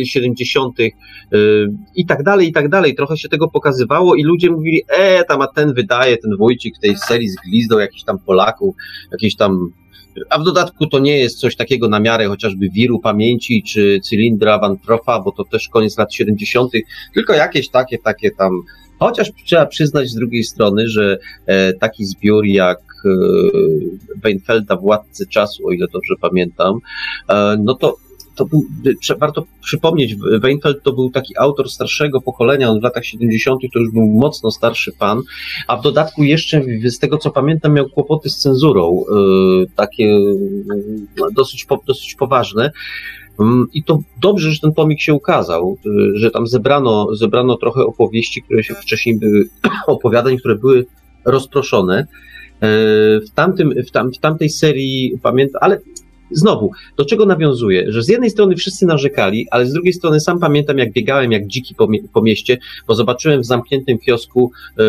70. 0.03 0.79
Y, 0.79 0.93
i 1.95 2.05
tak 2.05 2.23
dalej, 2.23 2.47
i 2.47 2.53
tak 2.53 2.69
dalej. 2.69 2.95
Trochę 2.95 3.17
się 3.17 3.29
tego 3.29 3.47
pokazywało 3.47 4.15
i 4.15 4.23
ludzie 4.23 4.51
mówili, 4.51 4.81
e, 4.87 5.23
tam 5.23 5.41
a 5.41 5.47
ten 5.47 5.73
wydaje, 5.73 6.17
ten 6.17 6.37
Wójcik 6.37 6.77
w 6.77 6.81
tej 6.81 6.97
serii 6.97 7.29
z 7.29 7.35
glizdą 7.35 7.79
jakichś 7.79 8.03
tam 8.03 8.19
Polaków, 8.19 8.75
jakiś 9.11 9.35
tam 9.35 9.71
a 10.29 10.39
w 10.39 10.43
dodatku 10.43 10.87
to 10.87 10.99
nie 10.99 11.19
jest 11.19 11.39
coś 11.39 11.55
takiego 11.55 11.89
na 11.89 11.99
miarę 11.99 12.27
chociażby 12.27 12.69
wiru 12.69 12.99
pamięci 12.99 13.63
czy 13.63 13.99
cylindra 14.03 14.59
Van 14.59 14.77
Troffa, 14.77 15.19
bo 15.19 15.31
to 15.31 15.43
też 15.43 15.69
koniec 15.69 15.97
lat 15.97 16.13
70., 16.13 16.71
tylko 17.13 17.33
jakieś 17.33 17.69
takie, 17.69 17.97
takie 17.97 18.31
tam. 18.31 18.51
Chociaż 18.99 19.31
trzeba 19.45 19.65
przyznać 19.65 20.09
z 20.09 20.15
drugiej 20.15 20.43
strony, 20.43 20.87
że 20.87 21.17
e, 21.45 21.73
taki 21.73 22.05
zbiór 22.05 22.45
jak 22.45 22.79
e, 23.05 23.09
Weinfelda, 24.23 24.75
Władcy 24.75 25.27
Czasu, 25.27 25.67
o 25.67 25.71
ile 25.71 25.87
dobrze 25.93 26.13
pamiętam, 26.21 26.79
e, 27.29 27.57
no 27.63 27.73
to 27.73 27.95
to 28.37 28.45
był, 28.45 28.65
warto 29.19 29.45
przypomnieć, 29.61 30.15
Weinfeld 30.41 30.83
to 30.83 30.93
był 30.93 31.09
taki 31.09 31.37
autor 31.37 31.69
starszego 31.69 32.21
pokolenia, 32.21 32.69
on 32.69 32.79
w 32.79 32.83
latach 32.83 33.05
70. 33.05 33.61
to 33.73 33.79
już 33.79 33.91
był 33.91 34.05
mocno 34.05 34.51
starszy 34.51 34.91
pan, 34.99 35.21
a 35.67 35.77
w 35.77 35.81
dodatku 35.81 36.23
jeszcze, 36.23 36.61
z 36.85 36.99
tego 36.99 37.17
co 37.17 37.31
pamiętam, 37.31 37.73
miał 37.73 37.89
kłopoty 37.89 38.29
z 38.29 38.37
cenzurą, 38.37 39.03
yy, 39.11 39.65
takie 39.75 40.19
no, 41.17 41.27
dosyć, 41.35 41.65
dosyć 41.87 42.15
poważne. 42.15 42.71
Mm, 43.39 43.67
I 43.73 43.83
to 43.83 43.99
dobrze, 44.21 44.51
że 44.51 44.59
ten 44.59 44.73
tomik 44.73 45.01
się 45.01 45.13
ukazał, 45.13 45.77
yy, 45.85 46.19
że 46.19 46.31
tam 46.31 46.47
zebrano, 46.47 47.15
zebrano 47.15 47.57
trochę 47.57 47.81
opowieści, 47.81 48.41
które 48.41 48.63
się 48.63 48.73
wcześniej 48.73 49.19
były, 49.19 49.49
opowiadań, 49.87 50.37
które 50.37 50.55
były 50.55 50.85
rozproszone. 51.25 52.07
W, 53.27 53.29
tamtym, 53.35 53.73
w, 53.87 53.91
tam, 53.91 54.13
w 54.13 54.17
tamtej 54.17 54.49
serii 54.49 55.19
pamiętam, 55.23 55.59
ale 55.63 55.79
znowu, 56.31 56.71
do 56.97 57.05
czego 57.05 57.25
nawiązuję? 57.25 57.91
Że 57.91 58.03
z 58.03 58.07
jednej 58.07 58.29
strony 58.29 58.55
wszyscy 58.55 58.85
narzekali, 58.85 59.47
ale 59.51 59.65
z 59.65 59.73
drugiej 59.73 59.93
strony 59.93 60.19
sam 60.19 60.39
pamiętam, 60.39 60.77
jak 60.77 60.93
biegałem 60.93 61.31
jak 61.31 61.47
dziki 61.47 61.75
po, 61.75 61.87
mie 61.87 61.99
po 62.13 62.21
mieście, 62.21 62.57
bo 62.87 62.95
zobaczyłem 62.95 63.41
w 63.41 63.45
zamkniętym 63.45 63.97
kiosku 63.97 64.51
y, 64.79 64.83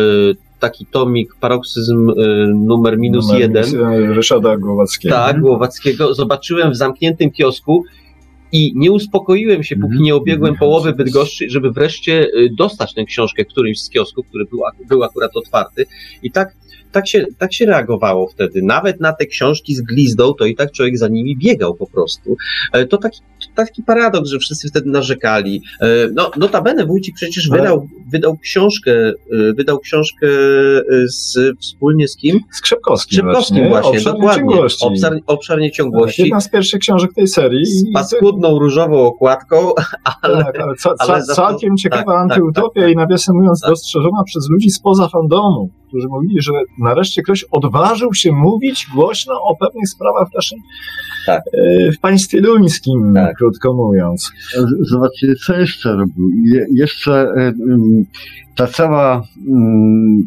taki 0.59 0.85
tomik, 0.85 1.35
paroksyzm 1.39 2.09
y, 2.09 2.13
numer 2.55 2.97
minus 2.97 3.27
numer 3.27 3.41
jeden. 3.41 3.65
Ryszarda 4.13 4.57
Głowackiego. 4.57 5.15
Tak, 5.15 5.41
Głowackiego. 5.41 6.13
Zobaczyłem 6.13 6.71
w 6.71 6.75
zamkniętym 6.75 7.31
kiosku 7.31 7.83
i 8.51 8.73
nie 8.75 8.91
uspokoiłem 8.91 9.63
się, 9.63 9.75
póki 9.75 10.01
nie 10.01 10.15
obiegłem 10.15 10.55
połowy 10.55 10.93
Bydgoszczy, 10.93 11.49
żeby 11.49 11.71
wreszcie 11.71 12.27
dostać 12.57 12.93
tę 12.93 13.05
książkę 13.05 13.43
w 13.43 13.47
którymś 13.47 13.81
z 13.81 13.89
kiosków, 13.89 14.27
który 14.27 14.45
był, 14.45 14.59
był 14.89 15.03
akurat 15.03 15.31
otwarty. 15.35 15.85
I 16.23 16.31
tak 16.31 16.55
tak 16.91 17.07
się, 17.07 17.25
tak 17.37 17.53
się 17.53 17.65
reagowało 17.65 18.27
wtedy. 18.27 18.61
Nawet 18.63 18.99
na 18.99 19.13
te 19.13 19.25
książki 19.25 19.75
z 19.75 19.81
glizdą, 19.81 20.33
to 20.33 20.45
i 20.45 20.55
tak 20.55 20.71
człowiek 20.71 20.97
za 20.97 21.07
nimi 21.07 21.37
biegał 21.37 21.75
po 21.75 21.87
prostu. 21.87 22.35
E, 22.73 22.85
to 22.85 22.97
taki, 22.97 23.19
taki 23.55 23.83
paradoks, 23.83 24.29
że 24.29 24.39
wszyscy 24.39 24.69
wtedy 24.69 24.89
narzekali. 24.89 25.61
E, 25.81 25.87
no, 26.13 26.31
notabene 26.37 26.85
Wójcik 26.85 27.15
przecież 27.15 27.49
wydał, 27.49 27.87
wydał 28.11 28.37
książkę, 28.37 28.91
e, 28.91 29.13
wydał 29.53 29.79
książkę 29.79 30.27
z, 31.05 31.37
wspólnie 31.59 32.07
z 32.07 32.15
kim? 32.15 32.39
Z 32.51 32.61
Krzepkowskim. 32.61 33.19
Krzepkowskim 33.19 33.69
właśnie, 33.69 33.99
właśnie 33.99 34.11
dokładnie. 34.11 34.61
Obszar, 34.81 35.13
obszar 35.27 35.59
nieciągłości. 35.59 36.21
Jedna 36.21 36.41
z 36.41 36.49
pierwszych 36.49 36.79
książek 36.79 37.13
tej 37.15 37.27
serii. 37.27 37.65
Z 37.65 37.93
paskudną 37.93 38.59
różową 38.59 39.05
okładką, 39.05 39.71
ale, 40.21 40.43
tak, 40.43 40.59
ale, 40.59 40.75
ca, 40.75 40.95
ca, 40.95 41.13
ale 41.13 41.23
całkiem 41.23 41.77
ciekawa 41.77 42.03
tak, 42.03 42.29
tak, 42.29 42.37
antyutopia 42.37 42.81
tak, 42.81 42.83
tak, 42.83 42.93
i 42.93 42.95
nawiasem 42.95 43.35
mówiąc 43.35 43.61
tak. 43.61 43.69
dostrzeżona 43.69 44.23
przez 44.25 44.49
ludzi 44.49 44.69
spoza 44.69 45.07
fandomu 45.07 45.69
którzy 45.89 46.07
mówili, 46.07 46.41
że 46.41 46.51
nareszcie 46.79 47.21
ktoś 47.21 47.45
odważył 47.51 48.13
się 48.13 48.31
mówić 48.31 48.87
głośno 48.93 49.33
o 49.33 49.55
pewnych 49.55 49.89
sprawach 49.89 50.29
w 50.31 50.35
naszym 50.35 50.59
tak. 51.25 51.41
E, 51.53 51.91
w 51.91 51.99
państwie 51.99 52.41
luńskim, 52.41 53.11
tak. 53.15 53.37
krótko 53.37 53.73
mówiąc. 53.73 54.31
Zobaczcie, 54.79 55.27
co 55.45 55.59
jeszcze 55.59 55.91
robił. 55.91 56.29
Je, 56.45 56.65
jeszcze 56.73 57.13
e, 57.37 57.53
ta 58.55 58.67
cała, 58.67 59.23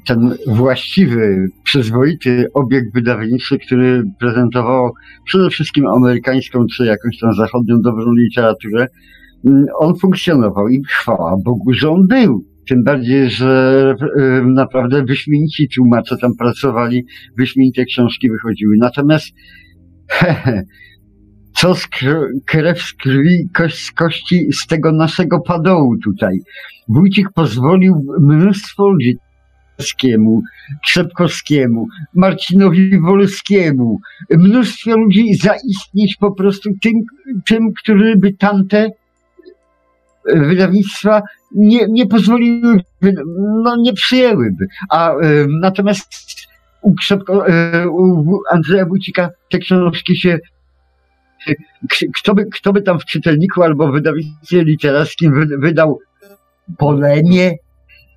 ten 0.06 0.34
właściwy, 0.46 1.48
przyzwoity 1.64 2.46
obieg 2.54 2.84
wydawniczy, 2.94 3.58
który 3.58 4.04
prezentował 4.20 4.92
przede 5.24 5.50
wszystkim 5.50 5.86
amerykańską 5.86 6.66
czy 6.76 6.84
jakąś 6.84 7.18
tam 7.18 7.34
zachodnią 7.34 7.80
dobrą 7.80 8.12
literaturę, 8.12 8.86
on 9.78 9.96
funkcjonował 9.96 10.68
i 10.68 10.82
chwała 10.88 11.36
Bogu, 11.44 11.72
że 11.72 11.90
on 11.90 12.06
był 12.06 12.44
tym 12.68 12.84
bardziej, 12.84 13.30
że 13.30 13.94
naprawdę 14.44 15.04
wyśmienici 15.04 15.68
tłumacze 15.74 16.16
tam 16.16 16.36
pracowali, 16.36 17.04
wyśmienite 17.38 17.84
książki 17.84 18.30
wychodziły. 18.30 18.76
Natomiast 18.80 19.26
co 21.56 21.74
z 21.74 21.88
krew 22.46 22.82
z 22.82 22.92
krwi, 22.92 23.48
kość 23.54 23.84
z 23.84 23.92
kości 23.92 24.48
z 24.62 24.66
tego 24.66 24.92
naszego 24.92 25.40
padołu 25.40 25.96
tutaj. 26.04 26.38
Wójcik 26.88 27.28
pozwolił 27.34 28.06
mnóstwo 28.20 28.88
ludzi 28.88 29.16
Krzepkowskiemu, 29.82 30.42
Krzepkowskiemu, 30.84 31.86
Marcinowi 32.14 33.00
Wolskiemu, 33.00 33.98
mnóstwo 34.30 34.96
ludzi 34.96 35.34
zaistnieć 35.34 36.16
po 36.20 36.34
prostu 36.34 36.70
tym, 36.82 36.92
tym, 37.46 37.72
którzy 37.82 38.16
by 38.16 38.32
tamte 38.32 38.90
wydawnictwa 40.34 41.22
nie, 41.54 41.86
nie 41.88 42.06
pozwoliły, 42.06 42.80
no 43.64 43.76
nie 43.76 43.92
przyjęłyby. 43.92 44.66
A 44.90 45.12
y, 45.12 45.46
natomiast 45.60 46.12
u, 46.82 46.94
Krzepko, 46.94 47.48
y, 47.48 47.88
u 47.90 48.40
Andrzeja 48.50 48.86
Wójcika 48.86 49.30
te 49.50 49.58
książki 49.58 50.16
się 50.16 50.38
kto 52.18 52.34
by, 52.34 52.46
kto 52.46 52.72
by 52.72 52.82
tam 52.82 52.98
w 52.98 53.04
czytelniku 53.04 53.62
albo 53.62 53.88
w 53.88 53.92
wydawnictwie 53.92 54.64
literackim 54.64 55.34
wy, 55.34 55.58
wydał 55.58 55.98
polemię 56.78 57.54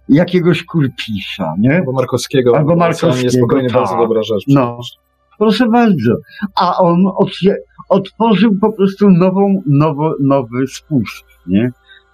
jakiegoś 0.10 0.64
kurpisza, 0.64 1.54
nie? 1.60 1.76
Albo 1.76 1.92
Markowskiego. 1.92 2.58
Albo 2.58 2.76
Markowskiego. 2.76 3.24
Niespokojnie, 3.24 3.70
tak. 3.70 3.78
bardzo 3.78 3.98
dobra 3.98 4.24
rzecz. 4.24 4.44
No, 4.48 4.80
proszę 5.38 5.68
bardzo. 5.68 6.12
A 6.56 6.78
on 6.78 7.04
otworzył 7.90 8.52
po 8.62 8.74
prostu 8.74 9.10
nową, 9.10 9.62
nowo, 9.66 10.16
nowy 10.20 10.68
spust, 10.68 11.26
nie? 11.48 11.72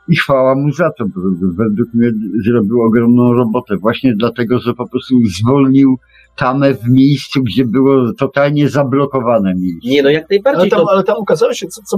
I 0.07 0.15
chwała 0.15 0.55
mu 0.55 0.71
za 0.71 0.91
to. 0.97 1.05
Według 1.41 1.93
mnie 1.93 2.11
zrobił 2.45 2.81
ogromną 2.81 3.33
robotę. 3.33 3.77
Właśnie 3.77 4.15
dlatego, 4.15 4.59
że 4.59 4.73
po 4.73 4.87
prostu 4.89 5.15
zwolnił 5.25 5.99
tamę 6.35 6.73
w 6.73 6.89
miejscu, 6.89 7.43
gdzie 7.43 7.65
było 7.65 8.13
totalnie 8.13 8.69
zablokowane 8.69 9.55
miejsce. 9.55 9.89
Nie, 9.89 10.03
no 10.03 10.09
jak 10.09 10.29
najbardziej. 10.29 10.61
Ale 10.61 10.69
tam, 10.69 10.79
to... 10.79 10.91
ale 10.91 11.03
tam 11.03 11.17
ukazało 11.17 11.53
się, 11.53 11.67
co, 11.67 11.81
co 11.81 11.97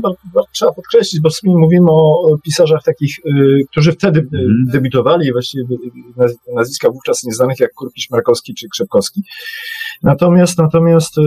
trzeba 0.52 0.72
podkreślić, 0.72 1.22
bo 1.22 1.30
w 1.30 1.34
sumie 1.34 1.56
mówimy 1.56 1.92
o 1.92 2.38
pisarzach 2.44 2.84
takich, 2.84 3.20
y, 3.20 3.62
którzy 3.72 3.92
wtedy 3.92 4.20
y, 4.20 4.38
mm. 4.38 4.66
debiutowali, 4.72 5.32
właściwie 5.32 5.64
y, 5.64 6.54
nazwiska 6.56 6.90
wówczas 6.90 7.24
nieznanych 7.24 7.60
jak 7.60 7.74
Kurkisz 7.74 8.10
Markowski 8.10 8.56
czy 8.56 8.70
Krzepkowski. 8.70 9.22
Natomiast, 10.04 10.58
natomiast 10.58 11.18
y, 11.18 11.22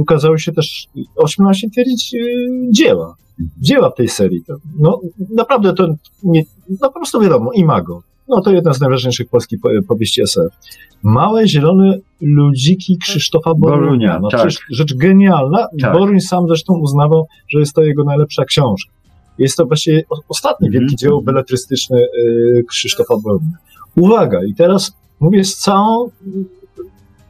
ukazało 0.00 0.38
się 0.38 0.52
też 0.52 0.86
18 1.16 1.70
twierdzić 1.70 2.14
dzieła 2.70 3.16
dzieła 3.58 3.90
w 3.90 3.94
tej 3.94 4.08
serii. 4.08 4.44
No, 4.78 5.00
naprawdę 5.34 5.74
to 5.74 5.88
nie, 6.22 6.42
no 6.68 6.88
po 6.88 6.92
prostu 6.92 7.20
wiadomo, 7.20 7.52
Imago. 7.52 8.02
No 8.28 8.40
to 8.40 8.52
jedna 8.52 8.74
z 8.74 8.80
najważniejszych 8.80 9.28
polskich 9.28 9.58
powieści 9.88 10.22
SF. 10.22 10.52
Małe 11.02 11.48
zielone 11.48 11.98
ludziki 12.20 12.98
Krzysztofa 12.98 13.54
Borunia. 13.54 14.18
No, 14.22 14.28
tak. 14.28 14.50
Rzecz 14.70 14.94
genialna. 14.94 15.66
Tak. 15.80 15.92
Boruń 15.92 16.20
sam 16.20 16.46
zresztą 16.46 16.74
uznawał, 16.78 17.26
że 17.48 17.58
jest 17.58 17.72
to 17.74 17.82
jego 17.82 18.04
najlepsza 18.04 18.44
książka. 18.44 18.92
Jest 19.38 19.56
to 19.56 19.66
właśnie 19.66 20.02
ostatnie 20.28 20.66
Mhm. 20.68 20.80
wielkie 20.82 20.96
dzieło 20.96 21.22
beletrystyczne 21.22 21.98
y, 21.98 22.64
Krzysztofa 22.68 23.14
Wolny. 23.24 23.50
Uwaga, 23.96 24.44
i 24.44 24.54
teraz 24.54 24.92
mówię 25.20 25.44
z 25.44 25.56
całą 25.56 26.10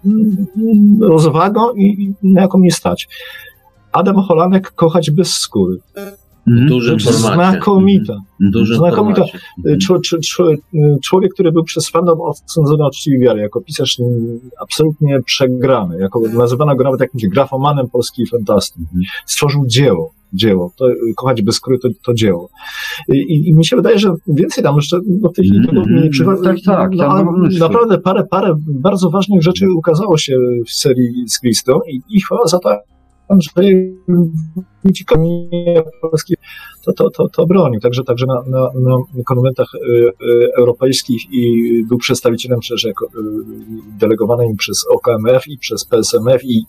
mm, 0.05 0.47
mm, 0.57 1.03
rozwagą 1.03 1.73
i, 1.75 2.15
i 2.23 2.33
na 2.33 2.41
jaką 2.41 2.59
mnie 2.59 2.73
stać. 2.73 3.09
Adam 3.93 4.17
Holanek 4.17 4.71
kochać 4.73 5.11
bez 5.11 5.33
skóry. 5.35 5.77
Mhm. 6.49 6.69
Dużym 6.69 6.99
Rzecz 6.99 7.15
formacie. 7.15 7.51
Znakomita. 7.51 8.17
Dużym 8.41 8.77
Znakomita. 8.77 9.25
czło, 9.83 9.99
y, 10.53 10.99
człowiek, 11.03 11.35
który 11.35 11.53
był 11.53 11.65
przez 11.65 11.89
fandom 11.91 12.21
odsądzony 12.21 12.85
od 12.85 12.95
czci 12.95 13.19
wiary, 13.19 13.41
jako 13.41 13.61
pisarz 13.61 14.01
mm, 14.01 14.41
absolutnie 14.63 15.21
przegrany, 15.27 15.99
jako 15.99 16.21
nazywano 16.21 16.77
go 16.77 16.85
nawet 16.85 17.01
jakimś 17.01 17.27
grafomanem 17.27 17.89
polskiej 17.91 18.27
fantastyki. 18.27 18.81
Mhm. 18.83 19.03
Stworzył 19.27 19.67
dzieło. 19.67 20.13
Dzieło. 20.35 20.73
To, 20.77 20.91
y, 20.91 20.95
kochać 21.17 21.43
bez 21.43 21.55
skóry 21.55 21.79
to, 21.79 21.89
to 22.05 22.15
dzieło. 22.15 22.49
I, 23.13 23.49
I, 23.49 23.55
mi 23.55 23.65
się 23.65 23.77
wydaje, 23.77 23.99
że 23.99 24.15
więcej 24.29 24.65
tam 24.65 24.77
jeszcze 24.77 24.99
w 25.01 25.33
tej 25.35 25.45
chwili 25.49 25.67
tego 25.67 25.85
mi 25.87 26.03
nie 26.03 26.11
przychodzi. 26.11 26.43
Tak, 26.45 26.57
tak, 26.67 26.91
No, 26.95 27.33
mnóstwo. 27.33 27.69
naprawdę 27.69 27.99
parę, 27.99 28.25
parę 28.31 28.55
bardzo 28.69 29.11
ważnych 29.11 29.43
rzeczy 29.43 29.67
ukazało 29.73 30.19
się 30.19 30.37
w 30.67 30.73
serii 30.73 31.29
z 31.29 31.41
Christo 31.41 31.81
i, 31.91 32.01
i 32.17 32.21
chwała 32.21 32.47
za 32.47 32.59
to, 32.59 32.71
że 33.41 33.63
Wikipedia 34.85 35.83
polskiej 36.01 36.37
to, 36.85 36.93
to, 36.93 37.11
to, 37.11 37.29
to 37.29 37.47
bronił. 37.47 37.81
Także, 37.81 38.05
także 38.05 38.27
na, 38.27 38.43
na, 38.47 38.71
na 39.15 39.25
konwentach 39.27 39.75
y, 39.75 39.79
y, 39.79 40.55
europejskich 40.57 41.23
i 41.33 41.85
był 41.89 41.99
przedstawicielem 41.99 42.61
przecież 42.61 42.85
jako, 42.85 43.07
y, 43.07 43.09
delegowanym 43.99 44.57
przez 44.57 44.85
OKMF 44.91 45.49
i 45.49 45.59
przez 45.59 45.85
PSMF 45.85 46.45
i 46.45 46.65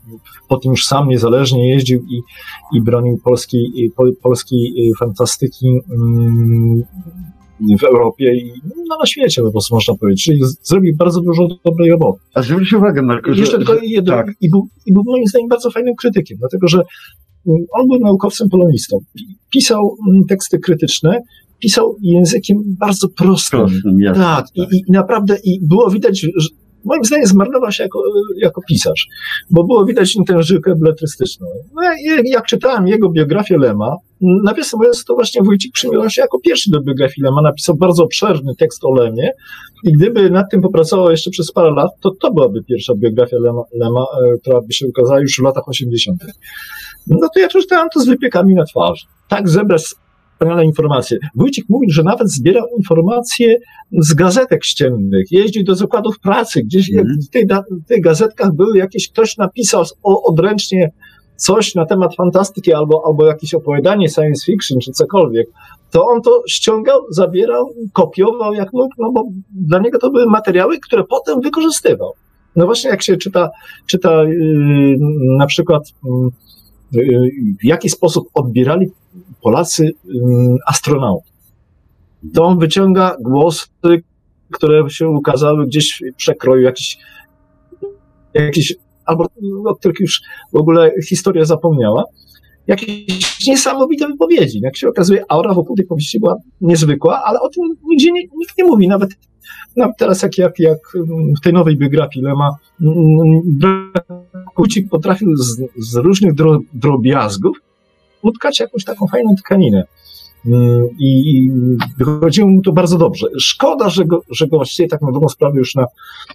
po 0.48 0.58
tym 0.58 0.72
już 0.72 0.86
sam 0.86 1.08
niezależnie 1.08 1.70
jeździł 1.70 2.06
i, 2.10 2.22
i 2.74 2.82
bronił 2.82 3.18
polskiej, 3.24 3.72
i, 3.76 3.92
po, 3.92 4.04
polskiej 4.22 4.92
fantastyki 5.00 5.68
mm, 5.92 6.84
w 7.80 7.84
Europie 7.84 8.36
i 8.36 8.52
no, 8.90 8.98
na 9.00 9.06
świecie 9.06 9.42
po 9.42 9.52
prostu 9.52 9.76
można 9.76 9.96
powiedzieć. 9.96 10.24
Czyli 10.24 10.42
zrobił 10.62 10.96
bardzo 10.96 11.22
dużo 11.22 11.48
dobrej 11.66 11.90
roboty. 11.90 12.20
A 12.34 12.42
zwróć 12.42 12.74
uwagę, 12.74 13.02
Marku, 13.02 13.34
że, 13.34 13.40
Jeszcze 13.40 13.58
tylko 13.58 13.76
jedno, 13.82 14.14
tak. 14.14 14.28
i, 14.42 14.50
był, 14.50 14.68
i 14.86 14.94
był 14.94 15.04
moim 15.06 15.28
zdaniem 15.28 15.50
bardzo 15.50 15.72
fajnym 15.72 15.96
krytykiem, 15.96 16.38
dlatego 16.38 16.68
że 16.68 16.78
mm, 17.48 17.66
on 17.72 17.88
był 17.88 18.00
naukowcem 18.00 18.50
polonistą. 18.50 19.00
Pisał 19.50 19.98
mm, 20.10 20.26
teksty 20.26 20.60
krytyczne, 20.60 21.22
pisał 21.60 21.96
językiem 22.02 22.58
bardzo 22.80 23.10
prostym. 23.10 23.60
prostym, 23.60 24.02
jasne. 24.02 24.24
Tak, 24.24 24.46
i, 24.56 24.62
i 24.62 24.92
naprawdę 24.92 25.38
i 25.44 25.60
było 25.62 25.90
widać, 25.90 26.20
że 26.20 26.50
moim 26.86 27.04
zdaniem 27.04 27.28
zmarnował 27.28 27.72
się 27.72 27.84
jako, 27.84 28.04
jako 28.38 28.62
pisarz, 28.70 29.08
bo 29.50 29.64
było 29.64 29.86
widać 29.86 30.18
tę 30.28 30.44
żyłkę 30.44 30.76
beletrystyczną. 30.76 31.48
No, 31.74 31.82
jak 32.24 32.46
czytałem 32.46 32.88
jego 32.88 33.10
biografię 33.10 33.58
Lema, 33.58 33.96
nawiasem 34.22 34.78
mówiąc, 34.78 35.06
to 35.06 35.14
właśnie 35.14 35.42
Wójcik 35.44 35.74
przymierzał 35.74 36.10
się 36.10 36.22
jako 36.22 36.40
pierwszy 36.40 36.72
do 36.72 36.82
biografii 36.82 37.24
Lema, 37.24 37.42
napisał 37.42 37.76
bardzo 37.76 38.04
obszerny 38.04 38.56
tekst 38.56 38.86
o 38.86 38.94
Lemie 38.94 39.32
i 39.84 39.92
gdyby 39.92 40.30
nad 40.30 40.52
tym 40.52 40.62
popracował 40.62 41.12
jeszcze 41.12 41.32
przez 41.32 41.52
parę 41.52 41.72
lat, 41.72 41.92
to 42.02 42.12
to 42.22 42.34
byłaby 42.34 42.64
pierwsza 42.64 42.94
biografia 42.96 43.38
Lema, 43.40 43.62
Lema 43.74 44.02
e, 44.02 44.38
która 44.38 44.62
by 44.62 44.74
się 44.74 44.88
ukazała 44.88 45.20
już 45.20 45.36
w 45.40 45.44
latach 45.44 45.68
80. 45.68 46.24
No 47.08 47.28
to 47.34 47.40
ja 47.40 47.48
czytałem 47.48 47.88
to 47.94 48.00
z 48.00 48.06
wypiekami 48.06 48.56
na 48.56 48.66
twarzy. 48.66 49.06
Tak 49.28 49.50
zebrać 49.50 49.96
wspaniale 50.34 50.66
informacje. 50.66 51.18
Wójcik 51.36 51.66
mówił, 51.70 51.90
że 51.90 52.04
nawet 52.04 52.32
zbierał 52.32 52.68
informacje 52.78 53.58
z 53.92 54.14
gazetek 54.14 54.66
ściennych, 54.66 55.32
jeździł 55.32 55.64
do 55.64 55.76
zakładów 55.76 56.20
pracy, 56.20 56.62
gdzieś 56.64 56.94
Mhm. 56.94 57.18
w, 57.28 57.30
tych, 57.30 57.46
w 57.86 57.88
tych 57.88 58.02
gazetkach 58.02 58.54
były 58.56 58.78
jakieś, 58.78 59.10
ktoś 59.10 59.38
napisał 59.38 59.84
o, 60.04 60.24
odręcznie 60.24 60.92
coś 61.36 61.76
na 61.76 61.86
temat 61.86 62.16
fantastyki 62.16 62.74
albo, 62.74 63.02
albo 63.06 63.26
jakieś 63.26 63.54
opowiadanie 63.54 64.10
science 64.10 64.46
fiction 64.46 64.80
czy 64.80 64.92
cokolwiek, 64.92 65.48
to 65.92 66.06
on 66.06 66.22
to 66.22 66.42
ściągał, 66.50 67.00
zabierał, 67.10 67.70
kopiował 67.94 68.54
jak 68.54 68.74
mógł, 68.74 68.94
no 68.98 69.12
bo 69.12 69.24
dla 69.52 69.80
niego 69.80 70.00
to 70.00 70.12
były 70.12 70.26
materiały, 70.26 70.80
które 70.80 71.04
potem 71.04 71.42
wykorzystywał. 71.42 72.12
No 72.56 72.66
właśnie 72.66 72.90
jak 72.90 73.04
się 73.04 73.18
czyta, 73.18 73.50
czyta 73.88 74.24
yy, 74.24 74.98
na 75.38 75.46
przykład 75.46 75.84
yy, 76.92 77.06
yy, 77.06 77.30
w 77.62 77.66
jaki 77.66 77.90
sposób 77.90 78.28
odbierali 78.34 78.88
Polacy 79.44 79.92
yy, 80.06 80.22
astronautów. 80.68 81.34
To 82.34 82.44
on 82.44 82.60
wyciąga 82.60 83.16
głosy, 83.22 83.68
które 84.52 84.90
się 84.90 85.08
ukazały 85.10 85.66
gdzieś 85.66 86.04
w 86.14 86.16
przekroju, 86.16 86.62
jakiś, 86.62 86.98
jakiś 88.34 88.76
albo 89.06 89.28
o 89.66 89.76
których 89.76 90.00
już 90.00 90.22
w 90.54 90.58
ogóle 90.58 90.92
historia 91.08 91.46
zapomniała, 91.46 92.04
jakieś 92.68 93.48
niesamowite 93.48 94.08
wypowiedzi. 94.08 94.60
Jak 94.62 94.78
się 94.78 94.88
okazuje, 94.88 95.24
aura 95.30 95.54
wokół 95.54 95.76
tej 95.76 95.86
powieści 95.86 96.20
była 96.20 96.36
niezwykła, 96.62 97.24
ale 97.24 97.42
o 97.42 97.50
tym 97.50 97.64
nigdzie 97.90 98.12
nie, 98.12 98.22
nikt 98.38 98.58
nie 98.58 98.64
mówi. 98.64 98.88
Nawet, 98.88 99.10
nawet 99.76 99.98
teraz, 99.98 100.24
jak, 100.24 100.38
jak, 100.38 100.60
jak 100.60 100.80
w 101.38 101.44
tej 101.44 101.54
nowej 101.54 101.78
biografii 101.78 102.26
Lema, 102.26 102.50
Kucik 104.56 104.90
potrafił 104.90 105.36
z, 105.36 105.62
z 105.78 105.96
różnych 105.96 106.34
dro, 106.34 106.60
drobiazgów 106.74 107.58
utkać 108.24 108.60
jakąś 108.60 108.84
taką 108.84 109.08
fajną 109.08 109.36
tkaninę. 109.36 109.84
Mm, 110.46 110.88
I, 111.00 111.52
wychodziło 111.98 112.50
mu 112.50 112.62
to 112.62 112.72
bardzo 112.72 112.98
dobrze. 112.98 113.28
Szkoda, 113.40 113.90
że 113.90 114.06
go, 114.06 114.22
że 114.30 114.48
go 114.48 114.58
właściwie 114.58 114.90
tak 114.90 115.02
na 115.02 115.12
dobrą 115.12 115.30
sprawę 115.30 115.58
już 115.58 115.76
na, 115.76 115.86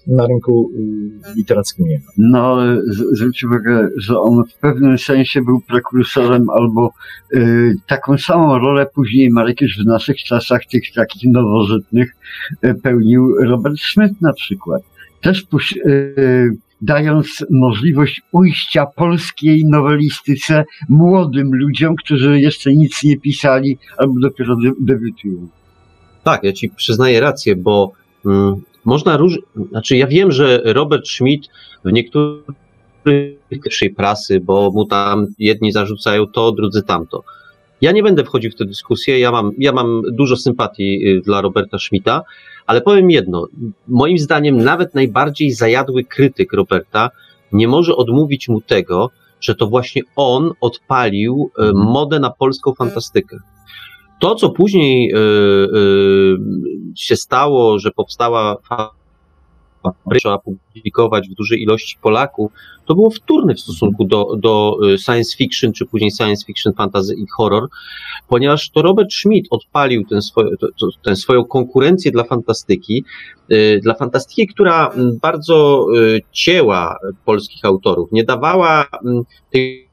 na 0.06 0.26
rynku 0.26 0.70
y, 0.74 1.34
literackim 1.36 1.86
nie 1.86 1.98
ma. 1.98 2.12
No, 2.18 2.58
zwróć 3.12 3.44
uwagę, 3.44 3.88
że 3.96 4.20
on 4.20 4.44
w 4.44 4.54
pewnym 4.54 4.98
sensie 4.98 5.42
był 5.42 5.60
prekursorem 5.60 6.50
albo 6.50 6.92
y, 7.34 7.74
taką 7.86 8.18
samą 8.18 8.58
rolę 8.58 8.86
później 8.94 9.30
Marek 9.30 9.60
już 9.60 9.78
w 9.78 9.86
naszych 9.86 10.16
czasach, 10.16 10.60
tych 10.70 10.82
takich 10.94 11.30
nowożytnych, 11.30 12.16
y, 12.64 12.74
pełnił 12.82 13.36
Robert 13.44 13.78
Schmidt 13.78 14.20
na 14.20 14.32
przykład. 14.32 14.82
Też 15.20 15.42
puś, 15.42 15.76
y, 15.76 16.56
dając 16.82 17.44
możliwość 17.50 18.22
ujścia 18.32 18.86
polskiej 18.86 19.64
nowelistyce 19.64 20.64
młodym 20.88 21.54
ludziom, 21.54 21.96
którzy 21.96 22.40
jeszcze 22.40 22.72
nic 22.74 23.04
nie 23.04 23.20
pisali 23.20 23.78
albo 23.96 24.20
dopiero 24.20 24.56
de- 24.56 24.72
debiutują. 24.80 25.48
Tak, 26.24 26.44
ja 26.44 26.52
ci 26.52 26.70
przyznaję 26.70 27.20
rację, 27.20 27.56
bo 27.56 27.92
mm, 28.26 28.54
można 28.84 29.16
róż... 29.16 29.38
Znaczy, 29.70 29.96
ja 29.96 30.06
wiem, 30.06 30.32
że 30.32 30.60
Robert 30.64 31.08
Schmidt 31.08 31.48
w 31.84 31.92
niektórych 31.92 32.44
pierwszej 33.48 33.90
prasy, 33.90 34.40
bo 34.40 34.70
mu 34.70 34.86
tam 34.86 35.26
jedni 35.38 35.72
zarzucają 35.72 36.26
to, 36.26 36.52
drudzy 36.52 36.82
tamto. 36.82 37.24
Ja 37.80 37.92
nie 37.92 38.02
będę 38.02 38.24
wchodził 38.24 38.50
w 38.50 38.54
tę 38.54 38.64
dyskusję, 38.64 39.18
ja 39.18 39.30
mam, 39.30 39.50
ja 39.58 39.72
mam 39.72 40.02
dużo 40.12 40.36
sympatii 40.36 41.08
y, 41.08 41.20
dla 41.20 41.40
Roberta 41.40 41.78
Schmidta, 41.78 42.22
ale 42.66 42.80
powiem 42.80 43.10
jedno. 43.10 43.46
Moim 43.88 44.18
zdaniem 44.18 44.56
nawet 44.64 44.94
najbardziej 44.94 45.50
zajadły 45.50 46.04
krytyk 46.04 46.52
Roberta 46.52 47.10
nie 47.52 47.68
może 47.68 47.96
odmówić 47.96 48.48
mu 48.48 48.60
tego, 48.60 49.10
że 49.40 49.54
to 49.54 49.66
właśnie 49.66 50.02
on 50.16 50.52
odpalił 50.60 51.50
y, 51.58 51.72
modę 51.74 52.20
na 52.20 52.30
polską 52.30 52.74
fantastykę. 52.74 53.36
To, 54.20 54.34
co 54.34 54.50
później 54.50 55.12
y, 55.12 55.16
się 56.96 57.16
stało, 57.16 57.78
że 57.78 57.90
powstała 57.90 58.56
trzeba 60.18 60.38
publikować 60.38 61.28
w 61.28 61.34
dużej 61.34 61.62
ilości 61.62 61.98
Polaków, 62.02 62.52
to 62.86 62.94
było 62.94 63.10
wtórne 63.10 63.54
w 63.54 63.60
stosunku 63.60 64.04
do, 64.04 64.36
do 64.36 64.76
y, 64.94 64.98
science 64.98 65.36
fiction, 65.36 65.72
czy 65.72 65.86
później 65.86 66.10
science 66.10 66.46
fiction, 66.46 66.72
fantasy 66.72 67.14
i 67.14 67.26
horror, 67.36 67.68
ponieważ 68.28 68.70
to 68.70 68.82
Robert 68.82 69.12
Schmidt 69.12 69.46
odpalił 69.50 70.04
ten 70.06 70.22
swoje, 70.22 70.56
to, 70.60 70.66
to, 70.80 70.86
tę 71.02 71.16
swoją 71.16 71.44
konkurencję 71.44 72.12
dla 72.12 72.24
fantastyki, 72.24 73.04
y, 73.52 73.80
dla 73.82 73.94
fantastyki, 73.94 74.46
która 74.46 74.88
mm, 74.88 75.18
bardzo 75.22 75.86
y, 75.96 76.20
cięła 76.32 76.96
polskich 77.24 77.64
autorów, 77.64 78.12
nie 78.12 78.24
dawała 78.24 78.86
mm, 79.04 79.22
tej 79.50 79.88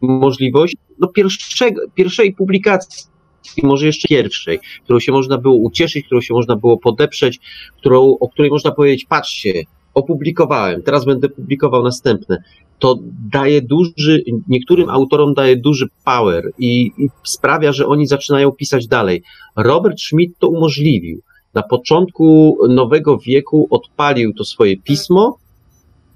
możliwości 0.00 0.78
no, 0.98 1.08
pierwszego, 1.08 1.80
pierwszej 1.94 2.34
publikacji 2.34 3.17
może 3.62 3.86
jeszcze 3.86 4.08
pierwszej, 4.08 4.58
którą 4.84 5.00
się 5.00 5.12
można 5.12 5.38
było 5.38 5.54
ucieszyć, 5.54 6.06
którą 6.06 6.20
się 6.20 6.34
można 6.34 6.56
było 6.56 6.78
podeprzeć, 6.78 7.38
którą, 7.76 8.16
o 8.20 8.28
której 8.28 8.50
można 8.50 8.70
powiedzieć, 8.70 9.06
patrzcie, 9.08 9.64
opublikowałem, 9.94 10.82
teraz 10.82 11.04
będę 11.04 11.28
publikował 11.28 11.82
następne. 11.82 12.42
To 12.78 12.98
daje 13.32 13.62
duży, 13.62 14.22
niektórym 14.48 14.90
autorom 14.90 15.34
daje 15.34 15.56
duży 15.56 15.86
power 16.04 16.50
i, 16.58 16.92
i 16.98 17.08
sprawia, 17.24 17.72
że 17.72 17.86
oni 17.86 18.06
zaczynają 18.06 18.52
pisać 18.52 18.86
dalej. 18.86 19.22
Robert 19.56 20.00
Schmidt 20.00 20.38
to 20.38 20.48
umożliwił. 20.48 21.20
Na 21.54 21.62
początku 21.62 22.58
nowego 22.68 23.18
wieku 23.18 23.66
odpalił 23.70 24.34
to 24.34 24.44
swoje 24.44 24.76
pismo 24.76 25.38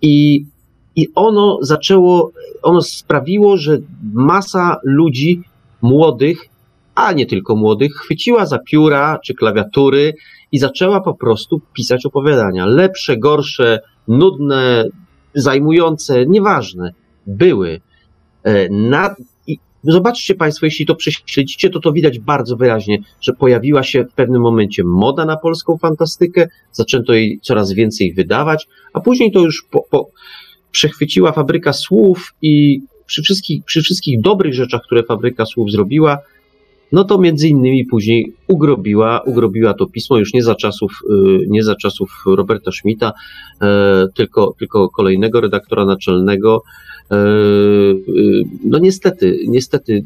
i, 0.02 0.44
i 0.96 1.08
ono 1.14 1.58
zaczęło, 1.60 2.30
ono 2.62 2.82
sprawiło, 2.82 3.56
że 3.56 3.78
masa 4.12 4.76
ludzi 4.84 5.40
młodych 5.82 6.48
a 6.94 7.12
nie 7.12 7.26
tylko 7.26 7.56
młodych, 7.56 7.92
chwyciła 7.92 8.46
za 8.46 8.58
pióra 8.58 9.18
czy 9.24 9.34
klawiatury 9.34 10.14
i 10.52 10.58
zaczęła 10.58 11.00
po 11.00 11.14
prostu 11.14 11.60
pisać 11.72 12.06
opowiadania. 12.06 12.66
Lepsze, 12.66 13.16
gorsze, 13.16 13.80
nudne, 14.08 14.84
zajmujące, 15.34 16.26
nieważne. 16.26 16.92
Były. 17.26 17.80
E, 18.44 18.68
Na, 18.68 19.14
Zobaczcie 19.84 20.34
Państwo, 20.34 20.66
jeśli 20.66 20.86
to 20.86 20.94
prześledzicie, 20.94 21.70
to 21.70 21.80
to 21.80 21.92
widać 21.92 22.18
bardzo 22.18 22.56
wyraźnie, 22.56 22.98
że 23.20 23.32
pojawiła 23.32 23.82
się 23.82 24.04
w 24.04 24.12
pewnym 24.12 24.42
momencie 24.42 24.84
moda 24.84 25.24
na 25.24 25.36
polską 25.36 25.78
fantastykę, 25.78 26.48
zaczęto 26.72 27.12
jej 27.12 27.40
coraz 27.42 27.72
więcej 27.72 28.14
wydawać, 28.14 28.68
a 28.92 29.00
później 29.00 29.32
to 29.32 29.40
już 29.40 29.66
po, 29.70 29.82
po 29.90 30.08
przechwyciła 30.70 31.32
fabryka 31.32 31.72
słów 31.72 32.34
i 32.42 32.80
przy 33.06 33.22
wszystkich, 33.22 33.64
przy 33.64 33.82
wszystkich 33.82 34.20
dobrych 34.20 34.54
rzeczach, 34.54 34.82
które 34.82 35.02
fabryka 35.02 35.46
słów 35.46 35.70
zrobiła, 35.70 36.18
no 36.92 37.04
to 37.04 37.18
między 37.18 37.48
innymi 37.48 37.84
później 37.84 38.32
ugrobiła, 38.48 39.20
ugrobiła 39.20 39.74
to 39.74 39.86
pismo 39.86 40.18
już 40.18 40.34
nie 40.34 40.42
za 40.42 40.54
czasów, 40.54 40.92
y, 41.10 41.46
nie 41.48 41.64
za 41.64 41.76
czasów 41.76 42.22
Roberta 42.26 42.72
Schmidta, 42.72 43.12
e, 43.62 44.06
tylko, 44.14 44.54
tylko 44.58 44.88
kolejnego 44.88 45.40
redaktora 45.40 45.84
naczelnego. 45.84 46.62
E, 47.10 47.16
y, 47.16 48.44
no 48.64 48.78
niestety, 48.78 49.38
niestety 49.48 50.04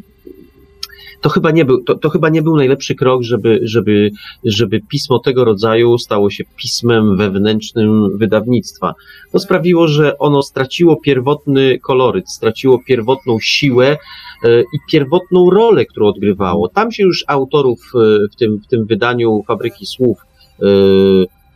to 1.21 1.29
chyba 1.29 1.51
nie 1.51 1.65
był, 1.65 1.85
to, 1.85 1.95
to 1.95 2.11
chyba 2.11 2.29
nie 2.29 2.43
był 2.43 2.57
najlepszy 2.57 2.95
krok, 2.95 3.23
żeby, 3.23 3.61
żeby, 3.63 4.11
żeby 4.45 4.81
pismo 4.91 5.19
tego 5.19 5.45
rodzaju 5.45 5.99
stało 5.99 6.31
się 6.31 6.45
pismem 6.57 7.17
wewnętrznym 7.17 8.19
wydawnictwa. 8.19 8.95
To 9.33 9.39
sprawiło, 9.39 9.89
że 9.89 10.19
ono 10.19 10.43
straciło 10.43 10.97
pierwotny 10.97 11.79
koloryt, 11.79 12.31
straciło 12.31 12.79
pierwotną 12.87 13.39
siłę 13.41 13.97
e, 14.45 14.61
i 14.61 14.79
pierwotną 14.91 15.51
rolę, 15.51 15.87
którą 15.87 16.07
odgrywało. 16.07 16.69
Tam 16.69 16.93
się 16.93 17.03
już 17.03 17.25
autorów 17.27 17.93
e, 17.95 17.99
w 18.33 18.37
tym, 18.37 18.61
w 18.65 18.67
tym 18.67 18.87
wydaniu 18.87 19.43
Fabryki 19.47 19.87
Słów 19.87 20.19
e, 20.63 20.67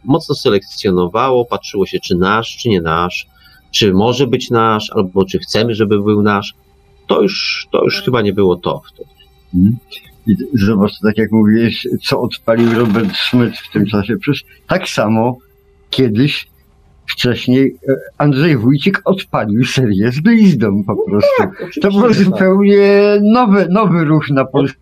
mocno 0.05 0.35
selekcjonowało, 0.35 1.45
patrzyło 1.45 1.87
się, 1.87 1.99
czy 2.01 2.15
nasz, 2.15 2.57
czy 2.57 2.69
nie 2.69 2.81
nasz, 2.81 3.27
czy 3.73 3.95
może 3.95 4.27
być 4.27 4.51
nasz, 4.51 4.91
albo 4.95 5.25
czy 5.25 5.39
chcemy, 5.39 5.75
żeby 5.75 6.03
był 6.03 6.23
nasz. 6.23 6.55
To 7.07 7.23
już, 7.23 7.67
to 7.71 7.85
już 7.85 8.03
chyba 8.03 8.23
nie 8.23 8.33
było 8.33 8.57
to 8.57 8.83
wtedy. 8.93 9.10
Mhm. 9.55 9.77
I 10.27 10.37
zobacz, 10.55 10.93
tak 11.03 11.19
jak 11.19 11.33
mówiłeś, 11.33 11.89
co 12.03 12.21
odpalił 12.21 12.73
Robert 12.75 13.17
Schmidt 13.17 13.59
w 13.59 13.73
tym 13.73 13.87
czasie. 13.87 14.17
Przecież 14.17 14.45
tak 14.67 14.89
samo 14.89 15.39
kiedyś, 15.91 16.49
wcześniej, 17.07 17.77
e, 17.89 17.95
Andrzej 18.19 18.57
Wójcik 18.57 19.03
odpalił 19.05 19.65
serię 19.65 20.13
z 20.13 20.21
glizdą 20.21 20.85
po 20.85 20.97
prostu. 21.11 21.31
Tak, 21.39 21.71
To 21.83 21.91
był 21.91 22.03
tak. 22.03 22.15
zupełnie 22.15 23.19
nowy, 23.23 23.67
nowy 23.71 24.05
ruch 24.05 24.31
na 24.31 24.45
polskim. 24.45 24.81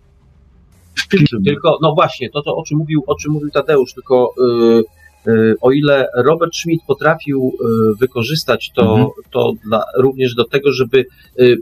Tylko, 1.44 1.78
no 1.82 1.94
właśnie, 1.94 2.30
to, 2.30 2.42
to 2.42 2.56
o 2.56 2.64
czym 2.64 2.78
mówił, 2.78 3.04
o 3.06 3.14
czym 3.14 3.32
mówił 3.32 3.50
Tadeusz, 3.50 3.94
tylko 3.94 4.34
y, 4.38 4.78
y, 4.78 4.84
o 5.60 5.72
ile 5.72 6.06
Robert 6.16 6.56
Schmidt 6.56 6.82
potrafił 6.86 7.52
y, 7.92 7.98
wykorzystać 8.00 8.70
to, 8.74 8.82
Mhm. 8.82 9.08
to 9.30 9.52
dla, 9.64 9.82
również 9.98 10.34
do 10.34 10.44
tego, 10.44 10.72
żeby 10.72 11.04
y, 11.40 11.56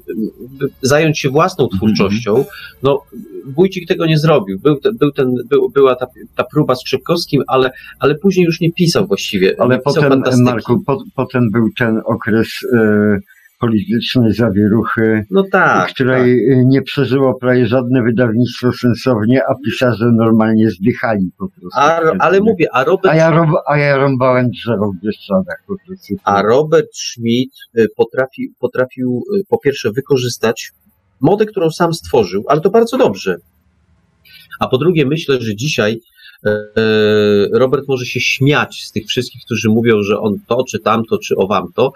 zająć 0.82 1.18
się 1.18 1.28
własną 1.28 1.68
twórczością, 1.68 2.44
no 2.82 3.02
Wójcik 3.46 3.88
tego 3.88 4.06
nie 4.06 4.18
zrobił. 4.18 4.58
Był, 4.58 4.76
te, 4.76 4.92
był 4.92 5.10
ten, 5.12 5.34
był, 5.50 5.70
była 5.70 5.94
ta, 5.94 6.06
ta 6.36 6.44
próba 6.44 6.74
z 6.74 6.84
Krzepkowskim, 6.84 7.42
ale, 7.46 7.70
ale 7.98 8.14
później 8.14 8.46
już 8.46 8.60
nie 8.60 8.72
pisał 8.72 9.06
właściwie. 9.06 9.54
Ale 9.58 9.78
pisał 9.78 10.02
potem. 10.02 10.42
Marku, 10.42 10.82
po, 10.86 11.02
potem 11.14 11.50
był 11.50 11.68
ten 11.78 12.00
okres 12.04 12.48
e, 12.74 13.18
politycznej 13.58 14.32
zawieruchy, 14.32 15.24
no 15.30 15.44
tak, 15.52 15.90
której 15.90 16.52
e, 16.52 16.64
nie 16.64 16.82
przeżyło 16.82 17.34
prawie 17.34 17.66
żadne 17.66 18.02
wydawnictwo 18.02 18.72
sensownie, 18.72 19.42
a 19.48 19.54
pisarze 19.64 20.04
normalnie 20.12 20.70
zdychali 20.70 21.30
po 21.38 21.48
prostu. 21.48 21.68
tak. 21.76 22.04
A, 22.04 22.24
ale 22.24 22.40
mówię, 22.40 22.66
a 22.72 22.84
Robert 22.84 23.14
A 23.14 23.16
ja, 23.16 23.30
rob, 23.30 23.48
a 23.66 23.78
ja 23.78 23.96
rąbałem 23.96 24.50
drzewo 24.50 24.92
w 24.92 25.04
Bieszczadach 25.04 25.62
po 25.66 25.74
prostu. 25.86 26.14
A 26.24 26.42
Robert 26.42 26.96
Schmidt 26.96 27.54
y, 27.78 27.86
potrafi, 27.96 28.52
potrafił 28.60 29.22
y, 29.36 29.42
po 29.48 29.58
pierwsze 29.58 29.90
wykorzystać 29.92 30.72
modę, 31.20 31.46
którą 31.46 31.70
sam 31.70 31.94
stworzył, 31.94 32.44
ale 32.48 32.60
to 32.60 32.70
bardzo 32.70 32.98
dobrze. 32.98 33.36
A 34.60 34.68
po 34.68 34.78
drugie, 34.78 35.06
myślę, 35.06 35.40
że 35.40 35.56
dzisiaj 35.56 36.00
Robert 37.52 37.88
może 37.88 38.06
się 38.06 38.20
śmiać 38.20 38.84
z 38.84 38.92
tych 38.92 39.06
wszystkich, 39.06 39.42
którzy 39.44 39.68
mówią, 39.68 40.02
że 40.02 40.20
on 40.20 40.38
to, 40.46 40.64
czy 40.68 40.78
tamto, 40.78 41.18
czy 41.18 41.36
owamto, 41.36 41.92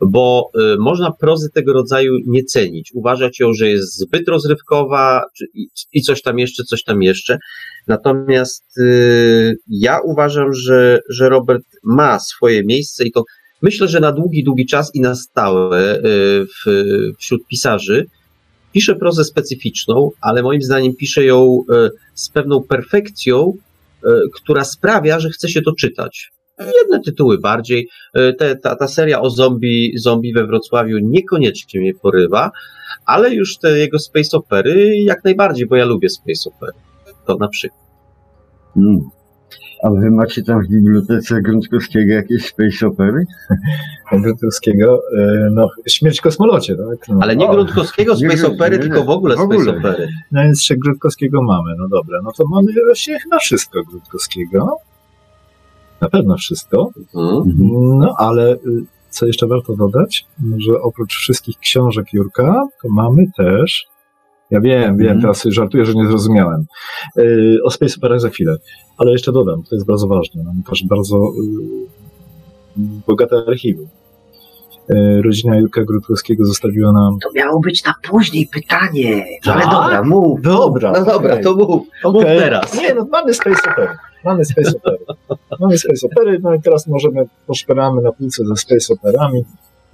bo 0.00 0.50
e, 0.54 0.76
można 0.78 1.12
prozy 1.12 1.50
tego 1.50 1.72
rodzaju 1.72 2.12
nie 2.26 2.44
cenić, 2.44 2.92
uważać 2.94 3.40
ją, 3.40 3.52
że 3.52 3.68
jest 3.68 3.98
zbyt 3.98 4.28
rozrywkowa 4.28 5.22
i, 5.92 6.02
coś 6.02 6.22
tam 6.22 6.38
jeszcze, 6.38 6.64
coś 6.64 6.84
tam 6.84 7.02
jeszcze. 7.02 7.38
Natomiast 7.86 8.64
e, 8.78 8.84
ja 9.68 10.00
uważam, 10.04 10.52
że, 10.52 11.00
że 11.08 11.28
Robert 11.28 11.64
ma 11.82 12.20
swoje 12.20 12.64
miejsce 12.64 13.04
i 13.04 13.12
to 13.12 13.24
myślę, 13.62 13.88
że 13.88 14.00
na 14.00 14.12
długi, 14.12 14.44
długi 14.44 14.66
czas 14.66 14.94
i 14.94 15.00
na 15.00 15.14
stałe 15.14 15.94
e, 15.94 16.00
w, 16.44 16.84
wśród 17.18 17.46
pisarzy. 17.46 18.06
Pisze 18.72 18.96
prozę 18.96 19.24
specyficzną, 19.24 20.10
ale 20.20 20.42
moim 20.42 20.62
zdaniem 20.62 20.96
pisze 20.96 21.24
ją 21.24 21.64
e, 21.70 21.90
z 22.14 22.28
pewną 22.28 22.62
perfekcją, 22.62 23.52
e, 23.52 23.73
która 24.34 24.64
sprawia, 24.64 25.20
że 25.20 25.30
chce 25.30 25.48
się 25.48 25.62
to 25.62 25.72
czytać. 25.72 26.30
Jedne 26.82 27.00
tytuły 27.00 27.38
bardziej. 27.38 27.88
E, 28.14 28.32
Te, 28.32 28.56
ta, 28.56 28.76
ta 28.76 28.88
seria 28.88 29.20
o 29.20 29.30
zombie, 29.30 29.92
zombie 29.98 30.32
we 30.32 30.46
Wrocławiu 30.46 30.98
niekoniecznie 31.02 31.80
mnie 31.80 31.94
porywa, 31.94 32.50
ale 33.06 33.34
już 33.34 33.58
te 33.58 33.78
jego 33.78 33.98
space 33.98 34.36
opery 34.36 34.96
jak 34.96 35.24
najbardziej, 35.24 35.66
bo 35.66 35.76
ja 35.76 35.84
lubię 35.84 36.08
space 36.08 36.50
opery. 36.56 36.72
To 37.26 37.36
na 37.36 37.48
przykład. 37.48 37.80
Mm. 38.76 39.00
A 39.84 39.90
wy 39.90 40.10
macie 40.10 40.42
tam 40.42 40.62
w 40.62 40.68
bibliotece 40.68 41.42
Grączkowskiego 41.42 42.12
jakieś 42.12 42.46
space 42.46 42.86
opery? 42.86 43.24
Grotowskiego, 44.22 45.02
e, 45.18 45.48
no, 45.52 45.68
śmierć 45.86 46.18
w 46.18 46.22
kosmolocie, 46.22 46.76
tak? 46.76 47.08
No, 47.08 47.18
Ale 47.20 47.36
nie 47.36 47.48
O, 47.48 47.52
Gruntkowskiego 47.54 48.14
nie, 48.14 48.18
space 48.18 48.48
nie, 48.48 48.54
opery, 48.54 48.76
nie, 48.76 48.82
tylko 48.82 49.04
w 49.04 49.10
ogóle 49.10 49.36
w 49.36 49.40
ogóle. 49.40 49.60
space 49.60 49.78
opery. 49.78 50.08
No 50.32 50.42
więc 50.42 50.58
jeszcze 50.58 50.76
Grudkowskiego 50.76 51.42
mamy, 51.42 51.74
no 51.78 51.88
dobra, 51.88 52.18
no 52.24 52.30
to 52.36 52.44
mamy 52.46 52.72
właściwie 52.84 53.18
chyba 53.18 53.38
wszystko 53.38 53.82
Grudkowskiego. 53.84 54.76
Na 56.00 56.08
pewno 56.08 56.36
wszystko. 56.36 56.90
Mhm. 57.14 57.54
No 57.98 58.14
ale 58.18 58.52
y, 58.54 58.58
co 59.10 59.26
jeszcze 59.26 59.46
warto 59.46 59.76
dodać, 59.76 60.26
że 60.58 60.80
oprócz 60.82 61.14
wszystkich 61.14 61.58
książek 61.58 62.06
Jurka, 62.12 62.66
to 62.82 62.88
mamy 62.88 63.24
też, 63.36 63.86
ja 64.54 64.60
wiem, 64.60 64.96
wiem, 64.96 65.06
Mhm. 65.06 65.20
teraz 65.20 65.42
żartuję, 65.48 65.84
że 65.84 65.94
nie 65.94 66.06
zrozumiałem, 66.06 66.64
y, 67.18 67.58
o 67.64 67.70
Space 67.70 67.94
Opera 67.98 68.18
za 68.18 68.28
chwilę, 68.28 68.56
ale 68.98 69.12
jeszcze 69.12 69.32
dodam, 69.32 69.62
to 69.62 69.74
jest 69.74 69.86
bardzo 69.86 70.06
ważne, 70.06 70.42
mamy 70.44 70.62
też 70.70 70.84
bardzo 70.88 71.16
y, 71.16 72.80
bogate 73.06 73.36
archiwum. 73.48 73.86
Y, 74.90 75.22
Rodzina 75.22 75.56
Jurka 75.58 75.84
Grudkowskiego 75.84 76.44
zostawiła 76.44 76.92
nam 76.92 77.18
To 77.22 77.28
miało 77.34 77.60
być 77.60 77.84
na 77.84 77.94
później 78.10 78.46
pytanie. 78.52 79.24
Ale 79.46 79.62
Tak? 79.62 79.70
dobra, 79.70 80.02
mów. 80.02 80.42
Dobra, 80.42 80.92
No 80.92 81.04
dobra, 81.04 81.32
okej. 81.32 81.44
to 81.44 81.54
mów, 81.56 81.68
mów 81.68 81.86
Okej. 82.16 82.38
teraz. 82.38 82.74
Nie, 82.80 82.94
no 82.94 83.06
mamy 83.10 83.34
Space 83.34 83.70
Opery. 83.72 83.88
Mamy 84.24 84.44
Space 84.44 84.70
Opery. 84.76 84.98
Mamy 85.60 85.78
Space 85.78 86.06
Opery, 86.12 86.38
no 86.42 86.54
i 86.54 86.62
teraz 86.62 86.86
możemy, 86.86 87.24
poszperamy 87.46 88.02
na 88.02 88.12
półce 88.12 88.44
ze 88.46 88.56
Space 88.56 88.94
Operami. 88.94 89.44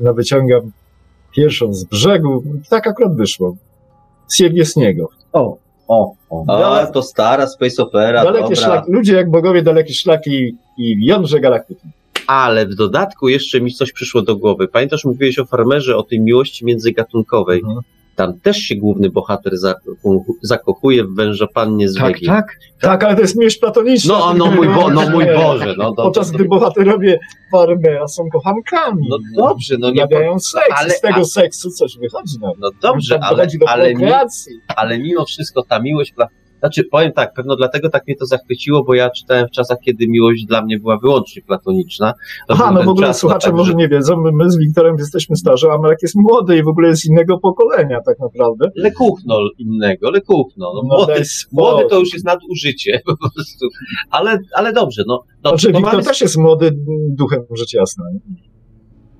No 0.00 0.14
wyciągam 0.14 0.60
pierwszą 1.36 1.74
z 1.74 1.84
brzegu. 1.84 2.42
Tak 2.70 2.86
akurat 2.86 3.16
wyszło. 3.16 3.56
Z 4.31 4.39
Jewgiesniego. 4.39 5.09
O, 5.32 5.59
o, 5.89 6.15
o. 6.31 6.44
A, 6.48 6.86
to 6.86 7.02
stara 7.02 7.47
space 7.47 7.82
opera, 7.82 8.24
Dalekie 8.24 8.43
dobra. 8.43 8.57
szlaki, 8.57 8.93
ludzie 8.93 9.15
jak 9.15 9.31
bogowie, 9.31 9.62
dalekie 9.62 9.94
szlaki 9.94 10.57
i 10.78 11.07
jądrze 11.07 11.40
galaktyki. 11.40 11.89
Ale 12.27 12.66
w 12.66 12.74
dodatku 12.74 13.28
jeszcze 13.28 13.61
mi 13.61 13.73
coś 13.73 13.93
przyszło 13.93 14.23
do 14.23 14.36
głowy. 14.36 14.69
Pamiętasz, 14.69 15.05
mówiłeś 15.05 15.39
o 15.39 15.44
farmerze, 15.44 15.97
o 15.97 16.02
tej 16.02 16.20
miłości 16.20 16.65
międzygatunkowej. 16.65 17.61
Mhm. 17.61 17.81
Tam 18.20 18.40
też 18.40 18.56
się 18.56 18.76
główny 18.76 19.10
bohater 19.10 19.56
za, 19.59 19.74
zakochuje 20.42 21.05
w 21.05 21.14
węża 21.14 21.47
pannie 21.55 21.88
z 21.88 21.97
Tak, 21.97 22.16
tak. 22.26 22.56
Tak, 22.80 23.05
ale 23.05 23.14
to 23.14 23.20
jest 23.20 23.36
miłość 23.36 23.59
platoniczna. 23.59 24.18
No, 24.18 24.34
no 24.34 24.47
mój, 24.47 24.68
bo, 24.68 24.90
no 24.90 25.10
mój 25.10 25.24
Boże. 25.42 25.74
No, 25.78 25.92
to, 25.94 26.02
Podczas 26.02 26.30
gdy 26.30 26.44
bohaterowie 26.44 27.18
farmera 27.52 28.09
są 28.09 28.28
kochankami. 28.32 29.06
no 29.10 29.18
dobrze, 29.36 29.76
no 29.78 29.90
nie. 29.90 30.05
Uprawiają 30.05 30.38
seks. 30.38 30.66
ale- 30.70 30.90
z 30.90 31.01
tego 31.01 31.24
seksu 31.24 31.70
coś 31.70 31.98
wychodzi 31.98 32.38
na 32.40 32.52
No 32.59 32.70
dobrze, 32.82 33.18
ale, 33.22 33.47
do 33.47 33.68
ale, 33.68 33.94
ale 34.76 34.98
mimo 34.98 35.24
wszystko 35.24 35.62
ta 35.62 35.80
miłość. 35.80 36.12
Pla... 36.12 36.28
Znaczy, 36.60 36.84
powiem 36.84 37.12
tak, 37.12 37.34
pewno 37.34 37.56
dlatego 37.56 37.88
tak 37.88 38.06
mnie 38.06 38.16
to 38.16 38.26
zachwyciło, 38.26 38.84
bo 38.84 38.94
ja 38.94 39.10
czytałem 39.10 39.46
w 39.46 39.50
czasach, 39.50 39.78
kiedy 39.84 40.08
miłość 40.08 40.44
dla 40.44 40.62
mnie 40.62 40.78
była 40.78 40.98
wyłącznie 40.98 41.42
platoniczna. 41.42 42.12
To 42.48 42.54
Aha, 42.54 42.70
no 42.74 42.82
w 42.82 42.88
ogóle 42.88 43.06
czas, 43.06 43.16
no, 43.16 43.20
słuchacze 43.20 43.46
tak, 43.46 43.56
może 43.56 43.70
że- 43.70 43.76
nie 43.76 43.88
wiedzą, 43.88 44.16
my, 44.16 44.30
my 44.32 44.50
z 44.50 44.58
Wiktorem 44.58 44.96
jesteśmy 44.98 45.36
starzy, 45.36 45.70
a 45.70 45.78
Marek 45.78 45.98
jest 46.02 46.14
młody 46.16 46.56
i 46.56 46.62
w 46.62 46.68
ogóle 46.68 46.88
jest 46.88 47.06
innego 47.06 47.38
pokolenia 47.38 48.00
tak 48.06 48.18
naprawdę. 48.18 48.70
Lekuchno 48.74 49.38
innego, 49.58 50.10
lekuchno. 50.10 50.72
No, 50.74 50.82
No 50.82 50.96
młody, 50.96 51.12
daj 51.12 51.22
młody 51.52 51.84
to 51.90 51.98
już 51.98 52.12
jest 52.12 52.24
nadużycie 52.24 53.00
po 53.06 53.16
prostu. 53.16 53.66
Ale, 54.10 54.38
ale 54.54 54.72
dobrze, 54.72 55.02
no. 55.06 55.24
no 55.44 55.50
Znaczy, 55.50 55.66
to 55.66 55.78
Wiktor 55.78 55.92
mamy... 55.92 56.04
też 56.04 56.20
jest 56.20 56.36
młody 56.36 56.70
duchem, 57.08 57.40
rzecz 57.58 57.74
jasna. 57.74 58.04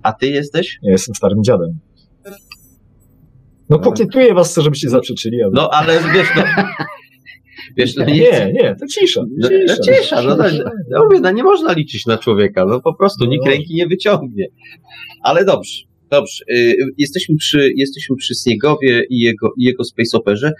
A 0.02 0.12
ty 0.12 0.26
jesteś? 0.26 0.78
Ja 0.82 0.92
jestem 0.92 1.14
starym 1.14 1.44
dziadem. 1.44 1.78
No 3.70 3.78
pokietuję 3.78 4.34
was, 4.34 4.50
chcę, 4.50 4.62
żebyście 4.62 4.88
zaprzeczyli. 4.90 5.42
Ale... 5.42 5.52
No, 5.54 5.70
ale 5.70 6.00
wiesz, 6.14 6.28
no. 6.36 6.42
Wiesz, 7.77 7.97
no 7.97 8.05
nie, 8.05 8.15
nie, 8.15 8.53
nie, 8.53 8.77
to 8.81 8.87
cisza. 8.87 9.24
No, 9.39 9.49
no 9.66 9.74
cisza, 9.85 10.23
no, 10.23 10.37
no, 10.37 10.45
no 10.91 11.05
mówię, 11.05 11.20
no 11.20 11.31
nie 11.31 11.43
można 11.43 11.73
liczyć 11.73 12.07
na 12.07 12.19
człowieka, 12.19 12.65
no 12.65 12.81
po 12.81 12.95
prostu 12.95 13.24
nikt 13.24 13.45
No. 13.45 13.51
ręki 13.51 13.74
nie 13.74 13.87
wyciągnie. 13.87 14.47
Ale 15.23 15.45
dobrze. 15.45 15.82
Dobrze, 16.11 16.45
y, 16.51 16.74
jesteśmy 16.99 17.37
przy, 17.37 17.70
jesteśmy 17.77 18.16
przy 18.16 18.35
Sniegowie 18.35 19.03
i 19.11 19.19
jego, 19.19 19.49
i 19.59 19.65
jego 19.65 19.85
Space 19.85 20.16
Operze, 20.19 20.53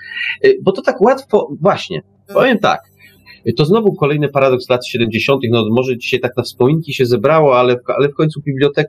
y, 0.45 0.59
bo 0.63 0.73
to 0.73 0.83
tak 0.83 1.01
łatwo, 1.01 1.49
właśnie, 1.61 2.01
powiem 2.35 2.59
tak, 2.59 2.81
y, 3.49 3.53
to 3.53 3.65
znowu 3.65 3.93
kolejny 3.95 4.29
paradoks 4.29 4.69
lat 4.69 4.87
70., 4.87 5.41
no 5.51 5.65
może 5.71 5.99
dzisiaj 5.99 6.21
tak 6.21 6.37
na 6.37 6.43
wspominki 6.43 6.95
się 6.95 7.07
zebrało, 7.07 7.59
ale, 7.59 7.77
w- 7.77 7.91
ale 7.99 8.09
w 8.09 8.15
końcu 8.15 8.41
bibliotek, 8.43 8.87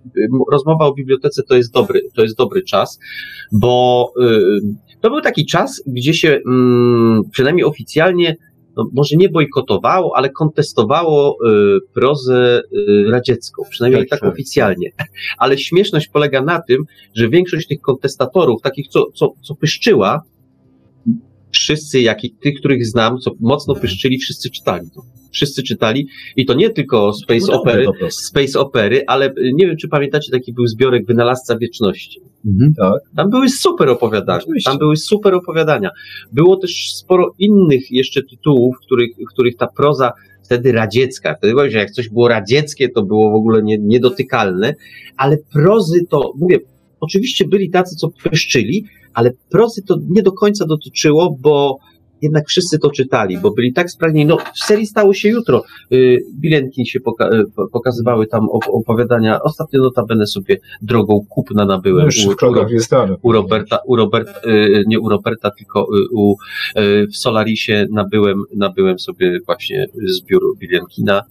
rozmowa 0.52 0.86
o 0.86 0.94
bibliotece 0.94 1.44
to 1.44 1.56
jest 1.56 1.74
dobry, 1.74 2.02
to 2.16 2.22
jest 2.24 2.38
dobry 2.38 2.62
czas, 2.64 3.00
bo 3.52 4.08
y, 4.22 4.40
to 5.02 5.10
był 5.10 5.22
taki 5.22 5.46
czas, 5.46 5.84
gdzie 5.88 6.14
się 6.14 6.40
mm, 6.46 7.22
przynajmniej 7.32 7.66
oficjalnie 7.66 8.36
no, 8.78 8.90
może 8.94 9.16
nie 9.16 9.30
bojkotowało, 9.30 10.18
ale 10.18 10.30
kontestowało 10.30 11.38
y, 11.50 11.80
prozę 11.94 12.62
y, 12.78 13.12
radziecką, 13.12 13.64
przynajmniej 13.70 14.02
Tak, 14.02 14.10
tak, 14.10 14.20
tak. 14.20 14.34
oficjalnie. 14.34 14.90
Ale 15.38 15.58
śmieszność 15.58 16.08
polega 16.08 16.42
na 16.42 16.62
tym, 16.62 16.84
że 17.16 17.30
większość 17.30 17.68
tych 17.68 17.82
kontestatorów, 17.82 18.62
takich, 18.62 18.88
co, 18.88 19.06
co, 19.16 19.34
co 19.42 19.56
pyszczyła, 19.56 20.22
wszyscy, 21.52 22.02
jak 22.02 22.24
i 22.24 22.36
tych, 22.36 22.60
których 22.60 22.88
znam, 22.88 23.18
co 23.18 23.32
mocno 23.40 23.76
pyszczyli, 23.76 24.20
wszyscy 24.20 24.50
czytali 24.50 24.88
to. 24.96 25.02
Wszyscy 25.32 25.64
czytali 25.64 26.08
i 26.36 26.46
to 26.46 26.54
nie 26.54 26.70
tylko 26.70 27.14
Space 27.14 27.46
No 27.48 27.62
Opery. 27.62 27.86
Space 28.10 28.60
Opery, 28.60 29.04
ale 29.08 29.26
y, 29.30 29.52
nie 29.54 29.68
wiem, 29.68 29.78
czy 29.78 29.88
pamiętacie, 29.88 30.32
taki 30.32 30.54
był 30.54 30.68
zbiorek 30.68 31.06
Wynalazca 31.06 31.58
Wieczności. 31.58 32.22
Tak. 32.78 33.02
Tam 33.16 33.30
były 33.30 33.50
super 33.50 33.90
opowiadania. 33.90 34.40
Oczywiście. 34.40 34.72
Tam 34.72 34.80
były 34.80 34.98
super 34.98 35.34
opowiadania. 35.34 35.90
Było 36.32 36.58
też 36.58 36.94
sporo 36.94 37.34
innych 37.40 37.92
jeszcze 37.92 38.22
tytułów, 38.24 38.76
których, 38.86 39.10
których 39.34 39.58
ta 39.58 39.68
proza 39.68 40.12
wtedy 40.44 40.72
radziecka, 40.72 41.36
wtedy 41.36 41.72
że 41.72 41.78
jak 41.78 41.92
coś 41.92 42.10
było 42.10 42.28
radzieckie, 42.28 42.90
to 42.90 43.04
było 43.04 43.32
w 43.32 43.36
ogóle 43.36 43.64
nie, 43.64 43.78
niedotykalne, 43.78 44.76
ale 45.18 45.38
prozy 45.54 46.06
to, 46.10 46.34
mówię, 46.38 46.60
oczywiście 47.00 47.48
byli 47.48 47.70
tacy, 47.70 47.96
co 47.96 48.10
pyszczyli, 48.24 48.86
ale 49.14 49.32
prozy 49.50 49.82
to 49.82 49.98
nie 50.10 50.24
do 50.24 50.32
końca 50.32 50.66
dotyczyło, 50.66 51.38
bo 51.42 51.78
jednak 52.22 52.48
wszyscy 52.48 52.80
to 52.80 52.92
czytali, 52.92 53.38
bo 53.38 53.52
byli 53.52 53.74
tak 53.74 53.92
spragnieni. 53.92 54.30
No, 54.30 54.38
w 54.56 54.60
serii 54.66 54.86
stało 54.86 55.14
się 55.14 55.30
jutro. 55.30 55.64
Y, 55.94 56.20
Bilenki 56.40 56.88
się 56.88 57.00
poka- 57.00 57.34
y, 57.34 57.44
po- 57.56 57.68
pokazywały 57.68 58.28
tam 58.28 58.42
op- 58.50 58.70
opowiadania. 58.72 59.40
Ostatnio 59.44 59.82
notabene 59.82 60.28
sobie 60.28 60.58
drogą 60.82 61.26
kupna 61.30 61.66
No 61.66 61.76
nabyłem 61.76 62.06
już 62.06 62.26
u, 62.26 62.32
w 62.32 62.36
krokach 62.36 62.72
jest 62.72 62.92
dalej. 62.92 63.18
u 63.22 63.32
Roberta, 63.32 63.80
u 63.86 63.96
Roberta 63.96 64.40
y, 64.50 64.84
nie 64.88 65.00
u 65.00 65.10
Roberta, 65.10 65.52
tylko 65.58 65.88
u, 66.12 66.36
w 67.12 67.18
Solarisie 67.18 67.86
nabyłem, 67.92 68.44
nabyłem 68.56 69.00
sobie 69.00 69.40
właśnie 69.46 69.86
zbiór 70.08 70.42
Bieliankina. 70.60 71.22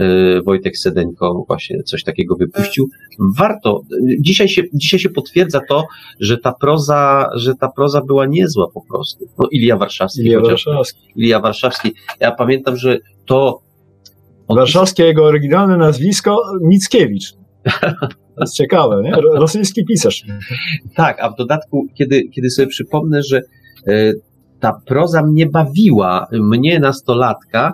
Y, 0.00 0.42
Wojtek 0.42 0.78
Sedeńko 0.78 1.44
właśnie 1.48 1.82
coś 1.82 2.04
takiego 2.04 2.36
wypuścił. 2.36 2.88
Warto. 3.38 3.80
Dzisiaj 4.20 4.48
się, 4.48 4.62
dzisiaj 4.74 5.00
się 5.00 5.10
potwierdza 5.10 5.60
to, 5.68 5.84
że 6.20 6.38
ta 6.38 6.52
proza, 6.60 7.28
że 7.34 7.54
ta 7.54 7.68
proza 7.76 8.00
była 8.00 8.26
niezła 8.26 8.66
po 8.74 8.80
prostu. 8.90 9.26
No 9.38 9.48
Ilia 9.52 9.76
Warszawski 9.76 10.20
Ilia 10.20 10.40
chociaż. 10.40 10.64
Warszawski. 10.64 11.00
Ilia 11.16 11.40
Warszawski. 11.40 11.92
Ja 12.20 12.32
pamiętam, 12.32 12.76
że 12.76 12.98
to 13.26 13.60
on 14.48 14.56
Warszawskie 14.56 15.04
jego 15.04 15.24
oryginalne 15.24 15.76
nazwisko 15.76 16.42
Mickiewicz. 16.62 17.32
To 18.36 18.40
jest 18.40 18.54
ciekawe, 18.54 19.02
nie? 19.02 19.10
Ro- 19.10 19.34
Rosyjski 19.34 19.84
pisarz. 19.84 20.24
Tak, 20.94 21.20
a 21.20 21.30
w 21.30 21.36
dodatku, 21.36 21.86
kiedy, 21.94 22.28
kiedy 22.28 22.50
sobie 22.50 22.68
przypomnę, 22.68 23.22
że 23.22 23.40
e, 23.86 24.12
ta 24.60 24.80
proza 24.86 25.22
mnie 25.22 25.46
bawiła, 25.46 26.26
mnie 26.32 26.78
nastolatka, 26.80 27.72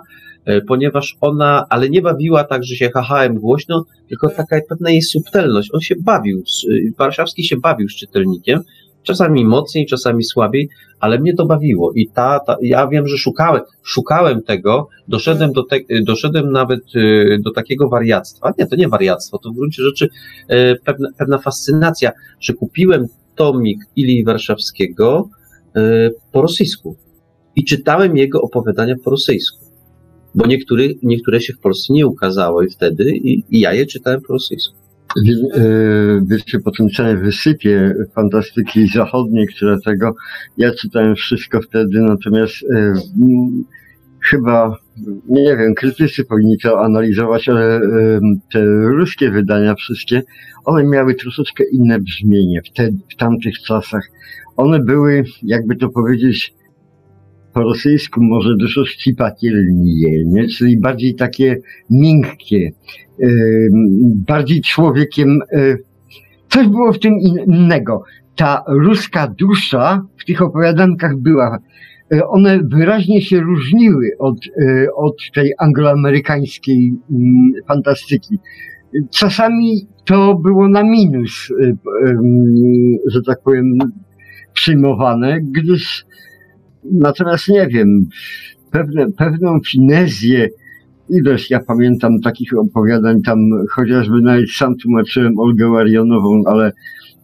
ponieważ 0.67 1.17
ona, 1.21 1.65
ale 1.69 1.89
nie 1.89 2.01
bawiła 2.01 2.43
tak, 2.43 2.63
że 2.63 2.75
się 2.75 2.89
hahałem 2.93 3.35
głośno, 3.35 3.85
tylko 4.09 4.29
taka 4.29 4.57
pewna 4.69 4.89
jej 4.89 5.01
subtelność. 5.01 5.69
On 5.73 5.81
się 5.81 5.95
bawił, 5.99 6.37
e, 6.39 6.73
Warszawski 6.97 7.43
się 7.43 7.57
bawił 7.57 7.89
z 7.89 7.95
czytelnikiem, 7.95 8.59
czasami 9.03 9.45
mocniej, 9.45 9.85
czasami 9.85 10.23
słabiej, 10.23 10.69
ale 10.99 11.19
mnie 11.19 11.33
to 11.33 11.45
bawiło. 11.45 11.91
I 11.95 12.07
ta, 12.07 12.39
ta 12.39 12.57
ja 12.61 12.87
wiem, 12.87 13.07
że 13.07 13.17
szukałem, 13.17 13.61
szukałem 13.83 14.41
tego, 14.41 14.87
doszedłem 15.07 15.51
do 15.51 15.63
te, 15.63 15.79
doszedłem 16.03 16.51
nawet 16.51 16.79
e, 16.95 17.39
do 17.39 17.51
takiego 17.51 17.89
wariactwa, 17.89 18.53
nie, 18.57 18.67
to 18.67 18.75
nie 18.75 18.87
wariactwo, 18.87 19.37
to 19.37 19.49
w 19.49 19.55
gruncie 19.55 19.83
rzeczy 19.83 20.09
e, 20.47 20.75
pewna, 20.75 21.09
pewna 21.17 21.37
fascynacja, 21.37 22.11
że 22.39 22.53
kupiłem 22.53 23.05
tomik 23.35 23.79
Ilii 23.95 24.23
Warszawskiego 24.23 25.29
e, 25.75 26.09
po 26.31 26.41
rosyjsku. 26.41 26.95
I 27.55 27.65
czytałem 27.65 28.17
jego 28.17 28.41
opowiadania 28.41 28.95
po 29.03 29.09
rosyjsku, 29.09 29.62
bo 30.35 30.47
niektóre, 30.47 30.83
niektóre 31.03 31.41
się 31.41 31.53
w 31.53 31.59
Polsce 31.59 31.93
nie 31.93 32.07
ukazały 32.07 32.69
wtedy 32.69 33.11
i, 33.11 33.43
i 33.49 33.59
ja 33.59 33.73
je 33.73 33.85
czytałem 33.85 34.21
po 34.21 34.33
rosyjsku. 34.33 34.75
Wie- 35.25 35.55
e, 35.55 36.21
Wiecie, 36.27 36.59
po 36.59 36.71
tym 36.71 36.89
całym 36.89 37.23
wysypie 37.23 37.95
fantastyki 38.15 38.87
zachodniej, 38.87 39.47
które 39.47 39.77
tego, 39.85 40.15
ja 40.57 40.71
czytałem 40.73 41.15
wszystko 41.15 41.61
wtedy, 41.61 41.99
natomiast 41.99 42.55
e, 42.75 42.77
mm, 42.77 43.63
chyba, 44.29 44.77
nie 45.29 45.57
wiem, 45.57 45.75
krytycy 45.75 46.25
powinni 46.25 46.57
to 46.57 46.81
analizować, 46.83 47.49
ale 47.49 47.75
e, 47.75 47.81
te 48.51 48.65
ruskie 48.65 49.31
wydania 49.31 49.75
wszystkie, 49.75 50.21
one 50.65 50.83
miały 50.83 51.15
troszeczkę 51.15 51.63
inne 51.71 51.99
brzmienie 51.99 52.61
wtedy, 52.73 52.97
w 53.13 53.15
tamtych 53.15 53.59
czasach. 53.59 54.03
One 54.57 54.79
były, 54.79 55.23
jakby 55.43 55.75
to 55.75 55.89
powiedzieć, 55.89 56.53
po 57.53 57.61
rosyjsku 57.61 58.23
może 58.23 58.55
dużo 58.59 58.85
ścipatelnie, 58.85 60.23
nie? 60.25 60.47
czyli 60.47 60.79
bardziej 60.79 61.15
takie 61.15 61.57
miękkie, 61.89 62.71
bardziej 64.27 64.61
człowiekiem. 64.61 65.39
e, 65.51 65.75
Coś 66.49 66.67
było 66.67 66.93
w 66.93 66.99
tym 66.99 67.13
innego. 67.47 68.03
Ta 68.35 68.63
ruska 68.67 69.27
dusza 69.39 70.05
w 70.17 70.25
tych 70.25 70.41
opowiadankach 70.41 71.17
była. 71.17 71.59
E, 72.13 72.27
One 72.27 72.59
wyraźnie 72.63 73.21
się 73.21 73.39
różniły 73.39 74.11
od, 74.19 74.37
e, 74.61 74.87
od 74.95 75.15
tej 75.35 75.53
angloamerykańskiej 75.57 76.93
mm, 77.11 77.51
fantastyki. 77.67 78.39
Czasami 79.11 79.87
to 80.05 80.35
było 80.35 80.67
na 80.67 80.83
minus, 80.83 81.47
że 83.07 83.21
tak 83.25 83.41
powiem, 83.43 83.77
przyjmowane, 84.53 85.41
gdyż 85.41 86.05
natomiast 86.91 87.47
nie 87.49 87.67
wiem, 87.67 88.07
pewne, 88.71 89.11
pewną 89.11 89.59
finezję, 89.71 90.49
ileż 91.09 91.49
ja 91.49 91.59
pamiętam 91.59 92.19
takich 92.23 92.57
opowiadań 92.57 93.21
tam, 93.21 93.37
chociażby 93.69 94.21
nawet 94.21 94.51
sam 94.51 94.75
tłumaczyłem 94.77 95.39
Olgę 95.39 95.69
Łarionową, 95.69 96.43
ale 96.45 96.71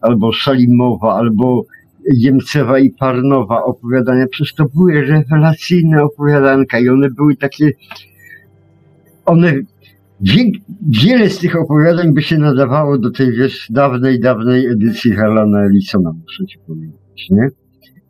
albo 0.00 0.32
Szalimowa, 0.32 1.14
albo 1.14 1.64
Jemcewa 2.14 2.78
i 2.78 2.90
Parnowa 2.90 3.64
opowiadania, 3.64 4.26
przecież 4.30 4.54
to 4.54 4.64
były 4.74 5.00
rewelacyjne 5.00 6.02
opowiadanka 6.02 6.78
i 6.78 6.88
one 6.88 7.10
były 7.10 7.36
takie, 7.36 7.70
one, 9.24 9.52
wie, 10.20 10.44
wiele 11.02 11.30
z 11.30 11.38
tych 11.38 11.56
opowiadań 11.56 12.14
by 12.14 12.22
się 12.22 12.38
nadawało 12.38 12.98
do 12.98 13.10
tej, 13.10 13.32
wiesz, 13.32 13.66
dawnej, 13.70 14.20
dawnej 14.20 14.66
edycji 14.66 15.12
Harlana 15.12 15.62
Ellisona, 15.62 16.12
muszę 16.12 16.46
ci 16.46 16.58
powiedzieć, 16.66 17.30
nie? 17.30 17.48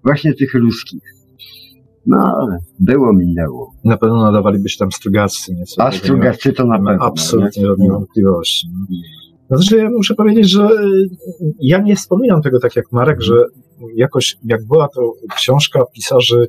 Właśnie 0.05 0.35
tych 0.35 0.55
ruskich. 0.55 1.20
No, 2.07 2.17
ale 2.41 2.59
było, 2.79 3.13
minęło. 3.13 3.75
Na 3.85 3.97
pewno 3.97 4.23
nadawaliby 4.23 4.69
się 4.69 4.79
tam 4.79 4.93
strugacy. 4.93 5.55
Nieco 5.55 5.83
A 5.83 5.93
Strugacy 5.93 6.53
to 6.53 6.67
na 6.67 6.77
pewno. 6.77 7.05
absolutnie 7.05 7.63
nie? 7.79 7.91
wątpliwości. 7.91 8.69
no. 8.73 8.97
No, 9.51 9.57
Znaczy, 9.59 9.77
ja 9.77 9.91
muszę 9.91 10.15
powiedzieć, 10.15 10.51
że 10.51 10.65
y, 10.65 11.09
ja 11.61 11.79
nie 11.79 11.97
wspominam 11.97 12.43
tego 12.43 12.61
tak 12.61 12.77
jak 12.77 12.93
Marek, 12.93 13.23
że 13.23 13.35
jakoś 13.97 14.37
jak 14.45 14.67
była 14.67 14.89
to 14.89 15.13
książka 15.37 15.85
pisarzy 15.95 16.49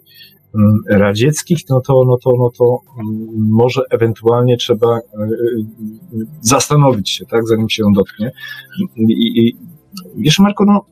mm, 0.55 0.79
radzieckich, 0.89 1.59
no 1.69 1.81
to, 1.81 2.05
no 2.07 2.17
to, 2.23 2.31
no 2.39 2.49
to 2.57 2.79
mm, 2.99 3.49
może 3.49 3.81
ewentualnie 3.89 4.57
trzeba 4.57 4.97
y, 4.97 5.01
y, 5.01 6.25
zastanowić 6.41 7.09
się, 7.09 7.25
tak, 7.25 7.47
zanim 7.47 7.69
się 7.69 7.83
ją 7.83 7.93
dotknie. 7.93 8.31
I, 8.97 9.47
i 9.47 9.57
wiesz, 10.17 10.39
Marko, 10.39 10.65
no 10.65 10.85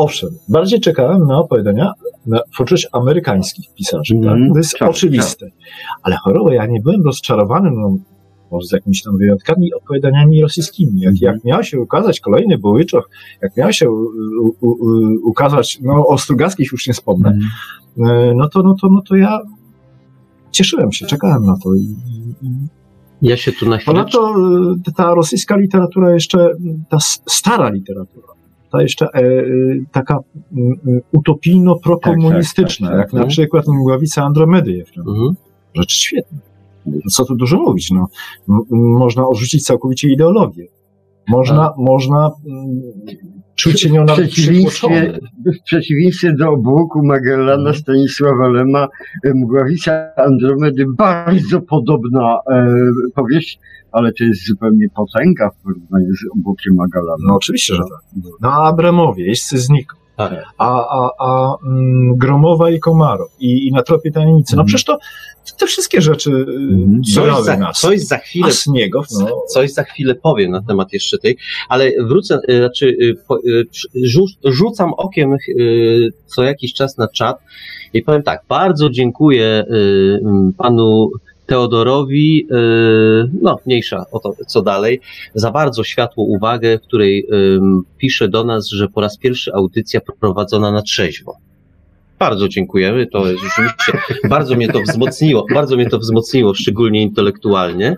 owszem, 0.00 0.30
bardziej 0.48 0.80
czekałem 0.80 1.26
na 1.26 1.38
opowiadania 1.38 1.92
na 2.26 2.40
twórczość 2.54 2.88
amerykańskich 2.92 3.74
pisarzy, 3.74 4.14
tak? 4.14 4.32
Mhm, 4.32 4.52
To 4.52 4.58
jest 4.58 4.78
tak, 4.78 4.88
oczywiste. 4.90 5.46
Ale 6.02 6.16
choroba, 6.16 6.54
ja 6.54 6.66
nie 6.66 6.80
byłem 6.80 7.02
rozczarowany, 7.04 7.70
no, 7.70 7.96
może 8.50 8.66
z 8.66 8.72
jakimiś 8.72 9.02
tam 9.02 9.18
wyjątkami, 9.18 9.74
opowiadaniami 9.74 10.42
rosyjskimi. 10.42 11.00
Jak, 11.00 11.20
jak 11.20 11.44
miał 11.44 11.64
się 11.64 11.80
ukazać 11.80 12.20
kolejny 12.20 12.58
Bułyczow, 12.58 13.04
jak 13.42 13.56
miał 13.56 13.72
się 13.72 13.90
u, 13.90 14.04
u, 14.60 14.68
u, 14.70 14.78
ukazać, 15.24 15.78
no 15.82 16.06
o 16.06 16.18
Strugackich 16.18 16.72
już 16.72 16.86
nie 16.86 16.92
wspomnę, 16.92 17.38
e, 17.98 18.32
no 18.36 18.48
to, 18.48 18.62
no 18.62 18.74
to, 18.80 18.88
no 18.88 19.02
to 19.08 19.16
ja 19.16 19.38
cieszyłem 20.50 20.92
się, 20.92 21.06
czekałem 21.06 21.46
na 21.46 21.56
to. 21.64 21.74
I, 21.74 21.80
i, 22.42 22.50
Ja 23.22 23.36
się 23.36 23.52
tu 23.52 23.68
na 23.68 23.78
chwilę... 23.78 23.94
Ponadto 23.94 24.34
e, 24.88 24.92
ta 24.96 25.14
rosyjska 25.14 25.56
literatura 25.56 26.14
jeszcze, 26.14 26.50
ta 26.88 26.98
stara 27.28 27.70
literatura, 27.70 28.26
ta 28.72 28.82
jeszcze 28.82 29.06
e, 29.14 29.18
e, 29.18 29.44
taka 29.92 30.18
mm, 30.52 30.80
mm, 30.86 31.00
utopijno-prokomunistyczna, 31.12 32.88
Tak, 32.88 32.96
tak, 32.96 32.98
tak, 32.98 32.98
jak 32.98 33.10
tak. 33.10 33.20
na 33.20 33.26
przykład 33.26 33.68
Mgławica 33.68 34.24
Andromedy 34.24 34.72
Jefremova. 34.72 35.16
Mhm. 35.16 35.34
Rzecz 35.74 35.92
świetna. 35.92 36.38
No 36.86 37.10
Co 37.10 37.24
tu 37.24 37.34
dużo 37.36 37.56
mówić, 37.56 37.90
no. 37.90 38.06
M- 38.48 38.60
m- 38.72 38.78
można 38.78 39.26
odrzucić 39.26 39.64
całkowicie 39.64 40.08
ideologię. 40.08 40.66
Można, 41.28 41.72
można 41.78 42.30
mm, 42.46 42.82
Czuć 43.60 43.90
nią 43.90 44.02
W 44.02 44.06
nawet 44.06 44.30
przeciwieństwie, 44.30 45.18
w 45.46 45.62
przeciwieństwie 45.64 46.32
do 46.32 46.50
obłoku 46.50 47.06
Magellana 47.06 47.74
Stanisława 47.74 48.48
Lema, 48.48 48.88
e, 49.24 49.34
Mgławica 49.34 50.14
Andromedy 50.16 50.84
bardzo 50.98 51.60
podobna 51.60 52.38
e, 52.50 52.76
powieść, 53.14 53.60
ale 53.92 54.12
to 54.12 54.24
jest 54.24 54.46
zupełnie 54.46 54.86
potęga 54.94 55.50
w 55.50 55.62
porównaniu 55.62 56.12
z 56.14 56.76
Magellana. 56.76 57.24
No 57.26 57.34
oczywiście, 57.34 57.74
że 57.74 57.82
tak. 57.82 58.22
No 58.40 58.48
a 58.52 58.68
Abramowie, 58.68 59.26
jeźdźcy 59.26 59.58
znikł. 59.58 59.94
Tak. 60.16 60.44
A, 60.58 60.86
a, 60.88 61.10
a 61.18 61.54
mm, 61.66 62.16
Gromowa 62.16 62.70
i 62.70 62.80
Komaro 62.80 63.28
i, 63.38 63.66
i 63.68 63.72
na 63.72 63.82
tropie 63.82 64.10
tajemnicy. 64.12 64.56
No 64.56 64.62
Mhm. 64.62 64.66
przecież 64.66 64.84
to 64.84 64.98
te 65.58 65.66
wszystkie 65.66 66.00
rzeczy 66.00 66.30
Mhm. 66.30 67.02
Coś 67.14 67.44
za, 67.44 67.56
nas. 67.56 67.80
coś 67.80 68.00
za 68.00 68.18
chwilę 68.18 68.46
A 68.46 68.50
Sniegow, 68.50 69.06
no, 69.20 69.26
Coś 69.48 69.72
za 69.72 69.82
chwilę 69.84 70.14
powiem 70.14 70.50
na 70.50 70.62
temat 70.62 70.92
jeszcze 70.92 71.18
tej, 71.18 71.36
ale 71.68 71.90
wrócę, 72.04 72.40
y, 72.50 72.58
znaczy 72.58 72.86
y, 72.86 73.64
rzucam 74.44 74.92
okiem 74.96 75.36
co 76.26 76.42
jakiś 76.42 76.74
czas 76.74 76.98
na 76.98 77.08
czat 77.08 77.38
i 77.94 78.02
powiem 78.02 78.22
tak, 78.22 78.40
bardzo 78.48 78.90
dziękuję 78.90 79.64
mm, 80.24 80.52
panu 80.58 81.10
Teodorowi, 81.50 82.46
y, 82.50 83.30
no 83.42 83.58
mniejsza 83.66 84.04
o 84.12 84.20
to, 84.20 84.32
co 84.46 84.62
dalej, 84.62 85.00
za 85.34 85.50
bardzo 85.50 85.84
światłą 85.84 86.24
uwagę, 86.24 86.78
w 86.78 86.82
której 86.82 87.28
pisze 87.98 88.28
do 88.28 88.44
nas, 88.44 88.68
że 88.68 88.88
po 88.88 89.00
raz 89.00 89.18
pierwszy 89.18 89.52
audycja 89.52 90.00
prowadzona 90.20 90.72
na 90.72 90.82
trzeźwo. 90.82 91.49
Bardzo 92.20 92.48
dziękujemy, 92.48 93.06
to 93.06 93.26
jest 93.26 93.42
rzeczywiście, 93.42 93.92
bardzo 94.28 94.56
mnie 94.56 94.68
to 94.68 94.80
wzmocniło, 94.80 95.46
bardzo 95.54 95.76
mnie 95.76 95.90
to 95.90 95.98
wzmocniło, 95.98 96.54
szczególnie 96.54 97.02
intelektualnie. 97.02 97.96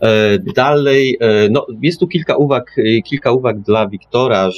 E, 0.00 0.38
Dalej, 0.38 1.16
e, 1.20 1.48
no, 1.50 1.66
jest 1.82 2.00
tu 2.00 2.06
kilka 2.06 2.36
uwag, 2.36 2.78
e, 2.78 3.02
kilka 3.02 3.32
uwag 3.32 3.60
dla 3.60 3.88
Wiktora 3.88 4.50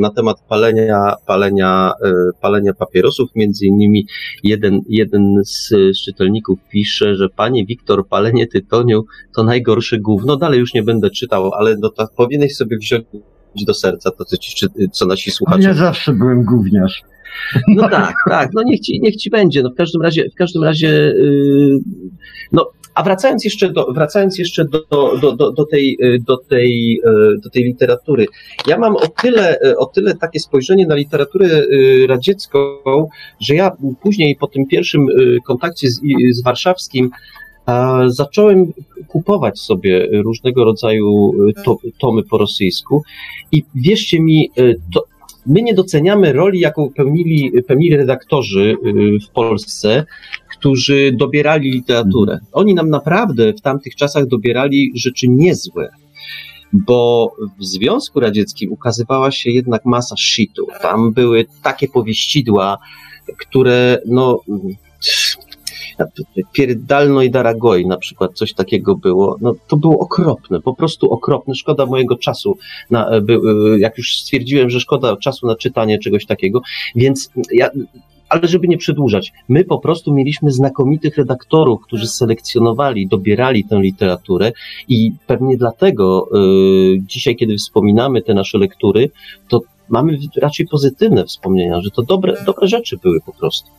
na 0.00 0.10
temat 0.10 0.40
palenia, 0.48 1.14
palenia, 1.26 1.92
palenia 2.40 2.74
papierosów. 2.74 3.30
Między 3.34 3.66
innymi 3.66 4.06
jeden, 4.42 4.80
jeden 4.88 5.42
z 5.44 5.74
czytelników 6.04 6.58
pisze, 6.70 7.16
że 7.16 7.28
panie 7.28 7.66
Wiktor, 7.66 8.08
palenie 8.08 8.46
tytoniu 8.46 9.04
to 9.36 9.44
najgorsze 9.44 9.98
gówno. 9.98 10.36
Dalej 10.36 10.60
już 10.60 10.74
nie 10.74 10.82
będę 10.82 11.10
czytał, 11.10 11.52
ale 11.54 11.76
no, 11.76 11.88
to 11.88 12.06
powinieneś 12.16 12.56
sobie 12.56 12.76
wziąć 12.76 13.04
do 13.66 13.74
serca 13.74 14.10
to, 14.10 14.24
co, 14.24 14.36
ci, 14.36 14.66
co 14.92 15.06
nasi 15.06 15.30
słuchacze 15.30 15.62
ja 15.62 15.74
zawsze 15.74 16.12
byłem 16.12 16.44
gówniarz. 16.44 17.02
No 17.68 17.88
tak, 17.88 18.14
tak, 18.28 18.50
no 18.54 18.62
niech 18.62 18.80
ci, 18.80 19.00
niech 19.00 19.16
ci 19.16 19.30
będzie. 19.30 19.62
No 19.62 19.70
w 19.70 19.74
każdym 19.74 20.02
razie, 20.02 20.30
w 20.30 20.34
każdym 20.34 20.64
razie, 20.64 20.88
yy, 20.88 21.78
no 22.52 22.70
a 22.94 23.02
wracając 23.02 23.44
jeszcze 23.44 23.70
do, 23.70 23.92
wracając 23.92 24.38
jeszcze 24.38 24.64
do, 24.64 24.80
do, 25.20 25.32
do, 25.32 25.52
do, 25.52 25.64
tej, 25.64 25.96
yy, 26.00 26.18
do, 26.18 26.36
tej, 26.36 27.00
yy, 27.04 27.38
do 27.44 27.50
tej 27.50 27.64
literatury. 27.64 28.26
Ja 28.66 28.78
mam 28.78 28.96
o 28.96 29.08
tyle, 29.22 29.58
yy, 29.62 29.76
o 29.76 29.86
tyle 29.86 30.14
takie 30.14 30.40
spojrzenie 30.40 30.86
na 30.86 30.94
literaturę 30.94 31.46
yy, 31.46 32.06
radziecką, 32.06 32.58
że 33.40 33.54
ja 33.54 33.70
później 34.02 34.36
po 34.36 34.46
tym 34.46 34.66
pierwszym 34.66 35.06
yy, 35.06 35.38
kontakcie 35.46 35.88
z, 35.88 36.00
z 36.30 36.42
warszawskim 36.42 37.10
zacząłem 38.06 38.72
kupować 39.08 39.58
sobie 39.58 40.08
różnego 40.22 40.64
rodzaju 40.64 41.32
yy, 41.46 41.52
to, 41.64 41.76
tomy 41.98 42.22
po 42.22 42.38
rosyjsku 42.38 43.02
i 43.52 43.64
wierzcie 43.74 44.20
mi, 44.20 44.50
yy, 44.56 44.80
to, 44.94 45.04
my 45.46 45.62
nie 45.62 45.74
doceniamy 45.74 46.32
roli, 46.32 46.60
jaką 46.60 46.90
pełnili, 46.90 47.52
pełnili 47.62 47.96
redaktorzy 47.96 48.76
y, 48.86 49.18
w 49.26 49.30
Polsce, 49.30 50.04
którzy 50.50 51.12
dobierali 51.12 51.70
literaturę. 51.70 52.38
Oni 52.52 52.74
nam 52.74 52.90
naprawdę 52.90 53.52
w 53.52 53.60
tamtych 53.60 53.96
czasach 53.96 54.26
dobierali 54.26 54.92
rzeczy 54.94 55.26
niezłe. 55.28 55.88
Bo 56.72 57.32
w 57.58 57.64
Związku 57.64 58.20
Radzieckim 58.20 58.72
ukazywała 58.72 59.30
się 59.30 59.50
jednak 59.50 59.84
masa 59.84 60.16
shitu. 60.16 60.66
Tam 60.82 61.12
były 61.12 61.46
takie 61.62 61.88
powieścidła, 61.88 62.78
które 63.38 63.98
no 64.06 64.40
Pierdalno 66.52 67.22
i 67.22 67.30
Daragoj 67.30 67.86
na 67.86 67.96
przykład, 67.96 68.32
coś 68.34 68.54
takiego 68.54 68.96
było. 68.96 69.36
No, 69.40 69.54
to 69.68 69.76
było 69.76 69.98
okropne, 69.98 70.60
po 70.60 70.74
prostu 70.74 71.12
okropne. 71.12 71.54
Szkoda 71.54 71.86
mojego 71.86 72.16
czasu, 72.16 72.56
na, 72.90 73.20
by, 73.20 73.38
jak 73.78 73.98
już 73.98 74.16
stwierdziłem, 74.16 74.70
że 74.70 74.80
szkoda 74.80 75.16
czasu 75.16 75.46
na 75.46 75.56
czytanie 75.56 75.98
czegoś 75.98 76.26
takiego, 76.26 76.60
więc 76.96 77.30
ja, 77.52 77.70
ale 78.28 78.48
żeby 78.48 78.68
nie 78.68 78.78
przedłużać, 78.78 79.32
my 79.48 79.64
po 79.64 79.78
prostu 79.78 80.14
mieliśmy 80.14 80.50
znakomitych 80.50 81.16
redaktorów, 81.16 81.80
którzy 81.82 82.06
selekcjonowali, 82.06 83.06
dobierali 83.06 83.64
tę 83.64 83.80
literaturę 83.80 84.52
i 84.88 85.12
pewnie 85.26 85.56
dlatego 85.56 86.28
y, 86.94 87.00
dzisiaj, 87.00 87.36
kiedy 87.36 87.56
wspominamy 87.56 88.22
te 88.22 88.34
nasze 88.34 88.58
lektury, 88.58 89.10
to 89.48 89.60
mamy 89.88 90.18
raczej 90.36 90.66
pozytywne 90.66 91.24
wspomnienia, 91.24 91.80
że 91.80 91.90
to 91.90 92.02
dobre, 92.02 92.34
dobre 92.46 92.68
rzeczy 92.68 92.96
były 93.02 93.20
po 93.20 93.32
prostu. 93.32 93.70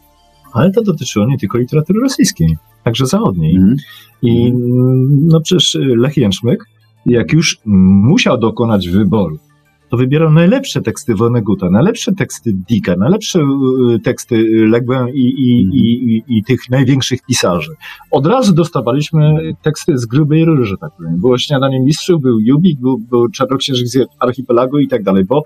Ale 0.55 0.71
to 0.71 0.81
dotyczyło 0.81 1.25
nie 1.27 1.37
tylko 1.37 1.57
literatury 1.57 1.99
rosyjskiej, 1.99 2.57
także 2.83 3.05
zachodniej. 3.05 3.55
Mhm. 3.55 3.75
I 4.21 4.47
mm, 4.47 5.27
no 5.27 5.41
przecież 5.41 5.77
Lech 5.81 6.17
Jęczmyk, 6.17 6.65
jak 7.05 7.33
już 7.33 7.59
musiał 7.65 8.37
dokonać 8.37 8.89
wyboru, 8.89 9.37
to 9.89 9.97
wybierał 9.97 10.31
najlepsze 10.31 10.81
teksty 10.81 11.15
Woneguta, 11.15 11.69
najlepsze 11.69 12.13
teksty 12.13 12.53
Dicka, 12.53 12.95
najlepsze 12.97 13.39
y, 13.39 13.99
teksty 13.99 14.43
Ległę 14.67 15.07
i, 15.13 15.19
i, 15.19 15.61
i, 15.61 16.15
i, 16.15 16.37
i 16.37 16.43
tych 16.43 16.69
największych 16.69 17.21
pisarzy. 17.27 17.71
Od 18.11 18.25
razu 18.25 18.53
dostawaliśmy 18.53 19.53
teksty 19.61 19.97
z 19.97 20.05
grubej 20.05 20.45
rury, 20.45 20.65
że 20.65 20.77
tak 20.77 20.91
powiem. 20.97 21.17
Było 21.17 21.37
Śniadanie 21.37 21.79
Mistrzów, 21.79 22.21
był 22.21 22.39
Jubik, 22.39 22.79
był, 22.79 22.97
był 22.97 23.29
Czarnoksiężyk 23.29 23.87
z 23.87 23.97
Archipelagu 24.19 24.79
i 24.79 24.87
tak 24.87 25.03
dalej, 25.03 25.25
bo 25.25 25.43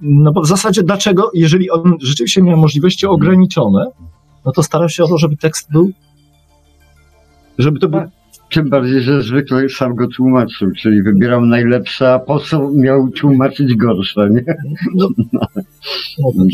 no 0.00 0.32
bo 0.32 0.40
w 0.40 0.46
zasadzie 0.46 0.82
dlaczego, 0.82 1.30
jeżeli 1.34 1.70
on 1.70 1.96
rzeczywiście 2.02 2.42
miał 2.42 2.56
możliwości 2.56 3.06
ograniczone, 3.06 3.86
no 4.44 4.52
to 4.52 4.62
starał 4.62 4.88
się 4.88 5.04
o 5.04 5.08
to, 5.08 5.18
żeby 5.18 5.36
tekst 5.36 5.72
był 5.72 5.90
żeby 7.58 7.78
to 7.78 7.88
był 7.88 8.00
Tym 8.50 8.68
bardziej, 8.68 9.00
że 9.00 9.22
zwykle 9.22 9.68
sam 9.68 9.94
go 9.94 10.06
tłumaczył, 10.16 10.70
czyli 10.70 11.02
wybierał 11.02 11.46
najlepsze, 11.46 12.12
a 12.12 12.18
po 12.18 12.38
co 12.38 12.70
miał 12.70 13.08
tłumaczyć 13.08 13.74
gorsze, 13.74 14.30
nie? 14.30 14.44
no, 14.94 15.08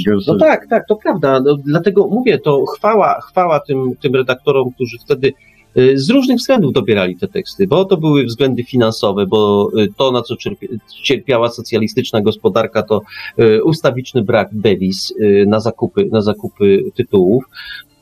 Gorsze. 0.06 0.32
No 0.32 0.38
tak, 0.38 0.66
tak, 0.70 0.84
to 0.88 0.96
prawda. 0.96 1.40
No, 1.40 1.56
dlatego 1.56 2.06
mówię, 2.06 2.38
to 2.38 2.64
chwała, 2.66 3.20
chwała 3.20 3.60
tym, 3.60 3.96
tym 4.00 4.14
redaktorom, 4.14 4.72
którzy 4.74 4.96
wtedy 5.04 5.32
y, 5.78 5.98
z 5.98 6.10
różnych 6.10 6.38
względów 6.38 6.72
dobierali 6.72 7.16
te 7.16 7.28
teksty, 7.28 7.66
bo 7.66 7.84
to 7.84 7.96
były 7.96 8.24
względy 8.24 8.64
finansowe, 8.64 9.26
bo 9.26 9.70
y, 9.78 9.88
to, 9.96 10.12
na 10.12 10.22
co 10.22 10.36
cierpi, 10.36 10.68
cierpiała 11.02 11.50
socjalistyczna 11.50 12.20
gospodarka, 12.20 12.82
to 12.82 13.00
y, 13.38 13.64
ustawiczny 13.64 14.22
brak 14.22 14.48
dewiz 14.52 15.14
na 15.46 15.60
zakupy, 15.60 16.08
na 16.12 16.22
zakupy 16.22 16.82
tytułów. 16.94 17.44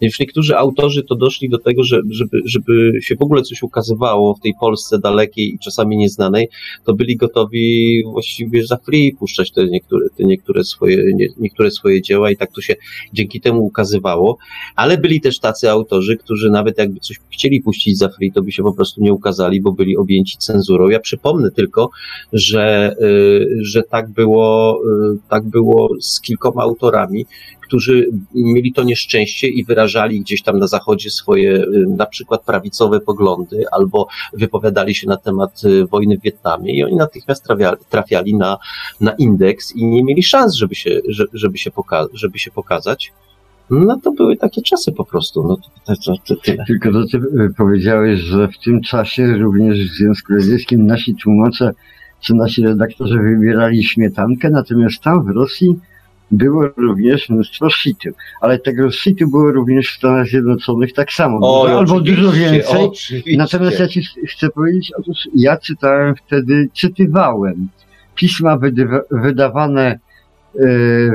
Już 0.03 0.21
niektórzy 0.21 0.57
autorzy 0.57 1.03
to 1.03 1.15
doszli 1.15 1.49
do 1.49 1.59
tego, 1.59 1.85
że, 1.85 2.01
żeby, 2.11 2.41
żeby 2.45 2.93
się 3.03 3.17
w 3.17 3.23
ogóle 3.23 3.43
coś 3.43 3.63
ukazywało 3.63 4.35
w 4.35 4.41
tej 4.41 4.55
Polsce 4.61 4.99
dalekiej 4.99 5.55
i 5.55 5.59
czasami 5.59 5.97
nieznanej, 5.97 6.49
to 6.85 6.95
byli 6.95 7.17
gotowi 7.17 8.03
właściwie 8.05 8.67
za 8.67 8.77
free 8.77 9.17
puszczać 9.19 9.53
te 9.53 9.67
niektóre, 9.67 10.09
te 10.17 10.25
niektóre, 10.25 10.65
swoje, 10.65 11.15
nie, 11.15 11.29
niektóre 11.39 11.71
swoje 11.71 12.03
dzieła 12.03 12.31
i 12.31 12.37
tak 12.37 12.53
to 12.53 12.61
się 12.61 12.77
dzięki 13.13 13.41
temu 13.41 13.65
ukazywało. 13.65 14.39
Ale 14.77 14.99
byli 14.99 15.21
też 15.21 15.39
tacy 15.39 15.71
autorzy, 15.71 16.17
którzy 16.17 16.51
nawet 16.51 16.79
jakby 16.79 17.01
coś 17.01 17.21
chcieli 17.33 17.63
puścić 17.63 17.99
za 17.99 18.09
free, 18.09 18.33
to 18.33 18.43
by 18.43 18.53
się 18.53 18.63
po 18.63 18.73
prostu 18.73 19.03
nie 19.03 19.13
ukazali, 19.13 19.61
bo 19.61 19.73
byli 19.73 19.97
objęci 19.97 20.39
cenzurą. 20.39 20.89
Ja 20.89 21.01
przypomnę 21.01 21.51
tylko, 21.51 21.91
że, 22.33 22.95
y, 23.03 23.47
że 23.63 23.83
tak 23.83 24.11
było, 24.11 24.81
y, 25.15 25.19
tak 25.29 25.45
było 25.45 25.89
z 26.01 26.21
kilkoma 26.21 26.63
autorami, 26.63 27.27
którzy 27.73 28.07
mieli 28.35 28.73
to 28.73 28.83
nieszczęście 28.83 29.49
i 29.49 29.65
wyrażali 29.65 30.21
gdzieś 30.21 30.43
tam 30.43 30.59
na 30.59 30.67
zachodzie 30.67 31.11
swoje 31.11 31.57
y, 31.57 31.67
na 31.97 32.07
przykład 32.07 32.43
prawicowe 32.45 33.01
poglądy 33.01 33.65
albo 33.73 34.09
wypowiadali 34.33 34.95
się 34.95 35.09
na 35.09 35.17
temat 35.17 35.65
y, 35.65 35.87
wojny 35.87 36.19
w 36.19 36.23
Wietnamie 36.23 36.75
i 36.77 36.85
oni 36.85 36.97
natychmiast 36.97 37.45
trafiali, 37.45 37.77
trafiali 37.91 38.35
na, 38.37 38.59
na 39.01 39.13
indeks 39.13 39.77
i 39.77 39.87
nie 39.87 40.05
mieli 40.05 40.23
szans, 40.23 40.55
żeby 40.55 40.75
się, 40.75 41.01
że- 41.09 41.25
żeby 41.33 41.59
się, 41.59 41.71
poka- 41.71 42.07
żeby 42.15 42.39
się 42.39 42.51
pokazać. 42.51 43.13
No 43.71 44.01
to 44.05 44.13
były 44.13 44.37
takie 44.37 44.63
czasy 44.63 44.93
po 44.93 45.05
prostu. 45.05 45.43
No 45.49 45.57
to, 45.57 45.95
to, 45.97 46.03
to, 46.05 46.15
to 46.27 46.37
tyle. 46.43 46.65
Tylko 46.67 46.93
że 46.93 47.07
ty 47.13 47.21
powiedziałeś, 47.57 48.21
że 48.21 48.49
w 48.49 48.59
tym 48.65 48.81
czasie 48.83 49.37
również 49.39 49.91
w 49.91 49.95
Związku 49.97 50.33
Radzieckim 50.33 50.87
nasi 50.87 51.15
tłumacze 51.15 51.71
czy 52.21 52.35
nasi 52.35 52.63
redaktorzy 52.63 53.19
wybierali 53.19 53.85
śmietankę, 53.85 54.51
natomiast 54.51 55.03
tam 55.03 55.25
w 55.25 55.29
Rosji 55.29 55.77
było 56.33 56.69
również 56.77 57.29
mnóstwo 57.29 57.71
shitu. 57.71 58.09
Ale 58.41 58.59
tego 58.59 58.91
shitu 58.91 59.29
było 59.31 59.53
również 59.53 59.89
w 59.89 59.97
Stanach 59.97 60.27
Zjednoczonych 60.27 60.93
tak 60.93 61.13
samo. 61.13 61.39
Oj, 61.63 61.73
albo 61.73 62.01
dużo 62.01 62.33
więcej. 62.33 62.81
Oczywiście. 62.81 63.37
Natomiast 63.37 63.79
ja 63.81 63.89
ci 63.89 64.03
ch- 64.03 64.31
chcę 64.31 64.49
powiedzieć, 64.49 64.93
otóż 64.99 65.29
ja 65.35 65.57
czytałem 65.57 66.15
wtedy, 66.27 66.69
czytywałem 66.73 67.69
pisma 68.15 68.59
wydawane 69.11 69.83
e, 69.91 69.99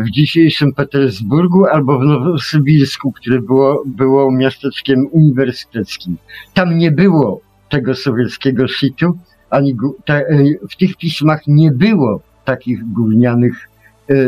w 0.02 0.11
dzisiejszym 0.11 0.73
Petersburgu 0.73 1.65
albo 1.65 1.99
w 1.99 2.03
Nowosybirsku, 2.03 3.11
które 3.11 3.41
było, 3.41 3.84
było 3.85 4.31
miasteczkiem 4.31 5.07
uniwersyteckim. 5.11 6.18
Tam 6.53 6.77
nie 6.77 6.91
było 6.91 7.41
tego 7.69 7.95
sowieckiego 7.95 8.68
shitu, 8.68 9.18
ani 9.49 9.76
e, 10.10 10.26
w 10.69 10.76
tych 10.77 10.95
pismach 10.95 11.41
nie 11.48 11.72
było 11.72 12.22
takich 12.45 12.94
gównianych 12.94 13.69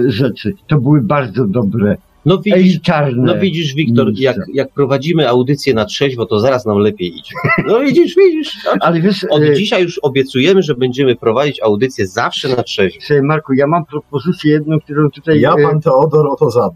rzeczy. 0.07 0.53
To 0.67 0.77
były 0.77 1.01
bardzo 1.01 1.47
dobre, 1.47 1.97
No 2.25 2.37
widzisz, 2.37 2.53
elitarne. 2.59 3.23
no 3.33 3.39
widzisz 3.39 3.73
Wiktor, 3.73 4.07
jak, 4.15 4.37
jak 4.53 4.71
prowadzimy 4.71 5.29
audycję 5.29 5.73
na 5.73 5.85
trzeźwo, 5.85 6.25
to 6.25 6.39
zaraz 6.39 6.65
nam 6.65 6.77
lepiej 6.77 7.07
idzie. 7.07 7.33
No 7.67 7.79
widzisz, 7.79 8.15
widzisz. 8.15 8.57
Ale 8.81 9.01
wiesz, 9.01 9.23
Od 9.23 9.41
e, 9.43 9.55
dzisiaj 9.55 9.83
już 9.83 9.99
obiecujemy, 9.99 10.63
że 10.63 10.75
będziemy 10.75 11.15
prowadzić 11.15 11.61
audycję 11.61 12.07
zawsze 12.07 12.49
na 12.55 12.63
trzeźwo. 12.63 12.99
słuchaj, 13.01 13.23
Marku, 13.23 13.53
ja 13.53 13.67
mam 13.67 13.85
propozycję 13.85 14.51
jedną, 14.51 14.79
którą 14.79 15.09
tutaj... 15.09 15.39
Ja, 15.41 15.53
e, 15.53 15.63
pan 15.63 15.81
Teodor, 15.81 16.27
o 16.27 16.35
to. 16.35 16.69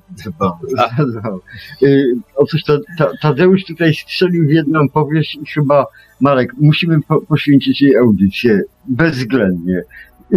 E, 1.83 1.87
Otóż 2.35 2.63
ta, 2.63 2.73
ta, 2.97 3.09
Tadeusz 3.21 3.65
tutaj 3.65 3.93
strzelił 3.93 4.47
w 4.47 4.51
jedną 4.51 4.89
powieść 4.89 5.35
i 5.35 5.45
chyba, 5.45 5.85
Marek, 6.21 6.53
musimy 6.61 7.01
po, 7.07 7.21
poświęcić 7.21 7.81
jej 7.81 7.95
audycję 7.95 8.61
bezwzględnie. 8.87 9.81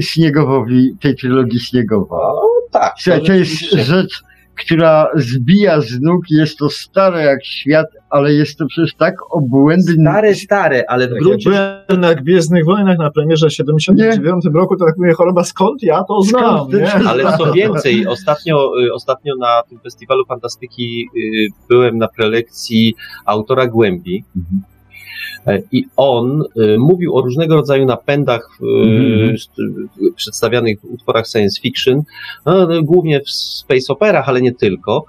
Śniegowowi, 0.01 0.95
tej 1.01 1.17
trylogii 1.17 1.61
Śniegowa. 1.61 2.19
Tak. 2.71 2.95
Słuchaj, 2.99 3.23
to 3.23 3.33
jest 3.33 3.51
rzeczywiście. 3.51 3.85
rzecz, 3.85 4.23
która 4.57 5.09
zbija 5.15 5.81
z 5.81 6.01
nóg, 6.01 6.31
jest 6.31 6.59
to 6.59 6.71
stare 6.71 7.23
jak 7.23 7.45
świat, 7.45 7.87
ale 8.11 8.33
jest 8.33 8.59
to 8.59 8.67
przecież 8.67 8.95
tak 8.95 9.15
obłędne. 9.31 10.11
Stare, 10.13 10.35
stare, 10.35 10.85
ale 10.89 11.09
w 11.09 11.11
gruncie 11.11 11.51
byłem 11.51 12.01
na 12.01 12.15
Gwiezdnych 12.15 12.65
Wojnach 12.65 12.99
na 12.99 13.11
premierze 13.11 13.49
w 13.49 13.53
79 13.53 14.45
roku, 14.55 14.77
to 14.77 14.85
tak 14.85 14.97
mówię, 14.97 15.13
choroba, 15.13 15.45
skąd 15.45 15.83
ja 15.83 16.05
to 16.05 16.23
znam, 16.23 16.69
nie? 16.69 16.87
to 16.87 17.11
Ale 17.11 17.39
co 17.39 17.53
więcej, 17.53 18.07
ostatnio, 18.07 18.73
y, 18.85 18.93
ostatnio 18.93 19.37
na 19.37 19.63
tym 19.69 19.79
festiwalu 19.81 20.25
fantastyki 20.27 21.09
y, 21.17 21.49
byłem 21.69 21.99
na 21.99 22.09
prelekcji 22.09 22.95
autora 23.25 23.67
Głębi. 23.67 24.25
E, 24.37 24.76
I 25.73 25.85
on 25.97 26.45
y, 26.57 26.77
mówił 26.79 27.17
o 27.17 27.21
różnego 27.21 27.55
rodzaju 27.55 27.85
napędach 27.87 28.49
st- 29.39 29.59
y, 29.59 30.13
przedstawianych 30.17 30.81
w 30.81 30.85
utworach 30.85 31.27
science 31.29 31.61
fiction, 31.61 32.03
no, 32.47 32.69
głównie 32.83 33.21
w 33.21 33.31
space 33.31 33.93
operach, 33.93 34.29
ale 34.29 34.43
nie 34.43 34.53
tylko. 34.55 35.05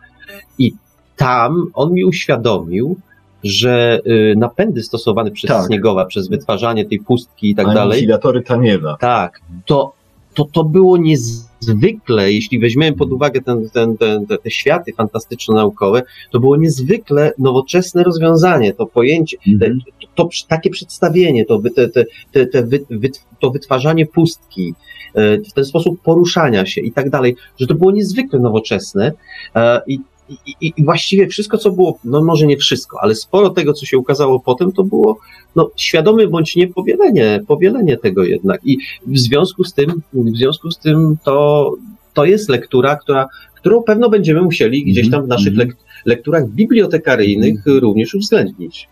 I 0.59 0.73
tam 1.15 1.65
on 1.73 1.93
mi 1.93 2.05
uświadomił, 2.05 2.95
że 3.43 3.99
y, 4.07 4.33
napędy 4.37 4.83
stosowane 4.83 5.31
przez 5.31 5.47
Tak. 5.47 5.67
Śniegowa, 5.67 6.05
przez 6.05 6.27
wytwarzanie 6.27 6.85
tej 6.85 6.99
pustki 6.99 7.49
i 7.49 7.55
tak 7.55 7.65
dalej, 7.67 7.91
Anihilatory 7.97 8.41
Taniewa. 8.41 8.97
tak, 8.99 9.39
to, 9.65 9.93
to, 10.33 10.45
to 10.45 10.63
było 10.63 10.97
niezwykle, 10.97 12.31
jeśli 12.33 12.59
weźmiemy 12.59 12.97
pod 12.97 13.11
uwagę 13.11 13.41
ten, 13.41 13.69
ten, 13.69 13.97
ten, 13.97 14.25
te, 14.25 14.51
światy 14.51 14.93
fantastyczno-naukowe, 14.93 16.01
to 16.31 16.39
było 16.39 16.57
niezwykle 16.57 17.31
nowoczesne 17.39 18.03
rozwiązanie, 18.03 18.73
to 18.73 18.85
pojęcie, 18.85 19.37
te, 19.59 19.71
to, 20.17 20.29
takie 20.47 20.69
przedstawienie, 20.69 21.45
to, 21.45 21.61
te, 21.75 21.89
te, 21.89 22.05
te, 22.31 22.45
te 22.45 22.63
wyt- 22.63 23.19
to 23.39 23.51
wytwarzanie 23.51 24.05
pustki, 24.05 24.73
e, 25.13 25.37
w 25.37 25.53
ten 25.53 25.65
sposób 25.65 26.01
poruszania 26.01 26.65
się 26.65 26.81
i 26.81 26.91
tak 26.91 27.09
dalej, 27.09 27.35
że 27.59 27.67
to 27.67 27.73
było 27.75 27.91
niezwykle 27.91 28.39
nowoczesne 28.39 29.11
e, 29.55 29.81
i 29.87 29.99
i, 30.45 30.73
i, 30.77 30.83
właściwie 30.83 31.27
wszystko, 31.27 31.57
co 31.57 31.71
było, 31.71 31.99
no 32.03 32.23
może 32.23 32.47
nie 32.47 32.57
wszystko, 32.57 32.97
ale 33.01 33.15
sporo 33.15 33.49
tego, 33.49 33.73
co 33.73 33.85
się 33.85 33.97
ukazało 33.97 34.39
potem, 34.39 34.71
to 34.71 34.83
było 34.83 35.19
no, 35.55 35.69
świadome 35.75 36.27
bądź 36.27 36.55
nie 36.55 36.67
powielenie, 36.67 37.39
powielenie 37.47 37.97
tego 37.97 38.23
jednak. 38.23 38.61
I 38.65 38.77
w 39.07 39.19
związku 39.19 39.63
z 39.63 39.73
tym, 39.73 40.01
w 40.13 40.37
związku 40.37 40.71
z 40.71 40.77
tym 40.79 41.17
to, 41.23 41.71
to 42.13 42.25
jest 42.25 42.49
lektura, 42.49 42.95
która, 42.95 43.27
którą 43.55 43.83
pewno 43.83 44.09
będziemy 44.09 44.41
musieli 44.41 44.85
gdzieś 44.85 45.09
tam 45.11 45.25
w 45.25 45.27
naszych 45.27 45.53
Mhm. 45.53 45.67
lek, 45.67 45.77
lekturach 46.05 46.49
bibliotekaryjnych 46.49 47.63
również 47.65 48.15
uwzględnić. 48.15 48.87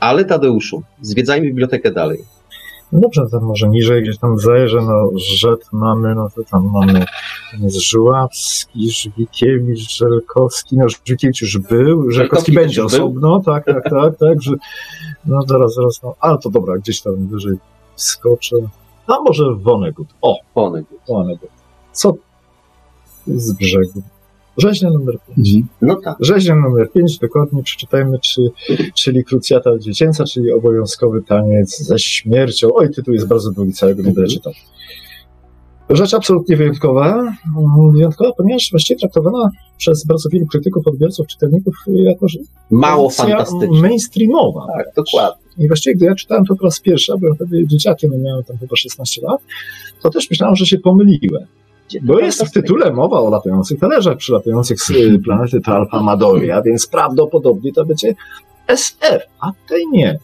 Ale 0.00 0.24
Tadeuszu, 0.24 0.82
zwiedzajmy 1.00 1.46
bibliotekę 1.46 1.90
dalej. 1.92 2.18
No 2.92 3.00
dobrze, 3.00 3.26
to 3.30 3.40
może 3.40 3.68
niżej 3.68 4.02
gdzieś 4.02 4.18
tam 4.18 4.38
zajrzę, 4.38 4.80
no 4.82 5.10
Rzet 5.14 5.68
mamy, 5.72 6.14
no 6.14 6.28
to 6.34 6.42
tam 6.50 6.70
mamy 6.72 7.04
Żuławski, 7.90 8.90
Żwikiewicz, 8.90 9.96
Żelkowski, 9.96 10.76
no 10.76 10.88
Żwikiewicz 10.88 11.42
już 11.42 11.58
był, 11.58 12.10
Żelkowski 12.10 12.52
będzie 12.52 12.84
osobno, 12.84 13.40
tak, 13.40 13.64
tak, 13.64 13.84
tak, 13.90 14.18
tak, 14.18 14.42
że, 14.42 14.52
no 15.24 15.42
zaraz, 15.46 15.74
zaraz, 15.74 16.02
no, 16.02 16.14
ale 16.20 16.38
to 16.38 16.50
dobra, 16.50 16.78
gdzieś 16.78 17.00
tam 17.00 17.26
wyżej 17.26 17.56
skoczę, 17.96 18.56
a 19.06 19.20
może 19.20 19.44
Wonegut, 19.54 20.08
o, 20.22 20.36
Wonegut. 20.54 20.98
Wonegut, 21.08 21.50
co 21.92 22.14
z 23.26 23.52
brzegu? 23.52 24.02
Rzeźnia 24.56 24.90
numer 24.90 25.18
5. 25.36 25.48
No 25.82 25.96
tak. 26.04 26.16
Rzeźnia 26.20 26.54
numer 26.54 26.92
5, 26.92 27.18
dokładnie 27.18 27.62
przeczytajmy, 27.62 28.18
czy, 28.18 28.50
czyli 28.94 29.24
krucjata 29.24 29.78
dziecięca, 29.78 30.24
czyli 30.24 30.52
obowiązkowy 30.52 31.22
taniec 31.22 31.78
ze 31.78 31.98
śmiercią. 31.98 32.68
Oj, 32.74 32.90
tytuł 32.90 33.14
jest 33.14 33.26
bardzo 33.28 33.50
długi, 33.50 33.72
całego 33.72 34.02
nie 34.02 34.12
będę 34.12 34.30
czytał. 34.30 34.52
Rzecz 35.90 36.14
absolutnie 36.14 36.56
wyjątkowa, 36.56 37.32
wyjątkowa, 37.92 38.32
ponieważ 38.36 38.68
właściwie 38.70 38.98
traktowana 39.00 39.50
przez 39.78 40.04
bardzo 40.06 40.28
wielu 40.28 40.46
krytyków, 40.46 40.86
odbiorców, 40.86 41.26
czytelników 41.26 41.74
jako 41.86 42.28
że 42.28 42.38
Mało 42.70 43.04
pozycja 43.04 43.24
fantastyczne. 43.26 43.80
mainstreamowa. 43.80 44.66
Tak, 44.76 44.86
dokładnie. 44.96 45.46
I 45.58 45.68
właściwie, 45.68 45.96
gdy 45.96 46.06
ja 46.06 46.14
czytałem 46.14 46.44
to 46.44 46.56
po 46.56 46.64
raz 46.64 46.80
pierwszy, 46.80 47.12
byłem 47.20 47.34
wtedy 47.34 47.66
dzieciakiem, 47.66 48.22
miałem 48.22 48.44
tam 48.44 48.58
chyba 48.58 48.76
16 48.76 49.22
lat, 49.22 49.40
to 50.02 50.10
też 50.10 50.30
myślałem, 50.30 50.56
że 50.56 50.66
się 50.66 50.78
pomyliłem. 50.78 51.46
Bo 52.02 52.18
jest 52.18 52.44
w 52.44 52.50
tytule 52.50 52.92
mowa 52.92 53.20
o 53.20 53.30
latających 53.30 53.80
talerzach 53.80 54.16
przylatujących 54.16 54.80
z 54.80 54.90
y, 54.90 55.18
planety 55.24 55.60
Talpa 55.60 56.02
Madoria, 56.02 56.62
więc 56.62 56.86
prawdopodobnie 56.86 57.72
to 57.72 57.84
będzie 57.84 58.14
SF, 58.66 59.22
a 59.40 59.52
tutaj 59.52 59.82
nie. 59.92 60.18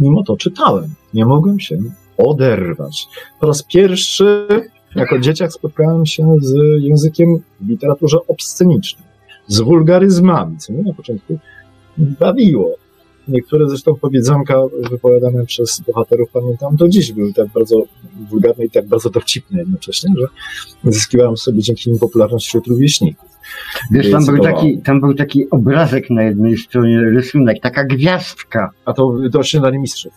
Mimo 0.00 0.22
to 0.22 0.36
czytałem. 0.36 0.94
Nie 1.14 1.26
mogłem 1.26 1.60
się 1.60 1.78
oderwać. 2.18 3.06
Po 3.40 3.46
raz 3.46 3.62
pierwszy 3.62 4.46
jako 4.94 5.18
dzieciak 5.18 5.52
spotkałem 5.52 6.06
się 6.06 6.36
z 6.40 6.54
językiem 6.82 7.38
w 7.60 7.68
literaturze 7.68 8.18
obscenicznej, 8.28 9.06
z 9.46 9.60
wulgaryzmami, 9.60 10.58
co 10.58 10.72
mnie 10.72 10.82
na 10.82 10.94
początku 10.94 11.38
bawiło. 11.98 12.74
Niektóre 13.28 13.68
zresztą 13.68 13.94
powiedzonka 13.94 14.54
wypowiadane 14.90 15.46
przez 15.46 15.80
bohaterów 15.80 16.30
pamiętam 16.32 16.76
do 16.76 16.88
dziś 16.88 17.12
były 17.12 17.32
tak 17.32 17.48
bardzo 17.48 17.82
wulgarne 18.30 18.64
i 18.64 18.70
tak 18.70 18.86
bardzo 18.86 19.10
dowcipne 19.10 19.58
jednocześnie, 19.58 20.14
że 20.18 20.26
zyskiwałem 20.92 21.36
sobie 21.36 21.62
dzięki 21.62 21.90
nim 21.90 21.98
popularność 21.98 22.46
wśród 22.46 22.66
rówieśników. 22.66 23.28
Wiesz, 23.90 24.10
tam 24.10 24.26
był, 24.26 24.38
taki, 24.38 24.78
tam 24.78 25.00
był 25.00 25.14
taki 25.14 25.50
obrazek 25.50 26.10
na 26.10 26.22
jednej 26.22 26.56
stronie, 26.58 27.00
rysunek, 27.00 27.60
taka 27.62 27.84
gwiazdka. 27.84 28.70
A 28.84 28.92
to, 28.92 29.12
to 29.32 29.42
śniadanie 29.42 29.78
mistrzów. 29.78 30.12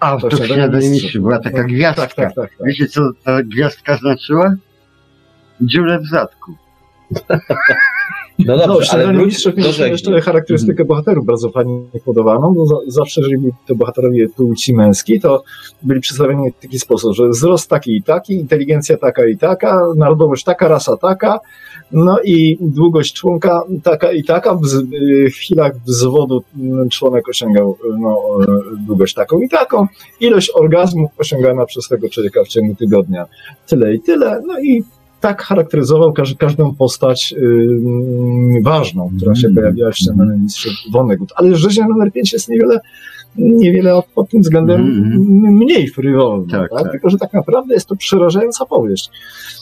A, 0.00 0.16
To 0.16 0.28
to 0.28 0.36
śniadanie 0.36 0.72
mistrzów. 0.74 0.92
mistrzów, 0.92 1.22
była 1.22 1.38
taka 1.38 1.64
gwiazdka. 1.64 2.06
Tak, 2.06 2.14
tak, 2.14 2.34
tak. 2.34 2.50
tak. 2.58 2.66
Wiecie, 2.66 2.86
co 2.86 3.00
ta 3.24 3.42
gwiazdka 3.42 3.96
znaczyła? 3.96 4.54
Dziurę 5.60 5.98
w 6.00 6.06
zadku. 6.10 6.52
No 8.46 8.56
dobrze, 8.56 8.98
no, 8.98 9.04
ale 9.04 9.12
wróć 9.12 9.44
do 9.44 9.52
mieliśmy 9.56 9.88
jeszcze 9.88 10.20
charakterystykę 10.20 10.84
bohaterów 10.84 11.26
bardzo 11.26 11.50
fajnie 11.50 11.80
podawaną, 12.04 12.54
bo 12.54 12.66
za, 12.66 12.74
zawsze, 12.86 13.20
jeżeli 13.20 13.38
byli 13.38 13.52
to 13.66 13.74
bohaterowie 13.74 14.28
płci 14.28 14.74
męskiej, 14.74 15.20
to 15.20 15.42
byli 15.82 16.00
przedstawieni 16.00 16.50
w 16.50 16.62
taki 16.62 16.78
sposób, 16.78 17.14
że 17.14 17.28
wzrost 17.28 17.70
taki 17.70 17.96
i 17.96 18.02
taki, 18.02 18.34
inteligencja 18.34 18.96
taka 18.96 19.26
i 19.26 19.36
taka, 19.36 19.80
narodowość 19.96 20.44
taka, 20.44 20.68
rasa 20.68 20.96
taka, 20.96 21.40
no 21.92 22.18
i 22.24 22.58
długość 22.60 23.14
członka 23.14 23.62
taka 23.82 24.12
i 24.12 24.24
taka. 24.24 24.54
W, 24.54 24.60
w 25.30 25.34
chwilach 25.34 25.72
wzwodu 25.86 26.42
mm, 26.60 26.88
członek 26.88 27.28
osiągał 27.28 27.78
no, 27.98 28.18
e, 28.42 28.46
długość 28.86 29.14
taką 29.14 29.40
i 29.40 29.48
taką. 29.48 29.86
Ilość 30.20 30.50
orgazmów 30.54 31.10
osiągana 31.18 31.66
przez 31.66 31.88
tego 31.88 32.08
człowieka 32.08 32.44
w 32.44 32.48
ciągu 32.48 32.74
tygodnia 32.74 33.26
tyle 33.66 33.94
i 33.94 34.00
tyle. 34.00 34.42
No 34.46 34.60
i 34.60 34.84
tak 35.22 35.42
charakteryzował 35.42 36.12
każ, 36.12 36.34
każdą 36.34 36.74
postać 36.74 37.34
ym, 37.42 38.62
ważną, 38.62 39.10
która 39.16 39.34
się 39.34 39.46
Mm. 39.48 39.54
pojawiała 39.56 39.92
w 39.92 39.96
ścianie 39.96 40.36
mistrz 40.42 40.88
Vonnegut. 40.92 41.32
Ale 41.36 41.56
rzeźnia 41.56 41.88
numer 41.88 42.12
5 42.12 42.32
jest 42.32 42.48
niewiele, 42.48 42.80
niewiele 43.36 44.00
pod 44.14 44.28
tym 44.30 44.42
względem 44.42 44.80
Mhm. 44.80 45.12
m- 45.46 45.54
mniej 45.56 45.88
frywolna. 45.88 46.46
Tak, 46.50 46.70
Tak, 46.70 46.82
tak. 46.82 46.92
Tylko, 46.92 47.10
że 47.10 47.18
tak 47.18 47.32
naprawdę 47.32 47.74
jest 47.74 47.86
to 47.86 47.96
przerażająca 47.96 48.64
powieść. 48.66 49.10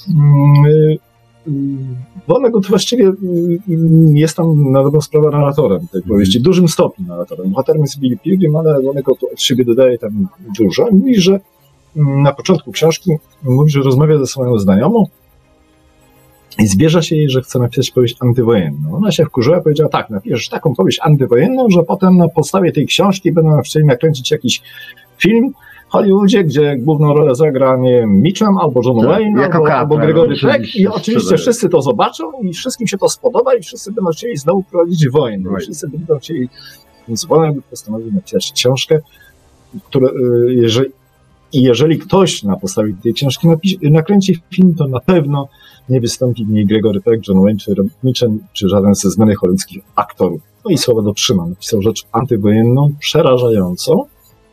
Mm, 0.08 0.64
y, 0.66 0.98
y, 1.48 1.50
Vonnegut 2.28 2.66
właściwie 2.66 3.04
y, 3.08 3.12
y, 3.68 3.78
jest 4.14 4.36
tam 4.36 4.72
na 4.72 4.82
dobrą 4.82 5.00
sprawę 5.00 5.30
narratorem 5.30 5.80
tej 5.92 6.02
powieści, 6.02 6.38
w 6.40 6.42
dużym 6.42 6.68
stopniu 6.68 7.06
narratorem. 7.06 7.50
Bohaterem 7.50 7.82
jest 7.82 7.98
Billy 7.98 8.16
Pilgrim, 8.16 8.56
ale 8.56 8.82
Vonnegut 8.82 9.18
od 9.32 9.40
siebie 9.42 9.64
dodaje 9.64 9.98
tam 9.98 10.28
dużo. 10.58 10.86
Mówi, 10.92 11.20
że 11.20 11.40
mm, 11.96 12.22
na 12.22 12.32
początku 12.32 12.72
książki 12.72 13.10
mówi, 13.42 13.70
że 13.70 13.80
rozmawia 13.80 14.18
ze 14.18 14.26
swoją 14.26 14.58
znajomą 14.58 15.06
i 16.58 16.66
zbierza 16.66 17.02
się 17.02 17.16
jej, 17.16 17.30
że 17.30 17.42
chce 17.42 17.58
napisać 17.58 17.90
powieść 17.90 18.16
antywojenną. 18.20 18.94
Ona 18.94 19.10
się 19.12 19.24
wkurzyła, 19.24 19.60
powiedziała 19.60 19.90
tak, 19.90 20.10
napiszesz 20.10 20.48
taką 20.48 20.74
powieść 20.74 20.98
antywojenną, 21.02 21.66
że 21.70 21.82
potem 21.82 22.16
na 22.16 22.28
podstawie 22.28 22.72
tej 22.72 22.86
książki 22.86 23.32
będą 23.32 23.60
chcieli 23.60 23.84
nakręcić 23.84 24.30
jakiś 24.30 24.62
film 25.18 25.52
w 25.88 25.92
Hollywoodzie, 25.92 26.44
gdzie 26.44 26.76
główną 26.78 27.14
rolę 27.14 27.34
zagra, 27.34 27.76
nie 27.76 28.06
Mitchum 28.06 28.58
albo 28.58 28.80
John 28.84 28.98
Tak, 28.98 29.06
Wayne, 29.06 29.50
albo, 29.52 29.72
albo 29.72 29.96
Gregory 29.96 30.36
Peck 30.42 30.76
i 30.76 30.86
oczywiście 30.86 31.36
wszyscy 31.36 31.68
to 31.68 31.82
zobaczą 31.82 32.32
i 32.42 32.52
wszystkim 32.52 32.86
się 32.86 32.98
to 32.98 33.08
spodoba 33.08 33.54
i 33.54 33.62
wszyscy 33.62 33.92
będą 33.92 34.10
chcieli 34.10 34.36
znowu 34.36 34.62
prowadzić 34.62 35.08
wojnę. 35.08 35.44
Wojnę. 35.44 35.60
Wszyscy 35.60 35.88
będą 35.88 36.18
chcieli, 36.18 36.48
więc 37.08 37.24
Vonnegut 37.24 37.64
postanowił 37.64 38.12
napisać 38.12 38.52
książkę, 38.52 38.98
które, 39.84 40.08
y, 40.08 40.54
jeżeli 40.54 40.90
I 41.52 41.62
jeżeli 41.62 41.98
ktoś 41.98 42.42
na 42.42 42.56
podstawie 42.56 42.94
tej 43.02 43.14
książki 43.14 43.48
napisze, 43.48 43.76
nakręci 43.82 44.40
film, 44.50 44.74
to 44.74 44.88
na 44.88 45.00
pewno 45.00 45.48
nie 45.90 46.00
wystąpi 46.00 46.44
w 46.44 46.48
niej 46.48 46.66
Gregory 46.66 47.00
Peck, 47.00 47.28
John 47.28 47.42
Wayne 47.42 47.58
czy 47.58 47.74
Mitchell, 48.04 48.30
czy 48.52 48.68
żaden 48.68 48.94
ze 48.94 49.10
znanych 49.10 49.38
hollywoodzkich 49.38 49.82
aktorów. 49.96 50.40
No 50.64 50.70
i 50.70 50.78
słowa 50.78 51.02
dotrzyma. 51.02 51.46
Napisał 51.46 51.82
rzecz 51.82 52.02
antywojenną, 52.12 52.90
przerażającą. 53.00 54.04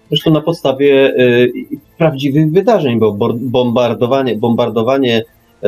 Zresztą 0.09 0.31
na 0.31 0.41
podstawie 0.41 1.13
y, 1.19 1.51
prawdziwych 1.97 2.51
wydarzeń, 2.51 2.99
bo 2.99 3.17
bombardowanie, 3.35 4.35
bombardowanie 4.35 5.23
y, 5.63 5.67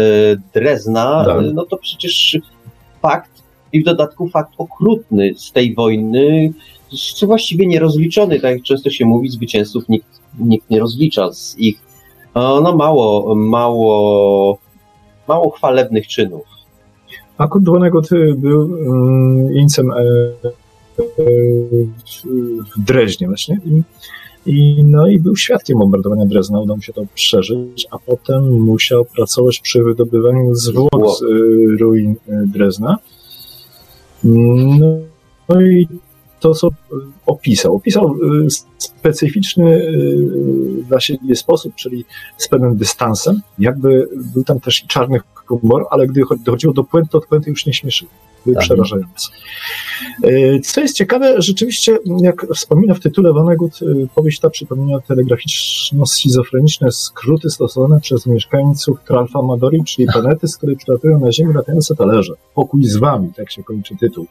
Drezna, 0.54 1.26
Tak. 1.26 1.42
y, 1.42 1.54
no 1.54 1.66
to 1.66 1.78
przecież 1.78 2.38
fakt 3.02 3.44
i 3.74 3.82
w 3.82 3.86
dodatku 3.86 4.30
fakt 4.30 4.54
okrutny 4.58 5.34
z 5.38 5.52
tej 5.52 5.76
wojny, 5.76 6.54
co 7.16 7.28
właściwie 7.28 7.68
nierozliczony, 7.68 8.40
tak 8.40 8.52
jak 8.52 8.64
często 8.64 8.90
się 8.90 9.06
mówi, 9.06 9.30
zwycięzców 9.30 9.90
nikt, 9.90 10.20
nikt 10.40 10.70
nie 10.70 10.80
rozlicza 10.80 11.34
z 11.34 11.56
ich 11.58 11.90
o, 12.34 12.62
no 12.62 12.76
mało, 12.76 13.36
mało, 13.36 14.58
mało 15.30 15.50
chwalebnych 15.50 16.08
czynów. 16.08 16.46
A 17.38 17.48
Kurt 17.48 17.66
Vonnegut 17.66 18.12
y, 18.12 18.36
był 18.38 18.60
um, 18.62 19.52
jeńcem 19.52 19.92
e, 19.92 19.96
e, 19.96 20.54
w, 22.76 22.84
Dreźnie 22.86 23.28
właśnie 23.28 23.60
i, 23.66 23.82
i, 24.46 24.84
no 24.84 25.08
i 25.08 25.20
był 25.20 25.36
świadkiem 25.36 25.80
bombardowania 25.80 26.26
Drezna, 26.26 26.60
udało 26.60 26.78
mu 26.78 26.82
się 26.82 26.94
to 26.94 27.02
przeżyć, 27.14 27.88
a 27.92 28.00
potem 28.00 28.62
musiał 28.62 29.06
pracować 29.06 29.60
przy 29.60 29.84
wydobywaniu 29.84 30.56
zwłok 30.56 31.18
z 31.18 31.22
y, 31.22 31.78
ruin 31.80 32.12
y, 32.12 32.18
Drezna. 32.28 32.98
No, 34.24 34.86
no 35.50 35.62
i 35.62 35.88
to, 36.40 36.54
co 36.54 36.70
opisał. 37.30 37.76
Opisał 37.76 38.16
y, 38.16 38.48
specyficzny 38.78 39.76
y, 39.76 40.84
dla 40.88 41.00
siebie 41.00 41.36
sposób, 41.36 41.76
czyli 41.76 42.06
z 42.38 42.48
pewnym 42.48 42.78
dystansem. 42.78 43.42
Jakby 43.60 44.08
był 44.34 44.44
tam 44.44 44.60
też 44.60 44.84
i 44.84 44.88
czarny 44.88 45.20
humor, 45.46 45.86
ale 45.90 46.08
gdy 46.08 46.22
cho- 46.22 46.44
dochodziło 46.44 46.74
do 46.74 46.84
puenty, 46.84 47.10
to 47.12 47.22
puenty 47.22 47.50
już 47.50 47.66
nie 47.66 47.74
śmieszyły. 47.74 48.12
Były 48.46 48.56
Tak. 48.56 48.64
przerażające. 48.64 49.30
Y, 50.26 50.60
Co 50.64 50.82
jest 50.82 50.96
ciekawe, 50.96 51.42
rzeczywiście, 51.42 51.98
jak 52.22 52.46
wspomina 52.56 52.94
w 52.94 53.00
tytule 53.00 53.34
Vonnegut, 53.34 53.80
powieść 54.16 54.40
ta 54.40 54.50
przypomina 54.50 54.98
telegraficzno-schizofreniczne 55.00 56.92
skróty 56.92 57.50
stosowane 57.50 58.00
przez 58.02 58.26
mieszkańców 58.26 58.98
Tralfa 59.08 59.42
Madori, 59.42 59.84
czyli 59.84 60.08
planety, 60.08 60.48
z 60.48 60.58
której 60.58 60.78
przylatują 60.78 61.20
na 61.20 61.32
Ziemię 61.32 61.54
latające 61.54 61.96
talerze. 61.96 62.34
Pokój 62.56 62.84
z 62.86 62.98
wami, 62.98 63.30
tak 63.38 63.52
się 63.52 63.64
kończy 63.64 63.96
tytuł 64.00 64.26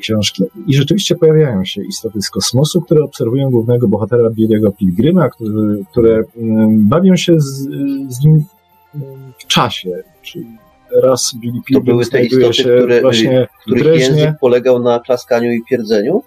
książki. 0.00 0.44
I 0.66 0.74
rzeczywiście 0.74 1.16
pojawiają 1.16 1.64
się 1.64 1.82
istoty 1.84 2.22
z 2.22 2.30
kosmosu, 2.30 2.80
które 2.80 3.04
obserwują 3.04 3.50
głównego 3.50 3.88
bohatera 3.88 4.30
Billy'ego 4.30 4.76
Pilgrima, 4.78 5.28
które, 5.28 5.52
które 5.90 6.22
mm, 6.36 6.88
bawią 6.88 7.16
się 7.16 7.40
z, 7.40 7.68
z 8.08 8.24
nim 8.24 8.44
w 9.38 9.46
czasie. 9.46 9.90
Czyli 10.22 10.46
raz 11.02 11.34
Billy 11.40 11.58
To 11.58 11.64
Pilgrim 11.64 11.84
były 11.84 12.06
te 12.06 12.24
istoty, 12.24 12.62
które, 12.62 13.00
właśnie 13.00 13.48
których 13.62 13.82
Dreźnie. 13.82 14.16
język 14.16 14.38
polegał 14.40 14.82
na 14.82 15.00
klaskaniu 15.00 15.52
i 15.52 15.62
pierdzeniu? 15.70 16.22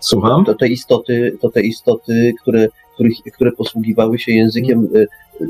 Słucham? 0.00 0.44
To 0.44 0.54
te 0.54 0.68
istoty, 0.68 1.38
to 1.40 1.50
te 1.50 1.60
istoty, 1.60 2.32
które, 2.42 2.68
których, 2.94 3.16
które 3.34 3.52
posługiwały 3.52 4.18
się 4.18 4.32
językiem 4.32 4.88
y, 4.94 5.06
y, 5.40 5.46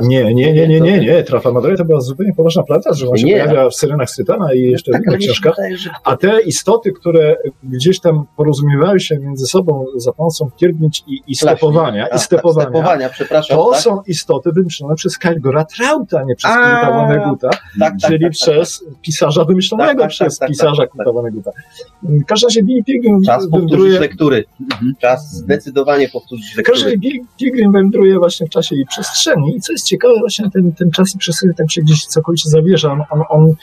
Nie, 0.00 0.34
nie, 0.34 0.52
nie, 0.52 0.68
nie, 0.68 0.80
nie, 0.80 0.98
nie. 1.00 1.22
Trafa 1.22 1.52
Madre 1.52 1.76
to 1.76 1.84
była 1.84 2.00
zupełnie 2.00 2.34
poważna 2.34 2.62
planeta, 2.62 2.94
że 2.94 3.08
on 3.08 3.16
się 3.16 3.26
Nie. 3.26 3.32
pojawia 3.32 3.70
w 3.70 3.74
Syrenach 3.74 4.10
Sytana 4.10 4.54
i 4.54 4.60
jeszcze 4.60 4.92
w 4.92 4.94
tak, 4.94 5.02
innych 5.06 5.18
książkach. 5.18 5.56
A 6.04 6.16
te 6.16 6.40
istoty, 6.40 6.92
które 6.92 7.36
gdzieś 7.64 8.00
tam 8.00 8.24
porozumiewały 8.36 9.00
się 9.00 9.18
między 9.18 9.46
sobą 9.46 9.84
za 9.96 10.12
pomocą 10.12 10.50
pierdnięć 10.60 11.04
i, 11.06 11.20
i 11.26 11.34
stepowania, 11.34 12.06
A, 12.12 12.16
i 12.16 12.18
stepowania, 12.18 12.64
Tak, 12.66 12.72
stepowania, 12.72 13.08
przepraszam. 13.08 13.56
to 13.56 13.70
tak, 13.70 13.80
są 13.80 14.02
istoty 14.06 14.50
wymyślone 14.52 14.94
przez 14.94 15.18
Kajgora 15.18 15.64
Trauta, 15.64 16.22
nie 16.22 16.36
przez 16.36 16.50
A, 16.50 16.80
Knuta 16.80 16.92
Vonneguta, 16.92 17.50
tak, 17.50 17.60
tak, 17.80 17.94
czyli 18.10 18.24
tak, 18.24 18.32
przez 18.32 18.84
pisarza 19.02 19.44
wymyślonego 19.44 19.90
Tak, 19.92 20.00
tak, 20.00 20.10
przez 20.10 20.38
tak, 20.38 20.48
tak, 20.48 20.48
pisarza 20.48 20.82
tak, 20.82 20.88
tak. 20.88 20.92
Knuta 20.92 21.12
Vonneguta. 21.12 21.50
W 22.02 22.24
każdym 22.24 22.48
razie 22.48 22.62
Billy 22.62 22.84
Pilgrim 22.84 23.22
Czas 23.26 23.42
powtórzyć 23.42 23.70
wędruje... 23.70 24.00
lektury. 24.00 24.44
Czas 24.98 25.32
zdecydowanie 25.32 26.08
powtórzyć 26.08 26.54
W 26.58 26.62
każdym 26.62 26.84
razie 26.84 26.96
lektury. 26.96 27.26
Pilgrim 27.38 27.72
wędruje 27.72 28.18
właśnie 28.18 28.46
w 28.46 28.50
czasie 28.50 28.76
i 28.76 28.86
przestrzeni 28.86 29.56
i 29.56 29.60
co 29.60 29.72
jest 29.72 29.81
ciekawe, 29.84 30.14
właśnie 30.20 30.50
ten, 30.50 30.72
ten 30.72 30.90
czas 30.90 31.14
i 31.14 31.18
przestrzeń 31.18 31.50
tam 31.56 31.68
się 31.68 31.80
gdzieś 31.82 32.06
całkowicie 32.06 32.50
zawiesza. 32.50 33.06
On, 33.10 33.22
on, 33.28 33.50
y, 33.50 33.54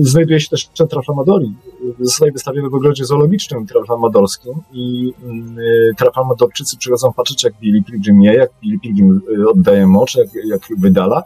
znajduje 0.00 0.40
się 0.40 0.48
też 0.48 0.64
w 0.64 0.88
Trafamadori. 0.88 1.54
Zostaje 2.00 2.32
wystawiony 2.32 2.68
w 2.70 2.74
ogrodzie 2.74 3.04
zoologicznym 3.04 3.66
trafamadorskim 3.66 4.52
i 4.72 5.12
y, 5.58 5.94
trafamadorczycy 5.98 6.76
przychodzą 6.76 7.12
patrzeć, 7.12 7.44
jak 7.44 7.54
Billy 7.60 7.82
Pilgrim 7.82 8.22
je, 8.22 8.34
jak 8.34 8.50
Billy 8.62 8.78
Pilgrim 8.78 9.20
y, 9.38 9.48
oddaje 9.48 9.86
mocz, 9.86 10.16
jak, 10.16 10.28
jak 10.46 10.60
wydala. 10.78 11.22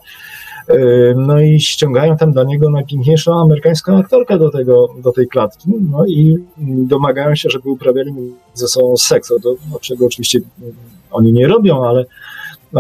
Y, 0.71 1.15
No 1.17 1.41
i 1.41 1.61
ściągają 1.61 2.17
tam 2.17 2.33
dla 2.33 2.45
niego 2.45 2.71
najpiękniejszą 2.71 3.41
amerykańską 3.41 3.99
aktorkę 3.99 4.39
do, 4.39 4.51
tego, 4.51 4.89
do 5.03 5.13
tej 5.13 5.29
klatki, 5.29 5.71
no 5.91 6.07
i 6.07 6.37
mm, 6.59 6.87
domagają 6.87 7.35
się, 7.35 7.51
żeby 7.51 7.71
uprawiali 7.71 8.13
ze 8.55 8.69
sobą 8.69 8.97
seks, 8.97 9.31
o 9.31 9.41
to, 9.41 9.55
o 9.77 9.79
czego 9.81 10.07
oczywiście 10.07 10.41
mm, 10.63 10.75
oni 11.11 11.33
nie 11.33 11.47
robią, 11.47 11.85
ale, 11.85 12.05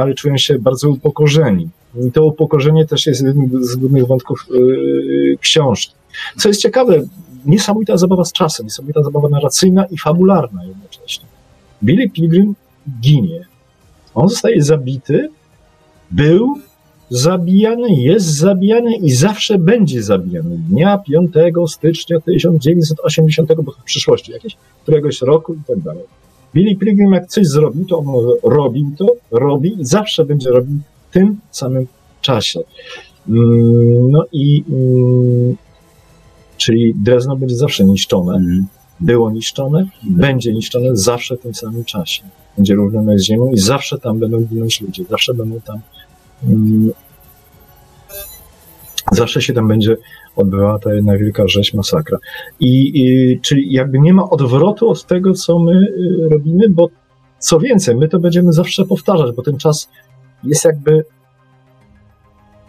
ale 0.00 0.14
czują 0.14 0.36
się 0.36 0.58
bardzo 0.58 0.90
upokorzeni. 0.90 1.68
I 2.08 2.12
to 2.12 2.24
upokorzenie 2.24 2.86
też 2.86 3.06
jest 3.06 3.22
jednym 3.22 3.64
z 3.64 3.76
głównych 3.76 4.06
wątków 4.06 4.46
yy, 4.50 5.38
książki. 5.40 5.94
Co 6.38 6.48
jest 6.48 6.60
ciekawe, 6.60 7.02
niesamowita 7.46 7.96
zabawa 7.96 8.24
z 8.24 8.32
czasem, 8.32 8.66
niesamowita 8.66 9.02
zabawa 9.02 9.28
narracyjna 9.28 9.84
i 9.84 9.98
fabularna 9.98 10.64
jednocześnie. 10.64 11.26
Billy 11.82 12.10
Pilgrim 12.10 12.54
ginie. 13.00 13.46
On 14.14 14.28
zostaje 14.28 14.62
zabity, 14.62 15.28
był 16.10 16.54
zabijany, 17.10 17.88
jest 17.94 18.26
zabijany 18.26 18.96
i 18.96 19.10
zawsze 19.10 19.58
będzie 19.58 20.02
zabijany. 20.02 20.56
Dnia 20.70 20.98
5 20.98 21.32
stycznia 21.68 22.20
1980, 22.20 23.54
bo 23.62 23.72
w 23.72 23.84
przyszłości 23.84 24.32
jakieś, 24.32 24.56
któregoś 24.82 25.22
roku 25.22 25.54
i 25.54 25.58
tak 25.66 25.80
dalej. 25.80 26.04
Billy 26.54 26.76
Pilgrim 26.76 27.12
jak 27.12 27.26
coś 27.26 27.46
zrobił, 27.46 27.84
to 27.84 27.98
on 27.98 28.06
robił 28.42 28.90
to, 28.98 29.06
robi 29.30 29.80
i 29.80 29.84
zawsze 29.84 30.24
będzie 30.24 30.50
robił 30.50 30.78
w 31.10 31.12
tym 31.12 31.40
samym 31.50 31.86
czasie. 32.20 32.60
Mm, 33.28 34.10
No 34.10 34.24
i 34.32 34.64
mm, 34.68 35.56
czyli 36.56 36.94
Drezno 36.94 37.36
będzie 37.36 37.56
zawsze 37.56 37.84
niszczone, 37.84 38.40
było 39.00 39.30
niszczone, 39.30 39.86
będzie 40.02 40.52
niszczone 40.52 40.96
zawsze 40.96 41.36
w 41.36 41.40
tym 41.40 41.54
samym 41.54 41.84
czasie. 41.84 42.22
Będzie 42.56 42.74
równane 42.74 43.18
z 43.18 43.22
ziemią 43.22 43.50
i 43.50 43.58
zawsze 43.58 43.98
tam 43.98 44.18
będą 44.18 44.40
ginąć 44.40 44.80
ludzie, 44.80 45.04
zawsze 45.10 45.34
będą 45.34 45.60
tam 45.60 45.80
mm, 46.44 46.90
zawsze 49.12 49.42
się 49.42 49.52
tam 49.52 49.68
będzie 49.68 49.96
odbywała 50.36 50.78
ta 50.78 50.94
jedna 50.94 51.16
wielka 51.18 51.48
rzeź, 51.48 51.74
masakra. 51.74 52.18
I, 52.60 53.00
i 53.00 53.40
czyli 53.40 53.72
jakby 53.72 53.98
nie 53.98 54.14
ma 54.14 54.30
odwrotu 54.30 54.90
od 54.90 55.06
tego, 55.06 55.32
co 55.32 55.58
my 55.58 55.72
y, 55.72 56.28
robimy, 56.30 56.68
bo 56.68 56.88
co 57.38 57.60
więcej, 57.60 57.96
my 57.96 58.08
to 58.08 58.18
będziemy 58.18 58.52
zawsze 58.52 58.84
powtarzać, 58.84 59.36
bo 59.36 59.42
ten 59.42 59.56
czas 59.58 59.90
jest 60.44 60.64
jakby 60.64 61.04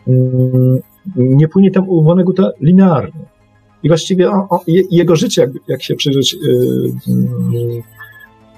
mm, 0.08 0.80
nie 1.16 1.48
płynie 1.48 1.72
tam 1.72 1.90
u 1.90 2.04
Vonneguta 2.04 2.52
linearnie. 2.62 3.26
I 3.84 3.88
właściwie 3.88 4.32
jego 4.92 5.16
życie, 5.16 5.42
jak, 5.42 5.52
jak 5.68 5.84
się 5.84 5.96
przyjrzeć 5.96 6.34
y, 6.34 6.38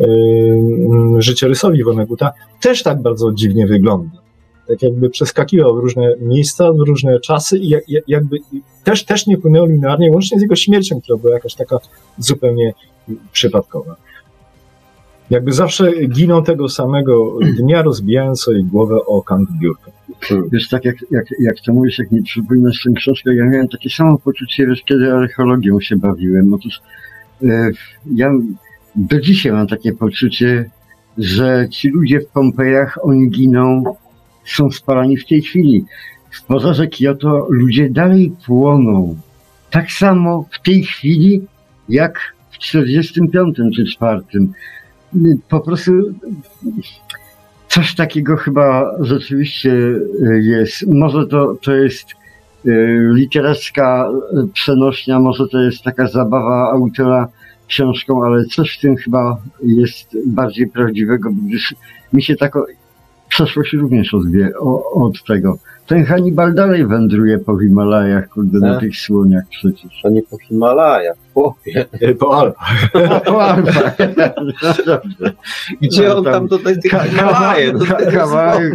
y, 0.02 0.06
y, 0.06 1.22
życiorysowi 1.22 1.84
Vonneguta, 1.84 2.32
też 2.62 2.84
tak 2.84 3.02
bardzo 3.02 3.32
dziwnie 3.34 3.68
wygląda. 3.68 4.27
Tak 4.68 4.82
jakby 4.82 5.10
przeskakiwał 5.10 5.76
w 5.76 5.80
różne 5.80 6.16
miejsca, 6.20 6.72
w 6.72 6.80
różne 6.80 7.20
czasy 7.20 7.58
i 7.58 7.70
jak, 7.70 7.84
jakby 8.08 8.38
też, 8.84 9.06
też 9.06 9.28
nie 9.28 9.38
płynęło 9.38 9.68
linearnie, 9.68 10.12
łącznie 10.12 10.40
z 10.40 10.42
jego 10.42 10.56
śmiercią, 10.56 11.02
która 11.02 11.18
była 11.18 11.34
jakaś 11.34 11.56
taka 11.56 11.78
zupełnie 12.18 12.74
przypadkowa. 13.32 13.96
Jakby 15.30 15.54
zawsze 15.54 15.92
giną 16.08 16.44
tego 16.44 16.70
samego 16.70 17.40
dnia, 17.58 17.82
rozbijając 17.82 18.42
sobie 18.42 18.64
głowę 18.64 19.06
o 19.06 19.22
kant 19.22 19.50
biurka. 19.62 19.92
Wiesz, 20.52 20.70
tak 20.70 20.86
jak, 20.86 20.96
jak, 21.12 21.26
jak 21.40 21.56
to 21.66 21.74
mówisz, 21.74 22.00
jak 22.00 22.12
mi 22.12 22.24
przypominasz 22.24 22.84
tę 22.84 22.92
książkę, 22.92 23.36
ja 23.36 23.46
miałem 23.46 23.68
takie 23.68 23.90
samo 23.90 24.18
poczucie, 24.18 24.68
wiesz, 24.68 24.82
kiedy 24.82 25.14
archeologią 25.14 25.80
się 25.80 25.96
bawiłem. 25.96 26.54
Otóż 26.54 26.82
e, 27.44 27.70
ja 28.16 28.32
do 28.96 29.20
dzisiaj 29.20 29.52
mam 29.52 29.68
takie 29.68 29.94
poczucie, 29.94 30.70
że 31.18 31.68
ci 31.72 31.90
ludzie 31.90 32.22
w 32.22 32.28
Pompejach, 32.28 32.98
oni 33.02 33.30
giną, 33.30 33.84
są 34.48 34.72
spalani 34.72 35.18
w 35.18 35.26
tej 35.26 35.42
chwili. 35.42 35.86
W 36.32 36.44
pożarze 36.44 36.88
Kyoto 36.88 37.48
ludzie 37.50 37.90
dalej 37.90 38.36
płoną. 38.46 39.16
Tak 39.72 39.92
samo 39.92 40.46
w 40.52 40.62
tej 40.62 40.84
chwili, 40.84 41.42
jak 41.90 42.36
w 42.52 42.58
45 42.58 43.58
czy 43.76 43.86
4. 43.86 44.22
Po 45.50 45.60
prostu 45.60 45.92
coś 47.68 47.96
takiego 47.96 48.38
chyba 48.38 48.92
rzeczywiście 49.00 49.72
y, 49.72 50.42
jest. 50.44 50.88
Może 50.88 51.28
to, 51.28 51.56
to 51.62 51.76
jest 51.76 52.12
y, 52.66 53.12
literacka 53.14 54.10
y, 54.44 54.48
przenośnia, 54.54 55.20
może 55.20 55.48
to 55.48 55.62
jest 55.62 55.84
taka 55.84 56.08
zabawa 56.08 56.72
autora 56.72 57.28
książką, 57.68 58.24
ale 58.26 58.46
coś 58.46 58.78
w 58.78 58.82
tym 58.82 58.96
chyba 58.96 59.38
jest 59.64 60.18
bardziej 60.26 60.68
prawdziwego, 60.68 61.30
gdyż 61.48 61.76
mi 62.14 62.24
się 62.24 62.36
tak 62.36 62.54
przeszłość 63.30 63.74
również 63.74 64.14
odwie, 64.14 64.50
o, 64.60 64.92
od 65.06 65.24
tego. 65.28 65.58
Ten 65.88 66.06
Hannibal 66.06 66.54
dalej 66.54 66.88
wędruje 66.88 67.38
po 67.40 67.60
Himalajach, 67.60 68.30
kurde, 68.30 68.60
na 68.60 68.72
Tak. 68.72 68.80
tych 68.80 68.98
słoniach 68.98 69.44
przecież. 69.50 70.00
To 70.04 70.10
nie 70.10 70.22
po 70.24 70.38
Himalajach, 70.38 71.18
chłopie. 71.34 71.86
E, 72.02 72.16
Po 72.16 72.38
Alpach. 72.40 72.90
A 73.12 73.20
po 73.32 73.44
Alpach. 73.44 73.96
Gdzie 75.82 76.08
No, 76.08 76.18
on 76.18 76.24
tam- 76.24 76.48
do 76.48 76.60
tych 76.60 76.78
Himalaje? 77.10 77.74
Kawałek, 78.12 78.74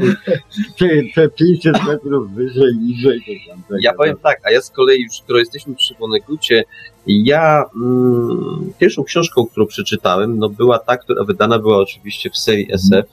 te, 0.78 0.88
te 1.14 1.28
500 1.28 1.84
metrów 1.86 2.30
wyżej, 2.34 2.76
niżej. 2.76 3.20
To 3.20 3.52
tam. 3.52 3.62
Ja 3.80 3.92
powiem 3.94 4.16
tak, 4.22 4.40
a 4.44 4.50
ja 4.50 4.60
z 4.60 4.70
kolei 4.70 5.02
już, 5.02 5.12
skoro 5.24 5.38
jesteśmy 5.38 5.74
przy 5.74 5.94
Wonegucie, 6.00 6.64
ja 7.06 7.64
mm, 7.76 8.72
pierwszą 8.78 9.04
książką, 9.04 9.46
którą 9.46 9.66
przeczytałem, 9.66 10.38
no 10.38 10.48
była 10.48 10.78
ta, 10.78 10.96
która 10.96 11.24
wydana 11.24 11.58
była 11.58 11.76
oczywiście 11.78 12.30
w 12.30 12.36
serii 12.38 12.72
SF, 12.72 13.06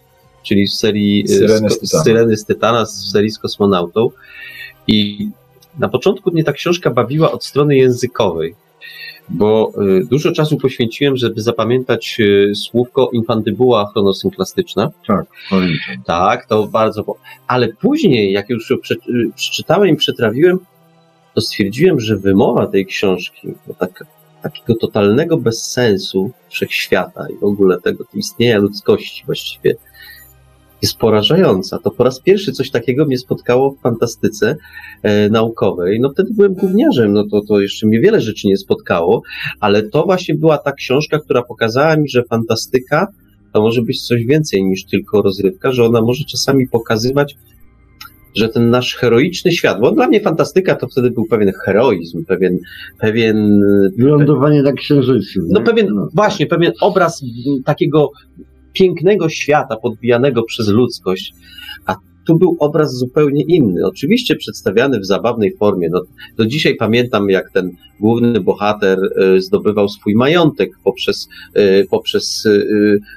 czyli 0.44 0.68
w 0.68 0.74
serii 0.74 1.24
e, 1.24 1.28
Syreny 1.28 1.70
z, 1.70 1.82
z. 1.82 2.04
Syreny 2.04 2.38
z 2.38 2.46
Tytana, 2.46 2.86
w 2.86 2.90
serii 2.90 3.32
z 3.32 3.40
kosmonautą. 3.40 4.10
I 4.88 5.30
na 5.80 5.90
początku 5.90 6.32
mnie 6.32 6.44
ta 6.44 6.54
książka 6.54 6.90
bawiła 6.90 7.32
od 7.32 7.46
strony 7.46 7.78
językowej, 7.78 8.56
bo 9.30 9.72
y, 10.02 10.06
dużo 10.06 10.32
czasu 10.32 10.58
poświęciłem, 10.58 11.18
żeby 11.18 11.42
zapamiętać 11.42 12.18
y, 12.20 12.56
słówko 12.56 13.10
infantybuła 13.14 13.92
chronosynclastyczna. 13.94 14.92
Tak, 15.08 15.26
pamiętam. 15.50 16.04
Tak, 16.06 16.46
to 16.46 16.68
bardzo. 16.68 17.16
Ale 17.48 17.68
później, 17.68 18.32
jak 18.32 18.50
już 18.50 18.74
przeczytałem 19.36 19.90
i 19.90 19.96
przetrawiłem, 19.96 20.60
to 21.36 21.42
stwierdziłem, 21.42 22.00
że 22.00 22.18
wymowa 22.18 22.68
tej 22.68 22.86
książki, 22.86 23.48
no 23.68 23.74
tak, 23.74 24.04
takiego 24.42 24.76
totalnego 24.76 25.38
bezsensu 25.38 26.32
wszechświata 26.50 27.28
i 27.30 27.38
w 27.38 27.44
ogóle 27.44 27.82
tego 27.82 28.04
istnienia 28.14 28.58
ludzkości 28.58 29.24
właściwie, 29.26 29.76
jest 30.82 30.98
porażająca. 30.98 31.80
To 31.84 31.92
po 31.92 32.04
raz 32.04 32.22
pierwszy 32.22 32.52
coś 32.52 32.72
takiego 32.72 33.06
mnie 33.06 33.18
spotkało 33.18 33.72
w 33.72 33.82
fantastyce 33.82 34.56
e, 35.04 35.30
naukowej. 35.30 36.00
No 36.00 36.10
wtedy 36.10 36.34
byłem 36.34 36.54
gówniarzem, 36.54 37.14
no 37.14 37.24
to, 37.32 37.42
to 37.48 37.60
jeszcze 37.62 37.88
mnie 37.88 38.00
wiele 38.00 38.22
rzeczy 38.22 38.48
nie 38.48 38.58
spotkało, 38.58 39.22
ale 39.60 39.84
to 39.84 40.04
właśnie 40.04 40.36
była 40.36 40.58
ta 40.58 40.72
książka, 40.72 41.20
która 41.20 41.44
pokazała 41.44 41.98
mi, 41.98 42.10
że 42.10 42.24
fantastyka 42.24 43.08
to 43.54 43.62
może 43.62 43.82
być 43.82 44.08
coś 44.08 44.26
więcej 44.26 44.64
niż 44.64 44.86
tylko 44.86 45.22
rozrywka, 45.22 45.72
że 45.72 45.86
ona 45.86 46.02
może 46.02 46.24
czasami 46.24 46.68
pokazywać, 46.68 47.36
że 48.36 48.50
ten 48.50 48.70
nasz 48.70 48.96
heroiczny 48.96 49.52
świat, 49.52 49.80
bo 49.82 49.92
dla 49.92 50.08
mnie 50.08 50.22
fantastyka 50.22 50.76
to 50.76 50.88
wtedy 50.88 51.12
był 51.12 51.26
pewien 51.26 51.52
heroizm, 51.66 52.26
pewien, 52.26 52.58
pewien 53.00 53.62
Wylądowanie 53.98 54.62
na 54.64 54.74
księżycu. 54.74 55.40
no 55.50 55.62
pewien, 55.62 55.88
No. 55.94 56.08
właśnie, 56.14 56.46
pewien 56.48 56.72
obraz 56.82 57.24
takiego 57.66 58.12
pięknego 58.74 59.30
świata 59.30 59.78
podbijanego 59.78 60.44
przez 60.44 60.68
ludzkość, 60.68 61.34
a 61.86 61.96
tu 62.30 62.38
był 62.38 62.58
obraz 62.60 62.94
zupełnie 62.94 63.44
inny. 63.44 63.86
Oczywiście 63.86 64.36
przedstawiany 64.36 65.00
w 65.00 65.06
zabawnej 65.06 65.56
formie. 65.58 65.90
No, 65.92 66.02
do 66.38 66.46
dzisiaj 66.46 66.76
pamiętam, 66.76 67.30
jak 67.30 67.52
ten 67.52 67.72
główny 68.00 68.40
bohater 68.40 69.00
e, 69.00 69.42
zdobywał 69.42 69.90
swój 69.90 70.16
majątek 70.16 70.70
poprzez, 70.84 71.28
e, 71.54 71.84
poprzez 71.84 72.46
e, 72.46 72.50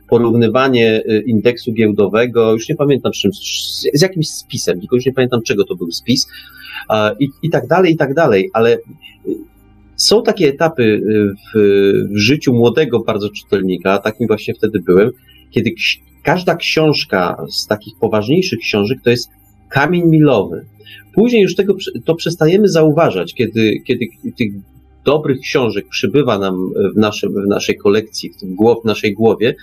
porównywanie 0.09 1.03
indeksu 1.27 1.73
giełdowego, 1.73 2.53
już 2.53 2.69
nie 2.69 2.77
pamiętam 2.77 3.13
czym, 3.13 3.31
z, 3.95 4.03
jakimś 4.03 4.29
spisem, 4.29 4.81
tylko 4.81 4.97
już 4.97 5.07
nie 5.07 5.13
pamiętam 5.13 5.43
czego 5.43 5.65
to 5.65 5.77
był 5.77 5.91
spis, 5.91 6.27
i, 7.21 7.29
i 7.43 7.51
tak 7.51 7.67
dalej, 7.67 7.93
i 7.93 7.97
tak 7.97 8.15
dalej, 8.15 8.51
ale 8.53 8.79
są 9.97 10.23
takie 10.23 10.49
etapy 10.49 11.01
w, 11.55 11.59
w 12.13 12.17
życiu 12.17 12.55
młodego 12.55 13.01
bardzo 13.01 13.29
czytelnika, 13.31 13.99
takim 13.99 14.27
właśnie 14.27 14.55
wtedy 14.55 14.81
byłem, 14.81 15.11
kiedy 15.53 15.71
każda 16.23 16.57
książka 16.57 17.37
z 17.51 17.67
takich 17.67 17.95
poważniejszych 18.01 18.59
książek 18.59 18.99
to 19.05 19.11
jest 19.11 19.31
kamień 19.69 20.07
milowy. 20.07 20.67
Później 21.15 21.43
już 21.43 21.55
tego 21.55 21.75
to 22.05 22.15
przestajemy 22.15 22.69
zauważać, 22.69 23.35
kiedy, 23.35 23.81
kiedy 23.85 24.07
tych 24.39 24.53
dobrych 25.05 25.41
książek 25.41 25.89
przybywa 25.89 26.39
nam 26.39 26.71
w, 26.95 26.99
naszym, 26.99 27.33
w 27.33 27.49
naszej 27.49 27.77
kolekcji, 27.79 28.31
w, 28.31 28.55
głow, 28.55 28.83
w 28.83 28.87
naszej 28.87 29.15
głowie, 29.15 29.55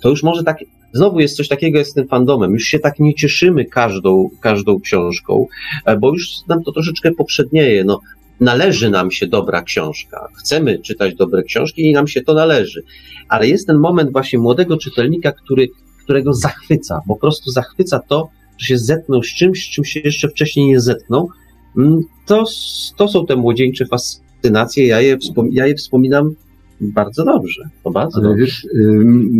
to 0.00 0.08
już 0.08 0.22
może 0.22 0.44
tak, 0.44 0.58
znowu 0.92 1.20
jest 1.20 1.36
coś 1.36 1.48
takiego 1.48 1.78
jak 1.78 1.86
z 1.86 1.94
tym 1.94 2.08
fandomem, 2.08 2.52
już 2.52 2.62
się 2.62 2.78
tak 2.78 2.98
nie 2.98 3.14
cieszymy 3.14 3.64
każdą, 3.64 4.28
każdą 4.40 4.80
książką, 4.80 5.46
e, 5.86 5.96
bo 5.96 6.12
już 6.12 6.28
nam 6.48 6.62
to 6.62 6.72
troszeczkę 6.72 7.12
poprzednieje. 7.12 7.84
No, 7.84 8.00
należy 8.42 8.90
nam 8.90 9.10
się 9.10 9.26
dobra 9.26 9.62
książka. 9.62 10.28
Chcemy 10.38 10.78
czytać 10.78 11.14
dobre 11.14 11.42
książki 11.42 11.82
i 11.90 11.92
nam 11.92 12.08
się 12.08 12.20
to 12.22 12.34
należy. 12.34 12.82
Ale 13.28 13.48
jest 13.48 13.66
ten 13.66 13.78
moment 13.78 14.12
właśnie 14.12 14.38
młodego 14.38 14.76
czytelnika, 14.76 15.32
który, 15.32 15.68
którego 16.04 16.32
zachwyca, 16.34 17.00
po 17.08 17.16
prostu 17.16 17.50
zachwyca 17.50 18.00
to, 18.08 18.28
że 18.58 18.66
się 18.66 18.78
zetknął 18.78 19.22
z 19.22 19.34
czymś, 19.34 19.66
z 19.66 19.70
czym 19.70 19.84
się 19.84 20.00
jeszcze 20.00 20.28
wcześniej 20.28 20.66
nie 20.66 20.80
zetknął. 20.80 21.28
Mm, 21.78 22.00
To, 22.26 22.44
to 22.96 23.08
są 23.08 23.26
te 23.26 23.36
młodzieńcze 23.36 23.86
fascynacje. 23.86 24.86
Ja 24.86 25.00
je, 25.00 25.18
ja 25.52 25.66
je 25.66 25.74
wspominam 25.74 26.34
bardzo 26.80 27.24
dobrze. 27.24 27.62
To 27.84 27.90
bardzo 27.90 28.18
Ale 28.18 28.28
dobrze. 28.28 28.44
wiesz, 28.44 28.66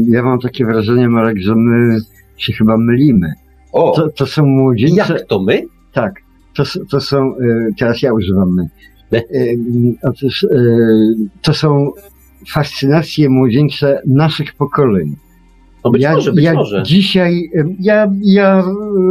ja 0.09 0.23
mam 0.23 0.39
takie 0.41 0.65
wrażenie, 0.65 1.09
Marek, 1.09 1.37
że 1.41 1.55
my 1.57 1.99
się 2.37 2.53
chyba 2.53 2.77
mylimy. 2.77 3.33
O, 3.73 3.93
To, 3.97 4.09
to 4.09 4.27
są 4.27 4.47
młodzieńcze... 4.47 4.97
jak 5.15 5.27
to 5.27 5.43
my? 5.43 5.63
Tak, 5.93 6.15
to, 6.57 6.63
to 6.91 7.01
są, 7.01 7.35
y, 7.41 7.71
teraz 7.79 8.03
ja 8.03 8.13
używam 8.13 8.55
my. 8.55 8.63
Y, 9.19 9.59
Otóż 10.03 10.43
y, 10.43 10.49
to 11.43 11.55
są 11.55 11.91
fascynacje 12.49 13.29
młodzieńcze 13.29 14.03
naszych 14.07 14.55
pokoleń. 14.55 15.17
No 15.85 15.91
być 15.91 16.03
ja, 16.03 16.13
może, 16.15 16.33
być 16.33 16.45
ja 16.45 16.55
może. 16.55 16.83
dzisiaj, 16.83 17.51
y, 17.57 17.65
ja, 17.81 18.11
ja 18.23 18.65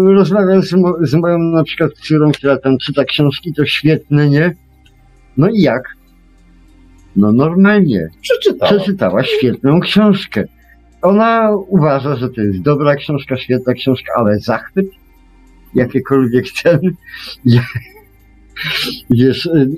rozmawiam 0.04 0.62
z, 0.64 0.74
mo- 0.74 0.98
z 1.02 1.14
moją 1.14 1.38
na 1.40 1.64
przykład 1.64 1.92
córą, 1.94 2.32
która 2.32 2.58
tam 2.58 2.78
czyta 2.78 3.04
książki, 3.06 3.54
to 3.54 3.66
świetne, 3.66 4.30
nie? 4.30 4.56
No 5.38 5.50
i 5.50 5.62
jak? 5.62 5.84
No 7.16 7.32
normalnie. 7.32 8.08
Przeczytałem. 8.22 8.76
Przeczytała 8.78 9.24
świetną 9.24 9.80
książkę. 9.80 10.44
Ona 11.02 11.50
uważa, 11.68 12.16
że 12.16 12.30
to 12.30 12.42
jest 12.42 12.62
dobra 12.62 12.96
książka, 12.96 13.38
świetna 13.38 13.74
książka, 13.74 14.12
ale 14.16 14.40
zachwyt, 14.40 14.86
jakiekolwiek 15.76 16.46
ten, 16.64 16.80
wiesz, 19.10 19.46
y, 19.46 19.70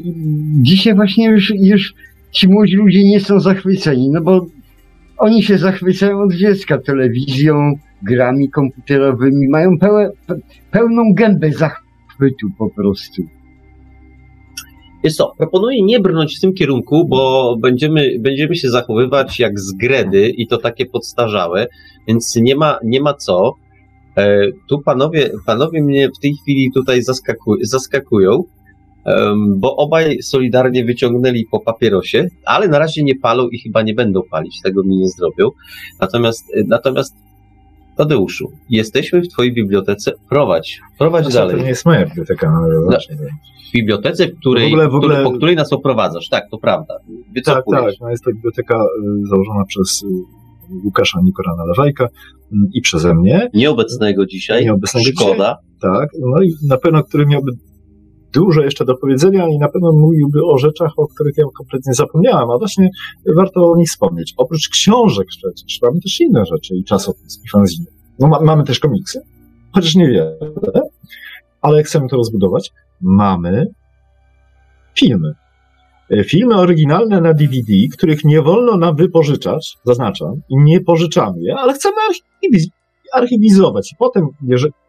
dzisiaj 0.61 0.95
właśnie 0.95 1.29
już, 1.29 1.53
już 1.55 1.93
ci 2.31 2.47
młodzi 2.49 2.75
ludzie 2.75 3.03
nie 3.03 3.19
są 3.19 3.39
zachwyceni, 3.39 4.09
no 4.09 4.21
bo 4.21 4.45
oni 5.17 5.43
się 5.43 5.57
zachwycają 5.57 6.21
od 6.21 6.33
dziecka 6.33 6.77
telewizją, 6.77 7.73
grami 8.01 8.49
komputerowymi, 8.49 9.47
mają 9.49 9.77
pełe, 9.79 10.11
pe, 10.27 10.35
pełną 10.71 11.13
gębę 11.13 11.51
zachwytu 11.51 12.47
po 12.57 12.69
prostu. 12.69 13.23
Jest 15.03 15.17
co, 15.17 15.33
proponuję 15.37 15.81
nie 15.81 15.99
brnąć 15.99 16.37
w 16.37 16.41
tym 16.41 16.53
kierunku, 16.53 17.07
bo 17.07 17.55
będziemy, 17.61 18.19
będziemy 18.19 18.55
się 18.55 18.69
zachowywać 18.69 19.39
jak 19.39 19.59
z 19.59 19.73
gredy 19.73 20.29
i 20.29 20.47
to 20.47 20.57
takie 20.57 20.85
podstarzałe, 20.85 21.67
więc 22.07 22.35
nie 22.35 22.55
ma, 22.55 22.79
nie 22.83 23.01
ma 23.01 23.13
co. 23.13 23.53
E, 24.17 24.47
tu 24.67 24.81
panowie, 24.81 25.29
panowie 25.45 25.83
mnie 25.83 26.09
w 26.09 26.19
tej 26.19 26.33
chwili 26.33 26.71
tutaj 26.73 27.03
zaskaku, 27.03 27.55
zaskakują, 27.61 28.43
bo 29.57 29.75
obaj 29.75 30.21
solidarnie 30.21 30.85
wyciągnęli 30.85 31.45
po 31.51 31.59
papierosie, 31.59 32.27
ale 32.45 32.67
na 32.67 32.79
razie 32.79 33.03
nie 33.03 33.15
palą 33.15 33.47
i 33.49 33.59
chyba 33.59 33.81
nie 33.81 33.93
będą 33.93 34.21
palić, 34.31 34.61
tego 34.63 34.83
mi 34.83 34.97
nie 34.97 35.09
zrobią. 35.09 35.49
Natomiast, 36.01 36.45
e, 36.55 36.63
natomiast 36.67 37.15
Tadeuszu, 37.97 38.51
jesteśmy 38.69 39.21
w 39.21 39.27
twojej 39.27 39.53
bibliotece, 39.53 40.11
prowadź, 40.29 40.79
prowadź 40.99 41.23
Znaczy, 41.25 41.37
To 41.37 41.47
dalej. 41.47 41.61
nie 41.63 41.69
jest 41.69 41.85
moja 41.85 42.05
biblioteka, 42.05 42.53
ale 42.63 42.91
zacznę. 42.91 43.15
W 43.69 43.73
bibliotece, 43.73 44.27
w 44.27 44.39
której, 44.39 44.69
W 44.69 44.73
ogóle- 44.73 44.89
w 44.89 44.95
ogóle- 44.95 45.23
po 45.23 45.31
której 45.31 45.55
nas 45.55 45.73
oprowadzasz, 45.73 46.29
tak, 46.29 46.49
to 46.51 46.57
prawda. 46.57 46.93
Tak, 46.97 47.33
Wycofujesz. 47.33 47.93
tak. 47.93 48.01
No 48.01 48.09
jest 48.09 48.23
to 48.23 48.31
biblioteka 48.31 48.75
y, 48.75 49.27
założona 49.29 49.65
przez 49.65 50.03
y, 50.03 50.07
Łukasza 50.85 51.19
Nikorana 51.23 51.63
Lewajka 51.65 52.05
y, 52.05 52.09
i 52.73 52.81
przeze 52.81 53.13
mnie. 53.13 53.49
Nieobecnego 53.53 54.25
dzisiaj. 54.25 54.63
Nieobecnego 54.65 55.05
Szkoda. 55.21 55.57
Tak. 55.81 56.09
No 56.19 56.41
i 56.41 56.53
na 56.67 56.77
pewno, 56.77 57.03
który 57.03 57.25
miałby 57.25 57.51
dużo 58.33 58.61
jeszcze 58.61 58.85
do 58.85 58.97
powiedzenia 58.97 59.47
i 59.47 59.57
na 59.57 59.69
pewno 59.69 59.91
mówiłby 59.91 60.45
o 60.45 60.57
rzeczach, 60.57 60.91
o 60.97 61.07
których 61.07 61.37
ja 61.37 61.43
kompletnie 61.57 61.93
zapomniałem, 61.93 62.49
a 62.51 62.57
właśnie 62.57 62.89
warto 63.35 63.71
o 63.71 63.75
nich 63.77 63.87
wspomnieć. 63.89 64.33
Oprócz 64.37 64.69
książek 64.69 65.27
przecież 65.27 65.81
mamy 65.81 66.01
też 66.01 66.21
inne 66.21 66.45
rzeczy 66.45 66.75
i 66.75 66.83
czasopism, 66.83 67.41
i 67.45 67.49
fanziny. 67.49 67.85
No, 68.19 68.27
ma, 68.27 68.39
mamy 68.41 68.63
też 68.63 68.79
komiksy, 68.79 69.21
chociaż 69.71 69.95
niewiele, 69.95 70.37
ale 71.61 71.83
chcemy 71.83 72.07
to 72.07 72.15
rozbudować. 72.17 72.71
Mamy 73.01 73.67
filmy. 74.99 75.33
E, 76.11 76.23
Filmy 76.23 76.55
oryginalne 76.55 77.21
na 77.21 77.33
DVD, 77.33 77.73
których 77.93 78.23
nie 78.23 78.41
wolno 78.41 78.77
nam 78.77 78.95
wypożyczać, 78.95 79.77
zaznaczam, 79.85 80.41
i 80.49 80.57
nie 80.57 80.81
pożyczamy 80.81 81.41
je, 81.41 81.55
ale 81.55 81.73
chcemy 81.73 81.95
archiwiz- 82.09 82.69
archiwizować. 83.13 83.91
I 83.91 83.95
potem, 83.99 84.27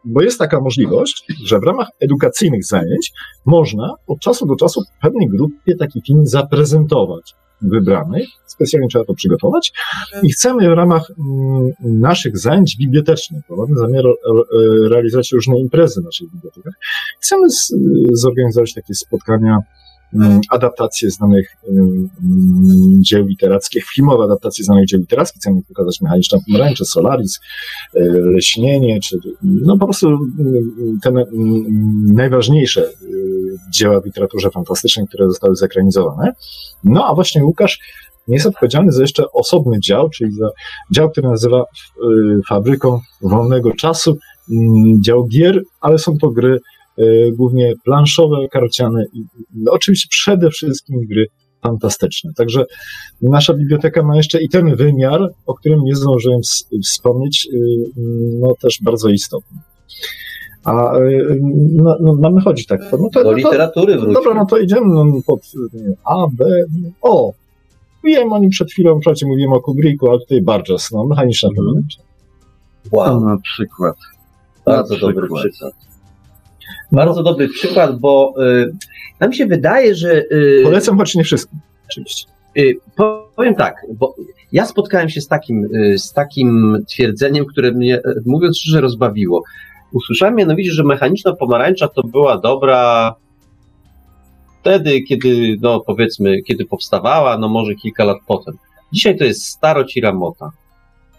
bo 0.05 0.23
jest 0.23 0.39
taka 0.39 0.61
możliwość, 0.61 1.27
że 1.45 1.59
w 1.59 1.63
ramach 1.63 1.89
edukacyjnych 2.01 2.65
zajęć 2.65 3.13
można 3.47 3.95
od 4.07 4.21
czasu 4.21 4.47
do 4.47 4.57
czasu 4.57 4.81
pewnej 5.03 5.29
grupie 5.29 5.77
taki 5.77 6.03
film 6.07 6.27
zaprezentować. 6.27 7.35
wybranych, 7.63 8.29
specjalnie 8.47 8.89
trzeba 8.89 9.05
to 9.05 9.15
przygotować 9.15 9.73
i 10.23 10.31
chcemy 10.33 10.71
w 10.71 10.73
ramach 10.73 11.11
mm, 11.11 11.73
naszych 11.81 12.39
zajęć 12.39 12.77
bibliotecznych, 12.79 13.43
bo 13.49 13.57
mamy 13.57 13.77
zamiar 13.77 14.07
e, 14.07 14.13
realizować 14.89 15.33
różne 15.33 15.59
imprezy 15.61 16.01
w 16.01 16.05
naszych 16.05 16.31
bibliotekach, 16.33 16.75
chcemy 17.21 17.47
zorganizować 18.13 18.75
takie 18.75 18.95
spotkania 18.95 19.59
adaptacje 20.51 21.11
znanych 21.11 21.57
mm, 21.69 22.09
dzieł 23.01 23.27
literackich, 23.27 23.85
filmowe 23.95 24.24
adaptacje 24.24 24.65
znanych 24.65 24.86
dzieł 24.86 25.01
literackich. 25.01 25.41
Chcemy 25.41 25.62
pokazać 25.69 26.01
Mechaniczną 26.01 26.39
Pomarańczę, 26.47 26.85
Solaris, 26.85 27.41
e, 27.95 28.01
Leśnienie, 28.05 29.01
czy 29.01 29.19
no 29.43 29.78
po 29.78 29.86
prostu 29.86 30.09
mm, 30.09 30.99
te 31.03 31.09
mm, 31.09 31.27
najważniejsze 32.15 32.85
e, 32.85 32.91
dzieła 33.73 34.01
w 34.01 34.05
literaturze 34.05 34.51
fantastycznej, 34.51 35.07
które 35.07 35.28
zostały 35.28 35.57
zekranizowane. 35.57 36.32
No 36.85 37.07
a 37.07 37.15
właśnie 37.15 37.45
Łukasz 37.45 37.78
jest 38.28 38.47
odpowiedzialny 38.47 38.93
za 38.93 39.01
jeszcze 39.01 39.32
osobny 39.32 39.81
dział, 39.81 40.11
czyli 40.11 40.32
za 40.32 40.49
dział, 40.91 41.11
który 41.11 41.28
nazywa 41.28 41.61
e, 41.61 41.65
Fabryką 42.49 43.01
Wolnego 43.23 43.73
Czasu, 43.73 44.16
mm, 44.51 45.03
dział 45.03 45.27
gier, 45.27 45.62
ale 45.81 45.99
są 45.99 46.19
to 46.19 46.28
gry 46.31 46.61
głównie 47.33 47.73
planszowe, 47.85 48.37
karciane 48.53 49.05
i 49.12 49.25
no, 49.55 49.73
oczywiście 49.73 50.09
przede 50.11 50.51
wszystkim 50.51 51.07
gry 51.11 51.27
fantastyczne. 51.65 52.31
Także 52.37 52.65
nasza 53.23 53.55
biblioteka 53.55 54.03
ma 54.03 54.16
jeszcze 54.16 54.43
i 54.43 54.49
ten 54.49 54.77
wymiar, 54.77 55.21
o 55.47 55.55
którym 55.55 55.81
nie 55.81 55.95
zdążyłem 55.95 56.41
wspomnieć, 56.85 57.49
y, 57.53 57.59
no 58.41 58.55
też 58.62 58.79
bardzo 58.83 59.09
istotny. 59.09 59.59
A 60.65 60.99
y, 60.99 61.41
no, 61.73 61.97
no, 62.01 62.15
mamy 62.15 62.41
chodzić 62.41 62.66
tak. 62.66 62.81
No 62.93 63.09
to, 63.12 63.25
Do 63.25 63.31
no 63.31 63.37
literatury 63.37 63.95
wróćmy. 63.95 64.15
Dobra, 64.15 64.35
no 64.35 64.47
to 64.47 64.59
idziemy 64.59 64.87
no, 64.87 65.21
pod 65.27 65.41
A, 66.05 66.27
B, 66.33 66.45
O. 67.03 67.33
Mówiłem 68.03 68.33
o 68.33 68.39
nim 68.39 68.51
przed 68.51 68.71
chwilą, 68.71 69.01
wprawdzie 69.01 69.27
mówiłem 69.27 69.53
o 69.53 69.61
Kubricku, 69.61 70.11
ale 70.11 70.19
tutaj 70.19 70.43
Burgess, 70.43 70.91
no, 70.93 71.07
mechaniczna 71.07 71.49
pomarańcza. 71.57 72.03
Wow. 72.93 73.21
No, 73.21 73.27
na 73.27 73.39
przykład. 73.39 73.97
Bardzo 74.66 74.95
Na 74.95 75.01
dobry 75.01 75.29
przykład. 75.35 75.75
Bardzo 76.93 77.23
dobry 77.23 77.49
przykład, 77.49 77.99
bo 77.99 78.35
y, 78.43 78.73
nam 79.20 79.32
się 79.32 79.47
wydaje, 79.47 79.95
że. 79.95 80.23
Y, 80.32 80.61
Polecam, 80.65 80.99
choć 80.99 81.15
nie 81.15 81.24
wszystkim, 81.24 81.59
oczywiście. 81.91 82.27
y, 82.59 82.77
powiem 83.36 83.55
tak, 83.55 83.86
bo 83.95 84.15
ja 84.53 84.66
spotkałem 84.66 85.09
się 85.09 85.20
z 85.20 85.28
takim, 85.28 85.69
z 85.97 86.12
takim 86.12 86.78
twierdzeniem, 86.89 87.45
które 87.47 87.73
mnie, 87.73 88.01
mówiąc 88.27 88.59
szczerze, 88.59 88.81
rozbawiło. 88.81 89.43
Usłyszałem 89.93 90.35
mianowicie, 90.35 90.73
że 90.73 90.85
mechaniczna 90.85 91.32
pomarańcza 91.32 91.89
to 91.89 92.03
była 92.03 92.39
dobra 92.39 93.15
wtedy, 94.61 95.03
kiedy, 95.03 95.57
no 95.61 95.81
powiedzmy, 95.81 96.43
kiedy 96.43 96.65
powstawała, 96.65 97.39
no 97.39 97.49
może 97.49 97.74
kilka 97.74 98.05
lat 98.05 98.19
potem. 98.27 98.55
Dzisiaj 98.93 99.19
to 99.19 99.24
jest 99.24 99.45
starocira 99.45 100.12
mota. 100.12 100.51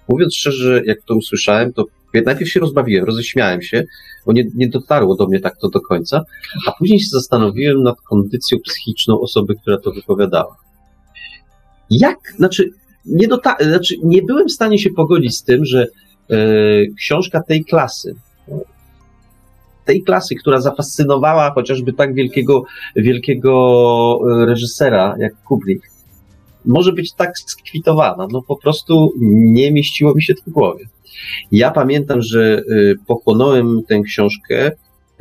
Mówiąc 0.08 0.36
szczerze, 0.36 0.82
jak 0.86 1.02
to 1.02 1.16
usłyszałem, 1.16 1.74
to 1.74 1.86
najpierw 2.22 2.52
się 2.52 2.60
rozbawiłem, 2.60 3.06
roześmiałem 3.06 3.62
się, 3.62 3.84
bo 4.26 4.34
nie, 4.34 4.44
nie 4.56 4.70
dotarło 4.70 5.16
do 5.16 5.28
mnie 5.28 5.40
tak 5.40 5.58
to 5.58 5.70
do 5.70 5.82
końca, 5.82 6.22
a 6.68 6.72
później 6.72 7.00
się 7.00 7.10
zastanowiłem 7.10 7.84
nad 7.84 8.02
kondycją 8.02 8.58
psychiczną 8.60 9.20
osoby, 9.20 9.56
która 9.62 9.78
to 9.78 9.92
wypowiadała. 9.92 10.56
Jak, 11.90 12.18
znaczy, 12.38 12.70
nie, 13.06 13.28
dota- 13.28 13.64
znaczy, 13.64 13.96
nie 14.04 14.22
byłem 14.22 14.48
w 14.48 14.52
stanie 14.52 14.80
się 14.80 14.90
pogodzić 14.90 15.38
z 15.38 15.44
tym, 15.44 15.66
że 15.66 15.88
e, 16.30 16.38
książka 16.98 17.44
tej 17.44 17.66
klasy, 17.66 18.16
tej 19.86 20.04
klasy, 20.04 20.36
która 20.36 20.62
zafascynowała 20.62 21.52
chociażby 21.52 21.94
tak 21.94 22.14
wielkiego, 22.14 22.64
wielkiego 22.96 24.20
e, 24.42 24.46
reżysera 24.46 25.16
jak 25.20 25.44
Kubrick, 25.44 25.88
może 26.66 26.94
być 26.94 27.14
tak 27.14 27.40
skwitowana. 27.40 28.28
No 28.32 28.42
po 28.42 28.56
prostu 28.56 29.14
nie 29.54 29.72
mieściło 29.72 30.14
mi 30.16 30.24
się 30.24 30.36
to 30.36 30.42
w 30.48 30.50
głowie. 30.50 30.86
Ja 31.52 31.72
pamiętam, 31.72 32.22
że 32.22 32.62
y, 32.70 32.96
pochłonąłem 33.08 33.82
tę 33.88 34.02
książkę 34.02 34.72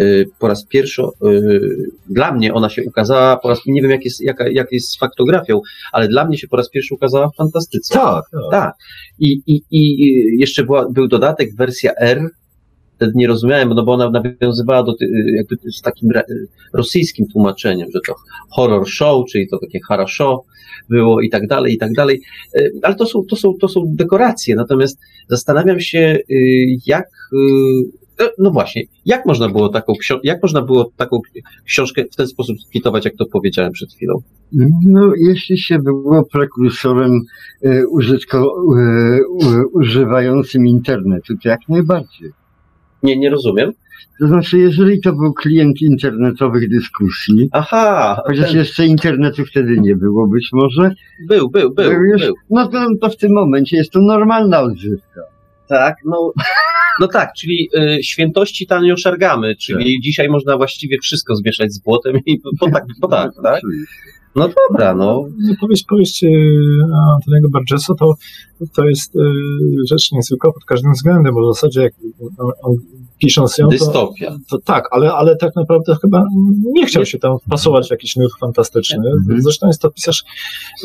y, 0.01 0.27
po 0.39 0.49
raz 0.49 0.67
pierwszy, 0.67 1.03
y, 1.03 1.61
dla 2.11 2.33
mnie 2.33 2.55
ona 2.55 2.69
się 2.69 2.83
ukazała, 2.85 3.37
po 3.37 3.49
raz, 3.49 3.61
nie 3.67 3.83
wiem 3.83 3.91
jak 3.91 4.05
jest, 4.05 4.21
jaka, 4.21 4.49
jak 4.49 4.73
jest 4.73 4.89
z 4.89 4.99
faktografią, 4.99 5.61
ale 5.93 6.09
dla 6.09 6.25
mnie 6.25 6.39
się 6.39 6.49
po 6.49 6.57
raz 6.57 6.71
pierwszy 6.71 6.95
ukazała 6.95 7.29
w 7.29 7.37
fantastyce. 7.37 7.95
Tak, 7.95 8.25
tak. 8.33 8.41
Tak. 8.51 8.75
I, 9.19 9.43
i, 9.47 9.63
i 9.71 10.15
jeszcze 10.39 10.65
była, 10.65 10.89
był 10.91 11.09
dodatek, 11.09 11.57
wersja 11.57 11.93
R. 12.01 12.29
Nie 13.15 13.27
rozumiałem, 13.27 13.69
no 13.69 13.83
bo 13.83 13.93
ona 13.93 14.11
nawiązywała 14.11 14.83
do 14.83 14.95
jakby 15.37 15.57
z 15.73 15.81
takim 15.81 16.11
rosyjskim 16.75 17.27
tłumaczeniem, 17.33 17.89
że 17.95 18.01
to 18.07 18.15
horror 18.51 18.89
show, 18.89 19.27
czyli 19.31 19.49
to 19.49 19.59
takie 19.59 19.79
harasho 19.89 20.45
było 20.89 21.21
i 21.21 21.31
tak 21.31 21.47
dalej, 21.47 21.75
i 21.75 21.79
tak 21.79 21.93
dalej. 21.93 22.21
E, 22.57 22.69
Ale 22.83 22.95
to 22.95 23.07
są, 23.07 23.23
to 23.31 23.37
są, 23.37 23.53
to 23.61 23.69
są 23.69 23.81
dekoracje. 23.87 24.57
Natomiast 24.57 24.99
zastanawiam 25.29 25.81
się, 25.81 26.19
y, 26.31 26.67
jak, 26.87 27.07
y, 27.33 28.25
e, 28.25 28.29
no 28.39 28.51
właśnie, 28.51 28.83
jak 29.07 29.27
można 29.27 29.49
było 29.49 29.69
taką, 29.69 29.93
jak 30.23 30.43
można 30.43 30.63
było 30.63 30.91
taką 30.97 31.21
książkę 31.65 32.05
w 32.13 32.17
ten 32.17 32.27
sposób 32.27 32.57
skwitować, 32.61 33.05
jak 33.05 33.17
to 33.17 33.27
powiedziałem 33.33 33.73
przed 33.73 33.93
chwilą? 33.93 34.15
No, 34.87 35.13
jeśli 35.17 35.59
się 35.59 35.79
było 35.79 36.25
prekursorem 36.33 37.21
e, 37.63 37.87
użytko, 37.87 38.55
e, 38.79 39.19
używającym 39.73 40.67
internetu, 40.67 41.35
to 41.43 41.49
jak 41.49 41.61
najbardziej. 41.69 42.44
Nie, 43.05 43.17
nie 43.17 43.31
rozumiem. 43.31 43.73
To 44.21 44.27
znaczy, 44.27 44.59
jeżeli 44.59 45.01
to 45.01 45.13
był 45.13 45.33
klient 45.33 45.83
internetowych 45.83 46.69
dyskusji, 46.71 47.49
Aha, 47.53 48.23
chociaż 48.27 48.49
ten, 48.49 48.59
jeszcze 48.59 48.87
internetu 48.87 49.45
wtedy 49.45 49.77
nie 49.81 49.97
było 49.97 50.29
być 50.29 50.49
może, 50.53 50.95
był, 51.29 51.51
był, 51.51 51.75
był, 51.75 51.93
już, 51.93 52.23
był. 52.23 52.35
no 52.51 52.69
to, 52.69 52.87
to 53.01 53.11
w 53.11 53.17
tym 53.17 53.33
momencie 53.33 53.77
jest 53.77 53.91
to 53.91 54.01
normalna 54.01 54.61
odżywka. 54.61 55.21
Tak, 55.69 55.97
no, 56.05 56.33
no 57.01 57.09
tak, 57.09 57.33
czyli 57.37 57.69
y, 57.79 58.03
świętości 58.03 58.67
tanio 58.67 58.97
szargamy, 58.97 59.57
czyli 59.57 60.01
dzisiaj 60.01 60.29
można 60.29 60.57
właściwie 60.57 60.99
wszystko 61.03 61.37
zmieszać 61.37 61.73
z 61.73 61.79
błotem 61.79 62.19
i 62.27 62.41
po 62.61 62.71
tak, 62.71 62.85
po 63.01 63.09
tak, 63.09 63.31
tak? 63.43 63.63
No 64.37 64.49
dobra, 64.69 64.95
no. 64.95 65.25
Powieść, 65.61 65.85
powieść 65.89 66.25
e, 66.25 66.29
Antoniego 67.15 67.49
Burgessa 67.49 67.95
to, 67.95 68.15
to 68.75 68.85
jest 68.89 69.17
e, 69.17 69.21
rzecz 69.91 70.13
niezwykła 70.13 70.53
pod 70.53 70.65
każdym 70.65 70.93
względem, 70.93 71.35
bo 71.35 71.51
w 71.51 71.55
zasadzie 71.55 71.83
jak 71.83 71.93
on, 72.39 72.51
on 72.63 72.75
pisząc 73.25 73.59
ją, 73.59 73.67
to, 73.67 73.71
Dystopia. 73.71 74.37
to 74.51 74.59
tak, 74.59 74.89
ale, 74.91 75.13
ale 75.13 75.37
tak 75.37 75.57
naprawdę 75.57 75.97
chyba 76.03 76.25
nie 76.65 76.87
chciał 76.87 77.07
się 77.07 77.19
tam 77.19 77.39
wpasować 77.39 77.89
w 77.89 77.91
jakiś 77.91 78.17
nurt 78.17 78.33
fantastyczny. 78.41 79.11
Mhm. 79.21 79.43
Zresztą 79.43 79.67
jest 79.67 79.83
to 79.83 79.91
pisarz 79.91 80.25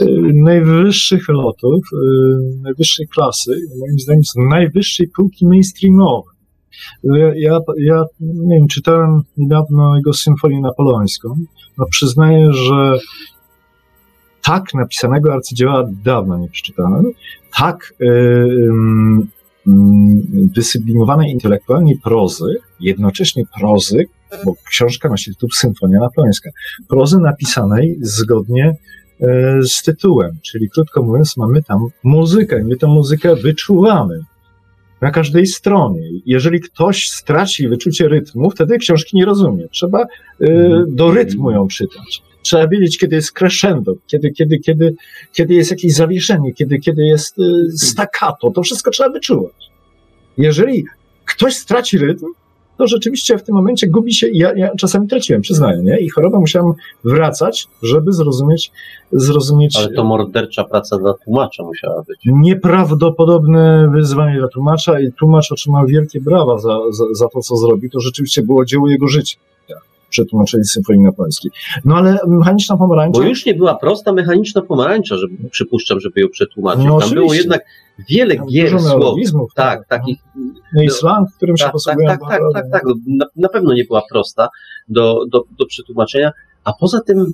e, 0.02 0.06
najwyższych 0.34 1.30
lotów, 1.30 1.86
e, 1.94 1.98
najwyższej 2.62 3.08
klasy, 3.08 3.52
moim 3.80 4.00
zdaniem 4.00 4.24
z 4.24 4.34
najwyższej 4.50 5.08
półki 5.16 5.46
mainstreamowej. 5.46 6.40
Ja, 7.04 7.32
ja, 7.36 7.60
ja 7.78 8.04
nie 8.20 8.58
wiem, 8.58 8.68
czytałem 8.68 9.22
niedawno 9.38 9.96
jego 9.96 10.14
symfonię 10.14 10.62
napoleońską. 10.62 11.36
No 11.78 11.86
przyznaję, 11.92 12.54
że 12.54 13.00
tak 14.44 14.74
napisanego 14.74 15.34
arcydzieła 15.34 15.84
dawno 16.04 16.38
nie 16.38 16.50
przeczytałem. 16.50 17.04
Tak 17.58 17.94
y, 18.02 18.06
ym, 18.06 19.28
wysublimowanej 20.56 21.32
intelektualnie 21.32 21.94
prozy, 22.04 22.56
jednocześnie 22.80 23.44
prozy, 23.60 24.06
bo 24.46 24.54
książka 24.70 25.10
nosi 25.10 25.32
tytuł 25.34 25.50
Symfonia 25.50 26.00
Napoleońska, 26.00 26.50
prozy 26.88 27.20
napisanej 27.20 27.98
zgodnie 28.02 28.72
y, 28.72 29.26
z 29.68 29.84
tytułem, 29.84 30.38
czyli 30.42 30.70
krótko 30.70 31.04
mówiąc 31.04 31.38
mamy 31.38 31.64
tam 31.64 31.88
muzykę, 32.04 32.64
my 32.64 32.78
tę 32.78 32.88
muzykę 32.88 33.36
wyczuwamy 33.36 34.20
na 35.02 35.12
każdej 35.12 35.46
stronie. 35.48 36.02
Jeżeli 36.26 36.60
ktoś 36.60 37.10
straci 37.10 37.68
wyczucie 37.68 38.08
rytmu, 38.08 38.52
wtedy 38.52 38.78
książki 38.78 39.18
nie 39.18 39.26
rozumie. 39.26 39.68
Trzeba 39.72 40.04
y, 40.04 40.48
do 40.88 41.12
rytmu 41.12 41.52
ją 41.52 41.68
czytać. 41.68 42.24
Trzeba 42.42 42.68
wiedzieć, 42.68 42.98
kiedy 42.98 43.16
jest 43.16 43.32
crescendo, 43.32 43.96
kiedy, 44.08 44.32
kiedy, 44.32 44.60
kiedy, 44.60 44.96
kiedy 45.34 45.54
jest 45.54 45.72
jakieś 45.72 45.94
zawieszenie, 45.94 46.54
kiedy, 46.54 46.80
kiedy 46.80 47.04
jest 47.04 47.40
y, 47.40 47.78
staccato. 47.78 48.52
To 48.52 48.64
wszystko 48.64 48.92
trzeba 48.92 49.10
wyczuwać. 49.10 49.70
Jeżeli 50.38 50.86
ktoś 51.26 51.56
straci 51.56 51.98
rytm, 51.98 52.26
to 52.80 52.88
rzeczywiście 52.88 53.38
w 53.38 53.44
tym 53.44 53.56
momencie 53.56 53.88
gubi 53.88 54.14
się 54.14 54.28
ja, 54.34 54.54
ja 54.56 54.76
czasami 54.76 55.08
traciłem, 55.08 55.42
przyznaję, 55.42 55.84
nie? 55.84 56.00
I 56.00 56.10
choroba 56.10 56.40
musiałem 56.40 56.74
wracać, 57.04 57.68
żeby 57.84 58.14
zrozumieć, 58.14 58.72
zrozumieć 59.12 59.78
Ale 59.78 59.94
to 59.94 60.04
mordercza 60.04 60.64
praca 60.64 60.98
dla 60.98 61.14
tłumacza 61.14 61.64
musiała 61.64 62.04
być. 62.08 62.20
nieprawdopodobne 62.26 63.90
wyzwanie 63.94 64.40
dla 64.40 64.48
tłumacza 64.48 65.00
i 65.00 65.12
tłumacz 65.12 65.52
otrzymał 65.52 65.88
wielkie 65.88 66.22
brawa 66.22 66.58
za, 66.60 66.80
za, 66.92 67.04
za 67.12 67.28
to, 67.28 67.42
co 67.42 67.56
zrobił. 67.56 67.90
To 67.90 68.00
rzeczywiście 68.00 68.42
było 68.44 68.66
dzieło 68.66 68.90
jego 68.90 69.08
życia. 69.08 69.38
Przetłumaczenie 70.10 70.64
Symfonii 70.64 71.02
Napoleońskiej. 71.04 71.52
No 71.86 71.96
ale 71.96 72.20
mechaniczna 72.28 72.78
pomarańcza. 72.78 73.20
Bo 73.20 73.26
już 73.28 73.46
nie 73.46 73.54
była 73.54 73.76
prosta 73.76 74.14
mechaniczna 74.14 74.62
pomarańcza, 74.62 75.18
żeby, 75.18 75.50
przypuszczam, 75.50 76.00
żeby 76.00 76.22
ją 76.22 76.28
przetłumaczyć. 76.30 76.86
No 76.86 77.00
Tam 77.00 77.10
było 77.10 77.26
oczywiście. 77.26 77.38
jednak 77.38 77.62
wiele 78.10 78.36
Tam 78.36 78.48
gier 78.48 78.70
słów. 78.70 78.84
neologizmów, 78.86 79.54
Tak, 79.54 79.88
takich. 79.88 80.18
No 80.74 80.84
i 80.84 80.90
slang, 80.90 81.30
którym 81.38 81.58
się 81.58 81.64
Tak, 81.64 81.68
tak, 81.68 81.74
posługują. 81.74 82.08
tak, 82.08 82.20
tak, 82.30 82.42
tak, 82.54 82.66
tak. 82.72 82.84
No, 82.86 82.94
Na, 83.08 83.26
na 83.36 83.50
pewno 83.50 83.74
nie 83.74 83.84
była 83.84 84.02
prosta 84.12 84.50
do, 84.88 85.26
do, 85.32 85.44
do 85.60 85.66
przetłumaczenia. 85.66 86.32
A 86.64 86.74
poza 86.74 87.02
tym, 87.02 87.26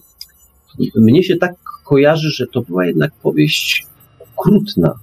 mnie 0.96 1.24
się 1.24 1.36
tak 1.38 1.54
kojarzy, 1.84 2.30
że 2.30 2.48
to 2.48 2.62
była 2.62 2.86
jednak 2.86 3.12
powieść 3.24 3.86
okrutna. 4.38 4.94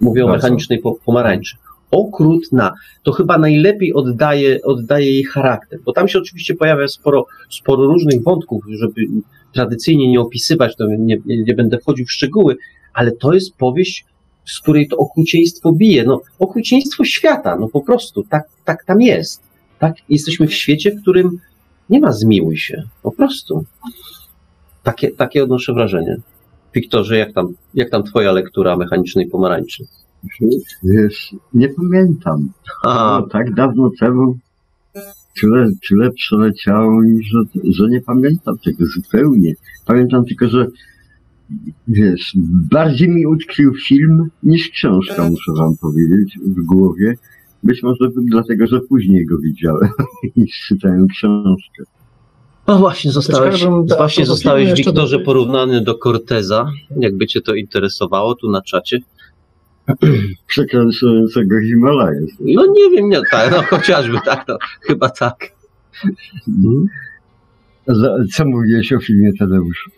Mówię 0.00 0.24
o 0.24 0.28
mechanicznej 0.28 0.78
po- 0.78 0.94
pomarańczy. 1.04 1.56
Okrutna. 1.94 2.72
To 3.02 3.12
chyba 3.12 3.38
najlepiej 3.38 3.94
oddaje, 3.94 4.62
oddaje 4.62 5.12
jej 5.12 5.24
charakter, 5.24 5.78
bo 5.84 5.92
tam 5.92 6.08
się 6.08 6.18
oczywiście 6.18 6.54
pojawia 6.54 6.88
sporo, 6.88 7.26
sporo 7.50 7.84
różnych 7.84 8.22
wątków, 8.22 8.64
żeby 8.68 9.06
tradycyjnie 9.52 10.08
nie 10.08 10.20
opisywać, 10.20 10.76
to 10.76 10.86
nie, 10.98 11.18
nie, 11.26 11.54
będę 11.54 11.78
wchodził 11.78 12.06
w 12.06 12.12
szczegóły, 12.12 12.56
ale 12.94 13.12
to 13.12 13.32
jest 13.32 13.56
powieść, 13.56 14.04
z 14.44 14.60
której 14.60 14.88
to 14.88 14.96
okrucieństwo 14.96 15.72
bije. 15.72 16.04
No, 16.04 16.20
okrucieństwo 16.38 17.04
świata, 17.04 17.56
no 17.56 17.68
po 17.68 17.80
prostu, 17.80 18.24
tak, 18.30 18.42
tak 18.64 18.84
tam 18.84 19.00
jest. 19.00 19.42
Tak, 19.78 19.94
jesteśmy 20.08 20.46
w 20.46 20.54
świecie, 20.54 20.90
w 20.90 21.02
którym 21.02 21.38
nie 21.90 22.00
ma 22.00 22.12
zmiłuj 22.12 22.56
się, 22.56 22.82
po 23.02 23.12
prostu. 23.12 23.64
Takie, 24.82 25.10
takie 25.10 25.42
odnoszę 25.42 25.72
wrażenie. 25.72 26.16
Wiktorze, 26.74 27.18
jak 27.18 27.32
tam, 27.32 27.54
jak 27.74 27.90
tam 27.90 28.02
twoja 28.02 28.32
lektura 28.32 28.76
mechanicznej 28.76 29.26
pomarańczy? 29.26 29.84
Wiesz, 30.82 31.34
nie 31.54 31.68
pamiętam. 31.68 32.52
A, 32.84 33.22
tak 33.30 33.54
dawno 33.54 33.90
temu, 34.00 34.38
tyle, 35.40 35.70
tyle 35.88 36.10
przeleciało 36.10 37.02
mi, 37.02 37.24
że, 37.24 37.38
że 37.64 37.88
nie 37.88 38.00
pamiętam 38.00 38.58
tego 38.64 38.86
zupełnie. 38.86 39.52
Pamiętam 39.86 40.24
tylko, 40.24 40.48
że 40.48 40.66
wiesz, 41.88 42.32
bardziej 42.70 43.08
mi 43.08 43.26
utkwił 43.26 43.74
film 43.74 44.28
niż 44.42 44.68
książka, 44.68 45.30
muszę 45.30 45.52
wam 45.58 45.76
powiedzieć, 45.80 46.38
w 46.46 46.64
głowie. 46.64 47.14
Być 47.62 47.82
może 47.82 48.10
dlatego, 48.16 48.66
że 48.66 48.80
później 48.80 49.26
go 49.26 49.38
widziałem 49.38 49.90
niż 50.36 50.64
czytałem 50.68 51.06
książkę. 51.08 51.82
no 52.68 52.78
właśnie, 52.78 53.12
zostałeś, 53.12 53.64
da- 53.86 53.96
właśnie 53.96 54.26
zostałeś 54.26 54.74
Wiktorze 54.74 55.18
porównany 55.18 55.80
do 55.80 55.94
Corteza, 55.94 56.66
jakby 57.00 57.26
cię 57.26 57.40
to 57.40 57.54
interesowało 57.54 58.34
tu 58.34 58.50
na 58.50 58.62
czacie. 58.62 58.98
Przekraczającego 60.46 61.60
Himalaję. 61.60 62.20
No 62.40 62.66
nie 62.66 62.90
wiem, 62.90 63.08
nie, 63.08 63.20
tak, 63.30 63.50
no 63.50 63.62
chociażby 63.76 64.18
tak, 64.24 64.44
no, 64.48 64.58
chyba 64.80 65.08
tak. 65.10 65.36
Za- 67.86 68.16
Co 68.34 68.44
mówiłeś 68.44 68.92
o 68.92 69.00
filmie 69.00 69.30
Tadeuszu? 69.38 69.90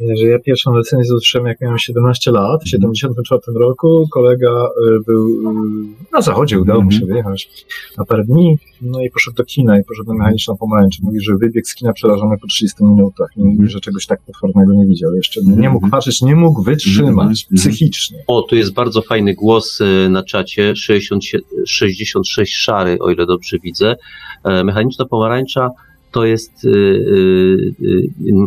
Że 0.00 0.26
ja 0.26 0.38
pierwszą 0.38 0.74
recenzję 0.76 1.14
usłyszałem 1.14 1.48
jak 1.48 1.60
miałem 1.60 1.78
17 1.78 2.30
lat, 2.30 2.64
w 2.64 2.68
74 2.68 3.58
roku. 3.58 4.08
Kolega 4.10 4.68
y, 4.88 5.00
był 5.06 5.28
y, 5.28 6.12
na 6.12 6.22
zachodzie, 6.22 6.60
udało 6.60 6.82
mu 6.82 6.90
się 6.90 7.06
wyjechać 7.06 7.50
na 7.98 8.04
parę 8.04 8.24
dni, 8.24 8.58
no 8.82 9.00
i 9.00 9.10
poszedł 9.10 9.36
do 9.36 9.44
kina 9.44 9.78
i 9.80 9.84
poszedł 9.84 10.08
na 10.08 10.18
mechaniczną 10.18 10.56
pomarańczę. 10.56 10.98
Mówi, 11.02 11.20
że 11.20 11.36
wybiegł 11.36 11.66
z 11.66 11.74
kina 11.74 11.92
przerażony 11.92 12.38
po 12.38 12.46
30 12.46 12.84
minutach 12.84 13.28
i 13.36 13.44
mówi, 13.44 13.68
że 13.68 13.80
czegoś 13.80 14.06
tak 14.06 14.20
potwornego 14.22 14.72
nie 14.72 14.86
widział 14.86 15.14
jeszcze. 15.14 15.40
Nie 15.56 15.70
mógł 15.70 15.88
patrzeć, 15.90 16.22
nie 16.22 16.36
mógł 16.36 16.62
wytrzymać 16.62 17.14
Mhm. 17.44 17.56
psychicznie. 17.56 18.24
O, 18.26 18.42
tu 18.42 18.56
jest 18.56 18.74
bardzo 18.74 19.02
fajny 19.02 19.34
głos 19.34 19.80
y, 19.80 20.08
na 20.10 20.22
czacie, 20.22 20.76
67 20.76 21.64
66 21.66 22.56
szary, 22.56 22.98
o 23.00 23.10
ile 23.10 23.26
dobrze 23.26 23.58
widzę. 23.58 23.96
E, 24.44 24.64
Mechaniczna 24.64 25.04
pomarańcza 25.04 25.70
to 26.14 26.24
jest, 26.24 26.64
y, 26.64 26.68
y, 26.68 27.74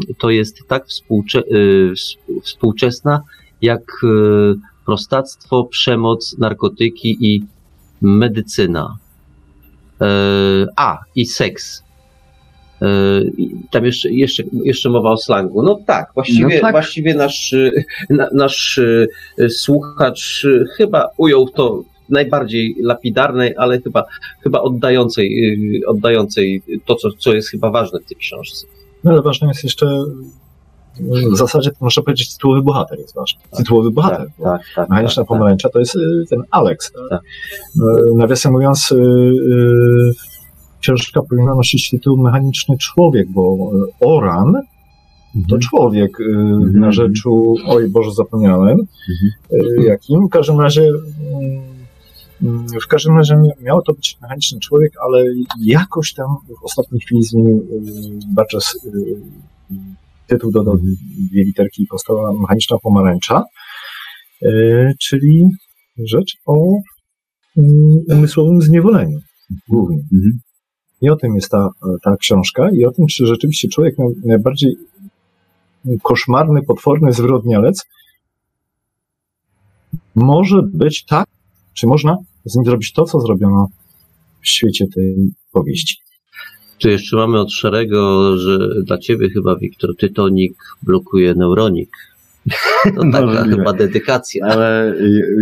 y, 0.10 0.14
to 0.20 0.30
jest 0.30 0.68
tak 0.68 0.86
współcze, 0.88 1.44
współ- 1.96 2.42
współczesna, 2.44 3.22
jak 3.62 3.82
prostactwo, 4.86 5.64
przemoc, 5.66 6.38
narkotyki 6.38 7.18
i 7.22 7.44
medycyna. 8.02 8.98
E, 10.02 10.06
A, 10.76 11.00
i 11.16 11.26
seks. 11.26 11.84
E, 12.82 12.88
Tam 13.72 13.86
jeszcze, 13.86 14.10
jeszcze, 14.12 14.44
jeszcze 14.64 14.90
mowa 14.90 15.12
o 15.12 15.18
slangu. 15.18 15.64
No 15.64 15.80
tak, 15.88 16.12
właściwie, 16.14 16.56
No 16.56 16.62
tak. 16.62 16.72
właściwie 16.72 17.14
nasz, 17.16 17.56
na, 18.10 18.28
nasz 18.34 18.80
słuchacz 19.50 20.48
chyba 20.78 21.08
ujął 21.18 21.50
to 21.50 21.84
najbardziej 22.10 22.76
lapidarnej, 22.82 23.56
ale 23.58 23.82
chyba, 23.82 24.04
chyba 24.42 24.62
oddającej, 24.62 25.28
y, 25.84 25.88
oddającej 25.88 26.62
to, 26.86 26.96
co, 26.96 27.10
co 27.18 27.34
jest 27.34 27.50
chyba 27.50 27.72
ważne 27.72 28.00
w 28.00 28.06
tej 28.06 28.18
książce. 28.18 28.68
No 29.04 29.12
ale 29.12 29.22
ważne 29.22 29.48
jest 29.48 29.64
jeszcze, 29.64 30.04
w 31.34 31.38
zasadzie 31.38 31.70
to 31.70 31.76
można 31.82 32.04
powiedzieć 32.04 32.34
tytułowy 32.34 32.62
bohater 32.62 33.00
jest 33.00 33.16
ważny. 33.16 33.40
Tytułowy 33.58 33.92
bohater. 33.92 34.28
bo 34.38 34.44
tak, 34.44 34.62
tak. 34.76 34.90
Mechaniczna 34.90 35.24
tak, 35.24 35.28
pomarańcza 35.28 35.70
to 35.70 35.80
jest 35.80 35.96
y, 35.96 36.00
ten 36.30 36.44
Alex. 36.52 36.92
tak? 36.92 37.04
Tak. 37.10 37.22
Y, 38.12 38.16
Nawiasem 38.16 38.52
mówiąc, 38.52 38.94
książka 40.82 41.22
powinna 41.30 41.56
nosić 41.56 41.90
tytuł 41.90 42.18
Mechaniczny 42.18 42.78
Człowiek, 42.78 43.28
bo 43.32 43.72
Oran 44.00 44.62
to 45.50 45.58
człowiek 45.58 46.20
y, 46.20 46.24
Mhm. 46.24 46.80
na 46.80 46.92
rzeczu, 46.92 47.56
oj 47.68 47.88
Boże 47.90 48.12
zapomniałem, 48.12 48.80
y, 49.52 49.84
jakim. 49.84 50.28
W 50.28 50.30
każdym 50.30 50.60
razie 50.62 50.82
y, 50.82 50.94
w 52.84 52.88
każdym 52.88 53.18
razie 53.18 53.36
mia- 53.36 53.62
miało 53.64 53.82
to 53.82 53.94
być 53.94 54.18
mechaniczny 54.22 54.60
człowiek, 54.60 54.92
ale 55.06 55.24
jakoś 55.62 56.14
tam 56.14 56.28
w 56.62 56.64
ostatniej 56.64 57.02
chwili 57.02 57.24
zmienił 57.24 57.58
y, 57.58 58.20
Burgess 58.28 58.86
y, 58.86 59.22
tytuł 60.28 60.52
dodał 60.52 60.78
dwie 61.32 61.44
literki 61.44 61.84
i 61.84 61.88
powstała 61.88 62.34
mechaniczna 62.42 62.78
pomarańcza, 62.84 63.44
y, 64.44 64.94
czyli 65.00 65.44
rzecz 66.06 66.38
o 66.46 66.56
umysłowym 68.10 68.62
zniewoleniu 68.62 69.20
głównie. 69.70 69.98
Mhm. 70.14 70.40
I 71.02 71.10
o 71.10 71.16
tym 71.16 71.36
jest 71.36 71.52
ta, 71.52 71.70
ta 72.04 72.16
książka 72.18 72.70
i 72.72 72.86
o 72.86 72.92
tym, 72.92 73.06
czy 73.08 73.26
rzeczywiście 73.26 73.68
człowiek 73.70 73.96
naj- 73.98 74.26
najbardziej 74.26 74.76
koszmarny, 76.04 76.62
potworny 76.64 77.14
zwyrodnialec 77.14 77.86
może 80.16 80.62
być 80.74 81.06
tak, 81.06 81.28
czy 81.78 81.88
można 81.88 82.18
z 82.46 82.56
nim 82.56 82.66
zrobić 82.66 82.94
to, 82.94 83.06
co 83.06 83.20
zrobiono 83.20 83.68
w 84.42 84.48
świecie 84.48 84.86
tej 84.96 85.16
powieści. 85.52 85.98
Tu 86.80 86.90
jeszcze 86.90 87.18
mamy 87.18 87.40
od 87.40 87.54
Szarego, 87.54 88.38
że 88.38 88.60
dla 88.84 88.98
ciebie 88.98 89.30
chyba, 89.30 89.56
Wiktor, 89.56 89.96
Tytonik 89.98 90.54
blokuje 90.84 91.34
neuronik. 91.36 91.90
To 92.96 93.02
taka 93.12 93.26
Możliwe. 93.26 93.56
chyba 93.58 93.74
dedykacja. 93.74 94.46
Ale 94.46 94.96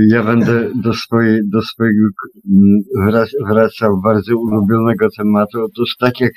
ja 0.08 0.24
będę 0.24 0.70
do, 0.84 0.94
swojej, 0.94 1.40
do 1.50 1.62
swojego 1.62 2.08
mm, 2.52 2.82
wrac- 3.08 3.48
wracał 3.50 4.02
bardzo 4.04 4.38
ulubionego 4.38 5.08
tematu. 5.18 5.64
Otóż 5.64 5.96
tak 6.00 6.20
jak, 6.20 6.34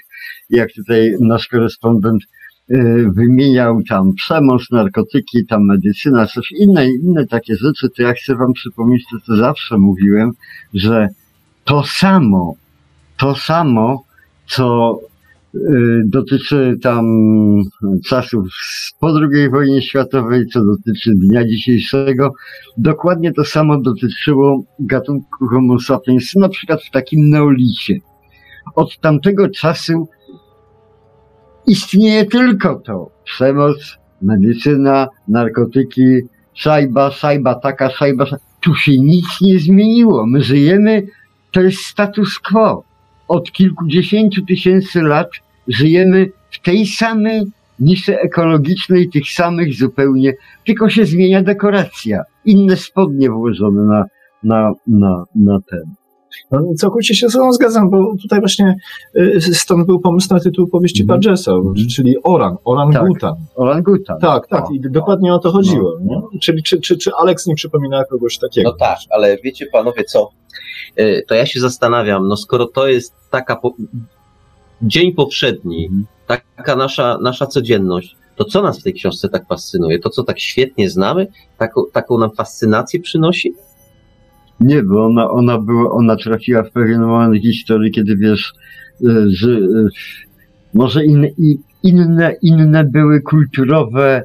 jak 0.51 0.69
tutaj 0.77 1.17
nasz 1.21 1.49
korespondent 1.49 2.23
wymieniał 3.07 3.83
tam 3.89 4.15
przemoc, 4.15 4.71
narkotyki, 4.71 5.47
tam 5.47 5.67
medycyna, 5.67 6.27
coś 6.27 6.53
inne, 6.53 6.91
inne 6.91 7.27
takie 7.27 7.57
rzeczy, 7.57 7.89
to 7.97 8.03
ja 8.03 8.13
chcę 8.13 8.35
wam 8.35 8.53
przypomnieć 8.53 9.05
to, 9.11 9.17
co 9.27 9.37
zawsze 9.37 9.79
mówiłem, 9.79 10.31
że 10.75 11.09
to 11.65 11.83
samo, 11.87 12.55
to 13.17 13.35
samo, 13.35 14.03
co 14.47 14.99
y, 15.55 15.59
dotyczy 16.07 16.79
tam 16.83 17.05
czasów 18.07 18.47
po 19.01 19.09
II 19.09 19.51
wojnie 19.51 19.83
światowej, 19.83 20.47
co 20.47 20.65
dotyczy 20.65 21.11
dnia 21.15 21.45
dzisiejszego, 21.45 22.33
dokładnie 22.79 23.33
to 23.33 23.45
samo 23.45 23.81
dotyczyło 23.81 24.63
gatunku 24.81 25.47
Homo 25.47 25.81
sapiens, 25.81 26.35
na 26.35 26.49
przykład 26.49 26.83
w 26.83 26.91
takim 26.91 27.31
neolicie. 27.31 27.95
Od 28.75 29.01
tamtego 29.01 29.49
czasu 29.49 30.09
istnieje 31.69 32.25
tylko 32.25 32.75
to. 32.75 33.11
Przemoc, 33.25 33.99
medycyna, 34.23 35.09
narkotyki, 35.29 36.21
szajba, 36.55 37.11
szajba 37.11 37.55
taka, 37.55 37.91
szajba. 37.91 38.25
Tu 38.61 38.75
się 38.75 38.93
nic 38.99 39.27
nie 39.41 39.59
zmieniło. 39.59 40.27
My 40.27 40.43
żyjemy, 40.43 41.03
to 41.53 41.61
jest 41.61 41.79
status 41.79 42.39
quo. 42.39 42.83
Od 43.29 43.53
kilkudziesięciu 43.53 44.43
tysięcy 44.47 45.03
lat 45.03 45.31
żyjemy 45.69 46.31
w 46.51 46.63
tej 46.63 46.87
samej 46.87 47.43
niszy 47.81 48.21
ekologicznej, 48.21 49.09
tych 49.09 49.31
samych 49.31 49.75
zupełnie, 49.75 50.33
tylko 50.67 50.91
się 50.91 51.05
zmienia 51.07 51.43
dekoracja. 51.43 52.23
Inne 52.45 52.77
spodnie 52.77 53.31
włożone 53.31 53.83
na, 53.83 54.05
na, 54.43 54.73
na, 54.87 55.25
na 55.35 55.59
ten. 55.71 55.95
No, 56.51 56.63
całkowicie 56.79 57.15
się 57.15 57.29
z 57.29 57.33
tobą 57.33 57.53
zgadzam, 57.53 57.91
bo 57.91 58.15
tutaj 58.23 58.41
właśnie 58.41 58.77
y, 59.17 59.41
stąd 59.41 59.87
był 59.87 60.01
pomysł 60.01 60.35
na 60.35 60.41
tytuł 60.41 60.69
powieści 60.69 61.03
Mhm. 61.03 61.21
Burgessa, 61.21 61.53
czyli 61.95 62.17
Oran, 62.23 62.57
Oran 62.65 62.93
Tak. 62.93 63.07
Gutan. 63.07 63.35
Orangutan. 63.57 64.19
Tak, 64.21 64.47
tak, 64.49 64.65
O. 64.71 64.73
i 64.73 64.81
dokładnie 64.81 65.35
o 65.35 65.39
to 65.39 65.51
chodziło. 65.53 65.93
No. 66.05 66.29
Czyli 66.43 66.63
czy, 66.63 66.81
czy, 66.81 66.97
czy 66.97 67.11
Alex 67.15 67.47
nie 67.47 67.55
przypomina 67.55 68.05
kogoś 68.05 68.39
takiego? 68.39 68.71
No 68.71 68.77
tak, 68.77 68.99
ale 69.11 69.37
wiecie 69.45 69.67
panowie 69.73 70.05
co? 70.05 70.31
E, 70.97 71.23
To 71.23 71.35
ja 71.35 71.47
się 71.47 71.61
zastanawiam, 71.61 72.29
no 72.29 72.37
skoro 72.37 72.67
to 72.67 72.87
jest 72.89 73.15
taka 73.31 73.57
po... 73.57 73.75
dzień 74.83 75.13
powszedni, 75.15 75.89
taka 76.27 76.77
nasza, 76.77 77.19
nasza 77.23 77.47
codzienność, 77.47 78.17
to 78.37 78.45
co 78.45 78.63
nas 78.63 78.81
w 78.81 78.83
tej 78.83 78.95
książce 78.95 79.29
tak 79.29 79.47
fascynuje? 79.49 79.99
To, 79.99 80.11
co 80.11 80.23
tak 80.23 80.41
świetnie 80.41 80.91
znamy, 80.91 81.27
taką, 81.59 81.83
taką 81.93 82.19
nam 82.19 82.31
fascynację 82.31 83.01
przynosi? 83.01 83.55
Nie, 84.61 84.83
bo 84.83 85.07
ona, 85.07 85.31
ona 85.31 85.59
była, 85.59 85.91
ona 85.91 86.17
trafiła 86.17 86.63
w 86.63 86.71
pewien 86.71 87.01
moment 87.01 87.43
historii, 87.43 87.91
kiedy 87.93 88.17
wiesz, 88.17 88.53
że, 89.27 89.51
y, 89.51 89.89
Może 90.75 91.05
in, 91.05 91.27
inne, 91.83 92.35
inne 92.43 92.85
były 92.85 93.21
kulturowe, 93.21 94.23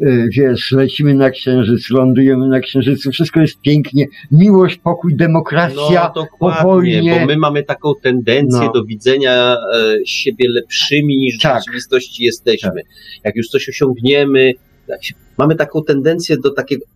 y, 0.00 0.28
wiesz, 0.32 0.72
lecimy 0.72 1.14
na 1.14 1.30
księżyc, 1.30 1.90
lądujemy 1.90 2.48
na 2.48 2.60
księżycu, 2.60 3.10
wszystko 3.10 3.40
jest 3.40 3.60
pięknie, 3.60 4.06
miłość, 4.32 4.76
pokój, 4.76 5.16
demokracja. 5.16 6.12
No 6.16 6.26
powolnie. 6.40 7.18
bo 7.20 7.26
my 7.26 7.36
mamy 7.36 7.62
taką 7.62 7.92
tendencję 8.02 8.60
No. 8.66 8.72
do 8.72 8.84
widzenia 8.84 9.56
e, 9.74 9.96
siebie 10.06 10.48
lepszymi 10.48 11.18
niż 11.18 11.38
Tak. 11.38 11.54
w 11.54 11.64
rzeczywistości 11.64 12.24
jesteśmy. 12.24 12.82
Jak 13.24 13.36
już 13.36 13.48
coś 13.48 13.68
osiągniemy, 13.68 14.52
mamy 15.38 15.54
taką 15.54 15.82
tendencję 15.82 16.36
do 16.36 16.50
takiego 16.50 16.86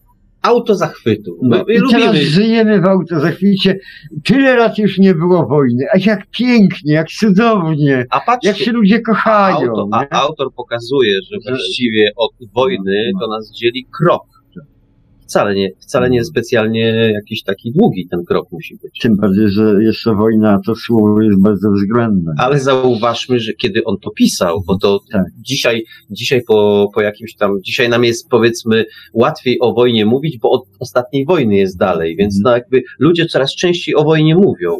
autozachwytu. 0.42 1.38
No, 1.42 1.64
my 1.68 1.74
I 1.74 1.78
teraz 1.90 2.06
lubimy. 2.06 2.24
żyjemy 2.24 2.80
w 2.80 2.84
autozachwicie. 2.86 3.78
Tyle 4.24 4.56
lat 4.56 4.78
już 4.78 4.98
nie 4.98 5.14
było 5.14 5.46
wojny. 5.46 5.84
A 5.94 5.98
jak 6.06 6.26
pięknie, 6.30 6.94
jak 6.94 7.08
cudownie, 7.08 8.06
A 8.10 8.16
jak 8.16 8.24
patrzcie, 8.26 8.54
się 8.54 8.72
ludzie 8.72 9.00
kochają. 9.00 9.70
auto, 9.70 9.88
a 9.92 10.20
autor 10.20 10.54
pokazuje, 10.54 11.12
że 11.30 11.36
właściwie 11.50 12.10
od 12.16 12.32
wojny 12.54 13.10
No. 13.14 13.20
to 13.20 13.28
nas 13.28 13.52
dzieli 13.52 13.86
krok. 13.98 14.22
Wcale 15.30 15.54
nie, 15.54 15.70
wcale 15.80 16.10
nie 16.10 16.24
specjalnie 16.24 17.12
jakiś 17.14 17.42
taki 17.42 17.72
długi 17.72 18.08
ten 18.10 18.24
krok 18.24 18.52
musi 18.52 18.76
być. 18.82 18.98
Tym 19.02 19.16
bardziej, 19.16 19.48
że 19.48 19.74
jeszcze 19.84 20.14
wojna, 20.14 20.60
to 20.66 20.74
słowo 20.74 21.22
jest 21.22 21.42
bardzo 21.42 21.70
względne. 21.70 22.32
Ale 22.38 22.60
zauważmy, 22.60 23.40
że 23.40 23.52
kiedy 23.52 23.84
on 23.84 23.96
to 24.02 24.10
pisał, 24.10 24.62
bo 24.66 24.78
to 24.78 25.00
Tak. 25.12 25.24
dzisiaj, 25.38 25.84
dzisiaj 26.10 26.42
po, 26.46 26.88
po 26.94 27.00
jakimś 27.00 27.34
tam, 27.34 27.50
dzisiaj 27.62 27.88
nam 27.88 28.04
jest 28.04 28.28
powiedzmy 28.28 28.84
łatwiej 29.14 29.60
o 29.60 29.74
wojnie 29.74 30.06
mówić, 30.06 30.38
bo 30.38 30.50
od 30.50 30.62
ostatniej 30.80 31.24
wojny 31.24 31.56
jest 31.56 31.78
dalej, 31.78 32.16
więc 32.16 32.34
Mhm. 32.38 32.42
no 32.44 32.56
jakby 32.56 32.82
ludzie 32.98 33.26
coraz 33.26 33.54
częściej 33.54 33.94
o 33.94 34.04
wojnie 34.04 34.34
mówią. 34.34 34.76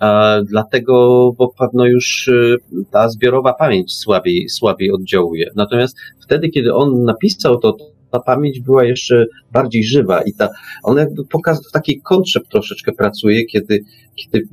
E, 0.00 0.42
dlatego, 0.44 0.94
bo 1.38 1.48
pewno 1.58 1.86
już 1.86 2.28
e, 2.28 2.56
ta 2.90 3.08
zbiorowa 3.08 3.54
pamięć 3.54 3.92
słabiej, 3.94 4.48
słabiej 4.48 4.92
oddziałuje. 4.92 5.46
Natomiast 5.56 5.96
wtedy, 6.24 6.48
kiedy 6.48 6.74
on 6.74 7.04
napisał 7.04 7.58
to, 7.58 7.76
ta 8.12 8.20
pamięć 8.20 8.60
była 8.60 8.84
jeszcze 8.84 9.26
bardziej 9.52 9.84
żywa 9.84 10.22
i 10.22 10.32
ta, 10.32 10.48
on 10.82 10.96
jakby 10.96 11.24
pokaz, 11.24 11.68
w 11.68 11.72
takiej 11.72 12.00
kontrze 12.00 12.40
troszeczkę 12.50 12.92
pracuje, 12.92 13.44
kiedy, 13.44 13.84
kiedy 14.16 14.48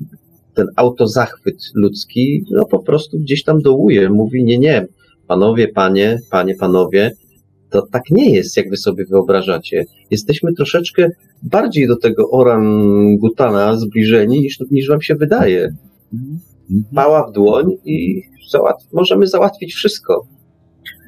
ten 0.54 0.68
autozachwyt 0.76 1.56
ludzki, 1.76 2.44
no 2.52 2.66
po 2.66 2.80
prostu 2.80 3.20
gdzieś 3.20 3.44
tam 3.44 3.62
dołuje. 3.62 4.10
Mówi, 4.10 4.44
nie, 4.44 4.60
nie, 4.60 4.88
panowie, 5.28 5.68
panie, 5.68 6.20
panie, 6.32 6.56
panowie, 6.56 7.12
to 7.70 7.88
tak 7.92 8.04
nie 8.12 8.36
jest, 8.36 8.58
jak 8.58 8.70
wy 8.70 8.78
sobie 8.78 9.06
wyobrażacie. 9.06 9.86
Jesteśmy 10.12 10.54
troszeczkę 10.54 11.10
bardziej 11.44 11.88
do 11.88 11.98
tego 11.98 12.30
orangutana 12.32 13.78
zbliżeni, 13.78 14.40
niż, 14.40 14.58
niż 14.72 14.88
wam 14.90 15.02
się 15.02 15.16
wydaje. 15.16 15.76
Pała 16.96 17.30
w 17.30 17.32
dłoń 17.32 17.66
i 17.86 18.22
załat- 18.54 18.88
możemy 18.94 19.28
załatwić 19.28 19.74
wszystko. 19.74 20.28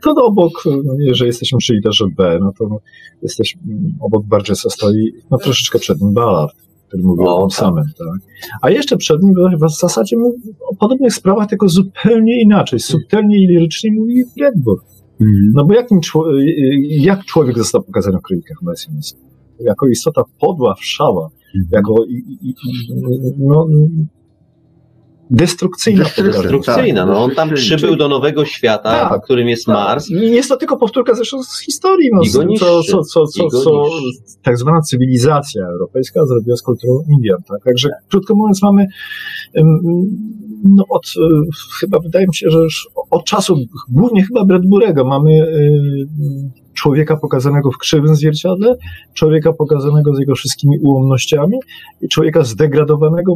To 0.04 0.14
no, 0.14 0.26
obok, 0.26 0.52
no, 0.86 0.94
jeżeli 1.00 1.28
jesteśmy 1.28 1.58
przy 1.58 1.74
literze 1.74 2.06
B, 2.18 2.38
no 2.42 2.52
to 2.60 2.78
jesteśmy 3.22 3.62
obok 4.00 4.26
Burgessa 4.26 4.70
stoi 4.70 5.12
no, 5.32 5.38
troszeczkę 5.38 5.80
przed 5.80 6.02
nim 6.02 6.14
Ballard, 6.14 6.56
który 6.88 7.04
mówił 7.04 7.24
No, 7.26 7.36
o 7.36 7.40
tym 7.42 7.50
tak. 7.50 7.58
samym. 7.58 7.84
Tak? 7.84 8.08
A 8.62 8.70
jeszcze 8.70 8.98
przed 8.98 9.24
nim 9.24 9.34
w 9.68 9.80
zasadzie 9.80 10.18
mówił 10.18 10.54
o 10.72 10.76
podobnych 10.76 11.14
sprawach, 11.14 11.50
tylko 11.50 11.70
zupełnie 11.70 12.42
inaczej, 12.42 12.80
subtelnie 12.80 13.38
i 13.44 13.48
lirycznie 13.48 13.92
mówi 13.94 14.24
Redburn. 14.42 14.82
Mhm. 15.22 15.52
No 15.54 15.66
bo 15.66 15.74
jakim 15.74 16.00
czło- 16.02 16.32
jak 16.90 17.26
człowiek 17.26 17.58
został 17.58 17.84
pokazany 17.84 18.18
w 18.18 18.22
kronikach 18.22 18.58
Messinesa? 18.62 19.16
Jako 19.60 19.88
istota 19.88 20.22
podła, 20.40 20.76
wszała, 20.76 21.30
jako 21.72 22.06
i, 22.06 22.14
i, 22.42 22.50
i, 22.50 22.54
no, 23.40 23.66
destrukcyjna. 25.32 26.04
Destrukcyjna. 26.18 27.06
No, 27.06 27.24
on 27.24 27.32
tam 27.36 27.54
przybył 27.54 27.96
do 27.96 28.08
nowego 28.08 28.46
świata, 28.46 29.10
Tak. 29.10 29.24
którym 29.24 29.48
jest 29.50 29.68
Mars. 29.68 30.10
I 30.10 30.32
jest 30.32 30.50
to 30.50 30.58
tylko 30.58 30.78
powtórka 30.78 31.16
zresztą 31.16 31.44
z 31.44 31.60
historii, 31.60 32.10
no, 32.14 32.22
I 32.22 32.26
go 32.26 32.32
co, 32.32 32.44
niszczy. 32.44 32.66
co, 32.66 32.84
co, 32.84 33.04
co, 33.04 33.50
co 33.50 33.84
niszczy. 33.84 34.38
tak 34.44 34.58
zwana 34.58 34.82
cywilizacja 34.82 35.66
europejska 35.66 36.26
zrobiła 36.26 36.58
z 36.58 36.62
kulturą 36.62 36.94
Indian. 37.10 37.38
Tak? 37.48 37.64
Także 37.66 37.90
krótko 38.10 38.36
mówiąc 38.36 38.62
mamy 38.62 38.88
no, 40.64 40.84
od, 40.90 41.06
e, 41.06 41.30
chyba 41.80 42.00
wydaje 42.00 42.28
mi 42.28 42.36
się, 42.36 42.50
że 42.50 42.60
już 42.60 42.90
od 43.10 43.26
czasu 43.26 43.56
głównie 43.90 44.24
chyba 44.24 44.46
Bradburego 44.46 45.06
mamy 45.06 45.32
e, 45.32 45.48
człowieka 46.74 47.18
pokazanego 47.18 47.72
w 47.72 47.78
krzywym 47.78 48.16
zwierciadle, 48.16 48.76
człowieka 49.14 49.54
pokazanego 49.54 50.16
z 50.16 50.20
jego 50.20 50.36
wszystkimi 50.36 50.80
ułomnościami 50.80 51.58
i 52.02 52.08
człowieka 52.08 52.44
zdegradowanego 52.44 53.36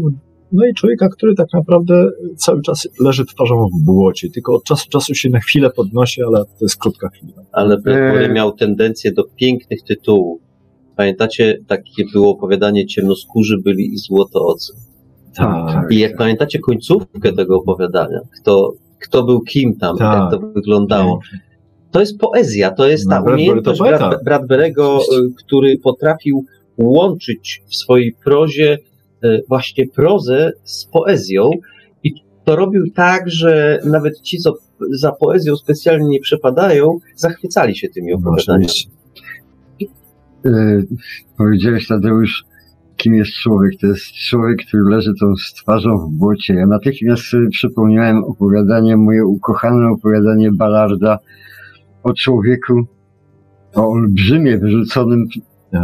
no 0.51 0.65
i 0.65 0.73
człowieka, 0.73 1.09
który 1.09 1.35
tak 1.35 1.47
naprawdę 1.53 2.09
cały 2.37 2.61
czas 2.61 2.87
leży 2.99 3.25
twarzą 3.25 3.67
w 3.67 3.85
błocie, 3.85 4.29
tylko 4.29 4.53
od 4.55 4.63
czasu 4.63 4.85
do 4.85 4.91
czasu 4.91 5.15
się 5.15 5.29
na 5.29 5.39
chwilę 5.39 5.69
podnosi, 5.69 6.21
ale 6.23 6.39
to 6.45 6.51
jest 6.61 6.77
krótka 6.77 7.09
chwila. 7.09 7.43
Ale 7.51 7.77
Bradbury 7.77 8.25
Eee. 8.25 8.33
miał 8.33 8.51
tendencję 8.51 9.11
do 9.13 9.23
pięknych 9.35 9.81
tytułów. 9.83 10.41
Pamiętacie, 10.95 11.57
takie 11.67 12.03
było 12.13 12.29
opowiadanie 12.31 12.85
Ciemnoskórzy 12.85 13.57
byli 13.63 13.93
i 13.93 13.97
Złotoocy. 13.97 14.73
Tak. 15.35 15.91
I 15.91 15.99
jak 15.99 16.17
pamiętacie 16.17 16.59
końcówkę 16.59 17.33
tego 17.33 17.57
opowiadania, 17.57 18.19
kto, 18.41 18.73
kto 19.01 19.23
był 19.23 19.41
kim 19.41 19.75
tam, 19.77 19.97
Tak. 19.97 20.21
jak 20.21 20.41
to 20.41 20.47
wyglądało, 20.47 21.19
to 21.91 21.99
jest 21.99 22.17
poezja, 22.19 22.71
to 22.71 22.87
jest 22.87 23.09
ta 23.09 23.15
No, 23.15 23.23
Bradbury 23.23 23.35
umiejętność 23.43 23.79
to 23.79 23.85
poeta. 23.85 24.09
Brad, 24.09 24.23
Bradberego, 24.23 24.99
który 25.37 25.77
potrafił 25.77 26.45
łączyć 26.77 27.63
w 27.67 27.75
swojej 27.75 28.15
prozie 28.23 28.77
właśnie 29.49 29.87
prozę 29.87 30.51
z 30.63 30.85
poezją 30.85 31.49
i 32.03 32.13
to 32.43 32.55
robił 32.55 32.83
tak, 32.95 33.29
że 33.29 33.79
nawet 33.85 34.21
ci, 34.21 34.37
co 34.37 34.53
za 34.91 35.11
poezją 35.11 35.55
specjalnie 35.55 36.09
nie 36.09 36.19
przepadają, 36.19 36.99
zachwycali 37.15 37.75
się 37.75 37.89
tymi 37.89 38.13
opowiadaniami. 38.13 38.65
oczywiście. 38.65 38.89
Y, 40.45 40.87
powiedziałeś 41.37 41.87
Tadeusz, 41.87 42.43
kim 42.97 43.15
jest 43.15 43.31
człowiek? 43.31 43.71
To 43.81 43.87
jest 43.87 44.13
człowiek, 44.29 44.57
który 44.67 44.83
leży 44.83 45.11
tą 45.19 45.35
z 45.35 45.53
twarzą 45.53 45.97
w 45.97 46.11
błocie. 46.11 46.53
Ja 46.53 46.67
natychmiast 46.67 47.23
sobie 47.23 47.49
przypomniałem 47.49 48.23
opowiadanie, 48.23 48.97
moje 48.97 49.25
ukochane 49.25 49.89
opowiadanie 49.89 50.51
Ballarda 50.51 51.19
o 52.03 52.13
człowieku, 52.13 52.73
o 53.75 53.89
olbrzymie 53.89 54.57
wyrzuconym 54.57 55.27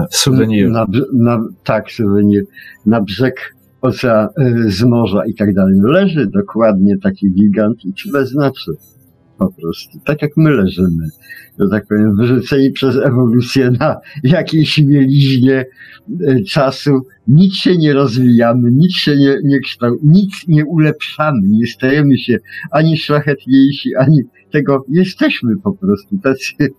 Suwenir. 0.09 0.69
na, 0.69 0.85
na, 1.13 1.43
tak, 1.63 1.91
suwenir, 1.91 2.43
na 2.85 3.01
brzeg 3.01 3.55
ocean, 3.81 4.27
z 4.67 4.83
morza 4.83 5.25
i 5.25 5.33
tak 5.33 5.53
dalej. 5.53 5.73
Leży 5.83 6.27
dokładnie 6.27 6.97
taki 6.97 7.31
gigant 7.31 7.85
i 7.85 7.93
tyle 7.93 8.25
znaczy. 8.25 8.71
Po 9.37 9.51
prostu. 9.61 9.99
Tak 10.05 10.21
jak 10.21 10.31
my 10.37 10.51
leżymy. 10.51 11.07
Że 11.59 11.69
tak 11.71 11.87
powiem, 11.87 12.15
wyrzuceni 12.15 12.71
przez 12.71 12.95
ewolucję 12.95 13.71
na 13.71 13.97
jakiejś 14.23 14.77
mieliźnie 14.77 15.65
y, 16.21 16.43
czasu. 16.43 17.01
Nic 17.27 17.53
się 17.53 17.77
nie 17.77 17.93
rozwijamy, 17.93 18.71
nic 18.71 18.95
się 18.95 19.15
nie, 19.15 19.37
nie 19.43 19.59
nic 20.03 20.47
nie 20.47 20.65
ulepszamy, 20.65 21.39
nie 21.47 21.67
stajemy 21.67 22.17
się 22.17 22.37
ani 22.71 22.97
szlachetniejsi, 22.97 23.95
ani 23.95 24.21
tego. 24.51 24.85
Jesteśmy 24.89 25.57
po 25.63 25.73
prostu 25.73 26.17
tacy 26.17 26.73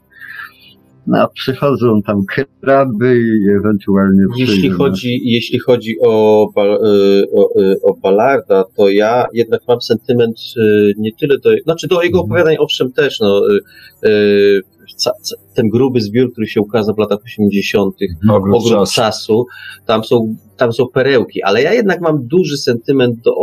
no, 1.06 1.28
przychodzą 1.34 2.02
tam 2.02 2.20
kraby 2.60 3.20
i 3.20 3.50
ewentualnie 3.58 4.22
Jeśli 4.36 4.70
chodzi, 4.70 5.20
jeśli 5.24 5.58
chodzi 5.58 5.96
o, 6.00 6.48
y, 6.56 7.26
o, 7.32 7.60
y, 7.60 7.76
o 7.82 7.96
Ballarda, 8.02 8.64
to 8.76 8.88
ja 8.88 9.26
jednak 9.32 9.60
mam 9.68 9.82
sentyment 9.82 10.36
y, 10.56 10.92
nie 10.98 11.10
tyle 11.20 11.38
do, 11.38 11.50
znaczy 11.64 11.88
do 11.88 12.02
jego 12.02 12.18
Mhm. 12.18 12.30
opowiadań 12.30 12.56
owszem 12.58 12.92
też, 12.92 13.20
no, 13.20 13.42
ten 15.54 15.68
gruby 15.68 16.00
zbiór, 16.00 16.32
który 16.32 16.46
się 16.46 16.60
ukazał 16.60 16.94
w 16.94 16.98
latach 16.98 17.18
80., 17.24 17.94
Ogród 18.30 18.56
Ogród 18.56 18.90
czasu. 18.90 19.46
tam 19.86 20.04
są, 20.04 20.36
tam 20.56 20.72
są 20.72 20.86
perełki, 20.94 21.42
ale 21.42 21.62
ja 21.62 21.72
jednak 21.72 22.00
mam 22.00 22.26
duży 22.26 22.56
sentyment 22.56 23.20
do, 23.20 23.34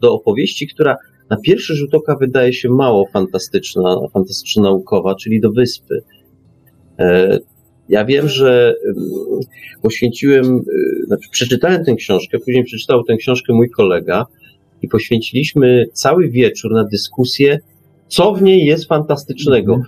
do 0.00 0.14
opowieści, 0.14 0.68
która 0.68 0.96
na 1.30 1.36
pierwszy 1.36 1.74
rzut 1.74 1.94
oka 1.94 2.16
wydaje 2.20 2.52
się 2.52 2.68
mało 2.68 3.06
fantastyczna, 3.12 3.96
fantastyczna 4.12 4.62
naukowa, 4.62 5.14
czyli 5.14 5.40
do 5.40 5.50
wyspy. 5.52 6.02
E, 6.98 7.38
Ja 7.88 8.04
wiem, 8.04 8.28
że 8.28 8.74
poświęciłem, 9.82 10.44
y, 10.44 11.06
znaczy 11.06 11.28
przeczytałem 11.30 11.84
tę 11.84 11.94
książkę, 11.94 12.38
później 12.38 12.64
przeczytał 12.64 13.04
tę 13.04 13.16
książkę 13.16 13.52
mój 13.52 13.70
kolega 13.70 14.26
i 14.82 14.88
poświęciliśmy 14.88 15.86
cały 15.92 16.28
wieczór 16.28 16.72
na 16.72 16.84
dyskusję, 16.84 17.58
co 18.08 18.32
w 18.34 18.42
niej 18.42 18.64
jest 18.64 18.84
fantastycznego. 18.88 19.82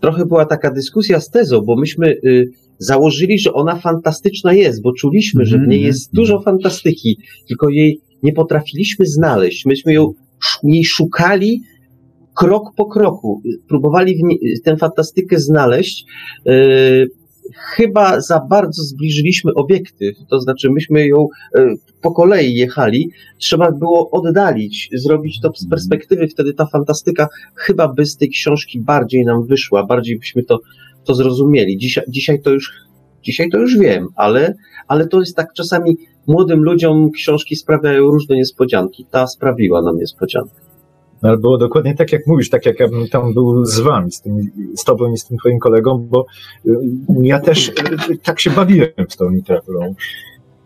Trochę 0.00 0.26
była 0.26 0.46
taka 0.46 0.70
dyskusja 0.70 1.20
z 1.20 1.30
tezą, 1.30 1.60
bo 1.60 1.76
myśmy 1.76 2.16
y, 2.24 2.50
założyli, 2.78 3.38
że 3.38 3.52
ona 3.52 3.76
fantastyczna 3.76 4.52
jest, 4.52 4.82
bo 4.82 4.92
czuliśmy, 4.92 5.46
że 5.46 5.58
w 5.58 5.68
niej 5.68 5.82
jest 5.82 6.14
dużo 6.14 6.40
fantastyki, 6.40 7.18
tylko 7.48 7.68
jej 7.68 8.00
nie 8.22 8.32
potrafiliśmy 8.32 9.06
znaleźć. 9.06 9.66
Myśmy 9.66 9.92
ją, 9.92 10.12
jej 10.62 10.84
szukali 10.84 11.62
krok 12.38 12.74
po 12.76 12.86
kroku. 12.86 13.42
Próbowali 13.68 14.22
tę 14.64 14.76
fantastykę 14.76 15.40
znaleźć, 15.40 16.04
yy, 16.44 17.08
chyba 17.54 18.20
za 18.20 18.40
bardzo 18.50 18.82
zbliżyliśmy 18.82 19.54
obiektyw, 19.54 20.16
to 20.30 20.40
znaczy 20.40 20.70
myśmy 20.70 21.06
ją 21.06 21.26
e, 21.54 21.74
po 22.02 22.12
kolei 22.12 22.54
jechali, 22.54 23.10
trzeba 23.38 23.72
było 23.72 24.10
oddalić, 24.10 24.88
zrobić 24.92 25.40
to 25.40 25.52
z 25.56 25.68
perspektywy, 25.68 26.28
wtedy 26.28 26.54
ta 26.54 26.66
fantastyka 26.66 27.28
chyba 27.54 27.88
by 27.88 28.06
z 28.06 28.16
tej 28.16 28.28
książki 28.28 28.80
bardziej 28.80 29.24
nam 29.24 29.46
wyszła, 29.46 29.86
bardziej 29.86 30.18
byśmy 30.18 30.42
to, 30.42 30.60
to 31.04 31.14
zrozumieli. 31.14 31.78
Dzisiaj, 31.78 32.04
dzisiaj 32.08 32.42
to 32.42 32.50
już 32.50 32.72
dzisiaj 33.22 33.50
to 33.50 33.58
już 33.58 33.78
wiem, 33.78 34.06
ale, 34.16 34.54
ale 34.88 35.08
to 35.08 35.20
jest 35.20 35.36
tak 35.36 35.52
czasami 35.52 35.96
młodym 36.26 36.62
ludziom 36.62 37.10
książki 37.10 37.56
sprawiają 37.56 38.02
różne 38.02 38.36
niespodzianki. 38.36 39.06
Ta 39.10 39.26
sprawiła 39.26 39.82
nam 39.82 39.96
niespodziankę. 39.96 40.67
No, 41.22 41.28
ale 41.28 41.38
było 41.38 41.58
dokładnie 41.58 41.94
tak, 41.94 42.12
jak 42.12 42.26
mówisz, 42.26 42.50
tak 42.50 42.66
jak 42.66 42.80
ja 42.80 42.88
bym 42.88 43.08
tam 43.08 43.34
był 43.34 43.64
z 43.64 43.80
wami, 43.80 44.12
z, 44.12 44.20
tym, 44.20 44.50
z 44.76 44.84
tobą 44.84 45.12
i 45.12 45.18
z 45.18 45.24
tym 45.24 45.38
twoim 45.38 45.58
kolegą, 45.58 46.08
bo 46.10 46.26
y, 46.66 46.70
ja 47.22 47.40
też 47.40 47.68
y, 47.68 47.72
tak 48.22 48.40
się 48.40 48.50
bawiłem 48.50 48.90
z 49.08 49.16
tą 49.16 49.28
literaturą. 49.28 49.94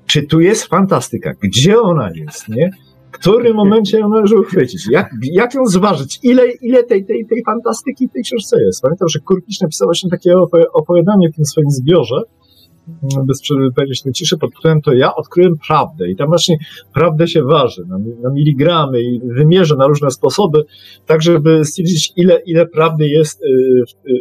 Czy 0.06 0.22
tu 0.22 0.40
jest 0.40 0.64
fantastyka? 0.64 1.32
Gdzie 1.42 1.80
ona 1.80 2.10
jest, 2.14 2.48
nie? 2.48 2.70
W 3.12 3.14
którym 3.14 3.56
momencie 3.56 3.98
ją 3.98 4.08
należy 4.08 4.38
uchwycić? 4.38 4.90
Jak, 4.90 5.10
jak 5.22 5.54
ją 5.54 5.66
zważyć? 5.66 6.20
Ile, 6.22 6.50
ile 6.50 6.84
tej, 6.84 7.04
tej, 7.04 7.26
tej 7.26 7.42
fantastyki 7.46 8.08
w 8.08 8.12
tej 8.12 8.22
książce 8.22 8.62
jest? 8.62 8.82
Pamiętam, 8.82 9.08
że 9.08 9.18
Kurkisz 9.18 9.60
napisał 9.60 9.88
właśnie 9.88 10.10
takie 10.10 10.34
opowiadanie 10.72 11.30
w 11.30 11.36
tym 11.36 11.44
swoim 11.44 11.70
zbiorze, 11.70 12.22
bez 13.26 13.40
przerwy 13.40 13.72
powiedzieć 13.72 14.04
na 14.04 14.12
ciszę, 14.12 14.36
pod 14.36 14.50
to 14.84 14.92
ja 14.92 15.14
odkryłem 15.14 15.54
prawdę 15.66 16.10
i 16.10 16.16
tam 16.16 16.28
właśnie 16.28 16.56
prawdę 16.94 17.28
się 17.28 17.42
waży 17.42 17.84
na, 17.88 17.98
na 18.22 18.30
miligramy 18.30 19.02
i 19.02 19.20
wymierza 19.24 19.76
na 19.76 19.86
różne 19.86 20.10
sposoby, 20.10 20.64
tak 21.06 21.22
żeby 21.22 21.64
stwierdzić, 21.64 22.12
ile, 22.16 22.40
ile 22.46 22.66
prawdy 22.66 23.08
jest 23.08 23.42
y, 23.42 23.46
y, 24.08 24.12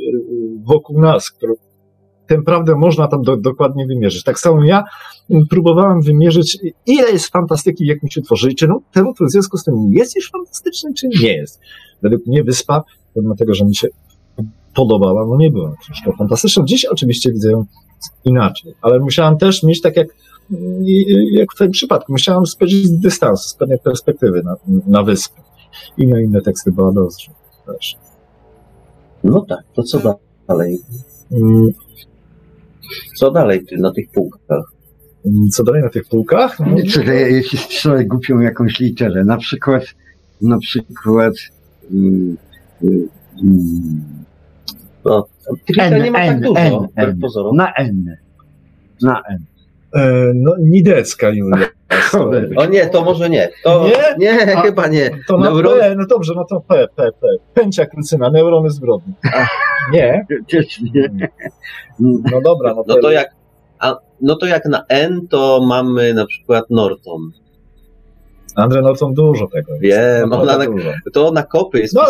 wokół 0.63 1.01
nas, 1.01 1.31
którą, 1.31 1.53
tę 2.27 2.41
prawdę 2.41 2.75
można 2.75 3.07
tam 3.07 3.21
do, 3.21 3.37
dokładnie 3.37 3.85
wymierzyć. 3.87 4.23
Tak 4.23 4.39
samo 4.39 4.63
ja 4.63 4.83
próbowałem 5.49 6.01
wymierzyć, 6.01 6.57
ile 6.85 7.11
jest 7.11 7.27
fantastyki 7.27 7.83
w 7.83 7.87
jakimś 7.87 8.17
utworze 8.17 8.51
i 8.51 8.55
czy 8.55 8.67
no, 8.67 8.81
ten 8.93 9.07
utwór 9.07 9.27
w 9.27 9.31
związku 9.31 9.57
z 9.57 9.63
tym 9.63 9.73
jest 9.91 10.15
już 10.15 10.31
fantastyczny, 10.31 10.93
czy 10.93 11.07
nie 11.07 11.37
jest. 11.37 11.59
Według 12.01 12.27
mnie 12.27 12.43
Wyspa, 12.43 12.83
pomimo 13.13 13.35
tego, 13.35 13.53
że 13.53 13.65
mi 13.65 13.75
się 13.75 13.87
podobała, 14.75 15.27
no 15.27 15.37
nie 15.37 15.51
była 15.51 15.75
książka 15.81 16.11
fantastyczna. 16.17 16.63
Dziś 16.65 16.85
oczywiście 16.85 17.31
widzę 17.31 17.51
ją 17.51 17.65
inaczej, 18.25 18.73
ale 18.81 18.99
musiałam 18.99 19.37
też 19.37 19.63
mieć 19.63 19.81
tak 19.81 19.97
jak, 19.97 20.07
jak 21.31 21.53
w 21.53 21.57
tym 21.57 21.71
przypadku, 21.71 22.11
musiałam 22.11 22.45
spojrzeć 22.45 22.85
z 22.85 22.99
dystansu, 22.99 23.49
z 23.49 23.53
pewnej 23.53 23.79
perspektywy 23.79 24.43
na, 24.43 24.55
na 24.87 25.03
wyspę 25.03 25.41
i 25.97 26.07
na 26.07 26.19
inne 26.19 26.41
teksty 26.41 26.71
Baladozrze 26.71 27.31
też. 27.65 27.95
No 29.23 29.45
tak, 29.49 29.59
to 29.73 29.83
co 29.83 30.17
dalej? 30.47 30.79
Mm. 31.31 31.69
Co 33.15 33.31
dalej 33.31 33.65
ty 33.65 33.77
na 33.77 33.91
tych 33.91 34.11
półkach? 34.11 34.73
Mm, 35.25 35.49
co 35.49 35.63
dalej 35.63 35.81
na 35.83 35.89
tych 35.89 36.07
półkach? 36.07 36.59
No, 36.59 36.77
Czekaj, 36.89 37.33
jeśli 37.33 37.57
strzelę 37.57 38.05
głupią 38.05 38.39
jakąś 38.39 38.79
literę, 38.79 39.25
na 39.25 39.37
przykład 39.37 39.83
na 40.41 40.57
przykład 40.57 41.33
mm, 41.91 42.37
mm, 43.43 44.20
no, 45.05 45.27
N, 45.77 46.03
nie 46.03 46.11
ma 46.11 46.19
tak 46.19 46.39
dużo, 46.39 46.59
N, 46.59 46.87
N, 46.95 47.19
Na 47.53 47.73
N. 47.73 48.15
Na 49.01 49.21
N. 49.29 49.45
E, 49.95 50.31
no, 50.35 50.55
Nidecka 50.59 51.29
Julia. 51.29 51.67
O 52.57 52.65
nie, 52.65 52.87
to 52.87 53.03
może 53.03 53.29
nie. 53.29 53.49
To, 53.63 53.87
nie? 53.87 54.15
Nie, 54.17 54.57
A, 54.57 54.61
chyba 54.61 54.87
nie. 54.87 55.09
To 55.27 55.37
na 55.37 55.43
Neuron... 55.43 55.79
P, 55.79 55.95
no 55.95 56.05
dobrze, 56.05 56.33
no 56.35 56.45
to 56.45 56.61
P, 56.67 56.87
P, 56.95 57.11
P. 57.21 57.27
Pęcia 57.53 57.85
krucyna, 57.85 58.29
neurony 58.29 58.69
zbrodni. 58.69 59.13
A, 59.33 59.47
nie? 59.93 60.25
nie. 60.93 61.29
No 61.99 62.41
dobra. 62.41 62.73
No 62.73 62.83
to, 62.83 62.95
no 62.95 63.01
to 63.01 63.11
jak, 63.11 63.27
a, 63.79 63.95
no 64.21 64.35
to 64.35 64.45
jak 64.45 64.65
na 64.65 64.83
N, 64.89 65.27
to 65.27 65.65
mamy 65.67 66.13
na 66.13 66.25
przykład 66.25 66.65
Norton. 66.69 67.31
Andre 68.55 68.81
Norton 68.81 69.13
dużo 69.13 69.47
tego 69.47 69.73
jest. 69.73 69.81
Wiem, 69.81 70.33
ona 70.33 70.57
na, 70.57 70.65
to 71.13 71.31
na 71.31 71.43
kopy 71.43 71.79
jest 71.79 71.93
No, 71.93 72.01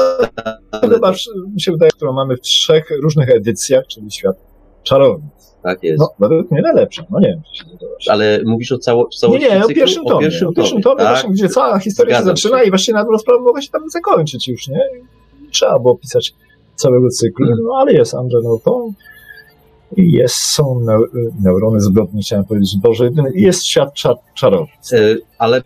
chyba 0.89 1.13
mi 1.53 1.61
się 1.61 1.71
wydaje, 1.71 1.91
którą 1.91 2.13
mamy 2.13 2.37
w 2.37 2.41
trzech 2.41 2.89
różnych 3.01 3.29
edycjach, 3.29 3.87
czyli 3.87 4.11
Świat 4.11 4.35
Czarownic. 4.83 5.51
Tak 5.63 5.83
jest. 5.83 5.99
No, 5.99 6.09
według 6.19 6.51
mnie 6.51 6.61
najlepsza, 6.61 7.03
no 7.09 7.19
nie 7.19 7.27
wiem, 7.27 7.41
czy 7.51 7.63
się 7.63 7.69
zgadzasz. 7.69 8.07
Ale 8.07 8.39
mówisz 8.45 8.71
o, 8.71 8.77
cało, 8.77 9.09
całości 9.19 9.49
Nie, 9.49 9.55
nie, 9.55 9.65
o 9.65 9.67
pierwszym 9.67 10.03
tomie. 10.03 10.15
O 10.15 10.19
pierwszym, 10.19 10.47
o 10.47 10.53
pierwszym 10.53 10.81
tomie, 10.81 10.97
tak? 10.97 11.07
właśnie, 11.07 11.29
gdzie 11.29 11.49
cała 11.49 11.79
historia 11.79 12.15
Zgadzam 12.15 12.37
się 12.37 12.41
zaczyna 12.41 12.61
się. 12.61 12.67
i 12.67 12.69
właśnie 12.69 12.93
na 12.93 13.03
dobrą 13.03 13.17
sprawę 13.17 13.39
mogła 13.39 13.61
się 13.61 13.69
tam 13.69 13.89
zakończyć 13.89 14.47
już, 14.47 14.67
nie? 14.67 14.79
Trzeba 15.51 15.79
było 15.79 15.97
pisać 15.97 16.33
całego 16.75 17.09
cyklu, 17.09 17.45
hmm. 17.45 17.63
no 17.63 17.75
ale 17.77 17.93
jest 17.93 18.13
Andre 18.13 18.39
Norton, 18.43 18.93
jest, 19.97 20.35
są 20.35 20.85
neurony 21.43 21.79
zbrodni, 21.79 22.21
chciałem 22.21 22.45
powiedzieć, 22.45 22.77
Boże, 22.77 23.09
jest 23.35 23.65
świat 23.65 23.93
czar, 23.93 24.15
czarownic. 24.35 24.91
Yy, 24.91 25.21
ale 25.37 25.61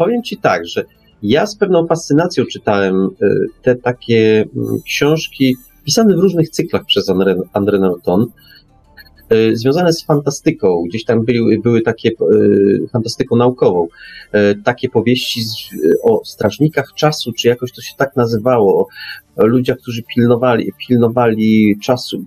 powiem 0.00 0.22
Ci 0.22 0.36
tak, 0.36 0.66
że 0.66 0.84
ja 1.22 1.46
z 1.46 1.56
pewną 1.56 1.86
fascynacją 1.86 2.44
czytałem 2.52 3.10
y, 3.22 3.46
te 3.62 3.76
takie 3.76 4.44
mm, 4.56 4.80
książki 4.86 5.56
pisane 5.84 6.16
w 6.16 6.18
różnych 6.18 6.50
cyklach 6.50 6.84
przez 6.86 7.08
André, 7.08 7.34
André 7.52 7.80
Norton, 7.80 8.26
związane 9.52 9.92
z 9.92 10.04
fantastyką. 10.04 10.84
Gdzieś 10.88 11.04
tam 11.04 11.24
były, 11.24 11.58
były 11.58 11.82
takie, 11.82 12.10
y, 12.10 12.88
fantastyką 12.92 13.36
naukową, 13.36 13.88
takie 14.64 14.88
powieści 14.88 15.40
o 16.02 16.24
strażnikach 16.24 16.92
czasu, 16.96 17.32
czy 17.32 17.48
jakoś 17.48 17.72
to 17.72 17.80
się 17.82 17.92
tak 17.96 18.16
nazywało, 18.16 18.88
ludziach, 19.36 19.78
którzy 19.78 20.02
pilnowali, 20.02 20.72
pilnowali 20.88 21.78
czasu, 21.82 22.24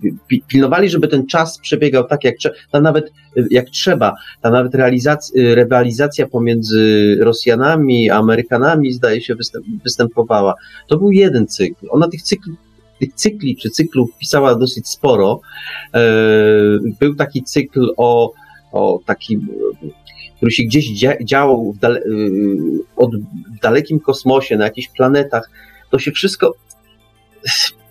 pilnowali, 0.48 0.90
żeby 0.90 1.08
ten 1.08 1.26
czas 1.26 1.58
przebiegał 1.58 2.04
tak, 2.04 2.24
jak, 2.24 2.34
ta 2.70 2.80
nawet, 2.80 3.12
jak 3.50 3.70
trzeba. 3.70 4.14
Ta 4.40 4.50
nawet 4.50 4.74
realizacja, 4.74 5.54
rywalizacja 5.54 6.26
pomiędzy 6.26 7.16
Rosjanami 7.20 8.10
Amerykanami, 8.10 8.92
zdaje 8.92 9.20
się, 9.20 9.34
występ, 9.34 9.66
występowała. 9.84 10.54
To 10.88 10.98
był 10.98 11.12
jeden 11.12 11.46
cykl. 11.46 11.86
Ona 11.90 12.08
tych 12.08 12.22
cykli, 12.22 12.52
tych 13.06 13.14
cykli 13.14 13.56
czy 13.56 13.70
cyklów 13.70 14.10
pisała 14.18 14.54
dosyć 14.54 14.88
sporo. 14.88 15.40
E, 15.94 16.00
był 17.00 17.14
taki 17.14 17.42
cykl 17.42 17.92
o, 17.96 18.32
o 18.72 19.00
takim 19.06 19.48
który 20.36 20.52
się 20.52 20.62
gdzieś 20.62 20.86
działał 21.24 21.72
w, 21.72 21.78
dale, 21.78 22.00
w 23.56 23.60
dalekim 23.62 24.00
kosmosie, 24.00 24.56
na 24.56 24.64
jakichś 24.64 24.88
planetach, 24.88 25.50
to 25.90 25.98
się 25.98 26.12
wszystko 26.12 26.54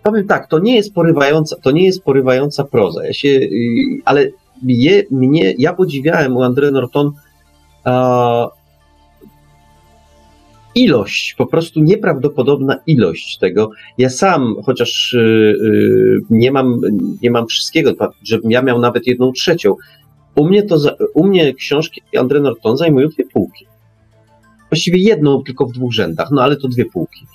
powiem 0.04 0.28
tak, 0.28 0.48
to 0.48 0.60
nie 0.60 0.76
jest 0.76 0.94
porywająca, 0.94 1.56
to 1.62 1.72
nie 1.72 1.86
jest 1.86 2.04
porywająca 2.04 2.64
proza. 2.64 3.06
Ja 3.06 3.14
się, 3.14 3.28
y, 3.28 3.50
ale 4.06 4.28
mnie, 4.62 5.04
mnie 5.12 5.54
ja 5.58 5.74
podziwiałem 5.74 6.38
u 6.38 6.40
André 6.40 6.72
Norton 6.72 7.12
a, 7.84 8.48
ilość, 10.76 11.36
po 11.38 11.46
prostu 11.46 11.80
nieprawdopodobna 11.80 12.80
ilość 12.88 13.38
tego. 13.38 13.70
Ja 13.98 14.10
sam, 14.10 14.56
chociaż 14.66 15.14
y, 15.14 15.18
y, 15.18 16.20
nie, 16.30 16.52
mam, 16.52 16.82
nie 17.22 17.32
mam 17.32 17.48
wszystkiego, 17.48 17.92
żebym 18.24 18.52
ja 18.52 18.62
miał 18.62 18.80
nawet 18.80 19.08
jedną 19.08 19.32
trzecią, 19.32 19.76
u 20.36 20.46
mnie, 20.46 20.64
to, 20.64 20.78
u 21.14 21.28
mnie 21.28 21.54
książki 21.54 22.02
André 22.18 22.42
Norton 22.42 22.78
zajmują 22.78 23.08
dwie 23.08 23.26
półki. 23.26 23.66
Właściwie 24.70 24.98
jedną 25.00 25.44
tylko 25.44 25.66
w 25.66 25.72
dwóch 25.72 25.94
rzędach, 25.94 26.28
no 26.32 26.42
ale 26.42 26.58
to 26.58 26.68
dwie 26.68 26.86
półki. 26.86 27.26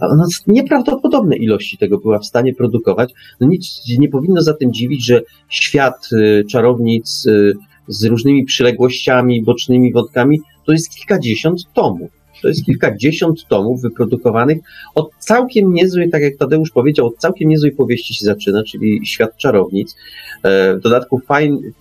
Ona 0.00 0.26
nieprawdopodobne 0.46 1.36
ilości 1.36 1.78
tego 1.78 1.98
była 1.98 2.18
w 2.18 2.26
stanie 2.26 2.54
produkować. 2.54 3.12
No 3.40 3.46
nic 3.46 3.82
nie 3.98 4.08
powinno 4.08 4.42
za 4.42 4.54
tym 4.54 4.72
dziwić, 4.72 5.06
że 5.06 5.22
świat 5.48 6.08
y, 6.12 6.44
czarownic 6.50 7.26
y, 7.26 7.52
z 7.88 8.04
różnymi 8.04 8.44
przyległościami, 8.44 9.42
bocznymi 9.42 9.92
wątkami, 9.92 10.40
to 10.66 10.72
jest 10.72 10.96
kilkadziesiąt 10.96 11.72
tomów. 11.72 12.23
To 12.44 12.48
jest 12.48 12.64
kilkadziesiąt 12.64 13.48
tomów 13.48 13.82
wyprodukowanych 13.82 14.58
od 14.94 15.10
całkiem 15.18 15.72
niezłej, 15.72 16.10
tak 16.10 16.22
jak 16.22 16.36
Tadeusz 16.36 16.70
powiedział, 16.70 17.06
od 17.06 17.16
całkiem 17.16 17.48
niezłej 17.48 17.72
powieści 17.72 18.14
się 18.14 18.24
zaczyna, 18.24 18.62
czyli 18.62 19.06
Świat 19.06 19.36
Czarownic. 19.36 19.96
E, 20.42 20.74
w 20.76 20.80
dodatku 20.80 21.20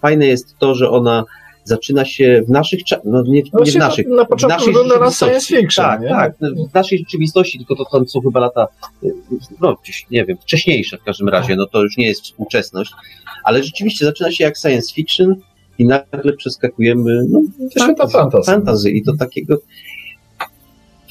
fajne 0.02 0.28
jest 0.28 0.58
to, 0.58 0.76
że 0.76 0.90
ona 0.90 1.26
zaczyna 1.64 2.06
się 2.06 2.44
w 2.48 2.50
naszych 2.50 2.82
no 3.06 3.24
nie, 3.24 3.42
nie 3.66 3.72
w 3.72 3.76
naszych, 3.76 4.08
na, 4.08 4.26
początku 4.26 4.72
w 4.72 4.74
naszej 4.74 5.00
na 5.00 5.12
science 5.12 5.48
fiction, 5.48 5.86
tak, 5.86 6.02
nie? 6.02 6.10
tak, 6.10 6.34
w 6.72 6.74
naszej 6.74 7.00
rzeczywistości, 7.00 7.58
tylko 7.58 7.76
to, 7.76 7.86
to 7.86 8.06
są 8.06 8.22
chyba 8.22 8.40
lata, 8.40 8.68
no 9.62 9.78
nie 10.12 10.26
wiem, 10.26 10.38
wcześniejsze 10.38 10.98
w 10.98 11.04
każdym 11.04 11.30
razie, 11.30 11.56
no 11.56 11.66
to 11.66 11.82
już 11.82 11.98
nie 11.98 12.08
jest 12.08 12.22
współczesność, 12.22 12.92
ale 13.44 13.64
rzeczywiście 13.64 14.06
zaczyna 14.06 14.32
się 14.32 14.44
jak 14.44 14.58
science 14.58 14.94
fiction 14.94 15.36
i 15.80 15.86
nagle 15.86 16.34
przeskakujemy, 16.34 17.26
no, 17.30 17.40
świata 17.72 18.08
fantasy. 18.08 18.52
fantasy 18.52 18.92
i 18.92 19.04
to 19.04 19.14
takiego, 19.20 19.58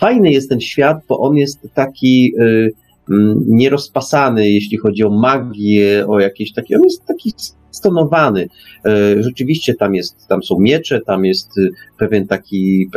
fajny 0.02 0.30
jest 0.30 0.48
ten 0.48 0.60
świat, 0.60 0.96
bo 1.08 1.18
on 1.18 1.36
jest 1.36 1.68
taki, 1.74 2.32
y, 2.40 2.72
mm, 3.10 3.44
nierozpasany, 3.48 4.50
jeśli 4.50 4.78
chodzi 4.78 5.04
o 5.04 5.10
magię, 5.10 6.06
o 6.08 6.20
jakieś 6.20 6.52
takie, 6.52 6.76
on 6.76 6.84
jest 6.84 7.06
taki 7.06 7.34
stonowany. 7.70 8.48
E, 8.86 9.22
rzeczywiście 9.22 9.74
tam 9.74 9.94
jest, 9.94 10.28
tam 10.28 10.42
są 10.42 10.58
miecze, 10.60 11.00
tam 11.00 11.24
jest 11.24 11.58
y, 11.58 11.70
pewien 11.98 12.26
taki, 12.26 12.88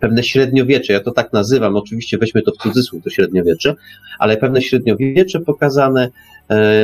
pewne 0.00 0.22
średniowiecze, 0.22 0.92
ja 0.92 1.00
to 1.00 1.10
tak 1.10 1.32
nazywam, 1.32 1.76
oczywiście 1.76 2.18
weźmy 2.18 2.42
to 2.42 2.52
w 2.52 2.56
cudzysłów, 2.56 3.04
to 3.04 3.10
średniowiecze, 3.10 3.74
ale 4.18 4.36
pewne 4.36 4.62
średniowiecze 4.62 5.40
pokazane, 5.40 6.10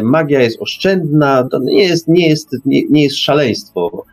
magia 0.03 0.43
jest 0.43 0.63
oszczędna, 0.63 1.49
to 1.51 1.59
nie 1.59 1.85
jest, 1.85 2.09
nie 2.09 2.29
jest, 2.29 2.57
nie, 2.67 2.83
nie 2.91 3.03
jest 3.03 3.19
szaleństwo, 3.19 4.05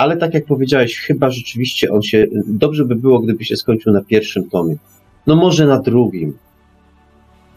ale 0.00 0.16
tak 0.16 0.34
jak 0.34 0.44
powiedziałeś, 0.44 0.98
chyba 0.98 1.30
rzeczywiście 1.30 1.90
on 1.90 2.02
się, 2.02 2.26
dobrze 2.46 2.84
by 2.84 2.96
było, 2.96 3.20
gdyby 3.20 3.44
się 3.44 3.56
skończył 3.56 3.92
na 3.92 4.02
pierwszym 4.04 4.50
tomie. 4.50 4.76
No 5.26 5.36
może 5.36 5.66
na 5.66 5.78
drugim. 5.78 6.32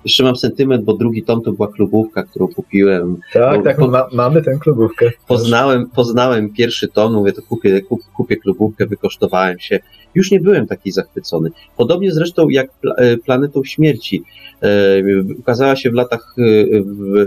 Jeszcze 0.06 0.23
mam 0.23 0.35
sentyment, 0.35 0.83
bo 0.83 0.93
drugi 0.93 1.23
tom 1.23 1.41
to 1.41 1.51
była 1.51 1.67
klubówka, 1.67 2.23
którą 2.23 2.48
kupiłem. 2.48 3.17
Tak, 3.33 3.57
Bo- 3.57 3.64
tak, 3.64 3.80
bo- 3.80 3.88
ma, 3.88 4.07
mamy 4.14 4.41
tę 4.41 4.57
klubówkę. 4.61 5.11
Poznałem, 5.27 5.90
poznałem 5.90 6.53
pierwszy 6.53 6.88
tom, 6.88 7.14
mówię, 7.14 7.33
to 7.33 7.41
kupię, 7.41 7.82
kup, 7.82 8.01
kupię 8.15 8.38
klubówkę, 8.38 8.85
wykosztowałem 8.85 9.59
się. 9.59 9.80
Już 10.15 10.32
nie 10.32 10.40
byłem 10.40 10.67
taki 10.67 10.91
zachwycony. 10.91 11.49
Podobnie 11.77 12.11
zresztą 12.11 12.49
jak 12.49 12.67
e, 12.98 13.17
Planetą 13.17 13.64
Śmierci. 13.64 14.23
E, 14.61 15.01
ukazała 15.40 15.75
się 15.75 15.91
w 15.91 15.93
latach, 15.93 16.35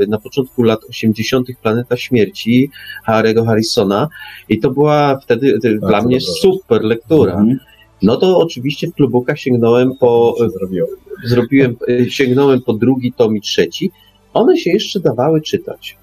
e, 0.03 0.07
na 0.07 0.19
początku 0.19 0.63
lat 0.63 0.81
80. 0.91 1.49
Planeta 1.63 1.97
Śmierci 1.97 2.71
Harry'ego 3.09 3.47
Harrisona 3.47 4.09
i 4.49 4.59
to 4.59 4.71
była 4.71 5.19
wtedy 5.23 5.59
e, 5.65 5.75
dla 5.75 6.03
mnie 6.03 6.19
dobra. 6.19 6.35
super 6.41 6.85
lektura. 6.85 7.33
Mhm. 7.33 7.59
No 8.03 8.17
to 8.17 8.39
oczywiście 8.39 8.89
w 8.89 8.95
klubówkach 8.95 9.39
sięgnąłem 9.39 9.93
po, 10.01 10.35
się 10.39 10.51
zrobiło. 10.51 10.89
Zrobiłem, 11.25 11.77
e, 11.89 12.11
sięgnąłem 12.11 12.63
po 12.63 12.73
drugi 12.73 13.13
tom 13.13 13.37
i 13.37 13.41
trzeci. 13.41 13.91
One 14.35 14.57
się 14.57 14.71
jeszcze 14.71 15.01
dawały 15.01 15.41
czytać. 15.41 15.97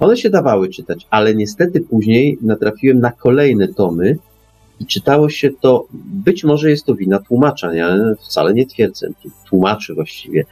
One 0.00 0.16
się 0.16 0.30
dawały 0.30 0.68
czytać, 0.68 1.06
ale 1.10 1.34
niestety 1.34 1.80
później 1.80 2.38
natrafiłem 2.40 3.00
na 3.00 3.12
kolejne 3.12 3.68
tomy 3.68 4.18
i 4.80 4.86
czytało 4.86 5.30
się 5.30 5.50
to, 5.60 5.86
być 6.24 6.44
może 6.44 6.70
jest 6.70 6.86
to 6.86 6.94
wina 6.94 7.18
tłumacza, 7.18 7.74
ja 7.74 7.96
wcale 8.20 8.54
nie 8.54 8.66
twierdzę, 8.66 9.08
tłumaczy 9.48 9.94
właściwie, 9.94 10.44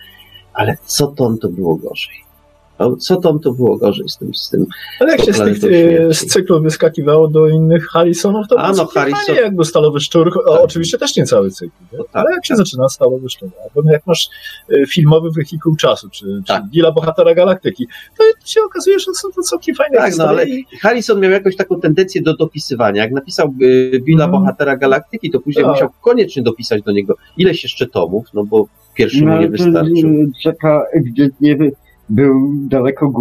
ale 0.52 0.76
co 0.84 1.06
tom 1.06 1.38
to 1.38 1.48
było 1.48 1.76
gorzej. 1.76 2.29
No, 2.80 2.96
Co 2.96 3.16
tom 3.16 3.40
to 3.40 3.52
było 3.52 3.76
gorzej 3.76 4.08
z 4.08 4.16
tym, 4.16 4.34
z 4.34 4.50
tym 4.50 4.66
Ale 5.00 5.10
jak 5.12 5.24
się 5.24 5.32
z, 5.32 5.38
tych, 5.38 5.64
e, 5.64 6.14
z 6.14 6.26
cyklu 6.26 6.60
wyskakiwało 6.62 7.28
do 7.28 7.48
innych 7.48 7.86
Harrisonów, 7.86 8.48
to 8.48 8.58
A, 8.60 8.72
no, 8.72 8.84
Harrison- 8.84 9.34
jakby 9.42 9.64
Stalowy 9.64 10.00
Szczur, 10.00 10.32
o, 10.46 10.62
oczywiście 10.62 10.98
też 10.98 11.16
nie 11.16 11.24
cały 11.24 11.50
cykl, 11.50 11.72
nie? 11.92 11.98
No 11.98 12.04
tak, 12.04 12.12
ale 12.26 12.34
jak 12.34 12.46
się 12.46 12.54
tak. 12.54 12.58
zaczyna 12.58 12.88
Stalowy 12.88 13.30
Szczur, 13.30 13.48
albo 13.62 13.82
no 13.86 13.92
jak 13.92 14.06
masz 14.06 14.28
e, 14.72 14.86
filmowy 14.86 15.30
wehikuł 15.36 15.76
czasu, 15.76 16.08
czy, 16.10 16.24
czy 16.24 16.42
Tak. 16.46 16.64
Billa 16.70 16.92
Bohatera 16.92 17.34
Galaktyki, 17.34 17.86
to 18.18 18.24
się 18.44 18.60
okazuje, 18.62 18.98
że 18.98 19.04
są 19.14 19.28
to 19.36 19.42
całkiem 19.42 19.74
fajne 19.74 19.96
Tak, 19.96 20.04
no 20.04 20.08
historie 20.10 20.30
ale 20.30 20.48
i- 20.48 20.66
Harrison 20.82 21.20
miał 21.20 21.30
jakąś 21.30 21.56
taką 21.56 21.80
tendencję 21.80 22.22
do 22.22 22.36
dopisywania. 22.36 23.02
Jak 23.02 23.12
napisał 23.12 23.54
Billa 24.02 24.24
Mhm. 24.24 24.30
Bohatera 24.30 24.76
Galaktyki, 24.76 25.30
to 25.30 25.40
później 25.40 25.64
Tak. 25.64 25.72
musiał 25.74 25.88
koniecznie 26.00 26.42
dopisać 26.42 26.82
do 26.82 26.92
niego 26.92 27.14
ileś 27.36 27.62
jeszcze 27.62 27.86
tomów, 27.86 28.26
no 28.34 28.44
bo 28.44 28.66
pierwszy 28.94 29.20
mu 29.20 29.26
No, 29.26 29.30
nie 29.32 29.38
ale 29.38 29.46
to 29.46 29.64
wystarczył. 29.64 30.10
Czeka 30.42 30.82
ewidentnie 30.92 31.56
wy- 31.56 31.72
był 32.10 32.52
daleko 32.68 33.12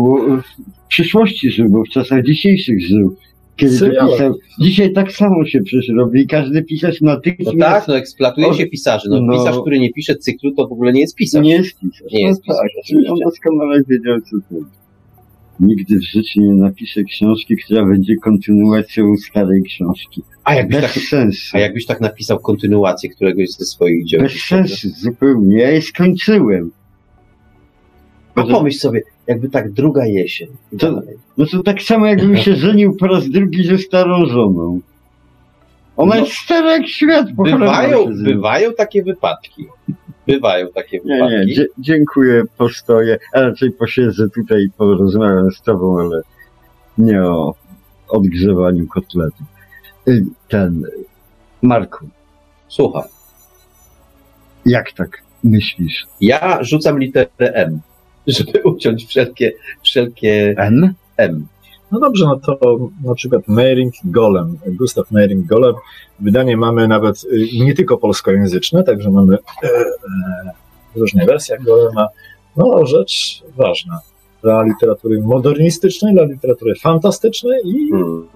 w 0.44 0.88
przyszłości 0.88 1.52
żył, 1.52 1.70
bo 1.70 1.84
w 1.84 1.90
czasach 1.90 2.24
dzisiejszych 2.24 2.82
żył. 2.82 3.16
Kiedy 3.56 3.78
Serialach. 3.78 4.10
dopisał. 4.10 4.36
Dzisiaj 4.62 4.94
tak 4.94 5.12
samo 5.12 5.46
się 5.46 5.62
przecież 5.62 5.90
robi. 5.98 6.28
Każdy 6.28 6.64
pisarz 6.64 7.02
No 7.02 7.12
natychmiast 7.12 7.60
tak, 7.60 7.88
no 7.88 7.98
eksploatuje 7.98 8.48
O, 8.48 8.54
się 8.54 8.68
pisarzy. 8.68 9.10
No, 9.10 9.22
no. 9.22 9.34
pisarz, 9.34 9.56
który 9.62 9.80
nie 9.80 9.94
pisze 9.94 10.16
cyklu, 10.16 10.52
to 10.52 10.68
w 10.68 10.72
ogóle 10.72 10.94
nie 10.94 11.02
jest 11.02 11.16
pisarz. 11.16 11.44
nie 11.44 11.52
jest 11.52 11.80
pisarz. 11.80 12.12
Nie 12.14 12.22
jest 12.22 12.42
no 12.48 12.54
tak, 12.56 12.64
pisarz, 12.66 12.88
czyli 12.88 13.08
on 13.08 13.18
doskonale 13.26 13.82
wiedział, 13.90 14.22
co 14.22 14.38
to 14.50 14.56
jest. 14.56 14.80
Nigdy 15.60 15.96
w 15.98 16.04
życiu 16.04 16.42
nie 16.42 16.54
napisze 16.56 17.04
książki, 17.04 17.56
która 17.66 17.86
będzie 17.86 18.16
kontynuacją 18.16 19.18
starej 19.18 19.64
książki. 19.64 20.22
A 20.44 20.56
jakbyś, 20.56 20.82
Bez 20.82 20.94
tak, 20.94 21.04
sensu. 21.04 21.58
a 21.58 21.60
jakbyś 21.60 21.86
tak 21.86 22.02
napisał 22.02 22.40
kontynuację 22.40 23.10
któregoś 23.10 23.50
ze 23.50 23.66
swoich 23.66 24.06
dzieł. 24.06 24.22
Bez 24.22 24.34
sensu, 24.34 24.88
zupełnie. 24.90 25.58
Ja 25.58 25.72
je 25.72 25.82
skończyłem. 25.82 26.72
No 28.36 28.48
pomyśl 28.48 28.80
sobie, 28.80 29.02
jakby 29.28 29.50
tak 29.50 29.72
druga 29.72 30.06
jesień. 30.06 30.48
To-. 30.80 31.02
No 31.38 31.46
to 31.46 31.64
tak 31.64 31.82
samo 31.82 32.06
jakbym 32.06 32.38
się 32.38 32.56
żenił 32.66 32.96
po 32.96 33.08
raz 33.08 33.30
drugi 33.30 33.64
ze 33.68 33.78
starą 33.78 34.26
żoną. 34.26 34.80
Ona 35.98 36.16
No. 36.16 36.22
jest 36.22 36.34
stara 36.34 36.72
jak 36.72 36.88
świat, 36.88 37.26
Bywają, 37.34 38.06
bywają 38.24 38.74
takie 38.74 39.04
wypadki. 39.04 39.68
Bywają 40.28 40.68
takie 40.76 41.00
Nie, 41.06 41.14
wypadki. 41.16 41.36
nie, 41.48 41.56
dzie- 41.56 41.68
dziękuję, 41.78 42.44
postoję, 42.58 43.18
a 43.34 43.42
raczej 43.42 43.72
posiedzę 43.72 44.30
tutaj 44.30 44.64
i 44.64 44.70
porozmawiam 44.78 45.52
z 45.52 45.62
tobą, 45.62 46.00
ale 46.00 46.22
nie 46.98 47.24
o 47.24 47.56
odgrzewaniu 48.08 48.88
kotletu. 48.88 49.44
Y, 50.08 50.26
Ten, 50.48 50.84
Marku, 51.62 52.10
Słucham. 52.68 53.04
jak 54.66 54.92
tak 54.92 55.22
myślisz? 55.44 56.08
Ja 56.22 56.64
rzucam 56.64 57.00
literę 57.00 57.28
M, 57.40 57.80
żeby 58.32 58.62
uciąć 58.64 59.06
wszelkie, 59.06 59.52
wszelkie 59.84 60.56
N? 60.58 60.94
M. 61.18 61.48
No 61.92 62.00
dobrze, 62.00 62.26
no 62.26 62.40
to 62.40 62.78
na 63.04 63.16
przykład 63.16 63.48
Meiring 63.48 63.94
Golem, 64.04 64.58
Gustav 64.68 65.04
Meiring 65.12 65.46
Golem. 65.46 65.76
Wydanie 66.20 66.58
mamy 66.58 66.88
nawet 66.88 67.24
y, 67.24 67.48
nie 67.54 67.74
tylko 67.74 67.98
polskojęzyczne, 67.98 68.84
także 68.84 69.12
mamy 69.12 69.38
e, 69.64 69.68
e, 69.68 70.52
w 70.96 71.00
różnych 71.00 71.26
wersjach 71.26 71.64
Golema. 71.64 72.08
No, 72.58 72.86
rzecz 72.86 73.44
ważna 73.58 74.00
dla 74.44 74.64
literatury 74.64 75.22
modernistycznej, 75.22 76.14
dla 76.14 76.24
literatury 76.24 76.76
fantastycznej 76.76 77.60
i, 77.66 77.90
Hmm. 77.92 78.28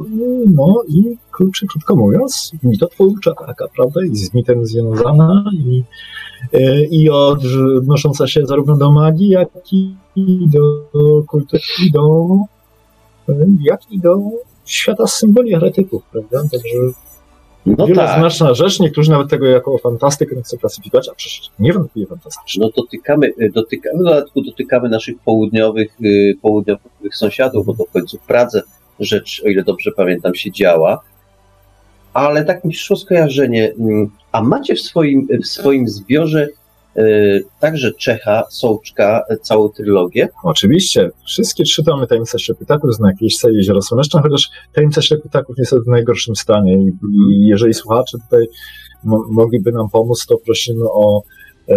no, 0.56 0.84
i 0.88 1.18
krótko, 1.32 1.66
krótko 1.72 1.96
mówiąc, 1.96 2.52
mitotwórcza 2.64 3.34
taka, 3.34 3.68
prawda, 3.76 4.02
i 4.12 4.16
z 4.16 4.34
mitem 4.34 4.66
związana 4.66 5.46
i, 5.54 5.84
e, 6.54 6.86
i 6.86 7.10
odnosząca 7.10 8.28
się 8.28 8.46
zarówno 8.46 8.78
do 8.78 8.92
magii, 8.92 9.30
jak 9.30 9.50
i 9.74 9.96
do 10.48 10.90
kultury, 11.28 11.64
do 11.94 12.28
jak 13.62 13.92
i 13.92 14.00
do 14.00 14.18
świata 14.66 15.08
symboli 15.08 15.52
heretyków, 15.52 16.04
prawda? 16.12 16.42
Także 16.52 16.78
No 17.66 17.76
tak, 17.76 17.88
wieloznaczna 17.88 18.54
rzecz, 18.54 18.80
niektórzy 18.80 19.12
nawet 19.12 19.30
tego 19.30 19.46
jako 19.46 19.78
fantastykę 19.78 20.36
chcą 20.42 20.58
klasyfikować, 20.58 21.10
a 21.10 21.16
przecież 21.16 21.50
niewątpliwie 21.60 22.08
fantastyczne. 22.08 22.66
no 22.66 22.72
dotykamy, 22.76 23.34
dotykamy, 23.54 24.00
w 24.00 24.04
dodatku 24.04 24.42
dotykamy 24.42 24.90
naszych 24.90 25.20
południowych, 25.20 25.98
y, 26.06 26.38
południowych 26.42 27.16
sąsiadów, 27.16 27.66
bo 27.66 27.74
to 27.74 27.86
w 27.86 27.92
końcu 27.92 28.18
w 28.18 28.22
Pradze 28.22 28.62
rzecz, 29.00 29.42
o 29.46 29.48
ile 29.48 29.64
dobrze 29.64 29.92
pamiętam, 29.98 30.36
się 30.36 30.52
działa. 30.52 31.02
Ale 32.14 32.46
tak 32.46 32.64
mi 32.64 32.72
przyszło 32.72 32.96
skojarzenie. 32.96 33.74
mm, 33.80 34.10
A 34.32 34.44
macie 34.44 34.76
w 34.76 34.82
swoim, 34.82 35.28
w 35.44 35.48
swoim 35.48 35.88
zbiorze 35.88 36.48
także 37.60 37.92
Czecha, 37.94 38.44
Sołczka, 38.50 39.24
y, 39.32 39.38
całą 39.38 39.70
trylogię? 39.70 40.30
Oczywiście, 40.44 41.10
wszystkie 41.28 41.64
trzy 41.64 41.84
tomy 41.84 42.08
Tajemnica 42.08 42.40
Ślepytaków 42.40 42.96
z 42.96 43.00
Nakiejśca 43.00 43.50
i 43.50 43.54
Jezioro 43.54 43.82
Słoneczne, 43.82 44.22
chociaż 44.22 44.50
Tajemnica 44.74 45.02
Ślepytaków 45.02 45.56
niestety 45.60 45.82
w 45.82 45.88
najgorszym 45.88 46.36
stanie 46.36 46.74
i, 46.74 46.92
i 47.12 47.48
jeżeli 47.48 47.74
słuchacze 47.74 48.18
tutaj 48.30 48.48
mo- 49.04 49.26
mogliby 49.30 49.72
nam 49.72 49.90
pomóc, 49.90 50.26
to 50.26 50.38
prosimy 50.38 50.86
o 50.94 51.22
e, 51.68 51.76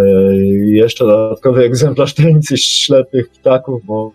jeszcze 0.66 1.06
dodatkowy 1.06 1.64
egzemplarz 1.64 2.14
Tajemnicy 2.14 2.56
Ślepych 2.56 3.30
Ptaków, 3.30 3.82
bo 3.84 4.12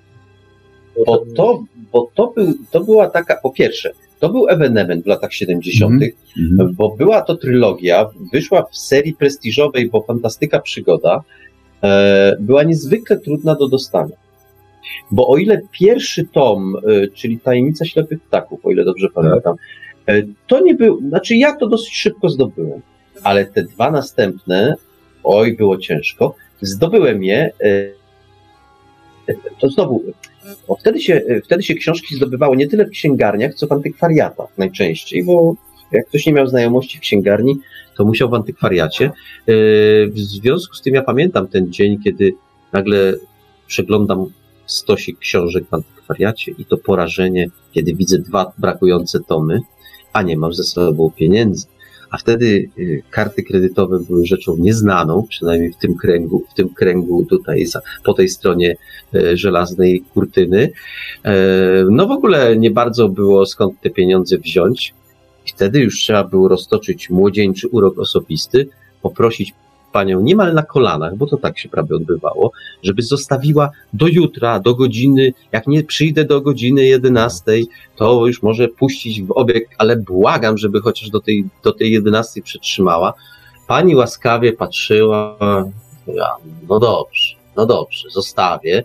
Bo 1.06 1.24
to, 1.36 1.64
bo 1.92 2.12
to, 2.16 2.28
był, 2.36 2.54
to 2.72 2.80
była 2.82 3.10
taka, 3.10 3.36
po 3.44 3.52
pierwsze, 3.52 3.92
to 4.22 4.30
był 4.30 4.50
ewenement 4.50 5.04
w 5.04 5.08
latach 5.08 5.34
70., 5.34 6.04
Mhm. 6.40 6.76
bo 6.76 6.96
była 6.96 7.22
to 7.22 7.36
trylogia, 7.36 8.10
wyszła 8.34 8.64
w 8.72 8.78
serii 8.78 9.14
prestiżowej, 9.14 9.90
bo 9.90 10.02
fantastyka 10.02 10.60
przygoda, 10.60 11.24
e, 11.84 12.36
była 12.40 12.64
niezwykle 12.64 13.20
trudna 13.20 13.56
do 13.56 13.68
dostania. 13.68 14.16
Bo 15.12 15.28
o 15.28 15.38
ile 15.38 15.62
pierwszy 15.72 16.26
tom, 16.26 16.76
e, 16.76 17.08
czyli 17.08 17.40
Tajemnica 17.40 17.86
Ślepych 17.86 18.22
Ptaków, 18.22 18.66
o 18.66 18.72
ile 18.72 18.84
dobrze 18.86 19.08
pamiętam, 19.14 19.56
e, 20.08 20.24
to 20.48 20.60
nie 20.60 20.76
był, 20.76 21.00
znaczy 21.10 21.36
ja 21.36 21.56
to 21.56 21.68
dosyć 21.68 21.96
szybko 21.96 22.30
zdobyłem, 22.30 22.82
ale 23.24 23.46
te 23.46 23.64
dwa 23.64 23.92
następne, 23.92 24.76
oj, 25.24 25.58
było 25.58 25.78
ciężko, 25.78 26.36
zdobyłem 26.62 27.24
je, 27.24 27.52
e, 27.64 28.01
to 29.60 29.70
znowu, 29.70 30.04
bo 30.68 30.76
wtedy 30.76 31.02
się, 31.02 31.22
wtedy 31.44 31.64
się 31.64 31.76
książki 31.76 32.16
zdobywało 32.16 32.56
nie 32.56 32.68
tyle 32.68 32.86
w 32.86 32.90
księgarniach, 32.90 33.54
co 33.54 33.68
w 33.68 33.72
antykwariatach 33.72 34.58
najczęściej, 34.58 35.24
bo 35.24 35.56
jak 35.92 36.08
ktoś 36.08 36.26
nie 36.26 36.34
miał 36.34 36.48
znajomości 36.48 36.98
w 36.98 37.02
księgarni, 37.02 37.58
to 37.98 38.06
musiał 38.06 38.30
w 38.30 38.34
antykwariacie. 38.34 39.12
Yy, 39.48 40.08
W 40.08 40.20
związku 40.20 40.76
z 40.76 40.82
tym 40.82 40.94
ja 40.94 41.02
pamiętam 41.02 41.48
ten 41.48 41.74
dzień, 41.74 42.00
kiedy 42.04 42.34
nagle 42.74 43.14
przeglądam 43.68 44.26
stosik 44.66 45.20
książek 45.20 45.64
w 45.70 45.74
antykwariacie 45.74 46.52
i 46.58 46.66
to 46.66 46.78
porażenie, 46.78 47.50
kiedy 47.72 47.94
widzę 47.94 48.20
dwa 48.20 48.52
brakujące 48.58 49.20
tomy, 49.20 49.60
a 50.14 50.22
nie 50.22 50.38
mam 50.38 50.54
ze 50.54 50.64
sobą 50.64 51.12
pieniędzy. 51.16 51.68
A 52.12 52.18
wtedy 52.18 52.70
y, 52.80 53.04
karty 53.10 53.44
kredytowe 53.44 54.00
były 54.00 54.26
rzeczą 54.26 54.58
nieznaną, 54.58 55.26
przynajmniej 55.30 55.74
w 55.74 55.78
tym 55.78 55.96
kręgu, 55.96 56.44
w 56.52 56.54
tym 56.54 56.70
kręgu 56.70 57.26
tutaj 57.26 57.66
po 58.04 58.14
tej 58.14 58.30
stronie 58.30 58.76
e, 59.16 59.38
żelaznej 59.38 60.02
kurtyny. 60.14 60.70
E, 61.26 61.36
No 61.90 62.08
w 62.08 62.12
ogóle 62.12 62.58
nie 62.58 62.72
bardzo 62.72 63.10
było 63.10 63.46
skąd 63.46 63.82
te 63.82 63.90
pieniądze 63.90 64.38
wziąć. 64.38 64.94
I 65.46 65.50
wtedy 65.50 65.80
już 65.80 65.96
trzeba 65.96 66.24
było 66.24 66.48
roztoczyć 66.48 67.10
młodzieńczy 67.10 67.68
urok 67.68 68.00
osobisty, 68.00 68.68
poprosić 69.02 69.54
panią 69.92 70.22
niemal 70.22 70.54
na 70.54 70.64
kolanach, 70.64 71.16
bo 71.16 71.28
to 71.28 71.38
tak 71.38 71.60
się 71.60 71.70
prawie 71.70 71.96
odbywało, 71.96 72.52
żeby 72.84 73.02
zostawiła 73.02 73.70
do 73.94 74.08
jutra, 74.08 74.60
do 74.60 74.76
godziny, 74.76 75.34
jak 75.52 75.68
nie 75.68 75.84
przyjdę 75.84 76.26
do 76.26 76.42
godziny 76.42 76.86
11, 76.86 77.52
to 77.96 78.28
już 78.28 78.44
może 78.44 78.68
puścić 78.68 79.22
w 79.22 79.32
obieg, 79.32 79.70
ale 79.78 79.98
błagam, 79.98 80.58
żeby 80.58 80.82
chociaż 80.82 81.10
do 81.10 81.20
tej, 81.20 81.46
do 81.64 81.74
tej 81.74 81.92
11 81.92 82.42
przytrzymała. 82.42 83.14
Pani 83.68 83.96
łaskawie 83.96 84.54
patrzyła, 84.54 85.38
no 86.70 86.80
dobrze, 86.80 87.36
no 87.56 87.66
dobrze, 87.66 88.10
zostawię. 88.10 88.84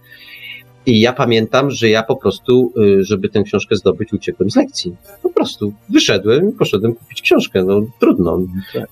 I 0.87 1.01
ja 1.01 1.13
pamiętam, 1.13 1.71
że 1.71 1.89
ja 1.89 2.03
po 2.03 2.17
prostu, 2.17 2.73
y, 2.79 3.05
żeby 3.05 3.29
tę 3.29 3.43
książkę 3.43 3.77
zdobyć, 3.77 4.13
uciekłem 4.13 4.51
z 4.51 4.57
lekcji. 4.57 4.97
Po 5.23 5.31
prostu 5.31 5.73
wyszedłem 5.89 6.51
i 6.51 6.53
poszedłem 6.53 6.95
kupić 6.95 7.23
książkę. 7.23 7.65
No 7.65 7.81
trudno. 8.01 8.39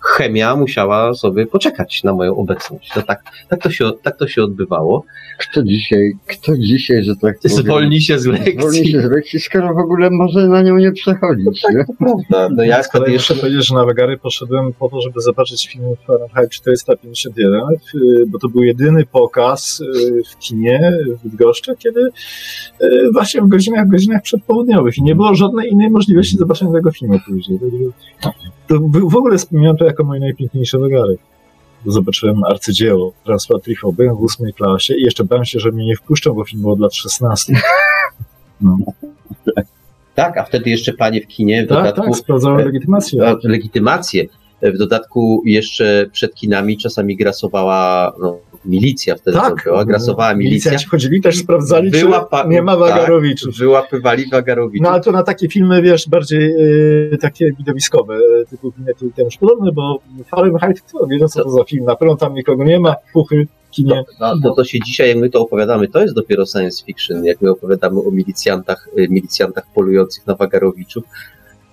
Chemia 0.00 0.56
musiała 0.56 1.14
sobie 1.14 1.46
poczekać 1.46 2.04
na 2.04 2.12
moją 2.12 2.36
obecność. 2.36 2.90
To 2.94 3.02
tak, 3.02 3.22
tak, 3.48 3.62
to, 3.62 3.70
się, 3.70 3.90
tak 4.02 4.18
to 4.18 4.28
się 4.28 4.42
odbywało. 4.42 5.04
Kto 5.38 5.62
dzisiaj, 5.62 6.12
kto 6.26 6.56
dzisiaj, 6.58 7.04
że 7.04 7.16
tak 7.16 7.38
powiem, 7.40 7.56
Zwolni 7.58 8.00
się 8.00 8.18
z 8.18 8.22
zwolni 8.22 8.44
lekcji. 8.44 8.92
się 8.92 9.00
z 9.00 9.10
lekcji, 9.10 9.40
skoro 9.40 9.74
w 9.74 9.78
ogóle 9.78 10.10
może 10.10 10.48
na 10.48 10.62
nią 10.62 10.76
nie 10.76 10.92
przechodzić, 10.92 11.62
nie? 11.74 11.84
Prawda. 11.98 12.48
No 12.56 12.64
ja 12.64 12.82
wtedy 12.82 13.04
muszę 13.04 13.12
jeszcze... 13.12 13.34
powiedzieć, 13.34 13.66
że 13.66 13.74
na 13.74 13.84
Wegary 13.84 14.18
poszedłem 14.18 14.72
po 14.72 14.88
to, 14.88 15.00
żeby 15.00 15.20
zobaczyć 15.20 15.68
film 15.68 15.84
Fahrenheit 16.06 16.50
451, 16.50 17.60
y, 17.94 18.26
bo 18.26 18.38
to 18.38 18.48
był 18.48 18.62
jedyny 18.62 19.06
pokaz 19.06 19.80
y, 19.80 20.22
w 20.32 20.38
kinie 20.38 20.92
w 21.06 21.28
Bydgoszczy, 21.28 21.76
kiedy 21.84 22.00
y, 22.82 23.10
właśnie 23.12 23.42
w 23.42 23.48
godzinach, 23.48 23.88
godzinach 23.88 24.22
przedpołudniowych 24.22 24.98
i 24.98 25.02
nie 25.02 25.14
było 25.14 25.34
żadnej 25.34 25.70
innej 25.72 25.90
możliwości 25.90 26.36
zobaczenia 26.36 26.72
tego 26.72 26.90
filmu 26.92 27.18
później. 27.26 27.58
To 28.68 28.80
był- 28.80 29.08
w 29.10 29.16
ogóle 29.16 29.38
wspominam 29.38 29.76
to 29.76 29.84
jako 29.84 30.04
moje 30.04 30.20
najpiękniejsze 30.20 30.78
Wegary. 30.78 31.18
Zobaczyłem 31.86 32.44
arcydzieło 32.44 33.12
François 33.26 33.60
Truffaut, 33.60 33.94
byłem 33.96 34.16
w 34.16 34.20
ósmej 34.20 34.52
klasie 34.52 34.94
i 34.94 35.02
jeszcze 35.02 35.24
bałem 35.24 35.44
się, 35.44 35.58
że 35.60 35.70
mnie 35.72 35.86
nie 35.86 35.96
wpuszczą, 35.96 36.34
bo 36.34 36.44
film 36.44 36.62
był 36.62 36.70
od 36.72 36.80
lat 36.80 36.94
16. 36.94 37.54
No. 38.60 38.78
Tak, 40.14 40.38
a 40.38 40.44
wtedy 40.44 40.70
jeszcze 40.70 40.92
panie 40.92 41.20
w 41.20 41.26
kinie 41.26 41.64
w 41.64 41.68
Tak, 41.68 41.78
dodatku 41.78 42.02
tak, 42.02 42.16
sprawdzałem 42.16 42.60
e, 42.60 42.64
legitymację. 42.64 43.28
a, 43.28 43.36
legitymację. 43.44 44.24
W 44.62 44.78
dodatku 44.78 45.42
jeszcze 45.46 46.06
przed 46.12 46.34
kinami 46.34 46.78
czasami 46.78 47.16
grasowała 47.16 48.12
no, 48.22 48.38
milicja 48.66 49.14
wtedy 49.14 49.38
to 49.38 49.54
była, 49.64 49.84
grasowała 49.84 50.34
milicja. 50.34 50.50
Milicjanci 50.50 50.86
wchodzili 50.86 51.20
też, 51.20 51.38
sprawdzali, 51.38 51.90
Wyłapa- 51.90 52.42
czy 52.42 52.48
nie 52.48 52.62
ma 52.62 52.72
tak. 52.72 52.80
Wagarowiczów. 52.80 53.56
Wyłapywali 53.58 54.30
Wagarowiczów. 54.30 54.84
No 54.84 54.90
ale 54.90 55.00
to 55.00 55.12
na 55.12 55.22
takie 55.22 55.48
filmy, 55.48 55.82
wiesz, 55.82 56.08
bardziej 56.08 56.54
e, 57.12 57.18
takie 57.18 57.52
widowiskowe, 57.58 58.14
e, 58.14 58.46
typu 58.46 58.72
Winnetu 58.78 59.06
i 59.06 59.12
temu 59.12 59.28
podobne, 59.40 59.72
bo 59.72 60.00
Fahrenheit, 60.30 60.80
kto 60.80 61.06
wie, 61.06 61.28
co 61.28 61.44
to 61.44 61.50
za 61.50 61.64
film, 61.64 61.84
na 61.84 61.96
pewno 61.96 62.16
tam 62.16 62.34
nikogo 62.34 62.64
nie 62.64 62.80
ma, 62.80 62.96
puchy, 63.12 63.46
kinie. 63.70 64.04
No, 64.20 64.40
to, 64.42 64.54
to 64.54 64.64
się 64.64 64.78
dzisiaj, 64.80 65.08
jak 65.08 65.18
my 65.18 65.30
to 65.30 65.40
opowiadamy, 65.40 65.88
to 65.88 66.00
jest 66.02 66.14
dopiero 66.14 66.46
science 66.46 66.84
fiction, 66.84 67.24
jak 67.24 67.42
my 67.42 67.50
opowiadamy 67.50 68.00
o 68.00 68.10
milicjantach, 68.10 68.88
y, 68.98 69.08
milicjantach 69.10 69.66
polujących 69.74 70.26
na 70.26 70.34
Wagarowiczów, 70.34 71.04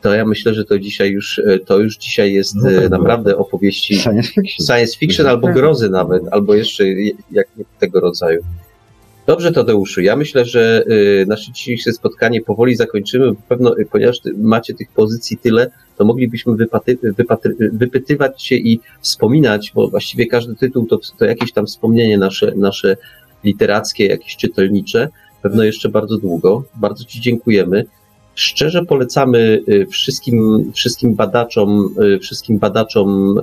to 0.01 0.13
ja 0.13 0.25
myślę, 0.25 0.53
że 0.53 0.65
to 0.65 0.79
dzisiaj 0.79 1.11
już, 1.11 1.37
y, 1.37 1.59
to 1.65 1.77
już 1.79 1.97
dzisiaj 1.97 2.33
jest 2.33 2.55
No 2.55 2.63
tak 2.63 2.71
y, 2.73 2.75
było. 2.77 2.89
naprawdę 2.89 3.37
opowieści 3.37 3.95
Science 3.95 4.27
fiction. 4.31 4.65
science 4.65 4.97
fiction 4.97 5.27
albo 5.27 5.47
grozy 5.47 5.89
nawet, 5.89 6.23
albo 6.31 6.55
jeszcze 6.55 6.87
je- 6.87 7.11
jak 7.31 7.47
tego 7.79 7.99
rodzaju. 7.99 8.41
Dobrze, 9.27 9.51
Tadeuszu, 9.51 10.01
ja 10.01 10.15
myślę, 10.15 10.45
że 10.45 10.83
y, 11.21 11.25
nasze 11.27 11.51
dzisiejsze 11.51 11.93
spotkanie 11.93 12.41
powoli 12.41 12.75
zakończymy. 12.75 13.31
Pewno, 13.49 13.75
ponieważ 13.91 14.17
macie 14.37 14.73
tych 14.73 14.89
pozycji 14.89 15.37
tyle, 15.37 15.71
to 15.97 16.05
moglibyśmy 16.05 16.55
wypaty, 16.55 16.97
wypatry, 17.03 17.55
wypytywać 17.73 18.43
się 18.43 18.55
i 18.55 18.79
wspominać, 19.01 19.71
bo 19.75 19.87
właściwie 19.87 20.25
każdy 20.27 20.55
tytuł 20.55 20.85
to, 20.87 20.99
to 21.19 21.25
jakieś 21.25 21.51
tam 21.51 21.65
wspomnienie 21.65 22.17
nasze, 22.17 22.51
nasze 22.55 22.97
literackie, 23.43 24.05
jakieś 24.05 24.35
czytelnicze. 24.35 25.09
Pewno 25.41 25.63
jeszcze 25.63 25.89
bardzo 25.89 26.17
długo. 26.17 26.63
Bardzo 26.75 27.03
Ci 27.03 27.21
dziękujemy. 27.21 27.85
Szczerze 28.35 28.85
polecamy 28.85 29.63
y, 29.69 29.85
wszystkim, 29.85 30.71
wszystkim 30.75 31.15
badaczom, 31.15 31.95
y, 32.15 32.19
wszystkim 32.19 32.59
badaczom, 32.59 33.39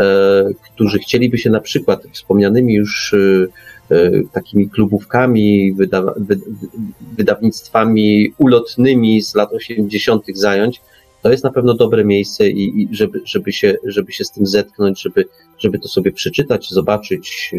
e, 0.00 0.44
którzy 0.74 0.98
chcieliby 0.98 1.38
się 1.38 1.50
na 1.50 1.60
przykład 1.60 2.02
wspomnianymi 2.12 2.74
już 2.74 3.12
y, 3.12 3.48
y, 3.92 4.22
takimi 4.32 4.70
klubówkami, 4.70 5.72
wyda, 5.72 6.02
wy, 6.16 6.40
wydawnictwami 7.16 8.32
ulotnymi 8.38 9.22
z 9.22 9.34
lat 9.34 9.52
80. 9.52 10.24
zająć, 10.34 10.80
to 11.22 11.30
jest 11.30 11.44
na 11.44 11.50
pewno 11.50 11.74
dobre 11.74 12.04
miejsce 12.04 12.50
i, 12.50 12.82
i 12.82 12.88
żeby, 12.92 13.20
żeby, 13.24 13.52
się, 13.52 13.76
żeby 13.84 14.12
się 14.12 14.24
z 14.24 14.30
tym 14.30 14.46
zetknąć, 14.46 15.02
żeby, 15.02 15.24
żeby 15.58 15.78
to 15.78 15.88
sobie 15.88 16.12
przeczytać, 16.12 16.70
zobaczyć. 16.70 17.54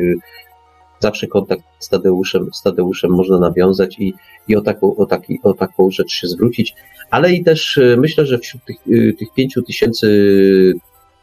Zawsze 1.02 1.28
kontakt 1.28 1.64
z 1.80 1.90
Tadeuszem, 1.90 2.50
z 2.54 2.62
Tadeuszem 2.62 3.12
można 3.12 3.40
nawiązać 3.40 4.00
i, 4.00 4.14
i 4.48 4.56
o, 4.56 4.62
taką, 4.62 4.96
o, 4.96 5.06
taki, 5.06 5.40
o 5.44 5.54
taką 5.54 5.92
rzecz 5.92 6.12
się 6.12 6.28
zwrócić. 6.28 6.76
Ale 7.10 7.34
i 7.34 7.44
też 7.44 7.78
y, 7.78 7.98
myślę, 8.00 8.26
że 8.26 8.38
wśród 8.38 8.66
tych, 8.66 8.78
y, 8.88 9.16
tych 9.20 9.34
pięciu 9.34 9.62
tysięcy, 9.62 10.08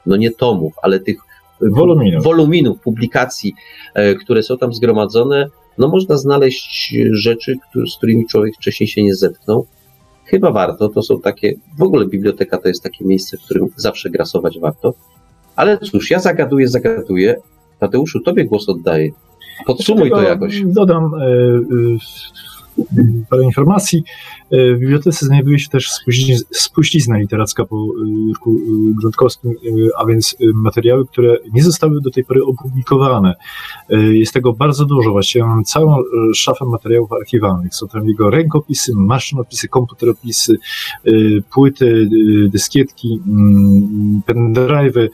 no 0.06 0.16
nie 0.16 0.30
tomów, 0.30 0.72
ale 0.82 1.00
tych 1.00 1.18
Woluminów. 1.60 2.24
woluminów 2.24 2.80
publikacji, 2.80 3.54
e, 3.94 4.14
które 4.14 4.42
są 4.42 4.58
tam 4.58 4.74
zgromadzone, 4.74 5.46
no 5.78 5.88
można 5.88 6.16
znaleźć 6.16 6.96
rzeczy, 7.10 7.56
z 7.92 7.96
którymi 7.96 8.26
człowiek 8.26 8.54
wcześniej 8.54 8.88
się 8.88 9.02
nie 9.02 9.14
zetknął. 9.14 9.66
Chyba 10.24 10.50
warto, 10.50 10.88
to 10.88 11.02
są 11.02 11.20
takie, 11.20 11.54
w 11.78 11.82
ogóle 11.82 12.06
biblioteka 12.06 12.58
to 12.58 12.68
jest 12.68 12.82
takie 12.82 13.04
miejsce, 13.04 13.36
w 13.36 13.40
którym 13.40 13.66
zawsze 13.76 14.10
grasować 14.10 14.58
warto. 14.58 14.94
Ale 15.56 15.78
cóż, 15.78 16.10
ja 16.10 16.18
zagaduję, 16.18 16.68
zagaduję. 16.68 17.36
Tadeuszu, 17.78 18.20
tobie 18.20 18.44
głos 18.44 18.68
oddaję. 18.68 19.10
Podsumuj 19.66 20.10
to 20.10 20.22
jakoś. 20.22 20.62
Dodam 20.64 21.14
e, 21.14 21.18
e, 21.18 22.82
parę 23.30 23.44
informacji. 23.44 24.04
E, 24.50 24.74
W 24.74 24.78
bibliotece 24.78 25.26
znajduje 25.26 25.58
się 25.58 25.68
też 25.68 25.90
spuścizna, 25.90 26.46
spuścizna 26.52 27.18
literacka 27.18 27.64
po 27.64 27.86
Jurku 28.26 28.56
Grządkowskim, 28.98 29.54
a 29.98 30.06
więc 30.06 30.36
materiały, 30.54 31.06
które 31.06 31.36
nie 31.54 31.62
zostały 31.62 32.00
do 32.00 32.10
tej 32.10 32.24
pory 32.24 32.44
opublikowane. 32.44 33.34
Jest 33.90 34.32
tego 34.32 34.52
bardzo 34.52 34.84
dużo. 34.84 35.10
Właściwie 35.10 35.44
mam 35.44 35.64
całą 35.64 35.96
szafę 36.34 36.64
materiałów 36.64 37.12
archiwalnych. 37.12 37.74
Są 37.74 37.88
tam 37.88 38.08
jego 38.08 38.30
rękopisy, 38.30 38.92
maszynopisy, 38.94 39.68
komputeropisy, 39.68 40.56
płyty, 41.50 42.08
dyskietki, 42.52 43.20
mm, 43.26 44.22
pendrive'y, 44.26 45.08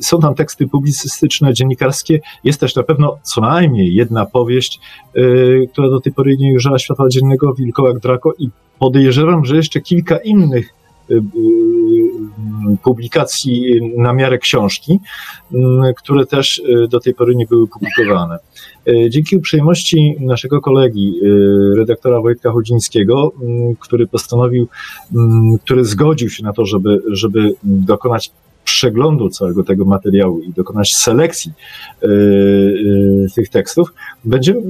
Są 0.00 0.20
tam 0.20 0.34
teksty 0.34 0.66
publicystyczne, 0.66 1.54
dziennikarskie. 1.54 2.20
Jest 2.44 2.60
też 2.60 2.74
na 2.74 2.82
pewno 2.82 3.18
co 3.22 3.40
najmniej 3.40 3.94
jedna 3.94 4.26
powieść, 4.26 4.80
y, 5.16 5.68
która 5.72 5.88
do 5.88 6.00
tej 6.00 6.12
pory 6.12 6.36
nie 6.36 6.52
ujrzała 6.52 6.78
światła 6.78 7.08
dziennego, 7.08 7.54
Wilkołak 7.54 7.98
Draco 7.98 8.32
i 8.38 8.48
podejrzewam, 8.78 9.44
że 9.44 9.56
jeszcze 9.56 9.80
kilka 9.80 10.16
innych 10.16 10.68
y, 11.10 11.14
y, 11.14 11.20
publikacji 12.82 13.80
na 13.96 14.12
miarę 14.12 14.38
książki, 14.38 15.00
które 15.96 16.26
też 16.26 16.62
do 16.88 17.00
tej 17.00 17.14
pory 17.14 17.36
nie 17.36 17.46
były 17.46 17.68
publikowane. 17.68 18.38
Dzięki 19.08 19.36
uprzejmości 19.36 20.16
naszego 20.20 20.60
kolegi, 20.60 21.20
redaktora 21.76 22.20
Wojtka 22.20 22.52
Chodzińskiego, 22.52 23.32
który 23.80 24.06
postanowił, 24.06 24.68
który 25.64 25.84
zgodził 25.84 26.30
się 26.30 26.44
na 26.44 26.52
to, 26.52 26.66
żeby, 26.66 27.02
żeby 27.12 27.54
dokonać 27.62 28.30
przeglądu 28.68 29.28
całego 29.28 29.64
tego 29.64 29.84
materiału 29.84 30.40
i 30.40 30.52
dokonać 30.52 30.94
selekcji 30.94 31.52
y, 32.02 32.06
y, 32.06 33.26
tych 33.34 33.48
tekstów, 33.48 33.94
będziemy 34.24 34.60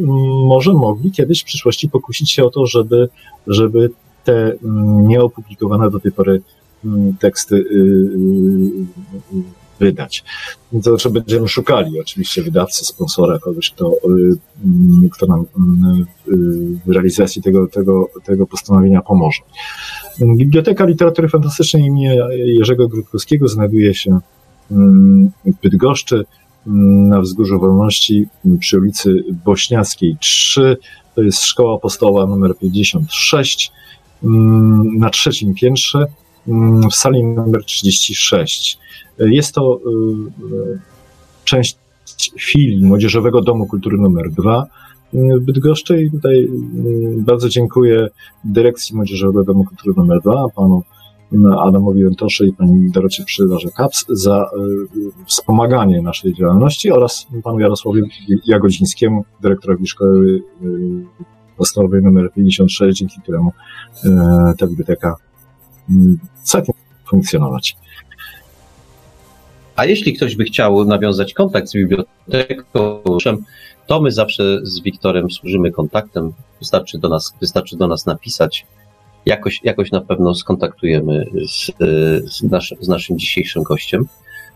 może 0.47 0.73
mogli 0.73 1.11
kiedyś 1.11 1.43
w 1.43 1.45
przyszłości 1.45 1.89
pokusić 1.89 2.31
się 2.31 2.45
o 2.45 2.51
to, 2.51 2.67
żeby, 2.67 3.09
żeby 3.47 3.91
te 4.25 4.53
mm, 4.53 5.09
nieopublikowane 5.09 5.91
do 5.91 6.01
tej 6.01 6.13
pory 6.13 6.41
mm, 6.85 7.17
teksty 7.17 7.57
y, 7.57 8.11
wydać. 9.81 10.25
To 10.73 10.81
znaczy 10.81 11.11
będziemy 11.11 11.49
szukali 11.49 12.01
oczywiście 12.01 12.43
wydawcy, 12.43 12.85
sponsora, 12.85 13.39
kogoś, 13.39 13.71
kto, 13.71 13.93
y, 13.93 14.33
mm, 14.65 15.09
kto 15.13 15.27
nam 15.27 15.41
y, 15.41 15.47
w 16.87 16.91
realizacji 16.91 17.43
tego, 17.43 17.67
tego, 17.67 18.09
tego 18.25 18.47
postanowienia 18.47 19.03
pomoże. 19.03 19.41
Biblioteka 20.21 20.87
Literatury 20.87 21.29
Fantastycznej 21.29 21.83
imienia 21.83 22.15
Jerzego 22.33 22.89
Grudkowskiego 22.89 23.49
znajduje 23.49 23.95
się 23.95 24.19
mm, 24.71 25.31
w 25.45 25.61
Bydgoszczy 25.63 26.25
mm, 26.67 27.09
na 27.09 27.21
Wzgórzu 27.21 27.61
Wolności 27.61 28.27
przy 28.61 28.79
ulicy 28.79 29.25
Bośniackiej 29.45 30.17
3. 30.21 30.77
To 31.15 31.23
jest 31.23 31.45
Szkoła 31.45 31.75
Apostoła 31.75 32.27
numer 32.27 32.59
56 32.59 33.73
mm, 34.25 34.99
na 34.99 35.11
trzecim 35.11 35.55
piętrze 35.55 36.07
w 36.91 36.95
sali 36.95 37.25
numer 37.25 37.65
36. 37.65 38.79
Jest 39.19 39.55
to 39.55 39.79
y, 39.79 40.55
y, 40.55 40.79
część 41.45 41.77
filii 42.39 42.85
Młodzieżowego 42.85 43.43
Domu 43.43 43.67
Kultury 43.67 43.99
numer 43.99 44.31
2 44.31 44.67
w 45.13 45.41
Bydgoszczy 45.41 46.03
i 46.03 46.11
tutaj 46.11 46.45
y, 46.45 46.49
bardzo 47.19 47.49
dziękuję 47.49 48.09
dyrekcji 48.45 48.97
Młodzieżowego 48.97 49.45
Domu 49.45 49.65
Kultury 49.65 49.95
nr 49.99 50.21
2, 50.23 50.45
panu 50.57 50.83
Adamowi 51.59 52.05
Wentosze 52.05 52.47
i 52.47 52.53
pani 52.53 52.91
Dorocie 52.91 53.25
Przydarze 53.25 53.69
Kaps 53.71 54.05
za 54.09 54.43
y, 54.43 55.25
wspomaganie 55.27 56.03
naszej 56.03 56.35
działalności 56.35 56.91
oraz 56.91 57.27
panu 57.45 57.61
Jarosławowi 57.61 58.03
Jagodzińskiemu, 58.47 59.25
dyrektorowi 59.43 59.87
szkoły 59.87 60.43
podstawowej 61.57 62.01
nr 62.01 62.33
56, 62.33 62.99
dzięki 62.99 63.21
któremu 63.21 63.53
ta 64.59 64.67
biblioteka 64.67 65.17
całkiem 66.49 66.75
funkcjonować. 67.07 67.77
A 69.77 69.85
jeśli 69.85 70.13
ktoś 70.13 70.37
by 70.37 70.45
chciał 70.45 70.85
nawiązać 70.85 71.35
kontakt 71.35 71.69
z 71.69 71.75
biblioteką, 71.75 73.03
to 73.87 74.01
my 74.01 74.11
zawsze 74.13 74.59
z 74.63 74.81
Wiktorem 74.81 75.31
służymy 75.31 75.71
kontaktem. 75.71 76.33
Wystarczy 76.61 76.99
do 76.99 77.09
nas, 77.09 77.35
wystarczy 77.41 77.77
do 77.77 77.89
nas 77.89 78.07
napisać. 78.07 78.67
Jakoś, 79.27 79.61
jakoś 79.65 79.91
na 79.91 80.01
pewno 80.01 80.35
skontaktujemy 80.35 81.25
z, 81.49 81.67
z, 82.33 82.43
z 82.81 82.89
naszym 82.89 83.19
dzisiejszym 83.19 83.63
gościem. 83.63 84.07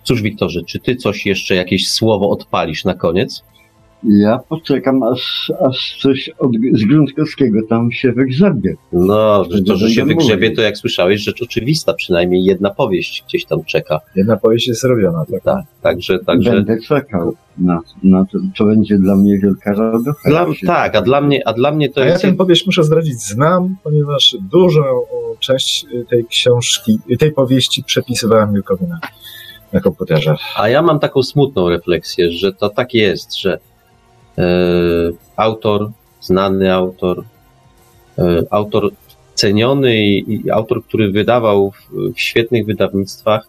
Cóż, 0.05 0.23
Wiktorze, 0.23 0.61
czy 0.67 0.79
ty 0.81 0.97
coś 0.97 1.27
jeszcze, 1.27 1.55
jakieś 1.55 1.91
słowo 1.91 2.31
odpalisz 2.31 2.85
na 2.85 2.95
koniec? 2.95 3.43
Ja 4.05 4.39
poczekam, 4.49 5.03
aż, 5.03 5.53
aż 5.61 5.99
coś 6.01 6.31
od, 6.39 6.51
z 6.73 6.85
Gruntkowskiego 6.85 7.61
tam 7.69 7.93
się 7.93 8.13
wygrzebie. 8.13 8.75
No, 8.93 9.45
to, 9.67 9.77
że 9.77 9.91
się 9.91 10.05
wygrzebie, 10.05 10.51
to 10.51 10.63
jak 10.63 10.77
słyszałeś, 10.77 11.21
rzecz 11.21 11.43
oczywista, 11.43 11.95
przynajmniej 11.95 12.45
jedna 12.45 12.71
powieść 12.71 13.25
gdzieś 13.29 13.45
tam 13.45 13.65
czeka. 13.65 14.01
Jedna 14.17 14.37
powieść 14.37 14.69
jest 14.69 14.85
robiona, 14.85 15.25
tak? 15.33 15.43
Tak, 15.43 15.65
także... 15.83 16.19
także... 16.19 16.51
Będę 16.51 16.81
czekał 16.81 17.35
na, 17.59 17.81
na 18.03 18.25
to, 18.25 18.39
to 18.59 18.65
będzie 18.65 18.99
dla 18.99 19.17
mnie 19.17 19.39
wielka 19.39 19.73
radość. 19.73 20.19
Dla, 20.25 20.47
tak, 20.67 20.97
a 20.97 21.03
dla 21.03 21.21
mnie, 21.21 21.49
a 21.49 21.53
dla 21.53 21.73
mnie 21.73 21.89
to 21.89 22.03
a 22.03 22.05
jest... 22.05 22.25
Ja 22.25 22.31
tę 22.31 22.37
powieść 22.37 22.67
muszę 22.67 22.85
zdradzić, 22.85 23.21
znam, 23.21 23.77
ponieważ 23.85 24.37
dużą 24.51 24.83
część 25.41 25.87
tej 26.11 26.25
książki, 26.25 26.99
tej 27.19 27.33
powieści 27.33 27.85
przepisywałem 27.85 28.53
Milkowi 28.53 28.87
na, 28.87 29.01
na 29.73 29.81
komputerze. 29.81 30.37
A 30.57 30.69
ja 30.69 30.83
mam 30.83 30.99
taką 30.99 31.23
smutną 31.23 31.69
refleksję, 31.69 32.31
że 32.31 32.53
to 32.53 32.69
tak 32.69 32.95
jest, 32.95 33.39
że 33.39 33.59
autor, 35.36 35.91
znany 36.20 36.73
autor, 36.73 37.25
e, 38.19 38.43
autor 38.51 38.91
ceniony 39.35 39.97
i, 40.07 40.51
autor, 40.51 40.85
który 40.85 41.11
wydawał 41.11 41.70
w, 41.70 42.20
świetnych 42.20 42.67
wydawnictwach, 42.67 43.49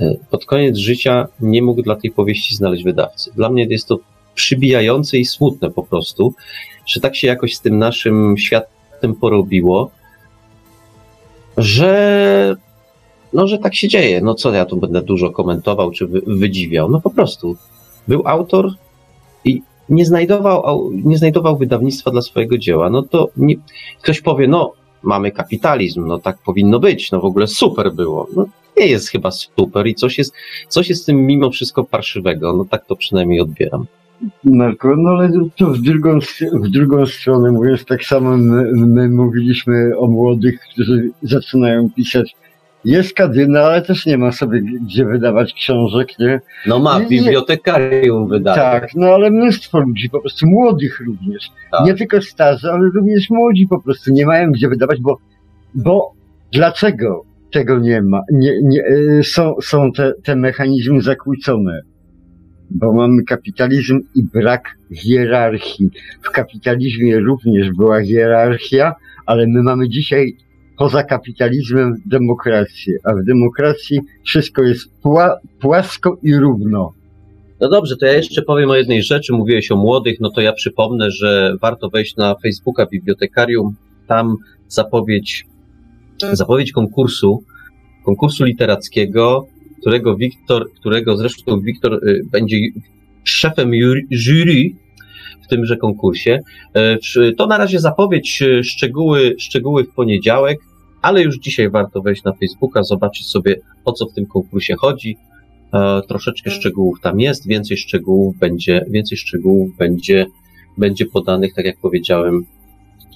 e, 0.00 0.14
pod 0.30 0.44
koniec 0.44 0.76
życia 0.76 1.28
nie 1.40 1.62
mógł 1.62 1.82
dla 1.82 1.96
tej 1.96 2.10
powieści 2.10 2.56
znaleźć 2.56 2.84
wydawcy. 2.84 3.30
Dla 3.34 3.50
mnie 3.50 3.66
jest 3.70 3.88
to 3.88 3.98
przybijające 4.34 5.18
i 5.18 5.24
smutne 5.24 5.70
po 5.70 5.82
prostu, 5.82 6.34
że 6.86 7.00
tak 7.00 7.16
się 7.16 7.26
jakoś 7.26 7.54
z 7.54 7.60
tym 7.60 7.78
naszym 7.78 8.38
światem 8.38 9.14
porobiło, 9.20 9.90
że 11.56 12.56
no, 13.32 13.46
że 13.46 13.58
tak 13.58 13.74
się 13.74 13.88
dzieje. 13.88 14.20
No 14.20 14.34
co 14.34 14.52
ja 14.52 14.64
tu 14.64 14.76
będę 14.76 15.02
dużo 15.02 15.30
komentował 15.30 15.90
czy 15.90 16.06
wy, 16.06 16.22
wydziwiał? 16.26 16.90
No 16.90 17.00
po 17.00 17.10
prostu 17.10 17.56
był 18.08 18.22
autor 18.28 18.74
nie 19.88 20.04
znajdował, 20.04 20.90
nie 21.04 21.18
znajdował 21.18 21.56
wydawnictwa 21.56 22.10
dla 22.10 22.22
swojego 22.22 22.58
dzieła, 22.58 22.90
no 22.90 23.02
to 23.02 23.28
nie, 23.36 23.54
ktoś 24.02 24.20
powie, 24.20 24.48
no 24.48 24.72
mamy 25.02 25.30
kapitalizm, 25.30 26.06
no 26.06 26.18
tak 26.18 26.38
powinno 26.38 26.80
być, 26.80 27.12
no 27.12 27.20
w 27.20 27.24
ogóle 27.24 27.46
super 27.46 27.92
było. 27.92 28.26
No 28.36 28.46
nie 28.76 28.86
jest 28.86 29.08
chyba 29.08 29.30
super 29.30 29.86
i 29.86 29.94
coś 29.94 30.18
jest, 30.18 30.34
coś 30.68 30.88
jest 30.88 31.02
z 31.02 31.04
tym 31.04 31.26
mimo 31.26 31.50
wszystko 31.50 31.84
parszywego, 31.84 32.52
no 32.52 32.64
tak 32.64 32.86
to 32.86 32.96
przynajmniej 32.96 33.40
odbieram. 33.40 33.86
Marko, 34.44 34.96
no 34.96 35.10
ale 35.10 35.30
to 35.56 35.66
w 35.66 35.78
drugą, 35.78 36.18
w 36.52 36.68
drugą 36.68 37.06
stronę 37.06 37.52
mówiąc, 37.52 37.84
tak 37.84 38.04
samo 38.04 38.36
my, 38.36 38.72
my 38.72 39.08
mówiliśmy 39.08 39.98
o 39.98 40.06
młodych, 40.06 40.60
którzy 40.60 41.10
zaczynają 41.22 41.90
pisać 41.96 42.36
jest 42.86 43.14
kadyna, 43.14 43.60
ale 43.60 43.82
też 43.82 44.06
nie 44.06 44.18
ma 44.18 44.32
sobie 44.32 44.60
gdzie 44.60 45.04
wydawać 45.04 45.52
książek, 45.54 46.18
nie? 46.18 46.40
No 46.66 46.78
ma, 46.78 47.00
bibliotekarium 47.00 48.28
wydaje. 48.28 48.56
Tak, 48.56 48.94
no 48.94 49.06
ale 49.06 49.30
mnóstwo 49.30 49.80
ludzi, 49.80 50.10
po 50.10 50.20
prostu 50.20 50.46
młodych 50.46 51.00
również. 51.06 51.50
Tak. 51.72 51.86
Nie 51.86 51.94
tylko 51.94 52.22
starzy, 52.22 52.70
ale 52.70 52.90
również 52.94 53.30
młodzi 53.30 53.66
po 53.70 53.82
prostu 53.82 54.12
nie 54.12 54.26
mają 54.26 54.50
gdzie 54.50 54.68
wydawać, 54.68 55.00
bo, 55.00 55.18
bo 55.74 56.12
dlaczego 56.52 57.24
tego 57.52 57.78
nie 57.78 58.02
ma? 58.02 58.20
Nie, 58.32 58.52
nie, 58.62 58.84
y, 58.86 59.22
są 59.24 59.54
są 59.62 59.92
te, 59.92 60.12
te 60.24 60.36
mechanizmy 60.36 61.00
zakłócone. 61.00 61.80
Bo 62.70 62.92
mamy 62.92 63.22
kapitalizm 63.22 64.00
i 64.14 64.22
brak 64.22 64.68
hierarchii. 64.94 65.90
W 66.22 66.30
kapitalizmie 66.30 67.20
również 67.20 67.70
była 67.70 68.02
hierarchia, 68.02 68.94
ale 69.26 69.46
my 69.46 69.62
mamy 69.62 69.88
dzisiaj 69.88 70.36
poza 70.78 71.02
kapitalizmem 71.02 71.94
demokrację, 72.06 72.98
a 73.04 73.14
w 73.14 73.24
demokracji 73.24 74.00
wszystko 74.24 74.62
jest 74.62 75.00
pła, 75.02 75.36
płasko 75.60 76.18
i 76.22 76.36
równo. 76.36 76.92
No 77.60 77.68
dobrze, 77.68 77.96
to 77.96 78.06
ja 78.06 78.12
jeszcze 78.12 78.42
powiem 78.42 78.70
o 78.70 78.74
jednej 78.76 79.02
rzeczy. 79.02 79.32
Mówiłeś 79.32 79.72
o 79.72 79.76
młodych, 79.76 80.20
no 80.20 80.30
to 80.30 80.40
ja 80.40 80.52
przypomnę, 80.52 81.10
że 81.10 81.52
warto 81.60 81.88
wejść 81.90 82.16
na 82.16 82.34
Facebooka 82.42 82.86
Bibliotekarium. 82.86 83.76
Tam 84.06 84.36
zapowiedź, 84.68 85.46
zapowiedź 86.32 86.72
konkursu, 86.72 87.42
konkursu 88.04 88.44
literackiego, 88.44 89.46
którego 89.80 90.16
Wiktor, 90.16 90.72
którego 90.72 91.16
zresztą 91.16 91.60
Wiktor 91.60 91.94
y, 91.94 92.20
będzie 92.32 92.56
szefem 93.24 93.70
jury 94.10 94.70
w 95.46 95.48
tymże 95.48 95.76
konkursie. 95.76 96.40
E, 96.74 96.98
to 97.38 97.46
na 97.46 97.58
razie 97.58 97.80
zapowiedź, 97.80 98.42
e, 98.42 98.64
szczegóły, 98.64 99.34
szczegóły 99.38 99.84
w 99.84 99.94
poniedziałek, 99.94 100.58
ale 101.02 101.22
już 101.22 101.38
dzisiaj 101.38 101.70
warto 101.70 102.02
wejść 102.02 102.24
na 102.24 102.32
Facebooka, 102.32 102.82
zobaczyć 102.82 103.26
sobie 103.26 103.56
o 103.84 103.92
co 103.92 104.06
w 104.06 104.12
tym 104.12 104.26
konkursie 104.26 104.74
chodzi. 104.78 105.16
E, 105.74 106.00
troszeczkę 106.08 106.50
szczegółów 106.50 107.00
tam 107.00 107.20
jest, 107.20 107.46
więcej 107.48 107.76
szczegółów 107.76 108.38
będzie, 108.38 108.84
więcej 108.90 109.18
szczegółów 109.18 109.76
będzie, 109.76 110.26
będzie 110.78 111.06
podanych, 111.06 111.54
tak 111.54 111.64
jak 111.64 111.76
powiedziałem, 111.80 112.44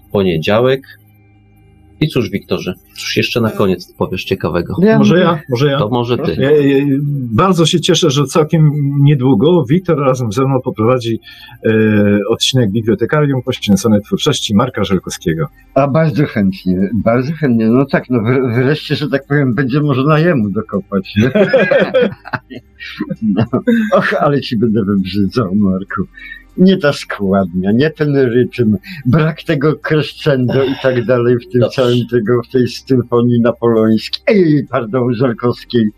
w 0.08 0.10
poniedziałek. 0.10 0.99
I 2.00 2.08
cóż, 2.08 2.30
Wiktorze, 2.30 2.74
cóż 2.94 3.16
jeszcze 3.16 3.40
na 3.40 3.50
koniec 3.50 3.94
powiesz 3.98 4.24
ciekawego? 4.24 4.74
Ja, 4.82 4.98
może 4.98 5.18
ja, 5.18 5.40
może 5.48 5.70
ja. 5.70 5.78
To 5.78 5.88
może 5.88 6.18
ty. 6.18 6.36
Ja, 6.38 6.50
ja, 6.50 6.84
bardzo 7.32 7.66
się 7.66 7.80
cieszę, 7.80 8.10
że 8.10 8.24
całkiem 8.24 8.70
niedługo 9.00 9.64
Wiktor 9.70 9.98
razem 9.98 10.32
ze 10.32 10.44
mną 10.44 10.60
poprowadzi 10.64 11.20
e, 11.64 11.70
odcinek 12.28 12.70
Bibliotekarium 12.70 13.42
poświęcony 13.42 14.00
twórczości 14.00 14.54
Marka 14.54 14.84
Żelkowskiego. 14.84 15.46
A 15.74 15.88
bardzo 15.88 16.26
chętnie, 16.26 16.90
bardzo 17.04 17.32
chętnie. 17.32 17.66
No 17.66 17.86
tak, 17.86 18.04
no 18.10 18.22
wreszcie, 18.54 18.96
że 18.96 19.08
tak 19.08 19.26
powiem, 19.26 19.54
będzie 19.54 19.80
można 19.80 20.18
jemu 20.18 20.50
dokopać. 20.50 21.14
no. 23.34 23.44
Och, 23.92 24.14
ale 24.20 24.40
ci 24.40 24.58
będę 24.58 24.84
wybrzydzał, 24.84 25.54
Marku 25.54 26.02
nie 26.56 26.76
ta 26.76 26.92
składnia, 26.92 27.72
nie 27.72 27.90
ten 27.90 28.16
rytm, 28.16 28.76
brak 29.06 29.42
tego 29.42 29.76
crescendo 29.76 30.64
i 30.64 30.74
tak 30.82 31.04
dalej 31.04 31.36
w 31.36 31.52
tym 31.52 31.60
Dobrze. 31.60 31.76
całym 31.76 32.06
tego, 32.10 32.42
w 32.42 32.48
tej 32.52 32.68
symfonii 32.68 33.40
napoleońskiej, 33.40 34.66
pardon, 34.70 35.14
Żelkowskiej. 35.14 35.90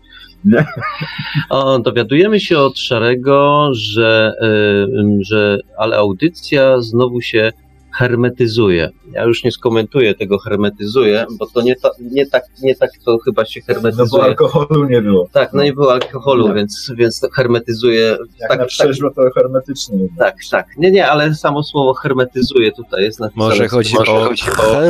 O, 1.49 1.79
dowiadujemy 1.79 2.39
się 2.39 2.57
od 2.57 2.79
Szarego, 2.79 3.69
że, 3.73 4.33
y, 4.41 5.23
że 5.25 5.59
ale 5.77 5.97
audycja 5.97 6.81
znowu 6.81 7.21
się 7.21 7.51
hermetyzuje. 7.93 8.89
Ja 9.11 9.23
już 9.23 9.43
nie 9.43 9.51
skomentuję 9.51 10.15
tego 10.15 10.39
hermetyzuje, 10.39 11.25
bo 11.39 11.47
to 11.47 11.61
nie, 11.61 11.75
ta, 11.75 11.89
nie, 12.11 12.25
tak, 12.25 12.43
nie 12.61 12.75
tak 12.75 12.89
to 13.05 13.17
chyba 13.17 13.45
się 13.45 13.61
hermetyzuje. 13.61 14.07
No 14.11 14.17
bo 14.17 14.23
alkoholu 14.23 14.89
nie 14.89 15.01
było. 15.01 15.27
Tak, 15.31 15.53
no 15.53 15.63
nie 15.63 15.73
było 15.73 15.93
alkoholu, 15.93 16.47
no. 16.47 16.53
więc, 16.53 16.91
więc 16.97 17.19
to 17.19 17.29
hermetyzuje. 17.29 18.17
Jak 18.39 18.49
tak, 18.49 18.59
na 18.59 18.65
trzeźwo 18.65 19.09
tak, 19.09 19.15
to 19.15 19.41
hermetycznie. 19.41 19.97
Tak, 20.17 20.35
tak. 20.51 20.67
Nie, 20.77 20.91
nie, 20.91 21.07
ale 21.07 21.35
samo 21.35 21.63
słowo 21.63 21.93
hermetyzuje 21.93 22.71
tutaj 22.71 23.03
jest 23.03 23.19
napisane. 23.19 23.49
Może 23.49 23.67
chodzi 23.67 23.95
może 23.95 24.11
o, 24.11 24.25
chodzi 24.25 24.43
o 24.51 24.89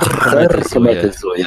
hermetyzuje. 0.69 1.45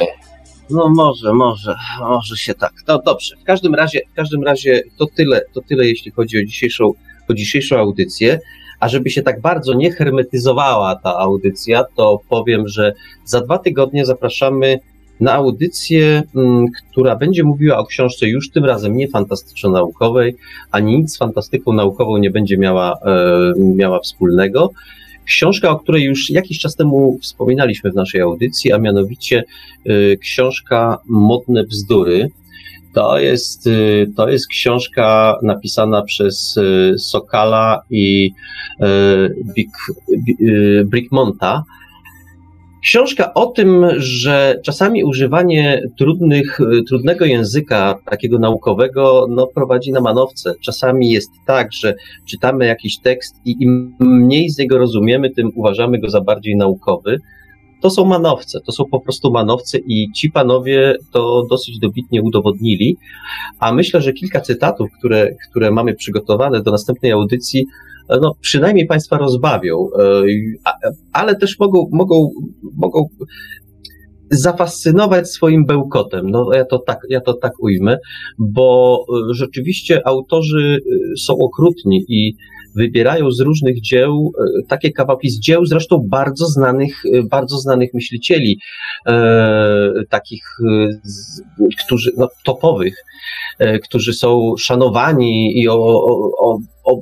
No 0.69 0.89
może, 0.89 1.33
może, 1.33 1.75
może 1.99 2.37
się 2.37 2.53
tak. 2.53 2.73
No 2.87 3.01
dobrze. 3.05 3.35
W 3.41 3.43
każdym 3.43 3.75
razie, 3.75 4.01
w 4.11 4.15
każdym 4.15 4.43
razie 4.43 4.81
to 4.97 5.05
tyle, 5.15 5.41
to 5.53 5.61
tyle 5.61 5.87
jeśli 5.87 6.11
chodzi 6.11 6.37
o 6.39 6.43
dzisiejszą, 6.43 6.91
o 7.29 7.33
dzisiejszą 7.33 7.77
audycję. 7.77 8.39
A 8.79 8.89
żeby 8.89 9.09
się 9.09 9.21
tak 9.21 9.41
bardzo 9.41 9.73
nie 9.73 9.91
hermetyzowała 9.91 10.95
ta 10.95 11.17
audycja, 11.17 11.83
to 11.95 12.19
powiem, 12.29 12.67
że 12.67 12.93
za 13.25 13.41
dwa 13.41 13.57
tygodnie 13.57 14.05
zapraszamy 14.05 14.79
na 15.19 15.33
audycję, 15.33 16.23
mm, 16.35 16.65
która 16.91 17.15
będzie 17.15 17.43
mówiła 17.43 17.77
o 17.77 17.85
książce 17.85 18.27
już 18.27 18.51
tym 18.51 18.65
razem 18.65 18.97
nie 18.97 19.07
fantastyczno-naukowej, 19.07 20.35
ani 20.71 20.97
nic 20.97 21.13
z 21.13 21.17
fantastyką 21.17 21.73
naukową 21.73 22.17
nie 22.17 22.31
będzie 22.31 22.57
miała, 22.57 22.97
e, 23.05 23.53
miała 23.75 23.99
wspólnego. 23.99 24.71
Książka, 25.25 25.69
o 25.69 25.79
której 25.79 26.03
już 26.03 26.29
jakiś 26.29 26.59
czas 26.59 26.75
temu 26.75 27.17
wspominaliśmy 27.21 27.91
w 27.91 27.95
naszej 27.95 28.21
audycji, 28.21 28.71
a 28.71 28.77
mianowicie 28.77 29.43
e, 29.85 30.17
książka 30.17 30.97
Modne 31.07 31.63
Bzdury 31.63 32.29
to 32.97 33.19
jest, 33.19 33.67
y, 33.67 34.11
to 34.15 34.29
jest 34.29 34.47
książka 34.47 35.37
napisana 35.43 36.01
przez 36.01 36.57
y, 36.57 36.93
Sokala 36.97 37.81
i 37.89 38.31
y, 38.81 38.85
Brickmonta. 40.85 41.63
Książka 42.83 43.33
o 43.33 43.45
tym, 43.45 43.85
że 43.97 44.59
czasami 44.65 45.03
używanie 45.03 45.81
trudnych, 45.97 46.59
trudnego 46.87 47.25
języka, 47.25 47.95
takiego 48.05 48.39
naukowego, 48.39 49.27
no, 49.29 49.47
prowadzi 49.47 49.91
na 49.91 50.01
manowce. 50.01 50.53
Czasami 50.61 51.09
jest 51.09 51.31
tak, 51.45 51.73
że 51.73 51.95
czytamy 52.25 52.65
jakiś 52.65 52.99
tekst 52.99 53.35
i 53.45 53.55
im 53.59 53.95
mniej 53.99 54.49
z 54.49 54.57
niego 54.57 54.77
rozumiemy, 54.77 55.29
tym 55.29 55.49
uważamy 55.55 55.99
go 55.99 56.09
za 56.09 56.21
bardziej 56.21 56.55
naukowy. 56.55 57.19
To 57.81 57.89
są 57.89 58.05
manowce, 58.05 58.59
to 58.65 58.71
są 58.71 58.85
po 58.91 58.99
prostu 58.99 59.31
manowce 59.31 59.77
i 59.77 60.11
ci 60.15 60.31
panowie 60.31 60.95
to 61.11 61.43
dosyć 61.49 61.79
dobitnie 61.79 62.21
udowodnili. 62.21 62.97
A 63.59 63.73
myślę, 63.73 64.01
że 64.01 64.13
kilka 64.13 64.41
cytatów, 64.41 64.89
które, 64.99 65.35
które 65.49 65.71
mamy 65.71 65.93
przygotowane 65.93 66.61
do 66.61 66.71
następnej 66.71 67.11
audycji, 67.11 67.65
no, 68.21 68.35
przynajmniej 68.41 68.87
Państwa 68.87 69.17
rozbawią, 69.17 69.87
e, 69.99 70.23
ale 71.13 71.35
też 71.35 71.59
mogą, 71.59 71.89
mogą, 71.91 72.29
mogą 72.77 73.07
zafascynować 74.31 75.29
swoim 75.29 75.65
bełkotem. 75.65 76.29
No, 76.29 76.49
ja 76.53 76.65
to 76.65 76.79
tak, 76.79 76.99
ja 77.09 77.21
to 77.21 77.33
tak 77.33 77.51
ujmę, 77.59 77.97
bo 78.39 78.99
e, 79.09 79.33
rzeczywiście 79.33 80.07
autorzy 80.07 80.77
e, 80.77 81.17
są 81.17 81.33
okrutni 81.33 82.05
i 82.07 82.33
wybierają 82.77 83.31
z 83.31 83.39
różnych 83.39 83.81
dzieł 83.81 84.31
takie 84.67 84.91
kawałki 84.91 85.29
z 85.29 85.39
dzieł 85.39 85.65
zresztą 85.65 86.05
bardzo 86.09 86.45
znanych, 86.45 87.03
bardzo 87.31 87.57
znanych 87.57 87.93
myślicieli, 87.93 88.59
e, 89.07 89.91
takich, 90.09 90.43
którzy, 91.85 92.11
no, 92.17 92.29
topowych, 92.45 92.95
e, 93.59 93.79
którzy 93.79 94.13
są 94.13 94.53
szanowani 94.59 95.61
i 95.61 95.69
o, 95.69 96.05
o, 96.39 96.59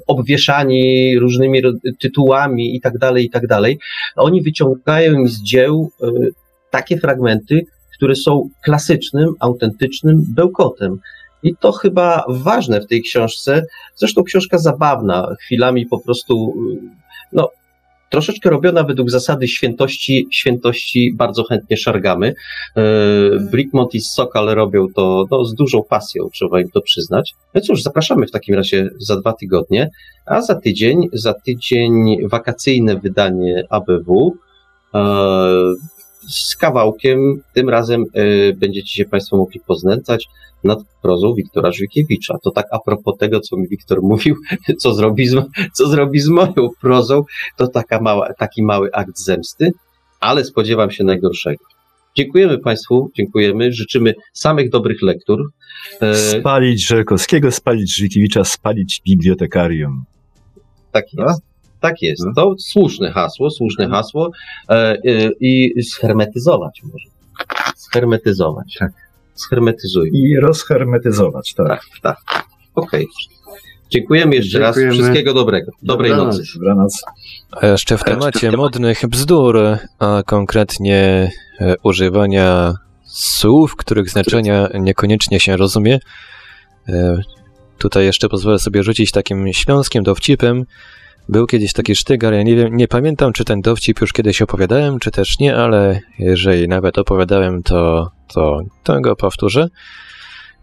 obwieszani 0.08 1.20
różnymi 1.20 1.62
tytułami 2.00 2.76
i 2.76 2.82
tak 2.82 2.98
dalej, 2.98 3.26
i 3.26 3.30
tak 3.30 3.48
dalej. 3.48 3.80
Oni 4.16 4.42
wyciągają 4.42 5.28
z 5.28 5.42
dzieł 5.42 5.92
e, 6.02 6.08
takie 6.70 6.98
fragmenty, 6.98 7.62
które 7.98 8.16
są 8.16 8.50
klasycznym, 8.64 9.34
autentycznym 9.40 10.26
bełkotem. 10.36 11.00
I 11.46 11.56
to 11.56 11.72
chyba 11.72 12.24
ważne 12.30 12.82
w 12.82 12.88
tej 12.88 13.02
książce. 13.02 13.66
Zresztą 13.96 14.24
książka 14.24 14.58
zabawna, 14.58 15.36
chwilami 15.40 15.86
po 15.86 16.00
prostu, 16.00 16.54
no, 17.34 17.50
troszeczkę 18.10 18.50
robiona 18.50 18.84
według 18.84 19.10
zasady 19.10 19.48
świętości, 19.48 20.28
świętości 20.32 21.14
bardzo 21.16 21.44
chętnie 21.44 21.78
szargamy. 21.78 22.34
E, 22.76 22.84
Brickmont 23.52 23.96
i 23.96 24.02
Sokal 24.02 24.46
robią 24.46 24.88
to 24.96 25.26
no, 25.32 25.46
z 25.46 25.56
dużą 25.56 25.84
pasją, 25.90 26.30
trzeba 26.34 26.62
im 26.62 26.70
to 26.74 26.82
przyznać. 26.82 27.34
No 27.54 27.62
cóż, 27.62 27.82
zapraszamy 27.82 28.28
w 28.28 28.32
takim 28.32 28.56
razie 28.56 28.90
za 29.00 29.16
dwa 29.16 29.34
tygodnie, 29.34 29.90
a 30.26 30.42
za 30.42 30.56
tydzień, 30.56 31.08
za 31.14 31.34
tydzień 31.34 32.18
wakacyjne 32.28 32.96
wydanie 32.96 33.64
ABW 33.70 34.36
e, 34.94 35.00
z 36.30 36.56
kawałkiem, 36.56 37.42
tym 37.54 37.70
razem 37.70 38.06
e, 38.14 38.54
będziecie 38.54 38.90
się 38.90 39.06
Państwo 39.06 39.38
mogli 39.38 39.60
poznęcać 39.68 40.28
nad 40.64 40.80
prozą 41.02 41.34
Wiktora 41.34 41.72
Żwikiewicza. 41.72 42.38
To 42.44 42.52
tak 42.52 42.66
a 42.72 42.80
propos 42.80 43.18
tego, 43.18 43.40
co 43.40 43.58
mi 43.58 43.68
Wiktor 43.68 44.02
mówił, 44.12 44.36
co 44.80 44.94
zrobi 44.94 45.28
z, 45.28 45.36
co 45.74 45.88
zrobi 45.88 46.20
z 46.20 46.28
moją 46.28 46.70
prozą, 46.82 47.24
to 47.58 47.68
taka 47.68 48.02
mała, 48.02 48.34
taki 48.34 48.64
mały 48.64 48.90
akt 48.94 49.20
zemsty, 49.20 49.72
ale 50.20 50.44
spodziewam 50.44 50.92
się 50.92 51.04
najgorszego. 51.04 51.64
Dziękujemy 52.18 52.58
Państwu, 52.58 53.12
dziękujemy, 53.18 53.72
życzymy 53.74 54.14
samych 54.34 54.70
dobrych 54.70 55.02
lektur. 55.02 55.52
E, 56.02 56.16
spalić 56.16 56.88
Żelkowskiego, 56.88 57.52
spalić 57.52 57.96
Żwikiewicza, 57.96 58.44
spalić 58.44 59.02
bibliotekarium. 59.06 60.04
Tak 60.92 61.06
jest. 61.14 61.55
Tak 61.90 62.02
jest. 62.02 62.24
No. 62.26 62.32
To 62.36 62.56
słuszne 62.60 63.12
hasło, 63.12 63.50
słuszne 63.50 63.90
hasło 63.90 64.32
e, 64.70 64.74
e, 64.74 64.98
i 65.40 65.84
shermetyzować 65.84 66.82
może. 66.84 67.10
Shermetyzować. 67.76 68.76
Tak 68.80 68.92
shermetyzuj. 69.36 70.10
I 70.14 70.40
rozhermetyzować, 70.40 71.54
tak. 71.54 71.68
Tak, 71.68 71.82
tak. 72.02 72.18
Okej. 72.76 73.04
Okay. 73.04 73.56
Dziękujemy 73.90 74.36
jeszcze 74.36 74.60
Dziękujemy. 74.60 74.92
raz. 74.92 75.00
Wszystkiego 75.00 75.34
dobrego. 75.34 75.72
Dobrej 75.82 76.12
Dobranoc. 76.12 76.38
nocy. 76.38 76.52
Dobranoc. 76.60 77.02
A 77.52 77.68
jeszcze 77.68 77.98
w 77.98 78.04
temacie 78.04 78.52
modnych 78.52 79.02
bzdur, 79.08 79.60
a 80.00 80.24
konkretnie 80.26 81.32
e, 81.60 81.76
używania 81.84 82.74
słów, 83.06 83.76
których 83.76 84.10
znaczenia 84.10 84.70
niekoniecznie 84.80 85.40
się 85.40 85.58
rozumie. 85.58 86.00
Tutaj 87.78 88.06
jeszcze 88.06 88.30
pozwolę 88.30 88.60
sobie 88.60 88.84
rzucić 88.84 89.12
takim 89.12 89.54
śląskim 89.54 90.04
dowcipem. 90.04 90.66
Był 91.30 91.48
kiedyś 91.48 91.74
taki 91.74 91.96
sztygar, 91.96 92.34
ja 92.34 92.44
nie 92.44 92.56
wiem, 92.56 92.78
nie 92.78 92.88
pamiętam, 92.88 93.34
czy 93.34 93.46
ten 93.46 93.62
dowcip 93.62 94.02
już 94.02 94.14
kiedyś 94.14 94.42
opowiadałem, 94.42 95.00
czy 95.00 95.12
też 95.12 95.40
nie, 95.40 95.56
ale 95.56 96.02
jeżeli 96.20 96.68
nawet 96.68 96.98
opowiadałem, 96.98 97.64
to, 97.64 98.12
to, 98.34 98.60
to 98.84 99.02
go 99.02 99.16
powtórzę. 99.16 99.68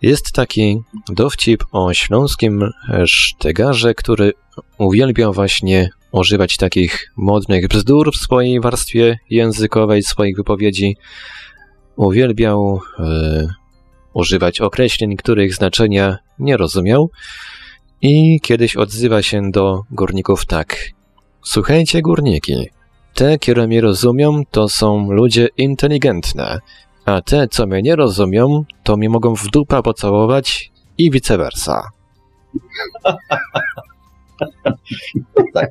Jest 0.03 0.33
taki 0.33 0.79
dowcip 1.09 1.65
o 1.73 1.95
śląskim 1.95 2.71
sztygarze, 3.05 3.95
który 3.95 4.33
uwielbiał 4.79 5.33
właśnie 5.33 5.91
używać 6.13 6.57
takich 6.57 7.13
modnych 7.17 7.69
bzdur 7.69 8.13
w 8.13 8.17
swojej 8.17 8.61
warstwie 8.61 9.19
językowej, 9.31 10.03
swoich 10.03 10.37
wypowiedzi. 10.37 10.97
Uwielbiał 11.97 12.81
y, 12.99 13.49
używać 14.15 14.61
określeń, 14.61 15.17
których 15.17 15.55
znaczenia 15.55 16.19
nie 16.39 16.57
rozumiał 16.57 17.11
i 18.03 18.41
kiedyś 18.41 18.77
odzywa 18.77 19.23
się 19.23 19.51
do 19.51 19.83
górników 19.91 20.47
tak. 20.47 20.77
Słuchajcie, 21.45 22.03
górniki, 22.03 22.69
te, 23.15 23.39
które 23.39 23.67
mnie 23.67 23.81
rozumią, 23.81 24.43
to 24.51 24.69
są 24.69 25.13
ludzie 25.13 25.49
inteligentne, 25.57 26.59
a 27.05 27.21
te, 27.21 27.49
co 27.49 27.67
mnie 27.67 27.83
nie 27.83 27.97
rozumią, 27.97 28.65
to 28.85 28.97
mnie 28.97 29.09
mogą 29.09 29.35
w 29.35 29.47
dupa 29.47 29.83
pocałować 29.83 30.71
i 30.99 31.11
vice 31.11 31.39
versa. 31.39 31.83
tak. 35.55 35.71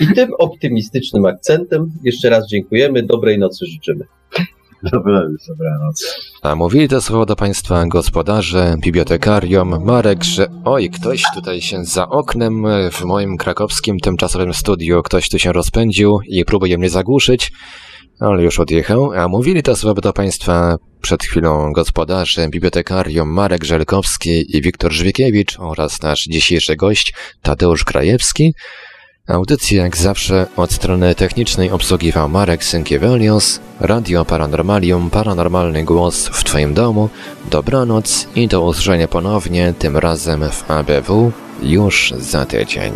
I 0.00 0.06
tym 0.14 0.30
optymistycznym 0.38 1.26
akcentem 1.26 1.92
jeszcze 2.04 2.30
raz 2.30 2.48
dziękujemy. 2.48 3.02
Dobrej 3.02 3.38
nocy 3.38 3.66
życzymy. 3.66 4.04
Dobranoc, 4.92 5.46
dobranoc. 5.48 6.20
A 6.42 6.54
mówili 6.54 6.88
to 6.88 7.02
słowo 7.02 7.26
do 7.26 7.36
Państwa 7.36 7.86
gospodarze, 7.86 8.76
bibliotekarium, 8.78 9.84
Marek, 9.84 10.24
że 10.24 10.46
oj, 10.64 10.90
ktoś 10.90 11.22
tutaj 11.34 11.60
się 11.60 11.84
za 11.84 12.08
oknem 12.08 12.64
w 12.90 13.04
moim 13.04 13.36
krakowskim 13.36 13.98
tymczasowym 14.00 14.54
studiu, 14.54 15.02
ktoś 15.02 15.28
tu 15.28 15.38
się 15.38 15.52
rozpędził 15.52 16.18
i 16.28 16.44
próbuje 16.44 16.78
mnie 16.78 16.90
zagłuszyć, 16.90 17.52
ale 18.20 18.42
już 18.42 18.60
odjechał. 18.60 19.12
A 19.12 19.28
mówili 19.28 19.62
to 19.62 19.76
słowo 19.76 20.00
do 20.00 20.12
Państwa 20.12 20.76
przed 21.02 21.22
chwilą 21.22 21.72
gospodarze, 21.72 22.48
bibliotekarium 22.48 23.28
Marek 23.28 23.64
Żelkowski 23.64 24.56
i 24.56 24.62
Wiktor 24.62 24.92
Żwikiewicz 24.92 25.58
oraz 25.58 26.02
nasz 26.02 26.24
dzisiejszy 26.24 26.76
gość 26.76 27.14
Tadeusz 27.42 27.84
Krajewski. 27.84 28.54
Audycję 29.28 29.78
jak 29.78 29.96
zawsze 29.96 30.46
od 30.56 30.72
strony 30.72 31.14
technicznej 31.14 31.70
obsługiwał 31.70 32.28
Marek 32.28 32.64
Synkiewelios, 32.64 33.60
Radio 33.80 34.24
Paranormalium, 34.24 35.10
paranormalny 35.10 35.84
głos 35.84 36.28
w 36.28 36.44
Twoim 36.44 36.74
domu, 36.74 37.08
dobranoc 37.50 38.28
i 38.34 38.48
do 38.48 38.62
usłyszenia 38.62 39.08
ponownie, 39.08 39.74
tym 39.78 39.96
razem 39.96 40.44
w 40.50 40.70
ABW 40.70 41.32
już 41.62 42.14
za 42.18 42.44
tydzień. 42.44 42.92